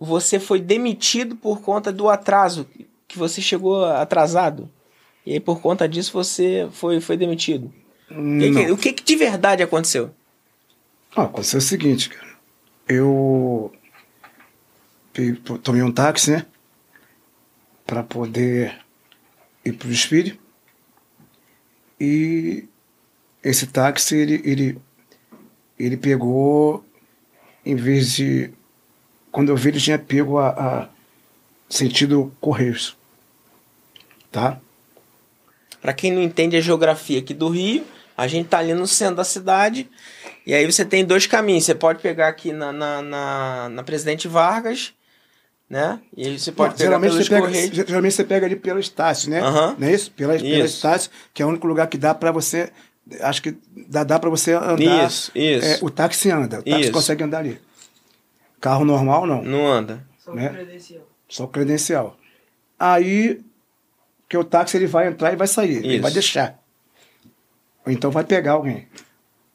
você 0.00 0.40
foi 0.40 0.60
demitido 0.60 1.36
por 1.36 1.60
conta 1.60 1.92
do 1.92 2.08
atraso, 2.08 2.66
que 3.06 3.18
você 3.18 3.42
chegou 3.42 3.84
atrasado. 3.84 4.70
E 5.26 5.34
aí, 5.34 5.40
por 5.40 5.60
conta 5.60 5.86
disso, 5.88 6.12
você 6.12 6.66
foi, 6.72 7.00
foi 7.00 7.16
demitido. 7.16 7.66
O 8.10 8.14
que, 8.14 8.50
Não. 8.50 8.64
que- 8.64 8.70
o 8.72 8.76
que, 8.78 8.92
que 8.94 9.04
de 9.04 9.14
verdade 9.16 9.62
aconteceu? 9.62 10.10
Ah, 11.14 11.24
aconteceu 11.24 11.58
o 11.58 11.62
seguinte, 11.62 12.08
cara. 12.08 12.32
Eu 12.88 13.70
tomei 15.62 15.82
um 15.82 15.92
táxi, 15.92 16.30
né? 16.32 16.46
Pra 17.86 18.02
poder 18.02 18.80
ir 19.64 19.72
pro 19.74 19.88
desfile. 19.88 20.40
E 22.00 22.64
esse 23.42 23.66
táxi, 23.66 24.16
ele, 24.16 24.40
ele, 24.44 24.78
ele 25.78 25.96
pegou, 25.96 26.84
em 27.64 27.74
vez 27.74 28.14
de. 28.14 28.50
Quando 29.30 29.48
eu 29.48 29.56
vi, 29.56 29.70
ele 29.70 29.80
tinha 29.80 29.98
pego 29.98 30.38
a, 30.38 30.48
a 30.50 30.88
sentido 31.68 32.32
Correios. 32.40 32.96
Tá? 34.30 34.58
Pra 35.80 35.92
quem 35.92 36.12
não 36.12 36.22
entende 36.22 36.56
a 36.56 36.60
geografia 36.60 37.18
aqui 37.18 37.34
do 37.34 37.48
Rio, 37.48 37.84
a 38.16 38.26
gente 38.26 38.48
tá 38.48 38.58
ali 38.58 38.72
no 38.74 38.86
centro 38.86 39.16
da 39.16 39.24
cidade. 39.24 39.88
E 40.46 40.54
aí 40.54 40.64
você 40.70 40.84
tem 40.84 41.04
dois 41.04 41.26
caminhos. 41.26 41.64
Você 41.64 41.74
pode 41.74 42.00
pegar 42.00 42.28
aqui 42.28 42.52
na, 42.52 42.72
na, 42.72 43.02
na, 43.02 43.68
na 43.68 43.82
Presidente 43.82 44.28
Vargas, 44.28 44.92
né? 45.68 46.00
E 46.16 46.26
aí 46.26 46.38
você 46.38 46.52
pode 46.52 46.72
Não, 46.72 46.76
pegar 46.76 46.88
geralmente, 46.90 47.10
pelos 47.10 47.26
você 47.26 47.30
pega, 47.34 47.46
Correios. 47.46 47.76
geralmente 47.88 48.14
você 48.14 48.24
pega 48.24 48.46
ali 48.46 48.56
pela 48.56 48.80
Estácio, 48.80 49.30
né? 49.30 49.40
Aham. 49.40 49.76
Não 49.78 49.88
é 49.88 49.94
isso? 49.94 50.10
Pela, 50.12 50.34
pela 50.34 50.64
Isso. 50.64 50.76
Estácio, 50.76 51.10
que 51.34 51.42
é 51.42 51.46
o 51.46 51.48
único 51.48 51.66
lugar 51.66 51.86
que 51.88 51.98
dá 51.98 52.14
pra 52.14 52.30
você. 52.30 52.70
Acho 53.20 53.42
que 53.42 53.56
dá, 53.88 54.04
dá 54.04 54.18
para 54.18 54.30
você 54.30 54.52
andar. 54.52 55.06
Isso, 55.06 55.30
isso. 55.34 55.66
É, 55.66 55.78
o 55.82 55.90
táxi 55.90 56.30
anda. 56.30 56.60
O 56.60 56.62
táxi 56.62 56.80
Isso. 56.80 56.92
consegue 56.92 57.22
andar 57.24 57.38
ali. 57.38 57.60
Carro 58.60 58.84
normal, 58.84 59.26
não. 59.26 59.42
Não 59.42 59.66
anda. 59.66 60.06
Só 60.18 60.32
Né? 60.34 60.48
credencial. 60.48 61.02
Só 61.28 61.46
credencial. 61.46 62.16
Aí, 62.78 63.40
que 64.28 64.36
o 64.36 64.44
táxi 64.44 64.76
ele 64.76 64.86
vai 64.86 65.08
entrar 65.08 65.32
e 65.32 65.36
vai 65.36 65.46
sair. 65.46 65.76
Ele 65.78 65.94
Isso. 65.94 66.02
vai 66.02 66.10
deixar. 66.12 66.62
Ou 67.84 67.92
então 67.92 68.10
vai 68.10 68.24
pegar 68.24 68.52
alguém. 68.52 68.86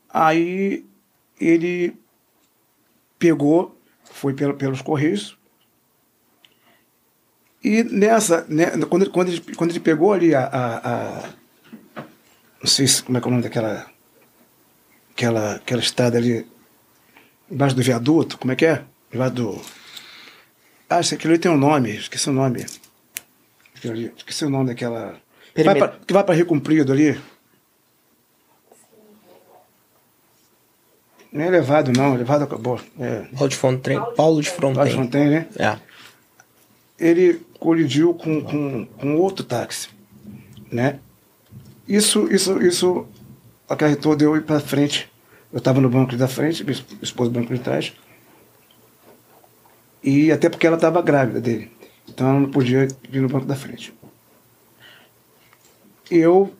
Aí 0.09 0.85
ele 1.39 1.95
pegou, 3.19 3.79
foi 4.03 4.33
pelo, 4.33 4.53
pelos 4.55 4.81
Correios. 4.81 5.37
E 7.63 7.83
nessa, 7.83 8.45
né, 8.47 8.71
quando, 8.89 9.03
ele- 9.03 9.11
quando, 9.11 9.29
ele, 9.29 9.41
quando 9.55 9.71
ele 9.71 9.79
pegou 9.79 10.13
ali 10.13 10.33
a, 10.35 10.45
a, 10.45 10.77
a- 10.77 11.29
Não 12.61 12.67
sei 12.67 12.87
se, 12.87 13.03
como 13.03 13.17
é 13.17 13.21
que 13.21 13.27
é 13.27 13.29
o 13.29 13.31
nome 13.31 13.43
daquela. 13.43 13.85
Aquela, 15.11 15.55
aquela 15.55 15.81
estrada 15.81 16.17
ali. 16.17 16.45
Embaixo 17.49 17.75
do 17.75 17.81
viaduto, 17.81 18.37
como 18.37 18.51
é 18.51 18.55
que 18.55 18.65
é? 18.65 18.83
Embaixo 19.13 19.35
do. 19.35 19.61
Ah, 20.89 20.99
esse 20.99 21.15
aquilo 21.15 21.33
ali 21.33 21.39
tem 21.39 21.51
um 21.51 21.57
nome, 21.57 21.95
esqueci 21.95 22.29
o 22.29 22.33
nome. 22.33 22.65
Ali, 23.85 24.11
Esqueci 24.17 24.45
o 24.45 24.49
nome 24.49 24.67
daquela. 24.67 25.15
Que 25.53 25.63
vai 25.63 25.75
pra, 25.75 25.87
que 25.89 26.13
vai 26.13 26.23
pra 26.23 26.35
Rio 26.35 26.45
Comprido 26.45 26.91
ali. 26.91 27.19
Não 31.31 31.43
é 31.43 31.47
elevado, 31.47 31.91
não, 31.91 32.15
elevado 32.15 32.45
acabou. 32.45 32.79
É. 32.99 33.21
Paulo 33.33 33.49
de 33.49 33.55
Fontaine. 33.55 34.01
Paulo 34.15 34.41
de 34.41 34.49
Pode 34.49 34.59
Fronteira. 34.59 34.91
Fontaine, 34.91 35.29
né? 35.29 35.47
É. 35.57 35.77
ele 36.97 37.41
colidiu 37.59 38.13
com, 38.13 38.41
com, 38.41 38.85
com 38.85 39.15
outro 39.17 39.45
táxi, 39.45 39.89
né? 40.71 40.99
Isso, 41.87 42.27
isso, 42.33 42.61
isso 42.61 43.05
acarretou 43.69 44.15
de 44.15 44.25
eu 44.25 44.35
ir 44.35 44.43
para 44.43 44.59
frente. 44.59 45.09
Eu 45.51 45.59
estava 45.59 45.79
no 45.79 45.89
banco 45.89 46.15
da 46.17 46.27
frente, 46.27 46.63
minha 46.63 46.77
esposa 47.01 47.31
no 47.31 47.39
banco 47.39 47.53
de 47.53 47.59
trás. 47.59 47.93
E 50.03 50.31
até 50.31 50.49
porque 50.49 50.67
ela 50.67 50.75
estava 50.75 51.01
grávida 51.01 51.39
dele. 51.39 51.71
Então 52.07 52.29
ela 52.29 52.39
não 52.39 52.51
podia 52.51 52.87
vir 53.09 53.21
no 53.21 53.29
banco 53.29 53.45
da 53.45 53.55
frente. 53.55 53.93
Eu 56.09 56.53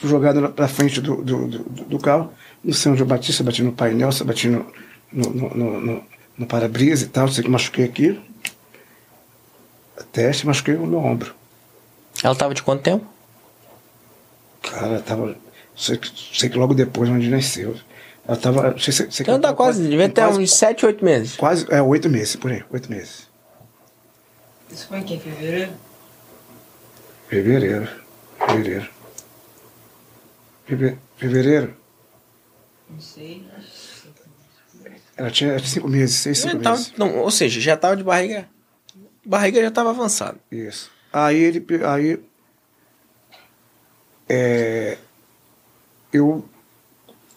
fui 0.00 0.08
jogado 0.08 0.48
para 0.52 0.66
frente 0.68 1.00
do, 1.00 1.22
do, 1.22 1.46
do, 1.46 1.58
do 1.84 1.98
carro. 1.98 2.32
Não 2.62 2.72
sei 2.72 2.92
onde 2.92 3.02
eu 3.02 3.06
bati, 3.06 3.62
no 3.62 3.72
painel, 3.72 4.10
bati 4.24 4.48
no, 4.48 4.66
no, 5.12 5.30
no, 5.30 5.54
no, 5.54 5.80
no- 5.80 6.04
no 6.38 6.46
para-brisa 6.46 7.04
e 7.04 7.08
tal. 7.08 7.28
Sei 7.28 7.44
que 7.44 7.50
machuquei 7.50 7.84
aqui. 7.84 8.20
Se 10.32 10.46
machuquei 10.46 10.74
o 10.76 10.86
meu 10.86 10.98
ombro. 10.98 11.34
Ela 12.22 12.34
tava 12.34 12.54
de 12.54 12.62
quanto 12.62 12.82
tempo? 12.82 13.06
Cara, 14.62 15.00
tava. 15.00 15.36
Sei, 15.76 15.96
que- 15.96 16.10
sei 16.38 16.48
que 16.48 16.58
logo 16.58 16.74
depois, 16.74 17.08
onde 17.08 17.28
nasceu. 17.30 17.74
Ela 18.26 18.36
tava. 18.36 18.78
Sei, 18.78 18.92
sei, 18.92 19.06
sei 19.06 19.06
que 19.10 19.22
Então 19.22 19.34
ela 19.34 19.42
tá 19.42 19.54
quase, 19.54 19.82
devia 19.82 20.08
ter 20.08 20.22
quase, 20.22 20.40
uns 20.40 20.52
7, 20.54 20.84
8 20.86 21.04
meses. 21.04 21.36
Quase, 21.36 21.66
é, 21.72 21.80
oito 21.82 22.08
meses, 22.08 22.36
por 22.36 22.50
aí, 22.52 22.62
oito 22.70 22.90
meses. 22.90 23.28
Isso 24.70 24.86
foi 24.88 24.98
em 24.98 25.02
que? 25.04 25.18
Fevereiro? 25.18 25.72
Fevereiro. 27.28 27.88
Fevereiro. 28.46 28.88
Feve- 30.66 30.98
Fevereiro. 31.16 31.74
Não 32.88 33.00
sei. 33.00 33.44
Ela 35.16 35.30
tinha 35.30 35.58
cinco 35.58 35.88
meses, 35.88 36.16
seis, 36.16 36.38
cinco 36.38 36.56
Então, 36.56 36.72
meses. 36.72 36.92
não, 36.96 37.18
ou 37.18 37.30
seja, 37.30 37.60
já 37.60 37.76
tava 37.76 37.96
de 37.96 38.02
barriga. 38.02 38.48
Barriga 39.24 39.60
já 39.60 39.70
tava 39.70 39.90
avançada. 39.90 40.38
Isso. 40.50 40.90
Aí 41.12 41.36
ele. 41.36 41.66
Aí. 41.86 42.20
É, 44.32 44.96
eu. 46.12 46.44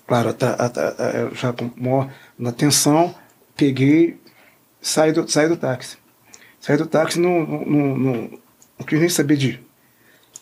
Claro, 0.05 0.29
ata- 0.29 0.53
ata- 0.53 0.87
ata- 0.89 1.31
já 1.33 1.51
com 1.51 1.71
maior 1.75 2.13
na 2.37 2.51
tensão, 2.51 3.15
peguei, 3.55 4.19
saí 4.79 5.11
do, 5.11 5.27
saí 5.27 5.47
do 5.47 5.57
táxi. 5.57 5.97
Saí 6.61 6.77
do 6.77 6.85
táxi, 6.85 7.19
não, 7.19 7.43
não, 7.45 7.65
não, 7.65 7.97
não, 8.77 8.85
quis 8.85 8.99
nem 8.99 9.09
saber 9.09 9.37
de. 9.37 9.59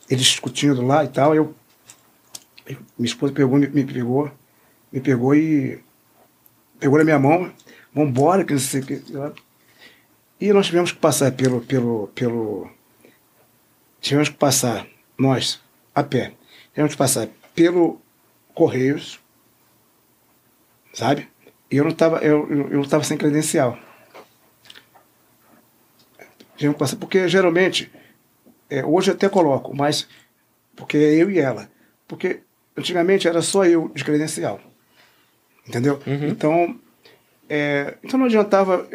Eles 0.10 0.26
discutindo 0.26 0.86
lá 0.86 1.06
e 1.06 1.08
tal. 1.08 1.34
Eu, 1.34 1.56
eu- 2.68 2.78
minha 2.98 3.08
esposa 3.08 3.32
pegou, 3.32 3.58
me, 3.58 3.68
me 3.68 3.86
pegou, 3.86 4.30
me 4.92 5.00
pegou 5.00 5.34
e. 5.34 5.82
Pegou 6.78 6.98
na 6.98 7.06
minha 7.06 7.20
mão, 7.20 7.50
vambora, 7.94 8.44
que 8.44 8.52
não 8.52 8.60
sei 8.60 8.82
o 8.82 8.86
que. 8.86 9.02
E 10.40 10.52
nós 10.52 10.66
tivemos 10.66 10.92
que 10.92 10.98
passar 10.98 11.32
pelo, 11.32 11.62
pelo, 11.62 12.08
pelo. 12.10 12.70
Tivemos 14.02 14.28
que 14.28 14.36
passar, 14.36 14.86
nós, 15.18 15.62
a 15.94 16.04
pé, 16.04 16.34
tivemos 16.74 16.93
que 16.93 16.98
passar 16.98 17.27
pelo 17.53 18.01
Correios, 18.53 19.19
sabe? 20.93 21.30
E 21.69 21.77
eu 21.77 21.83
não 21.83 21.91
estava 21.91 22.17
eu, 22.19 22.50
eu, 22.50 22.72
eu 22.72 22.88
tava 22.88 23.03
sem 23.03 23.17
credencial. 23.17 23.77
Tivemos 26.56 26.75
que 26.75 26.80
passar, 26.80 26.98
porque 26.98 27.27
geralmente, 27.27 27.91
é, 28.69 28.85
hoje 28.85 29.11
eu 29.11 29.16
até 29.16 29.30
coloco, 29.30 29.75
mas 29.75 30.08
porque 30.75 30.98
é 30.98 31.16
eu 31.16 31.32
e 31.32 31.40
ela. 31.40 31.69
Porque 32.08 32.41
antigamente 32.77 33.27
era 33.27 33.41
só 33.41 33.66
eu 33.66 33.90
de 33.90 34.03
credencial. 34.03 34.59
Entendeu? 35.67 36.01
Então, 36.06 36.80
é, 37.48 37.98
então 38.03 38.19
não 38.19 38.25
adiantava. 38.25 38.88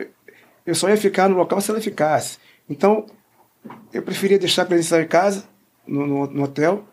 Eu 0.64 0.74
só 0.74 0.88
ia 0.88 0.96
ficar 0.96 1.28
no 1.28 1.36
local 1.36 1.60
se 1.60 1.70
ela 1.70 1.80
ficasse. 1.80 2.38
Então, 2.68 3.06
eu 3.92 4.02
preferia 4.02 4.38
deixar 4.38 4.62
a 4.62 4.66
credencial 4.66 5.00
em 5.00 5.06
casa, 5.06 5.48
no, 5.86 6.06
no, 6.06 6.26
no 6.26 6.42
hotel, 6.42 6.86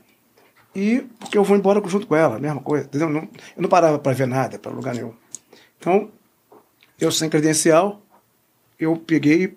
e 0.75 1.01
porque 1.19 1.37
eu 1.37 1.43
vou 1.43 1.55
embora 1.55 1.81
junto 1.87 2.07
com 2.07 2.15
ela, 2.15 2.39
mesma 2.39 2.61
coisa. 2.61 2.85
Entendeu? 2.85 3.09
Não, 3.09 3.21
eu 3.21 3.61
não 3.61 3.69
parava 3.69 3.99
para 3.99 4.13
ver 4.13 4.27
nada, 4.27 4.57
para 4.57 4.71
lugar 4.71 4.95
nenhum. 4.95 5.13
Então, 5.79 6.09
eu 6.99 7.11
sem 7.11 7.29
credencial, 7.29 8.01
eu 8.79 8.97
peguei 8.97 9.55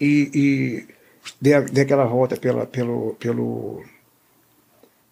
e, 0.00 0.30
e 0.34 0.94
dei, 1.40 1.60
dei 1.62 1.84
aquela 1.84 2.04
volta 2.04 2.36
pela, 2.36 2.66
pelo, 2.66 3.14
pelo, 3.14 3.84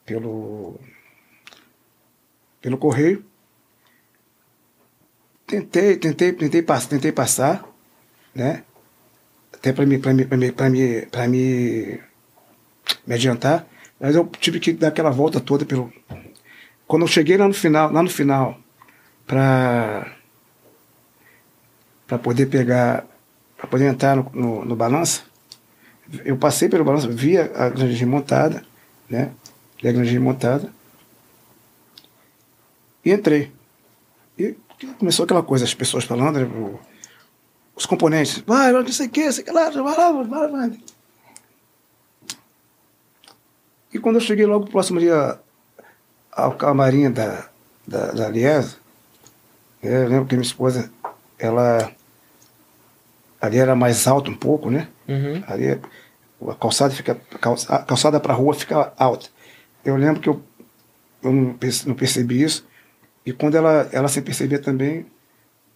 pelo, 0.05 0.81
pelo 2.61 2.79
correio. 2.79 3.25
Tentei, 5.47 5.97
tentei, 5.97 6.33
tentei, 6.33 6.63
pass, 6.63 6.87
tentei 6.87 7.13
passar, 7.13 7.65
né? 8.35 8.65
Até 9.53 9.73
para 9.73 9.87
me, 9.87 9.99
me, 9.99 10.15
me, 10.15 10.25
me, 10.37 11.29
me, 11.29 12.01
me 13.07 13.15
adiantar, 13.15 13.67
mas 14.05 14.15
eu 14.15 14.27
tive 14.39 14.61
que 14.61 14.75
dar 14.75 14.89
aquela 14.89 15.09
volta 15.09 15.41
toda 15.41 15.65
pelo. 15.65 15.91
Quando 16.87 17.05
eu 17.05 17.09
cheguei 17.09 17.39
lá 17.39 17.49
no 17.49 17.55
final, 17.55 17.91
lá 17.91 18.03
no 18.03 18.11
final, 18.11 18.61
para 19.27 20.15
para 22.07 22.19
poder 22.19 22.45
pegar, 22.51 23.07
para 23.57 23.67
poder 23.67 23.87
entrar 23.87 24.15
no, 24.15 24.31
no, 24.35 24.63
no 24.63 24.77
balança, 24.77 25.23
eu 26.23 26.37
passei 26.37 26.69
pelo 26.69 26.85
balanço, 26.85 27.11
vi 27.11 27.39
a 27.39 27.71
Grande 27.71 28.05
montada, 28.05 28.63
né? 29.09 29.33
Vi 29.81 29.89
a 29.89 29.93
Grande 29.93 30.19
montada 30.19 30.71
e 33.03 33.11
entrei. 33.11 33.51
E 34.39 34.55
começou 34.99 35.25
aquela 35.25 35.43
coisa, 35.43 35.65
as 35.65 35.73
pessoas 35.73 36.05
falando, 36.05 36.79
os 37.75 37.87
componentes, 37.87 38.45
vai, 38.47 38.71
não 38.71 38.87
sei 38.87 39.07
o 39.07 39.11
que, 39.11 39.33
sei 39.33 39.43
que 39.43 39.51
lá, 39.51 39.71
vai 39.71 39.83
lá, 39.83 40.13
vai 40.13 40.41
lá, 40.41 40.47
vai. 40.47 40.79
E 43.95 43.99
quando 43.99 44.17
eu 44.17 44.21
cheguei 44.21 44.45
logo 44.45 44.67
próximo 44.69 44.99
ali 44.99 45.09
a- 45.11 45.39
ao 46.33 46.53
camarim 46.57 47.11
da, 47.11 47.49
da, 47.87 48.11
da 48.11 48.29
Liesa, 48.29 48.77
eu 49.83 50.09
lembro 50.09 50.27
que 50.27 50.35
minha 50.35 50.45
esposa, 50.47 50.91
ela 51.39 51.91
ali 53.41 53.59
era 53.59 53.75
mais 53.77 54.07
alto 54.07 54.31
um 54.31 54.35
pouco, 54.37 54.71
né? 54.71 54.89
Uhum. 55.09 55.43
Ali 55.47 55.71
a 55.71 56.55
calçada 56.55 56.93
fica 56.95 57.19
a 57.35 57.39
calça- 57.39 57.75
a 57.75 57.79
calçada 57.85 58.19
para 58.21 58.33
a 58.33 58.37
rua 58.37 58.55
fica 58.55 58.93
alta. 58.99 59.29
Eu 59.85 59.97
lembro 59.97 60.21
que 60.21 60.29
eu, 60.29 60.43
eu 61.23 61.33
não, 61.33 61.55
perce- 61.55 61.87
não 61.87 61.95
percebi 61.95 62.43
isso 62.43 62.67
e 63.25 63.33
quando 63.33 63.55
ela 63.57 63.89
ela 63.93 64.09
sem 64.09 64.23
perceber 64.23 64.59
também 64.59 65.07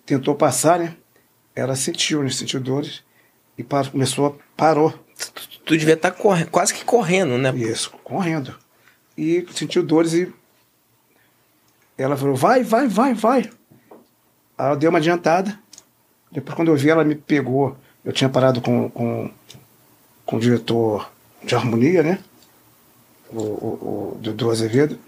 tentou 0.05 0.35
passar, 0.35 0.79
né? 0.79 0.97
Ela 1.55 1.77
sentiu, 1.77 2.23
né? 2.23 2.31
sentiu 2.31 2.59
dores 2.61 3.03
e 3.57 3.63
par- 3.63 3.91
começou 3.91 4.27
a 4.27 4.33
parou 4.57 4.93
Tu 5.69 5.77
devia 5.77 5.95
estar 5.95 6.11
quase 6.51 6.73
que 6.73 6.83
correndo, 6.83 7.37
né? 7.37 7.55
isso 7.55 7.91
correndo 8.03 8.57
e 9.19 9.47
sentiu 9.53 9.83
dores 9.83 10.15
e 10.15 10.33
ela 11.99 12.17
falou 12.17 12.35
vai 12.35 12.65
vai 12.65 12.89
vai 12.89 13.13
vai. 13.13 13.51
Aí 14.57 14.67
ela 14.67 14.77
deu 14.77 14.89
uma 14.89 14.99
adiantada. 14.99 15.59
Depois 16.33 16.57
quando 16.57 16.69
eu 16.69 16.77
vi 16.77 16.89
ela 16.89 17.05
me 17.05 17.15
pegou, 17.15 17.77
eu 18.03 18.15
tinha 18.15 18.31
parado 18.31 18.63
com, 18.63 18.89
com 18.89 19.31
com 20.25 20.37
o 20.37 20.41
diretor 20.41 21.11
de 21.45 21.55
harmonia, 21.55 22.03
né? 22.03 22.19
O, 23.31 23.39
o, 23.41 24.15
o 24.15 24.19
Dudu 24.23 24.51
Azevedo, 24.51 24.99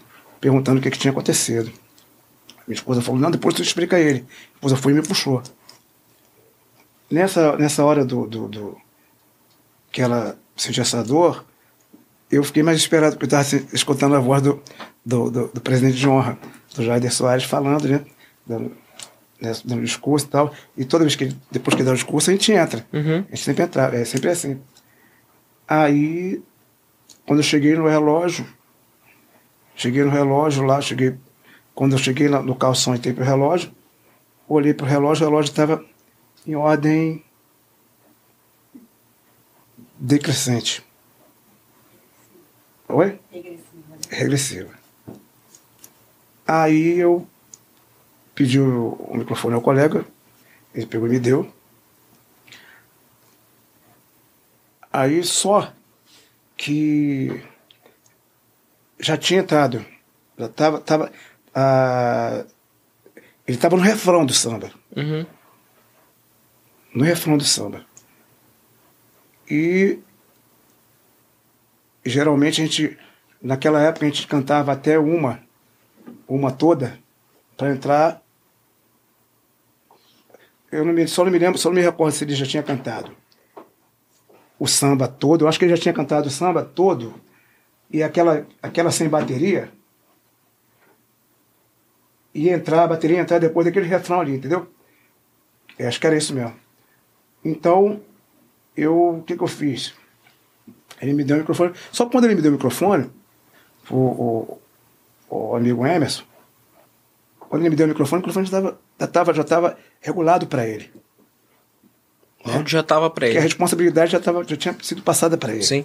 perguntando 0.42 0.78
o 0.78 0.82
que, 0.82 0.90
que 0.90 0.98
tinha 0.98 1.10
acontecido. 1.10 1.72
Minha 2.66 2.74
esposa 2.76 3.00
falou, 3.00 3.18
não, 3.18 3.30
depois 3.30 3.54
tu 3.54 3.62
explica 3.62 3.96
a 3.96 4.00
ele. 4.00 4.26
A 4.28 4.54
esposa 4.56 4.76
foi 4.76 4.92
e 4.92 4.94
me 4.94 5.02
puxou. 5.02 5.42
Nessa, 7.10 7.56
nessa 7.56 7.82
hora 7.82 8.04
do, 8.04 8.26
do, 8.26 8.46
do- 8.46 8.76
que 9.90 10.00
ela 10.00 10.38
sentiu 10.60 10.82
essa 10.82 11.02
dor, 11.02 11.44
eu 12.30 12.44
fiquei 12.44 12.62
mais 12.62 12.78
esperado, 12.78 13.16
porque 13.16 13.34
eu 13.34 13.40
estava 13.40 13.64
escutando 13.74 14.14
a 14.14 14.20
voz 14.20 14.42
do, 14.42 14.62
do, 15.04 15.30
do, 15.30 15.48
do 15.48 15.60
presidente 15.60 15.96
de 15.96 16.08
honra, 16.08 16.38
do 16.74 16.84
Jair 16.84 17.12
Soares, 17.12 17.44
falando, 17.44 17.88
né? 17.88 18.04
Dando, 18.46 18.72
né, 19.40 19.52
discurso 19.80 20.26
e 20.26 20.28
tal. 20.28 20.54
E 20.76 20.84
toda 20.84 21.04
vez 21.04 21.16
que 21.16 21.24
ele, 21.24 21.36
depois 21.50 21.74
que 21.74 21.82
ele 21.82 21.86
dá 21.86 21.92
o 21.92 21.96
discurso, 21.96 22.30
a 22.30 22.32
gente 22.32 22.52
entra. 22.52 22.86
Uhum. 22.92 23.24
A 23.26 23.34
gente 23.34 23.44
sempre 23.44 23.64
entrava, 23.64 23.96
é 23.96 24.04
sempre 24.04 24.30
assim. 24.30 24.60
Aí, 25.66 26.42
quando 27.26 27.40
eu 27.40 27.44
cheguei 27.44 27.74
no 27.74 27.88
relógio, 27.88 28.46
cheguei 29.74 30.04
no 30.04 30.10
relógio 30.10 30.62
lá, 30.62 30.80
cheguei. 30.80 31.14
Quando 31.74 31.92
eu 31.92 31.98
cheguei 31.98 32.28
lá 32.28 32.42
no 32.42 32.54
calção 32.54 32.94
e 32.94 32.98
entrei 32.98 33.14
pro 33.14 33.24
relógio, 33.24 33.72
olhei 34.48 34.74
pro 34.74 34.86
relógio, 34.86 35.26
o 35.26 35.30
relógio 35.30 35.50
estava 35.50 35.82
em 36.46 36.54
ordem 36.54 37.24
decrescente. 40.00 40.82
Oi? 42.88 43.20
Regressiva. 44.08 44.70
Aí 46.46 46.98
eu 46.98 47.28
pedi 48.34 48.58
o, 48.58 48.94
o 48.94 49.16
microfone 49.16 49.54
ao 49.54 49.60
colega, 49.60 50.04
ele 50.74 50.86
pegou 50.86 51.06
e 51.06 51.10
me 51.10 51.20
deu. 51.20 51.52
Aí 54.92 55.22
só 55.22 55.72
que 56.56 57.44
já 58.98 59.16
tinha 59.16 59.40
entrado. 59.40 59.84
Já 60.36 60.48
tava. 60.48 60.80
tava 60.80 61.12
ah, 61.54 62.44
ele 63.46 63.56
estava 63.56 63.76
no 63.76 63.82
refrão 63.82 64.24
do 64.24 64.32
samba. 64.32 64.72
Uhum. 64.96 65.26
No 66.94 67.04
refrão 67.04 67.36
do 67.36 67.44
samba. 67.44 67.84
E 69.50 69.98
geralmente 72.04 72.60
a 72.60 72.64
gente. 72.64 72.96
Naquela 73.42 73.80
época 73.80 74.04
a 74.04 74.08
gente 74.08 74.26
cantava 74.26 74.70
até 74.70 74.98
uma, 74.98 75.42
uma 76.28 76.52
toda, 76.52 76.98
para 77.56 77.70
entrar. 77.70 78.22
Eu 80.70 80.84
não 80.84 80.92
me, 80.92 81.08
só 81.08 81.24
não 81.24 81.32
me 81.32 81.38
lembro, 81.38 81.58
só 81.58 81.70
não 81.70 81.76
me 81.76 81.82
recordo 81.82 82.12
se 82.12 82.22
ele 82.22 82.34
já 82.34 82.46
tinha 82.46 82.62
cantado 82.62 83.16
o 84.58 84.68
samba 84.68 85.08
todo. 85.08 85.44
Eu 85.44 85.48
acho 85.48 85.58
que 85.58 85.64
ele 85.64 85.74
já 85.74 85.82
tinha 85.82 85.94
cantado 85.94 86.28
o 86.28 86.30
samba 86.30 86.62
todo. 86.62 87.14
E 87.90 88.02
aquela, 88.02 88.46
aquela 88.62 88.90
sem 88.90 89.08
bateria 89.08 89.72
ia 92.32 92.54
entrar, 92.54 92.84
a 92.84 92.88
bateria 92.88 93.16
ia 93.16 93.22
entrar 93.22 93.38
depois 93.38 93.64
daquele 93.64 93.86
refrão 93.86 94.20
ali, 94.20 94.36
entendeu? 94.36 94.70
Eu 95.78 95.88
acho 95.88 95.98
que 95.98 96.06
era 96.06 96.16
isso 96.16 96.34
mesmo. 96.34 96.54
Então, 97.42 98.02
eu, 98.76 99.18
o 99.18 99.22
que, 99.22 99.36
que 99.36 99.42
eu 99.42 99.48
fiz? 99.48 99.94
Ele 101.00 101.12
me 101.12 101.24
deu 101.24 101.36
o 101.36 101.40
microfone. 101.40 101.72
Só 101.92 102.06
quando 102.06 102.24
ele 102.24 102.34
me 102.34 102.42
deu 102.42 102.50
o 102.50 102.54
microfone, 102.54 103.10
o, 103.90 103.96
o, 103.96 104.60
o 105.28 105.56
amigo 105.56 105.86
Emerson, 105.86 106.24
quando 107.38 107.62
ele 107.62 107.70
me 107.70 107.76
deu 107.76 107.86
o 107.86 107.88
microfone, 107.88 108.22
o 108.22 108.26
microfone 108.26 108.46
já 108.46 108.58
estava 108.58 108.78
já 109.00 109.06
tava, 109.06 109.34
já 109.34 109.44
tava 109.44 109.78
regulado 110.00 110.46
para 110.46 110.66
ele. 110.66 110.92
O 112.44 112.50
áudio 112.50 112.68
já 112.68 112.80
estava 112.80 113.08
para 113.10 113.26
Porque 113.26 113.38
a 113.38 113.40
ele. 113.40 113.40
responsabilidade 113.40 114.12
já, 114.12 114.20
tava, 114.20 114.44
já 114.44 114.56
tinha 114.56 114.76
sido 114.82 115.02
passada 115.02 115.36
para 115.36 115.52
ele. 115.52 115.62
Sim. 115.62 115.84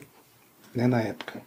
né, 0.74 0.88
na 0.88 1.02
época. 1.02 1.42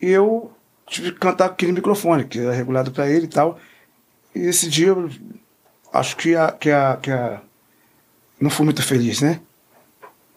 E 0.00 0.08
eu 0.08 0.52
tive 0.86 1.12
que 1.12 1.18
cantar 1.18 1.48
com 1.48 1.54
aquele 1.54 1.72
microfone, 1.72 2.24
que 2.24 2.38
era 2.38 2.52
regulado 2.52 2.90
para 2.90 3.10
ele 3.10 3.26
e 3.26 3.28
tal. 3.28 3.58
E 4.34 4.40
esse 4.40 4.68
dia 4.68 4.94
acho 5.92 6.16
que 6.16 6.34
a, 6.34 6.52
que 6.52 6.70
a, 6.70 6.96
que 6.96 7.10
a 7.10 7.42
não 8.40 8.50
fui 8.50 8.64
muito 8.64 8.82
feliz, 8.82 9.20
né? 9.20 9.40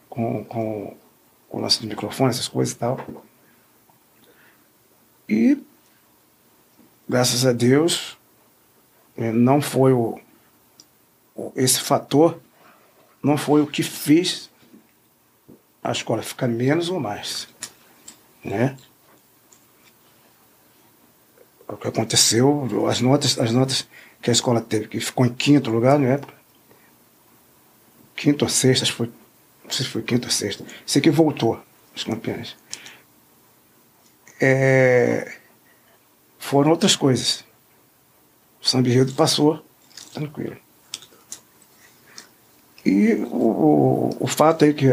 Com, 0.09 0.43
com, 0.45 0.97
com 1.49 1.57
o 1.57 1.61
lance 1.61 1.79
do 1.81 1.87
microfone, 1.87 2.29
essas 2.31 2.47
coisas 2.47 2.73
e 2.73 2.77
tal. 2.77 2.99
E 5.29 5.57
graças 7.07 7.45
a 7.45 7.51
Deus 7.53 8.17
eh, 9.17 9.31
não 9.31 9.61
foi 9.61 9.93
o- 9.93 10.19
esse 11.55 11.79
fator 11.81 12.39
não 13.23 13.37
foi 13.37 13.61
o 13.61 13.67
que 13.67 13.83
fez 13.83 14.49
a 15.83 15.91
escola 15.91 16.21
ficar 16.21 16.47
menos 16.47 16.89
ou 16.89 16.99
mais, 16.99 17.47
né? 18.43 18.77
O 21.67 21.77
que 21.77 21.87
aconteceu, 21.87 22.67
as 22.89 22.99
notas, 22.99 23.39
as 23.39 23.51
notas 23.51 23.87
que 24.21 24.29
a 24.29 24.33
escola 24.33 24.59
teve, 24.59 24.87
que 24.87 24.99
ficou 24.99 25.25
em 25.25 25.33
quinto 25.33 25.69
lugar 25.71 25.97
na 25.97 26.07
época, 26.09 26.33
quinto 28.21 28.45
ou 28.45 28.49
que 28.91 28.95
foi, 28.95 29.07
não 29.63 29.71
sei 29.71 29.83
se 29.83 29.91
foi 29.91 30.03
quinto 30.03 30.27
ou 30.27 30.31
sexto, 30.31 30.63
sei 30.85 31.01
que 31.01 31.09
voltou 31.09 31.59
os 31.95 32.03
campeões. 32.03 32.55
É, 34.39 35.37
foram 36.37 36.69
outras 36.69 36.95
coisas. 36.95 37.43
O 38.61 38.67
São 38.67 38.83
passou 39.13 39.65
tranquilo. 40.13 40.55
E 42.85 43.13
o, 43.13 43.35
o, 43.35 44.17
o 44.19 44.27
fato 44.27 44.65
aí 44.65 44.73
que 44.73 44.87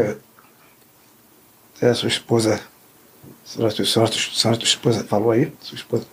a 1.81 1.93
sua 1.93 2.09
esposa, 2.09 2.55
a 2.55 3.47
senhora, 3.47 3.73
a 3.73 3.85
senhora, 3.85 4.11
a 4.11 4.13
senhora, 4.13 4.57
tua 4.59 4.67
esposa 4.67 5.03
falou 5.03 5.29
aí, 5.29 5.53
sua 5.61 5.75
esposa, 5.75 6.07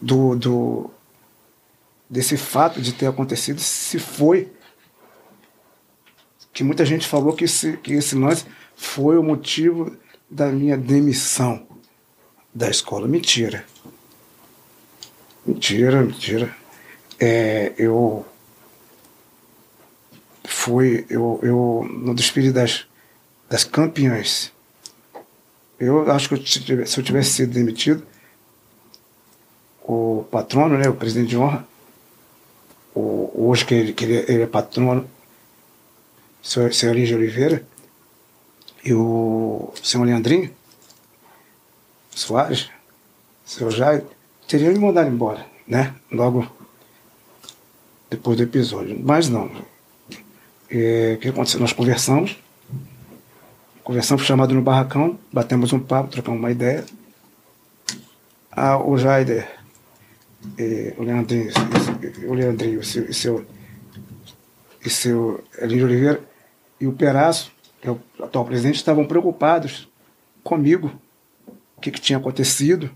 do, 0.00 0.34
do, 0.34 0.90
desse 2.08 2.36
fato 2.36 2.80
de 2.80 2.92
ter 2.92 3.06
acontecido, 3.06 3.60
se 3.60 3.98
foi, 3.98 4.50
que 6.52 6.64
muita 6.64 6.84
gente 6.84 7.06
falou 7.06 7.32
que 7.32 7.44
esse, 7.44 7.76
que 7.78 7.92
esse 7.92 8.14
lance 8.14 8.44
foi 8.76 9.18
o 9.18 9.22
motivo 9.22 9.96
da 10.28 10.46
minha 10.46 10.76
demissão 10.76 11.66
da 12.54 12.68
escola. 12.68 13.06
Mentira. 13.06 13.64
Mentira, 15.46 16.02
mentira. 16.02 16.54
É, 17.18 17.72
eu 17.76 18.24
fui 20.44 21.06
eu, 21.08 21.38
eu 21.42 21.88
no 21.90 22.14
desfile 22.14 22.52
das, 22.52 22.86
das 23.48 23.64
campeãs. 23.64 24.52
Eu 25.78 26.10
acho 26.10 26.28
que 26.28 26.86
se 26.86 26.98
eu 26.98 27.04
tivesse 27.04 27.30
sido 27.30 27.52
demitido, 27.52 28.06
o 29.82 30.24
patrono, 30.30 30.76
né, 30.76 30.88
o 30.88 30.94
presidente 30.94 31.30
de 31.30 31.38
honra, 31.38 31.66
o, 32.94 33.30
hoje 33.34 33.64
que 33.64 33.74
ele, 33.74 33.92
que 33.92 34.04
ele, 34.04 34.24
ele 34.28 34.42
é 34.42 34.46
patrono, 34.46 35.08
o 36.42 36.46
senhor, 36.46 36.72
senhor 36.72 36.94
Lígia 36.94 37.16
Oliveira, 37.16 37.64
e 38.84 38.94
o 38.94 39.72
senhor 39.82 40.04
Leandrinho 40.04 40.50
Soares, 42.10 42.70
o 43.46 43.50
senhor 43.50 43.70
Jair, 43.70 44.04
teriam 44.48 44.72
me 44.72 44.78
mandado 44.78 45.08
embora, 45.08 45.46
né? 45.66 45.94
Logo 46.10 46.50
depois 48.08 48.36
do 48.36 48.42
episódio. 48.42 48.98
Mas 49.02 49.28
não. 49.28 49.50
É, 50.68 51.14
o 51.16 51.20
que 51.20 51.28
aconteceu? 51.28 51.60
Nós 51.60 51.72
conversamos, 51.72 52.38
conversamos 53.82 54.24
chamado 54.24 54.54
no 54.54 54.62
barracão, 54.62 55.18
batemos 55.32 55.72
um 55.72 55.80
papo, 55.80 56.10
trocamos 56.10 56.40
uma 56.40 56.50
ideia. 56.50 56.84
Ah, 58.50 58.78
o 58.78 58.96
Jaider, 58.98 59.48
eh, 60.58 60.94
o 60.96 61.02
Leandrinho, 61.02 61.50
o 62.28 62.34
Leandrinho, 62.34 62.80
e 62.80 62.84
seu, 62.84 63.04
e 63.08 63.14
seu, 63.14 63.46
e 64.84 64.90
seu 64.90 65.44
Elídio 65.58 65.86
Oliveira 65.86 66.29
e 66.80 66.86
o 66.86 66.92
Peraço, 66.92 67.52
que 67.80 67.88
é 67.88 67.90
o 67.90 68.00
atual 68.22 68.44
presidente, 68.44 68.76
estavam 68.76 69.04
preocupados 69.04 69.88
comigo, 70.42 70.92
o 71.76 71.80
que, 71.80 71.90
que 71.90 72.00
tinha 72.00 72.18
acontecido, 72.18 72.90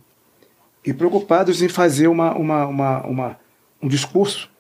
e 0.85 0.93
preocupados 0.93 1.63
em 1.63 1.69
fazer 1.69 2.09
uma, 2.09 2.35
uma, 2.35 2.67
uma, 2.67 3.07
uma, 3.07 3.41
um 3.83 3.89
discurso, 3.89 4.51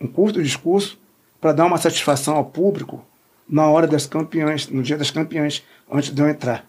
um 0.00 0.06
curto 0.06 0.42
discurso, 0.42 0.98
para 1.40 1.52
dar 1.52 1.66
uma 1.66 1.78
satisfação 1.78 2.36
ao 2.36 2.44
público 2.44 3.04
na 3.48 3.66
hora 3.66 3.86
das 3.86 4.06
campeãs, 4.06 4.68
no 4.68 4.82
dia 4.82 4.96
das 4.96 5.10
campeãs, 5.10 5.64
antes 5.90 6.10
de 6.10 6.20
eu 6.22 6.28
entrar. 6.28 6.68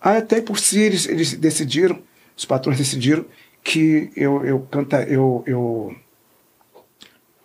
Até 0.00 0.40
por 0.40 0.58
si 0.58 0.80
eles, 0.80 1.08
eles 1.08 1.34
decidiram, 1.34 2.00
os 2.36 2.44
patrões 2.44 2.78
decidiram 2.78 3.24
que 3.62 4.10
eu, 4.14 4.44
eu 4.44 4.60
canta, 4.70 5.02
eu, 5.02 5.42
eu 5.46 5.96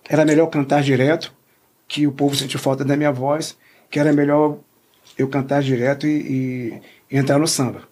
era 0.08 0.24
melhor 0.26 0.48
cantar 0.48 0.84
direto, 0.84 1.34
que 1.94 2.08
o 2.08 2.12
povo 2.12 2.36
sentiu 2.36 2.60
falta 2.60 2.84
da 2.84 2.98
minha 2.98 3.12
voz, 3.12 3.56
que 3.92 4.00
era 4.00 4.12
melhor 4.12 4.58
eu 5.16 5.30
cantar 5.30 5.62
direto 5.62 6.08
e, 6.08 6.82
e 7.12 7.16
entrar 7.16 7.38
no 7.38 7.48
samba. 7.48 7.88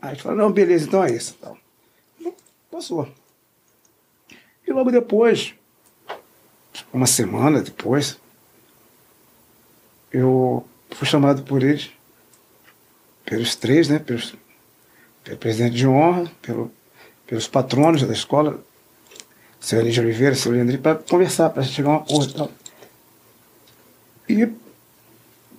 Aí 0.00 0.08
a 0.08 0.14
gente 0.14 0.22
falou, 0.22 0.38
não, 0.38 0.50
beleza, 0.50 0.86
então 0.86 1.04
é 1.04 1.12
isso. 1.12 1.36
Então, 1.38 1.54
passou. 2.70 3.06
E 4.66 4.72
logo 4.72 4.90
depois, 4.90 5.54
uma 6.94 7.06
semana 7.06 7.60
depois, 7.60 8.18
eu 10.10 10.66
fui 10.92 11.06
chamado 11.06 11.42
por 11.42 11.62
eles, 11.62 11.90
pelos 13.22 13.54
três, 13.54 13.86
né? 13.86 13.98
Pelos, 13.98 14.34
pelo 15.22 15.36
presidente 15.36 15.76
de 15.76 15.86
honra, 15.86 16.32
pelo, 16.40 16.72
pelos 17.26 17.46
patronos 17.46 18.02
da 18.02 18.14
escola, 18.14 18.64
o 19.60 19.64
senhor 19.64 19.82
Elígio 19.82 20.02
Oliveira, 20.02 20.32
o 20.32 20.38
senhor 20.38 20.54
Leandrinho, 20.54 20.80
para 20.80 20.94
conversar, 20.94 21.50
para 21.50 21.62
chegar 21.64 21.90
a 21.90 21.92
um 21.92 21.96
acordo 21.96 22.30
e 22.30 22.34
tal. 22.34 22.63
E 24.28 24.48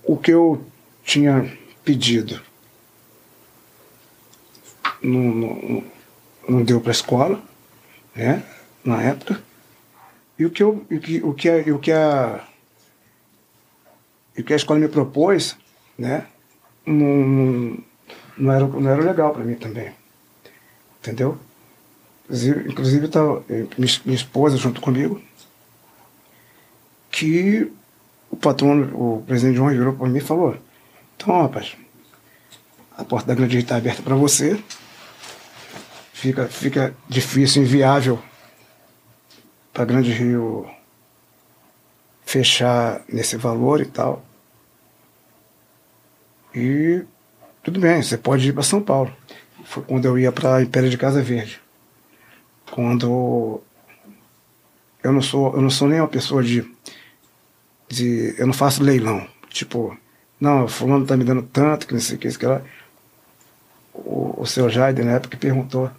o 0.03 0.17
que 0.17 0.31
eu 0.31 0.63
tinha 1.03 1.51
pedido 1.83 2.41
não, 5.01 5.21
não, 5.21 5.83
não 6.49 6.63
deu 6.63 6.81
para 6.81 6.91
a 6.91 6.93
escola, 6.93 7.41
né? 8.15 8.43
Na 8.83 9.01
época. 9.01 9.41
E 10.37 10.45
o 10.45 10.49
que, 10.49 10.63
eu, 10.63 10.85
o 10.91 10.99
que, 10.99 11.23
o 11.23 11.33
que, 11.33 11.49
a, 11.49 11.73
o 11.73 11.79
que 11.79 11.91
a 11.91 12.47
o 14.37 14.43
que 14.43 14.53
a 14.53 14.55
escola 14.55 14.79
me 14.79 14.87
propôs, 14.87 15.57
né? 15.97 16.27
Não, 16.85 17.77
não, 18.37 18.51
era, 18.51 18.67
não 18.67 18.89
era 18.89 19.01
legal 19.01 19.33
para 19.33 19.43
mim 19.43 19.55
também. 19.55 19.93
Entendeu? 20.99 21.37
Inclusive, 22.25 22.69
inclusive 22.69 23.07
tava, 23.07 23.43
minha, 23.47 23.99
minha 24.03 24.15
esposa 24.15 24.57
junto 24.57 24.81
comigo, 24.81 25.21
que 27.11 27.71
o 28.35 28.37
patrono, 28.37 29.17
o 29.17 29.21
presidente 29.23 29.55
João 29.55 29.69
virou 29.69 29.93
para 29.93 30.07
mim 30.07 30.17
e 30.17 30.21
falou, 30.21 30.57
então, 31.15 31.41
rapaz, 31.41 31.75
a 32.97 33.03
porta 33.03 33.27
da 33.27 33.33
Grande 33.33 33.57
está 33.57 33.77
aberta 33.77 34.01
para 34.03 34.15
você, 34.15 34.61
fica, 36.13 36.47
fica 36.47 36.93
difícil, 37.07 37.63
inviável 37.63 38.21
para 39.73 39.85
Grande 39.85 40.11
Rio 40.11 40.67
fechar 42.25 43.01
nesse 43.07 43.37
valor 43.37 43.81
e 43.81 43.85
tal. 43.85 44.23
E 46.53 47.03
tudo 47.63 47.79
bem, 47.79 48.01
você 48.01 48.17
pode 48.17 48.49
ir 48.49 48.53
para 48.53 48.63
São 48.63 48.81
Paulo. 48.81 49.13
Foi 49.63 49.83
quando 49.83 50.05
eu 50.05 50.19
ia 50.19 50.31
para 50.31 50.61
Império 50.61 50.89
de 50.89 50.97
Casa 50.97 51.21
Verde. 51.21 51.61
Quando 52.71 53.61
eu 55.03 55.11
não 55.13 55.21
sou, 55.21 55.53
eu 55.55 55.61
não 55.61 55.69
sou 55.69 55.87
nem 55.87 55.99
uma 55.99 56.07
pessoa 56.07 56.43
de, 56.43 56.74
de 57.95 58.35
eu 58.37 58.45
não 58.45 58.53
faço 58.53 58.83
leilão. 58.83 59.27
Tipo, 59.49 59.97
não, 60.39 60.67
fulano 60.67 61.05
tá 61.05 61.15
me 61.15 61.23
dando 61.23 61.43
tanto, 61.43 61.87
que 61.87 61.93
não 61.93 62.01
sei 62.01 62.17
o 62.17 62.19
que, 62.19 62.27
isso 62.27 62.39
que 62.39 62.45
lá. 62.45 62.61
O, 63.93 64.41
o 64.41 64.45
seu 64.45 64.69
Jaide, 64.69 65.03
na 65.03 65.13
época, 65.13 65.37
perguntou, 65.37 65.89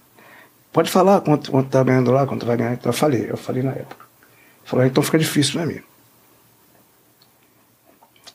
pode 0.73 0.91
falar 0.91 1.21
quanto, 1.23 1.51
quanto 1.51 1.71
tá 1.71 1.83
ganhando 1.83 2.11
lá, 2.11 2.27
quanto 2.27 2.45
vai 2.45 2.57
ganhar. 2.57 2.75
Então 2.75 2.91
eu 2.91 2.97
falei, 2.97 3.31
eu 3.31 3.37
falei 3.37 3.63
na 3.63 3.73
época. 3.73 4.05
Falou, 4.65 4.85
então 4.85 5.03
fica 5.03 5.19
difícil, 5.19 5.61
né, 5.61 5.67
mim? 5.67 5.81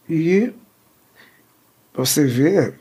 E 0.09 0.51
você 1.93 2.25
vê, 2.25 2.73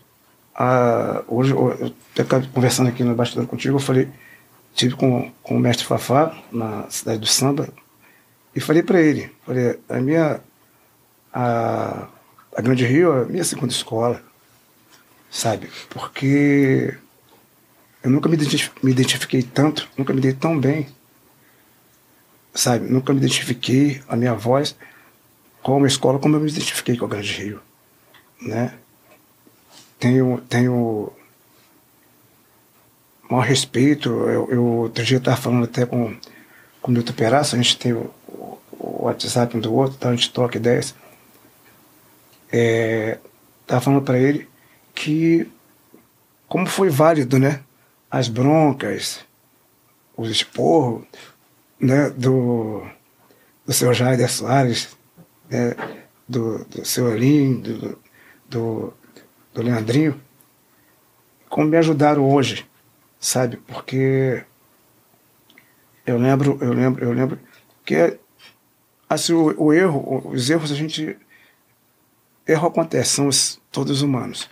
a, 0.54 1.22
hoje, 1.28 1.52
eu 1.52 1.94
estava 2.16 2.46
conversando 2.48 2.88
aqui 2.88 3.04
no 3.04 3.14
bastidor 3.14 3.46
contigo, 3.46 3.76
eu 3.76 3.80
falei, 3.80 4.08
tive 4.74 4.94
com, 4.94 5.30
com 5.42 5.56
o 5.56 5.60
mestre 5.60 5.84
Fafá, 5.84 6.36
na 6.50 6.88
cidade 6.88 7.20
do 7.20 7.26
samba, 7.26 7.68
e 8.54 8.60
falei 8.60 8.82
para 8.82 9.00
ele, 9.00 9.30
falei, 9.44 9.78
a 9.88 10.00
minha, 10.00 10.40
a, 11.32 12.08
a 12.56 12.62
Grande 12.62 12.84
Rio 12.84 13.12
é 13.12 13.22
a 13.22 13.24
minha 13.26 13.44
segunda 13.44 13.72
escola, 13.72 14.22
sabe? 15.30 15.70
Porque 15.88 16.96
eu 18.02 18.10
nunca 18.10 18.28
me, 18.28 18.36
me 18.82 18.90
identifiquei 18.90 19.42
tanto, 19.42 19.88
nunca 19.96 20.12
me 20.12 20.20
dei 20.20 20.32
tão 20.32 20.58
bem, 20.58 20.88
sabe? 22.54 22.88
Nunca 22.88 23.12
me 23.12 23.18
identifiquei 23.18 24.02
a 24.08 24.16
minha 24.16 24.34
voz 24.34 24.76
com 25.62 25.76
uma 25.76 25.86
escola 25.86 26.18
como 26.18 26.36
eu 26.36 26.40
me 26.40 26.50
identifiquei 26.50 26.96
com 26.96 27.04
a 27.04 27.08
Grande 27.08 27.32
Rio, 27.32 27.60
né? 28.40 28.74
Tenho, 29.98 30.40
tenho 30.48 31.12
maior 33.30 33.44
respeito. 33.44 34.08
Eu, 34.08 34.50
eu 34.50 34.64
outro 34.64 35.04
dia 35.04 35.18
estava 35.18 35.36
falando 35.36 35.64
até 35.64 35.86
com, 35.86 36.16
com 36.82 36.90
o 36.90 36.94
Milton 36.94 37.12
Peraço, 37.12 37.54
a 37.54 37.58
gente 37.58 37.78
tem 37.78 37.92
o, 37.92 38.10
o 38.72 39.04
WhatsApp 39.04 39.56
um 39.56 39.60
do 39.60 39.72
outro, 39.74 39.96
então 39.98 40.10
a 40.10 40.14
gente 40.14 40.32
troca 40.32 40.56
ideias. 40.56 40.94
É, 42.52 43.18
estava 43.62 43.80
falando 43.80 44.02
para 44.02 44.18
ele 44.18 44.48
que 44.94 45.50
como 46.48 46.66
foi 46.66 46.90
válido, 46.90 47.38
né? 47.38 47.60
As 48.10 48.28
broncas, 48.28 49.24
os 50.16 50.30
esporros, 50.30 51.04
né? 51.78 52.10
Do, 52.10 52.84
do 53.64 53.72
seu 53.72 53.94
Jair 53.94 54.28
Soares, 54.28 54.96
né? 55.48 55.74
do, 56.30 56.64
do 56.64 56.84
seu 56.84 57.12
Elim, 57.12 57.60
do, 57.60 57.98
do, 58.48 58.94
do 59.52 59.62
Leandrinho, 59.62 60.20
como 61.48 61.66
me 61.66 61.76
ajudaram 61.76 62.30
hoje, 62.30 62.64
sabe? 63.18 63.56
Porque 63.56 64.44
eu 66.06 66.16
lembro, 66.18 66.56
eu 66.60 66.72
lembro, 66.72 67.04
eu 67.04 67.12
lembro 67.12 67.38
que 67.84 68.16
assim, 69.08 69.32
o, 69.32 69.54
o 69.60 69.72
erro, 69.72 70.22
os 70.28 70.48
erros 70.48 70.70
a 70.70 70.76
gente 70.76 71.18
erro 72.50 72.68
acontece, 72.68 73.10
são 73.12 73.30
todos 73.70 74.02
humanos, 74.02 74.48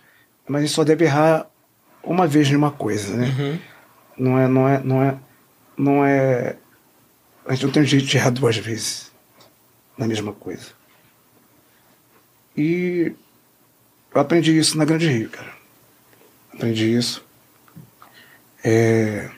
mas 0.47 0.63
a 0.63 0.67
gente 0.67 0.75
só 0.75 0.85
deve 0.85 1.05
errar 1.05 1.49
uma 2.03 2.27
vez 2.27 2.51
numa 2.51 2.71
coisa, 2.71 3.17
né? 3.17 3.27
Uhum. 3.39 3.59
Não 4.19 4.39
é, 4.39 4.49
não 4.49 4.69
é, 4.69 4.83
não 4.83 5.03
é, 5.03 5.19
não 5.77 6.05
é. 6.05 6.57
A 7.47 7.55
gente 7.55 7.67
não 7.67 7.73
tem 7.73 7.83
o 7.83 7.87
jeito 7.87 8.07
de 8.07 8.17
errar 8.17 8.31
duas 8.31 8.57
vezes 8.57 9.13
na 9.97 10.07
mesma 10.07 10.33
coisa. 10.33 10.67
E 12.57 13.13
eu 14.15 14.21
aprendi 14.21 14.57
isso 14.57 14.77
na 14.77 14.85
Grande 14.85 15.09
Rio, 15.09 15.31
cara. 15.31 15.53
Aprendi 16.53 16.93
isso. 16.93 17.25
É... 18.65 19.31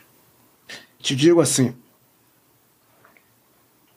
Te 0.99 1.15
digo 1.15 1.41
assim. 1.41 1.75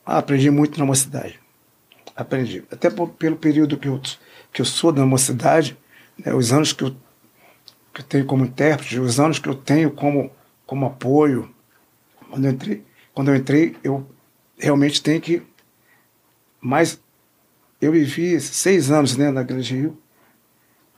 Ah, 0.06 0.18
aprendi 0.18 0.50
muito 0.50 0.78
na 0.78 0.86
mocidade. 0.86 1.40
Aprendi. 2.16 2.64
Até 2.70 2.90
por, 2.90 3.10
pelo 3.10 3.38
período 3.38 3.78
que 3.78 3.88
eu, 3.88 4.02
que 4.54 4.62
eu 4.62 4.66
sou 4.66 4.92
da 4.92 5.06
mocidade, 5.06 5.76
né, 6.24 6.34
os 6.34 6.54
anos 6.54 6.72
que 6.72 6.84
eu, 6.84 6.96
que 7.92 8.02
eu 8.02 8.06
tenho 8.06 8.26
como 8.26 8.46
intérprete, 8.46 9.00
os 9.00 9.20
anos 9.20 9.40
que 9.40 9.50
eu 9.50 9.56
tenho 9.56 9.92
como, 9.92 10.32
como 10.66 10.86
apoio. 10.86 11.54
Quando 12.30 12.46
eu 12.46 12.52
entrei, 12.52 12.86
quando 13.14 13.30
eu 13.30 13.36
entrei, 13.36 13.76
eu 13.84 14.08
realmente 14.58 15.02
tenho 15.02 15.20
que. 15.20 15.42
Mas 16.62 17.02
eu 17.82 17.92
vivi 17.92 18.40
seis 18.40 18.92
anos 18.92 19.18
né, 19.18 19.32
na 19.32 19.44
Grande 19.44 19.76
Rio. 19.76 19.98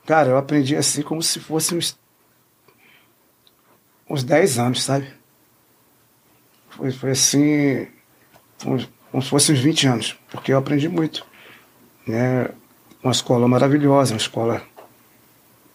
Cara, 0.05 0.29
eu 0.29 0.37
aprendi 0.37 0.75
assim 0.75 1.01
como 1.01 1.23
se 1.23 1.39
fosse 1.39 1.73
uns, 1.73 1.97
uns 4.07 4.23
dez 4.23 4.59
anos, 4.59 4.83
sabe? 4.83 5.11
Foi, 6.69 6.91
foi 6.91 7.11
assim, 7.11 7.87
uns, 8.65 8.87
como 9.11 9.23
se 9.23 9.29
fosse 9.29 9.51
uns 9.51 9.59
20 9.59 9.87
anos, 9.87 10.19
porque 10.29 10.53
eu 10.53 10.57
aprendi 10.57 10.87
muito. 10.87 11.25
Né? 12.05 12.49
Uma 13.05 13.11
escola 13.11 13.47
maravilhosa, 13.47 14.13
uma 14.15 14.17
escola 14.17 14.63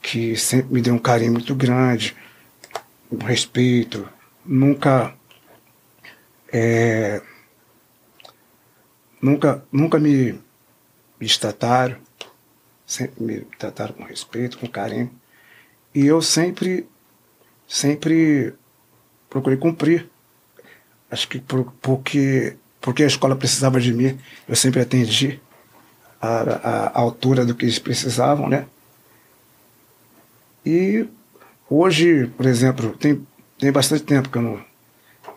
que 0.03 0.37
sempre 0.37 0.75
me 0.75 0.83
deu 0.83 0.95
um 0.95 0.99
carinho 0.99 1.31
muito 1.31 1.55
grande, 1.55 2.17
um 3.09 3.25
respeito, 3.25 4.09
nunca. 4.45 5.15
É, 6.53 7.23
nunca, 9.23 9.65
nunca 9.71 10.01
me 10.01 10.41
me 11.21 11.29
trataram, 11.29 11.99
sempre 12.85 13.23
me 13.23 13.41
trataram 13.57 13.95
com 13.95 14.03
respeito, 14.03 14.59
com 14.59 14.67
carinho. 14.67 15.09
E 15.95 16.05
eu 16.05 16.21
sempre, 16.21 16.85
sempre 17.69 18.55
procurei 19.29 19.57
cumprir. 19.57 20.11
Acho 21.09 21.29
que 21.29 21.39
por, 21.39 21.73
porque, 21.81 22.57
porque 22.81 23.05
a 23.05 23.07
escola 23.07 23.37
precisava 23.37 23.81
de 23.81 23.95
mim, 23.95 24.19
eu 24.49 24.57
sempre 24.57 24.81
atendi 24.81 25.41
a 26.21 26.99
altura 27.01 27.47
do 27.47 27.55
que 27.55 27.65
eles 27.65 27.79
precisavam, 27.79 28.49
né? 28.49 28.67
E 30.65 31.07
hoje, 31.69 32.27
por 32.37 32.47
exemplo, 32.47 32.97
tem, 32.97 33.27
tem 33.59 33.73
bastante 33.73 34.05
tempo 34.05 34.29
que 34.29 34.37
eu 34.37 34.43
não, 34.43 34.65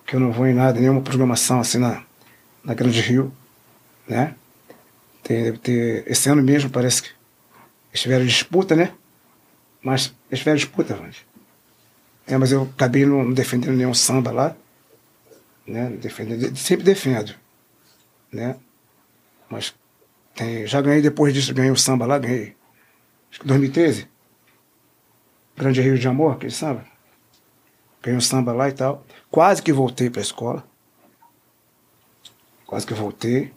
que 0.06 0.16
eu 0.16 0.20
não 0.20 0.32
vou 0.32 0.45
em 0.45 0.53
nada, 0.53 0.80
nenhuma 0.80 1.02
programação 1.02 1.62
assim 1.62 1.78
na, 1.78 2.03
na 2.64 2.74
Grande 2.74 3.00
Rio, 3.00 3.32
né? 4.08 4.36
Tem, 5.24 5.56
ter, 5.56 6.03
esse 6.06 6.30
ano 6.30 6.44
mesmo 6.44 6.70
parece 6.70 7.03
que 7.03 7.10
eles 7.92 8.02
tiveram 8.02 8.26
disputa, 8.26 8.76
né? 8.76 8.94
Mas 9.82 10.14
eles 10.30 10.40
tiveram 10.40 10.58
disputa, 10.58 10.98
mas. 11.02 11.18
É, 12.26 12.38
mas 12.38 12.52
eu 12.52 12.64
acabei 12.64 13.06
não 13.06 13.32
defendendo 13.34 13.76
nenhum 13.76 13.94
samba 13.94 14.32
lá. 14.32 14.56
Né? 15.68 15.90
Defendendo, 16.02 16.56
sempre 16.58 16.84
defendo. 16.84 17.36
Né? 18.32 18.56
Mas 19.50 19.74
tem, 20.36 20.66
já 20.66 20.82
ganhei 20.82 21.02
depois 21.02 21.34
disso, 21.34 21.53
ganhei 21.53 21.72
o 21.72 21.78
samba 21.78 22.06
lá, 22.06 22.18
ganhei. 22.18 22.56
Acho 23.30 23.40
que 23.40 23.48
2013. 23.48 24.08
Grande 25.56 25.82
Rio 25.82 25.98
de 25.98 26.08
Amor, 26.08 26.34
aquele 26.34 26.52
samba. 26.52 26.86
Ganhei 28.02 28.18
o 28.18 28.22
samba 28.22 28.52
lá 28.53 28.70
e 28.70 28.72
tal. 28.72 29.06
Quase 29.30 29.62
que 29.62 29.72
voltei 29.72 30.10
para 30.10 30.22
a 30.22 30.24
escola. 30.24 30.64
Quase 32.66 32.86
que 32.86 32.94
voltei. 32.94 33.53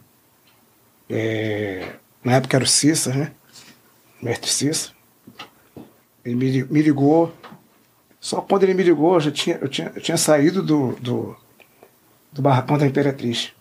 É, 1.09 1.95
na 2.23 2.33
época 2.33 2.57
era 2.57 2.63
o 2.63 2.67
Cissa, 2.67 3.13
né? 3.13 3.31
Mestre 4.21 4.49
Cissa. 4.49 4.91
Ele 6.23 6.35
me, 6.35 6.63
me 6.65 6.81
ligou. 6.81 7.33
Só 8.19 8.41
quando 8.41 8.63
ele 8.63 8.73
me 8.73 8.83
ligou, 8.83 9.15
eu 9.15 9.21
já 9.21 9.31
tinha, 9.31 9.57
eu 9.57 9.67
tinha, 9.67 9.91
eu 9.95 10.01
tinha 10.01 10.17
saído 10.17 10.61
do, 10.61 10.93
do, 10.95 11.35
do 12.31 12.41
barracão 12.41 12.77
da 12.77 12.85
Imperatriz. 12.85 13.53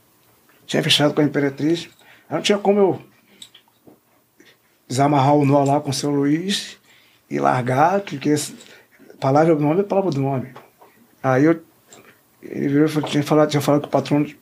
Tinha 0.67 0.83
fechado 0.83 1.15
com 1.15 1.20
a 1.20 1.25
Imperatriz. 1.25 1.89
Aí 2.29 2.37
não 2.37 2.43
tinha 2.43 2.59
como 2.59 2.79
eu 2.79 3.03
desamarrar 4.89 5.35
o 5.35 5.45
nó 5.45 5.65
lá 5.65 5.81
com 5.81 5.91
o 5.91 5.95
seu 5.95 6.11
Luiz 6.11 6.79
e 7.29 7.39
largar, 7.39 8.01
porque 8.01 8.35
palavra 9.19 9.55
do 9.55 9.63
nome 9.63 9.81
é 9.81 9.85
palavra 9.85 10.11
do 10.11 10.21
nome. 10.21 10.55
Aí 11.23 11.45
eu, 11.45 11.63
ele 12.43 12.69
virou 12.69 12.87
e 12.87 12.89
falou, 12.89 13.09
tinha 13.09 13.23
falado, 13.23 13.51
tinha 13.51 13.61
falado 13.61 13.83
que 13.83 13.89
o 13.89 13.91
patrão 13.91 14.23
de 14.23 14.37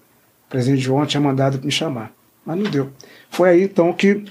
ontem 0.91 1.07
tinha 1.09 1.21
mandado 1.21 1.61
me 1.65 1.73
chamar. 1.73 2.13
Mas 2.45 2.59
não 2.59 2.71
deu. 2.71 2.93
Foi 3.31 3.49
aí 3.49 3.63
então 3.63 3.93
que 3.93 4.25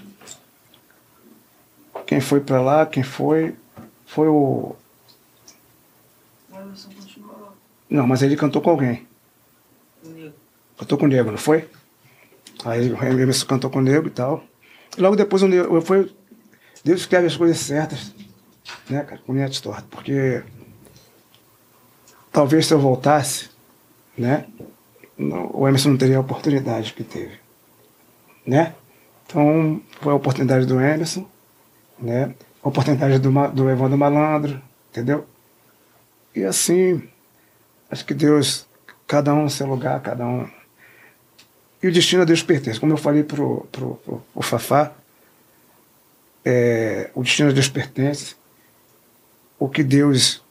quem 2.06 2.22
foi 2.22 2.40
para 2.40 2.62
lá, 2.62 2.86
quem 2.86 3.04
foi, 3.04 3.56
foi 4.06 4.28
o. 4.28 4.76
Não, 7.90 8.08
mas 8.08 8.22
ele 8.22 8.36
cantou 8.36 8.62
com 8.62 8.70
alguém. 8.70 9.08
Cantou 10.78 10.98
com 10.98 11.06
o 11.06 11.08
Nego, 11.08 11.32
não 11.32 11.38
foi? 11.38 11.68
Aí 12.66 12.92
o 12.92 13.04
Emerson 13.04 13.46
cantou 13.46 13.70
com 13.70 13.80
o 13.80 13.82
Nego 13.82 14.08
e 14.08 14.12
tal. 14.12 14.44
Logo 14.98 15.16
depois 15.16 15.44
o 15.44 15.82
foi. 15.82 16.14
Deus 16.84 17.02
escreve 17.02 17.28
as 17.28 17.38
coisas 17.38 17.58
certas, 17.58 18.14
né, 18.90 19.04
cara, 19.04 19.22
com 19.26 19.34
Neto 19.34 19.54
Storto, 19.54 19.88
porque 19.90 20.44
talvez 22.32 22.66
se 22.66 22.74
eu 22.74 22.80
voltasse, 22.80 23.50
né, 24.18 24.46
o 25.18 25.66
Emerson 25.66 25.92
não 25.92 25.98
teria 25.98 26.18
a 26.18 26.20
oportunidade 26.20 26.94
que 26.94 27.06
teve 27.06 27.44
né? 28.46 28.76
Então, 29.26 29.82
foi 30.02 30.14
a 30.14 30.16
oportunidade 30.16 30.66
do 30.66 30.80
Emerson, 30.80 31.26
né? 31.98 32.36
oportunidade 32.62 33.20
do, 33.20 33.32
do 33.50 33.70
Evandro 33.70 33.98
Malandro, 33.98 34.62
entendeu? 34.90 35.26
E 36.36 36.44
assim, 36.44 37.08
acho 37.90 38.06
que 38.06 38.14
Deus, 38.14 38.68
cada 39.08 39.34
um 39.34 39.44
no 39.44 39.50
seu 39.50 39.68
lugar, 39.68 40.02
cada 40.02 40.26
um. 40.26 40.50
E 41.84 41.88
o 41.88 41.92
destino 41.92 42.22
a 42.22 42.26
Deus 42.26 42.42
pertence. 42.42 42.80
Como 42.80 42.94
eu 42.94 42.98
falei 42.98 43.24
pro, 43.24 43.68
pro, 43.70 43.96
pro, 43.96 44.42
Fafá, 44.42 44.94
é, 46.46 47.12
o 47.14 47.22
destino 47.22 47.50
a 47.50 47.52
Deus 47.52 47.68
pertence. 47.68 48.36
O 49.60 49.68
que 49.68 49.84
Deus 49.84 50.42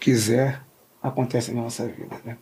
quiser 0.00 0.60
acontece 1.00 1.52
na 1.52 1.62
nossa 1.62 1.86
vida, 1.86 2.16
né? 2.24 2.36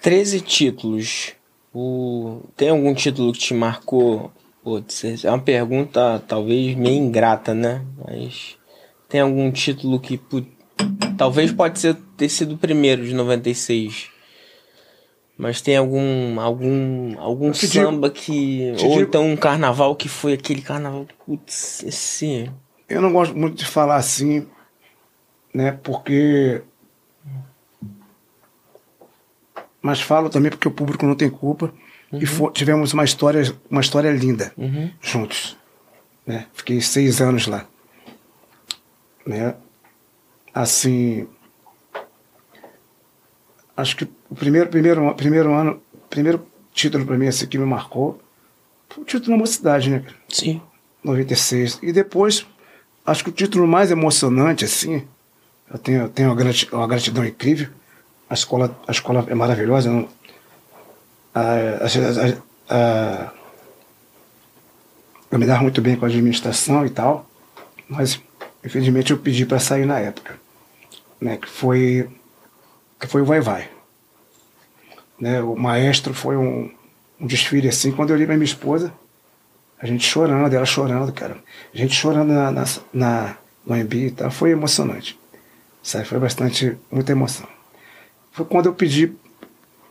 13 0.00 0.40
títulos. 0.40 1.32
O... 1.74 2.40
Tem 2.56 2.68
algum 2.68 2.94
título 2.94 3.32
que 3.32 3.40
te 3.40 3.54
marcou? 3.54 4.30
Putz, 4.62 5.24
é 5.24 5.28
uma 5.30 5.40
pergunta 5.40 6.22
talvez 6.28 6.76
meio 6.76 6.96
ingrata, 6.96 7.52
né? 7.52 7.84
Mas 8.06 8.56
tem 9.08 9.20
algum 9.20 9.50
título 9.50 9.98
que 9.98 10.20
talvez 11.16 11.50
pode 11.50 11.80
ser 11.80 11.96
ter 12.16 12.28
sido 12.28 12.54
o 12.54 12.58
primeiro 12.58 13.04
de 13.04 13.14
96. 13.14 14.17
Mas 15.38 15.60
tem 15.60 15.76
algum 15.76 16.40
algum 16.40 17.16
algum 17.20 17.52
te 17.52 17.68
samba 17.68 18.10
que 18.10 18.72
te 18.76 18.84
ou 18.84 18.90
digo- 18.90 19.00
então 19.02 19.24
um 19.24 19.36
carnaval 19.36 19.94
que 19.94 20.08
foi 20.08 20.32
aquele 20.32 20.60
carnaval, 20.60 21.06
putz, 21.24 21.82
esse 21.84 22.50
Eu 22.88 23.00
não 23.00 23.12
gosto 23.12 23.36
muito 23.36 23.54
de 23.56 23.64
falar 23.64 23.94
assim, 23.96 24.46
né? 25.54 25.78
Porque. 25.82 26.60
Mas 29.80 30.00
falo 30.00 30.28
também 30.28 30.50
porque 30.50 30.66
o 30.68 30.72
público 30.72 31.06
não 31.06 31.14
tem 31.14 31.30
culpa. 31.30 31.72
E 32.12 32.24
fo- 32.26 32.50
tivemos 32.50 32.92
uma 32.92 33.04
história, 33.04 33.42
uma 33.70 33.80
história 33.82 34.10
linda 34.10 34.52
Uhum. 34.56 34.90
juntos. 35.00 35.56
Né? 36.26 36.46
Fiquei 36.54 36.80
seis 36.80 37.20
anos 37.20 37.46
lá. 37.46 37.66
Né? 39.26 39.54
Assim. 40.54 41.28
Acho 43.78 43.94
que 43.96 44.04
o 44.28 44.34
primeiro, 44.34 44.68
primeiro, 44.68 45.14
primeiro 45.14 45.54
ano, 45.54 45.80
primeiro 46.10 46.44
título 46.74 47.06
para 47.06 47.16
mim 47.16 47.28
assim, 47.28 47.46
que 47.46 47.56
me 47.56 47.64
marcou 47.64 48.20
foi 48.88 49.04
o 49.04 49.06
título 49.06 49.30
da 49.32 49.36
mocidade, 49.38 49.88
né? 49.88 50.02
Sim. 50.28 50.60
96. 51.04 51.78
E 51.80 51.92
depois, 51.92 52.44
acho 53.06 53.22
que 53.22 53.30
o 53.30 53.32
título 53.32 53.68
mais 53.68 53.92
emocionante, 53.92 54.64
assim, 54.64 55.06
eu 55.72 55.78
tenho, 55.78 56.02
eu 56.02 56.08
tenho 56.08 56.28
uma, 56.30 56.34
grati- 56.34 56.68
uma 56.72 56.88
gratidão 56.88 57.24
incrível. 57.24 57.68
A 58.28 58.34
escola, 58.34 58.76
a 58.88 58.90
escola 58.90 59.24
é 59.28 59.34
maravilhosa. 59.34 59.88
Não, 59.92 60.08
a, 61.32 61.40
a- 61.40 62.74
a- 62.74 63.32
eu 65.30 65.38
me 65.38 65.46
dava 65.46 65.62
muito 65.62 65.80
bem 65.80 65.94
com 65.94 66.04
a 66.04 66.08
administração 66.08 66.84
e 66.84 66.90
tal, 66.90 67.30
mas, 67.88 68.20
infelizmente, 68.64 69.12
eu 69.12 69.18
pedi 69.18 69.46
para 69.46 69.60
sair 69.60 69.86
na 69.86 70.00
época. 70.00 70.36
Né, 71.20 71.36
que 71.36 71.48
foi 71.48 72.08
que 72.98 73.06
foi 73.06 73.22
o 73.22 73.24
Vai 73.24 73.40
Vai. 73.40 73.70
Né, 75.20 75.40
o 75.42 75.56
maestro 75.56 76.14
foi 76.14 76.36
um, 76.36 76.70
um 77.20 77.26
desfile 77.26 77.68
assim, 77.68 77.90
quando 77.90 78.10
eu 78.10 78.16
olhei 78.16 78.26
para 78.26 78.36
minha 78.36 78.44
esposa, 78.44 78.92
a 79.80 79.86
gente 79.86 80.04
chorando, 80.04 80.52
ela 80.52 80.66
chorando, 80.66 81.12
cara. 81.12 81.36
A 81.72 81.76
gente 81.76 81.94
chorando 81.94 82.32
na, 82.32 82.50
na, 82.50 82.64
na, 82.92 83.36
no 83.64 83.74
AMB 83.74 83.94
e 83.94 84.10
tal. 84.10 84.30
Foi 84.30 84.50
emocionante. 84.50 85.18
Sabe? 85.82 86.04
Foi 86.04 86.18
bastante, 86.18 86.76
muita 86.90 87.12
emoção. 87.12 87.46
Foi 88.32 88.44
quando 88.44 88.66
eu 88.66 88.74
pedi, 88.74 89.12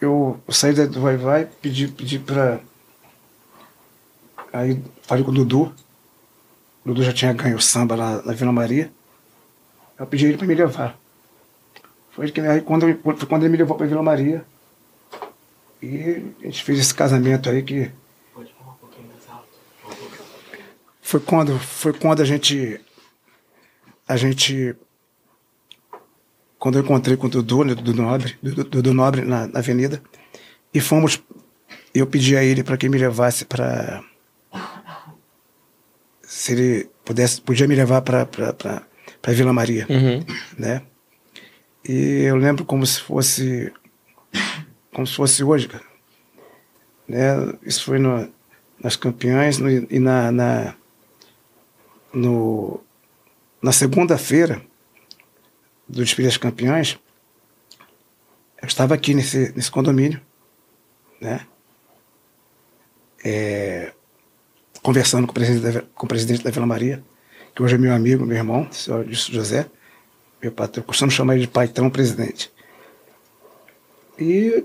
eu, 0.02 0.40
eu 0.46 0.54
saí 0.54 0.74
do 0.74 1.02
Vai 1.02 1.16
Vai, 1.16 1.46
pedi, 1.46 1.88
pedi 1.88 2.20
pra. 2.20 2.60
Aí 4.52 4.82
falei 5.04 5.24
com 5.24 5.32
o 5.32 5.34
Dudu. 5.34 5.74
O 6.84 6.90
Dudu 6.90 7.04
já 7.04 7.14
tinha 7.14 7.32
ganho 7.34 7.56
o 7.56 7.62
samba 7.62 7.96
lá 7.96 8.22
na 8.24 8.34
Vila 8.34 8.52
Maria. 8.52 8.92
Eu 9.98 10.06
pedi 10.06 10.26
ele 10.26 10.38
para 10.38 10.48
me 10.48 10.56
levar. 10.56 10.98
Foi 12.18 12.32
que 12.32 12.42
aí 12.42 12.62
quando, 12.62 12.96
quando 13.28 13.44
ele 13.44 13.52
me 13.52 13.58
levou 13.58 13.78
para 13.78 13.86
Vila 13.86 14.02
Maria. 14.02 14.44
E 15.80 16.24
a 16.42 16.46
gente 16.46 16.64
fez 16.64 16.80
esse 16.80 16.94
casamento 16.96 17.48
aí 17.48 17.62
que 17.62 17.92
Pode 18.34 18.52
falar 18.58 18.72
um 18.72 18.76
pouquinho 18.78 19.08
mais 19.08 19.22
alto. 19.30 19.48
foi 21.00 21.20
quando 21.20 21.60
foi 21.60 21.94
quando 21.94 22.22
a 22.22 22.26
gente 22.26 22.82
a 24.08 24.18
gente 24.18 24.76
quando 26.58 26.80
eu 26.80 26.84
encontrei 26.84 27.16
com 27.16 27.28
o 27.28 27.30
Dudu, 27.30 27.64
né, 27.64 27.76
Dudu 27.76 27.94
Nobre, 28.02 28.36
Dudu, 28.42 28.64
Dudu 28.64 28.94
Nobre 28.96 29.22
na, 29.22 29.46
na 29.46 29.60
avenida 29.60 30.02
e 30.74 30.82
fomos 30.82 31.22
eu 31.94 32.08
pedi 32.08 32.36
a 32.36 32.44
ele 32.44 32.64
para 32.64 32.78
que 32.78 32.90
me 32.90 32.98
levasse 32.98 33.46
para 33.46 34.04
se 36.24 36.54
ele 36.54 36.90
pudesse 37.06 37.40
podia 37.42 37.68
me 37.68 37.76
levar 37.76 38.02
para 38.02 38.26
para 38.26 39.34
Vila 39.34 39.54
Maria, 39.54 39.86
Uhum. 39.88 40.26
né? 40.58 40.82
E 41.88 42.24
eu 42.24 42.36
lembro 42.36 42.66
como 42.66 42.86
se 42.86 43.00
fosse 43.00 43.72
como 44.94 45.06
se 45.06 45.16
fosse 45.16 45.44
hoje, 45.44 45.68
cara. 45.68 45.84
Né? 47.08 47.54
Isso 47.64 47.84
foi 47.84 48.00
no, 48.00 48.28
nas 48.84 48.96
campeãs 48.96 49.58
no- 49.60 49.70
e 49.70 50.00
na, 50.00 50.32
na 50.32 50.76
no, 52.14 52.82
na 53.62 53.72
segunda-feira 53.72 54.62
do 55.88 56.04
desfile 56.04 56.28
das 56.28 56.38
campeãs, 56.38 57.00
eu 58.62 58.68
estava 58.68 58.94
aqui 58.96 59.14
nesse, 59.14 59.54
nesse 59.56 59.70
condomínio, 59.72 60.20
né? 61.22 61.46
É, 63.24 63.94
conversando 64.82 65.28
com 65.28 65.32
o, 65.32 65.34
presidente 65.34 65.74
da, 65.74 65.82
com 65.82 66.06
o 66.06 66.10
presidente 66.10 66.44
da 66.44 66.52
Vila 66.52 66.66
Maria, 66.66 67.04
que 67.54 67.62
hoje 67.62 67.76
é 67.76 67.78
meu 67.78 67.94
amigo, 67.94 68.26
meu 68.26 68.38
irmão, 68.38 68.68
o 68.70 68.74
senhor 68.74 69.06
José, 69.10 69.70
meu 70.42 70.52
patrão, 70.52 70.84
costumo 70.84 71.12
chamar 71.12 71.34
ele 71.36 71.42
de 71.46 71.48
patrão 71.52 71.90
presidente. 71.90 72.52
E 74.20 74.64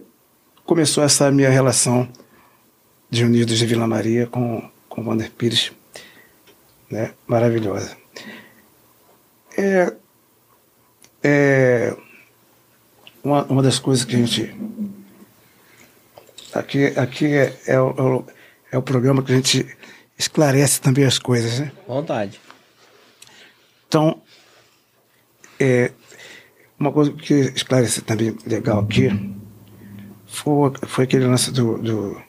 começou 0.64 1.02
essa 1.04 1.30
minha 1.30 1.50
relação 1.50 2.08
de 3.10 3.24
Unidos 3.24 3.58
de 3.58 3.66
Vila 3.66 3.86
Maria 3.86 4.26
com, 4.26 4.68
com 4.88 5.02
o 5.02 5.06
Wander 5.08 5.30
Pires, 5.30 5.72
né? 6.90 7.12
maravilhosa. 7.26 7.96
É, 9.56 9.92
é 11.22 11.96
uma, 13.22 13.44
uma 13.44 13.62
das 13.62 13.78
coisas 13.78 14.04
que 14.04 14.14
a 14.14 14.18
gente. 14.18 14.54
Aqui, 16.54 16.86
aqui 16.98 17.26
é, 17.34 17.56
é, 17.66 17.80
o, 17.80 17.90
é 17.96 18.02
o- 18.02 18.26
é 18.72 18.78
o 18.78 18.82
programa 18.82 19.22
que 19.22 19.32
a 19.32 19.36
gente 19.36 19.66
esclarece 20.18 20.80
também 20.80 21.04
as 21.04 21.18
coisas, 21.18 21.60
né? 21.60 21.72
Vontade. 21.86 22.40
Então, 23.86 24.22
é, 25.62 25.92
uma 26.78 26.90
coisa 26.90 27.12
que 27.12 27.34
esclarece 27.34 28.02
também 28.02 28.36
legal 28.44 28.80
aqui 28.80 29.08
foi, 30.26 30.72
foi 30.86 31.04
aquele 31.04 31.26
lance 31.26 31.52
do, 31.52 31.78
do, 31.78 32.20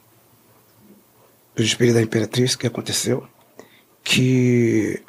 do 1.55 1.93
da 1.93 2.01
Imperatriz 2.01 2.55
que 2.55 2.67
aconteceu, 2.67 3.27
que 4.03 5.01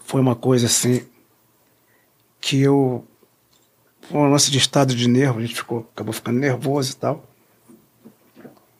foi 0.00 0.20
uma 0.20 0.34
coisa 0.34 0.66
assim 0.66 1.06
que 2.40 2.60
eu. 2.60 3.04
Foi 4.00 4.18
um 4.18 4.30
lance 4.30 4.50
de 4.50 4.58
estado 4.58 4.94
de 4.94 5.06
nervo, 5.06 5.38
a 5.38 5.42
gente 5.42 5.54
ficou, 5.54 5.88
acabou 5.94 6.12
ficando 6.12 6.40
nervoso 6.40 6.92
e 6.92 6.96
tal. 6.96 7.24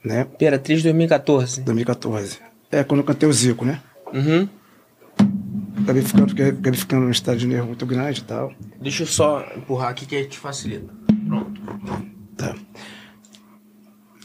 Né? 0.03 0.23
Imperatriz 0.23 0.83
2014. 0.83 1.61
2014. 1.61 2.39
É, 2.73 2.83
quando 2.83 3.01
eu 3.01 3.05
cantei 3.05 3.29
o 3.29 3.33
Zico, 3.33 3.65
né? 3.65 3.81
Uhum. 4.13 4.49
Acabei 5.83 6.03
ficando, 6.03 6.33
acabei 6.33 6.73
ficando 6.73 7.05
num 7.05 7.11
estado 7.11 7.39
de 7.39 7.47
nervo 7.47 7.69
muito 7.69 7.87
grande 7.87 8.21
e 8.21 8.25
tal. 8.25 8.53
Deixa 8.81 9.03
eu 9.03 9.07
só 9.07 9.45
empurrar 9.57 9.91
aqui 9.91 10.07
que 10.07 10.25
te 10.25 10.39
facilita. 10.39 10.93
Pronto. 11.27 11.61
Tá. 12.37 12.55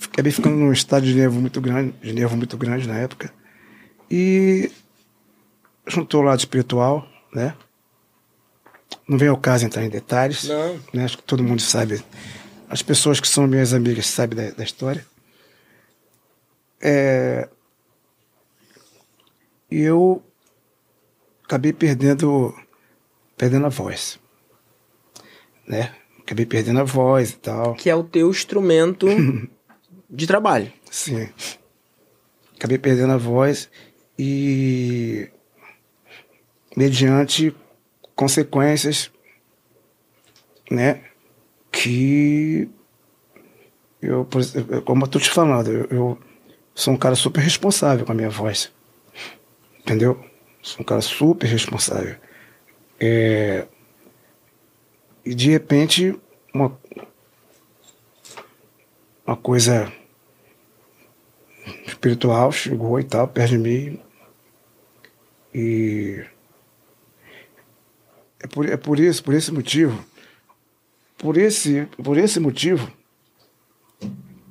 Acabei 0.06 0.32
ficando 0.32 0.56
num 0.56 0.72
estado 0.72 1.06
de 1.06 1.14
nervo 1.14 1.40
muito 1.40 1.60
grande, 1.62 1.94
de 2.02 2.14
nervo 2.14 2.38
muito 2.38 2.58
grande 2.58 2.88
na 2.88 2.98
época. 2.98 3.34
E 4.10 4.72
juntou 5.88 6.22
o 6.22 6.24
lado 6.24 6.40
espiritual, 6.40 7.08
né? 7.34 7.56
Não 9.08 9.18
vem 9.18 9.28
ao 9.28 9.38
caso 9.38 9.66
entrar 9.66 9.84
em 9.84 9.90
detalhes. 9.90 10.46
Não. 10.46 10.80
Né? 10.94 11.06
Acho 11.06 11.18
que 11.18 11.24
todo 11.24 11.44
mundo 11.44 11.62
sabe. 11.62 12.04
As 12.70 12.82
pessoas 12.82 13.20
que 13.20 13.28
são 13.28 13.46
minhas 13.46 13.74
amigas 13.74 14.08
sabem 14.08 14.38
da, 14.38 14.52
da 14.52 14.64
história. 14.64 15.06
É... 16.82 17.48
E 19.70 19.82
eu 19.82 20.24
acabei 21.46 21.72
perdendo, 21.72 22.54
perdendo 23.38 23.66
a 23.66 23.70
voz. 23.70 24.20
Né? 25.68 25.96
Acabei 26.20 26.46
perdendo 26.46 26.80
a 26.80 26.84
voz 26.84 27.32
e 27.32 27.38
tal. 27.38 27.76
Que 27.76 27.90
é 27.90 27.96
o 27.96 28.04
teu 28.04 28.30
instrumento 28.30 29.08
de 30.10 30.28
trabalho. 30.28 30.72
Sim. 30.92 31.30
Acabei 32.56 32.78
perdendo 32.78 33.14
a 33.14 33.18
voz 33.18 33.70
e 34.18 35.30
mediante 36.76 37.56
consequências, 38.16 39.12
né, 40.72 41.04
que 41.72 42.70
eu, 44.02 44.28
como 44.86 45.04
eu 45.04 45.08
tô 45.08 45.20
te 45.20 45.30
falando, 45.30 45.70
eu, 45.70 45.86
eu 45.90 46.20
sou 46.74 46.94
um 46.94 46.98
cara 46.98 47.16
super 47.16 47.42
responsável 47.42 48.06
com 48.06 48.12
a 48.12 48.16
minha 48.16 48.30
voz. 48.30 48.72
Entendeu? 49.80 50.24
Sou 50.66 50.82
um 50.82 50.84
cara 50.84 51.00
super 51.00 51.46
responsável. 51.46 52.16
É, 53.00 53.68
e 55.24 55.36
de 55.36 55.52
repente, 55.52 56.20
uma, 56.52 56.76
uma 59.28 59.38
coisa 59.38 59.94
espiritual 61.86 62.52
chegou 62.52 63.00
e 63.00 63.04
tal, 63.04 63.28
perto 63.28 63.52
de 63.52 63.58
mim. 63.60 64.00
E 65.54 66.26
é 68.40 68.48
por, 68.48 68.68
é 68.68 68.76
por 68.76 69.00
isso, 69.00 69.24
por 69.24 69.36
esse 69.36 69.52
motivo, 69.52 70.04
por 71.16 71.38
esse, 71.38 71.86
por 72.04 72.18
esse 72.18 72.40
motivo 72.40 72.92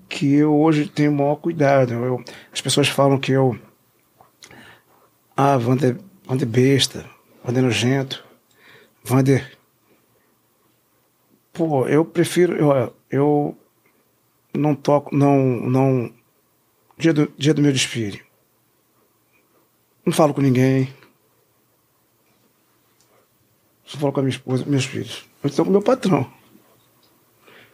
que 0.08 0.32
eu 0.32 0.54
hoje 0.54 0.86
tenho 0.86 1.10
o 1.10 1.14
maior 1.16 1.34
cuidado. 1.34 1.92
Eu, 1.92 2.24
as 2.52 2.60
pessoas 2.60 2.86
falam 2.86 3.18
que 3.18 3.32
eu. 3.32 3.58
Ah, 5.36 5.56
Wander, 5.56 5.98
Wander 6.28 6.46
besta, 6.46 7.04
Wander 7.44 7.62
nojento, 7.62 8.24
Wander. 9.08 9.58
Pô, 11.52 11.86
eu 11.88 12.04
prefiro. 12.04 12.56
Eu, 12.56 12.96
eu 13.10 13.58
não 14.54 14.74
toco, 14.74 15.14
não. 15.14 15.38
não 15.38 16.14
dia, 16.96 17.12
do, 17.12 17.32
dia 17.36 17.52
do 17.52 17.62
meu 17.62 17.72
desfile. 17.72 18.22
Não 20.04 20.12
falo 20.12 20.34
com 20.34 20.40
ninguém. 20.40 20.92
Só 23.84 23.98
falo 23.98 24.12
com 24.12 24.20
a 24.20 24.22
minha 24.22 24.34
esposa, 24.34 24.64
meus 24.66 24.84
filhos. 24.84 25.28
Eu 25.42 25.48
estou 25.48 25.64
com 25.64 25.70
meu 25.70 25.82
patrão. 25.82 26.30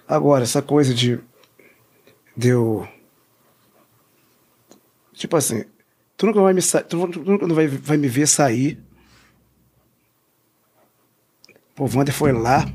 Agora, 0.09 0.45
essa 0.45 0.63
coisa 0.63 0.95
de 0.95 1.21
deu. 2.37 2.89
Tipo 5.13 5.37
assim, 5.37 5.65
tu 6.21 6.27
nunca 6.27 6.43
vai 6.43 6.53
me, 6.53 6.61
tu 6.87 6.97
nunca 7.25 7.47
vai, 7.47 7.67
vai 7.67 7.97
me 7.97 8.07
ver 8.07 8.29
sair. 8.29 8.79
O 11.79 11.85
Wander 11.85 12.13
foi 12.13 12.31
lá 12.31 12.71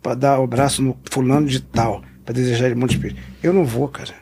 para 0.00 0.14
dar 0.14 0.40
o 0.40 0.46
braço 0.46 0.80
no 0.80 0.98
fulano 1.10 1.46
de 1.46 1.60
tal, 1.60 2.02
para 2.24 2.32
desejar 2.32 2.64
ele 2.64 2.76
muito 2.76 2.94
espírito. 2.94 3.20
Eu 3.42 3.52
não 3.52 3.66
vou, 3.66 3.86
cara. 3.88 4.14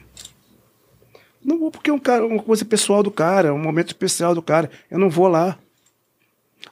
Não 1.44 1.60
vou 1.60 1.70
porque 1.70 1.90
é 1.90 1.92
um 1.92 1.98
cara, 2.00 2.26
uma 2.26 2.42
coisa 2.42 2.64
pessoal 2.64 3.04
do 3.04 3.10
cara, 3.12 3.54
um 3.54 3.62
momento 3.62 3.86
especial 3.86 4.34
do 4.34 4.42
cara. 4.42 4.68
Eu 4.90 4.98
não 4.98 5.08
vou 5.08 5.28
lá. 5.28 5.56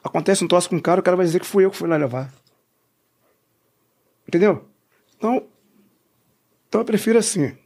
Acontece 0.03 0.43
um 0.43 0.49
troço 0.49 0.69
com 0.69 0.75
um 0.75 0.81
cara, 0.81 0.99
o 0.99 1.03
cara 1.03 1.15
vai 1.15 1.25
dizer 1.25 1.39
que 1.39 1.45
fui 1.45 1.63
eu 1.63 1.71
que 1.71 1.77
fui 1.77 1.87
lá 1.87 1.95
levar. 1.95 2.29
Entendeu? 4.27 4.67
Então, 5.15 5.47
então 6.67 6.81
eu 6.81 6.85
prefiro 6.85 7.17
assim. 7.17 7.57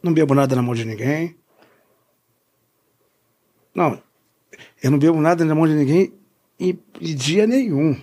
Não 0.00 0.14
bebo 0.14 0.34
nada 0.34 0.54
na 0.54 0.62
mão 0.62 0.72
de 0.72 0.84
ninguém. 0.84 1.36
Não, 3.76 4.02
eu 4.82 4.90
não 4.90 4.98
bebo 4.98 5.20
nada 5.20 5.44
na 5.44 5.54
mão 5.54 5.68
de 5.68 5.74
ninguém 5.74 6.10
em, 6.58 6.78
em 6.98 7.14
dia 7.14 7.46
nenhum. 7.46 8.00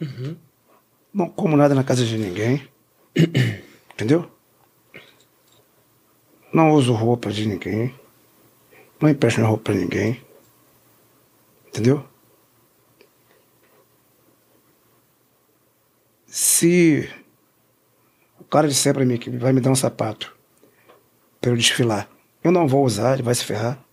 Uhum. 0.00 0.36
Não 1.14 1.28
como 1.28 1.56
nada 1.56 1.72
na 1.72 1.84
casa 1.84 2.04
de 2.04 2.18
ninguém. 2.18 2.68
Entendeu? 3.94 4.28
Não 6.52 6.72
uso 6.72 6.92
roupa 6.92 7.30
de 7.30 7.46
ninguém. 7.46 7.94
Não 9.00 9.08
empresto 9.08 9.38
minha 9.38 9.48
roupa 9.48 9.66
pra 9.66 9.74
ninguém. 9.74 10.20
Entendeu? 11.68 12.04
Se 16.26 17.08
o 18.40 18.44
cara 18.44 18.66
disser 18.66 18.92
pra 18.92 19.04
mim 19.04 19.16
que 19.16 19.30
vai 19.30 19.52
me 19.52 19.60
dar 19.60 19.70
um 19.70 19.76
sapato 19.76 20.36
para 21.40 21.50
eu 21.50 21.56
desfilar, 21.56 22.10
eu 22.42 22.50
não 22.50 22.66
vou 22.66 22.84
usar, 22.84 23.14
ele 23.14 23.22
vai 23.22 23.34
se 23.34 23.44
ferrar. 23.44 23.85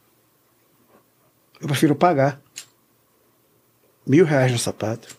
Eu 1.64 1.68
prefiro 1.70 1.96
pagar 1.96 2.42
mil 4.06 4.26
reais 4.26 4.52
no 4.52 4.60
sapato 4.60 5.16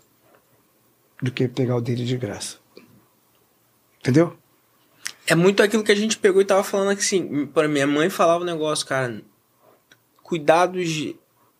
do 1.22 1.30
que 1.32 1.48
pegar 1.48 1.74
o 1.74 1.80
dele 1.80 2.04
de 2.04 2.18
graça. 2.18 2.58
Entendeu? 3.98 4.36
É 5.26 5.34
muito 5.34 5.62
aquilo 5.62 5.82
que 5.82 5.90
a 5.90 5.94
gente 5.96 6.18
pegou 6.18 6.42
e 6.42 6.44
tava 6.44 6.62
falando 6.62 6.90
aqui, 6.90 7.00
assim, 7.00 7.46
para 7.46 7.66
minha 7.66 7.86
mãe 7.86 8.10
falava 8.10 8.42
um 8.42 8.46
negócio, 8.46 8.86
cara, 8.86 9.22
cuidados 10.22 10.86
de, 10.86 11.16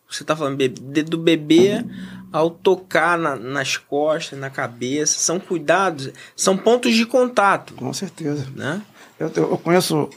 você 0.07 0.23
tá 0.23 0.37
falando 0.37 0.59
bebê, 0.59 1.03
do 1.03 1.17
bebê 1.17 1.83
ao 2.31 2.51
tocar 2.51 3.17
na, 3.17 3.37
nas 3.37 3.79
costas, 3.79 4.39
na 4.39 4.51
cabeça, 4.51 5.19
são 5.19 5.41
cuidados, 5.41 6.11
são 6.37 6.59
pontos 6.59 6.95
de 6.95 7.07
contato, 7.07 7.73
Com 7.73 7.95
certeza. 7.95 8.47
né? 8.55 8.83
Eu, 9.19 9.33
eu 9.35 9.51
eu 9.53 9.57
conheço 9.57 10.11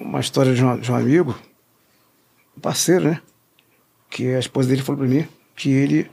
uma 0.00 0.20
história 0.20 0.54
de 0.54 0.64
um, 0.64 0.80
de 0.80 0.90
um 0.90 0.94
amigo, 0.94 1.38
um 2.56 2.60
parceiro, 2.60 3.10
né? 3.10 3.20
Que 4.14 4.32
a 4.32 4.38
esposa 4.38 4.68
dele 4.68 4.80
falou 4.80 5.00
pra 5.00 5.08
mim 5.08 5.26
que 5.56 5.72
ele 5.72 6.08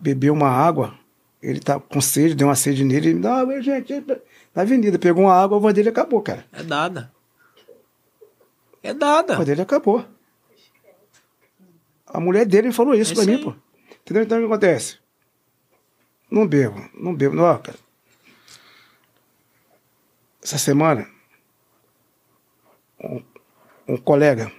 bebeu 0.00 0.32
uma 0.32 0.48
água, 0.48 0.98
ele 1.42 1.60
tá 1.60 1.78
com 1.78 2.00
sede, 2.00 2.34
deu 2.34 2.48
uma 2.48 2.54
sede 2.56 2.82
nele, 2.82 3.08
ele 3.10 3.14
me 3.16 3.20
dá 3.20 3.44
gente, 3.60 3.92
na 4.54 4.62
avenida, 4.62 4.98
pegou 4.98 5.24
uma 5.24 5.34
água, 5.34 5.58
a 5.58 5.60
voz 5.60 5.74
dele 5.74 5.90
acabou, 5.90 6.22
cara. 6.22 6.46
É 6.50 6.62
dada. 6.62 7.12
É 8.82 8.88
A 8.88 8.94
dada. 8.94 9.36
voz 9.36 9.46
dele 9.46 9.60
acabou. 9.60 10.02
A 12.06 12.18
mulher 12.18 12.46
dele 12.46 12.72
falou 12.72 12.94
isso 12.94 13.12
É 13.12 13.16
pra 13.16 13.24
isso 13.24 13.32
mim, 13.32 13.44
pô. 13.44 13.54
Entendeu? 14.00 14.22
Então 14.22 14.38
o 14.38 14.40
que 14.40 14.46
acontece? 14.46 14.96
Não 16.30 16.46
bebo, 16.46 16.88
não 16.94 17.14
bebo. 17.14 17.36
Não, 17.36 17.44
ó, 17.44 17.58
cara. 17.58 17.76
Essa 20.42 20.56
semana, 20.56 21.06
um, 22.98 23.22
um 23.88 23.96
colega, 23.98 24.50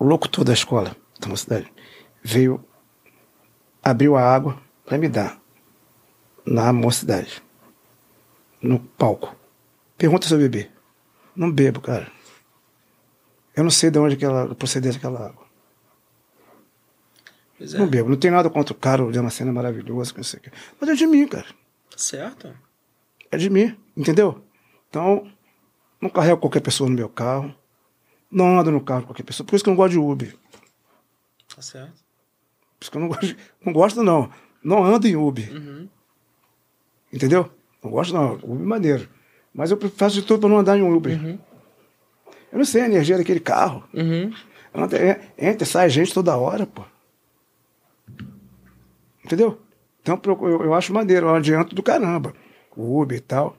o 0.00 0.04
locutor 0.04 0.44
da 0.44 0.54
escola 0.54 0.96
da 1.20 1.28
mocidade, 1.28 1.70
veio, 2.22 2.64
abriu 3.82 4.16
a 4.16 4.22
água 4.22 4.60
para 4.86 4.96
me 4.96 5.08
dar 5.08 5.38
na 6.44 6.72
mocidade, 6.72 7.42
no 8.62 8.80
palco. 8.80 9.36
Pergunta 9.98 10.26
se 10.26 10.32
eu 10.32 10.38
bebi. 10.38 10.70
Não 11.36 11.52
bebo, 11.52 11.80
cara. 11.82 12.10
Eu 13.54 13.62
não 13.62 13.70
sei 13.70 13.90
de 13.90 13.98
onde 13.98 14.14
aquela, 14.14 14.54
proceder 14.54 14.96
aquela 14.96 15.26
água. 15.26 15.46
Pois 17.58 17.74
é, 17.74 17.78
Não 17.78 17.86
bebo. 17.86 18.08
Não 18.08 18.16
tem 18.16 18.30
nada 18.30 18.48
contra 18.48 18.72
o 18.72 18.76
cara, 18.76 19.04
o 19.04 19.12
Damasceno 19.12 19.50
é 19.50 19.52
maravilhoso, 19.52 20.14
que 20.14 20.18
não 20.18 20.24
sei 20.24 20.40
o 20.40 20.42
quê. 20.42 20.50
Mas 20.80 20.88
é 20.88 20.94
de 20.94 21.06
mim, 21.06 21.28
cara. 21.28 21.46
certo. 21.94 22.52
É 23.30 23.36
de 23.36 23.50
mim, 23.50 23.76
entendeu? 23.94 24.42
Então, 24.88 25.30
não 26.00 26.08
carrego 26.08 26.40
qualquer 26.40 26.60
pessoa 26.60 26.88
no 26.88 26.96
meu 26.96 27.08
carro. 27.08 27.54
Não 28.30 28.58
ando 28.58 28.70
no 28.70 28.80
carro 28.80 29.00
de 29.00 29.06
qualquer 29.06 29.22
pessoa. 29.24 29.46
Por 29.46 29.54
isso 29.56 29.64
que 29.64 29.70
eu 29.70 29.72
não 29.72 29.76
gosto 29.76 29.92
de 29.92 29.98
Uber. 29.98 30.36
Tá 31.54 31.60
certo. 31.62 31.92
Por 32.78 32.82
isso 32.84 32.90
que 32.90 32.96
eu 32.96 33.00
não 33.00 33.08
gosto, 33.08 33.26
de- 33.26 33.36
não 33.64 33.72
gosto 33.72 34.02
não. 34.02 34.30
Não 34.62 34.84
ando 34.84 35.06
em 35.08 35.16
Uber. 35.16 35.52
Uhum. 35.52 35.88
Entendeu? 37.12 37.50
Não 37.82 37.90
gosto 37.90 38.14
não. 38.14 38.34
Uber 38.34 38.60
é 38.60 38.66
maneiro. 38.66 39.08
Mas 39.52 39.70
eu 39.70 39.78
faço 39.90 40.14
de 40.14 40.22
tudo 40.22 40.40
para 40.40 40.48
não 40.48 40.58
andar 40.58 40.78
em 40.78 40.82
Uber. 40.82 41.18
Uhum. 41.20 41.38
Eu 42.52 42.58
não 42.58 42.64
sei 42.64 42.82
a 42.82 42.86
energia 42.86 43.16
daquele 43.18 43.40
carro. 43.40 43.82
Uhum. 43.92 44.32
Entra, 44.74 44.98
é- 44.98 45.32
entra 45.38 45.64
e 45.64 45.66
sai 45.66 45.88
gente 45.90 46.14
toda 46.14 46.36
hora, 46.36 46.66
pô. 46.66 46.84
Entendeu? 49.24 49.60
Então 50.02 50.20
eu, 50.24 50.62
eu- 50.64 50.74
acho 50.74 50.92
maneiro, 50.92 51.26
eu 51.26 51.34
adianto 51.34 51.74
do 51.74 51.82
caramba. 51.82 52.32
O 52.76 53.00
Uber 53.00 53.18
e 53.18 53.20
tal. 53.20 53.56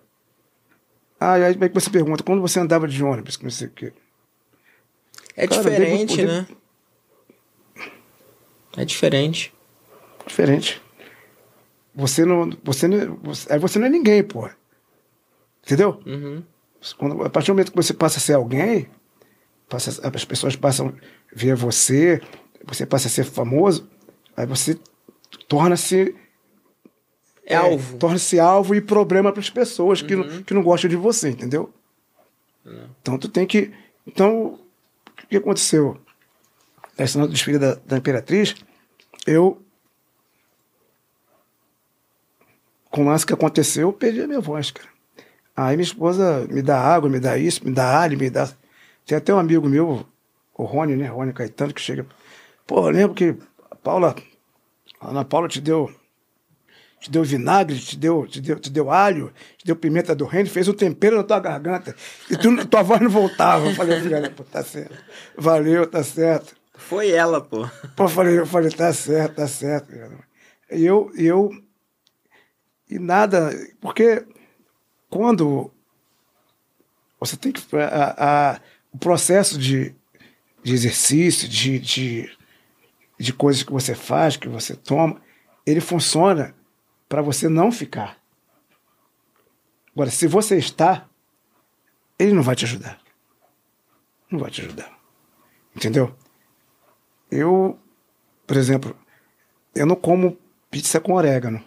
Ah, 1.20 1.34
aí 1.34 1.54
como 1.54 1.66
é 1.66 1.70
que 1.70 1.76
você 1.76 1.90
pergunta, 1.90 2.24
quando 2.24 2.42
você 2.42 2.60
andava 2.60 2.88
de 2.88 3.04
ônibus, 3.04 3.38
que 3.38 3.44
não 3.44 3.52
sei 3.52 3.68
o 3.68 3.72
quê. 3.72 3.94
É 5.44 5.48
Cara, 5.48 5.62
diferente, 5.64 6.18
devo- 6.18 6.32
né? 6.32 6.48
É 8.78 8.86
diferente. 8.86 9.54
Diferente. 10.26 10.82
Você 11.96 12.24
não. 12.26 12.50
Você 12.64 12.88
não. 12.88 13.16
Você, 13.24 13.52
aí 13.52 13.60
você 13.60 13.80
não 13.80 13.88
é 13.88 13.90
ninguém, 13.90 14.24
pô. 14.24 14.50
Entendeu? 15.66 16.00
Uhum. 16.06 16.44
Quando, 16.98 17.24
a 17.24 17.30
partir 17.30 17.48
do 17.48 17.54
momento 17.54 17.72
que 17.72 17.76
você 17.78 17.94
passa 17.94 18.18
a 18.18 18.22
ser 18.22 18.34
alguém, 18.34 18.88
passa, 19.68 20.08
as 20.08 20.26
pessoas 20.26 20.56
passam 20.56 20.88
a 20.90 20.94
ver 21.34 21.56
você, 21.56 22.22
você 22.66 22.86
passa 22.86 23.08
a 23.08 23.12
ser 23.12 23.24
famoso, 23.24 23.88
aí 24.36 24.46
você 24.48 24.80
torna-se 25.48 26.16
É 27.46 27.56
alvo. 27.56 27.98
torna-se 27.98 28.40
alvo 28.40 28.74
e 28.74 28.82
problema 28.82 29.32
para 29.32 29.42
as 29.42 29.50
pessoas 29.50 30.02
que, 30.02 30.16
não, 30.16 30.44
que 30.44 30.54
não 30.54 30.64
gostam 30.64 30.90
de 30.90 30.96
você, 30.96 31.30
entendeu? 31.30 31.72
Então 33.02 33.18
tu 33.18 33.28
tem 33.28 33.46
que. 33.46 33.72
Então, 34.08 34.60
o 35.24 35.28
que 35.28 35.38
aconteceu? 35.38 36.00
Na 36.98 37.08
cena 37.08 37.26
do 37.26 37.34
desfile 37.34 37.58
da, 37.58 37.76
da 37.76 37.98
Imperatriz, 37.98 38.56
eu. 39.26 39.62
Com 42.90 43.04
o 43.04 43.06
lance 43.06 43.26
que 43.26 43.34
aconteceu, 43.34 43.88
eu 43.88 43.94
perdi 43.94 44.22
a 44.22 44.28
minha 44.28 44.42
voz, 44.42 44.72
cara. 44.72 44.90
Aí 45.56 45.78
minha 45.78 45.86
esposa 45.86 46.46
me 46.50 46.62
dá 46.62 46.80
água, 46.80 47.10
me 47.10 47.20
dá 47.20 47.38
isso, 47.38 47.66
me 47.66 47.74
dá 47.74 48.02
alho, 48.02 48.18
me 48.18 48.30
dá. 48.30 48.52
Tem 49.06 49.18
até 49.18 49.34
um 49.34 49.40
amigo 49.40 49.68
meu, 49.68 50.06
o 50.54 50.64
Rony, 50.64 50.96
né? 50.96 51.08
Rony 51.08 51.34
Caetano, 51.34 51.74
que 51.74 51.82
chega. 51.82 52.06
Pô, 52.68 52.88
eu 52.88 52.92
lembro 52.92 53.16
que 53.16 53.36
a 53.70 53.76
Paula, 53.76 54.16
a 55.00 55.10
Ana 55.10 55.26
Paula 55.26 55.48
te 55.48 55.62
deu 55.62 55.90
te 57.02 57.10
deu 57.10 57.24
vinagre, 57.24 57.80
te 57.80 57.98
deu, 57.98 58.28
te 58.28 58.40
deu, 58.40 58.60
te 58.60 58.70
deu 58.70 58.92
alho, 58.92 59.34
te 59.58 59.66
deu 59.66 59.76
pimenta 59.76 60.14
do 60.16 60.24
reino, 60.26 60.48
fez 60.48 60.68
um 60.68 60.74
tempero 60.74 61.18
na 61.18 61.24
tua 61.24 61.40
garganta. 61.40 61.96
E 62.30 62.38
tu, 62.38 62.56
tua 62.68 62.84
voz 62.84 63.02
não 63.02 63.10
voltava. 63.10 63.68
Eu 63.68 63.74
falei, 63.74 64.00
filha, 64.00 64.30
pô, 64.30 64.44
tá 64.44 64.64
certo. 64.64 64.96
Valeu, 65.36 65.88
tá 65.88 66.04
certo. 66.04 66.56
Foi 66.76 67.10
ela, 67.10 67.42
pô. 67.42 67.68
Pô, 67.96 68.04
eu 68.04 68.08
falei, 68.10 68.40
eu 68.40 68.46
falei, 68.46 68.70
tá 68.70 68.94
certo, 68.94 69.36
tá 69.36 69.48
certo. 69.48 69.92
E 70.72 70.86
eu, 70.86 71.12
e 71.16 71.26
eu. 71.26 71.50
E 72.88 73.00
nada. 73.00 73.50
Porque 73.80 74.24
quando 75.10 75.72
você 77.20 77.36
tem 77.36 77.52
que. 77.52 77.62
A, 77.78 78.16
a- 78.54 78.62
o 78.94 78.98
processo 78.98 79.58
de, 79.58 79.96
de 80.62 80.74
exercício, 80.74 81.48
de, 81.48 81.80
de, 81.80 82.30
de 83.18 83.32
coisas 83.34 83.64
que 83.64 83.72
você 83.72 83.96
faz, 83.96 84.36
que 84.38 84.50
você 84.50 84.76
toma, 84.76 85.20
ele 85.66 85.80
funciona 85.80 86.54
para 87.12 87.22
você 87.22 87.50
não 87.50 87.74
ficar. 87.74 88.18
Agora, 89.94 90.10
se 90.10 90.28
você 90.28 90.58
está, 90.58 91.10
ele 92.18 92.32
não 92.32 92.42
vai 92.42 92.56
te 92.56 92.64
ajudar. 92.64 93.02
Não 94.32 94.40
vai 94.40 94.50
te 94.50 94.62
ajudar. 94.62 94.98
Entendeu? 95.76 96.16
Eu, 97.30 97.78
por 98.48 98.56
exemplo, 98.56 98.96
eu 99.76 99.86
não 99.86 99.98
como 99.98 100.38
pizza 100.70 101.02
com 101.02 101.12
orégano. 101.12 101.62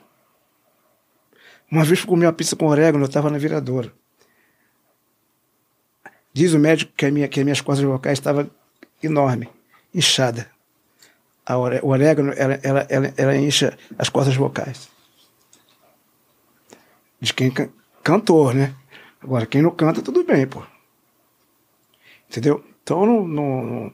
Uma 1.71 1.85
vez 1.85 2.01
eu 2.01 2.07
comi 2.07 2.25
uma 2.25 2.33
pizza 2.33 2.57
com 2.57 2.65
orégano, 2.65 3.05
eu 3.05 3.09
estava 3.09 3.29
na 3.29 3.37
viradora. 3.37 3.93
Diz 6.33 6.55
o 6.55 6.59
médico 6.59 6.91
que, 6.97 7.05
a 7.05 7.11
minha, 7.11 7.29
que 7.29 7.39
as 7.39 7.45
minhas 7.45 7.61
cordas 7.61 7.85
vocais 7.85 8.19
estavam 8.19 8.51
enorme, 9.03 9.51
inchada. 9.95 10.51
O 11.83 11.89
orégano, 11.91 12.33
ela, 12.35 12.59
ela, 12.63 12.87
ela, 12.89 13.15
ela 13.15 13.37
incha 13.37 13.77
as 13.99 14.09
cordas 14.09 14.35
vocais. 14.35 14.94
De 17.25 17.33
quem 17.33 17.51
can, 17.51 17.71
cantor, 18.03 18.55
né? 18.55 18.75
Agora, 19.21 19.47
quem 19.47 19.63
não 19.63 19.71
canta, 19.71 20.03
tudo 20.03 20.23
bem, 20.25 20.47
pô. 20.47 20.63
Entendeu? 22.29 22.63
Então, 22.83 23.07
não, 23.07 23.27
não- 23.27 23.93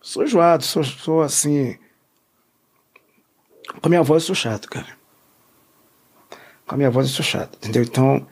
sou 0.00 0.24
enjoado, 0.24 0.64
sou, 0.64 0.82
sou 0.82 1.22
assim. 1.22 1.78
Com 3.80 3.86
a 3.86 3.88
minha 3.88 4.02
voz, 4.02 4.24
eu 4.24 4.26
sou 4.26 4.34
chato, 4.34 4.68
cara. 4.68 4.98
Com 6.66 6.74
a 6.74 6.78
minha 6.78 6.90
voz, 6.90 7.06
eu 7.06 7.12
sou 7.14 7.24
chato, 7.24 7.56
entendeu? 7.56 7.82
Então, 7.84 8.26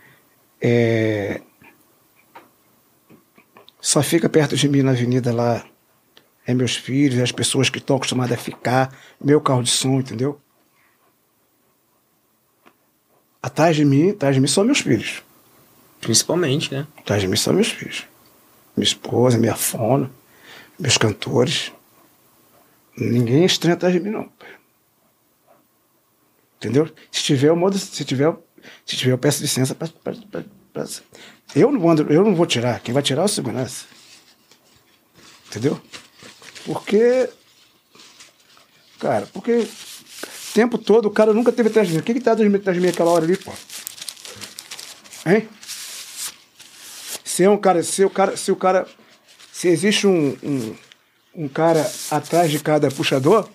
é. 0.61 1.41
Só 3.81 4.03
fica 4.03 4.29
perto 4.29 4.57
de 4.57 4.69
mim 4.69 4.83
na 4.83 4.91
avenida 4.91 5.33
lá. 5.33 5.65
É 6.45 6.53
meus 6.53 6.75
filhos, 6.75 7.21
é 7.21 7.23
as 7.23 7.31
pessoas 7.31 7.71
que 7.71 7.79
estão 7.79 7.95
acostumadas 7.95 8.37
a 8.37 8.43
ficar, 8.43 8.93
meu 9.21 9.41
carro 9.41 9.63
de 9.63 9.71
som, 9.71 10.01
entendeu? 10.01 10.41
Atrás 13.43 13.75
de 13.75 13.85
mim, 13.85 14.11
atrás 14.11 14.35
de 14.35 14.41
mim 14.41 14.47
são 14.47 14.65
meus 14.65 14.81
filhos. 14.81 15.23
Principalmente, 16.01 16.73
né? 16.73 16.87
Atrás 16.97 17.21
de 17.21 17.29
mim 17.29 17.37
são 17.37 17.53
meus 17.53 17.69
filhos. 17.69 18.07
Minha 18.77 18.85
esposa, 18.85 19.37
minha 19.37 19.57
fono, 19.57 20.11
meus 20.79 20.97
cantores. 20.97 21.73
Ninguém 22.97 23.43
é 23.43 23.47
estranho 23.47 23.75
atrás 23.75 23.93
de 23.93 24.01
mim, 24.01 24.11
não. 24.11 24.31
Entendeu? 26.57 26.89
Se 27.11 27.23
tiver, 27.25 27.49
eu 27.49 27.57
mudo. 27.57 27.77
Se 27.77 28.05
tiver, 28.05 28.33
se 28.87 28.97
tiver 28.97 29.13
eu 29.13 29.19
peço 29.19 29.43
licença 29.43 29.75
pra, 29.75 29.89
eu, 31.55 31.73
não 31.73 31.91
ando, 31.91 32.13
eu 32.13 32.23
não 32.23 32.35
vou 32.35 32.47
tirar. 32.47 32.81
Quem 32.81 32.95
vai 32.95 33.03
tirar 33.03 33.23
é 33.23 33.25
o 33.25 33.29
segurança. 33.29 33.87
Entendeu? 35.49 35.81
Porque. 36.65 37.29
Cara, 38.99 39.27
porque 39.33 39.53
o 39.53 39.67
tempo 40.55 40.79
todo 40.79 41.07
o 41.07 41.11
cara 41.11 41.33
nunca 41.33 41.51
teve 41.53 41.69
atrás 41.69 41.89
de 41.89 41.95
mim. 41.95 42.01
O 42.01 42.03
que 42.03 42.15
que 42.15 42.21
tá 42.21 42.33
atrás 42.33 42.49
de 42.51 42.81
mim- 42.81 42.89
aquela 42.89 43.11
hora 43.11 43.25
ali, 43.25 43.37
pô? 43.37 43.53
Hein? 45.27 45.49
Se 47.25 47.45
é 47.45 47.49
um 47.51 47.57
cara, 47.57 47.83
se 47.83 48.05
o 48.05 48.11
cara, 48.11 48.37
se 48.37 48.53
o 48.53 48.57
cara, 48.57 48.87
se 49.53 49.69
existe 49.69 50.07
um, 50.07 50.37
um, 50.43 50.75
um 51.35 51.49
cara 51.49 51.91
atrás 52.11 52.51
de 52.51 52.59
cada 52.59 52.91
puxador, 52.91 53.49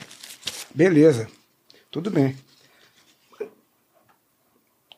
beleza, 0.73 1.27
tudo 1.91 2.09
bem. 2.09 2.35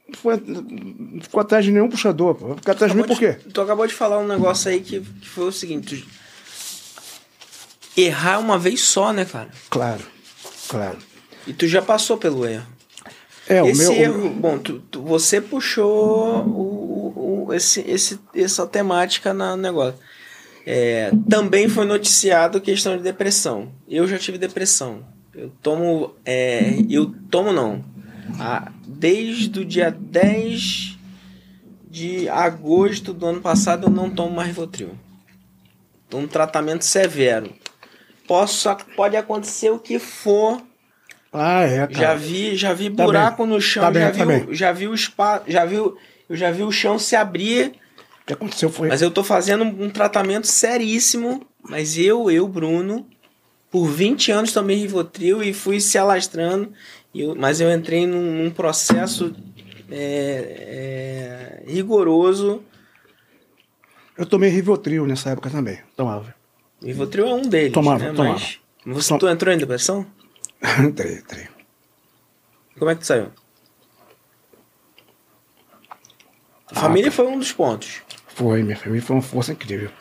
Não 0.07 0.15
foi- 0.17 0.43
não 0.45 1.21
ficou 1.21 1.39
atrás 1.41 1.65
de 1.65 1.71
nenhum 1.71 1.89
puxador, 1.89 2.35
pô. 2.35 2.55
Ficar 2.55 2.71
atrás 2.71 2.91
de 2.91 2.97
mim 2.97 3.03
por 3.03 3.17
quê? 3.19 3.33
de- 3.33 3.51
tu 3.53 3.61
acabou 3.61 3.85
de 3.85 3.93
falar 3.93 4.17
um 4.19 4.27
negócio 4.27 4.71
aí 4.71 4.79
que, 4.81 5.01
que 5.01 5.27
foi 5.27 5.45
o 5.45 5.51
seguinte: 5.51 5.97
tu- 5.97 6.19
errar 8.01 8.39
uma 8.39 8.57
vez 8.57 8.81
só, 8.81 9.11
né, 9.13 9.25
cara? 9.25 9.49
Claro, 9.69 10.03
claro. 10.67 10.97
E 11.49 11.53
tu 11.53 11.67
já 11.67 11.81
passou 11.81 12.17
pelo 12.17 12.45
erro. 12.45 12.65
É, 13.47 13.63
o 13.63 13.67
esse 13.67 13.81
meu. 13.81 13.91
o 13.91 13.95
erro, 13.95 14.17
meu- 14.21 14.29
bom, 14.33 14.57
tu, 14.59 14.79
tu- 14.91 15.01
você 15.01 15.41
puxou 15.41 16.43
o, 16.45 17.45
o- 17.47 17.53
esse, 17.53 17.81
esse, 17.81 18.19
essa 18.35 18.67
temática 18.67 19.33
na- 19.33 19.55
no 19.55 19.61
negócio. 19.61 19.99
É, 20.65 21.11
também 21.27 21.67
foi 21.67 21.85
noticiado 21.85 22.61
questão 22.61 22.95
de 22.95 23.01
depressão. 23.01 23.71
Eu 23.87 24.07
já 24.07 24.19
tive 24.19 24.37
depressão. 24.37 25.03
Eu 25.33 25.51
tomo. 25.63 26.13
é, 26.23 26.75
eu 26.89 27.11
tomo 27.31 27.51
não. 27.51 27.83
Desde 28.85 29.59
o 29.61 29.65
dia 29.65 29.89
10 29.89 30.97
de 31.89 32.29
agosto 32.29 33.13
do 33.13 33.25
ano 33.25 33.41
passado 33.41 33.87
eu 33.87 33.89
não 33.89 34.09
tomo 34.11 34.35
mais 34.35 34.49
Rivotril. 34.49 34.91
Um 36.13 36.27
tratamento 36.27 36.83
severo. 36.85 37.51
Posso, 38.27 38.69
pode 38.95 39.15
acontecer 39.15 39.71
o 39.71 39.79
que 39.79 39.97
for 39.97 40.61
Ah, 41.31 41.61
é, 41.63 41.79
cara. 41.87 41.93
já 41.93 42.15
vi, 42.15 42.55
já 42.55 42.73
vi 42.73 42.89
Tá 42.89 43.03
buraco 43.03 43.45
no 43.45 43.61
chão, 43.61 43.83
Tá 43.83 43.91
bem, 43.91 44.01
já, 44.01 44.11
tá 44.11 44.25
vi, 44.25 44.39
bem. 44.45 44.53
já 44.55 44.71
vi 44.71 44.87
o 44.87 44.93
espaço, 44.95 45.43
já 45.47 45.63
vi, 45.65 45.75
eu 45.75 45.97
já 46.31 46.49
vi 46.51 46.63
o 46.63 46.71
chão 46.71 46.97
se 46.97 47.15
abrir, 47.15 47.73
O 48.23 48.25
que 48.25 48.33
aconteceu 48.33 48.69
foi. 48.71 48.87
mas 48.89 49.01
eu 49.01 49.11
tô 49.11 49.23
fazendo 49.23 49.63
um 49.63 49.89
tratamento 49.89 50.47
seríssimo, 50.47 51.45
mas 51.61 51.97
eu, 51.97 52.31
eu, 52.31 52.47
Bruno, 52.47 53.05
por 53.69 53.85
20 53.85 54.31
anos 54.31 54.51
tomei 54.51 54.75
Rivotril 54.77 55.43
e 55.43 55.53
fui 55.53 55.79
se 55.79 55.97
alastrando, 55.99 56.71
eu- 57.13 57.35
mas 57.35 57.61
eu 57.61 57.71
entrei 57.71 58.07
num, 58.07 58.43
num 58.43 58.49
processo 58.49 59.35
é, 59.91 61.61
é, 61.67 61.71
rigoroso. 61.71 62.63
Eu 64.17 64.25
tomei 64.25 64.49
Rivotril 64.49 65.05
nessa 65.05 65.29
época 65.29 65.49
também. 65.49 65.79
Tomava. 65.95 66.33
Rivotril 66.83 67.27
é 67.27 67.33
um 67.33 67.41
deles, 67.41 67.73
Tomava, 67.73 68.03
né? 68.05 68.13
tomava. 68.13 68.39
Mas 68.85 69.05
você 69.05 69.17
Tom- 69.17 69.29
entrou 69.29 69.53
em 69.53 69.57
depressão? 69.57 70.05
entrei, 70.83 71.17
entrei. 71.17 71.47
Como 72.77 72.91
é 72.91 72.95
que 72.95 73.01
tu 73.01 73.07
saiu? 73.07 73.31
A 76.67 76.71
Ah, 76.71 76.75
família 76.81 77.11
foi 77.11 77.25
um 77.27 77.37
dos 77.39 77.51
pontos. 77.51 78.01
Foi, 78.27 78.63
minha 78.63 78.77
família 78.77 79.01
foi 79.01 79.15
uma 79.15 79.21
força 79.21 79.51
incrível. 79.51 79.91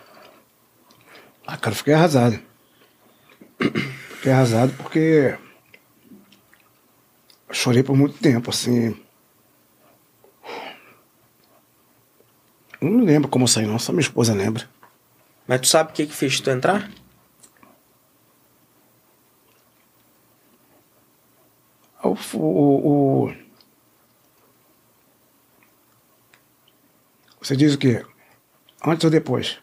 Ah, 1.47 1.57
cara, 1.57 1.73
eu 1.73 1.79
fiquei 1.79 1.95
arrasado. 1.95 2.39
Fiquei 4.19 4.33
arrasado 4.33 4.73
porque 4.75 5.39
chorei 7.53 7.83
por 7.85 7.97
muito 7.97 8.19
tempo, 8.19 8.51
assim. 8.51 9.01
Não 12.81 12.91
me 12.91 13.05
lembro 13.05 13.29
como 13.29 13.45
eu 13.45 13.49
saí, 13.49 13.65
não, 13.67 13.79
só 13.79 13.93
minha 13.93 14.03
esposa 14.03 14.35
lembra. 14.35 14.69
Mas 15.47 15.61
tu 15.63 15.67
sabe 15.69 15.91
o 15.91 15.95
que 15.95 16.07
que 16.07 16.15
fez 16.15 16.41
tu 16.41 16.51
entrar? 16.51 16.91
O, 22.03 22.17
o, 22.37 23.25
o- 23.27 23.35
Você 27.41 27.57
diz 27.57 27.75
o 27.75 27.79
quê? 27.79 28.05
Antes 28.85 29.05
ou 29.05 29.11
depois? 29.11 29.59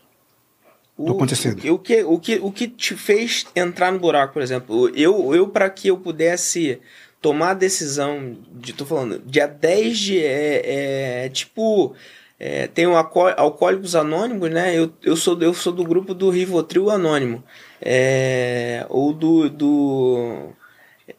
Do 0.98 1.12
acontecido. 1.12 1.60
O, 1.74 1.78
que, 1.78 2.04
o, 2.04 2.20
que, 2.20 2.36
o 2.42 2.52
que 2.52 2.68
te 2.70 2.96
fez 2.96 3.46
entrar 3.56 3.92
no 3.92 4.00
buraco, 4.00 4.34
por 4.34 4.42
exemplo? 4.42 4.90
Eu, 4.96 5.36
eu 5.36 5.48
para 5.50 5.70
que 5.70 5.90
eu 5.90 5.98
pudesse 5.98 6.80
tomar 7.22 7.52
a 7.52 7.54
decisão 7.54 8.38
de, 8.54 8.72
tô 8.72 8.86
falando, 8.86 9.20
dia 9.26 9.46
10 9.48 9.98
de, 9.98 10.24
é, 10.24 11.26
é, 11.26 11.30
tipo, 11.30 11.94
é, 12.40 12.68
tem 12.68 12.88
o 12.88 12.96
Alco- 12.96 13.28
Alcoólicos 13.36 13.94
Anônimos, 13.96 14.50
né? 14.50 14.78
Eu, 14.78 14.94
eu, 15.04 15.18
sou, 15.18 15.42
eu 15.42 15.54
sou 15.54 15.74
do 15.74 15.84
grupo 15.84 16.14
do 16.14 16.30
Rivotril 16.30 16.90
Anônimo. 16.90 17.44
É, 17.82 18.86
ou 18.90 19.12
do, 19.12 19.50
do... 19.50 20.50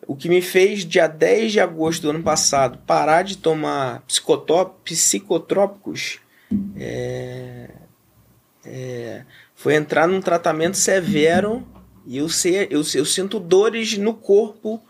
O 0.06 0.14
que 0.14 0.28
me 0.28 0.40
fez, 0.40 0.84
dia 0.84 1.08
10 1.08 1.52
de 1.52 1.60
agosto 1.60 2.02
do 2.02 2.10
ano 2.10 2.22
passado, 2.22 2.78
parar 2.86 3.22
de 3.22 3.36
tomar 3.36 4.04
psicotrópicos 4.84 6.20
é, 6.78 7.70
é, 8.64 9.24
foi 9.54 9.74
entrar 9.74 10.06
num 10.06 10.20
tratamento 10.20 10.76
severo 10.76 11.66
e 12.06 12.18
eu, 12.18 12.28
eu, 12.70 12.82
eu 12.94 13.04
sinto 13.04 13.40
dores 13.40 13.98
no 13.98 14.14
corpo 14.14 14.80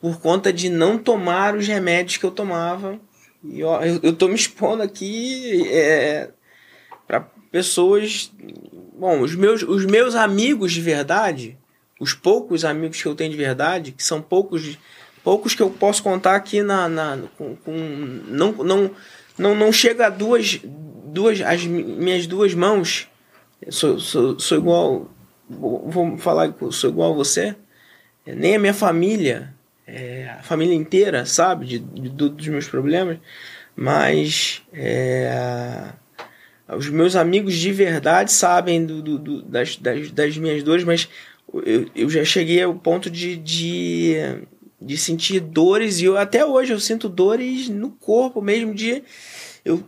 por 0.00 0.20
conta 0.20 0.52
de 0.52 0.68
não 0.68 0.96
tomar 0.96 1.56
os 1.56 1.66
remédios 1.66 2.16
que 2.16 2.24
eu 2.24 2.30
tomava. 2.30 2.98
E 3.42 3.62
ó, 3.64 3.82
eu, 3.82 3.98
eu 4.02 4.12
tô 4.14 4.28
me 4.28 4.34
expondo 4.34 4.82
aqui 4.82 5.68
é, 5.68 6.30
para 7.06 7.20
pessoas. 7.50 8.32
Bom, 8.96 9.20
os 9.20 9.34
meus, 9.34 9.62
os 9.62 9.84
meus 9.84 10.14
amigos 10.14 10.72
de 10.72 10.80
verdade, 10.80 11.58
os 12.00 12.14
poucos 12.14 12.64
amigos 12.64 13.00
que 13.00 13.06
eu 13.06 13.14
tenho 13.14 13.30
de 13.30 13.36
verdade, 13.36 13.92
que 13.92 14.02
são 14.02 14.20
poucos, 14.20 14.76
poucos 15.22 15.54
que 15.54 15.62
eu 15.62 15.70
posso 15.70 16.02
contar 16.02 16.34
aqui 16.34 16.62
na, 16.62 16.88
na 16.88 17.18
com, 17.38 17.54
com- 17.56 18.20
não, 18.26 18.52
não, 18.52 18.90
não, 19.38 19.54
não 19.54 19.72
chega 19.72 20.06
a 20.06 20.10
duas, 20.10 20.58
duas 20.64 21.40
as 21.42 21.64
mi- 21.64 21.84
minhas 21.84 22.26
duas 22.26 22.54
mãos. 22.54 23.06
Sou, 23.68 24.00
sou, 24.00 24.40
sou 24.40 24.58
igual 24.58 25.10
vou 25.48 26.16
falar 26.16 26.52
que 26.52 26.72
sou 26.72 26.88
igual 26.90 27.12
a 27.12 27.16
você, 27.16 27.54
é, 28.24 28.34
nem 28.34 28.54
a 28.54 28.58
minha 28.58 28.72
família, 28.72 29.52
é, 29.86 30.30
a 30.38 30.42
família 30.42 30.74
inteira 30.74 31.26
sabe 31.26 31.66
de, 31.66 31.78
de- 31.80 32.08
do- 32.08 32.30
dos 32.30 32.46
meus 32.48 32.68
problemas, 32.68 33.18
mas 33.74 34.62
é, 34.72 35.88
os 36.76 36.88
meus 36.88 37.16
amigos 37.16 37.54
de 37.56 37.72
verdade 37.72 38.30
sabem 38.32 38.86
do, 38.86 39.02
do- 39.02 39.18
do- 39.18 39.42
das, 39.42 39.76
das, 39.76 40.10
das 40.12 40.36
minhas 40.36 40.62
dores, 40.62 40.84
mas 40.84 41.08
eu, 41.54 41.86
eu 41.94 42.10
já 42.10 42.24
cheguei 42.24 42.62
ao 42.62 42.74
ponto 42.74 43.10
de, 43.10 43.36
de, 43.36 44.14
de 44.80 44.96
sentir 44.96 45.40
dores 45.40 46.00
e 46.00 46.04
eu, 46.04 46.16
até 46.16 46.44
hoje 46.44 46.72
eu 46.72 46.80
sinto 46.80 47.08
dores 47.08 47.68
no 47.68 47.90
corpo 47.90 48.40
mesmo 48.40 48.74
de 48.74 49.02
eu 49.64 49.82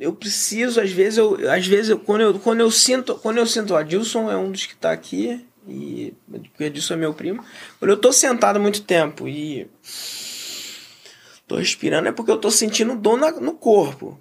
eu 0.00 0.12
preciso 0.12 0.80
às 0.80 0.90
vezes 0.90 1.18
eu 1.18 1.50
às 1.50 1.66
vezes 1.66 1.90
eu, 1.90 1.98
quando 1.98 2.20
eu 2.20 2.38
quando 2.38 2.60
eu 2.60 2.70
sinto 2.70 3.14
quando 3.16 3.38
eu 3.38 3.46
sinto 3.46 3.72
o 3.72 3.76
Adilson 3.76 4.30
é 4.30 4.36
um 4.36 4.50
dos 4.50 4.66
que 4.66 4.76
tá 4.76 4.92
aqui 4.92 5.44
e 5.66 6.12
porque 6.30 6.64
o 6.64 6.66
Adilson 6.66 6.94
é 6.94 6.96
meu 6.98 7.14
primo. 7.14 7.42
Quando 7.78 7.90
eu 7.90 7.96
tô 7.96 8.12
sentado 8.12 8.60
muito 8.60 8.82
tempo 8.82 9.26
e 9.26 9.66
tô 11.46 11.56
respirando 11.56 12.08
é 12.08 12.12
porque 12.12 12.30
eu 12.30 12.36
tô 12.38 12.50
sentindo 12.50 12.94
dor 12.96 13.16
na- 13.16 13.32
no 13.40 13.54
corpo 13.54 14.18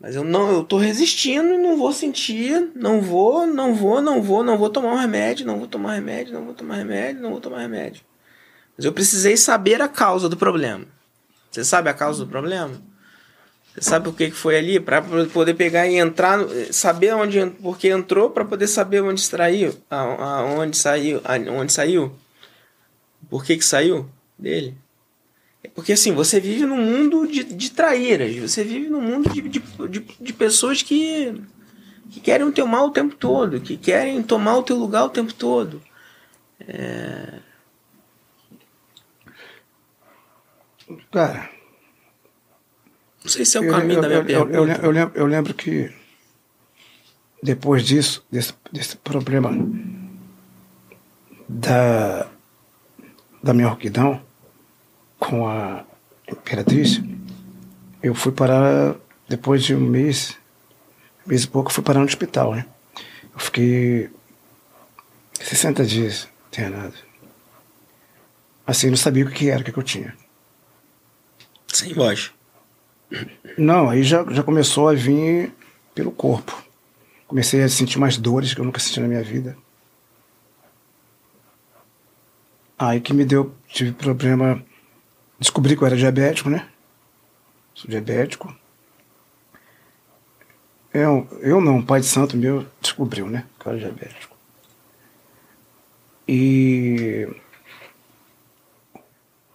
mas 0.00 0.14
eu 0.14 0.22
não 0.24 0.50
eu 0.52 0.64
tô 0.64 0.76
resistindo 0.78 1.56
não 1.58 1.76
vou 1.76 1.92
sentir 1.92 2.70
não 2.74 3.00
vou 3.00 3.46
não 3.46 3.74
vou 3.74 4.02
não 4.02 4.22
vou 4.22 4.42
não 4.42 4.58
vou 4.58 4.70
tomar 4.70 4.92
um 4.92 4.96
remédio 4.96 5.46
não 5.46 5.58
vou 5.58 5.66
tomar 5.68 5.94
remédio 5.94 6.34
não 6.34 6.44
vou 6.44 6.54
tomar 6.54 6.76
remédio 6.76 7.22
não 7.22 7.30
vou 7.30 7.40
tomar 7.40 7.60
remédio 7.60 8.02
mas 8.76 8.84
eu 8.84 8.92
precisei 8.92 9.36
saber 9.36 9.80
a 9.80 9.88
causa 9.88 10.28
do 10.28 10.36
problema 10.36 10.84
você 11.50 11.64
sabe 11.64 11.88
a 11.88 11.94
causa 11.94 12.24
do 12.24 12.30
problema 12.30 12.72
você 13.74 13.82
sabe 13.82 14.08
o 14.08 14.12
que 14.14 14.30
foi 14.30 14.56
ali? 14.56 14.80
Para 14.80 15.02
poder 15.02 15.52
pegar 15.52 15.86
e 15.86 15.96
entrar, 15.96 16.38
saber 16.70 17.14
onde, 17.14 17.44
porque 17.62 17.88
entrou, 17.88 18.30
para 18.30 18.42
poder 18.42 18.68
saber 18.68 19.02
onde 19.02 19.20
extraiu, 19.20 19.74
aonde 19.90 20.78
saiu, 20.78 21.20
a- 21.22 21.36
onde 21.52 21.70
saiu. 21.74 22.10
Por 23.28 23.44
que 23.44 23.54
que 23.54 23.64
saiu 23.66 24.08
dele? 24.38 24.74
É 25.66 25.68
Porque 25.74 25.92
assim, 25.92 26.12
você 26.12 26.38
vive 26.38 26.64
num 26.64 26.76
mundo 26.76 27.26
de, 27.26 27.42
de 27.42 27.70
traíras, 27.72 28.36
você 28.36 28.62
vive 28.62 28.88
num 28.88 29.00
mundo 29.00 29.28
de, 29.30 29.42
de, 29.42 29.58
de, 29.88 30.00
de 30.20 30.32
pessoas 30.32 30.80
que, 30.80 31.34
que 32.10 32.20
querem 32.20 32.46
o 32.46 32.52
teu 32.52 32.66
mal 32.66 32.86
o 32.86 32.90
tempo 32.92 33.16
todo, 33.16 33.60
que 33.60 33.76
querem 33.76 34.22
tomar 34.22 34.56
o 34.58 34.62
teu 34.62 34.76
lugar 34.76 35.04
o 35.04 35.10
tempo 35.10 35.34
todo. 35.34 35.82
Cara, 41.10 41.50
Não 43.24 43.30
sei 43.30 43.44
se 43.44 43.56
é 43.56 43.60
o 43.60 43.68
caminho 43.68 43.98
eu, 43.98 44.02
da 44.02 44.08
minha 44.08 44.20
eu, 44.20 44.38
eu, 44.38 44.46
pergunta. 44.46 44.72
eu, 44.78 44.84
eu 44.84 44.90
lembro, 44.92 45.18
eu 45.18 45.26
lembro 45.26 45.54
que 45.54 45.92
depois 47.42 47.84
disso, 47.84 48.24
desse, 48.30 48.54
desse 48.72 48.96
problema 48.96 49.50
da, 51.48 52.28
da 53.42 53.52
minha 53.52 53.68
orquidão 53.68 54.25
com 55.18 55.46
a 55.48 55.84
Imperatriz, 56.28 57.00
eu 58.02 58.14
fui 58.14 58.32
parar, 58.32 58.96
depois 59.28 59.64
de 59.64 59.74
um 59.74 59.80
mês, 59.80 60.36
mês 61.26 61.44
e 61.44 61.48
pouco, 61.48 61.70
eu 61.70 61.74
fui 61.74 61.84
parar 61.84 62.00
no 62.00 62.06
hospital, 62.06 62.54
né? 62.54 62.66
Eu 63.32 63.38
fiquei 63.38 64.10
60 65.40 65.84
dias 65.84 66.28
internado. 66.48 66.94
Assim, 68.66 68.88
eu 68.88 68.90
não 68.90 68.96
sabia 68.96 69.24
o 69.24 69.30
que 69.30 69.48
era, 69.48 69.60
o 69.60 69.64
que 69.64 69.72
que 69.72 69.78
eu 69.78 69.82
tinha. 69.82 70.16
Sem 71.68 71.92
voz. 71.92 72.32
Não, 73.56 73.88
aí 73.88 74.02
já, 74.02 74.24
já 74.30 74.42
começou 74.42 74.88
a 74.88 74.94
vir 74.94 75.52
pelo 75.94 76.10
corpo. 76.10 76.64
Comecei 77.26 77.62
a 77.62 77.68
sentir 77.68 77.98
mais 77.98 78.16
dores 78.16 78.54
que 78.54 78.60
eu 78.60 78.64
nunca 78.64 78.80
senti 78.80 79.00
na 79.00 79.08
minha 79.08 79.22
vida. 79.22 79.56
Aí 82.78 83.00
que 83.00 83.14
me 83.14 83.24
deu, 83.24 83.54
tive 83.68 83.92
problema. 83.92 84.62
Descobri 85.38 85.76
que 85.76 85.82
eu 85.82 85.86
era 85.86 85.96
diabético, 85.96 86.48
né? 86.48 86.68
Sou 87.74 87.90
diabético. 87.90 88.54
Eu, 90.92 91.28
eu 91.42 91.60
não, 91.60 91.82
pai 91.82 92.00
de 92.00 92.06
santo 92.06 92.36
meu 92.36 92.66
descobriu, 92.80 93.28
né? 93.28 93.44
Que 93.60 93.66
eu 93.66 93.72
era 93.72 93.80
diabético. 93.80 94.36
E. 96.26 97.28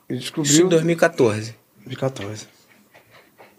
Ele 0.08 0.20
descobriu. 0.20 0.52
Isso 0.52 0.62
em 0.62 0.70
2014. 0.70 1.56
De 1.86 1.96
14. 1.96 2.48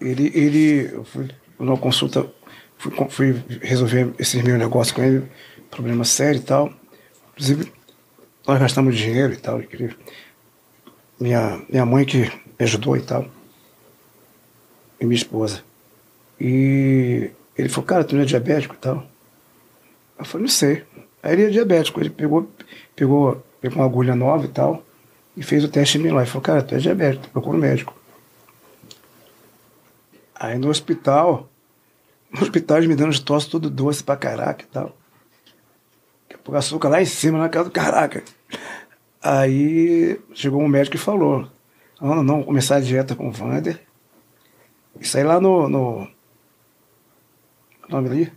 Ele, 0.00 0.30
ele, 0.34 0.92
eu 0.92 1.04
fui 1.04 1.28
numa 1.58 1.76
consulta, 1.76 2.30
fui, 2.78 2.92
fui 3.10 3.44
resolver 3.60 4.14
esses 4.18 4.40
meus 4.42 4.58
negócios 4.58 4.94
com 4.94 5.02
ele, 5.02 5.28
problema 5.70 6.04
sério 6.04 6.38
e 6.40 6.44
tal. 6.44 6.72
Inclusive, 7.32 7.72
nós 8.46 8.60
gastamos 8.60 8.96
dinheiro 8.96 9.32
e 9.32 9.36
tal. 9.36 9.60
ele- 9.60 9.96
minha, 11.22 11.62
minha 11.68 11.86
mãe 11.86 12.04
que 12.04 12.18
me 12.18 12.30
ajudou 12.60 12.96
e 12.96 13.02
tal. 13.02 13.26
E 15.00 15.04
minha 15.04 15.16
esposa. 15.16 15.62
E 16.40 17.30
ele 17.56 17.68
falou, 17.68 17.86
cara, 17.86 18.04
tu 18.04 18.14
não 18.14 18.22
é 18.22 18.26
diabético 18.26 18.74
e 18.74 18.78
tal? 18.78 19.06
Eu 20.18 20.24
falei, 20.24 20.46
não 20.46 20.52
sei. 20.52 20.84
Aí 21.22 21.32
ele 21.34 21.46
é 21.46 21.50
diabético. 21.50 22.00
Ele 22.00 22.10
pegou, 22.10 22.50
pegou, 22.96 23.42
pegou 23.60 23.78
uma 23.78 23.84
agulha 23.84 24.14
nova 24.14 24.44
e 24.44 24.48
tal. 24.48 24.84
E 25.36 25.42
fez 25.42 25.64
o 25.64 25.68
teste 25.68 25.98
em 25.98 26.02
mim 26.02 26.10
lá. 26.10 26.22
Ele 26.22 26.30
falou, 26.30 26.42
cara, 26.42 26.62
tu 26.62 26.74
é 26.74 26.78
diabético, 26.78 27.28
procura 27.28 27.56
um 27.56 27.60
médico. 27.60 27.96
Aí 30.34 30.58
no 30.58 30.68
hospital, 30.68 31.48
no 32.32 32.42
hospital 32.42 32.78
eles 32.78 32.88
me 32.88 32.96
dando 32.96 33.12
de 33.12 33.22
tosse 33.22 33.48
tudo 33.48 33.70
doce 33.70 34.02
pra 34.02 34.16
caraca 34.16 34.64
e 34.64 34.66
tal. 34.66 34.86
Daqui 36.22 36.34
a 36.34 36.38
pouco 36.38 36.58
açúcar 36.58 36.88
lá 36.88 37.00
em 37.00 37.06
cima, 37.06 37.38
na 37.38 37.48
casa 37.48 37.66
do 37.66 37.72
caraca. 37.72 38.24
Aí 39.22 40.20
chegou 40.34 40.60
um 40.60 40.68
médico 40.68 40.96
e 40.96 40.98
falou, 40.98 41.48
não, 42.00 42.16
não, 42.16 42.22
não, 42.24 42.36
vou 42.38 42.46
começar 42.46 42.76
a 42.76 42.80
dieta 42.80 43.14
com 43.14 43.28
o 43.28 43.32
Vander. 43.32 43.80
Isso 45.00 45.16
aí 45.16 45.22
lá 45.22 45.40
no, 45.40 45.68
no 45.68 46.08
nome 47.88 48.08
ali? 48.08 48.32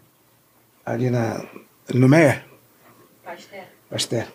Ali 0.85 1.09
na, 1.09 1.43
no 1.91 2.07
Meia. 2.07 2.45
Pasteur. 3.23 3.65
Pasteur. 3.89 4.27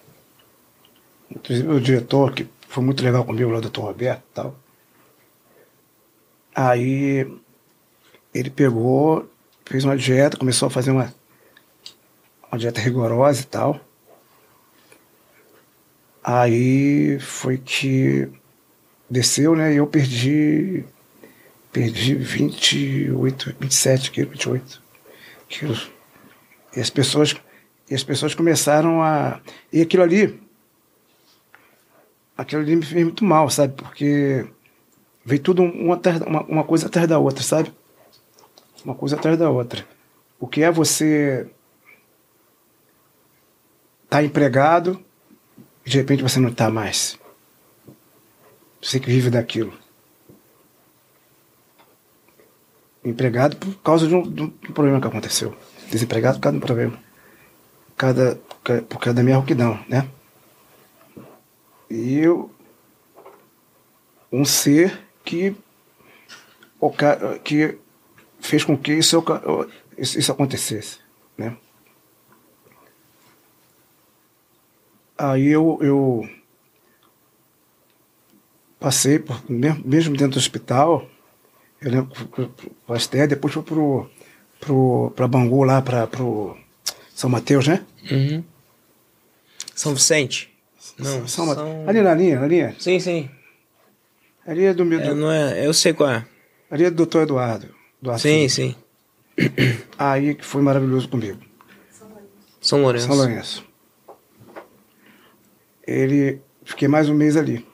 Inclusive 1.30 1.68
o 1.68 1.80
diretor, 1.80 2.32
que 2.34 2.48
foi 2.68 2.82
muito 2.82 3.04
legal 3.04 3.24
comigo 3.24 3.50
lá, 3.50 3.58
o 3.58 3.62
doutor 3.62 3.82
Roberto 3.82 4.22
e 4.30 4.34
tal. 4.34 4.56
Aí 6.52 7.32
ele 8.34 8.50
pegou, 8.50 9.30
fez 9.64 9.84
uma 9.84 9.96
dieta, 9.96 10.36
começou 10.36 10.66
a 10.66 10.70
fazer 10.70 10.90
uma, 10.90 11.14
uma 12.50 12.58
dieta 12.58 12.80
rigorosa 12.80 13.42
e 13.42 13.44
tal. 13.44 13.80
Aí 16.22 17.18
foi 17.18 17.56
que 17.56 18.28
desceu, 19.08 19.56
né? 19.56 19.72
E 19.72 19.76
eu 19.76 19.86
perdi. 19.86 20.84
Perdi 21.72 22.14
28, 22.16 23.54
27 23.60 24.10
quilos, 24.10 24.30
28 24.32 24.82
quilos. 25.48 25.90
E 26.76 26.80
as 26.80 26.90
pessoas, 26.90 27.34
e 27.88 27.94
as 27.94 28.02
pessoas 28.02 28.34
começaram 28.34 29.02
a. 29.02 29.40
E 29.72 29.80
aquilo 29.80 30.02
ali. 30.02 30.40
Aquilo 32.36 32.62
ali 32.62 32.76
me 32.76 32.84
fez 32.84 33.04
muito 33.04 33.24
mal, 33.24 33.48
sabe? 33.50 33.74
Porque 33.74 34.46
veio 35.24 35.40
tudo 35.40 35.62
uma, 35.62 36.00
uma, 36.26 36.42
uma 36.44 36.64
coisa 36.64 36.86
atrás 36.86 37.06
da 37.06 37.18
outra, 37.18 37.42
sabe? 37.42 37.72
Uma 38.84 38.94
coisa 38.94 39.16
atrás 39.16 39.38
da 39.38 39.50
outra. 39.50 39.86
O 40.38 40.46
que 40.46 40.62
é 40.62 40.70
você 40.70 41.46
estar 44.04 44.24
empregado 44.24 44.98
e 44.98 45.09
de 45.90 45.98
repente 45.98 46.22
você 46.22 46.38
não 46.38 46.50
está 46.50 46.70
mais. 46.70 47.18
Você 48.80 49.00
que 49.00 49.10
vive 49.10 49.28
daquilo. 49.28 49.76
Empregado 53.04 53.56
por 53.56 53.74
causa 53.82 54.06
de 54.06 54.14
um, 54.14 54.22
de 54.22 54.42
um 54.42 54.50
problema 54.72 55.00
que 55.00 55.06
aconteceu. 55.06 55.54
Desempregado 55.90 56.38
por 56.38 56.42
causa 56.42 56.58
de 56.58 56.62
um 56.62 56.66
problema. 56.66 56.98
Por 57.88 57.96
causa, 57.96 58.40
por 58.88 58.98
causa 58.98 59.14
da 59.14 59.22
minha 59.22 59.36
rouquidão, 59.36 59.84
né? 59.88 60.08
E 61.90 62.18
eu. 62.18 62.50
Um 64.32 64.44
ser 64.44 65.00
que. 65.24 65.56
que 67.42 67.78
fez 68.38 68.62
com 68.62 68.78
que 68.78 68.92
isso, 68.92 69.22
isso 69.98 70.32
acontecesse, 70.32 71.00
né? 71.36 71.56
Aí 75.22 75.48
eu, 75.48 75.78
eu 75.82 76.26
passei, 78.78 79.18
por, 79.18 79.38
mesmo, 79.50 80.16
dentro 80.16 80.30
do 80.30 80.38
hospital, 80.38 81.06
eu 81.78 81.90
lembro 81.90 82.54
Pasteur, 82.86 83.28
depois 83.28 83.52
fui 83.52 83.62
pro, 83.62 84.10
pro, 84.58 85.12
pra 85.14 85.28
Bangu 85.28 85.62
lá, 85.62 85.82
pra, 85.82 86.06
pro 86.06 86.56
São 87.14 87.28
Mateus, 87.28 87.68
né? 87.68 87.84
Uhum. 88.10 88.42
São 89.74 89.94
Vicente? 89.94 90.50
Não, 90.98 91.28
São 91.28 91.28
São... 91.28 91.46
Mateus. 91.46 91.88
Ali 91.88 92.00
na 92.00 92.14
linha, 92.14 92.40
na 92.40 92.46
linha. 92.46 92.74
Sim, 92.78 92.98
sim. 92.98 93.28
Ali 94.46 94.64
é 94.64 94.72
do, 94.72 94.86
meu- 94.86 95.00
É, 95.00 95.08
do, 95.08 95.14
não 95.14 95.30
é, 95.30 95.66
eu 95.66 95.74
sei 95.74 95.92
qual 95.92 96.08
é. 96.08 96.26
ali 96.70 96.84
é 96.84 96.90
do 96.90 96.96
doutor 96.96 97.24
Eduardo. 97.24 97.68
Eduardo 98.00 98.22
Sim, 98.22 98.48
sim. 98.48 98.74
Aí 99.98 100.34
que 100.34 100.46
foi 100.46 100.62
maravilhoso 100.62 101.10
comigo. 101.10 101.38
São 102.58 102.80
Lourenço. 102.80 103.06
São 103.06 103.16
Lourenço. 103.16 103.69
Ele 105.90 106.40
fiquei 106.64 106.86
mais 106.86 107.08
um 107.08 107.14
mês 107.14 107.36
ali, 107.36 107.66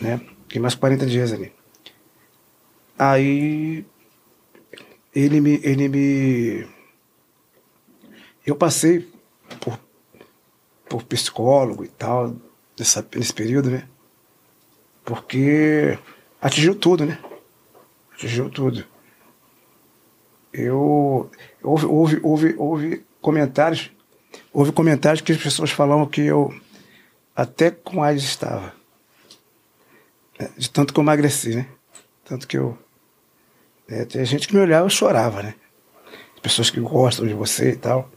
né? 0.00 0.20
Fiquei 0.42 0.60
mais 0.60 0.74
40 0.74 1.06
dias 1.06 1.32
ali. 1.32 1.52
Aí 2.98 3.84
ele 5.14 5.40
me, 5.40 5.60
ele 5.62 5.88
me, 5.88 6.66
eu 8.44 8.56
passei 8.56 9.08
por, 9.60 9.78
por 10.88 11.04
psicólogo 11.04 11.84
e 11.84 11.88
tal 11.88 12.34
nessa, 12.78 13.06
nesse 13.14 13.32
período, 13.32 13.70
né? 13.70 13.88
Porque 15.04 15.96
atingiu 16.40 16.74
tudo, 16.74 17.06
né? 17.06 17.18
Atingiu 18.14 18.50
tudo. 18.50 18.84
Eu 20.52 21.30
houve, 21.62 21.86
houve, 21.86 22.20
houve, 22.22 22.54
houve 22.58 23.04
comentários, 23.20 23.92
houve 24.52 24.72
comentários 24.72 25.20
que 25.20 25.30
as 25.30 25.40
pessoas 25.40 25.70
falavam 25.70 26.06
que 26.06 26.22
eu 26.22 26.52
até 27.40 27.70
com 27.70 28.02
AIDS 28.02 28.24
estava. 28.24 28.74
É, 30.38 30.48
De 30.58 30.68
tanto 30.70 30.92
que 30.92 31.00
eu 31.00 31.02
emagreci, 31.02 31.54
né? 31.54 31.66
Tanto 32.22 32.46
que 32.46 32.58
eu. 32.58 32.76
É, 33.88 34.04
tem 34.04 34.24
gente 34.26 34.46
que 34.46 34.54
me 34.54 34.60
olhava 34.60 34.86
e 34.86 34.90
chorava, 34.90 35.42
né? 35.42 35.54
Pessoas 36.42 36.68
que 36.68 36.80
gostam 36.80 37.26
de 37.26 37.32
você 37.32 37.70
e 37.70 37.76
tal. 37.76 38.10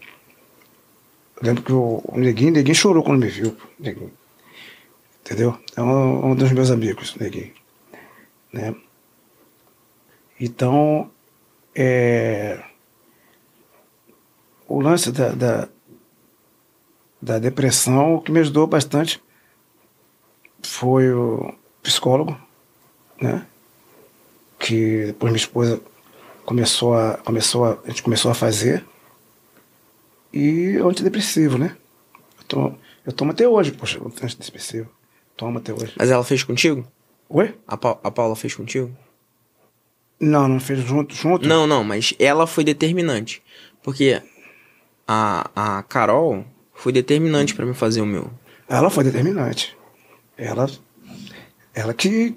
Eu 1.37 1.47
lembro 1.47 1.63
que 1.63 1.71
o, 1.71 2.01
o 2.03 2.17
Neguinho, 2.17 2.51
Neguinho 2.51 2.75
chorou 2.75 3.01
quando 3.01 3.21
me 3.21 3.29
viu. 3.29 3.55
Neguinho. 3.79 4.11
Entendeu? 5.21 5.57
É 5.75 5.81
um, 5.81 6.31
um 6.31 6.35
dos 6.35 6.51
meus 6.51 6.69
amigos, 6.69 7.15
Neguinho. 7.15 7.53
Né? 8.51 8.75
Então, 10.37 11.09
é, 11.73 12.61
o 14.67 14.81
lance 14.81 15.11
da, 15.13 15.29
da, 15.29 15.69
da 17.23 17.39
depressão, 17.39 18.15
o 18.15 18.21
que 18.21 18.31
me 18.31 18.39
ajudou 18.41 18.67
bastante 18.67 19.21
foi 20.61 21.11
o 21.13 21.53
psicólogo, 21.81 22.37
né? 23.21 23.45
Que 24.59 25.05
depois 25.07 25.31
minha 25.31 25.41
esposa 25.41 25.81
começou 26.45 26.93
a, 26.95 27.17
começou 27.17 27.65
a, 27.65 27.77
a 27.85 27.87
gente 27.87 28.03
começou 28.03 28.29
a 28.29 28.33
fazer. 28.33 28.83
E 30.33 30.77
o 30.79 30.89
antidepressivo, 30.89 31.57
né? 31.57 31.77
Eu 32.39 32.43
tomo, 32.45 32.79
eu 33.05 33.13
tomo 33.13 33.31
até 33.31 33.47
hoje, 33.47 33.71
poxa, 33.71 33.99
o 34.01 34.07
antidepressivo. 34.07 34.89
Tomo 35.37 35.59
até 35.59 35.71
hoje. 35.73 35.93
Mas 35.95 36.11
ela 36.11 36.23
fez 36.23 36.43
contigo? 36.43 36.85
Oi? 37.29 37.55
A, 37.67 37.77
Pa- 37.77 37.99
a 38.03 38.11
Paula 38.11 38.35
fez 38.35 38.53
contigo? 38.53 38.95
Não, 40.19 40.47
não 40.47 40.59
fez 40.59 40.79
junto, 40.79 41.15
junto? 41.15 41.47
Não, 41.47 41.65
não, 41.65 41.83
mas 41.83 42.13
ela 42.19 42.45
foi 42.47 42.63
determinante. 42.63 43.41
Porque 43.81 44.21
a, 45.07 45.49
a 45.55 45.83
Carol 45.83 46.45
foi 46.83 46.91
determinante 46.91 47.55
pra 47.55 47.65
me 47.65 47.73
fazer 47.73 48.01
o 48.01 48.05
meu. 48.05 48.29
Ela 48.67 48.89
foi 48.89 49.05
determinante. 49.05 49.73
Ela, 50.37 50.69
ela 51.73 51.93
que 51.93 52.35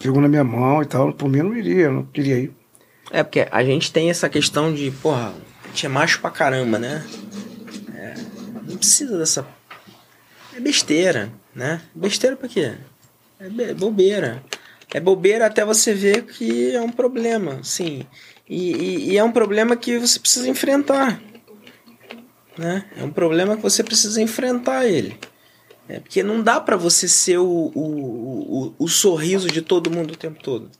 pegou 0.00 0.20
na 0.20 0.26
minha 0.26 0.42
mão 0.42 0.82
e 0.82 0.84
tal. 0.84 1.12
Por 1.12 1.28
mim 1.28 1.38
eu 1.38 1.44
não 1.44 1.56
iria, 1.56 1.84
eu 1.84 1.92
não 1.92 2.04
queria 2.06 2.38
ir. 2.40 2.52
É, 3.12 3.22
porque 3.22 3.46
a 3.48 3.62
gente 3.62 3.92
tem 3.92 4.10
essa 4.10 4.28
questão 4.28 4.74
de, 4.74 4.90
porra, 4.90 5.32
a 5.64 5.68
gente 5.68 5.86
é 5.86 5.88
macho 5.88 6.20
pra 6.20 6.28
caramba, 6.32 6.76
né? 6.76 7.06
É, 7.94 8.14
não 8.68 8.76
precisa 8.76 9.16
dessa. 9.16 9.46
É 10.56 10.58
besteira, 10.58 11.32
né? 11.54 11.80
Besteira 11.94 12.34
pra 12.34 12.48
quê? 12.48 12.72
É 13.38 13.48
be- 13.48 13.74
bobeira. 13.74 14.42
É 14.92 14.98
bobeira 14.98 15.46
até 15.46 15.64
você 15.64 15.94
ver 15.94 16.24
que 16.24 16.74
é 16.74 16.80
um 16.80 16.90
problema, 16.90 17.60
sim. 17.62 18.04
E, 18.48 18.72
e- 18.72 19.10
e 19.12 19.18
é 19.18 19.22
um 19.22 19.30
problema 19.30 19.76
que 19.76 19.98
você 20.00 20.18
precisa 20.18 20.48
enfrentar. 20.48 21.22
Né? 22.56 22.84
É 22.96 23.04
um 23.04 23.10
problema 23.10 23.56
que 23.56 23.62
você 23.62 23.82
precisa 23.82 24.20
enfrentar 24.20 24.86
ele. 24.86 25.18
É 25.88 25.98
porque 25.98 26.22
não 26.22 26.42
dá 26.42 26.60
pra 26.60 26.76
você 26.76 27.08
ser 27.08 27.38
o, 27.38 27.72
o, 27.74 28.68
o, 28.68 28.74
o 28.78 28.88
sorriso 28.88 29.48
de 29.48 29.62
todo 29.62 29.90
mundo 29.90 30.12
o 30.12 30.16
tempo 30.16 30.42
todo. 30.42 30.70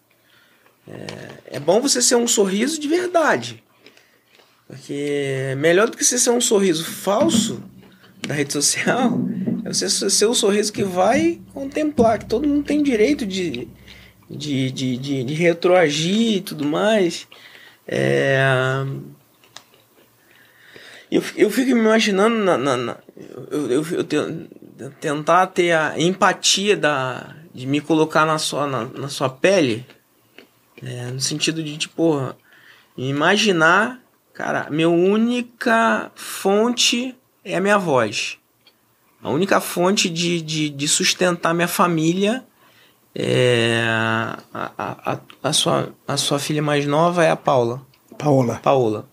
É 1.47 1.61
bom 1.61 1.81
você 1.81 2.03
ser 2.03 2.17
um 2.17 2.27
sorriso 2.27 2.81
de 2.81 2.89
verdade. 2.89 3.63
Porque 4.67 5.55
melhor 5.59 5.89
do 5.89 5.97
que 5.97 6.05
você 6.05 6.19
ser 6.19 6.31
um 6.31 6.41
sorriso 6.41 6.85
falso 6.85 7.63
da 8.27 8.35
rede 8.35 8.53
social 8.53 9.19
é 9.65 9.73
você 9.73 9.89
ser 9.89 10.27
um 10.27 10.35
sorriso 10.35 10.73
que 10.73 10.83
vai 10.83 11.41
contemplar, 11.53 12.19
que 12.19 12.27
todo 12.27 12.49
mundo 12.49 12.65
tem 12.65 12.83
direito 12.83 13.27
de, 13.27 13.69
de, 14.31 14.71
de, 14.71 14.97
de, 14.97 15.25
de 15.25 15.35
retroagir 15.35 16.39
e 16.39 16.41
tudo 16.41 16.65
mais. 16.65 17.29
É... 17.87 18.41
Eu, 21.15 21.23
eu 21.37 21.51
fico 21.51 21.75
me 21.75 21.81
imaginando 21.81 22.37
na, 22.39 22.57
na- 22.57 22.77
na- 22.77 22.97
eu, 23.51 23.71
eu, 23.71 23.87
eu 23.91 24.03
te- 24.05 24.49
tentar 24.99 25.47
ter 25.49 25.73
a 25.73 26.01
empatia 26.01 26.75
da, 26.75 27.35
de 27.55 27.67
me 27.67 27.83
colocar 27.83 28.25
na 28.25 28.39
sua, 28.39 28.67
na, 28.67 28.85
na 28.87 29.09
sua 29.09 29.29
pele 29.29 29.85
é, 30.83 31.11
no 31.11 31.21
sentido 31.21 31.63
de, 31.63 31.77
tipo, 31.77 32.35
imaginar, 32.97 34.01
cara, 34.33 34.69
minha 34.71 34.89
única 34.89 36.11
fonte 36.15 37.15
é 37.45 37.57
a 37.57 37.61
minha 37.61 37.77
voz. 37.79 38.39
A 39.23 39.29
única 39.29 39.61
fonte 39.61 40.09
de, 40.09 40.41
de, 40.41 40.71
de 40.71 40.89
sustentar 40.89 41.53
minha 41.55 41.69
família 41.69 42.43
é 43.15 43.85
a, 43.87 44.39
a, 44.55 45.13
a, 45.13 45.19
a, 45.43 45.53
sua, 45.53 45.95
a 46.09 46.17
sua 46.17 46.39
filha 46.39 46.63
mais 46.63 46.87
nova 46.87 47.23
é 47.23 47.31
a 47.31 47.37
Paula. 47.37 47.83
Paola. 48.19 48.61
Paola. 48.63 49.12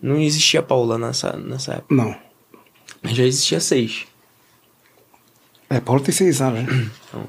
Não 0.00 0.16
existia 0.20 0.62
Paula 0.62 0.96
nessa, 0.98 1.32
nessa 1.36 1.74
época. 1.74 1.94
Não. 1.94 2.16
Mas 3.02 3.16
já 3.16 3.24
existia 3.24 3.60
seis. 3.60 4.06
É, 5.70 5.80
Paola 5.80 6.00
tem 6.02 6.12
seis 6.14 6.40
anos, 6.40 6.64
né? 6.64 6.90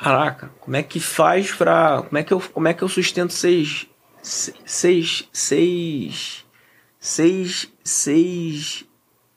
Caraca, 0.00 0.50
como 0.60 0.76
é 0.76 0.82
que 0.82 1.00
faz 1.00 1.52
pra. 1.52 2.02
Como 2.02 2.18
é 2.18 2.22
que 2.22 2.32
eu, 2.32 2.40
como 2.40 2.68
é 2.68 2.74
que 2.74 2.82
eu 2.82 2.88
sustento 2.88 3.32
seis. 3.32 3.86
se- 4.22 4.54
Seis. 4.64 5.28
Seis. 5.32 6.44
Seis. 7.00 7.68
Seis. 7.82 8.84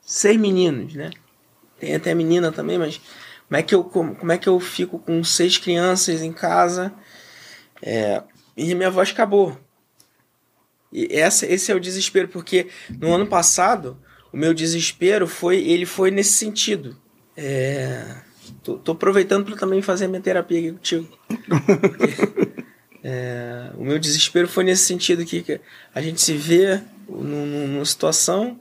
Seis 0.00 0.36
meninos, 0.36 0.94
né? 0.94 1.10
Tem 1.80 1.94
até 1.94 2.14
menina 2.14 2.52
também, 2.52 2.78
mas. 2.78 3.00
Como 3.48 3.58
é 3.58 3.62
que 3.62 3.74
eu, 3.74 3.84
como, 3.84 4.14
como 4.14 4.32
é 4.32 4.38
que 4.38 4.48
eu 4.48 4.58
fico 4.60 4.98
com 4.98 5.22
seis 5.24 5.58
crianças 5.58 6.22
em 6.22 6.32
casa? 6.32 6.92
É, 7.82 8.22
e 8.56 8.74
minha 8.74 8.90
voz 8.90 9.10
acabou. 9.10 9.58
E 10.92 11.08
essa, 11.10 11.46
esse 11.46 11.72
é 11.72 11.74
o 11.74 11.80
desespero, 11.80 12.28
porque 12.28 12.68
no 13.00 13.12
ano 13.12 13.26
passado, 13.26 13.96
o 14.32 14.36
meu 14.36 14.52
desespero 14.52 15.26
foi. 15.26 15.56
Ele 15.58 15.86
foi 15.86 16.10
nesse 16.10 16.32
sentido. 16.32 16.96
É. 17.36 18.04
Tô, 18.62 18.76
tô 18.76 18.92
aproveitando 18.92 19.44
para 19.44 19.56
também 19.56 19.80
fazer 19.82 20.04
a 20.04 20.08
minha 20.08 20.20
terapia 20.20 20.58
aqui 20.58 20.72
contigo. 20.72 21.08
É, 23.04 23.72
o 23.76 23.84
meu 23.84 23.98
desespero 23.98 24.46
foi 24.46 24.62
nesse 24.62 24.84
sentido 24.84 25.24
que 25.24 25.42
que 25.42 25.60
a 25.92 26.00
gente 26.00 26.20
se 26.20 26.34
vê 26.36 26.80
num- 27.08 27.44
num- 27.46 27.66
numa 27.66 27.84
situação 27.84 28.60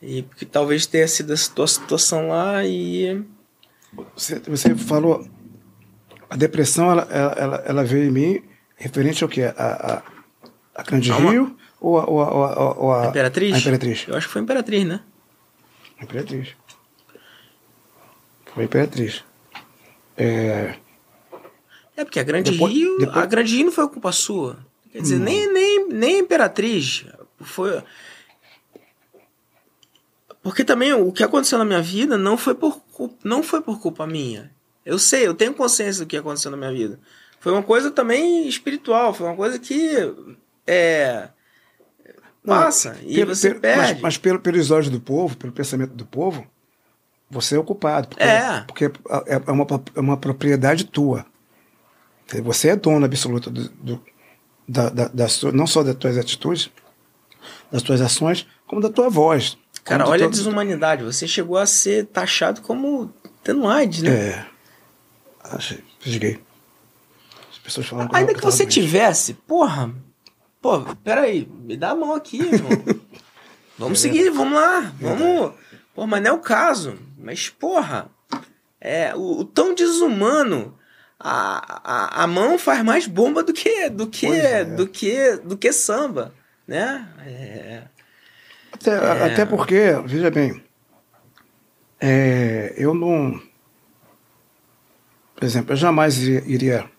e 0.00 0.22
que 0.36 0.46
talvez 0.46 0.86
tenha 0.86 1.08
sido 1.08 1.32
essa 1.32 1.50
tua 1.50 1.66
situação 1.66 2.28
lá 2.28 2.64
e 2.64 3.20
Você, 4.14 4.38
você 4.46 4.76
falou. 4.76 5.26
A 6.30 6.36
depressão, 6.36 6.90
ela, 6.92 7.02
ela, 7.10 7.62
ela, 7.66 7.84
veio 7.84 8.04
em 8.04 8.10
mim 8.12 8.42
referente 8.76 9.24
ao 9.24 9.28
quê? 9.28 9.42
A, 9.42 9.52
a, 9.94 10.02
a 10.74 10.82
Grande 10.82 11.08
Calma. 11.10 11.30
Rio 11.30 11.56
ou 11.80 11.98
a, 11.98 12.04
ou 12.06 12.20
a, 12.22 12.30
ou 12.34 12.44
a, 12.44 12.78
ou 12.78 12.92
a- 12.92 13.06
a 13.06 13.08
Imperatriz? 13.08 13.54
A 13.54 13.58
Imperatriz. 13.58 14.04
Eu 14.08 14.16
acho 14.16 14.26
que 14.26 14.32
foi 14.32 14.42
Imperatriz, 14.42 14.84
né? 14.84 15.00
A 16.00 16.04
Imperatriz. 16.04 16.48
Foi 18.54 18.62
a 18.62 18.66
Imperatriz. 18.66 19.24
É, 20.16 20.74
É 21.96 22.04
porque 22.04 22.20
a 22.20 22.22
Grande 22.22 22.50
Depois- 22.52 22.72
Rio, 22.72 22.98
depois- 22.98 23.16
a 23.18 23.26
Grande 23.26 23.56
Rio 23.56 23.64
não 23.66 23.72
foi 23.72 23.88
culpa 23.88 24.12
sua. 24.12 24.58
Quer 24.92 25.00
dizer, 25.02 25.18
nem, 25.18 25.50
nem, 25.52 25.88
nem 25.88 26.16
a 26.16 26.18
Imperatriz 26.18 27.06
foi 27.40 27.82
porque 30.42 30.64
também 30.64 30.92
o 30.92 31.12
que 31.12 31.22
aconteceu 31.22 31.56
na 31.58 31.64
minha 31.64 31.80
vida 31.82 32.18
não 32.18 32.36
foi 32.36 32.54
por 32.54 32.80
não 33.24 33.42
foi 33.42 33.60
por 33.62 33.80
culpa 33.80 34.06
minha. 34.06 34.52
Eu 34.84 34.98
sei, 34.98 35.26
eu 35.26 35.34
tenho 35.34 35.54
consciência 35.54 36.04
do 36.04 36.08
que 36.08 36.16
aconteceu 36.16 36.50
na 36.50 36.56
minha 36.56 36.72
vida. 36.72 36.98
Foi 37.40 37.52
uma 37.52 37.62
coisa 37.62 37.90
também 37.90 38.46
espiritual, 38.48 39.14
foi 39.14 39.26
uma 39.26 39.36
coisa 39.36 39.58
que 39.58 40.12
é 40.66 41.28
passa 42.44 42.96
e 43.02 43.14
pelo- 43.16 43.34
você 43.34 43.48
pelo- 43.50 43.60
perde. 43.60 43.92
Mas, 43.94 44.00
mas 44.00 44.18
pelo, 44.18 44.40
pelos 44.40 44.70
olhos 44.70 44.90
do 44.90 45.00
povo, 45.00 45.36
pelo 45.36 45.52
pensamento 45.52 45.94
do 45.94 46.04
povo, 46.06 46.46
você 47.30 47.56
é 47.56 47.58
o 47.58 47.64
culpado. 47.64 48.08
Porque, 48.08 48.22
É. 48.24 48.60
Porque 48.66 48.84
é, 48.84 49.42
é 49.46 49.52
uma, 49.52 49.66
é 49.94 50.00
uma 50.00 50.16
propriedade 50.16 50.84
tua. 50.84 51.24
Você 52.42 52.70
é 52.70 52.76
dono 52.76 53.04
absoluto 53.04 53.50
do, 53.50 53.68
do- 53.68 54.04
da, 54.68 54.88
da, 54.88 55.08
da 55.08 55.26
não 55.52 55.66
só 55.66 55.82
das 55.82 55.94
tuas 55.96 56.16
atitudes, 56.16 56.70
das 57.70 57.82
tuas 57.82 58.00
ações, 58.00 58.46
como 58.66 58.80
da 58.80 58.88
tua 58.88 59.08
voz. 59.10 59.56
Cara, 59.84 60.08
olha 60.08 60.26
a 60.26 60.30
desumanidade. 60.30 61.02
Você 61.02 61.26
chegou 61.26 61.58
a 61.58 61.66
ser 61.66 62.06
taxado 62.06 62.60
como 62.62 63.12
tendo 63.42 63.66
AIDS, 63.68 64.02
né? 64.02 64.10
É. 64.10 64.46
Achei. 65.42 65.82
As 67.50 67.58
pessoas 67.58 67.86
falam 67.86 68.08
Ainda 68.12 68.32
que 68.32 68.40
tava 68.40 68.50
você 68.52 68.64
tivesse, 68.64 69.34
porra, 69.34 69.92
pô, 70.62 70.80
peraí, 71.02 71.46
me 71.64 71.76
dá 71.76 71.90
a 71.90 71.94
mão 71.96 72.14
aqui, 72.14 72.38
irmão. 72.38 72.70
Vamos 73.78 74.00
seguir, 74.00 74.30
vamos 74.30 74.54
lá, 74.54 74.92
vamos. 75.00 75.54
Pô, 75.92 76.06
mas 76.06 76.22
não 76.22 76.30
é 76.30 76.32
o 76.32 76.38
caso. 76.38 76.96
Mas, 77.18 77.48
porra, 77.48 78.08
é, 78.80 79.12
o, 79.16 79.40
o 79.40 79.44
tão 79.44 79.74
desumano. 79.74 80.78
A, 81.18 82.18
a, 82.18 82.24
a 82.24 82.26
mão 82.26 82.58
faz 82.58 82.82
mais 82.84 83.06
bomba 83.06 83.42
do 83.42 83.52
que 83.52 83.88
do 83.88 84.08
que 84.08 84.26
é. 84.26 84.64
do 84.64 84.88
que 84.88 85.36
do 85.36 85.56
que 85.56 85.72
samba, 85.72 86.34
né? 86.66 87.08
É, 87.24 87.82
Até, 88.72 88.90
É. 88.90 89.32
até 89.32 89.46
porque, 89.46 89.92
veja 90.04 90.30
bem, 90.30 90.62
é, 92.00 92.74
eu 92.76 92.92
não. 92.92 93.40
Por 95.34 95.44
exemplo, 95.44 95.72
eu 95.72 95.76
jamais 95.76 96.18
iria, 96.18 96.42
iria, 96.46 96.90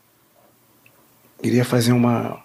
iria 1.41 1.65
fazer 1.65 1.91
uma. 1.93 2.42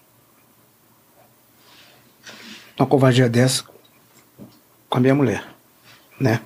Uma 2.78 2.86
covardia 2.86 3.28
dessa 3.28 3.64
com 4.88 4.98
a 4.98 5.00
minha 5.00 5.14
mulher, 5.14 5.46
né? 6.18 6.40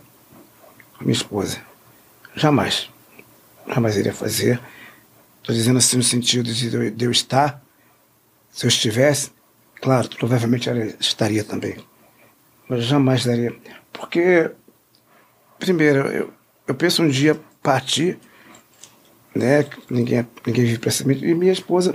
Com 0.94 1.00
a 1.00 1.04
minha 1.04 1.12
esposa. 1.12 1.58
Jamais. 2.34 2.90
Jamais 3.68 3.96
iria 3.96 4.14
fazer. 4.14 4.60
Estou 5.40 5.54
dizendo 5.54 5.78
assim 5.78 5.96
no 5.96 6.02
sentido 6.02 6.52
de 6.52 6.90
de 6.90 7.04
eu 7.04 7.10
estar. 7.10 7.62
Se 8.50 8.66
eu 8.66 8.68
estivesse, 8.68 9.30
claro, 9.80 10.08
provavelmente 10.08 10.68
estaria 11.00 11.44
também 11.44 11.76
mas 12.72 12.84
jamais 12.84 13.24
daria. 13.26 13.54
Porque, 13.92 14.50
primeiro, 15.58 16.06
eu, 16.08 16.32
eu 16.66 16.74
penso 16.74 17.02
um 17.02 17.08
dia 17.08 17.38
partir, 17.62 18.18
né? 19.34 19.66
Ninguém, 19.90 20.26
ninguém 20.46 20.64
vive 20.64 20.78
para 20.78 20.90
si. 20.90 21.02
E 21.02 21.34
minha 21.34 21.52
esposa, 21.52 21.94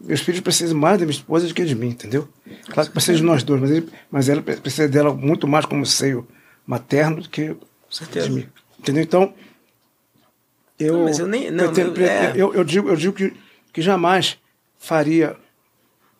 meus 0.00 0.20
filhos 0.20 0.40
precisam 0.40 0.76
mais 0.78 0.98
da 0.98 1.04
minha 1.04 1.16
esposa 1.16 1.46
do 1.46 1.54
que 1.54 1.64
de 1.64 1.74
mim, 1.74 1.88
entendeu? 1.88 2.28
Claro 2.70 2.88
que 2.88 2.92
precisa 2.94 3.16
de 3.18 3.24
nós 3.24 3.42
dois, 3.42 3.60
mas, 3.60 3.70
ele, 3.70 3.88
mas 4.10 4.28
ela 4.28 4.42
precisa 4.42 4.88
dela 4.88 5.12
muito 5.12 5.46
mais 5.48 5.64
como 5.66 5.84
seio 5.84 6.26
materno 6.66 7.22
do 7.22 7.28
que 7.28 7.56
de 8.24 8.30
mim. 8.30 8.48
Entendeu? 8.78 9.02
Então, 9.02 9.34
eu. 10.78 10.92
Não, 10.98 11.04
mas 11.04 11.18
eu 11.18 11.26
nem- 11.26 11.50
não, 11.50 11.72
tenho- 11.72 11.94
eu- 11.94 12.06
é. 12.06 12.32
eu, 12.36 12.54
eu 12.54 12.64
digo, 12.64 12.88
eu 12.88 12.96
digo 12.96 13.12
que, 13.14 13.34
que 13.72 13.82
jamais 13.82 14.38
faria 14.78 15.36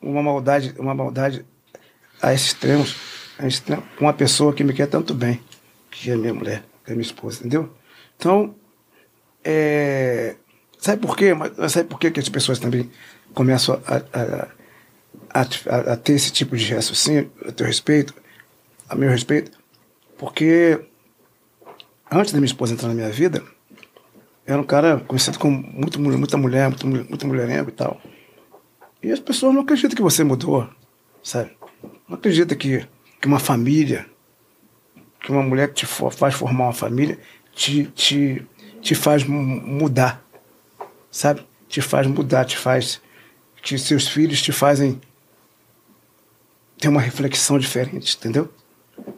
uma 0.02 0.22
maldade, 0.22 0.74
uma 0.78 0.94
maldade 0.94 1.44
a 2.20 2.32
esses 2.34 2.48
extremos, 2.48 2.96
a 3.38 3.46
extremo, 3.46 3.82
com 3.96 4.04
uma 4.06 4.12
pessoa 4.12 4.52
que 4.52 4.64
me 4.64 4.72
quer 4.72 4.86
tanto 4.88 5.14
bem, 5.14 5.40
que 5.90 6.10
é 6.10 6.16
minha 6.16 6.34
mulher, 6.34 6.64
que 6.84 6.90
é 6.90 6.94
minha 6.94 7.02
esposa, 7.06 7.38
entendeu? 7.40 7.72
Então, 8.16 8.54
é, 9.44 10.34
sabe 10.78 11.00
por 11.00 11.16
quê? 11.16 11.32
Mas 11.34 11.72
sabe 11.72 11.88
por 11.88 11.98
quê 12.00 12.10
que 12.10 12.18
as 12.20 12.28
pessoas 12.28 12.58
também 12.58 12.90
começam 13.34 13.80
a, 13.86 13.96
a, 14.18 15.42
a, 15.42 15.92
a- 15.92 15.96
ter 15.96 16.14
esse 16.14 16.32
tipo 16.32 16.56
de 16.56 16.74
raciocínio 16.74 17.30
a 17.46 17.52
teu 17.52 17.66
respeito, 17.66 18.14
a 18.88 18.94
meu 18.94 19.10
respeito? 19.10 19.58
Porque 20.16 20.80
antes 22.10 22.32
da 22.32 22.38
minha 22.38 22.46
esposa 22.46 22.72
entrar 22.74 22.88
na 22.88 22.94
minha 22.94 23.10
vida, 23.10 23.42
era 24.46 24.60
um 24.60 24.64
cara 24.64 24.98
conhecido 25.00 25.38
como 25.38 25.56
muito, 25.62 26.00
muita 26.00 26.36
mulher, 26.36 26.68
muito, 26.68 26.86
muito 26.86 27.26
mulherengo 27.26 27.68
e 27.68 27.72
tal. 27.72 28.00
E 29.02 29.12
as 29.12 29.20
pessoas 29.20 29.54
não 29.54 29.62
acreditam 29.62 29.94
que 29.94 30.02
você 30.02 30.24
mudou, 30.24 30.68
sabe? 31.22 31.50
Não 32.08 32.16
acredita 32.16 32.56
que, 32.56 32.86
que 33.20 33.28
uma 33.28 33.38
família, 33.38 34.06
que 35.20 35.30
uma 35.30 35.42
mulher 35.42 35.68
que 35.68 35.74
te 35.74 35.86
for- 35.86 36.12
faz 36.12 36.34
formar 36.34 36.64
uma 36.64 36.72
família, 36.72 37.18
te, 37.54 37.84
te, 37.94 38.44
te 38.80 38.94
faz 38.94 39.22
mu- 39.24 39.36
mudar, 39.38 40.24
sabe? 41.10 41.46
Te 41.68 41.80
faz 41.82 42.06
mudar, 42.06 42.44
te 42.46 42.56
faz. 42.56 43.00
Que 43.68 43.78
seus 43.78 44.08
filhos 44.08 44.40
te 44.40 44.52
fazem 44.52 45.00
ter 46.78 46.88
uma 46.88 47.00
reflexão 47.00 47.58
diferente, 47.58 48.16
entendeu? 48.16 48.48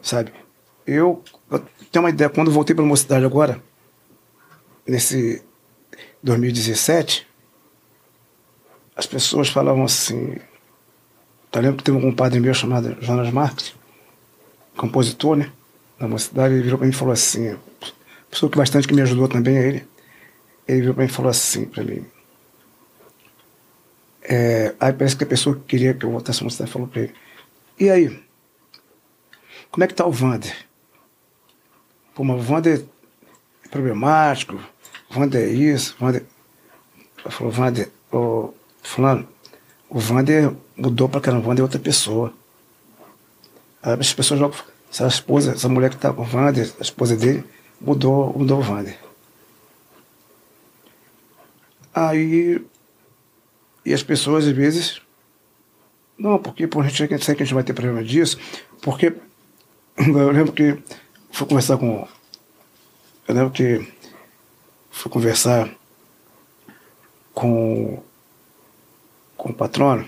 Sabe? 0.01 0.33
Eu, 0.85 1.23
eu 1.49 1.59
tenho 1.91 2.03
uma 2.03 2.09
ideia, 2.09 2.29
quando 2.29 2.51
voltei 2.51 2.75
para 2.75 2.83
a 2.83 2.87
mocidade 2.87 3.23
agora, 3.23 3.61
nesse 4.85 5.43
2017, 6.23 7.27
as 8.95 9.05
pessoas 9.05 9.49
falavam 9.49 9.83
assim. 9.83 10.35
Eu 11.53 11.61
lembro 11.61 11.77
que 11.77 11.83
teve 11.83 11.97
um 11.97 12.01
compadre 12.01 12.39
meu 12.39 12.53
chamado 12.53 12.97
Jonas 13.01 13.31
Marques, 13.31 13.73
compositor, 14.75 15.35
né? 15.35 15.51
Da 15.99 16.07
mocidade, 16.07 16.55
ele 16.55 16.63
virou 16.63 16.77
para 16.77 16.87
mim 16.87 16.93
e 16.93 16.95
falou 16.95 17.13
assim: 17.13 17.57
pessoa 18.29 18.51
que 18.51 18.57
bastante 18.57 18.87
que 18.87 18.93
me 18.93 19.01
ajudou 19.01 19.27
também 19.27 19.57
é 19.57 19.67
ele. 19.67 19.87
Ele 20.67 20.81
virou 20.81 20.95
para 20.95 21.03
mim 21.03 21.09
e 21.09 21.13
falou 21.13 21.29
assim 21.29 21.65
para 21.65 21.83
mim. 21.83 22.05
É, 24.23 24.75
aí 24.79 24.93
parece 24.93 25.15
que 25.15 25.23
a 25.23 25.27
pessoa 25.27 25.55
que 25.55 25.63
queria 25.63 25.93
que 25.93 26.05
eu 26.05 26.11
voltasse 26.11 26.41
à 26.41 26.43
mocidade 26.43 26.71
falou 26.71 26.87
para 26.87 27.01
ele: 27.01 27.13
E 27.79 27.89
aí? 27.89 28.23
Como 29.71 29.83
é 29.83 29.87
que 29.87 29.93
tá 29.93 30.05
o 30.05 30.11
Vander? 30.11 30.55
Pô, 32.13 32.23
mas 32.23 32.37
o 32.37 32.43
Vander 32.43 32.85
é 33.63 33.67
problemático, 33.69 34.59
o 35.09 35.13
Vander 35.13 35.41
é 35.41 35.51
isso, 35.51 35.95
o 35.97 36.05
Vander. 36.05 36.25
Ela 37.19 37.31
falou, 37.31 37.53
Vander, 37.53 37.89
ô, 38.11 38.53
fulano, 38.83 39.27
o 39.89 39.99
Vander 39.99 40.51
mudou 40.75 41.07
pra 41.07 41.21
caramba, 41.21 41.43
o 41.43 41.47
Vander 41.47 41.61
é 41.61 41.63
outra 41.63 41.79
pessoa. 41.79 42.33
Aí 43.81 43.93
as 43.93 44.13
pessoas 44.13 44.39
jogam, 44.39 44.57
essa 44.91 45.07
esposa, 45.07 45.53
essa 45.53 45.69
mulher 45.69 45.89
que 45.89 45.97
tá 45.97 46.11
com 46.11 46.21
o 46.21 46.25
Vander, 46.25 46.69
a 46.79 46.81
esposa 46.81 47.15
dele, 47.15 47.43
mudou, 47.79 48.37
mudou 48.37 48.59
o 48.59 48.63
Vander. 48.63 48.99
Aí, 51.93 52.61
e 53.85 53.93
as 53.93 54.03
pessoas 54.03 54.47
às 54.47 54.53
vezes, 54.53 55.01
não, 56.17 56.37
porque 56.37 56.67
pô, 56.67 56.81
a 56.81 56.87
gente 56.87 56.97
sabe 56.97 57.37
que 57.37 57.43
a 57.43 57.45
gente 57.45 57.53
vai 57.53 57.63
ter 57.63 57.73
problema 57.73 58.03
disso, 58.03 58.37
porque 58.81 59.13
eu 59.97 60.31
lembro 60.31 60.53
que 60.53 60.77
fui 61.31 61.47
conversar 61.47 61.77
com. 61.77 62.07
Eu 63.27 63.35
lembro 63.35 63.51
que 63.51 63.87
fui 64.89 65.11
conversar 65.11 65.69
com, 67.33 68.03
com 69.37 69.49
o 69.49 69.53
patrono, 69.53 70.07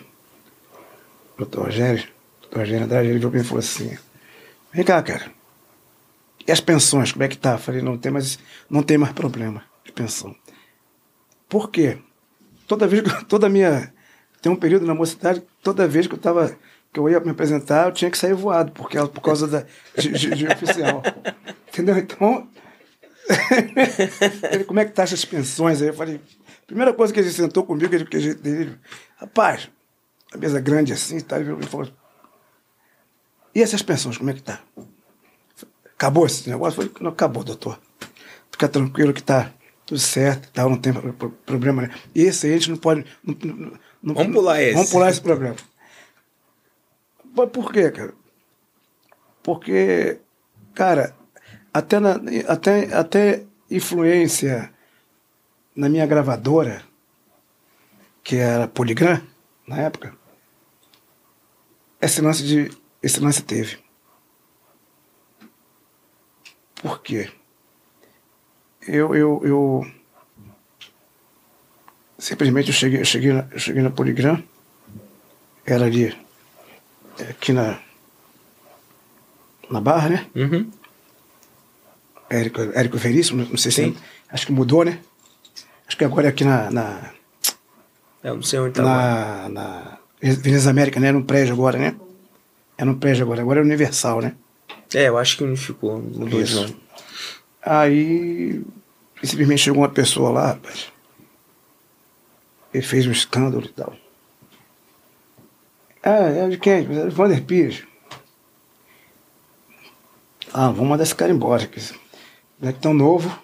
o 1.36 1.38
doutor 1.38 1.66
Rogério, 1.66 2.04
o 2.38 2.42
doutor 2.42 2.60
Rogério 2.60 2.86
Andrade, 2.86 3.10
ele 3.10 3.26
mim 3.26 3.40
e 3.40 3.44
falou 3.44 3.60
assim, 3.60 3.98
vem 4.72 4.84
cá, 4.84 5.02
cara, 5.02 5.32
e 6.46 6.52
as 6.52 6.60
pensões, 6.60 7.12
como 7.12 7.24
é 7.24 7.28
que 7.28 7.38
tá? 7.38 7.54
Eu 7.54 7.58
falei, 7.58 7.82
não 7.82 7.98
tem 7.98 8.12
mais, 8.12 8.38
não 8.70 8.84
tem 8.84 8.98
mais 8.98 9.14
problema 9.14 9.64
de 9.86 9.92
pensão. 9.92 10.36
Por 11.48 11.70
quê? 11.70 11.98
Toda 12.68 12.88
vez 12.88 13.04
que 13.04 13.26
toda 13.26 13.48
a 13.48 13.50
minha. 13.50 13.94
Tem 14.42 14.52
um 14.52 14.56
período 14.56 14.86
na 14.86 14.94
mocidade, 14.94 15.42
toda 15.62 15.88
vez 15.88 16.06
que 16.08 16.14
eu 16.16 16.20
tava. 16.20 16.56
que 16.92 17.00
eu 17.00 17.10
ia 17.10 17.20
me 17.20 17.32
apresentar, 17.32 17.88
eu 17.88 17.92
tinha 17.94 18.12
que 18.12 18.18
sair 18.18 18.34
voado, 18.34 18.72
porque, 18.74 18.98
por 19.08 19.22
causa 19.22 19.48
da, 19.48 19.66
de, 19.98 20.10
de- 20.10 20.36
de 20.36 20.48
oficial. 20.48 21.02
Entendeu? 21.70 21.98
Então. 21.98 22.48
ele, 24.52 24.64
como 24.66 24.80
é 24.82 24.86
que 24.86 24.92
tá 24.92 25.04
essas 25.04 25.24
pensões 25.24 25.82
aí? 25.82 25.88
Eu 25.88 25.94
falei, 25.94 26.20
primeira 26.68 26.94
coisa 26.94 27.14
que 27.14 27.20
ele 27.22 27.32
sentou 27.32 27.64
comigo, 27.64 27.94
ele, 27.96 28.06
que 28.06 28.18
ele, 28.18 28.38
ele 28.44 28.80
rapaz, 29.16 29.70
a 30.34 30.38
mesa 30.38 30.60
grande 30.60 30.92
assim, 30.92 31.20
tá, 31.22 31.40
ele 31.40 31.56
falou, 31.68 31.88
e 33.56 33.62
essas 33.62 33.82
pensões, 33.82 34.18
como 34.18 34.30
é 34.30 34.34
que 34.34 34.44
tá? 34.44 34.60
Acabou 35.96 36.26
esse 36.26 36.50
negócio? 36.50 36.82
Eu 36.82 36.88
falei, 36.88 36.92
não 37.02 37.12
acabou, 37.12 37.44
doutor. 37.44 37.80
Fica 38.52 38.68
tranquilo 38.68 39.14
que 39.14 39.24
tá 39.24 39.52
tudo 39.86 40.00
certo, 40.00 40.50
tal, 40.52 40.70
não 40.70 40.78
tem 40.78 40.94
pro- 40.94 41.14
pro- 41.14 41.32
problema. 41.32 41.84
Né? 41.84 41.90
Esse 42.16 42.48
aí 42.48 42.54
a 42.54 42.58
gente 42.58 42.70
não 42.72 42.78
pode. 42.78 43.06
não- 43.24 43.78
não- 44.02 44.14
Vamos 44.16 44.34
pular 44.34 44.62
esse. 44.62 44.74
Vamos 44.76 44.92
pular 44.92 45.10
esse 45.10 45.22
problema. 45.22 45.56
Mas 47.36 47.50
por 47.50 47.72
quê, 47.72 47.90
cara? 47.92 48.14
Porque, 49.42 50.20
cara, 50.74 51.16
até, 51.74 52.00
na, 52.00 52.16
até, 52.48 52.94
até 52.94 53.44
influência 53.70 54.72
na 55.76 55.90
minha 55.90 56.06
gravadora, 56.06 56.84
que 58.24 58.36
era 58.38 58.68
Poligram, 58.68 59.22
na 59.68 59.78
época, 59.80 60.16
esse 62.00 62.22
lance, 62.22 62.44
de, 62.44 62.70
esse 63.02 63.20
lance 63.20 63.42
teve. 63.42 63.80
Por 66.76 67.02
quê? 67.02 67.32
Eu, 68.88 69.16
eu, 69.16 69.42
eu 69.44 69.92
simplesmente 72.18 72.68
eu 72.70 72.74
cheguei, 72.74 73.00
eu 73.02 73.06
cheguei, 73.06 73.34
na, 73.34 73.48
eu 73.52 73.60
cheguei 73.60 73.82
na 73.82 73.90
Poligram, 73.90 74.42
era 75.66 75.86
ali, 75.86 76.16
é, 77.20 77.24
aqui 77.24 77.54
na, 77.54 77.80
na 79.70 79.80
Barra, 79.80 80.10
né? 80.10 80.28
Uhum. 80.36 80.70
Érico, 82.30 82.62
Érico 82.74 82.98
Veríssimo, 82.98 83.46
não 83.50 83.58
sei 83.58 83.72
Sim. 83.72 83.94
se. 83.94 84.00
Acho 84.30 84.48
que 84.48 84.52
mudou, 84.52 84.84
né? 84.84 85.00
Acho 85.88 85.98
que 85.98 86.06
agora 86.06 86.28
é 86.28 86.30
aqui 86.30 86.44
na. 86.44 86.72
na, 86.72 87.12
Eu 88.24 88.36
não 88.36 88.44
sei 88.44 88.60
onde 88.60 88.74
tá. 88.74 88.82
na, 88.82 89.50
na 89.50 89.98
Veneza 90.20 90.70
América, 90.70 91.00
né? 91.00 91.10
É 91.10 91.12
num 91.12 91.24
prédio 91.24 91.54
agora, 91.54 91.78
né? 91.78 91.96
É 92.78 92.84
num 92.84 92.98
prédio 92.98 93.24
agora. 93.24 93.42
Agora 93.42 93.60
é 93.60 93.64
Universal, 93.64 94.22
né? 94.22 94.34
É, 94.94 95.08
eu 95.08 95.18
acho 95.18 95.38
que 95.38 95.44
unificou, 95.44 96.00
mudou 96.00 96.42
de 96.42 96.42
Isso. 96.42 96.62
nome. 96.62 96.83
Aí 97.66 98.62
simplesmente 99.24 99.62
chegou 99.62 99.82
uma 99.82 99.90
pessoa 99.90 100.30
lá, 100.30 100.48
rapaz. 100.48 100.92
Ele 102.74 102.84
fez 102.84 103.08
um 103.08 103.12
escândalo 103.12 103.66
e 103.66 103.70
tal. 103.70 103.96
Ah, 106.04 106.28
é 106.28 106.50
de 106.50 106.58
quem? 106.58 106.80
É 106.80 107.06
de 107.06 107.10
Vander 107.10 107.42
Pires. 107.44 107.86
Ah, 110.54 110.68
vamos 110.68 110.90
mandar 110.90 111.04
esse 111.04 111.16
cara 111.16 111.32
embora. 111.32 111.66
que 111.66 111.80
moleque 112.60 112.80
tão 112.80 112.94
novo, 112.94 113.42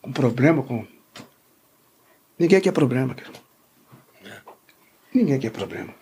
com 0.00 0.10
problema, 0.10 0.62
com. 0.62 0.86
Ninguém 2.38 2.60
quer 2.60 2.72
problema, 2.72 3.14
cara. 3.14 3.32
Ninguém 5.14 5.38
quer 5.38 5.50
problema. 5.50 5.94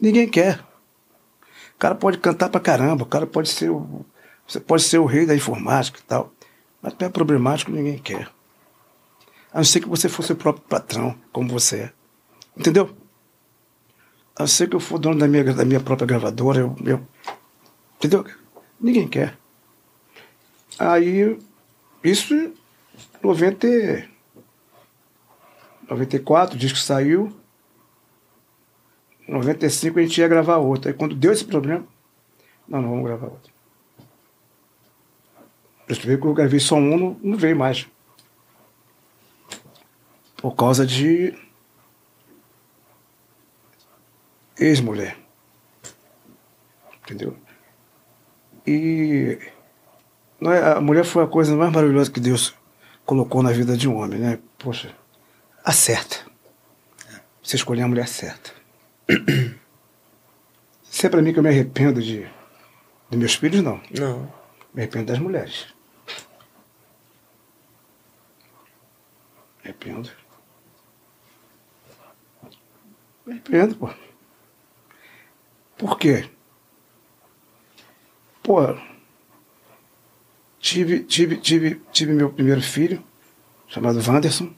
Ninguém 0.00 0.28
quer. 0.28 0.60
O 1.74 1.78
cara 1.78 1.94
pode 1.94 2.18
cantar 2.18 2.50
pra 2.50 2.60
caramba, 2.60 3.02
o 3.02 3.06
cara 3.06 3.26
pode 3.26 3.48
ser 3.48 3.70
o. 3.70 4.04
Você 4.46 4.60
pode 4.60 4.82
ser 4.82 4.98
o 4.98 5.06
rei 5.06 5.24
da 5.24 5.34
informática 5.34 5.98
e 5.98 6.02
tal. 6.02 6.32
Mas 6.82 6.94
tu 6.94 7.04
é 7.04 7.08
problemático, 7.08 7.70
ninguém 7.70 7.96
quer. 7.98 8.28
A 9.52 9.58
não 9.58 9.64
ser 9.64 9.80
que 9.80 9.88
você 9.88 10.08
fosse 10.08 10.32
o 10.32 10.36
próprio 10.36 10.64
patrão, 10.66 11.16
como 11.32 11.48
você 11.48 11.76
é. 11.76 11.92
Entendeu? 12.56 12.90
A 14.34 14.40
não 14.40 14.46
ser 14.48 14.68
que 14.68 14.74
eu 14.74 14.80
for 14.80 14.98
dono 14.98 15.18
da 15.18 15.28
minha, 15.28 15.44
da 15.44 15.64
minha 15.64 15.80
própria 15.80 16.06
gravadora, 16.06 16.60
eu, 16.60 16.76
eu- 16.84 17.06
entendeu? 17.96 18.24
Ninguém 18.80 19.06
quer. 19.06 19.38
Aí, 20.78 21.38
isso 22.02 22.34
em 22.34 22.52
90, 23.22 23.66
e- 23.66 24.08
94, 25.88 26.56
o 26.56 26.58
disco 26.58 26.78
saiu. 26.78 27.32
Em 29.28 29.32
95 29.32 29.98
a 29.98 30.02
gente 30.02 30.18
ia 30.20 30.26
gravar 30.28 30.56
outro. 30.56 30.88
Aí 30.90 30.94
quando 30.96 31.14
deu 31.14 31.32
esse 31.32 31.44
problema, 31.44 31.86
não, 32.66 32.80
não 32.82 32.88
vamos 32.90 33.04
gravar 33.04 33.26
outro. 33.26 33.51
Eu 35.88 35.92
escrevi 35.92 36.20
que 36.20 36.26
eu 36.26 36.34
gravei 36.34 36.60
só 36.60 36.76
um, 36.76 36.96
não, 36.96 37.16
não 37.22 37.36
veio 37.36 37.56
mais. 37.56 37.86
Por 40.36 40.54
causa 40.54 40.86
de 40.86 41.34
ex-mulher. 44.58 45.16
Entendeu? 47.02 47.36
E 48.66 49.38
é- 50.40 50.72
a 50.76 50.80
mulher 50.80 51.04
foi 51.04 51.22
a 51.24 51.26
coisa 51.26 51.54
mais 51.56 51.72
maravilhosa 51.72 52.10
que 52.10 52.20
Deus 52.20 52.54
colocou 53.04 53.42
na 53.42 53.50
vida 53.52 53.76
de 53.76 53.88
um 53.88 53.96
homem, 53.96 54.18
né? 54.18 54.38
Poxa, 54.58 54.94
acerta. 55.64 56.16
Você 57.42 57.56
escolheu 57.56 57.84
a 57.84 57.88
mulher 57.88 58.06
certa. 58.06 58.52
Se 60.84 61.06
é 61.06 61.08
pra 61.10 61.20
mim 61.22 61.32
que 61.32 61.38
eu 61.38 61.42
me 61.42 61.48
arrependo 61.48 62.00
de, 62.00 62.26
de 63.10 63.16
meus 63.16 63.34
filhos, 63.34 63.62
não. 63.62 63.80
Não. 63.98 64.32
Me 64.74 64.82
arrependo 64.82 65.12
das 65.12 65.18
mulheres. 65.18 65.66
Me 69.62 69.70
arrependo. 69.70 70.10
Me 73.26 73.32
arrependo, 73.32 73.76
pô. 73.76 73.90
Por 75.76 75.98
quê? 75.98 76.30
Pô, 78.42 78.58
tive, 80.58 81.04
tive, 81.04 81.36
tive, 81.36 81.74
tive 81.92 82.12
meu 82.12 82.32
primeiro 82.32 82.62
filho, 82.62 83.02
chamado 83.68 84.00
Wanderson. 84.00 84.54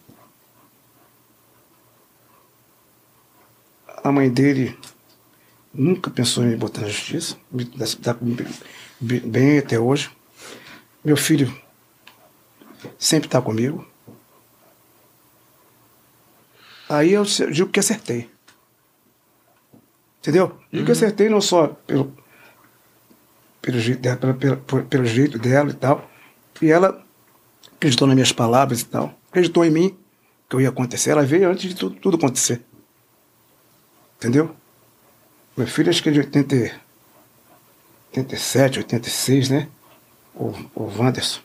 A 4.02 4.12
mãe 4.12 4.30
dele 4.30 4.78
nunca 5.74 6.10
pensou 6.10 6.44
em 6.44 6.48
me 6.48 6.56
botar 6.56 6.82
na 6.82 6.88
justiça, 6.88 7.36
me 7.50 7.64
dá 7.64 8.16
bem, 9.00 9.20
bem 9.20 9.58
até 9.58 9.78
hoje. 9.78 10.10
Meu 11.04 11.16
filho 11.16 11.54
sempre 12.98 13.26
está 13.28 13.40
comigo. 13.42 13.86
Aí 16.88 17.12
eu 17.12 17.24
digo 17.24 17.70
que 17.70 17.80
acertei. 17.80 18.30
Entendeu? 20.20 20.58
Digo 20.72 20.86
que 20.86 20.92
acertei 20.92 21.28
não 21.28 21.40
só 21.40 21.68
pelo, 21.86 22.16
pelo, 23.60 23.78
jeito 23.78 24.00
dela, 24.00 24.34
pela- 24.34 24.56
por- 24.56 24.84
pelo 24.84 25.04
jeito 25.04 25.38
dela 25.38 25.70
e 25.70 25.74
tal. 25.74 26.10
E 26.62 26.70
ela 26.70 27.04
acreditou 27.74 28.06
nas 28.06 28.14
minhas 28.14 28.32
palavras 28.32 28.80
e 28.80 28.86
tal. 28.86 29.18
Acreditou 29.30 29.64
em 29.64 29.70
mim 29.70 29.98
que 30.48 30.56
eu 30.56 30.60
ia 30.60 30.68
acontecer. 30.68 31.10
Ela 31.10 31.24
veio 31.24 31.50
antes 31.50 31.68
de 31.68 31.74
tudo, 31.74 31.96
tudo 31.96 32.16
acontecer. 32.16 32.62
Entendeu? 34.16 34.54
Meu 35.56 35.66
filho 35.66 35.90
acho 35.90 36.02
que 36.02 36.08
é 36.08 36.12
de 36.12 36.18
80, 36.18 36.80
87, 38.16 38.78
86, 38.80 39.50
né? 39.50 39.68
O, 40.34 40.52
o 40.74 40.98
Wanderson. 40.98 41.40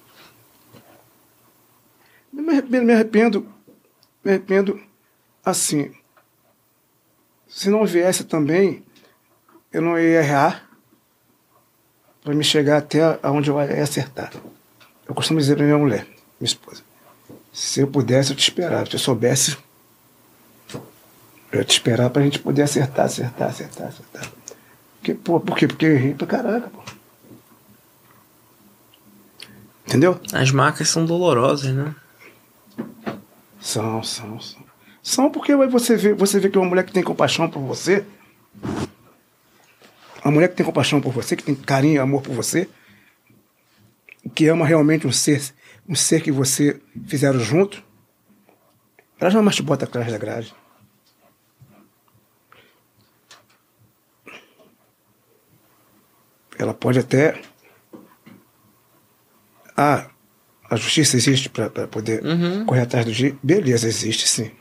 Me 2.34 2.50
arrependo, 2.52 2.86
me 2.86 2.94
arrependo, 2.94 3.54
me 4.24 4.32
arrependo 4.32 4.82
assim. 5.46 5.92
Se 7.48 7.70
não 7.70 7.86
viesse 7.86 8.24
também, 8.24 8.84
eu 9.72 9.82
não 9.82 10.00
ia 10.00 10.20
errar 10.20 10.68
para 12.24 12.34
me 12.34 12.44
chegar 12.44 12.78
até 12.78 13.20
aonde 13.22 13.50
eu 13.50 13.60
ia 13.62 13.84
acertar. 13.84 14.32
Eu 15.08 15.14
costumo 15.14 15.40
dizer 15.40 15.56
para 15.56 15.66
minha 15.66 15.78
mulher, 15.78 16.06
minha 16.40 16.48
esposa, 16.48 16.84
se 17.52 17.82
eu 17.82 17.88
pudesse, 17.88 18.32
eu 18.32 18.36
te 18.36 18.42
esperava. 18.42 18.86
Se 18.86 18.96
eu 18.96 19.00
soubesse, 19.00 19.58
eu 21.52 21.64
te 21.66 21.72
esperar 21.72 22.10
para 22.10 22.22
a 22.22 22.26
gente 22.26 22.40
poder 22.40 22.64
acertar, 22.64 23.06
acertar, 23.06 23.50
acertar, 23.50 23.88
acertar. 23.88 24.32
Porque, 24.98 25.14
pô, 25.14 25.40
por 25.40 25.58
quê? 25.58 25.68
Porque 25.68 25.86
eu 25.86 25.94
errei 25.94 26.14
pra 26.14 26.28
caraca, 26.28 26.70
pô. 26.70 26.82
Entendeu? 29.88 30.20
As 30.34 30.52
marcas 30.52 30.90
são 30.90 31.06
dolorosas, 31.06 31.74
né? 31.74 31.96
São, 33.60 34.04
são, 34.04 34.40
são. 34.40 34.70
São 35.02 35.32
porque 35.32 35.56
você 35.56 35.96
vê, 35.96 36.14
você 36.14 36.40
vê 36.40 36.50
que 36.50 36.58
uma 36.58 36.68
mulher 36.68 36.86
que 36.86 36.92
tem 36.92 37.02
compaixão 37.02 37.50
por 37.50 37.62
você, 37.62 38.06
uma 40.24 40.32
mulher 40.32 40.50
que 40.50 40.56
tem 40.56 40.66
compaixão 40.66 41.02
por 41.02 41.12
você, 41.12 41.36
que 41.36 41.44
tem 41.44 41.56
carinho 41.56 41.96
e 41.96 41.98
amor 41.98 42.22
por 42.22 42.36
você, 42.36 42.70
que 44.36 44.48
ama 44.48 44.66
realmente 44.66 45.08
um 45.08 45.12
ser, 45.12 45.42
um 45.88 45.96
ser 45.96 46.22
que 46.22 46.32
você 46.32 46.80
fizeram 47.08 47.40
junto, 47.40 47.84
ela 49.20 49.32
jamais 49.32 49.56
te 49.56 49.64
bota 49.64 49.86
atrás 49.86 50.12
da 50.12 50.18
grade. 50.18 50.54
Ela 56.60 56.74
pode 56.74 57.00
até. 57.00 57.42
Ah, 59.76 60.10
a 60.70 60.76
justiça 60.76 61.16
existe 61.16 61.50
para 61.50 61.70
poder 61.88 62.24
Uhum. 62.24 62.66
correr 62.66 62.82
atrás 62.82 63.06
do 63.06 63.14
jeito. 63.14 63.40
Beleza, 63.42 63.88
existe 63.88 64.28
sim. 64.28 64.52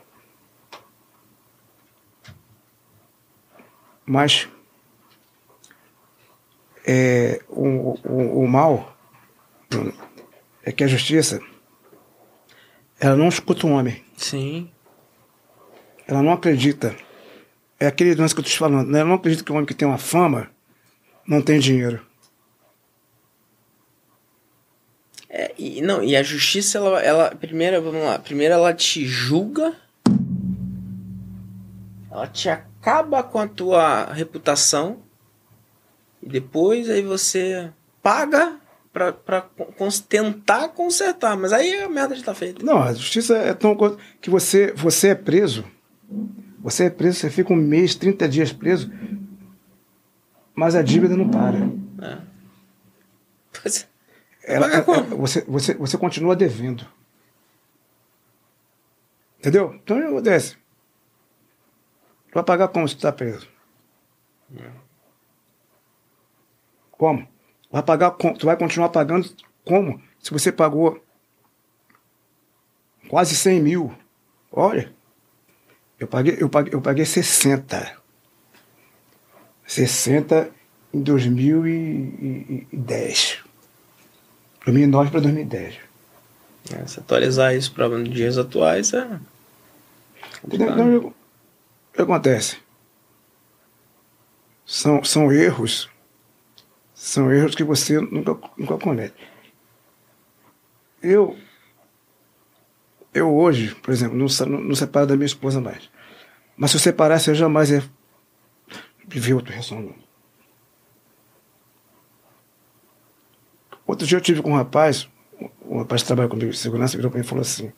Mas 4.06 4.48
é, 6.86 7.42
o, 7.48 7.98
o, 8.08 8.44
o 8.44 8.48
mal 8.48 8.96
é 10.64 10.72
que 10.72 10.82
a 10.82 10.86
justiça 10.86 11.40
ela 12.98 13.16
não 13.16 13.28
escuta 13.28 13.66
o 13.66 13.70
homem. 13.70 14.02
Sim. 14.16 14.70
Ela 16.06 16.22
não 16.22 16.32
acredita. 16.32 16.96
É 17.78 17.86
aquele 17.86 18.14
lance 18.14 18.34
que 18.34 18.40
eu 18.40 18.42
estou 18.42 18.54
te 18.54 18.58
falando. 18.58 18.88
né? 18.88 19.00
Ela 19.00 19.08
não 19.08 19.16
acredita 19.16 19.44
que 19.44 19.52
o 19.52 19.54
homem 19.54 19.66
que 19.66 19.74
tem 19.74 19.86
uma 19.86 19.98
fama 19.98 20.50
não 21.28 21.40
tem 21.42 21.58
dinheiro. 21.60 22.00
É, 25.30 25.52
e, 25.58 25.82
não, 25.82 26.02
e 26.02 26.16
a 26.16 26.22
justiça, 26.22 26.78
ela, 26.78 27.00
ela. 27.02 27.30
Primeiro, 27.34 27.82
vamos 27.82 28.02
lá. 28.02 28.18
Primeiro 28.18 28.54
ela 28.54 28.72
te 28.72 29.04
julga. 29.06 29.74
Ela 32.10 32.26
te 32.26 32.48
acaba 32.48 33.22
com 33.22 33.38
a 33.38 33.46
tua 33.46 34.12
reputação. 34.12 35.00
E 36.22 36.28
depois 36.28 36.88
aí 36.88 37.02
você 37.02 37.70
paga 38.02 38.58
pra, 38.92 39.12
pra 39.12 39.42
con- 39.42 39.88
tentar 40.08 40.68
consertar. 40.68 41.36
Mas 41.36 41.52
aí 41.52 41.82
a 41.82 41.88
merda 41.88 42.14
já 42.16 42.24
tá 42.24 42.34
feita. 42.34 42.64
Não, 42.64 42.78
a 42.82 42.94
justiça 42.94 43.36
é 43.36 43.52
tão 43.52 43.76
que 44.20 44.30
você, 44.30 44.72
você 44.72 45.08
é 45.08 45.14
preso. 45.14 45.64
Você 46.60 46.84
é 46.84 46.90
preso, 46.90 47.18
você 47.18 47.30
fica 47.30 47.52
um 47.52 47.56
mês, 47.56 47.94
30 47.94 48.26
dias 48.28 48.52
preso, 48.52 48.90
mas 50.58 50.74
a 50.74 50.82
dívida 50.82 51.16
não 51.16 51.30
para. 51.30 51.56
É. 52.04 52.20
Pois 53.62 53.84
é. 54.44 54.54
Ela, 54.54 54.82
como? 54.82 54.98
ela- 54.98 55.06
você, 55.16 55.42
você, 55.42 55.74
você 55.74 55.96
continua 55.96 56.34
devendo. 56.34 56.84
Entendeu? 59.38 59.74
Então 59.74 59.96
o 59.96 60.00
que 60.00 60.06
acontece? 60.06 60.56
Tu 62.28 62.34
vai 62.34 62.42
pagar 62.42 62.68
como 62.68 62.88
se 62.88 62.96
tu 62.96 63.02
tá 63.02 63.12
preso? 63.12 63.48
Como? 66.90 67.26
Vai 67.70 67.82
pagar 67.82 68.10
com- 68.12 68.34
tu 68.34 68.46
vai 68.46 68.56
continuar 68.56 68.88
pagando 68.88 69.28
como? 69.64 70.02
Se 70.18 70.32
você 70.32 70.50
pagou 70.50 71.00
quase 73.08 73.36
100 73.36 73.60
mil. 73.62 73.96
Olha, 74.50 74.92
eu 76.00 76.08
paguei, 76.08 76.36
eu 76.40 76.48
paguei, 76.48 76.74
eu 76.74 76.80
paguei 76.82 77.04
60. 77.04 77.97
60 79.68 80.50
em 80.94 81.02
2010. 81.02 83.44
2009 84.64 85.10
para 85.10 85.20
2010. 85.20 85.74
É, 86.72 86.86
se 86.86 87.00
atualizar 87.00 87.54
isso 87.54 87.72
para 87.72 88.02
dias 88.02 88.38
atuais 88.38 88.94
é. 88.94 89.20
O 90.42 90.48
que 91.92 92.00
acontece? 92.00 92.56
São, 94.64 95.04
são 95.04 95.30
erros. 95.30 95.90
São 96.94 97.30
erros 97.30 97.54
que 97.54 97.62
você 97.62 98.00
nunca, 98.00 98.38
nunca 98.56 98.78
comete. 98.78 99.14
eu. 101.02 101.36
Eu 103.12 103.34
hoje, 103.34 103.74
por 103.74 103.92
exemplo, 103.92 104.16
não, 104.16 104.28
não, 104.46 104.60
não 104.60 104.74
separo 104.74 105.06
da 105.06 105.16
minha 105.16 105.26
esposa 105.26 105.60
mais. 105.60 105.90
Mas 106.56 106.70
se 106.70 106.76
eu 106.76 106.80
separasse, 106.80 107.28
eu 107.30 107.34
jamais 107.34 107.70
ia 107.70 107.82
reação. 109.10 109.80
não. 109.80 110.08
Outro 113.86 114.06
dia 114.06 114.18
eu 114.18 114.22
tive 114.22 114.42
com 114.42 114.52
um 114.52 114.56
rapaz, 114.56 115.08
um 115.64 115.78
rapaz 115.78 116.02
que 116.02 116.06
trabalha 116.06 116.28
comigo 116.28 116.50
de 116.50 116.58
segurança, 116.58 116.96
virou 116.96 117.10
para 117.10 117.20
mim 117.20 117.24
e 117.24 117.28
falou 117.28 117.40
assim: 117.40 117.72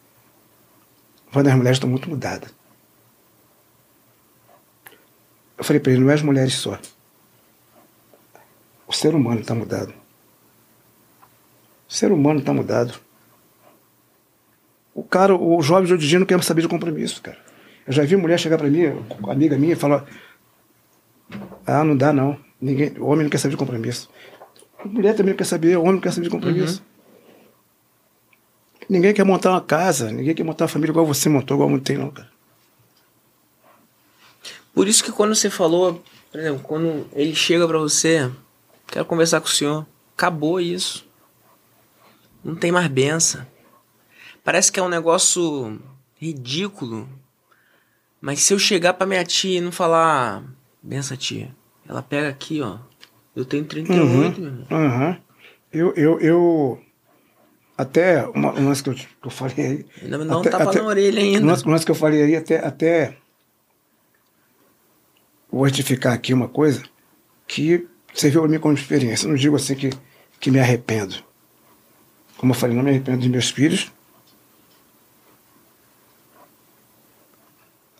Wander, 1.32 1.52
as 1.52 1.58
mulheres 1.58 1.76
estão 1.76 1.88
muito 1.88 2.10
mudadas. 2.10 2.52
Eu 5.56 5.62
falei 5.62 5.78
para 5.78 5.92
ele: 5.92 6.02
não 6.02 6.10
é 6.10 6.14
as 6.14 6.22
mulheres 6.22 6.54
só. 6.54 6.78
O 8.88 8.92
ser 8.92 9.14
humano 9.14 9.40
está 9.40 9.54
mudado. 9.54 9.94
O 11.88 11.92
ser 11.92 12.10
humano 12.10 12.40
está 12.40 12.52
mudado. 12.52 12.98
O 14.92 15.04
cara, 15.04 15.36
o 15.36 15.62
jovem 15.62 15.86
de 15.86 15.94
hoje 15.94 16.06
em 16.06 16.08
dia 16.08 16.18
não 16.18 16.26
quer 16.26 16.42
saber 16.42 16.62
de 16.62 16.68
compromisso, 16.68 17.22
cara. 17.22 17.38
Eu 17.86 17.92
já 17.92 18.04
vi 18.04 18.16
mulher 18.16 18.38
chegar 18.38 18.58
para 18.58 18.68
mim, 18.68 18.82
amiga 19.28 19.56
minha, 19.56 19.74
e 19.74 19.76
falar: 19.76 20.04
Ah, 21.66 21.84
não 21.84 21.96
dá 21.96 22.12
não. 22.12 22.38
Ninguém, 22.60 22.92
o 22.98 23.06
homem 23.06 23.24
não 23.24 23.30
quer 23.30 23.38
saber 23.38 23.52
de 23.52 23.56
compromisso. 23.56 24.10
A 24.78 24.86
mulher 24.86 25.14
também 25.14 25.32
não 25.32 25.38
quer 25.38 25.44
saber, 25.44 25.76
o 25.76 25.82
homem 25.82 25.94
não 25.94 26.00
quer 26.00 26.12
saber 26.12 26.24
de 26.24 26.30
compromisso. 26.30 26.82
Ninguém 28.88 29.14
quer 29.14 29.24
montar 29.24 29.50
uma 29.50 29.60
casa, 29.60 30.10
ninguém 30.10 30.34
quer 30.34 30.42
montar 30.42 30.64
uma 30.64 30.68
família 30.68 30.92
igual 30.92 31.06
você 31.06 31.28
montou, 31.28 31.56
igual 31.56 31.80
tem, 31.80 31.96
não, 31.96 32.10
cara. 32.10 32.28
Por 34.74 34.88
isso 34.88 35.04
que 35.04 35.12
quando 35.12 35.34
você 35.34 35.48
falou, 35.48 36.02
por 36.30 36.40
exemplo, 36.40 36.60
quando 36.62 37.06
ele 37.12 37.34
chega 37.34 37.66
pra 37.68 37.78
você, 37.78 38.30
quero 38.86 39.04
conversar 39.04 39.40
com 39.40 39.46
o 39.46 39.50
senhor, 39.50 39.86
acabou 40.16 40.60
isso. 40.60 41.08
Não 42.42 42.54
tem 42.54 42.72
mais 42.72 42.88
benção. 42.88 43.46
Parece 44.42 44.72
que 44.72 44.80
é 44.80 44.82
um 44.82 44.88
negócio 44.88 45.80
ridículo. 46.16 47.08
Mas 48.20 48.40
se 48.40 48.52
eu 48.52 48.58
chegar 48.58 48.94
pra 48.94 49.06
minha 49.06 49.24
tia 49.24 49.58
e 49.58 49.60
não 49.60 49.72
falar, 49.72 50.42
benção 50.82 51.16
tia, 51.16 51.54
ela 51.88 52.02
pega 52.02 52.28
aqui, 52.28 52.60
ó. 52.60 52.78
Eu 53.34 53.44
tenho 53.44 53.64
38, 53.64 54.40
meu 54.40 54.50
irmão. 54.50 54.66
Aham. 54.70 55.18
Eu, 55.72 55.94
eu, 55.94 56.20
eu. 56.20 56.82
Até 57.78 58.26
uma, 58.26 58.52
um 58.52 58.66
lance 58.68 58.82
que 58.82 58.90
eu, 58.90 58.94
que 58.94 59.06
eu 59.24 59.30
falei 59.30 59.54
aí. 59.66 59.86
Ainda 60.02 60.18
dá 60.24 60.36
um 60.36 60.40
até- 60.40 60.50
tapa 60.50 60.64
até- 60.70 60.80
na 60.82 60.86
orelha 60.86 61.20
Um 61.22 61.24
ainda. 61.24 61.46
lance, 61.46 61.66
um 61.66 61.70
lance 61.70 61.84
que 61.84 61.90
eu 61.90 61.94
falei 61.94 62.22
aí, 62.22 62.36
até. 62.36 62.64
até 62.64 63.16
vou 65.50 65.64
retificar 65.64 66.12
aqui 66.12 66.32
uma 66.34 66.48
coisa 66.48 66.82
que 67.46 67.88
serviu 68.14 68.42
para 68.42 68.50
mim 68.50 68.58
como 68.58 68.74
experiência. 68.74 69.28
Não 69.28 69.34
digo 69.36 69.56
assim 69.56 69.74
que, 69.74 69.90
que 70.38 70.50
me 70.50 70.58
arrependo. 70.60 71.16
Como 72.36 72.52
eu 72.52 72.56
falei, 72.56 72.76
não 72.76 72.82
me 72.82 72.90
arrependo 72.90 73.18
dos 73.18 73.28
meus 73.28 73.50
filhos. 73.50 73.90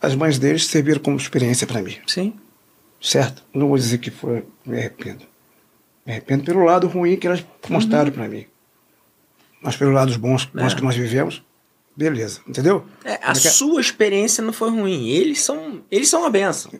As 0.01 0.15
mães 0.15 0.39
deles 0.39 0.65
serviram 0.65 0.99
como 1.01 1.17
experiência 1.17 1.65
para 1.67 1.81
mim. 1.81 1.97
Sim. 2.07 2.33
Certo? 3.01 3.43
Não 3.51 3.67
vou 3.67 3.77
dizer 3.77 3.97
que 3.97 4.11
foi, 4.11 4.45
me 4.63 4.77
arrependo. 4.77 5.25
Me 6.05 6.11
arrependo 6.13 6.43
pelo 6.43 6.63
lado 6.63 6.87
ruim 6.87 7.17
que 7.17 7.25
elas 7.25 7.43
mostraram 7.67 8.11
para 8.11 8.27
mim. 8.27 8.45
Mas 9.61 9.75
pelos 9.75 9.93
lados 9.93 10.15
bons, 10.17 10.45
bons 10.45 10.73
É. 10.73 10.75
que 10.75 10.83
nós 10.83 10.95
vivemos, 10.95 11.43
beleza. 11.97 12.41
Entendeu? 12.47 12.85
É, 13.03 13.13
a 13.23 13.29
é 13.29 13.31
é? 13.31 13.35
sua 13.35 13.81
experiência 13.81 14.43
não 14.43 14.53
foi 14.53 14.69
ruim. 14.69 15.09
Eles 15.09 15.41
são, 15.41 15.83
eles 15.89 16.09
são 16.09 16.21
uma 16.21 16.29
benção. 16.29 16.71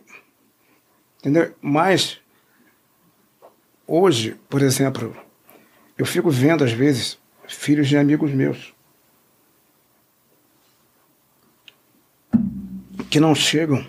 Entendeu? 1.19 1.53
Mas, 1.59 2.19
hoje, 3.87 4.39
por 4.47 4.61
exemplo, 4.61 5.15
eu 5.97 6.05
fico 6.05 6.29
vendo, 6.29 6.63
às 6.63 6.71
vezes, 6.71 7.17
filhos 7.47 7.87
de 7.87 7.97
amigos 7.97 8.31
meus 8.31 8.73
que 13.09 13.19
não 13.19 13.35
chegam. 13.35 13.85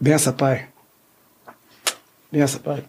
Bença, 0.00 0.32
pai. 0.32 0.68
Bença, 2.32 2.58
pai. 2.58 2.84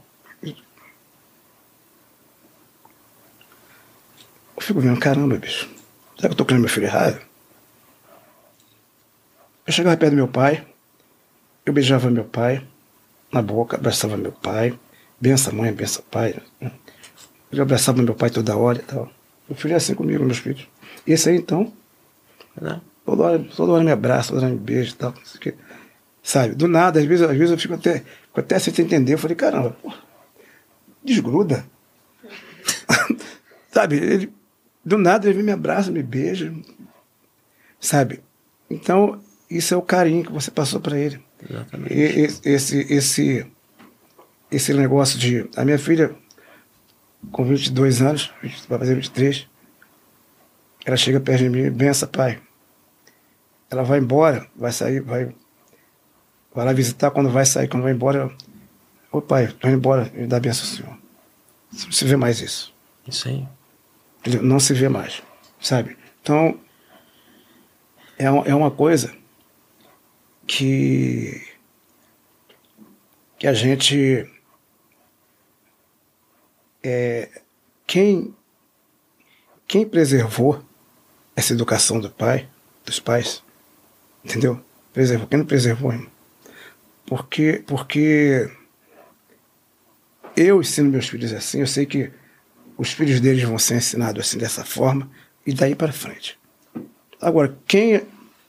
Eu 4.56 4.62
fico 4.62 4.80
vendo, 4.80 5.00
caramba, 5.00 5.36
bicho. 5.38 5.68
Será 6.16 6.30
que 6.30 6.34
eu 6.34 6.36
tô 6.36 6.46
criando 6.46 6.62
meu 6.62 6.70
filho 6.70 6.86
errado? 6.86 7.20
Eu 9.66 9.74
chegava 9.74 9.98
perto 9.98 10.12
do 10.12 10.18
meu 10.18 10.28
pai, 10.28 10.66
eu 11.66 11.74
beijava 11.74 12.10
meu 12.10 12.26
pai 12.26 12.66
na 13.32 13.42
boca, 13.42 13.78
abraçava 13.78 14.18
meu 14.18 14.32
pai, 14.32 14.78
bença 15.20 15.52
mãe, 15.52 15.72
bença 15.74 16.02
pai. 16.02 16.40
Eu 17.52 17.62
abraçava 17.62 18.02
meu 18.02 18.16
pai 18.16 18.30
toda 18.30 18.56
hora 18.56 18.80
e 18.80 18.84
tal. 18.84 19.12
Meu 19.50 19.58
filho 19.58 19.74
é 19.74 19.78
assim 19.78 19.96
comigo, 19.96 20.24
meus 20.24 20.38
filhos. 20.38 20.68
E 21.06 21.14
esse 21.14 21.30
aí, 21.30 21.38
então, 21.38 21.74
Né? 22.60 22.80
toda 23.06 23.24
hora, 23.24 23.40
toda 23.56 23.72
hora 23.74 23.84
me 23.84 23.92
abraça, 23.92 24.30
toda 24.34 24.46
hora 24.46 24.54
me 24.54 24.60
beija 24.60 24.92
e 24.92 24.96
tal. 24.96 25.12
não 25.12 25.26
sei 25.26 25.38
o 25.38 25.42
quê. 25.42 25.56
Sabe, 26.24 26.54
do 26.54 26.68
nada, 26.68 27.00
às 27.00 27.06
vezes, 27.06 27.24
às 27.28 27.36
vezes 27.36 27.52
eu 27.52 27.58
fico 27.58 27.74
até, 27.74 28.00
fico 28.00 28.40
até 28.40 28.60
sem 28.60 28.74
entender. 28.84 29.14
Eu 29.14 29.18
falei, 29.18 29.36
caramba, 29.36 29.76
desgruda. 31.04 31.66
Sabe, 33.72 33.98
ele, 33.98 34.34
do 34.86 34.98
nada 34.98 35.30
ele 35.30 35.42
me 35.42 35.52
abraça, 35.52 35.92
me 35.92 36.04
beija. 36.04 36.54
Sabe? 37.80 38.22
Então, 38.70 39.20
isso 39.50 39.74
é 39.74 39.78
o 39.78 39.82
carinho 39.82 40.26
que 40.26 40.32
você 40.32 40.52
passou 40.52 40.80
para 40.80 40.98
ele. 40.98 41.22
Exatamente. 41.50 41.94
E- 41.94 42.28
esse, 42.44 42.94
esse, 42.94 43.46
esse 44.52 44.74
negócio 44.74 45.18
de. 45.18 45.50
A 45.56 45.66
minha 45.66 45.80
filha, 45.80 46.16
com 47.32 47.44
22 47.44 48.02
anos, 48.02 48.32
vai 48.70 48.78
fazer 48.78 48.96
23, 48.96 49.48
ela 50.86 50.98
chega 50.98 51.20
perto 51.20 51.44
de 51.44 51.50
mim, 51.50 51.70
bença, 51.72 52.06
pai. 52.06 52.40
Ela 53.70 53.84
vai 53.84 54.00
embora, 54.00 54.48
vai 54.56 54.72
sair, 54.72 55.00
vai, 55.02 55.34
vai 56.54 56.66
lá 56.66 56.74
visitar, 56.74 57.12
quando 57.12 57.30
vai 57.30 57.46
sair, 57.46 57.68
quando 57.68 57.84
vai 57.84 57.94
embora, 57.94 58.32
ô 59.12 59.22
pai, 59.22 59.48
tô 59.48 59.68
indo 59.68 59.78
embora, 59.78 60.12
me 60.14 60.28
dá 60.28 60.40
benção 60.40 60.68
ao 60.68 60.76
senhor. 60.76 60.98
Não 61.72 61.92
se 61.92 62.06
vê 62.06 62.16
mais 62.16 62.42
isso. 62.42 62.74
Isso 63.08 63.28
aí. 63.28 63.48
Não 64.42 64.60
se 64.60 64.74
vê 64.74 64.90
mais, 64.90 65.24
sabe? 65.60 65.98
Então, 66.22 66.60
é, 68.18 68.26
é 68.26 68.56
uma 68.56 68.70
coisa 68.70 69.16
que, 70.46 71.42
que 73.40 73.48
a 73.48 73.54
gente. 73.54 74.30
É, 76.84 77.42
quem, 77.88 78.36
quem 79.68 79.88
preservou 79.88 80.64
essa 81.36 81.54
educação 81.54 82.00
do 82.00 82.10
pai, 82.10 82.48
dos 82.86 83.00
pais, 83.00 83.42
entendeu? 84.24 84.60
Preservou. 84.94 85.28
Quem 85.28 85.40
não 85.40 85.46
preservou, 85.46 85.92
irmão? 85.92 86.11
Porque, 87.06 87.64
porque 87.68 88.50
eu 90.36 90.62
ensino 90.62 90.90
meus 90.90 91.08
filhos 91.08 91.34
assim, 91.34 91.60
eu 91.60 91.68
sei 91.68 91.86
que 91.86 92.12
os 92.78 92.92
filhos 92.94 93.20
deles 93.20 93.44
vão 93.44 93.60
ser 93.60 93.76
ensinados 93.76 94.26
assim 94.26 94.38
dessa 94.38 94.64
forma 94.64 95.10
e 95.46 95.54
daí 95.54 95.76
para 95.76 95.92
frente. 95.92 96.40
Agora, 97.20 97.56
quem 97.68 98.02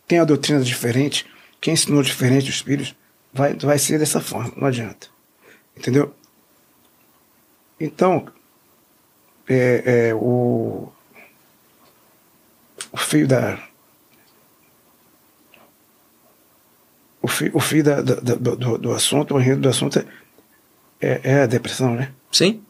tem 0.07 0.19
a 0.19 0.25
doutrina 0.25 0.61
diferente, 0.63 1.27
quem 1.61 1.75
ensinou 1.75 2.03
diferente 2.03 2.51
os 2.51 2.61
filhos, 2.61 2.95
vai, 3.33 3.55
vai 3.55 3.79
ser 3.79 3.99
dessa 3.99 4.21
forma, 4.21 4.53
não 4.57 4.69
adianta. 4.69 5.09
Entendeu? 5.77 6.15
Então, 7.79 8.27
é, 9.49 10.09
é, 10.09 10.15
o, 10.15 10.89
o 12.93 12.97
fio 12.97 13.27
da. 13.27 13.59
O 17.23 17.29
fio, 17.29 17.51
o 17.55 17.61
fio 17.61 17.85
da, 17.85 18.01
da- 18.03 18.17
da- 18.17 18.35
do, 18.35 18.77
do 18.79 18.93
assunto, 18.93 19.35
o 19.35 19.41
enredo 19.41 19.61
do 19.63 19.69
assunto 19.69 19.99
é, 20.01 20.05
é, 21.01 21.21
é 21.23 21.43
a 21.43 21.47
depressão, 21.47 21.95
né? 21.95 22.13
Sim? 22.33 22.63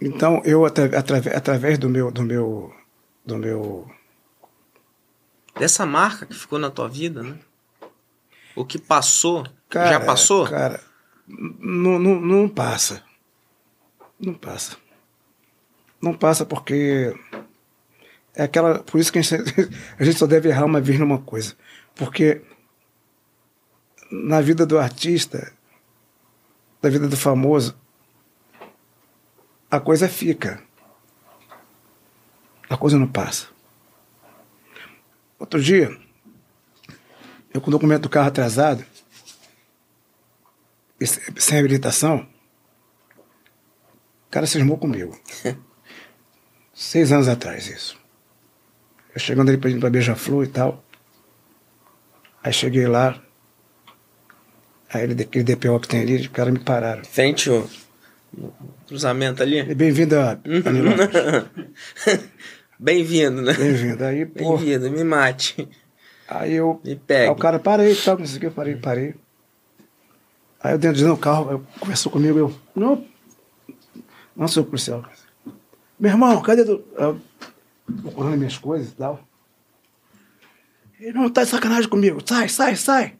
Então 0.00 0.40
eu 0.44 0.64
atra- 0.64 0.98
atrave- 0.98 1.30
através 1.34 1.78
do 1.78 1.88
meu 1.88 2.10
do 2.10 2.22
meu 2.22 2.74
do 3.24 3.36
meu 3.36 3.90
Dessa 5.58 5.84
marca 5.84 6.24
que 6.24 6.34
ficou 6.34 6.58
na 6.58 6.70
tua 6.70 6.88
vida, 6.88 7.22
né? 7.22 7.36
O 8.56 8.64
que 8.64 8.78
passou, 8.78 9.46
cara, 9.68 9.90
já 9.90 10.00
passou? 10.00 10.46
Cara, 10.48 10.80
não, 11.28 11.98
não, 11.98 12.18
não 12.20 12.48
passa. 12.48 13.02
Não 14.18 14.32
passa. 14.32 14.76
Não 16.00 16.14
passa 16.14 16.46
porque 16.46 17.14
é 18.34 18.44
aquela, 18.44 18.80
por 18.80 19.00
isso 19.00 19.12
que 19.12 19.18
a 19.18 19.22
gente, 19.22 19.34
a 19.98 20.04
gente 20.04 20.18
só 20.18 20.26
deve 20.26 20.48
errar 20.48 20.64
uma 20.64 20.80
vez 20.80 20.98
numa 20.98 21.18
coisa, 21.18 21.54
porque 21.94 22.42
na 24.10 24.40
vida 24.40 24.64
do 24.66 24.78
artista, 24.78 25.52
na 26.82 26.88
vida 26.88 27.08
do 27.08 27.16
famoso, 27.16 27.78
a 29.70 29.78
coisa 29.78 30.08
fica. 30.08 30.62
A 32.68 32.76
coisa 32.76 32.98
não 32.98 33.06
passa. 33.06 33.48
Outro 35.38 35.60
dia, 35.60 35.96
eu 37.52 37.60
com 37.60 37.68
o 37.68 37.70
documento 37.70 38.02
do 38.02 38.08
carro 38.08 38.28
atrasado, 38.28 38.84
se- 41.00 41.32
sem 41.38 41.58
habilitação, 41.58 42.28
cara 44.30 44.46
cismou 44.46 44.78
comigo. 44.78 45.18
Seis 46.72 47.12
anos 47.12 47.28
atrás, 47.28 47.66
isso. 47.66 47.99
Eu 49.14 49.20
chegando 49.20 49.48
ali 49.48 49.58
pra, 49.58 49.70
pra 49.78 49.90
Beija-Flor 49.90 50.44
e 50.44 50.48
tal. 50.48 50.84
Aí 52.42 52.52
cheguei 52.52 52.86
lá. 52.86 53.20
Aí 54.92 55.02
ele, 55.04 55.22
aquele 55.22 55.44
DPO 55.44 55.78
que 55.80 55.88
tem 55.88 56.00
ali, 56.00 56.16
os 56.16 56.26
caras 56.28 56.52
me 56.52 56.58
pararam. 56.60 57.04
Frente 57.04 57.50
o 57.50 57.68
cruzamento 58.86 59.42
ali. 59.42 59.74
Bem-vindo 59.74 60.18
a. 60.18 60.38
Bem-vindo, 62.78 63.42
né? 63.42 63.52
Bem-vindo. 63.52 64.04
Aí, 64.04 64.24
pô, 64.26 64.56
Bem-vindo, 64.56 64.90
me 64.90 65.04
mate. 65.04 65.68
aí 66.28 66.54
eu. 66.54 66.80
Me 66.84 66.92
Aí 66.92 66.96
pegue. 66.96 67.30
o 67.30 67.36
cara, 67.36 67.58
parei 67.58 67.92
e 67.92 67.96
tal, 67.96 68.18
não 68.18 68.26
sei 68.26 68.36
o 68.38 68.40
que, 68.40 68.46
eu 68.46 68.52
parei, 68.52 68.76
parei. 68.76 69.14
Aí 70.62 70.72
eu 70.74 70.78
dentro 70.78 70.96
de 70.98 71.04
no 71.04 71.16
carro, 71.16 71.50
eu, 71.50 71.66
conversou 71.78 72.10
comigo, 72.12 72.38
eu, 72.38 72.54
não, 72.74 73.04
não 74.36 74.48
sou 74.48 74.64
policial. 74.64 75.04
Meu 75.98 76.10
irmão, 76.10 76.40
cadê 76.42 76.64
tu? 76.64 76.82
Eu, 76.96 77.20
procurando 78.02 78.36
minhas 78.36 78.58
coisas 78.58 78.92
e 78.92 78.96
tal. 78.96 79.20
Ele, 80.98 81.12
não, 81.12 81.30
tá 81.30 81.44
de 81.44 81.50
sacanagem 81.50 81.88
comigo, 81.88 82.20
sai, 82.26 82.48
sai, 82.48 82.76
sai. 82.76 83.16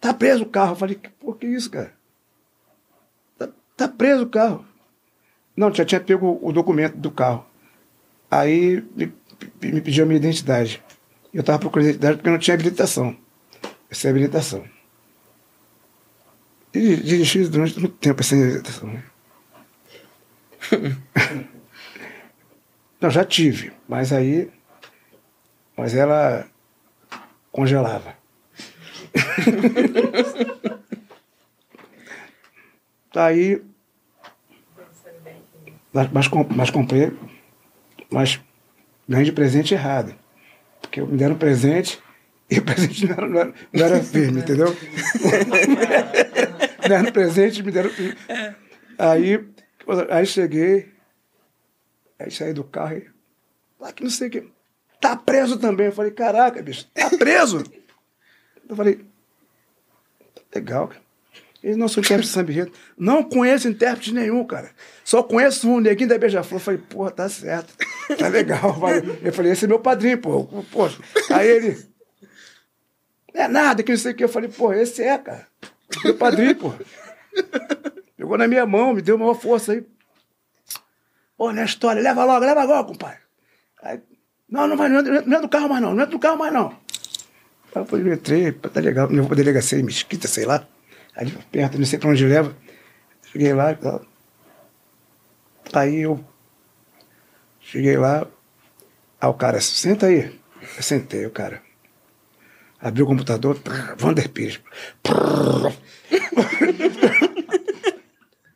Tá 0.00 0.14
preso 0.14 0.44
o 0.44 0.48
carro. 0.48 0.72
Eu 0.72 0.76
falei, 0.76 1.00
pô, 1.18 1.34
que 1.34 1.46
isso, 1.46 1.70
cara? 1.70 1.92
Tá, 3.38 3.48
tá 3.76 3.88
preso 3.88 4.22
o 4.22 4.28
carro. 4.28 4.64
Não, 5.56 5.74
já 5.74 5.84
tinha 5.84 6.00
pego 6.00 6.38
o 6.42 6.52
documento 6.52 6.96
do 6.96 7.10
carro. 7.10 7.44
Aí 8.30 8.82
me, 8.94 9.12
me 9.62 9.80
pediu 9.80 10.04
a 10.04 10.06
minha 10.06 10.18
identidade. 10.18 10.82
Eu 11.32 11.40
estava 11.40 11.58
procurando 11.58 11.88
identidade 11.88 12.16
porque 12.16 12.28
eu 12.28 12.32
não 12.32 12.38
tinha 12.38 12.54
habilitação. 12.54 13.16
Essa 13.90 14.08
é 14.08 14.10
habilitação. 14.10 14.64
E 16.72 16.96
dirigi 16.96 17.48
durante 17.48 17.78
muito 17.80 17.96
tempo 17.96 18.22
sem 18.22 18.42
habilitação. 18.42 18.88
né? 18.88 19.04
não, 23.06 23.10
já 23.10 23.24
tive, 23.24 23.72
mas 23.88 24.12
aí. 24.12 24.50
Mas 25.76 25.94
ela 25.94 26.46
congelava. 27.52 28.16
Aí. 33.14 33.62
Mas, 35.90 36.10
mas, 36.12 36.28
com- 36.28 36.46
mas 36.50 36.68
comprei. 36.68 37.10
Mas 38.10 38.38
ganhei 39.08 39.24
de 39.24 39.32
presente 39.32 39.72
errado. 39.72 40.14
Porque 40.82 41.00
me 41.00 41.16
deram 41.16 41.36
presente 41.36 41.98
e 42.50 42.58
o 42.58 42.62
presente 42.62 43.06
não 43.06 43.14
era, 43.14 43.26
não 43.26 43.40
era, 43.40 43.54
não 43.72 43.86
era 43.86 44.02
firme, 44.02 44.40
entendeu? 44.40 44.76
me 46.82 46.88
deram 46.88 47.10
presente 47.12 47.62
me 47.62 47.72
deram. 47.72 47.90
Aí, 48.98 49.42
aí 50.10 50.26
cheguei, 50.26 50.92
aí 52.18 52.30
saí 52.30 52.52
do 52.52 52.64
carro 52.64 52.96
e. 52.96 53.10
Lá 53.78 53.92
que 53.92 54.02
não 54.02 54.10
sei 54.10 54.28
o 54.28 54.30
que. 54.30 54.48
Tá 55.00 55.14
preso 55.16 55.58
também. 55.58 55.86
Eu 55.86 55.92
falei, 55.92 56.10
caraca, 56.10 56.62
bicho, 56.62 56.86
tá 56.94 57.10
preso? 57.10 57.62
Eu 58.68 58.74
falei, 58.74 59.04
legal, 60.54 60.88
cara. 60.88 61.06
Eles 61.62 61.76
não 61.76 61.88
são 61.88 62.00
intérpretes 62.00 62.28
de 62.28 62.34
samba. 62.34 62.70
Não 62.96 63.24
conheço 63.24 63.68
intérprete 63.68 64.14
nenhum, 64.14 64.44
cara. 64.44 64.70
Só 65.04 65.20
conheço 65.20 65.68
um 65.68 65.80
neguinho 65.80 66.08
da 66.08 66.16
Beija-Flor. 66.16 66.60
Falei, 66.60 66.80
porra, 66.80 67.10
tá 67.10 67.28
certo. 67.28 67.74
Tá 68.16 68.28
legal. 68.28 68.72
Valeu. 68.74 69.18
Eu 69.20 69.32
falei, 69.32 69.50
esse 69.50 69.64
é 69.64 69.68
meu 69.68 69.80
padrinho, 69.80 70.16
pô. 70.18 70.44
Pô, 70.44 70.88
Aí 71.30 71.48
ele. 71.48 71.76
Não 73.34 73.42
é 73.42 73.48
nada, 73.48 73.82
que 73.82 73.90
não 73.90 73.98
sei 73.98 74.12
o 74.12 74.14
que. 74.14 74.22
Eu 74.22 74.28
falei, 74.28 74.48
pô, 74.48 74.72
esse 74.72 75.02
é, 75.02 75.18
cara. 75.18 75.44
Meu 76.04 76.14
padrinho, 76.14 76.54
pô. 76.54 76.72
Pegou 78.16 78.38
na 78.38 78.46
minha 78.46 78.64
mão, 78.64 78.94
me 78.94 79.02
deu 79.02 79.18
maior 79.18 79.34
força 79.34 79.72
aí. 79.72 79.84
Pô, 81.36 81.52
na 81.52 81.64
história, 81.64 82.02
leva 82.02 82.24
logo, 82.24 82.44
leva 82.44 82.64
logo, 82.64 82.88
compadre. 82.92 83.18
Aí, 83.82 84.00
não, 84.48 84.66
não 84.66 84.76
vai, 84.76 84.88
não 84.88 85.00
entra 85.00 85.12
não 85.12 85.20
entra 85.20 85.40
no 85.42 85.48
carro 85.48 85.68
mais 85.68 85.82
não, 85.82 85.94
não 85.94 86.02
entra 86.02 86.14
no 86.14 86.18
carro 86.20 86.38
mais 86.38 86.52
não. 86.52 86.68
Aí 86.70 87.82
eu 87.82 87.84
falei, 87.86 88.06
eu 88.08 88.14
entrei, 88.14 88.52
tá 88.52 88.80
legal, 88.80 89.08
não 89.10 89.18
vou 89.18 89.26
pra 89.28 89.36
delegacia 89.36 89.82
Mesquita, 89.82 90.26
sei 90.28 90.46
lá. 90.46 90.66
Ali 91.14 91.32
perto, 91.50 91.78
não 91.78 91.84
sei 91.84 91.98
pra 91.98 92.08
onde 92.08 92.24
leva. 92.26 92.56
Cheguei 93.30 93.52
lá 93.52 93.72
e 93.72 93.76
tal. 93.76 94.04
Aí 95.72 95.96
eu 96.00 96.24
cheguei 97.60 97.96
lá, 97.98 98.26
aí 99.20 99.28
o 99.28 99.34
cara, 99.34 99.60
senta 99.60 100.06
aí. 100.06 100.40
Eu 100.76 100.82
sentei, 100.82 101.26
o 101.26 101.30
cara. 101.30 101.62
Abriu 102.80 103.04
o 103.04 103.08
computador, 103.08 103.58
Vander 103.98 104.28
Pires. 104.30 104.60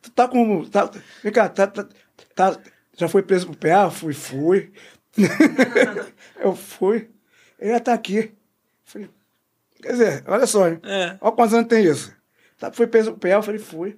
Tu 0.01 0.09
tá 0.11 0.27
com. 0.27 0.65
Tá, 0.65 0.89
vem 1.23 1.31
cá, 1.31 1.47
tá, 1.49 1.67
tá, 1.67 1.87
tá- 2.35 2.59
já 2.97 3.07
foi 3.07 3.23
preso 3.23 3.47
pro 3.47 3.55
PA? 3.55 3.89
Fui, 3.89 4.13
fui. 4.13 4.71
eu 6.39 6.55
fui. 6.55 7.09
Ele 7.59 7.71
já 7.71 7.79
tá 7.79 7.93
aqui. 7.93 8.33
Falei, 8.85 9.09
quer 9.81 9.91
dizer, 9.91 10.23
olha 10.27 10.45
só, 10.47 10.67
hein? 10.67 10.79
É. 10.83 11.17
Olha 11.21 11.31
quantos 11.31 11.53
anos 11.53 11.67
tem 11.67 11.85
isso. 11.85 12.13
Tá, 12.57 12.71
foi 12.71 12.87
preso 12.87 13.11
pro 13.11 13.19
PA? 13.19 13.35
Eu 13.35 13.43
falei, 13.43 13.59
fui. 13.59 13.97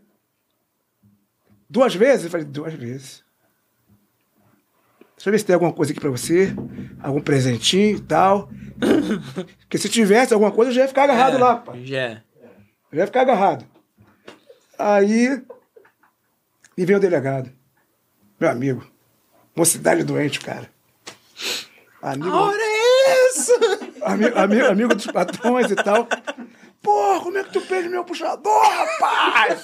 Duas 1.70 1.96
vezes? 1.96 2.26
Eu 2.26 2.32
falei, 2.32 2.46
duas 2.46 2.74
vezes. 2.74 3.24
Deixa 5.16 5.30
eu 5.30 5.32
ver 5.32 5.40
se 5.40 5.46
tem 5.46 5.54
alguma 5.54 5.72
coisa 5.74 5.92
aqui 5.92 6.02
pra 6.02 6.10
você, 6.10 6.54
algum 7.02 7.22
presentinho 7.22 7.98
e 7.98 8.02
tal. 8.02 8.50
Porque 9.62 9.78
se 9.78 9.88
tivesse 9.88 10.34
alguma 10.34 10.52
coisa, 10.52 10.70
eu 10.72 10.76
já 10.76 10.82
ia 10.82 10.88
ficar 10.88 11.04
agarrado 11.04 11.38
É, 11.38 11.40
lá, 11.40 11.56
pai. 11.58 11.86
Já. 11.86 12.22
Eu 12.92 13.00
ia 13.00 13.06
ficar 13.06 13.22
agarrado. 13.22 13.66
Aí, 14.78 15.42
me 16.78 16.86
veio 16.86 16.98
o 16.98 17.02
delegado. 17.02 17.50
Meu 18.40 18.50
amigo. 18.50 18.86
Mocidade 19.56 20.04
doente, 20.04 20.40
cara. 20.40 20.70
Amigo, 22.02 22.36
Hora 22.36 22.58
é 22.62 23.28
essa? 23.30 23.54
amigo, 24.02 24.38
amigo, 24.38 24.66
amigo 24.66 24.96
dos 24.96 25.08
patrões 25.08 25.72
e 25.72 25.76
tal. 25.76 26.08
Pô, 26.82 27.22
como 27.22 27.38
é 27.38 27.44
que 27.44 27.52
tu 27.54 27.62
pede 27.62 27.88
meu 27.88 28.04
puxador, 28.04 28.62
rapaz? 28.62 29.64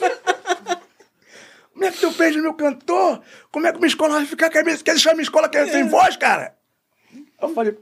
Como 1.73 1.85
é 1.85 1.91
que 1.91 1.99
tu 1.99 2.13
pede 2.13 2.39
meu 2.39 2.53
cantor? 2.53 3.21
Como 3.51 3.67
é 3.67 3.71
que 3.71 3.77
minha 3.77 3.87
escola 3.87 4.15
vai 4.15 4.25
ficar? 4.25 4.49
Quer, 4.49 4.63
quer 4.63 4.91
deixar 4.93 5.13
minha 5.13 5.23
escola 5.23 5.49
quer, 5.49 5.69
sem 5.69 5.87
voz, 5.87 6.15
cara? 6.15 6.55
Eu 7.41 7.53
falei. 7.53 7.77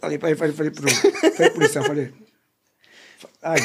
Falei, 0.00 0.18
falei, 0.18 0.34
falei, 0.34 0.54
falei 0.54 0.70
pro, 0.70 0.88
falei 0.90 1.34
pro 1.34 1.50
policial, 1.52 1.84
falei. 1.84 2.12
Aí. 3.42 3.60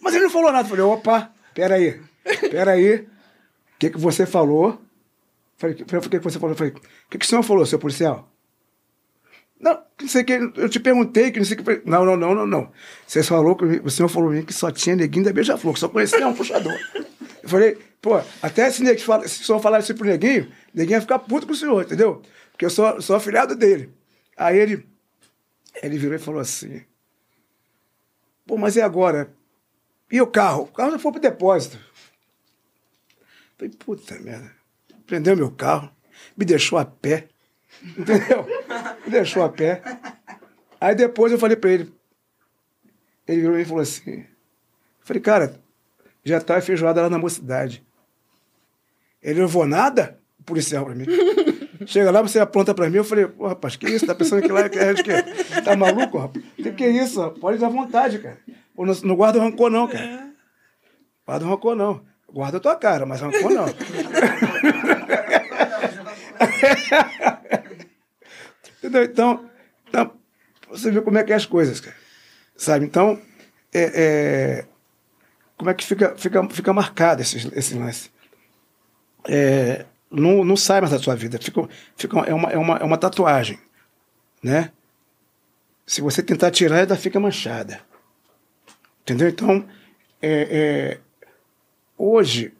Mas 0.00 0.14
ele 0.14 0.24
não 0.24 0.30
falou 0.30 0.52
nada. 0.52 0.68
Falei, 0.68 0.84
opa, 0.84 1.32
peraí, 1.54 2.00
peraí. 2.50 3.08
O 3.76 3.78
que, 3.78 3.90
que 3.90 3.98
você 3.98 4.24
falou? 4.24 4.80
Falei, 5.58 5.74
o 5.74 5.78
que, 5.84 6.18
que 6.18 6.18
você 6.18 6.38
falou? 6.38 6.56
Falei, 6.56 6.72
o 6.72 7.10
que, 7.10 7.18
que 7.18 7.26
o 7.26 7.28
senhor 7.28 7.42
falou, 7.42 7.64
seu 7.66 7.78
policial? 7.78 8.30
Não, 9.58 9.78
não 10.00 10.08
sei 10.08 10.24
que, 10.24 10.32
eu 10.32 10.68
te 10.68 10.80
perguntei 10.80 11.30
que 11.30 11.38
não 11.38 11.46
sei 11.46 11.56
que. 11.56 11.82
Não, 11.84 12.04
não, 12.04 12.16
não, 12.16 12.34
não, 12.34 12.46
não. 12.46 12.72
Você 13.06 13.22
falou 13.22 13.56
o 13.84 13.90
senhor 13.90 14.08
falou 14.08 14.42
que 14.42 14.52
só 14.52 14.70
tinha 14.70 14.96
neguinho 14.96 15.24
da 15.24 15.32
beija-flor, 15.32 15.74
que 15.74 15.80
só 15.80 15.88
conhecia 15.88 16.26
um 16.26 16.34
puxador. 16.34 16.74
Eu 17.42 17.48
falei, 17.48 17.78
pô, 18.02 18.20
até 18.42 18.70
se, 18.70 18.82
neguinho 18.82 19.28
se 19.28 19.42
o 19.42 19.44
senhor 19.46 19.60
falar 19.60 19.78
isso 19.80 19.94
pro 19.94 20.06
neguinho, 20.06 20.50
neguinho 20.74 20.96
ia 20.96 21.00
ficar 21.00 21.18
puto 21.18 21.46
com 21.46 21.52
o 21.52 21.56
senhor, 21.56 21.84
entendeu? 21.84 22.22
Porque 22.52 22.66
eu 22.66 22.70
sou, 22.70 23.00
sou 23.00 23.16
afilhado 23.16 23.54
dele. 23.54 23.90
Aí 24.36 24.58
ele, 24.58 24.86
ele 25.82 25.96
virou 25.96 26.16
e 26.16 26.18
falou 26.18 26.40
assim: 26.40 26.82
pô, 28.46 28.58
mas 28.58 28.76
e 28.76 28.80
agora? 28.82 29.32
E 30.10 30.20
o 30.20 30.26
carro? 30.26 30.62
O 30.64 30.66
carro 30.66 30.92
já 30.92 30.98
foi 30.98 31.12
pro 31.12 31.20
depósito. 31.20 31.78
Falei, 33.56 33.74
puta 33.78 34.18
merda. 34.18 34.50
Prendeu 35.06 35.36
meu 35.36 35.50
carro, 35.50 35.90
me 36.36 36.44
deixou 36.44 36.78
a 36.78 36.84
pé. 36.84 37.28
Entendeu? 37.96 38.46
Me 39.04 39.10
deixou 39.10 39.42
a 39.42 39.48
pé. 39.48 39.82
Aí 40.80 40.94
depois 40.94 41.32
eu 41.32 41.38
falei 41.38 41.56
pra 41.56 41.70
ele. 41.70 41.92
Ele 43.26 43.40
virou 43.40 43.58
e 43.58 43.64
falou 43.64 43.82
assim. 43.82 44.24
Falei, 45.00 45.22
cara, 45.22 45.60
já 46.24 46.40
tá 46.40 46.60
feijoada 46.60 47.02
lá 47.02 47.10
na 47.10 47.18
mocidade. 47.18 47.84
Ele 49.22 49.40
não 49.40 49.48
vou 49.48 49.66
nada? 49.66 50.18
O 50.38 50.42
policial 50.44 50.84
pra 50.84 50.94
mim. 50.94 51.06
Chega 51.86 52.10
lá, 52.10 52.22
você 52.22 52.38
apronta 52.38 52.74
pra 52.74 52.88
mim. 52.88 52.96
Eu 52.96 53.04
falei, 53.04 53.26
pô, 53.26 53.46
rapaz, 53.46 53.76
que 53.76 53.86
isso? 53.86 54.06
Tá 54.06 54.14
pensando 54.14 54.42
que 54.42 54.52
lá 54.52 54.60
é 54.60 54.68
que 54.68 54.78
é 54.78 54.94
de 54.94 55.02
quê? 55.02 55.12
Tá 55.64 55.76
maluco, 55.76 56.18
rapaz? 56.18 56.44
Que 56.56 56.72
que 56.72 56.84
é 56.84 56.90
isso? 56.90 57.30
Pode 57.32 57.58
dar 57.58 57.68
vontade, 57.68 58.18
cara. 58.18 58.38
Não, 58.76 58.94
não 59.04 59.16
guarda 59.16 59.40
rancor, 59.40 59.70
não, 59.70 59.88
cara. 59.88 60.32
Guarda 61.26 61.46
rancor, 61.46 61.74
não. 61.74 62.04
Guarda 62.32 62.56
a 62.58 62.60
tua 62.60 62.76
cara, 62.76 63.06
mas 63.06 63.20
rancor 63.20 63.50
não. 63.50 63.66
Entendeu? 68.78 69.04
Então, 69.04 69.50
então, 69.88 70.12
você 70.68 70.90
vê 70.90 71.00
como 71.00 71.18
é 71.18 71.24
que 71.24 71.32
é 71.32 71.36
as 71.36 71.46
coisas, 71.46 71.80
cara. 71.80 71.96
Sabe? 72.56 72.84
Então, 72.84 73.20
é, 73.72 73.92
é, 73.94 74.66
como 75.56 75.70
é 75.70 75.74
que 75.74 75.84
fica, 75.84 76.14
fica, 76.16 76.48
fica 76.48 76.72
marcado 76.72 77.22
esse, 77.22 77.50
esse 77.54 77.74
lance? 77.74 78.10
É, 79.28 79.84
não, 80.10 80.44
não 80.44 80.56
sai 80.56 80.80
mais 80.80 80.92
da 80.92 80.98
sua 80.98 81.14
vida. 81.14 81.38
Fica, 81.38 81.68
fica, 81.96 82.18
é, 82.20 82.34
uma, 82.34 82.50
é, 82.50 82.58
uma, 82.58 82.76
é 82.78 82.84
uma 82.84 82.98
tatuagem. 82.98 83.58
Né? 84.42 84.70
Se 85.86 86.00
você 86.00 86.22
tentar 86.22 86.50
tirar, 86.50 86.78
ela 86.78 86.96
fica 86.96 87.20
manchada. 87.20 87.80
Entendeu? 89.02 89.28
Então, 89.28 89.66
é, 90.20 90.48
é, 90.50 91.00
hoje 91.96 92.52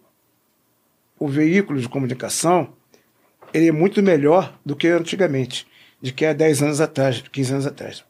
o 1.18 1.28
veículo 1.28 1.80
de 1.80 1.88
comunicação 1.88 2.74
ele 3.52 3.68
é 3.68 3.72
muito 3.72 4.02
melhor 4.02 4.58
do 4.64 4.76
que 4.76 4.88
antigamente, 4.88 5.66
de 6.00 6.12
que 6.12 6.26
há 6.26 6.32
10 6.32 6.62
anos 6.62 6.80
atrás, 6.80 7.22
15 7.22 7.52
anos 7.52 7.66
atrás. 7.66 8.04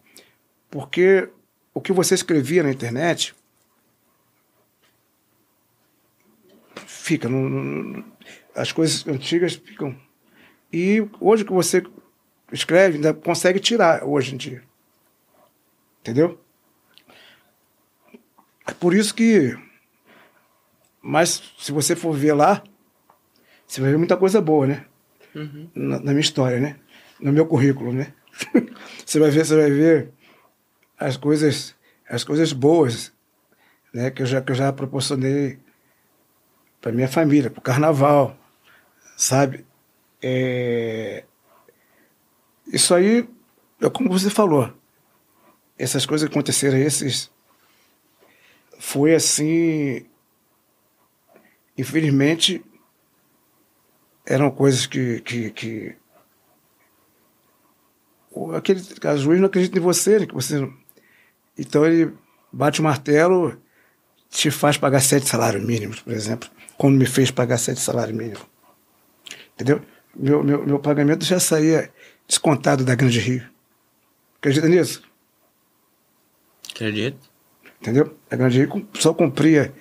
Porque 0.71 1.29
o 1.73 1.81
que 1.81 1.93
você 1.93 2.15
escrevia 2.15 2.63
na 2.63 2.71
internet 2.71 3.35
fica. 7.07 7.29
As 8.55 8.73
coisas 8.73 9.07
antigas 9.07 9.55
ficam. 9.55 9.97
E 10.73 11.07
hoje 11.21 11.45
que 11.45 11.53
você 11.53 11.85
escreve, 12.53 12.97
ainda 12.97 13.15
consegue 13.15 13.61
tirar 13.61 14.05
hoje 14.05 14.35
em 14.35 14.37
dia. 14.37 14.63
Entendeu? 16.01 16.41
É 18.67 18.73
por 18.73 18.95
isso 18.95 19.15
que. 19.15 19.57
Mas 21.07 21.41
se 21.57 21.71
você 21.71 21.95
for 21.95 22.13
ver 22.13 22.33
lá, 22.33 22.65
você 23.65 23.81
vai 23.81 23.93
ver 23.93 23.97
muita 23.97 24.17
coisa 24.17 24.41
boa, 24.41 24.67
né? 24.67 24.85
Uhum. 25.37 25.71
Na, 25.73 26.01
na 26.01 26.11
minha 26.11 26.21
história, 26.21 26.59
né? 26.59 26.77
No 27.21 27.33
meu 27.33 27.47
currículo, 27.47 27.93
né? 27.93 28.13
você 29.07 29.21
vai 29.21 29.31
ver, 29.31 29.47
você 29.47 29.55
vai 29.55 29.71
ver 29.71 30.11
as 30.99 31.17
coisas, 31.17 31.77
as 32.09 32.25
coisas 32.25 32.53
boas, 32.53 33.13
né? 33.95 34.11
Que 34.11 34.23
eu 34.23 34.27
já, 34.27 34.43
que 34.43 34.51
eu 34.51 34.57
já 34.57 34.73
proporcionei 34.73 35.61
para 36.81 36.91
minha 36.91 37.09
família, 37.09 37.51
para 37.51 37.61
o 37.61 37.63
carnaval, 37.63 38.37
sabe? 39.17 39.65
É... 40.21 41.23
Isso 42.67 42.93
aí, 42.93 43.29
é 43.81 43.89
como 43.89 44.11
você 44.11 44.29
falou, 44.29 44.73
essas 45.79 46.05
coisas 46.05 46.29
que 46.29 46.35
aconteceram, 46.35 46.77
esses 46.79 47.31
foi 48.81 49.15
assim, 49.15 50.05
infelizmente, 51.77 52.65
eram 54.25 54.51
coisas 54.51 54.87
que, 54.87 55.21
que, 55.21 55.51
que 55.51 55.97
aquele 58.55 58.83
a 59.05 59.17
juiz 59.17 59.41
não 59.41 59.47
acredita 59.47 59.79
em 59.79 59.81
você, 59.81 60.19
né, 60.19 60.27
que 60.27 60.35
você 60.35 60.69
então 61.59 61.87
ele 61.87 62.13
bate 62.53 62.81
o 62.81 62.85
martelo, 62.85 63.57
te 64.29 64.51
faz 64.51 64.77
pagar 64.77 65.01
sete 65.01 65.27
salários 65.27 65.65
mínimos, 65.65 66.01
por 66.01 66.13
exemplo, 66.13 66.49
quando 66.77 66.97
me 66.97 67.07
fez 67.07 67.31
pagar 67.31 67.59
sete 67.59 67.81
salários 67.81 68.17
mínimos, 68.17 68.45
entendeu? 69.55 69.81
Meu, 70.15 70.43
meu, 70.43 70.67
meu 70.67 70.79
pagamento 70.79 71.25
já 71.25 71.39
saía 71.39 71.93
descontado 72.27 72.85
da 72.85 72.95
Grande 72.95 73.21
Rio. 73.21 73.47
Acredita 74.39 74.69
nisso? 74.69 75.03
Acredito. 76.71 77.31
Entendeu? 77.81 78.17
A 78.31 78.37
Grande 78.37 78.59
Rio 78.59 78.89
só 78.95 79.13
cumpria 79.13 79.75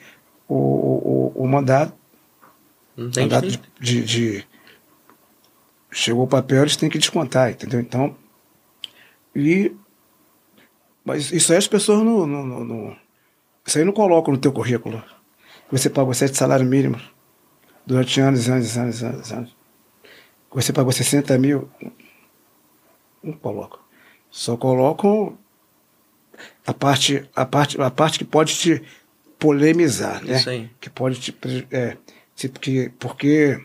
o, 0.48 0.56
o, 0.56 1.44
o 1.44 1.48
mandato. 1.48 1.94
Mandato 2.98 3.48
de, 3.48 3.60
de, 3.80 4.04
de, 4.04 4.48
Chegou 5.92 6.24
o 6.24 6.28
papel, 6.28 6.62
eles 6.62 6.76
têm 6.76 6.90
que 6.90 6.98
descontar, 6.98 7.52
entendeu? 7.52 7.80
Então. 7.80 8.16
E. 9.36 9.72
Mas 11.04 11.32
isso 11.32 11.52
aí 11.52 11.58
as 11.58 11.68
pessoas 11.68 12.04
não. 12.04 12.26
não, 12.26 12.46
não, 12.46 12.64
não 12.64 12.98
isso 13.66 13.80
aí 13.80 13.84
não 13.84 13.94
colocam 13.94 14.34
no 14.34 14.40
teu 14.40 14.52
currículo. 14.52 15.04
Você 15.72 15.90
pagou 15.90 16.14
sete 16.14 16.38
salários 16.38 16.70
mínimos 16.70 17.02
durante 17.86 18.20
anos, 18.20 18.48
anos, 18.48 18.78
anos, 18.78 19.04
anos, 19.04 19.32
anos. 19.32 19.56
Você 20.56 20.72
pagou 20.72 20.92
60 20.92 21.38
mil. 21.38 21.70
Não 23.22 23.34
colocam. 23.34 23.80
Só 24.32 24.56
colocam 24.56 25.38
a 26.66 26.74
parte, 26.74 27.30
a 27.36 27.46
parte, 27.46 27.82
a 27.82 27.92
parte 27.92 28.20
que 28.20 28.26
pode 28.26 28.56
te 28.56 28.84
polemizar, 29.40 30.24
né? 30.24 30.38
Isso 30.38 30.50
aí. 30.50 30.70
Que 30.80 30.90
pode 30.90 31.20
te, 31.20 31.38
é, 31.72 31.98
se, 32.36 32.50
porque, 32.50 32.92
porque, 33.00 33.60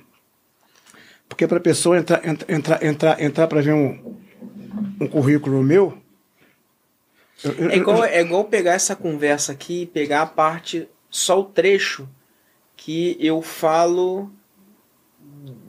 porque 1.28 1.46
para 1.46 1.58
a 1.58 1.60
pessoa 1.62 1.98
entrar, 1.98 2.20
entrar, 2.48 2.82
entrar, 2.84 3.22
entrar 3.22 3.46
para 3.46 3.60
ver 3.62 3.72
um, 3.74 4.16
um 5.00 5.06
currículo 5.06 5.62
meu. 5.62 5.96
eu- 7.44 7.52
eu- 7.52 7.70
É 7.70 7.76
igual, 7.76 8.04
é 8.04 8.20
igual 8.20 8.44
pegar 8.44 8.72
essa 8.74 8.94
conversa 8.96 9.52
aqui 9.52 9.82
e 9.82 9.86
pegar 9.86 10.22
a 10.22 10.26
parte, 10.26 10.88
só 11.08 11.40
o 11.40 11.44
trecho 11.44 12.08
que 12.76 13.16
eu 13.20 13.40
falo 13.42 14.30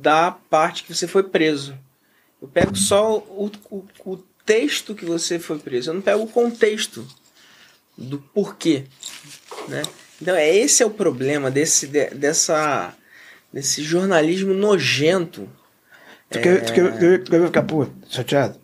da 0.01 0.31
parte 0.31 0.83
que 0.83 0.93
você 0.93 1.07
foi 1.07 1.23
preso. 1.23 1.77
Eu 2.41 2.47
pego 2.47 2.75
só 2.75 3.17
o, 3.19 3.51
o, 3.69 3.85
o 4.05 4.17
texto 4.45 4.95
que 4.95 5.05
você 5.05 5.37
foi 5.37 5.59
preso. 5.59 5.91
Eu 5.91 5.93
não 5.93 6.01
pego 6.01 6.23
o 6.23 6.27
contexto 6.27 7.05
do 7.97 8.17
porquê, 8.19 8.85
né? 9.67 9.81
Então, 10.21 10.35
é 10.35 10.47
esse 10.55 10.83
é 10.83 10.85
o 10.85 10.89
problema 10.91 11.49
desse, 11.49 11.87
de- 11.87 12.09
dessa, 12.11 12.93
desse 13.51 13.81
jornalismo 13.83 14.53
nojento. 14.53 15.49
Tu 16.29 16.37
tu, 16.37 16.41
quer, 16.41 16.63
tu 16.65 16.73
quer- 16.73 17.23
tu 17.23 17.31
quer 17.31 17.45
ficar 17.45 17.63
puto, 17.63 17.93
chateado? 18.07 18.59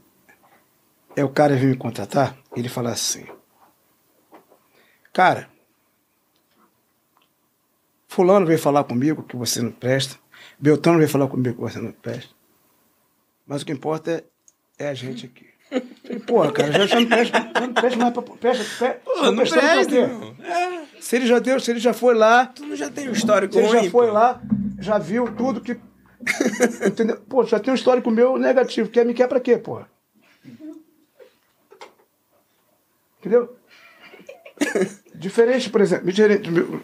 É 1.16 1.24
o 1.24 1.30
cara 1.30 1.56
vir 1.56 1.68
me 1.68 1.76
contratar, 1.78 2.38
ele 2.56 2.70
fala 2.70 2.92
assim. 2.92 3.26
Cara, 5.12 5.50
fulano 8.08 8.46
veio 8.46 8.60
falar 8.60 8.84
comigo 8.84 9.24
que 9.24 9.36
você 9.36 9.62
não 9.62 9.72
presta. 9.72 10.18
Beltrano 10.60 11.00
veio 11.00 11.10
falar 11.10 11.28
comigo 11.28 11.56
que 11.56 11.62
você 11.74 11.80
não 11.80 11.92
presta. 11.92 12.30
Mas 13.46 13.62
o 13.62 13.66
que 13.66 13.72
importa 13.72 14.12
é, 14.12 14.24
é 14.86 14.90
a 14.90 14.94
gente 14.94 15.26
aqui. 15.26 15.48
Porra, 16.26 16.52
cara, 16.52 16.72
já, 16.72 16.86
já 16.86 17.00
não 17.00 17.08
presta, 17.08 17.52
já 17.54 17.62
não 17.68 17.74
presta 17.74 17.98
mais 18.00 18.14
pra. 18.14 18.22
Presta, 18.22 18.64
presta, 18.78 19.00
Pô, 19.04 19.32
não 19.32 19.36
presta, 19.36 19.86
quê? 19.88 19.96
irmão. 19.96 20.36
Se 21.00 21.16
ele 21.16 21.28
já 21.28 21.40
deu, 21.40 21.60
se 21.60 21.72
ele 21.72 21.80
já 21.80 21.94
foi 21.94 22.14
lá, 22.16 22.48
Tu 22.48 22.66
não 22.66 22.76
já 22.76 22.90
tem 22.90 23.08
um 23.10 23.12
histórico 23.14 23.54
se 23.54 23.60
ele 23.60 23.70
já 23.70 23.90
foi 23.92 24.08
pô. 24.08 24.14
lá, 24.14 24.42
já 24.80 24.98
viu 24.98 25.32
tudo 25.36 25.62
que. 25.62 25.80
Entendeu? 26.86 27.18
Pô, 27.30 27.44
já 27.46 27.60
tem 27.60 27.72
um 27.72 27.76
histórico 27.76 28.10
meu 28.12 28.38
negativo. 28.38 28.90
Quer 28.90 29.06
me 29.06 29.14
quer 29.14 29.28
pra 29.28 29.40
quê, 29.40 29.58
porra? 29.58 29.88
Entendeu? 33.20 33.56
Diferente, 35.16 35.70
por 35.70 35.82
exemplo. 35.82 36.06
Diferente, 36.06 36.50
meu- 36.52 36.82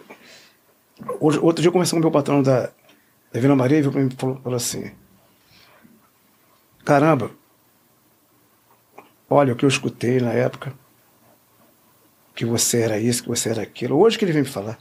outro 1.20 1.62
dia 1.62 1.68
eu 1.70 1.72
conversei 1.74 1.96
com 1.96 2.00
o 2.00 2.02
meu 2.04 2.12
patrão 2.12 2.42
da, 2.44 2.70
da 3.32 3.40
Vila 3.40 3.56
Maria 3.56 3.78
e 3.80 3.82
veio 3.82 3.92
pra 3.92 4.02
mim 4.02 4.10
e 4.12 4.16
falou, 4.16 4.38
falou 4.42 4.58
assim: 4.58 4.92
Caramba, 6.86 7.32
olha 9.30 9.54
o 9.54 9.56
que 9.56 9.66
eu 9.66 9.70
escutei 9.70 10.20
na 10.20 10.32
época. 10.34 10.74
Que 12.34 12.46
você 12.46 12.82
era 12.82 13.00
isso, 13.00 13.24
que 13.24 13.30
você 13.30 13.50
era 13.50 13.62
aquilo. 13.62 14.00
Hoje 14.00 14.18
que 14.18 14.26
ele 14.26 14.32
vem 14.32 14.44
me 14.44 14.48
falar. 14.48 14.80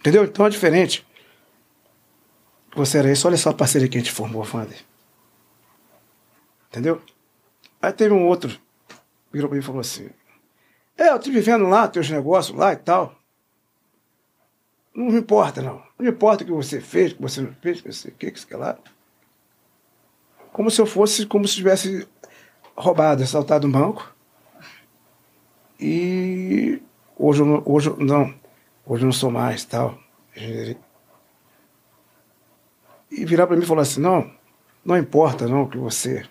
Entendeu? 0.00 0.24
Então 0.24 0.46
é 0.46 0.50
diferente. 0.50 1.06
Você 2.74 2.98
era 2.98 3.10
isso, 3.10 3.26
olha 3.26 3.36
só 3.36 3.50
a 3.50 3.54
parceria 3.54 3.88
que 3.88 3.96
a 3.96 4.00
gente 4.00 4.12
formou, 4.12 4.46
Wander. 4.52 4.84
Entendeu? 6.68 7.00
Aí 7.80 7.92
teve 7.92 8.12
um 8.12 8.26
outro, 8.26 8.58
virou 9.32 9.48
pra 9.48 9.56
mim 9.56 9.62
e 9.62 9.66
falou 9.66 9.80
assim: 9.80 10.10
É, 10.98 11.10
eu 11.10 11.18
tô 11.18 11.30
vivendo 11.30 11.68
lá, 11.68 11.86
teus 11.86 12.10
negócios 12.10 12.56
lá 12.56 12.72
e 12.72 12.76
tal. 12.76 13.14
Não 14.94 15.06
me 15.06 15.18
importa, 15.18 15.60
não. 15.60 15.76
Não 15.98 16.04
me 16.04 16.08
importa 16.08 16.42
o 16.42 16.46
que 16.46 16.52
você 16.52 16.80
fez, 16.80 17.12
o 17.12 17.16
que 17.16 17.22
você 17.22 17.40
não 17.40 17.52
fez, 17.54 17.78
o 17.78 17.82
que 17.82 17.92
você 17.92 18.10
que, 18.10 18.30
que 18.30 18.54
lá. 18.54 18.78
Como 20.52 20.70
se 20.70 20.80
eu 20.80 20.86
fosse, 20.86 21.26
como 21.26 21.46
se 21.46 21.56
tivesse 21.56 22.08
roubado, 22.76 23.22
assaltado 23.22 23.66
um 23.66 23.72
banco. 23.72 24.13
E 25.78 26.80
hoje 27.16 27.42
eu 27.42 27.46
não, 27.46 27.62
hoje 27.66 27.90
eu- 27.90 27.96
não, 27.98 28.34
hoje 28.86 29.02
eu 29.02 29.06
não 29.06 29.12
sou 29.12 29.30
mais 29.30 29.64
tal. 29.64 29.98
E 30.36 30.76
virar 33.24 33.46
para 33.46 33.56
mim 33.56 33.62
e 33.62 33.66
falar 33.66 33.82
assim, 33.82 34.00
não, 34.00 34.30
não 34.84 34.96
importa 34.98 35.46
não 35.46 35.68
que 35.68 35.78
você. 35.78 36.26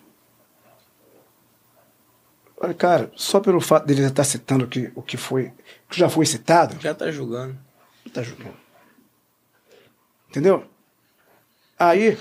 Olha, 2.56 2.74
cara, 2.74 3.10
só 3.16 3.40
pelo 3.40 3.60
fato 3.60 3.86
dele 3.86 4.02
estar 4.02 4.24
citando 4.24 4.64
o 4.64 4.68
que, 4.68 4.90
o 4.94 5.02
que 5.02 5.16
foi, 5.16 5.52
que 5.88 5.98
já 5.98 6.08
foi 6.08 6.24
citado, 6.24 6.80
Já 6.80 6.94
tá 6.94 7.10
julgando. 7.10 7.58
não 8.04 8.12
tá 8.12 8.22
julgando. 8.22 8.56
Entendeu? 10.28 10.64
Aí, 11.78 12.16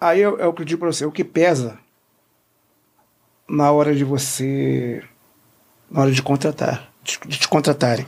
aí 0.00 0.20
é, 0.20 0.24
é 0.24 0.46
o 0.46 0.52
que 0.52 0.62
eu 0.62 0.66
digo 0.66 0.80
para 0.80 0.92
você, 0.92 1.06
o 1.06 1.12
que 1.12 1.24
pesa 1.24 1.78
na 3.48 3.70
hora 3.72 3.94
de 3.94 4.04
você, 4.04 5.02
na 5.90 6.02
hora 6.02 6.12
de 6.12 6.22
contratar, 6.22 6.92
de, 7.02 7.18
te 7.38 7.48
contratarem. 7.48 8.06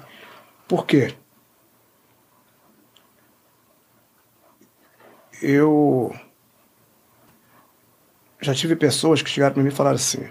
Por 0.68 0.86
quê? 0.86 1.15
Eu 5.42 6.15
já 8.41 8.55
tive 8.55 8.76
pessoas 8.76 9.23
que 9.23 9.31
chegaram 9.31 9.55
para 9.55 9.62
mim 9.62 9.70
e 9.70 9.73
falaram 9.73 9.97
assim: 9.97 10.28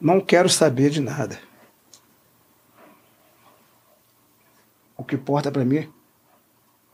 não 0.00 0.20
quero 0.20 0.48
saber 0.48 0.90
de 0.90 1.00
nada. 1.00 1.38
O 4.96 5.04
que 5.04 5.14
importa 5.14 5.50
para 5.50 5.64
mim 5.64 5.92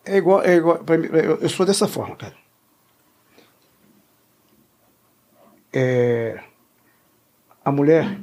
é 0.05 0.17
igual, 0.17 0.43
é 0.43 0.55
igual 0.55 0.85
pra 0.85 0.99
mim, 0.99 1.09
eu, 1.13 1.41
eu 1.41 1.49
sou 1.49 1.65
dessa 1.65 1.89
forma, 1.89 2.15
cara. 2.17 2.37
É, 5.73 6.43
a 7.65 7.73
mulher, 7.73 8.21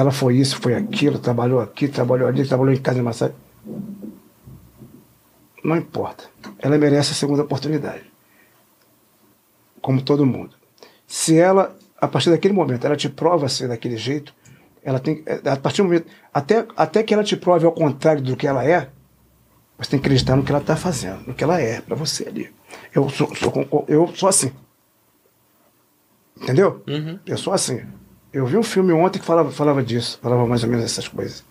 ela 0.00 0.10
foi 0.10 0.36
isso, 0.36 0.56
foi 0.60 0.74
aquilo, 0.74 1.18
trabalhou 1.18 1.60
aqui, 1.60 1.86
trabalhou 1.86 2.26
ali, 2.26 2.46
trabalhou 2.46 2.72
em 2.72 2.80
casa 2.80 2.96
de 2.96 3.02
massagem. 3.02 3.34
Não 5.62 5.76
importa. 5.76 6.24
Ela 6.58 6.78
merece 6.78 7.12
a 7.12 7.14
segunda 7.14 7.42
oportunidade. 7.42 8.04
Como 9.82 10.00
todo 10.00 10.24
mundo. 10.24 10.54
Se 11.06 11.38
ela, 11.38 11.76
a 12.00 12.08
partir 12.08 12.30
daquele 12.30 12.54
momento, 12.54 12.86
ela 12.86 12.96
te 12.96 13.08
prova 13.10 13.48
ser 13.48 13.68
daquele 13.68 13.96
jeito, 13.96 14.34
ela 14.82 14.98
tem. 14.98 15.22
A 15.44 15.56
partir 15.56 15.82
do 15.82 15.84
momento. 15.84 16.06
Até, 16.32 16.66
até 16.76 17.02
que 17.02 17.12
ela 17.12 17.22
te 17.22 17.36
prove 17.36 17.66
ao 17.66 17.72
contrário 17.72 18.22
do 18.22 18.36
que 18.36 18.46
ela 18.46 18.64
é, 18.64 18.88
você 19.78 19.90
tem 19.90 20.00
que 20.00 20.06
acreditar 20.06 20.36
no 20.36 20.42
que 20.42 20.50
ela 20.50 20.60
está 20.60 20.76
fazendo, 20.76 21.26
no 21.26 21.34
que 21.34 21.44
ela 21.44 21.60
é 21.60 21.80
para 21.80 21.94
você 21.94 22.26
ali. 22.26 22.50
Eu 22.94 23.08
sou, 23.10 23.34
sou 23.34 23.84
eu 23.86 24.08
sou 24.14 24.28
assim. 24.28 24.52
Entendeu? 26.40 26.82
Uhum. 26.86 27.18
Eu 27.26 27.36
sou 27.36 27.52
assim. 27.52 27.82
Eu 28.32 28.46
vi 28.46 28.56
um 28.56 28.62
filme 28.62 28.92
ontem 28.92 29.18
que 29.18 29.24
falava, 29.24 29.50
falava 29.50 29.82
disso, 29.82 30.18
falava 30.22 30.46
mais 30.46 30.62
ou 30.62 30.70
menos 30.70 30.84
essas 30.84 31.08
coisas. 31.08 31.44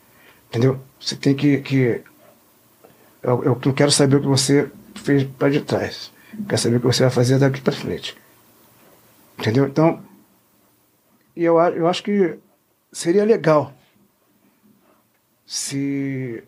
Entendeu? 0.49 0.79
Você 0.99 1.15
tem 1.15 1.35
que. 1.35 1.57
que 1.59 2.01
eu, 3.21 3.43
eu 3.43 3.61
não 3.65 3.73
quero 3.73 3.91
saber 3.91 4.15
o 4.15 4.21
que 4.21 4.27
você 4.27 4.71
fez 4.95 5.23
para 5.23 5.49
de 5.49 5.61
trás. 5.61 6.11
Quero 6.47 6.61
saber 6.61 6.77
o 6.77 6.79
que 6.79 6.87
você 6.87 7.03
vai 7.03 7.11
fazer 7.11 7.37
daqui 7.37 7.61
para 7.61 7.73
frente. 7.73 8.15
Entendeu? 9.37 9.65
Então, 9.65 10.01
e 11.35 11.43
eu, 11.43 11.57
eu 11.57 11.87
acho 11.87 12.03
que 12.03 12.37
seria 12.91 13.23
legal 13.23 13.73
se 15.45 16.43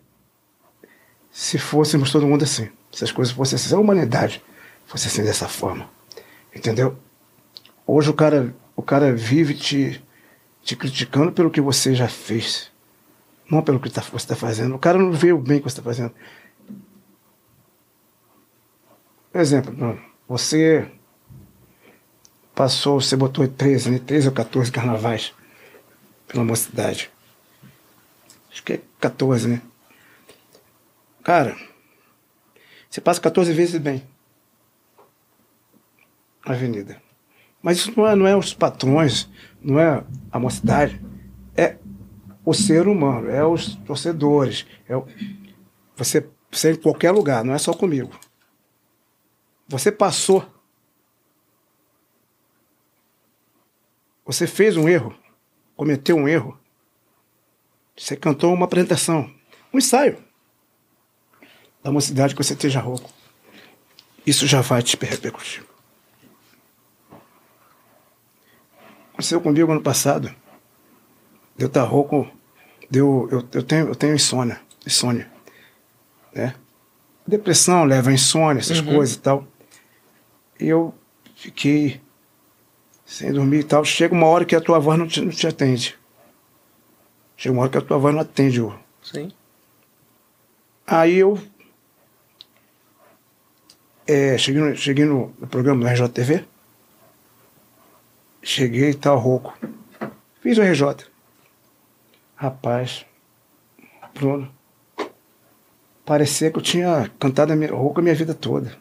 se 1.30 1.58
fôssemos 1.58 2.12
todo 2.12 2.26
mundo 2.26 2.44
assim. 2.44 2.68
Se 2.92 3.04
as 3.04 3.10
coisas 3.10 3.34
fossem 3.34 3.56
assim, 3.56 3.68
se 3.68 3.74
a 3.74 3.78
humanidade 3.78 4.42
fosse 4.86 5.08
assim 5.08 5.24
dessa 5.24 5.48
forma. 5.48 5.88
Entendeu? 6.54 6.96
Hoje 7.86 8.10
o 8.10 8.14
cara, 8.14 8.54
o 8.76 8.82
cara 8.82 9.12
vive 9.14 9.54
te, 9.54 10.02
te 10.62 10.76
criticando 10.76 11.32
pelo 11.32 11.50
que 11.50 11.60
você 11.60 11.94
já 11.94 12.08
fez. 12.08 12.70
Não 13.50 13.62
pelo 13.62 13.80
que 13.80 13.90
tá, 13.90 14.00
você 14.00 14.16
está 14.16 14.36
fazendo. 14.36 14.74
O 14.74 14.78
cara 14.78 14.98
não 14.98 15.12
vê 15.12 15.32
o 15.32 15.38
bem 15.38 15.58
que 15.58 15.64
você 15.64 15.72
está 15.72 15.82
fazendo. 15.82 16.12
Exemplo, 19.34 19.98
você 20.28 20.90
passou, 22.54 23.00
você 23.00 23.16
botou 23.16 23.46
13, 23.48 23.90
né? 23.90 23.98
13 23.98 24.28
ou 24.28 24.34
14 24.34 24.70
carnavais 24.70 25.34
pela 26.28 26.44
mocidade. 26.44 27.10
Acho 28.50 28.62
que 28.62 28.74
é 28.74 28.80
14, 29.00 29.48
né? 29.48 29.62
Cara, 31.22 31.56
você 32.90 33.00
passa 33.00 33.20
14 33.20 33.52
vezes 33.52 33.80
bem 33.80 34.06
na 36.44 36.54
avenida. 36.54 37.00
Mas 37.62 37.78
isso 37.78 37.92
não 37.96 38.06
é, 38.06 38.14
não 38.14 38.26
é 38.26 38.36
os 38.36 38.52
patrões, 38.52 39.28
não 39.62 39.78
é 39.78 40.04
a 40.30 40.38
mocidade, 40.38 41.00
é 41.56 41.76
o 42.44 42.52
ser 42.52 42.88
humano, 42.88 43.30
é 43.30 43.44
os 43.44 43.76
torcedores. 43.76 44.66
É 44.88 44.96
o, 44.96 45.06
você, 45.96 46.28
você 46.50 46.70
é 46.70 46.72
em 46.72 46.76
qualquer 46.76 47.10
lugar, 47.10 47.44
não 47.44 47.54
é 47.54 47.58
só 47.58 47.72
comigo. 47.72 48.18
Você 49.68 49.92
passou. 49.92 50.44
Você 54.24 54.46
fez 54.46 54.76
um 54.76 54.88
erro, 54.88 55.14
cometeu 55.76 56.16
um 56.16 56.28
erro. 56.28 56.58
Você 57.96 58.16
cantou 58.16 58.52
uma 58.52 58.64
apresentação, 58.64 59.32
um 59.72 59.78
ensaio 59.78 60.22
da 61.82 61.90
mocidade 61.90 62.34
que 62.34 62.42
você 62.42 62.54
esteja 62.54 62.80
rouco. 62.80 63.10
Isso 64.26 64.46
já 64.46 64.60
vai 64.60 64.82
te 64.82 64.96
repercutir. 64.96 65.71
Aconteceu 69.22 69.40
comigo 69.40 69.70
ano 69.70 69.80
passado. 69.80 70.34
Eu 71.56 71.68
estar 71.68 71.84
rouco, 71.84 72.28
deu, 72.90 73.28
eu, 73.30 73.48
eu, 73.52 73.62
tenho, 73.62 73.86
eu 73.86 73.94
tenho 73.94 74.16
insônia, 74.16 74.60
insônia. 74.84 75.30
Né? 76.34 76.56
Depressão 77.24 77.84
leva 77.84 78.10
a 78.10 78.12
insônia, 78.12 78.58
essas 78.58 78.80
coisas 78.80 79.14
e 79.14 79.20
tal. 79.20 79.46
E 80.58 80.66
eu 80.66 80.92
fiquei 81.36 82.00
sem 83.06 83.32
dormir 83.32 83.60
e 83.60 83.64
tal. 83.64 83.84
Chega 83.84 84.12
uma 84.12 84.26
hora 84.26 84.44
que 84.44 84.56
a 84.56 84.60
tua 84.60 84.80
voz 84.80 84.98
não 84.98 85.06
te, 85.06 85.20
não 85.20 85.30
te 85.30 85.46
atende. 85.46 85.96
Chega 87.36 87.52
uma 87.52 87.62
hora 87.62 87.70
que 87.70 87.78
a 87.78 87.82
tua 87.82 87.98
voz 87.98 88.12
não 88.12 88.22
atende. 88.22 88.60
o- 88.60 88.76
Sim. 89.04 89.30
Aí 90.84 91.14
eu 91.16 91.38
é, 94.04 94.36
cheguei, 94.36 94.60
no, 94.60 94.74
cheguei 94.76 95.04
no, 95.04 95.32
no 95.38 95.46
programa 95.46 95.80
do 95.82 95.86
RJTV. 95.86 96.44
Cheguei 98.42 98.92
tal, 98.92 99.18
rouco. 99.18 99.56
Fiz 100.40 100.58
o 100.58 100.62
RJ. 100.62 101.06
Rapaz, 102.34 103.06
Bruno, 104.12 104.52
parecia 106.04 106.50
que 106.50 106.58
eu 106.58 106.62
tinha 106.62 107.08
cantado 107.20 107.52
a 107.52 107.56
minha, 107.56 107.72
rouco 107.72 108.00
a 108.00 108.02
minha 108.02 108.16
vida 108.16 108.34
toda. 108.34 108.76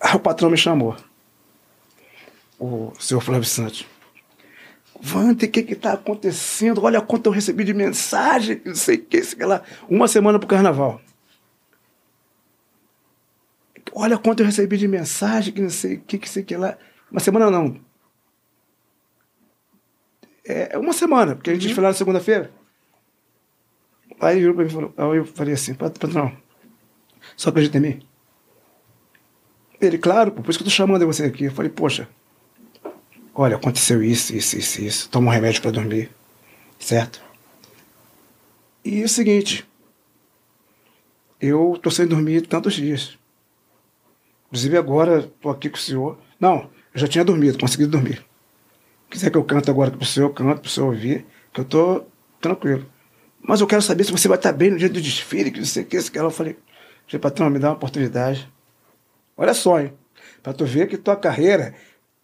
Aí 0.00 0.16
o 0.16 0.20
patrão 0.20 0.50
me 0.50 0.56
chamou. 0.56 0.96
O 2.58 2.92
senhor 2.98 3.20
Flávio 3.20 3.44
Santos. 3.44 3.86
Vante, 4.98 5.44
o 5.44 5.50
que 5.50 5.62
que 5.62 5.74
tá 5.74 5.92
acontecendo? 5.92 6.82
Olha 6.82 7.02
quanto 7.02 7.26
eu 7.26 7.32
recebi 7.32 7.62
de 7.62 7.74
mensagem, 7.74 8.62
não 8.64 8.74
sei 8.74 8.96
o 8.96 9.04
que, 9.04 9.22
sei 9.22 9.44
lá. 9.44 9.62
Uma 9.86 10.08
semana 10.08 10.38
pro 10.38 10.48
carnaval. 10.48 10.98
Olha 13.94 14.18
quanto 14.18 14.40
eu 14.40 14.46
recebi 14.46 14.76
de 14.76 14.88
mensagem, 14.88 15.54
que 15.54 15.60
não 15.62 15.70
sei 15.70 15.94
o 15.96 16.00
que, 16.00 16.18
que 16.18 16.28
sei 16.28 16.42
que 16.42 16.56
lá. 16.56 16.76
Uma 17.10 17.20
semana 17.20 17.50
não. 17.50 17.80
É 20.44 20.76
uma 20.76 20.92
semana, 20.92 21.34
porque 21.36 21.50
a 21.50 21.54
gente 21.54 21.72
foi 21.72 21.82
lá 21.82 21.88
na 21.90 21.94
segunda-feira. 21.94 22.50
Aí 24.20 24.40
virou 24.40 24.54
pra 24.54 24.64
mim 24.64 24.70
e 24.70 24.72
falou, 24.72 24.94
aí 24.96 25.16
eu 25.18 25.24
falei 25.24 25.54
assim, 25.54 25.74
"Pat- 25.74 25.98
patrão, 25.98 26.36
só 27.36 27.50
acredita 27.50 27.78
em 27.78 27.80
mim? 27.80 28.02
Ele, 29.80 29.98
claro, 29.98 30.32
por 30.32 30.48
isso 30.50 30.58
que 30.58 30.62
eu 30.62 30.66
tô 30.66 30.70
chamando 30.70 31.06
você 31.06 31.24
aqui. 31.24 31.44
Eu 31.44 31.52
falei, 31.52 31.70
poxa, 31.70 32.08
olha, 33.34 33.56
aconteceu 33.56 34.02
isso, 34.02 34.34
isso, 34.34 34.56
isso, 34.58 34.80
isso. 34.82 35.08
Toma 35.08 35.28
um 35.30 35.34
remédio 35.34 35.60
para 35.62 35.70
dormir. 35.70 36.10
Certo? 36.78 37.22
E 38.84 39.00
é 39.02 39.04
o 39.04 39.08
seguinte, 39.08 39.66
eu 41.40 41.78
tô 41.82 41.90
sem 41.90 42.06
dormir 42.06 42.46
tantos 42.46 42.74
dias. 42.74 43.18
Inclusive 44.54 44.78
agora 44.78 45.22
tô 45.40 45.50
aqui 45.50 45.68
com 45.68 45.76
o 45.76 45.80
senhor. 45.80 46.16
Não, 46.38 46.70
eu 46.94 47.00
já 47.00 47.08
tinha 47.08 47.24
dormido, 47.24 47.58
consegui 47.58 47.86
dormir. 47.86 48.24
Quiser 49.10 49.28
que 49.28 49.36
eu 49.36 49.42
cante 49.42 49.68
agora 49.68 49.90
pro 49.90 50.06
senhor, 50.06 50.28
eu 50.28 50.32
canto 50.32 50.60
pro 50.60 50.70
senhor 50.70 50.86
ouvir, 50.86 51.26
que 51.52 51.60
eu 51.60 51.64
tô 51.64 52.04
tranquilo. 52.40 52.86
Mas 53.42 53.60
eu 53.60 53.66
quero 53.66 53.82
saber 53.82 54.04
se 54.04 54.12
você 54.12 54.28
vai 54.28 54.36
estar 54.36 54.52
bem 54.52 54.70
no 54.70 54.78
dia 54.78 54.88
do 54.88 55.00
desfile, 55.00 55.50
que 55.50 55.58
não 55.58 55.66
sei 55.66 55.82
o 55.82 55.86
que, 55.86 56.00
que 56.08 56.16
ela. 56.16 56.28
Eu 56.28 56.30
falei, 56.30 56.56
patrão, 57.20 57.50
me 57.50 57.58
dá 57.58 57.70
uma 57.70 57.74
oportunidade. 57.74 58.48
Olha 59.36 59.54
só, 59.54 59.80
hein? 59.80 59.92
Pra 60.40 60.52
tu 60.52 60.64
ver 60.64 60.86
que 60.86 60.96
tua 60.96 61.16
carreira, 61.16 61.74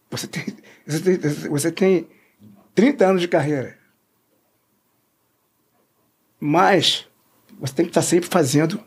você 0.09 0.29
tem, 0.29 0.45
você 0.87 1.01
tem, 1.01 1.49
você 1.49 1.73
tem 1.73 2.09
30 2.77 3.07
anos 3.09 3.23
de 3.23 3.27
carreira. 3.27 3.77
Mas 6.39 7.09
você 7.59 7.75
tem 7.75 7.87
que 7.87 7.91
estar 7.91 8.03
sempre 8.03 8.31
fazendo 8.31 8.81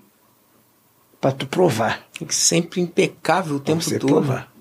para 1.23 1.31
tu 1.31 1.47
provar. 1.47 2.05
Tem 2.19 2.27
que 2.27 2.35
ser 2.35 2.55
sempre 2.55 2.81
impecável 2.81 3.55
o 3.55 3.59
pra 3.61 3.67
tempo 3.67 3.81
você 3.81 3.97
todo. 3.97 4.09
provar. 4.09 4.53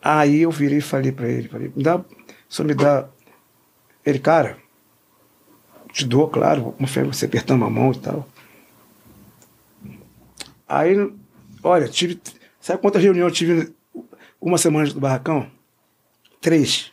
Aí 0.00 0.40
eu 0.40 0.50
virei 0.50 0.78
e 0.78 0.80
falei 0.80 1.12
para 1.12 1.28
ele, 1.28 1.46
falei, 1.46 1.70
me 1.76 1.82
dá, 1.82 2.02
só 2.48 2.64
me 2.64 2.72
dá. 2.72 3.06
Ele, 4.02 4.18
cara, 4.18 4.56
te 5.92 6.06
dou, 6.06 6.26
claro, 6.30 6.74
você 6.78 7.26
apertando 7.26 7.66
a 7.66 7.70
mão 7.70 7.92
e 7.92 7.98
tal. 7.98 8.26
Aí, 10.66 10.96
olha, 11.62 11.86
tive. 11.86 12.18
Sabe 12.58 12.80
quantas 12.80 13.02
reuniões 13.02 13.30
eu 13.30 13.36
tive 13.36 13.74
uma 14.40 14.56
semana 14.56 14.90
do 14.90 14.98
barracão? 14.98 15.50
Três. 16.40 16.90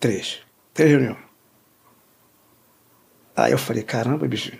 Três. 0.00 0.40
Três 0.74 0.90
reuniões. 0.90 1.18
Aí 3.36 3.52
eu 3.52 3.58
falei, 3.58 3.84
caramba, 3.84 4.26
bicho, 4.26 4.52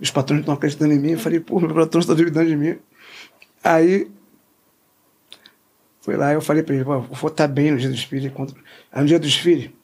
os 0.00 0.10
patrões 0.10 0.40
estão 0.40 0.54
acreditando 0.54 0.92
em 0.92 0.98
mim. 0.98 1.12
Eu 1.12 1.18
falei, 1.18 1.40
pô, 1.40 1.60
meus 1.60 1.72
patrões 1.72 2.04
estão 2.04 2.16
duvidando 2.16 2.48
de 2.48 2.56
mim. 2.56 2.78
Aí 3.62 4.10
foi 6.00 6.16
lá, 6.16 6.32
eu 6.32 6.40
falei 6.40 6.62
pra 6.62 6.74
ele, 6.74 6.84
vou 6.84 7.28
estar 7.28 7.46
bem 7.46 7.72
no 7.72 7.78
dia 7.78 7.88
do 7.88 7.94
desfile. 7.94 8.30
Quando... 8.30 8.56
Aí 8.90 9.02
no 9.02 9.06
dia 9.06 9.18
do 9.18 9.26
desfile, 9.26 9.76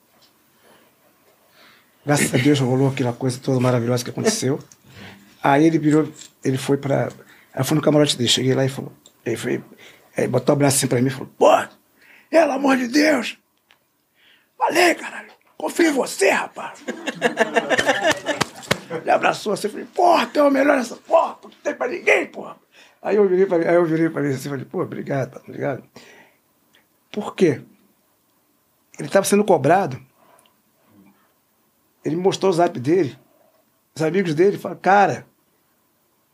graças 2.05 2.33
a 2.33 2.39
Deus 2.39 2.59
rolou 2.59 2.89
aquela 2.89 3.13
coisa 3.13 3.39
toda 3.39 3.61
maravilhosa 3.61 4.03
que 4.03 4.11
aconteceu. 4.11 4.59
Aí 5.43 5.67
ele 5.67 5.79
virou, 5.79 6.11
ele 6.43 6.57
foi 6.57 6.77
pra. 6.79 7.11
Aí 7.53 7.63
fui 7.63 7.77
no 7.77 7.83
camarote 7.83 8.17
dele, 8.17 8.29
cheguei 8.29 8.55
lá 8.55 8.65
e 8.65 8.69
falou. 8.69 8.93
Ele 9.25 9.37
foi. 9.37 9.63
Aí 10.17 10.27
botou 10.27 10.55
o 10.55 10.59
braço 10.59 10.79
assim 10.79 10.87
pra 10.87 11.01
mim 11.01 11.09
e 11.09 11.11
falou, 11.11 11.29
pô, 11.39 11.53
pelo 12.31 12.53
amor 12.53 12.77
de 12.77 12.89
Deus! 12.89 13.39
Falei, 14.57 14.95
caralho, 14.95 15.31
confio 15.59 15.91
em 15.91 15.93
você, 15.93 16.31
rapaz! 16.31 16.83
Ele 19.07 19.13
abraçou 19.13 19.53
assim, 19.53 19.69
falei, 19.69 19.87
porra, 19.87 20.27
tu 20.27 20.41
é 20.41 20.43
o 20.43 20.51
melhor 20.51 20.77
nessa 20.77 20.97
porra, 20.97 21.39
não 21.41 21.51
tem 21.63 21.73
pra 21.73 21.87
ninguém, 21.87 22.27
porra. 22.27 22.57
Aí 23.01 23.15
eu 23.15 23.29
virei 23.29 23.47
pra 23.47 23.59
ele, 23.59 23.69
aí 23.69 23.77
eu 23.77 23.85
virei 23.85 24.11
pra 24.11 24.21
ele 24.21 24.35
assim, 24.35 24.49
falei, 24.49 24.65
pô, 24.65 24.83
obrigado, 24.83 25.31
patrão, 25.31 25.45
obrigado. 25.49 25.85
Por 27.13 27.37
quê? 27.37 27.63
Ele 28.99 29.07
estava 29.07 29.25
sendo 29.25 29.45
cobrado. 29.45 30.05
Ele 32.05 32.17
mostrou 32.17 32.51
o 32.51 32.53
zap 32.53 32.81
dele. 32.81 33.17
Os 33.95 34.03
amigos 34.03 34.35
dele 34.35 34.59
falaram, 34.59 34.81
cara, 34.81 35.27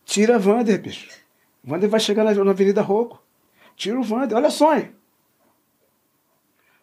Tira 0.07 0.37
a 0.37 0.39
Wander, 0.39 0.81
bicho. 0.81 1.11
Wander 1.63 1.91
vai 1.91 2.01
chegar 2.01 2.25
na, 2.25 2.33
na 2.33 2.53
Avenida 2.53 2.81
Roco. 2.81 3.23
Tira 3.77 4.01
o 4.01 4.11
Wander. 4.11 4.35
Olha 4.35 4.49
só, 4.49 4.75
hein? 4.75 4.95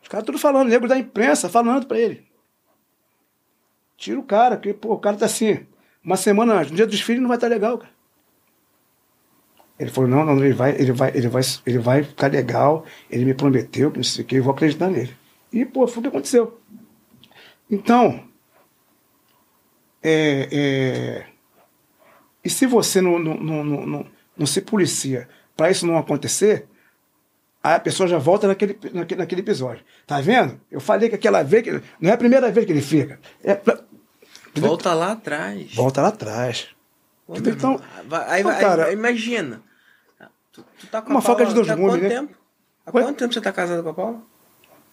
Os 0.04 0.08
caras 0.08 0.24
tudo 0.24 0.38
falando, 0.38 0.70
nego 0.70 0.88
da 0.88 1.00
imprensa 1.00 1.50
falando 1.50 1.88
pra 1.88 1.98
ele. 1.98 2.28
Tira 3.98 4.20
o 4.20 4.24
cara, 4.24 4.56
porque 4.56 4.72
pô, 4.72 4.94
o 4.94 5.00
cara 5.00 5.18
tá 5.18 5.26
assim, 5.26 5.66
uma 6.04 6.18
semana 6.18 6.54
antes, 6.54 6.72
no 6.72 6.78
dia 6.78 6.88
dos 6.88 7.02
filhos 7.02 7.22
não 7.22 7.28
vai 7.28 7.38
estar 7.38 7.48
legal, 7.48 7.78
cara. 7.78 7.92
Ele 9.80 9.90
falou, 9.90 10.10
não, 10.10 10.26
não, 10.26 10.44
ele 10.44 10.54
vai, 10.54 10.72
ele 10.72 10.92
vai, 10.92 11.10
ele 11.16 11.28
vai, 11.30 11.42
ele 11.66 11.78
vai 11.78 12.04
ficar 12.04 12.28
legal, 12.28 12.86
ele 13.10 13.24
me 13.24 13.34
prometeu 13.34 13.92
não 13.96 14.04
sei 14.04 14.24
o 14.24 14.28
que, 14.28 14.36
eu 14.36 14.44
vou 14.44 14.54
acreditar 14.54 14.90
nele. 14.90 15.16
E, 15.54 15.66
pô, 15.66 15.88
foi 15.88 16.00
o 16.00 16.02
que 16.02 16.08
aconteceu. 16.10 16.60
Então, 17.72 18.28
é, 20.04 20.50
é, 20.52 21.26
e 22.44 22.50
se 22.50 22.66
você 22.66 23.00
não, 23.00 23.20
não, 23.20 23.36
não, 23.36 23.64
não, 23.64 24.06
não, 24.38 24.46
se 24.46 24.62
policia 24.62 25.30
para 25.56 25.72
isso 25.72 25.86
não 25.86 25.98
acontecer, 25.98 26.68
aí 27.64 27.76
a 27.76 27.80
pessoa 27.80 28.08
já 28.08 28.18
volta 28.18 28.48
naquele, 28.48 28.78
naquele, 28.94 29.20
naquele 29.20 29.42
episódio. 29.42 29.84
Tá 30.08 30.20
vendo? 30.20 30.60
Eu 30.72 30.80
falei 30.80 31.10
que 31.10 31.16
aquela 31.16 31.44
vez, 31.44 31.64
que, 31.64 31.72
não 32.00 32.10
é 32.10 32.14
a 32.14 32.18
primeira 32.18 32.52
vez 32.52 32.66
que 32.66 32.72
ele 32.72 32.82
fica. 32.82 33.20
É 33.44 33.56
pra- 33.56 33.82
Volta 34.68 34.94
lá 34.94 35.12
atrás. 35.14 35.74
volta 35.76 36.02
lá 36.02 36.08
atrás. 36.10 36.68
Irmão, 37.32 37.54
Então, 37.54 37.82
aí, 38.28 38.42
então, 38.42 38.60
cara- 38.60 38.86
aí 38.86 38.94
imagina. 38.94 39.62
Tu, 40.52 40.64
tu 40.80 40.88
tá 40.88 41.02
com 41.02 41.12
Uma 41.12 41.22
faca 41.22 41.46
de 41.46 41.54
dois 41.54 41.68
tá 41.68 41.74
há 41.74 41.76
gumes, 41.76 41.92
quanto 41.94 42.02
né? 42.04 42.10
tempo? 42.10 42.36
Há 42.86 42.92
quanto 42.92 43.14
tempo 43.18 43.34
você 43.34 43.42
tá 43.42 43.52
casado 43.52 43.84
com 43.84 43.90
a 43.90 43.94
Paula? 43.94 44.22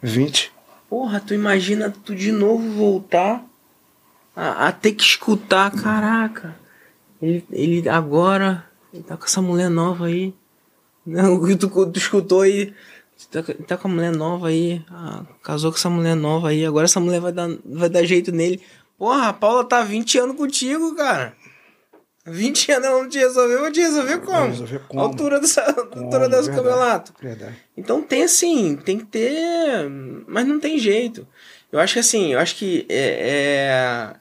20. 0.02 0.52
Porra, 0.88 1.18
tu 1.20 1.32
imagina 1.34 1.90
tu 2.04 2.14
de 2.14 2.30
novo 2.30 2.70
voltar 2.72 3.42
a, 4.36 4.68
a 4.68 4.72
ter 4.72 4.92
que 4.92 5.02
escutar, 5.02 5.70
caraca. 5.72 6.54
Ele, 7.20 7.44
ele 7.50 7.88
agora 7.88 8.64
ele 8.92 9.02
tá 9.02 9.16
com 9.16 9.24
essa 9.24 9.40
mulher 9.40 9.70
nova 9.70 10.06
aí. 10.06 10.34
Não, 11.06 11.40
tu, 11.56 11.68
tu 11.90 11.98
escutou 11.98 12.42
aí. 12.42 12.74
Tá, 13.32 13.42
tá 13.66 13.76
com 13.78 13.88
a 13.88 13.90
mulher 13.90 14.12
nova 14.14 14.48
aí. 14.48 14.84
ah, 14.90 15.22
casou 15.42 15.72
com 15.72 15.78
essa 15.78 15.88
mulher 15.88 16.14
nova 16.14 16.50
aí. 16.50 16.66
Agora 16.66 16.84
essa 16.84 17.00
mulher 17.00 17.20
vai 17.20 17.32
dar, 17.32 17.48
vai 17.64 17.88
dar 17.88 18.04
jeito 18.04 18.30
nele. 18.30 18.60
Porra, 18.98 19.28
a 19.28 19.32
Paula 19.32 19.64
tá 19.64 19.82
20 19.82 20.18
anos 20.18 20.36
contigo, 20.36 20.94
cara. 20.94 21.34
20 22.24 22.72
anos 22.72 22.86
ela 22.88 23.02
não 23.02 23.08
te 23.08 23.18
resolveu, 23.18 23.60
vou 23.60 23.70
te 23.70 23.80
resolver 23.80 24.18
como? 24.20 24.46
resolver 24.48 24.80
como? 24.88 25.00
A 25.00 25.04
altura 25.04 25.38
dessa, 25.40 25.62
Como? 25.72 26.04
altura 26.06 26.28
desse 26.28 26.50
Verdade. 26.50 26.56
campeonato. 26.56 27.14
Verdade. 27.22 27.56
Então 27.76 28.02
tem 28.02 28.24
assim, 28.24 28.76
tem 28.76 28.98
que 28.98 29.04
ter, 29.04 29.88
mas 30.26 30.46
não 30.46 30.58
tem 30.58 30.76
jeito. 30.78 31.26
Eu 31.70 31.78
acho 31.78 31.92
que 31.94 32.00
assim, 32.00 32.32
eu 32.32 32.40
acho 32.40 32.56
que 32.56 32.84
é, 32.88 34.12
é- 34.14 34.16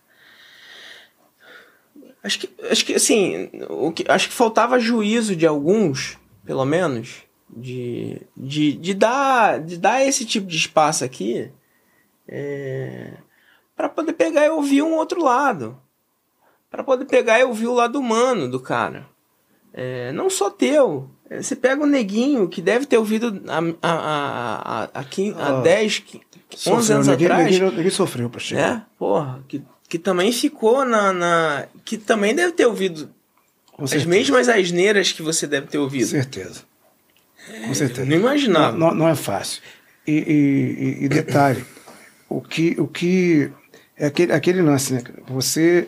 acho 2.23 2.39
que 2.39 2.49
acho 2.69 2.85
que 2.85 2.93
assim, 2.93 3.49
o 3.69 3.91
que 3.91 4.05
acho 4.07 4.27
que 4.29 4.33
faltava 4.35 4.79
juízo 4.79 5.35
de 5.35 5.47
alguns, 5.47 6.17
pelo 6.45 6.65
menos, 6.65 7.23
de, 7.49 8.21
de, 8.37 8.73
de 8.73 8.93
dar 8.93 9.59
de 9.59 9.77
dar 9.77 10.05
esse 10.05 10.25
tipo 10.25 10.45
de 10.45 10.57
espaço 10.57 11.03
aqui, 11.03 11.51
é, 12.27 13.13
para 13.75 13.89
poder 13.89 14.13
pegar 14.13 14.45
e 14.45 14.49
ouvir 14.49 14.81
um 14.81 14.93
outro 14.93 15.21
lado, 15.23 15.77
para 16.69 16.83
poder 16.83 17.05
pegar 17.05 17.39
e 17.39 17.43
ouvir 17.43 17.67
o 17.67 17.73
lado 17.73 17.99
humano 17.99 18.49
do 18.49 18.59
cara. 18.59 19.05
É, 19.73 20.11
não 20.13 20.29
só 20.29 20.49
teu. 20.49 21.09
É, 21.29 21.41
Você 21.41 21.55
pega 21.55 21.83
o 21.83 21.87
neguinho 21.87 22.47
que 22.47 22.61
deve 22.61 22.85
ter 22.85 22.97
ouvido 22.97 23.41
há, 23.47 23.59
há, 23.81 23.93
há, 24.83 24.89
há, 24.93 25.03
quin- 25.03 25.33
há 25.37 25.57
Ah, 25.57 25.61
10, 25.61 26.03
11 26.67 26.93
anos 26.93 27.07
ninguém, 27.07 27.25
atrás, 27.27 27.51
Ninguém, 27.51 27.71
ninguém 27.71 27.89
sofreu 27.91 28.29
pra 28.29 28.39
chegar. 28.39 28.69
né? 28.75 28.85
Porra, 28.97 29.43
que, 29.47 29.61
que 29.89 29.99
também 29.99 30.31
ficou 30.31 30.85
na, 30.85 31.11
na. 31.11 31.67
Que 31.83 31.97
também 31.97 32.33
deve 32.33 32.53
ter 32.53 32.65
ouvido 32.65 33.09
Com 33.73 33.83
as 33.83 34.05
mesmas 34.05 34.47
asneiras 34.47 35.11
que 35.11 35.21
você 35.21 35.45
deve 35.45 35.67
ter 35.67 35.77
Com 35.77 35.83
ouvido. 35.83 36.07
certeza. 36.07 36.61
Com 37.47 37.67
Eu 37.67 37.75
certeza. 37.75 38.05
não 38.05 38.15
imaginava. 38.15 38.77
Não, 38.77 38.87
não- 38.89 38.95
não 38.95 39.07
é 39.09 39.15
fácil. 39.15 39.61
E, 40.07 40.11
e- 40.13 40.21
e- 41.01 41.05
e 41.05 41.09
detalhe, 41.09 41.65
o 42.29 42.39
que, 42.39 42.75
o 42.79 42.87
que 42.87 43.51
é 43.97 44.07
aquele, 44.07 44.33
aquele 44.33 44.61
lance, 44.61 44.93
né? 44.93 45.03
Você, 45.27 45.87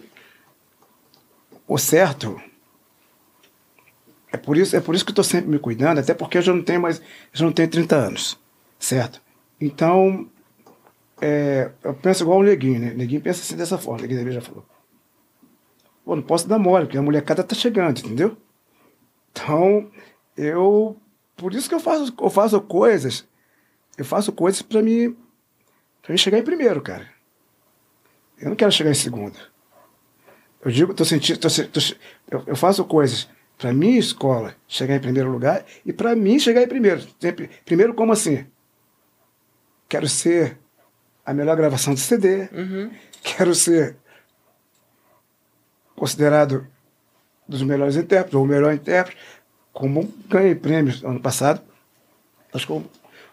o 1.67 1.77
certo, 1.77 2.39
é 4.31 4.37
por 4.37 4.57
isso, 4.57 4.75
é 4.75 4.81
por 4.81 4.95
isso 4.95 5.03
que 5.05 5.09
eu 5.09 5.13
estou 5.13 5.23
sempre 5.23 5.49
me 5.49 5.59
cuidando, 5.59 5.99
até 5.99 6.13
porque 6.13 6.37
eu 6.37 6.41
já 6.41 6.53
não 6.53 6.63
tenho 6.63 6.81
mais, 6.81 7.01
já 7.33 7.45
não 7.45 7.51
tenho 7.51 7.69
30 7.69 7.95
anos, 7.95 8.39
certo? 8.79 9.21
Então, 9.59 10.29
é, 11.21 11.71
eu 11.83 11.93
penso 11.93 12.23
igual 12.23 12.39
o 12.39 12.43
Neguinho, 12.43 12.79
né? 12.79 12.91
O 12.91 12.97
Neguinho 12.97 13.21
pensa 13.21 13.41
assim 13.41 13.55
dessa 13.55 13.77
forma, 13.77 13.99
o 13.99 14.07
Neguinho 14.07 14.31
já 14.31 14.41
falou. 14.41 14.65
Pô, 16.05 16.15
não 16.15 16.23
posso 16.23 16.47
dar 16.47 16.57
mole, 16.57 16.85
porque 16.85 16.97
a 16.97 17.01
molecada 17.01 17.43
tá 17.43 17.53
chegando, 17.53 17.99
entendeu? 17.99 18.37
Então, 19.31 19.91
eu. 20.37 20.95
Por 21.35 21.53
isso 21.53 21.67
que 21.67 21.75
eu 21.75 21.79
faço, 21.79 22.13
eu 22.19 22.29
faço 22.29 22.61
coisas. 22.61 23.27
Eu 23.97 24.05
faço 24.05 24.31
coisas 24.31 24.61
pra 24.61 24.81
mim. 24.81 25.15
Pra 26.01 26.13
mim 26.13 26.17
chegar 26.17 26.37
em 26.37 26.43
primeiro, 26.43 26.81
cara. 26.81 27.16
Eu 28.39 28.49
não 28.49 28.55
quero 28.55 28.71
chegar 28.71 28.91
em 28.91 28.95
segundo. 28.95 29.37
Eu 30.63 30.71
digo, 30.71 30.93
tô 30.93 31.03
sentindo. 31.05 31.39
Tô, 31.39 31.47
tô 31.49 31.79
eu, 32.29 32.43
eu 32.47 32.55
faço 32.55 32.83
coisas 32.85 33.27
pra 33.57 33.73
minha 33.73 33.97
escola 33.99 34.55
chegar 34.67 34.95
em 34.95 34.99
primeiro 34.99 35.31
lugar 35.31 35.65
e 35.85 35.91
pra 35.91 36.15
mim 36.15 36.37
chegar 36.39 36.61
em 36.61 36.67
primeiro. 36.67 37.01
Primeiro, 37.65 37.93
como 37.93 38.11
assim? 38.13 38.45
Quero 39.89 40.07
ser 40.07 40.57
a 41.25 41.33
melhor 41.33 41.55
gravação 41.57 41.93
de 41.93 41.99
CD. 41.99 42.49
Uhum. 42.51 42.91
Quero 43.23 43.55
ser 43.55 43.95
considerado 45.95 46.67
dos 47.47 47.61
melhores 47.63 47.95
intérpretes, 47.95 48.35
ou 48.35 48.43
o 48.43 48.47
melhor 48.47 48.73
intérprete, 48.73 49.17
como 49.73 50.13
ganhei 50.27 50.53
prêmios 50.53 51.03
ano 51.03 51.19
passado. 51.19 51.61
Acho 52.53 52.65
que 52.65 52.71
o 52.73 52.83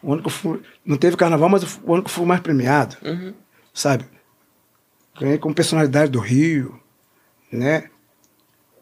o 0.03 0.13
ano 0.13 0.21
que 0.21 0.27
eu 0.29 0.33
fui. 0.33 0.61
Não 0.85 0.99
teve 0.99 1.17
carnaval, 1.17 1.49
mas 1.49 1.63
o 1.83 1.95
ano 1.95 2.03
que 2.03 2.11
eu 2.11 2.13
fui 2.15 2.27
mais 2.27 2.41
premiado, 2.43 2.95
Uhum. 3.03 3.33
sabe? 3.73 4.05
Ganhei 5.19 5.39
como 5.39 5.55
personalidade 5.55 6.11
do 6.11 6.19
Rio, 6.19 6.81
né? 7.51 7.91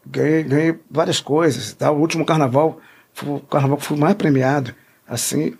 Ganhei, 0.05 0.43
ganhei 0.43 0.81
várias 0.91 1.20
coisas. 1.20 1.73
tal. 1.75 1.97
O 1.97 2.01
último 2.01 2.25
carnaval 2.25 2.81
foi 3.12 3.28
o 3.36 3.41
carnaval 3.41 3.77
que 3.77 3.85
fui 3.85 3.97
mais 3.97 4.15
premiado, 4.15 4.75
assim, 5.07 5.57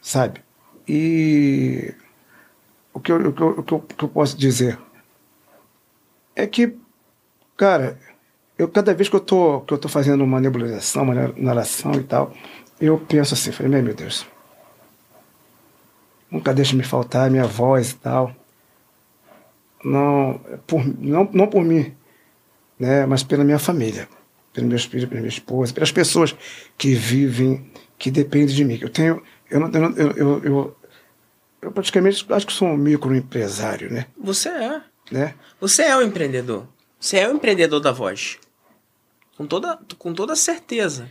sabe? 0.00 0.40
E 0.86 1.94
o 2.92 3.00
que 3.00 3.12
eu, 3.12 3.28
o 3.28 3.32
que 3.32 3.42
eu, 3.42 3.48
o 3.50 3.62
que 3.62 3.72
eu, 3.72 3.78
o 3.78 3.82
que 3.82 4.04
eu 4.04 4.08
posso 4.08 4.36
dizer 4.36 4.78
é 6.34 6.46
que, 6.46 6.74
cara, 7.56 7.98
eu 8.56 8.68
cada 8.68 8.94
vez 8.94 9.08
que 9.08 9.16
eu 9.16 9.20
tô, 9.20 9.60
que 9.60 9.72
eu 9.72 9.78
tô 9.78 9.88
fazendo 9.88 10.24
uma 10.24 10.40
nebulização, 10.40 11.02
uma 11.02 11.32
narração 11.36 11.92
e 11.94 12.02
tal, 12.02 12.32
eu 12.80 12.98
penso 12.98 13.34
assim, 13.34 13.52
falei, 13.52 13.82
meu 13.82 13.94
Deus, 13.94 14.26
nunca 16.30 16.54
deixe 16.54 16.74
me 16.74 16.82
faltar 16.82 17.30
minha 17.30 17.46
voz 17.46 17.90
e 17.90 17.96
tal. 17.96 18.34
Não 19.88 20.40
por, 20.66 20.84
não, 20.98 21.28
não 21.32 21.46
por 21.46 21.64
mim, 21.64 21.94
né, 22.78 23.06
mas 23.06 23.22
pela 23.22 23.44
minha 23.44 23.58
família, 23.58 24.08
pelos 24.52 24.68
meus 24.68 24.84
filhos, 24.84 25.08
pela 25.08 25.20
minha 25.20 25.28
esposa, 25.28 25.72
pelas 25.72 25.92
pessoas 25.92 26.36
que 26.76 26.94
vivem, 26.94 27.70
que 27.98 28.10
dependem 28.10 28.54
de 28.54 28.64
mim. 28.64 28.78
Eu 28.80 28.88
tenho, 28.88 29.22
eu 29.50 29.60
não, 29.60 29.68
eu, 29.96 30.10
eu, 30.12 30.44
eu, 30.44 30.76
eu, 31.62 31.72
praticamente 31.72 32.24
acho 32.30 32.46
que 32.46 32.52
sou 32.52 32.68
um 32.68 32.76
microempresário, 32.76 33.92
né? 33.92 34.06
Você 34.18 34.48
é. 34.48 34.82
né? 35.10 35.34
Você 35.60 35.82
é 35.82 35.96
o 35.96 36.02
empreendedor. 36.02 36.66
Você 37.00 37.18
é 37.18 37.28
o 37.28 37.34
empreendedor 37.34 37.80
da 37.80 37.92
voz. 37.92 38.38
Com 39.36 39.46
toda, 39.46 39.78
com 39.98 40.12
toda 40.12 40.34
certeza. 40.34 41.10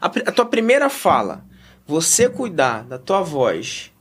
A, 0.00 0.06
a 0.06 0.32
tua 0.32 0.46
primeira 0.46 0.88
fala, 0.88 1.44
você 1.86 2.28
cuidar 2.28 2.82
da 2.84 2.98
tua 2.98 3.22
voz 3.22 3.92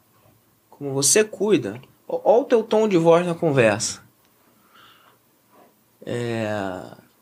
como 0.69 0.93
você 0.93 1.23
cuida, 1.23 1.81
ó 2.07 2.41
o 2.41 2.43
teu 2.43 2.61
tom 2.61 2.87
de 2.87 2.97
voz 2.97 3.25
na 3.25 3.33
conversa. 3.33 4.04
É, 6.05 6.47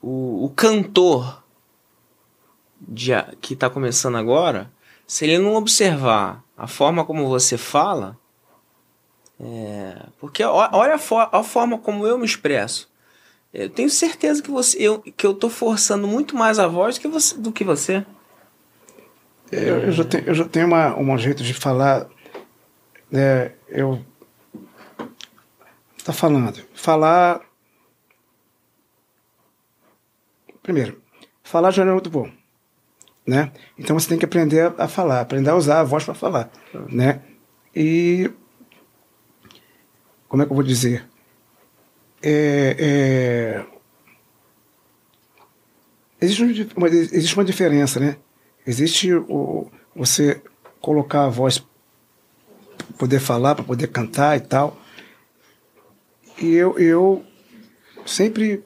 o, 0.02 0.46
o 0.46 0.50
cantor 0.50 1.42
de 2.82 3.12
que 3.40 3.54
está 3.54 3.70
começando 3.70 4.18
agora, 4.18 4.70
se 5.08 5.24
ele 5.26 5.38
não 5.38 5.56
observar 5.56 6.44
a 6.58 6.68
forma 6.68 7.06
como 7.06 7.28
você 7.30 7.58
fala, 7.58 8.18
é, 9.40 9.98
porque 10.20 10.44
olha 10.44 10.96
a, 10.96 10.98
fo- 10.98 11.20
a 11.32 11.44
forma 11.44 11.78
como 11.78 12.06
eu 12.06 12.18
me 12.18 12.26
expresso. 12.26 12.92
Eu 13.54 13.70
tenho 13.70 13.90
certeza 13.90 14.42
que 14.42 14.50
você, 14.52 14.78
eu, 14.80 15.00
que 15.00 15.26
eu 15.26 15.34
tô 15.34 15.50
forçando 15.50 16.08
muito 16.08 16.36
mais 16.36 16.58
a 16.60 16.68
voz 16.68 16.98
que 16.98 17.08
você, 17.08 17.38
do 17.38 17.52
que 17.52 17.64
você. 17.64 18.06
Eu, 19.52 19.80
eu 19.84 19.92
já 19.92 20.04
tenho, 20.04 20.24
eu 20.26 20.34
já 20.34 20.46
tenho 20.46 20.66
uma, 20.66 20.98
um 20.98 21.18
jeito 21.18 21.44
de 21.44 21.54
falar. 21.54 22.08
né, 23.12 23.54
eu. 23.70 24.04
Tá 26.04 26.12
falando. 26.12 26.60
Falar. 26.74 27.42
Primeiro, 30.64 31.02
falar 31.44 31.72
já 31.72 31.84
não 31.84 31.92
é 31.92 31.96
muito 31.96 32.10
bom. 32.10 32.30
Né? 33.28 33.52
Então 33.78 33.98
você 33.98 34.10
tem 34.10 34.18
que 34.18 34.26
aprender 34.26 34.74
a, 34.78 34.88
falar, 34.88 35.22
aprender 35.22 35.50
a 35.50 35.56
usar 35.56 35.80
a 35.82 35.84
voz 35.84 36.04
para 36.04 36.14
falar. 36.14 36.52
Né? 36.90 37.22
E. 37.76 38.32
Como 40.28 40.42
é 40.42 40.46
que 40.46 40.52
eu 40.52 40.56
vou 40.56 40.64
dizer? 40.64 41.08
É, 42.22 42.76
é, 42.80 43.66
existe, 46.22 46.44
um- 46.44 46.70
uma, 46.78 46.88
existe 46.88 47.36
uma 47.36 47.44
diferença, 47.44 48.00
né? 48.00 48.18
Existe 48.66 49.14
o, 49.14 49.70
você 49.96 50.42
colocar 50.82 51.26
a 51.26 51.30
voz 51.30 51.64
poder 52.98 53.20
falar, 53.20 53.56
para 53.56 53.64
poder 53.64 53.88
cantar 53.88 54.38
e 54.38 54.40
tal. 54.42 54.78
E 56.42 56.54
eu, 56.54 56.80
eu 56.80 57.26
sempre 58.06 58.64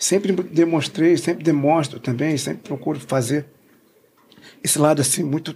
sempre 0.00 0.32
demonstrei, 0.32 1.18
sempre 1.18 1.44
demonstro 1.44 2.00
também, 2.00 2.38
sempre 2.38 2.62
procuro 2.62 2.98
fazer 2.98 3.44
esse 4.64 4.78
lado 4.78 5.02
assim 5.02 5.22
muito 5.22 5.54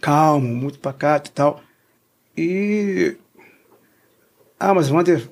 calmo, 0.00 0.48
muito 0.48 0.78
pacato 0.78 1.28
e 1.28 1.32
tal. 1.32 1.60
E 2.34 3.16
ah, 4.58 4.72
mas 4.72 4.90
Wander, 4.90 5.28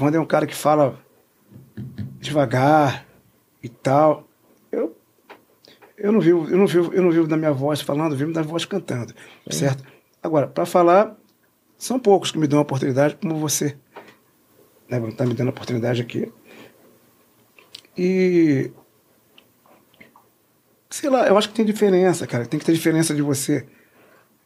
Wander 0.00 0.20
é 0.20 0.22
um 0.22 0.26
cara 0.26 0.46
que 0.46 0.54
fala 0.54 1.04
devagar 2.20 3.04
e 3.60 3.68
tal. 3.68 4.28
Eu 4.70 4.96
eu 5.98 6.12
não 6.12 6.20
vivo, 6.20 6.48
eu 6.48 6.56
não 6.56 6.66
vivo, 6.68 6.94
eu 6.94 7.02
não 7.02 7.10
vivo 7.10 7.26
da 7.26 7.36
minha 7.36 7.52
voz 7.52 7.80
falando, 7.80 8.12
eu 8.12 8.18
vivo 8.18 8.32
da 8.32 8.42
voz 8.42 8.64
cantando, 8.64 9.12
certo? 9.50 9.82
Agora, 10.22 10.46
para 10.46 10.66
falar, 10.66 11.16
são 11.76 11.98
poucos 11.98 12.30
que 12.30 12.38
me 12.38 12.46
dão 12.46 12.60
a 12.60 12.62
oportunidade, 12.62 13.16
como 13.16 13.36
você, 13.36 13.76
né? 14.88 15.00
Tá 15.16 15.26
me 15.26 15.34
dando 15.34 15.48
a 15.48 15.50
oportunidade 15.50 16.02
aqui. 16.02 16.30
E 17.96 18.70
sei 20.90 21.10
lá, 21.10 21.26
eu 21.26 21.36
acho 21.36 21.48
que 21.48 21.54
tem 21.54 21.64
diferença, 21.64 22.26
cara. 22.26 22.46
Tem 22.46 22.58
que 22.58 22.66
ter 22.66 22.72
diferença 22.72 23.14
de 23.14 23.22
você. 23.22 23.66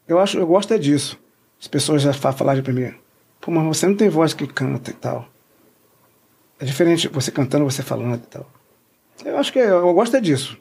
Eu 0.06 0.18
acho, 0.18 0.38
eu 0.38 0.46
gosto 0.46 0.72
é 0.74 0.78
disso. 0.78 1.18
As 1.60 1.68
pessoas 1.68 2.02
já 2.02 2.12
fa- 2.12 2.32
falarem 2.32 2.62
pra 2.62 2.72
mim, 2.72 2.94
pô, 3.40 3.50
mas 3.50 3.64
você 3.76 3.86
não 3.86 3.94
tem 3.96 4.08
voz 4.08 4.32
que 4.32 4.46
canta 4.46 4.90
e 4.90 4.94
tal. 4.94 5.28
É 6.58 6.64
diferente 6.64 7.08
você 7.08 7.30
cantando, 7.30 7.64
você 7.64 7.82
falando 7.82 8.22
e 8.22 8.26
tal. 8.26 8.50
Eu 9.24 9.36
acho 9.38 9.52
que 9.52 9.58
é- 9.58 9.70
eu 9.70 9.92
gosto 9.94 10.16
é 10.16 10.20
disso. 10.20 10.58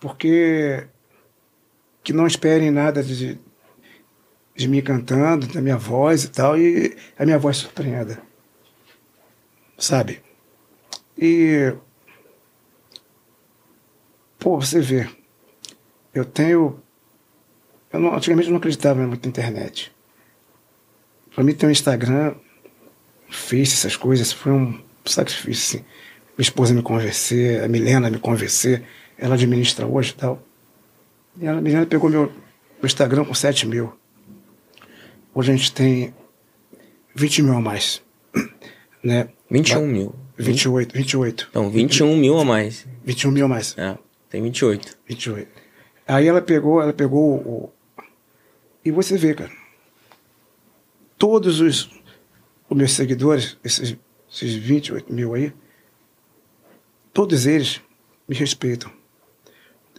Porque 0.00 0.86
que 2.02 2.12
não 2.12 2.26
esperem 2.26 2.70
nada 2.70 3.02
de, 3.02 3.38
de 4.56 4.68
mim 4.68 4.80
cantando, 4.82 5.46
da 5.46 5.60
minha 5.60 5.76
voz 5.76 6.24
e 6.24 6.28
tal, 6.30 6.58
e 6.58 6.96
a 7.18 7.24
minha 7.24 7.38
voz 7.38 7.56
surpreenda. 7.58 8.20
Sabe? 9.78 10.20
E. 11.16 11.74
Pô, 14.42 14.60
você 14.60 14.80
vê. 14.80 15.08
Eu 16.12 16.24
tenho. 16.24 16.82
Eu 17.92 18.00
não, 18.00 18.12
antigamente 18.12 18.48
eu 18.48 18.50
não 18.50 18.58
acreditava 18.58 19.00
muito 19.06 19.22
na 19.22 19.28
internet. 19.28 19.92
Pra 21.32 21.44
mim 21.44 21.54
ter 21.54 21.66
um 21.66 21.70
Instagram, 21.70 22.34
Face, 23.30 23.74
essas 23.74 23.96
coisas, 23.96 24.32
foi 24.32 24.50
um 24.50 24.82
sacrifício, 25.04 25.78
assim. 25.78 25.86
Minha 26.36 26.42
esposa 26.42 26.74
me 26.74 26.82
convencer, 26.82 27.62
a 27.62 27.68
Milena 27.68 28.10
me 28.10 28.18
convencer, 28.18 28.82
ela 29.16 29.36
administra 29.36 29.86
hoje 29.86 30.10
e 30.10 30.14
tal. 30.14 30.42
E 31.40 31.46
ela, 31.46 31.58
a 31.58 31.62
Milena 31.62 31.86
pegou 31.86 32.10
meu, 32.10 32.26
meu 32.26 32.84
Instagram 32.84 33.24
com 33.24 33.34
7 33.34 33.68
mil. 33.68 33.92
Hoje 35.32 35.52
a 35.52 35.56
gente 35.56 35.72
tem 35.72 36.12
20 37.14 37.42
mil 37.42 37.54
a 37.54 37.60
mais. 37.60 38.02
Né? 39.04 39.28
21 39.48 39.86
mil. 39.86 40.14
28, 40.36 40.94
28. 40.94 41.50
Não, 41.54 41.70
21 41.70 42.16
mil 42.16 42.38
a 42.38 42.44
mais. 42.44 42.86
21 43.04 43.30
mil 43.30 43.44
a 43.46 43.48
mais. 43.48 43.76
É, 43.78 43.96
tem 44.32 44.42
28. 44.42 44.98
28. 45.06 45.62
Aí 46.08 46.26
ela 46.26 46.40
pegou, 46.40 46.80
ela 46.80 46.94
pegou 46.94 47.36
o. 47.36 47.72
E 48.82 48.90
você 48.90 49.18
vê, 49.18 49.34
cara. 49.34 49.52
Todos 51.18 51.60
os, 51.60 51.90
os 52.68 52.76
meus 52.76 52.92
seguidores, 52.92 53.58
esses, 53.62 53.94
esses 54.32 54.54
28 54.54 55.12
mil 55.12 55.34
aí, 55.34 55.52
todos 57.12 57.44
eles 57.44 57.82
me 58.26 58.34
respeitam. 58.34 58.90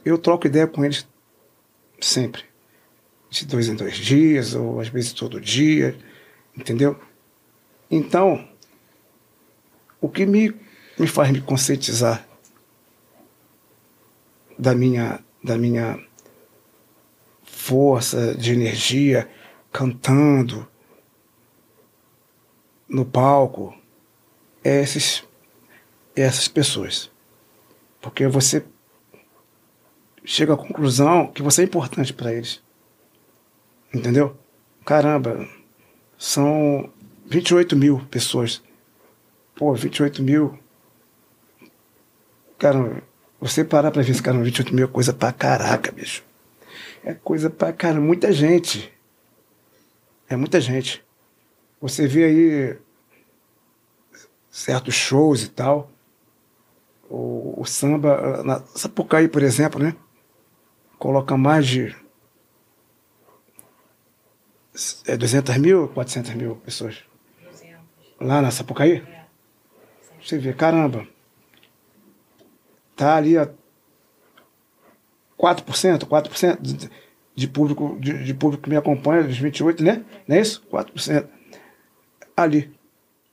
Eu 0.04 0.18
troco 0.18 0.48
ideia 0.48 0.66
com 0.66 0.84
eles 0.84 1.08
sempre. 2.02 2.44
De 3.30 3.46
dois 3.46 3.70
em 3.70 3.76
dois 3.76 3.98
dias, 3.98 4.56
ou 4.56 4.80
às 4.80 4.88
vezes 4.88 5.14
todo 5.14 5.40
dia, 5.40 5.96
entendeu? 6.58 7.00
Então, 7.90 8.48
o 10.02 10.10
que 10.10 10.26
me, 10.26 10.54
me 10.98 11.06
faz 11.06 11.32
me 11.32 11.40
conscientizar 11.40 12.28
da 14.64 14.74
minha, 14.74 15.20
da 15.44 15.58
minha 15.58 16.00
força 17.44 18.34
de 18.34 18.54
energia 18.54 19.30
cantando 19.72 20.66
no 22.88 23.04
palco 23.04 23.76
é 24.64 24.82
esses, 24.82 25.28
essas 26.16 26.48
pessoas. 26.48 27.12
Porque 28.02 28.26
você 28.26 28.66
chega 30.24 30.54
à 30.54 30.58
conclusão 30.58 31.28
que 31.28 31.42
você 31.42 31.62
é 31.62 31.66
importante 31.66 32.14
para 32.14 32.34
eles. 32.34 32.64
Entendeu? 33.94 34.38
Caramba, 34.86 35.46
são 36.18 36.90
28 37.26 37.76
mil 37.76 38.00
pessoas. 38.10 38.64
Pô, 39.56 39.74
28 39.74 40.24
mil. 40.24 40.58
Cara, 42.58 43.04
você 43.44 43.66
parar 43.66 43.92
pra 43.92 44.02
ver 44.02 44.12
esse 44.12 44.24
cara, 44.24 44.42
28 44.42 44.74
mil 44.74 44.86
é 44.86 44.88
coisa 44.88 45.12
pra 45.12 45.34
caraca, 45.34 45.92
bicho. 45.92 46.24
É 47.04 47.14
coisa 47.14 47.50
pra 47.50 47.74
cara, 47.74 48.00
muita 48.00 48.32
gente. 48.32 48.90
É 50.30 50.38
muita 50.38 50.62
gente. 50.62 51.04
Você 51.82 52.08
vê 52.08 52.24
aí 52.24 52.78
certos 54.50 54.96
shows 54.96 55.44
e 55.44 55.50
tal. 55.50 55.92
O, 57.10 57.56
o 57.58 57.66
samba, 57.66 58.42
na 58.44 58.62
Sapucaí, 58.76 59.28
por 59.28 59.44
exemplo, 59.44 59.84
né? 59.84 59.94
Coloca 60.98 61.36
mais 61.36 61.68
de 61.68 61.94
é 65.06 65.18
200 65.18 65.58
mil, 65.58 65.90
400 65.90 66.34
mil 66.36 66.56
pessoas. 66.56 67.04
200. 67.44 67.78
Lá 68.22 68.42
na 68.42 68.52
Sapucaí? 68.52 69.04
É. 69.06 69.26
Você 70.22 70.38
vê, 70.38 70.54
caramba. 70.54 71.06
Tá 72.96 73.16
ali 73.16 73.38
a 73.38 73.50
4%, 75.38 76.06
4% 76.06 76.62
de, 76.62 76.90
de 77.36 77.48
público 77.48 77.98
de, 78.00 78.24
de 78.24 78.34
público 78.34 78.64
que 78.64 78.70
me 78.70 78.78
acompanha, 78.78 79.24
dos 79.24 79.38
28, 79.38 79.84
né? 79.84 80.04
Não 80.28 80.36
é 80.36 80.42
isso? 80.42 80.64
4%. 80.72 81.28
Ali. 82.36 82.74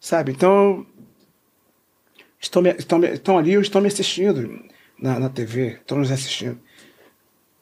Sabe? 0.00 0.32
Então, 0.32 0.86
estão, 2.40 2.62
me, 2.62 2.70
estão, 2.70 2.98
me, 2.98 3.08
estão 3.08 3.38
ali 3.38 3.56
ou 3.56 3.62
estão 3.62 3.80
me 3.80 3.88
assistindo 3.88 4.64
na, 4.98 5.18
na 5.18 5.28
TV, 5.28 5.74
estão 5.74 5.98
nos 5.98 6.10
assistindo. 6.10 6.58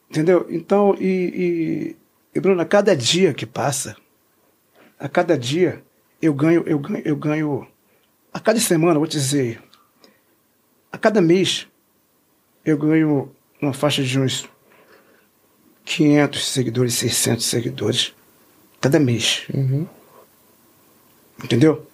Entendeu? 0.09 0.47
Então, 0.49 0.95
e, 0.99 1.05
e, 1.05 1.97
e 2.35 2.41
Bruno, 2.41 2.63
a 2.63 2.65
cada 2.65 2.97
dia 2.97 3.35
que 3.35 3.45
passa, 3.45 3.97
a 4.99 5.09
cada 5.09 5.37
dia 5.37 5.83
eu 6.23 6.33
ganho, 6.33 6.63
eu 6.67 6.79
ganho, 6.79 7.03
eu 7.05 7.17
ganho, 7.17 7.67
a 8.33 8.41
cada 8.41 8.59
semana, 8.59 8.99
vou 8.99 9.07
te 9.07 9.17
dizer, 9.17 9.63
a 10.91 10.97
cada 10.97 11.21
mês 11.21 11.69
eu 12.71 12.77
ganho 12.79 13.31
uma 13.61 13.73
faixa 13.73 14.03
de 14.03 14.19
uns 14.19 14.49
500 15.85 16.47
seguidores, 16.47 16.95
600 16.95 17.45
seguidores, 17.45 18.15
cada 18.81 18.99
mês. 19.01 19.47
Uhum. 19.53 19.87
Entendeu? 21.43 21.87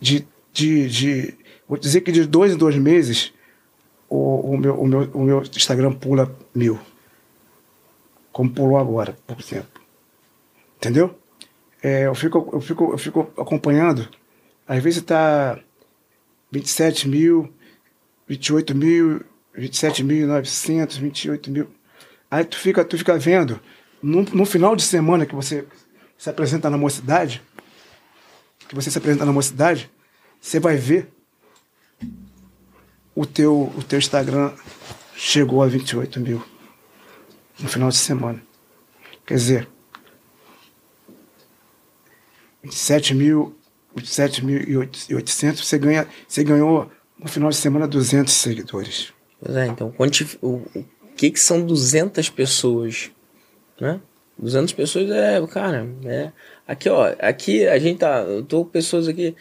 De, 0.00 0.26
de, 0.52 0.88
de, 0.88 1.34
vou 1.66 1.78
dizer 1.78 2.02
que 2.02 2.12
de 2.12 2.26
dois 2.26 2.52
em 2.52 2.56
dois 2.56 2.76
meses 2.76 3.32
o, 4.08 4.52
o, 4.52 4.58
meu, 4.58 4.74
o, 4.74 4.86
meu, 4.86 5.10
o 5.14 5.22
meu 5.22 5.42
Instagram 5.42 5.94
pula 5.94 6.34
mil. 6.54 6.78
Como 8.30 8.50
pulou 8.50 8.78
agora, 8.78 9.16
pouco 9.26 9.42
tempo. 9.42 9.80
Entendeu? 10.76 11.16
É, 11.82 12.06
eu, 12.06 12.14
fico, 12.14 12.50
eu, 12.52 12.60
fico, 12.60 12.92
eu 12.92 12.98
fico 12.98 13.20
acompanhando. 13.38 14.08
Às 14.66 14.82
vezes 14.82 15.00
está 15.00 15.58
27 16.50 17.08
mil, 17.08 17.52
28 18.28 18.74
mil, 18.74 19.22
27.900, 19.56 20.98
28 20.98 21.50
mil. 21.50 21.68
Aí 22.30 22.44
tu 22.44 22.58
fica, 22.58 22.84
tu 22.84 22.96
fica 22.96 23.18
vendo, 23.18 23.60
no, 24.02 24.22
no 24.22 24.46
final 24.46 24.74
de 24.74 24.82
semana 24.82 25.26
que 25.26 25.34
você 25.34 25.66
se 26.16 26.30
apresenta 26.30 26.70
na 26.70 26.78
mocidade, 26.78 27.42
que 28.68 28.74
você 28.74 28.90
se 28.90 28.98
apresenta 28.98 29.24
na 29.24 29.32
mocidade, 29.32 29.90
você 30.40 30.58
vai 30.58 30.76
ver 30.76 31.08
o 33.14 33.26
teu, 33.26 33.72
o 33.76 33.82
teu 33.82 33.98
Instagram 33.98 34.52
chegou 35.14 35.62
a 35.62 35.66
28 35.66 36.20
mil 36.20 36.42
no 37.60 37.68
final 37.68 37.90
de 37.90 37.96
semana. 37.96 38.42
Quer 39.26 39.34
dizer, 39.34 39.68
27 42.62 43.14
mil, 43.14 43.56
27.800, 43.96 45.62
você, 45.62 45.78
ganha, 45.78 46.08
você 46.26 46.42
ganhou 46.42 46.90
no 47.18 47.28
final 47.28 47.50
de 47.50 47.56
semana 47.56 47.86
200 47.86 48.32
seguidores. 48.32 49.12
Pois 49.44 49.56
é, 49.56 49.66
então, 49.66 49.90
quanti... 49.90 50.38
o, 50.40 50.62
o 50.74 50.84
que 51.16 51.30
que 51.30 51.40
são 51.40 51.64
200 51.64 52.30
pessoas, 52.30 53.10
né? 53.80 54.00
200 54.38 54.72
pessoas 54.72 55.10
é, 55.10 55.44
cara, 55.48 55.86
é... 56.04 56.32
Aqui, 56.66 56.88
ó, 56.88 57.12
aqui 57.18 57.66
a 57.66 57.78
gente 57.78 57.98
tá, 57.98 58.20
eu 58.22 58.42
tô 58.42 58.64
com 58.64 58.70
pessoas 58.70 59.08
aqui, 59.08 59.34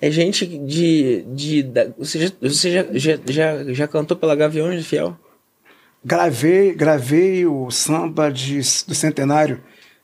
É 0.00 0.10
gente 0.10 0.46
de. 0.46 1.24
de 1.28 1.62
da, 1.64 1.88
você 1.98 2.20
já, 2.20 2.32
você 2.40 2.70
já, 2.70 2.86
já, 2.92 3.18
já, 3.26 3.72
já 3.72 3.88
cantou 3.88 4.16
pela 4.16 4.36
Gaviões 4.36 4.80
de 4.80 4.88
Fiel? 4.88 5.18
Gravei, 6.04 6.72
gravei 6.72 7.44
o 7.44 7.70
samba 7.70 8.30
de, 8.30 8.58
do 8.58 8.94
centenário 8.94 9.60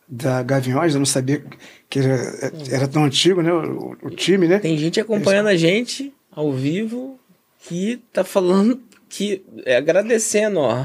da 0.06 0.42
Gaviões, 0.42 0.94
eu 0.94 0.98
não 0.98 1.06
sabia 1.06 1.42
que 1.88 2.00
era, 2.00 2.52
era 2.70 2.88
tão 2.88 3.04
antigo, 3.04 3.40
né? 3.40 3.52
O, 3.52 3.96
o 4.02 4.10
time, 4.10 4.48
né? 4.48 4.58
Tem 4.58 4.76
gente 4.76 5.00
acompanhando 5.00 5.46
a 5.46 5.56
gente 5.56 6.12
ao 6.30 6.52
vivo 6.52 7.18
que 7.60 8.02
tá 8.12 8.24
falando 8.24 8.80
que. 9.08 9.44
É, 9.64 9.76
agradecendo, 9.76 10.60
ó. 10.60 10.84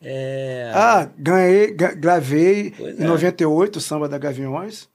É, 0.00 0.70
Ah, 0.74 1.08
ganhei, 1.18 1.72
ga- 1.72 1.94
gravei 1.94 2.72
Pois 2.76 2.98
em 3.00 3.02
é. 3.02 3.06
98 3.06 3.76
o 3.76 3.80
samba 3.80 4.08
da 4.08 4.16
Gaviões 4.16 4.88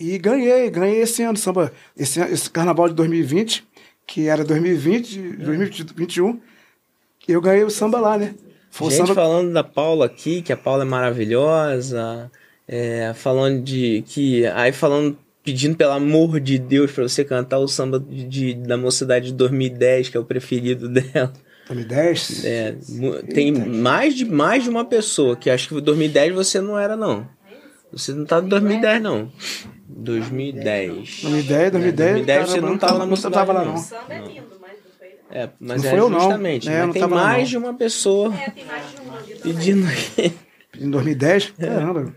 e 0.00 0.16
ganhei, 0.18 0.70
ganhei 0.70 1.00
esse 1.02 1.22
ano 1.22 1.36
samba, 1.36 1.70
esse, 1.96 2.20
esse 2.20 2.48
carnaval 2.50 2.88
de 2.88 2.94
2020, 2.94 3.66
que 4.06 4.28
era 4.28 4.44
2020, 4.44 5.18
É. 5.18 5.44
2021, 5.44 6.40
eu 7.28 7.40
ganhei 7.40 7.64
o 7.64 7.70
samba 7.70 8.00
lá, 8.00 8.16
né? 8.16 8.34
Foi 8.70 8.90
gente 8.90 8.98
samba 9.08 9.14
falando 9.14 9.52
da 9.52 9.62
Paula 9.64 10.06
aqui, 10.06 10.40
que 10.42 10.52
a 10.52 10.56
Paula 10.56 10.84
é 10.84 10.86
maravilhosa. 10.86 12.30
é, 12.68 13.12
falando 13.14 13.62
de. 13.62 14.02
que 14.06 14.46
Aí 14.46 14.72
falando. 14.72 15.18
Pedindo 15.44 15.76
pelo 15.76 15.92
amor 15.92 16.40
de 16.40 16.58
Deus 16.58 16.90
pra 16.90 17.04
você 17.04 17.24
cantar 17.24 17.60
o 17.60 17.68
samba 17.68 18.00
de, 18.00 18.24
de- 18.24 18.54
da 18.54 18.76
mocidade 18.76 19.26
de 19.26 19.32
2010, 19.34 20.08
que 20.08 20.16
é 20.16 20.20
o 20.20 20.24
preferido 20.24 20.88
dela. 20.90 21.32
2010. 21.68 22.44
É, 22.44 22.76
tem 23.34 23.52
mais 23.52 24.14
de, 24.14 24.24
mais 24.24 24.62
de 24.64 24.70
uma 24.70 24.84
pessoa 24.84 25.36
que 25.36 25.50
acho 25.50 25.68
que 25.68 25.80
2010 25.80 26.34
você 26.34 26.60
não 26.60 26.78
era, 26.78 26.96
não. 26.96 27.28
Você 27.92 28.12
não 28.12 28.24
tá 28.24 28.38
em 28.40 28.48
2010, 28.48 29.02
não. 29.02 29.32
2010. 29.88 31.22
2010, 31.22 31.72
2010, 31.72 32.12
2010 32.26 32.48
você 32.50 32.60
não 32.60 32.78
tava 32.78 32.92
na 32.94 32.98
não 33.00 33.06
mocidade, 33.08 33.34
tava 33.34 33.52
lá, 33.52 33.64
não. 33.64 33.74
Não. 33.74 33.80
é 33.80 33.82
mas 34.10 34.20
não 34.20 34.90
foi. 34.98 35.08
É, 35.30 35.48
mas 35.58 35.82
Não 35.82 35.88
é 35.88 35.90
foi 35.90 36.00
eu, 36.00 36.10
não. 36.10 36.20
justamente. 36.20 36.68
É, 36.68 36.72
mas 36.78 36.86
não 36.86 36.92
tem 36.92 37.02
lá, 37.02 37.08
mais 37.08 37.42
não. 37.42 37.48
de 37.48 37.56
uma 37.58 37.74
pessoa 37.74 38.34
É, 38.34 38.50
tem 38.50 38.64
mais 38.64 38.82
de 38.90 39.00
um 39.00 39.12
ali 39.14 39.34
também. 39.34 39.54
pedindo 39.54 39.86
aqui. 39.86 40.32
Em 40.78 40.90
2010, 40.90 41.52
caramba. 41.58 42.14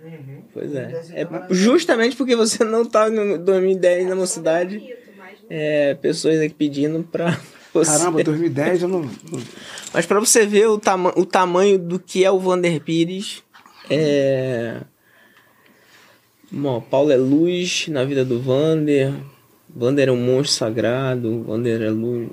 Pois 0.54 0.76
é. 0.76 1.02
é. 1.14 1.28
Justamente 1.50 2.16
porque 2.16 2.36
você 2.36 2.64
não 2.64 2.84
tá 2.84 3.10
no 3.10 3.38
2010 3.38 4.08
na 4.10 4.16
mocidade, 4.16 4.80
não 4.80 5.26
é, 5.50 5.94
pessoas 5.96 6.40
aqui 6.42 6.54
pedindo 6.54 7.02
pra 7.04 7.40
você. 7.74 7.98
Caramba, 7.98 8.24
2010 8.24 8.84
eu 8.84 8.88
não. 8.88 9.10
Mas 9.94 10.06
pra 10.06 10.20
você 10.20 10.46
ver 10.46 10.68
o, 10.68 10.78
tama 10.78 11.14
o 11.18 11.26
tamanho 11.26 11.78
do 11.78 12.00
que 12.00 12.24
é 12.24 12.32
o 12.32 12.40
Vander 12.40 12.82
Pires, 12.82 13.44
é. 13.90 14.82
Bom, 16.52 16.82
Paulo 16.82 17.12
é 17.12 17.18
luz 17.18 17.88
na 17.88 18.04
vida 18.04 18.24
do 18.24 18.40
Vander. 18.40 19.14
Vander 19.76 20.10
é 20.10 20.12
um 20.12 20.18
monstro 20.18 20.58
sagrado. 20.58 21.44
Vander 21.44 21.82
é 21.82 21.90
luz. 21.90 22.30